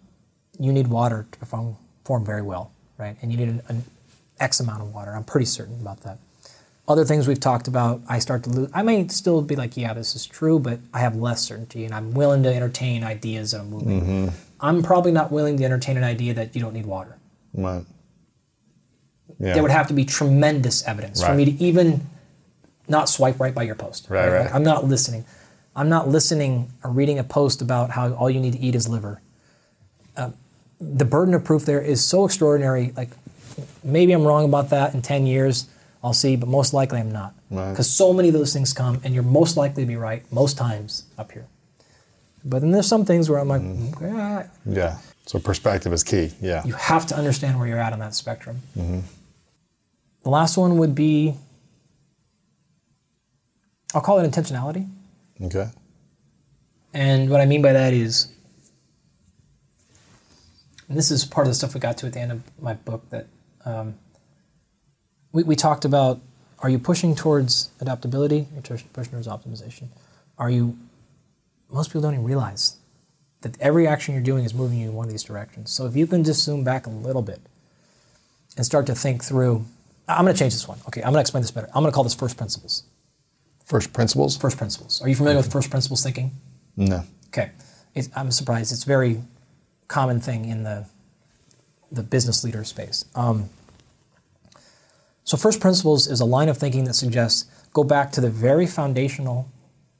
you 0.59 0.73
need 0.73 0.87
water 0.87 1.27
to 1.31 1.39
perform, 1.39 1.77
perform 2.03 2.25
very 2.25 2.41
well, 2.41 2.73
right? 2.99 3.17
And 3.23 3.31
you 3.31 3.39
need 3.39 3.49
an, 3.49 3.63
an 3.69 3.85
X 4.41 4.61
amount 4.61 4.83
of 4.83 4.93
water. 4.95 5.13
I'm 5.13 5.25
pretty 5.25 5.47
certain 5.47 5.81
about 5.81 6.03
that. 6.03 6.19
Other 6.89 7.05
things 7.05 7.27
we've 7.27 7.41
talked 7.41 7.67
about, 7.67 8.01
I 8.09 8.21
start 8.21 8.45
to 8.45 8.51
lose. 8.51 8.71
I 8.73 8.83
may 8.83 9.09
still 9.09 9.43
be 9.43 9.57
like, 9.57 9.77
yeah, 9.77 9.93
this 9.93 10.15
is 10.15 10.25
true, 10.25 10.61
but 10.61 10.79
I 10.95 11.01
have 11.01 11.17
less 11.17 11.43
certainty, 11.43 11.85
and 11.85 11.93
I'm 11.93 12.13
willing 12.13 12.45
to 12.45 12.55
entertain 12.55 13.03
ideas 13.03 13.51
that 13.51 13.63
are 13.63 13.65
moving. 13.65 14.01
Mm-hmm. 14.01 14.29
I'm 14.61 14.83
probably 14.83 15.11
not 15.11 15.33
willing 15.33 15.57
to 15.57 15.65
entertain 15.65 15.97
an 15.97 16.05
idea 16.05 16.33
that 16.35 16.55
you 16.55 16.61
don't 16.61 16.75
need 16.75 16.87
water. 16.87 17.19
Right. 17.53 17.85
Yeah. 19.41 19.55
There 19.55 19.63
would 19.63 19.73
have 19.73 19.89
to 19.89 19.95
be 19.95 20.05
tremendous 20.05 20.87
evidence 20.87 21.23
for 21.23 21.35
me 21.35 21.45
to 21.45 21.51
even 21.63 22.07
not 22.89 23.09
swipe 23.09 23.41
right 23.41 23.55
by 23.55 23.65
your 23.65 23.75
post. 23.75 24.07
Right, 24.09 24.29
right. 24.29 24.45
Like, 24.45 24.55
I'm 24.55 24.63
not 24.63 24.85
listening. 24.85 25.25
I'm 25.75 25.89
not 25.89 26.09
listening 26.09 26.73
or 26.85 26.91
reading 26.91 27.19
a 27.19 27.25
post 27.25 27.61
about 27.61 27.91
how 27.91 28.13
all 28.15 28.31
you 28.31 28.41
need 28.41 28.53
to 28.53 28.61
eat 28.61 28.75
is 28.75 28.89
liver. 28.89 29.21
The 30.81 31.05
burden 31.05 31.35
of 31.35 31.45
proof 31.45 31.65
there 31.65 31.81
is 31.81 32.05
so 32.05 32.25
extraordinary. 32.25 32.93
Like, 32.97 33.11
maybe 33.83 34.13
I'm 34.13 34.25
wrong 34.25 34.45
about 34.45 34.71
that 34.71 34.95
in 34.95 35.03
10 35.03 35.27
years. 35.27 35.67
I'll 36.05 36.13
see, 36.13 36.37
but 36.37 36.49
most 36.49 36.73
likely 36.75 37.01
I'm 37.01 37.11
not. 37.11 37.35
Right. 37.51 37.71
Because 37.71 37.91
so 37.91 38.13
many 38.13 38.29
of 38.29 38.35
those 38.35 38.53
things 38.53 38.73
come, 38.73 39.01
and 39.03 39.15
you're 39.15 39.23
most 39.23 39.57
likely 39.57 39.83
to 39.83 39.87
be 39.87 39.97
right 39.97 40.23
most 40.31 40.57
times 40.59 41.05
up 41.19 41.33
here. 41.33 41.47
But 42.45 42.61
then 42.61 42.71
there's 42.71 42.87
some 42.87 43.05
things 43.05 43.29
where 43.29 43.39
I'm 43.41 43.49
like, 43.49 43.63
Mm-hmm. 43.63 43.95
okay, 44.05 44.07
all 44.13 44.35
right. 44.37 44.47
yeah. 44.67 44.99
So 45.27 45.41
perspective 45.41 45.93
is 45.93 46.05
key. 46.05 46.33
Yeah. 46.41 46.63
You 46.65 46.75
have 46.75 47.07
to 47.07 47.17
understand 47.17 47.59
where 47.59 47.67
you're 47.67 47.81
at 47.81 47.93
on 47.93 47.99
that 47.99 48.15
spectrum. 48.15 48.61
The 48.77 50.31
last 50.31 50.57
one 50.57 50.79
would 50.79 50.95
be 50.95 51.35
I'll 53.95 54.01
call 54.01 54.19
it 54.19 54.31
intentionality. 54.31 54.89
Okay. 55.43 55.69
And 56.93 57.31
what 57.31 57.41
I 57.41 57.47
mean 57.47 57.63
by 57.63 57.73
that 57.73 57.93
is, 57.93 58.29
and 60.89 60.97
this 60.97 61.11
is 61.11 61.25
part 61.25 61.47
of 61.47 61.51
the 61.51 61.55
stuff 61.55 61.75
we 61.75 61.81
got 61.81 61.99
to 61.99 62.07
at 62.07 62.13
the 62.13 62.21
end 62.21 62.33
of 62.33 62.43
my 62.61 62.75
book 62.75 63.09
that 63.11 63.27
um, 63.65 63.99
we, 65.33 65.43
we 65.43 65.57
talked 65.57 65.85
about 65.85 66.21
are 66.61 66.71
you 66.71 66.79
pushing 66.79 67.15
towards 67.15 67.71
adaptability 67.81 68.49
or 68.57 68.63
push- 68.63 68.85
pushing 68.93 69.13
towards 69.13 69.27
optimization? 69.27 69.89
Are 70.39 70.51
you, 70.51 70.77
most 71.71 71.89
people 71.89 72.01
don't 72.03 72.15
even 72.15 72.25
realize 72.25 72.77
that 73.43 73.61
every 73.61 73.87
action 73.87 74.15
you're 74.15 74.23
doing 74.23 74.45
is 74.45 74.55
moving 74.55 74.79
you 74.79 74.89
in 74.89 74.95
one 74.95 75.07
of 75.07 75.13
these 75.13 75.23
directions. 75.23 75.71
So 75.71 75.87
if 75.87 75.95
you 75.95 76.07
can 76.07 76.25
just 76.25 76.43
zoom 76.43 76.65
back 76.65 76.87
a 76.87 76.91
little 76.91 77.23
bit 77.23 77.41
and 78.57 78.65
start 78.65 78.87
to 78.87 78.95
think 78.95 79.23
through, 79.23 79.65
I'm 80.09 80.25
going 80.25 80.35
to 80.35 80.39
change 80.39 80.55
this 80.55 80.67
one. 80.67 80.79
Okay, 80.89 81.01
I'm 81.03 81.13
going 81.13 81.15
to 81.15 81.21
explain 81.21 81.43
this 81.43 81.51
better. 81.51 81.69
I'm 81.69 81.83
going 81.83 81.91
to 81.91 81.95
call 81.95 82.05
this 82.05 82.15
first 82.15 82.37
principles. 82.37 82.85
First 83.65 83.93
principles? 83.93 84.37
First 84.37 84.57
principles. 84.57 85.03
Are 85.03 85.09
you 85.09 85.15
familiar 85.15 85.37
with 85.37 85.53
first 85.53 85.71
principles 85.71 86.03
thinking? 86.03 86.31
No. 86.77 87.05
Okay, 87.29 87.51
it, 87.95 88.09
I'm 88.17 88.31
surprised. 88.31 88.73
It's 88.73 88.85
very 88.85 89.23
common 89.89 90.21
thing 90.21 90.45
in 90.45 90.63
the 90.63 90.87
the 91.91 92.03
business 92.03 92.43
leader 92.43 92.65
space. 92.65 93.05
Um, 93.15 93.49
so, 95.25 95.37
first 95.37 95.61
principles 95.61 96.07
is 96.07 96.21
a 96.21 96.25
line 96.25 96.49
of 96.49 96.59
thinking 96.59 96.85
that 96.85 96.95
suggests 96.95 97.47
go 97.73 97.85
back 97.85 98.13
to 98.13 98.21
the 98.21 98.31
very 98.31 98.67
foundational 98.67 99.49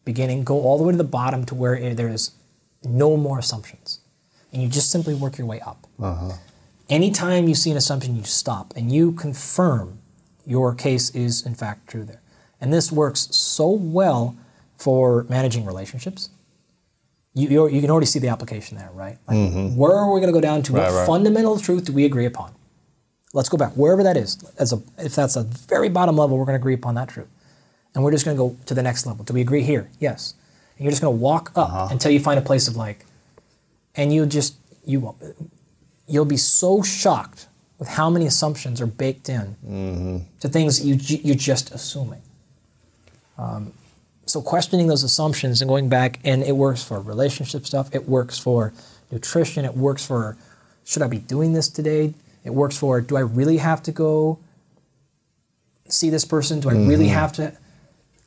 beginning, 0.05 0.45
go 0.45 0.61
all 0.61 0.79
the 0.79 0.85
way 0.85 0.93
to 0.93 0.99
the 0.99 1.05
bottom 1.05 1.45
to 1.47 1.55
where 1.55 1.95
there 1.95 2.09
is 2.09 2.33
no 2.85 3.17
more 3.17 3.39
assumptions, 3.39 4.01
and 4.53 4.63
you 4.63 4.69
just 4.69 4.91
simply 4.91 5.15
work 5.15 5.39
your 5.39 5.47
way 5.47 5.61
up. 5.61 5.87
Anytime 6.89 7.49
you 7.49 7.55
see 7.57 7.71
an 7.73 7.77
assumption, 7.77 8.15
you 8.17 8.23
stop 8.23 8.73
and 8.77 8.93
you 8.93 9.13
confirm 9.13 9.99
your 10.47 10.73
case 10.75 11.11
is 11.11 11.45
in 11.45 11.55
fact 11.55 11.89
true 11.89 12.05
there. 12.05 12.21
And 12.61 12.73
this 12.73 12.93
works 12.93 13.27
so 13.35 13.69
well 13.69 14.37
for 14.77 15.27
managing 15.29 15.65
relationships. 15.65 16.31
You, 17.39 17.69
you 17.69 17.81
can 17.83 17.91
already 17.91 18.07
see 18.07 18.19
the 18.19 18.29
application 18.29 18.79
there, 18.79 18.89
right? 18.95 19.19
Like, 19.29 19.77
Where 19.77 19.93
are 19.95 20.11
we 20.13 20.21
going 20.21 20.33
to 20.33 20.37
go 20.37 20.41
down 20.41 20.63
to? 20.63 20.73
Right, 20.73 20.85
what 20.91 20.95
right. 21.01 21.07
fundamental 21.07 21.59
truth 21.59 21.85
do 21.85 21.93
we 21.93 22.07
agree 22.07 22.25
upon? 22.25 22.55
Let's 23.35 23.51
go 23.51 23.59
back 23.59 23.73
wherever 23.73 24.03
that 24.03 24.17
is. 24.17 24.39
As 24.59 24.73
a, 24.73 24.81
if 24.97 25.15
that's 25.15 25.37
a 25.37 25.43
very 25.43 25.91
bottom 25.91 26.17
level, 26.17 26.39
we're 26.39 26.47
going 26.47 26.55
to 26.59 26.63
agree 26.63 26.73
upon 26.73 26.95
that 26.95 27.09
truth, 27.11 27.29
and 27.95 28.03
we're 28.03 28.11
just 28.11 28.25
going 28.25 28.37
to 28.39 28.43
go 28.43 28.57
to 28.65 28.73
the 28.73 28.83
next 28.83 29.05
level. 29.05 29.23
Do 29.23 29.35
we 29.35 29.43
agree 29.43 29.63
here? 29.63 29.91
Yes. 30.01 30.33
And 30.79 30.85
you're 30.85 30.91
just 30.93 31.03
going 31.03 31.15
to 31.15 31.21
walk 31.21 31.53
up 31.55 31.69
Uh-huh. 31.69 31.89
until 31.91 32.11
you 32.11 32.21
find 32.21 32.39
a 32.39 32.43
place 32.43 32.69
of 32.69 32.77
like, 32.77 33.05
and 33.95 34.15
you 34.15 34.25
just 34.25 34.55
you 34.87 35.01
won't- 35.01 35.19
you'll 36.09 36.25
be 36.25 36.37
so 36.39 36.81
shocked 36.81 37.49
with 37.79 37.89
how 37.89 38.09
many 38.09 38.25
assumptions 38.27 38.81
are 38.81 38.87
baked 38.87 39.29
in 39.29 39.57
Mm-hmm. 39.69 40.19
to 40.41 40.49
things 40.49 40.83
you 40.87 40.95
you're 40.95 41.35
just 41.53 41.71
assuming. 41.75 42.23
Um, 43.37 43.73
so 44.27 44.43
questioning 44.43 44.89
those 44.89 45.03
assumptions 45.03 45.63
and 45.63 45.69
going 45.69 45.89
back, 45.89 46.19
and 46.25 46.43
it 46.43 46.57
works 46.57 46.83
for 46.83 47.01
relationship 47.01 47.67
stuff. 47.67 47.95
It 47.95 48.09
works 48.09 48.39
for 48.39 48.73
nutrition. 49.11 49.65
It 49.65 49.77
works 49.77 50.05
for 50.05 50.37
should 50.85 51.03
I 51.03 51.09
be 51.09 51.19
doing 51.19 51.53
this 51.53 51.69
today? 51.69 52.15
It 52.45 52.51
works 52.51 52.77
for 52.77 53.01
do 53.01 53.17
I 53.17 53.21
really 53.21 53.59
have 53.59 53.83
to 53.85 53.93
go 53.93 54.39
see 55.89 56.11
this 56.11 56.25
person? 56.25 56.61
Do 56.61 56.69
I 56.69 56.75
really 56.75 57.07
mm-hmm. 57.07 57.15
have 57.15 57.33
to? 57.35 57.57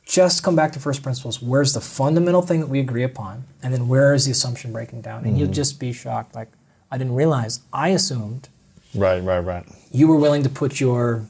Just 0.06 0.42
come 0.42 0.56
back 0.56 0.72
to 0.72 0.80
first 0.80 1.04
principles. 1.04 1.40
Where's 1.40 1.72
the 1.72 1.80
fundamental 1.80 2.42
thing 2.42 2.58
that 2.60 2.66
we 2.66 2.80
agree 2.80 3.04
upon, 3.04 3.44
and 3.62 3.72
then 3.72 3.86
where 3.86 4.12
is 4.12 4.24
the 4.24 4.32
assumption 4.32 4.72
breaking 4.72 5.02
down? 5.02 5.24
And 5.24 5.38
you'll 5.38 5.46
mm-hmm. 5.46 5.54
just 5.54 5.78
be 5.78 5.92
shocked. 5.92 6.34
Like 6.34 6.48
I 6.90 6.98
didn't 6.98 7.14
realize. 7.14 7.60
I 7.72 7.90
assumed 7.90 8.48
Right, 8.94 9.22
right, 9.22 9.38
right. 9.38 9.64
you 9.92 10.08
were 10.08 10.16
willing 10.16 10.42
to 10.42 10.48
put 10.48 10.80
your 10.80 11.26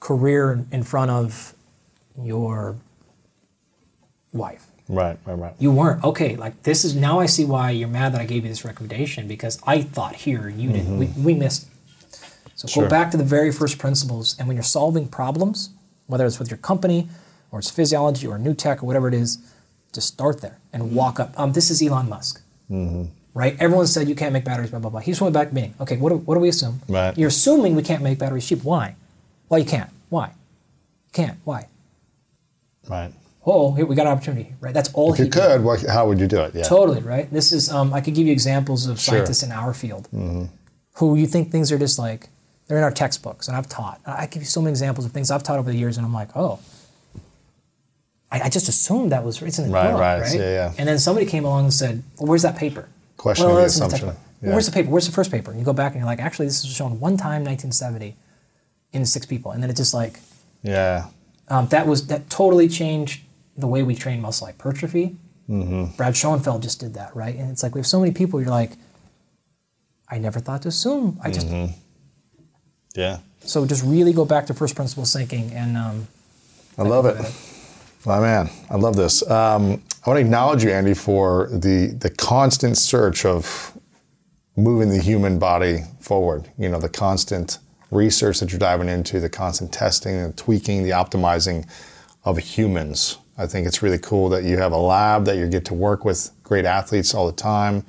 career 0.00 0.64
in 0.72 0.82
front 0.82 1.10
of 1.10 1.54
your 2.20 2.76
wife. 4.32 4.66
Right, 4.88 5.18
right, 5.24 5.34
right. 5.34 5.54
You 5.58 5.70
weren't. 5.72 6.02
Okay, 6.04 6.36
like 6.36 6.62
this 6.64 6.84
is 6.84 6.94
now 6.94 7.20
I 7.20 7.26
see 7.26 7.44
why 7.44 7.70
you're 7.70 7.88
mad 7.88 8.12
that 8.14 8.20
I 8.20 8.24
gave 8.26 8.42
you 8.42 8.48
this 8.48 8.64
recommendation 8.64 9.26
because 9.28 9.60
I 9.66 9.82
thought 9.82 10.16
here 10.16 10.48
and 10.48 10.60
you 10.60 10.70
didn't. 10.72 10.98
We, 10.98 11.06
we 11.22 11.34
missed 11.34 11.68
So 12.56 12.68
Sure. 12.68 12.84
go 12.84 12.90
back 12.90 13.10
to 13.12 13.16
the 13.16 13.24
very 13.24 13.52
first 13.52 13.78
principles. 13.78 14.36
And 14.38 14.48
when 14.48 14.56
you're 14.56 14.62
solving 14.64 15.08
problems, 15.08 15.70
whether 16.06 16.26
it's 16.26 16.38
with 16.38 16.50
your 16.50 16.58
company 16.58 17.08
or 17.50 17.58
it's 17.60 17.70
physiology 17.70 18.26
or 18.26 18.38
new 18.38 18.54
tech 18.54 18.82
or 18.82 18.86
whatever 18.86 19.08
it 19.08 19.14
is, 19.14 19.38
just 19.92 20.08
start 20.08 20.40
there 20.40 20.58
and 20.72 20.94
walk 20.94 21.18
up. 21.20 21.32
Um, 21.38 21.52
this 21.52 21.70
is 21.70 21.82
Elon 21.82 22.08
Musk. 22.08 22.42
Right? 23.34 23.56
Everyone 23.58 23.86
said 23.86 24.08
you 24.08 24.14
can't 24.14 24.32
make 24.32 24.44
batteries, 24.44 24.70
blah, 24.70 24.78
blah, 24.78 24.90
blah. 24.90 25.00
He's 25.00 25.20
went 25.20 25.32
back 25.32 25.48
to 25.48 25.54
being, 25.54 25.74
okay, 25.80 25.96
what 25.96 26.10
do, 26.10 26.16
what 26.16 26.34
do 26.34 26.40
we 26.40 26.48
assume? 26.48 26.80
Right. 26.88 27.16
You're 27.16 27.28
assuming 27.28 27.74
we 27.76 27.82
can't 27.82 28.02
make 28.02 28.18
batteries 28.18 28.46
cheap. 28.46 28.62
Why? 28.62 28.94
Well, 29.48 29.58
you 29.60 29.66
can't. 29.66 29.90
Why? 30.10 30.26
You 30.28 31.12
can't. 31.12 31.38
Why? 31.44 31.66
Right. 32.88 33.12
Oh, 33.44 33.72
here 33.74 33.86
we 33.86 33.96
got 33.96 34.06
an 34.06 34.12
opportunity, 34.12 34.54
right? 34.60 34.72
That's 34.72 34.92
all 34.94 35.12
If 35.12 35.18
he 35.18 35.24
you 35.24 35.30
did. 35.30 35.40
could, 35.42 35.64
what, 35.64 35.82
how 35.82 36.06
would 36.06 36.20
you 36.20 36.28
do 36.28 36.40
it? 36.42 36.54
Yeah. 36.54 36.62
Totally, 36.62 37.00
right? 37.00 37.28
This 37.32 37.52
is, 37.52 37.70
um, 37.72 37.92
I 37.92 38.00
could 38.00 38.14
give 38.14 38.26
you 38.26 38.32
examples 38.32 38.86
of 38.86 39.00
Sure. 39.00 39.16
scientists 39.16 39.42
in 39.42 39.50
our 39.50 39.74
field 39.74 40.08
who 40.96 41.16
you 41.16 41.26
think 41.26 41.50
things 41.50 41.72
are 41.72 41.78
just 41.78 41.98
like, 41.98 42.28
they're 42.68 42.78
in 42.78 42.84
our 42.84 42.90
textbooks, 42.92 43.48
and 43.48 43.56
I've 43.56 43.68
taught. 43.68 44.00
I 44.06 44.26
give 44.26 44.42
you 44.42 44.46
so 44.46 44.60
many 44.62 44.70
examples 44.70 45.04
of 45.06 45.12
things 45.12 45.30
I've 45.30 45.42
taught 45.42 45.58
over 45.58 45.70
the 45.72 45.76
years, 45.76 45.96
and 45.96 46.06
I'm 46.06 46.12
like, 46.14 46.28
oh, 46.36 46.60
I, 48.30 48.42
I 48.42 48.48
just 48.48 48.68
assumed 48.68 49.12
that 49.12 49.24
was, 49.24 49.42
it's 49.42 49.58
in 49.58 49.66
the 49.68 49.72
Right, 49.72 49.90
book, 49.90 50.00
right, 50.00 50.20
right? 50.20 50.34
yeah, 50.34 50.40
yeah. 50.40 50.72
And 50.78 50.88
then 50.88 50.98
somebody 50.98 51.26
came 51.26 51.44
along 51.44 51.64
and 51.64 51.74
said, 51.74 52.02
well, 52.18 52.28
where's 52.28 52.42
that 52.42 52.56
paper? 52.56 52.88
Questioning 53.16 53.48
well, 53.48 53.56
the 53.56 53.62
that's 53.62 53.76
in 53.76 53.82
assumption. 53.86 54.06
Well, 54.08 54.52
where's 54.52 54.66
the 54.66 54.72
paper? 54.72 54.90
Where's 54.90 55.06
the 55.06 55.12
first 55.12 55.30
paper? 55.30 55.50
And 55.50 55.58
you 55.60 55.66
go 55.66 55.72
back 55.72 55.92
and 55.92 56.00
you're 56.00 56.06
like, 56.06 56.20
actually, 56.20 56.46
this 56.46 56.62
was 56.64 56.72
shown 56.74 56.98
one 56.98 57.16
time, 57.16 57.44
1970, 57.44 58.14
in 58.92 59.04
six 59.06 59.26
people. 59.26 59.50
And 59.52 59.62
then 59.62 59.70
it 59.70 59.76
just 59.76 59.92
like, 59.94 60.20
Yeah. 60.62 61.06
Um, 61.52 61.66
that 61.68 61.86
was 61.86 62.06
that 62.06 62.30
totally 62.30 62.68
changed 62.68 63.22
the 63.56 63.66
way 63.66 63.82
we 63.82 63.94
train 63.94 64.20
muscle 64.20 64.46
hypertrophy. 64.46 65.16
Mm-hmm. 65.48 65.96
Brad 65.96 66.16
Schoenfeld 66.16 66.62
just 66.62 66.80
did 66.80 66.94
that, 66.94 67.14
right? 67.14 67.34
And 67.36 67.50
it's 67.50 67.62
like 67.62 67.74
we 67.74 67.80
have 67.80 67.86
so 67.86 68.00
many 68.00 68.12
people. 68.12 68.40
You're 68.40 68.48
like, 68.50 68.72
I 70.08 70.18
never 70.18 70.40
thought 70.40 70.62
to 70.62 70.68
assume. 70.68 71.18
I 71.22 71.30
just 71.30 71.46
Mm-hmm. 71.48 71.72
Yeah. 72.94 73.18
so 73.44 73.66
just 73.66 73.84
really 73.84 74.12
go 74.12 74.24
back 74.24 74.46
to 74.46 74.54
first 74.54 74.74
principles 74.76 75.12
thinking, 75.12 75.52
and 75.52 75.76
um, 75.76 76.08
I 76.78 76.82
love 76.82 77.06
it. 77.06 77.16
My 78.06 78.20
man, 78.20 78.50
I 78.68 78.76
love 78.76 78.96
this. 78.96 79.22
Um, 79.30 79.82
I 80.04 80.10
want 80.10 80.16
to 80.18 80.20
acknowledge 80.20 80.64
you, 80.64 80.70
Andy, 80.70 80.94
for 80.94 81.48
the 81.52 81.94
the 81.98 82.10
constant 82.10 82.76
search 82.76 83.24
of 83.24 83.72
moving 84.56 84.88
the 84.90 85.00
human 85.00 85.38
body 85.38 85.84
forward. 86.00 86.48
You 86.58 86.68
know, 86.68 86.80
the 86.80 86.88
constant 86.88 87.58
research 87.92 88.40
that 88.40 88.50
you're 88.50 88.58
diving 88.58 88.88
into, 88.88 89.20
the 89.20 89.28
constant 89.28 89.72
testing 89.72 90.16
and 90.16 90.36
tweaking, 90.36 90.82
the 90.82 90.90
optimizing 90.90 91.68
of 92.24 92.38
humans. 92.38 93.18
I 93.38 93.46
think 93.46 93.66
it's 93.66 93.82
really 93.82 93.98
cool 93.98 94.28
that 94.30 94.44
you 94.44 94.58
have 94.58 94.72
a 94.72 94.76
lab 94.76 95.24
that 95.26 95.36
you 95.36 95.48
get 95.48 95.64
to 95.66 95.74
work 95.74 96.04
with 96.04 96.30
great 96.42 96.64
athletes 96.64 97.14
all 97.14 97.26
the 97.26 97.32
time, 97.32 97.84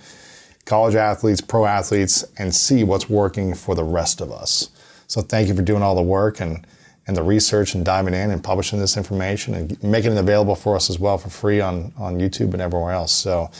college 0.65 0.95
athletes, 0.95 1.41
pro 1.41 1.65
athletes, 1.65 2.23
and 2.37 2.53
see 2.53 2.83
what's 2.83 3.09
working 3.09 3.55
for 3.55 3.75
the 3.75 3.83
rest 3.83 4.21
of 4.21 4.31
us. 4.31 4.69
So 5.07 5.21
thank 5.21 5.47
you 5.47 5.55
for 5.55 5.61
doing 5.61 5.81
all 5.81 5.95
the 5.95 6.01
work 6.01 6.39
and 6.39 6.65
and 7.05 7.17
the 7.17 7.23
research 7.23 7.75
and 7.75 7.83
diving 7.83 8.13
in 8.13 8.31
and 8.31 8.43
publishing 8.43 8.79
this 8.79 8.95
information 8.95 9.53
and 9.53 9.83
making 9.83 10.13
it 10.13 10.17
available 10.17 10.55
for 10.55 10.75
us 10.75 10.89
as 10.89 10.99
well 10.99 11.17
for 11.17 11.29
free 11.29 11.59
on, 11.59 11.91
on 11.97 12.17
YouTube 12.17 12.53
and 12.53 12.61
everywhere 12.61 12.93
else. 12.93 13.11
So 13.11 13.51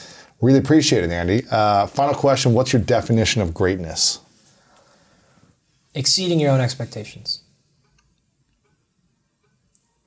really 0.42 0.60
appreciate 0.60 1.04
it, 1.04 1.12
Andy. 1.12 1.44
Uh, 1.52 1.86
final 1.88 2.14
question, 2.14 2.54
what's 2.54 2.72
your 2.72 2.82
definition 2.82 3.42
of 3.42 3.54
greatness? 3.54 4.20
Exceeding 5.96 6.40
your 6.40 6.52
own 6.52 6.60
expectations. 6.62 7.40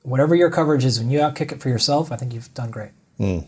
Whatever 0.03 0.35
your 0.35 0.49
coverage 0.49 0.85
is, 0.85 0.99
when 0.99 1.09
you 1.09 1.19
outkick 1.19 1.51
it 1.51 1.61
for 1.61 1.69
yourself, 1.69 2.11
I 2.11 2.15
think 2.15 2.33
you've 2.33 2.53
done 2.53 2.71
great. 2.71 2.91
Hmm. 3.17 3.39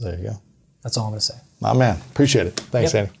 There 0.00 0.18
you 0.18 0.24
go. 0.24 0.42
That's 0.82 0.96
all 0.98 1.04
I'm 1.04 1.10
going 1.12 1.20
to 1.20 1.24
say. 1.24 1.36
My 1.60 1.72
man, 1.72 1.98
appreciate 2.10 2.46
it. 2.48 2.54
Thanks, 2.60 2.92
Yep. 2.92 3.08
Andy. 3.08 3.20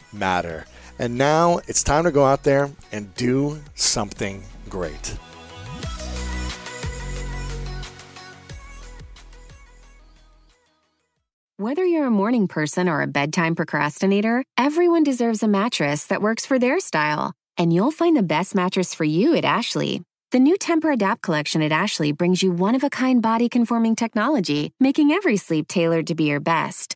matter. 0.13 0.65
And 0.99 1.17
now 1.17 1.59
it's 1.67 1.83
time 1.83 2.03
to 2.03 2.11
go 2.11 2.25
out 2.25 2.43
there 2.43 2.69
and 2.91 3.13
do 3.15 3.59
something 3.75 4.43
great. 4.69 5.17
Whether 11.57 11.85
you're 11.85 12.07
a 12.07 12.11
morning 12.11 12.47
person 12.47 12.89
or 12.89 13.03
a 13.03 13.07
bedtime 13.07 13.53
procrastinator, 13.53 14.43
everyone 14.57 15.03
deserves 15.03 15.43
a 15.43 15.47
mattress 15.47 16.05
that 16.05 16.21
works 16.21 16.43
for 16.43 16.57
their 16.57 16.79
style. 16.79 17.33
And 17.55 17.71
you'll 17.71 17.91
find 17.91 18.17
the 18.17 18.23
best 18.23 18.55
mattress 18.55 18.95
for 18.95 19.03
you 19.03 19.35
at 19.35 19.45
Ashley. 19.45 20.01
The 20.31 20.39
new 20.39 20.55
Tempur 20.57 20.93
Adapt 20.93 21.21
collection 21.21 21.61
at 21.61 21.71
Ashley 21.71 22.13
brings 22.13 22.41
you 22.41 22.51
one 22.51 22.73
of 22.73 22.83
a 22.83 22.89
kind 22.89 23.21
body 23.21 23.47
conforming 23.47 23.95
technology, 23.95 24.71
making 24.79 25.11
every 25.11 25.37
sleep 25.37 25.67
tailored 25.67 26.07
to 26.07 26.15
be 26.15 26.23
your 26.23 26.39
best. 26.39 26.95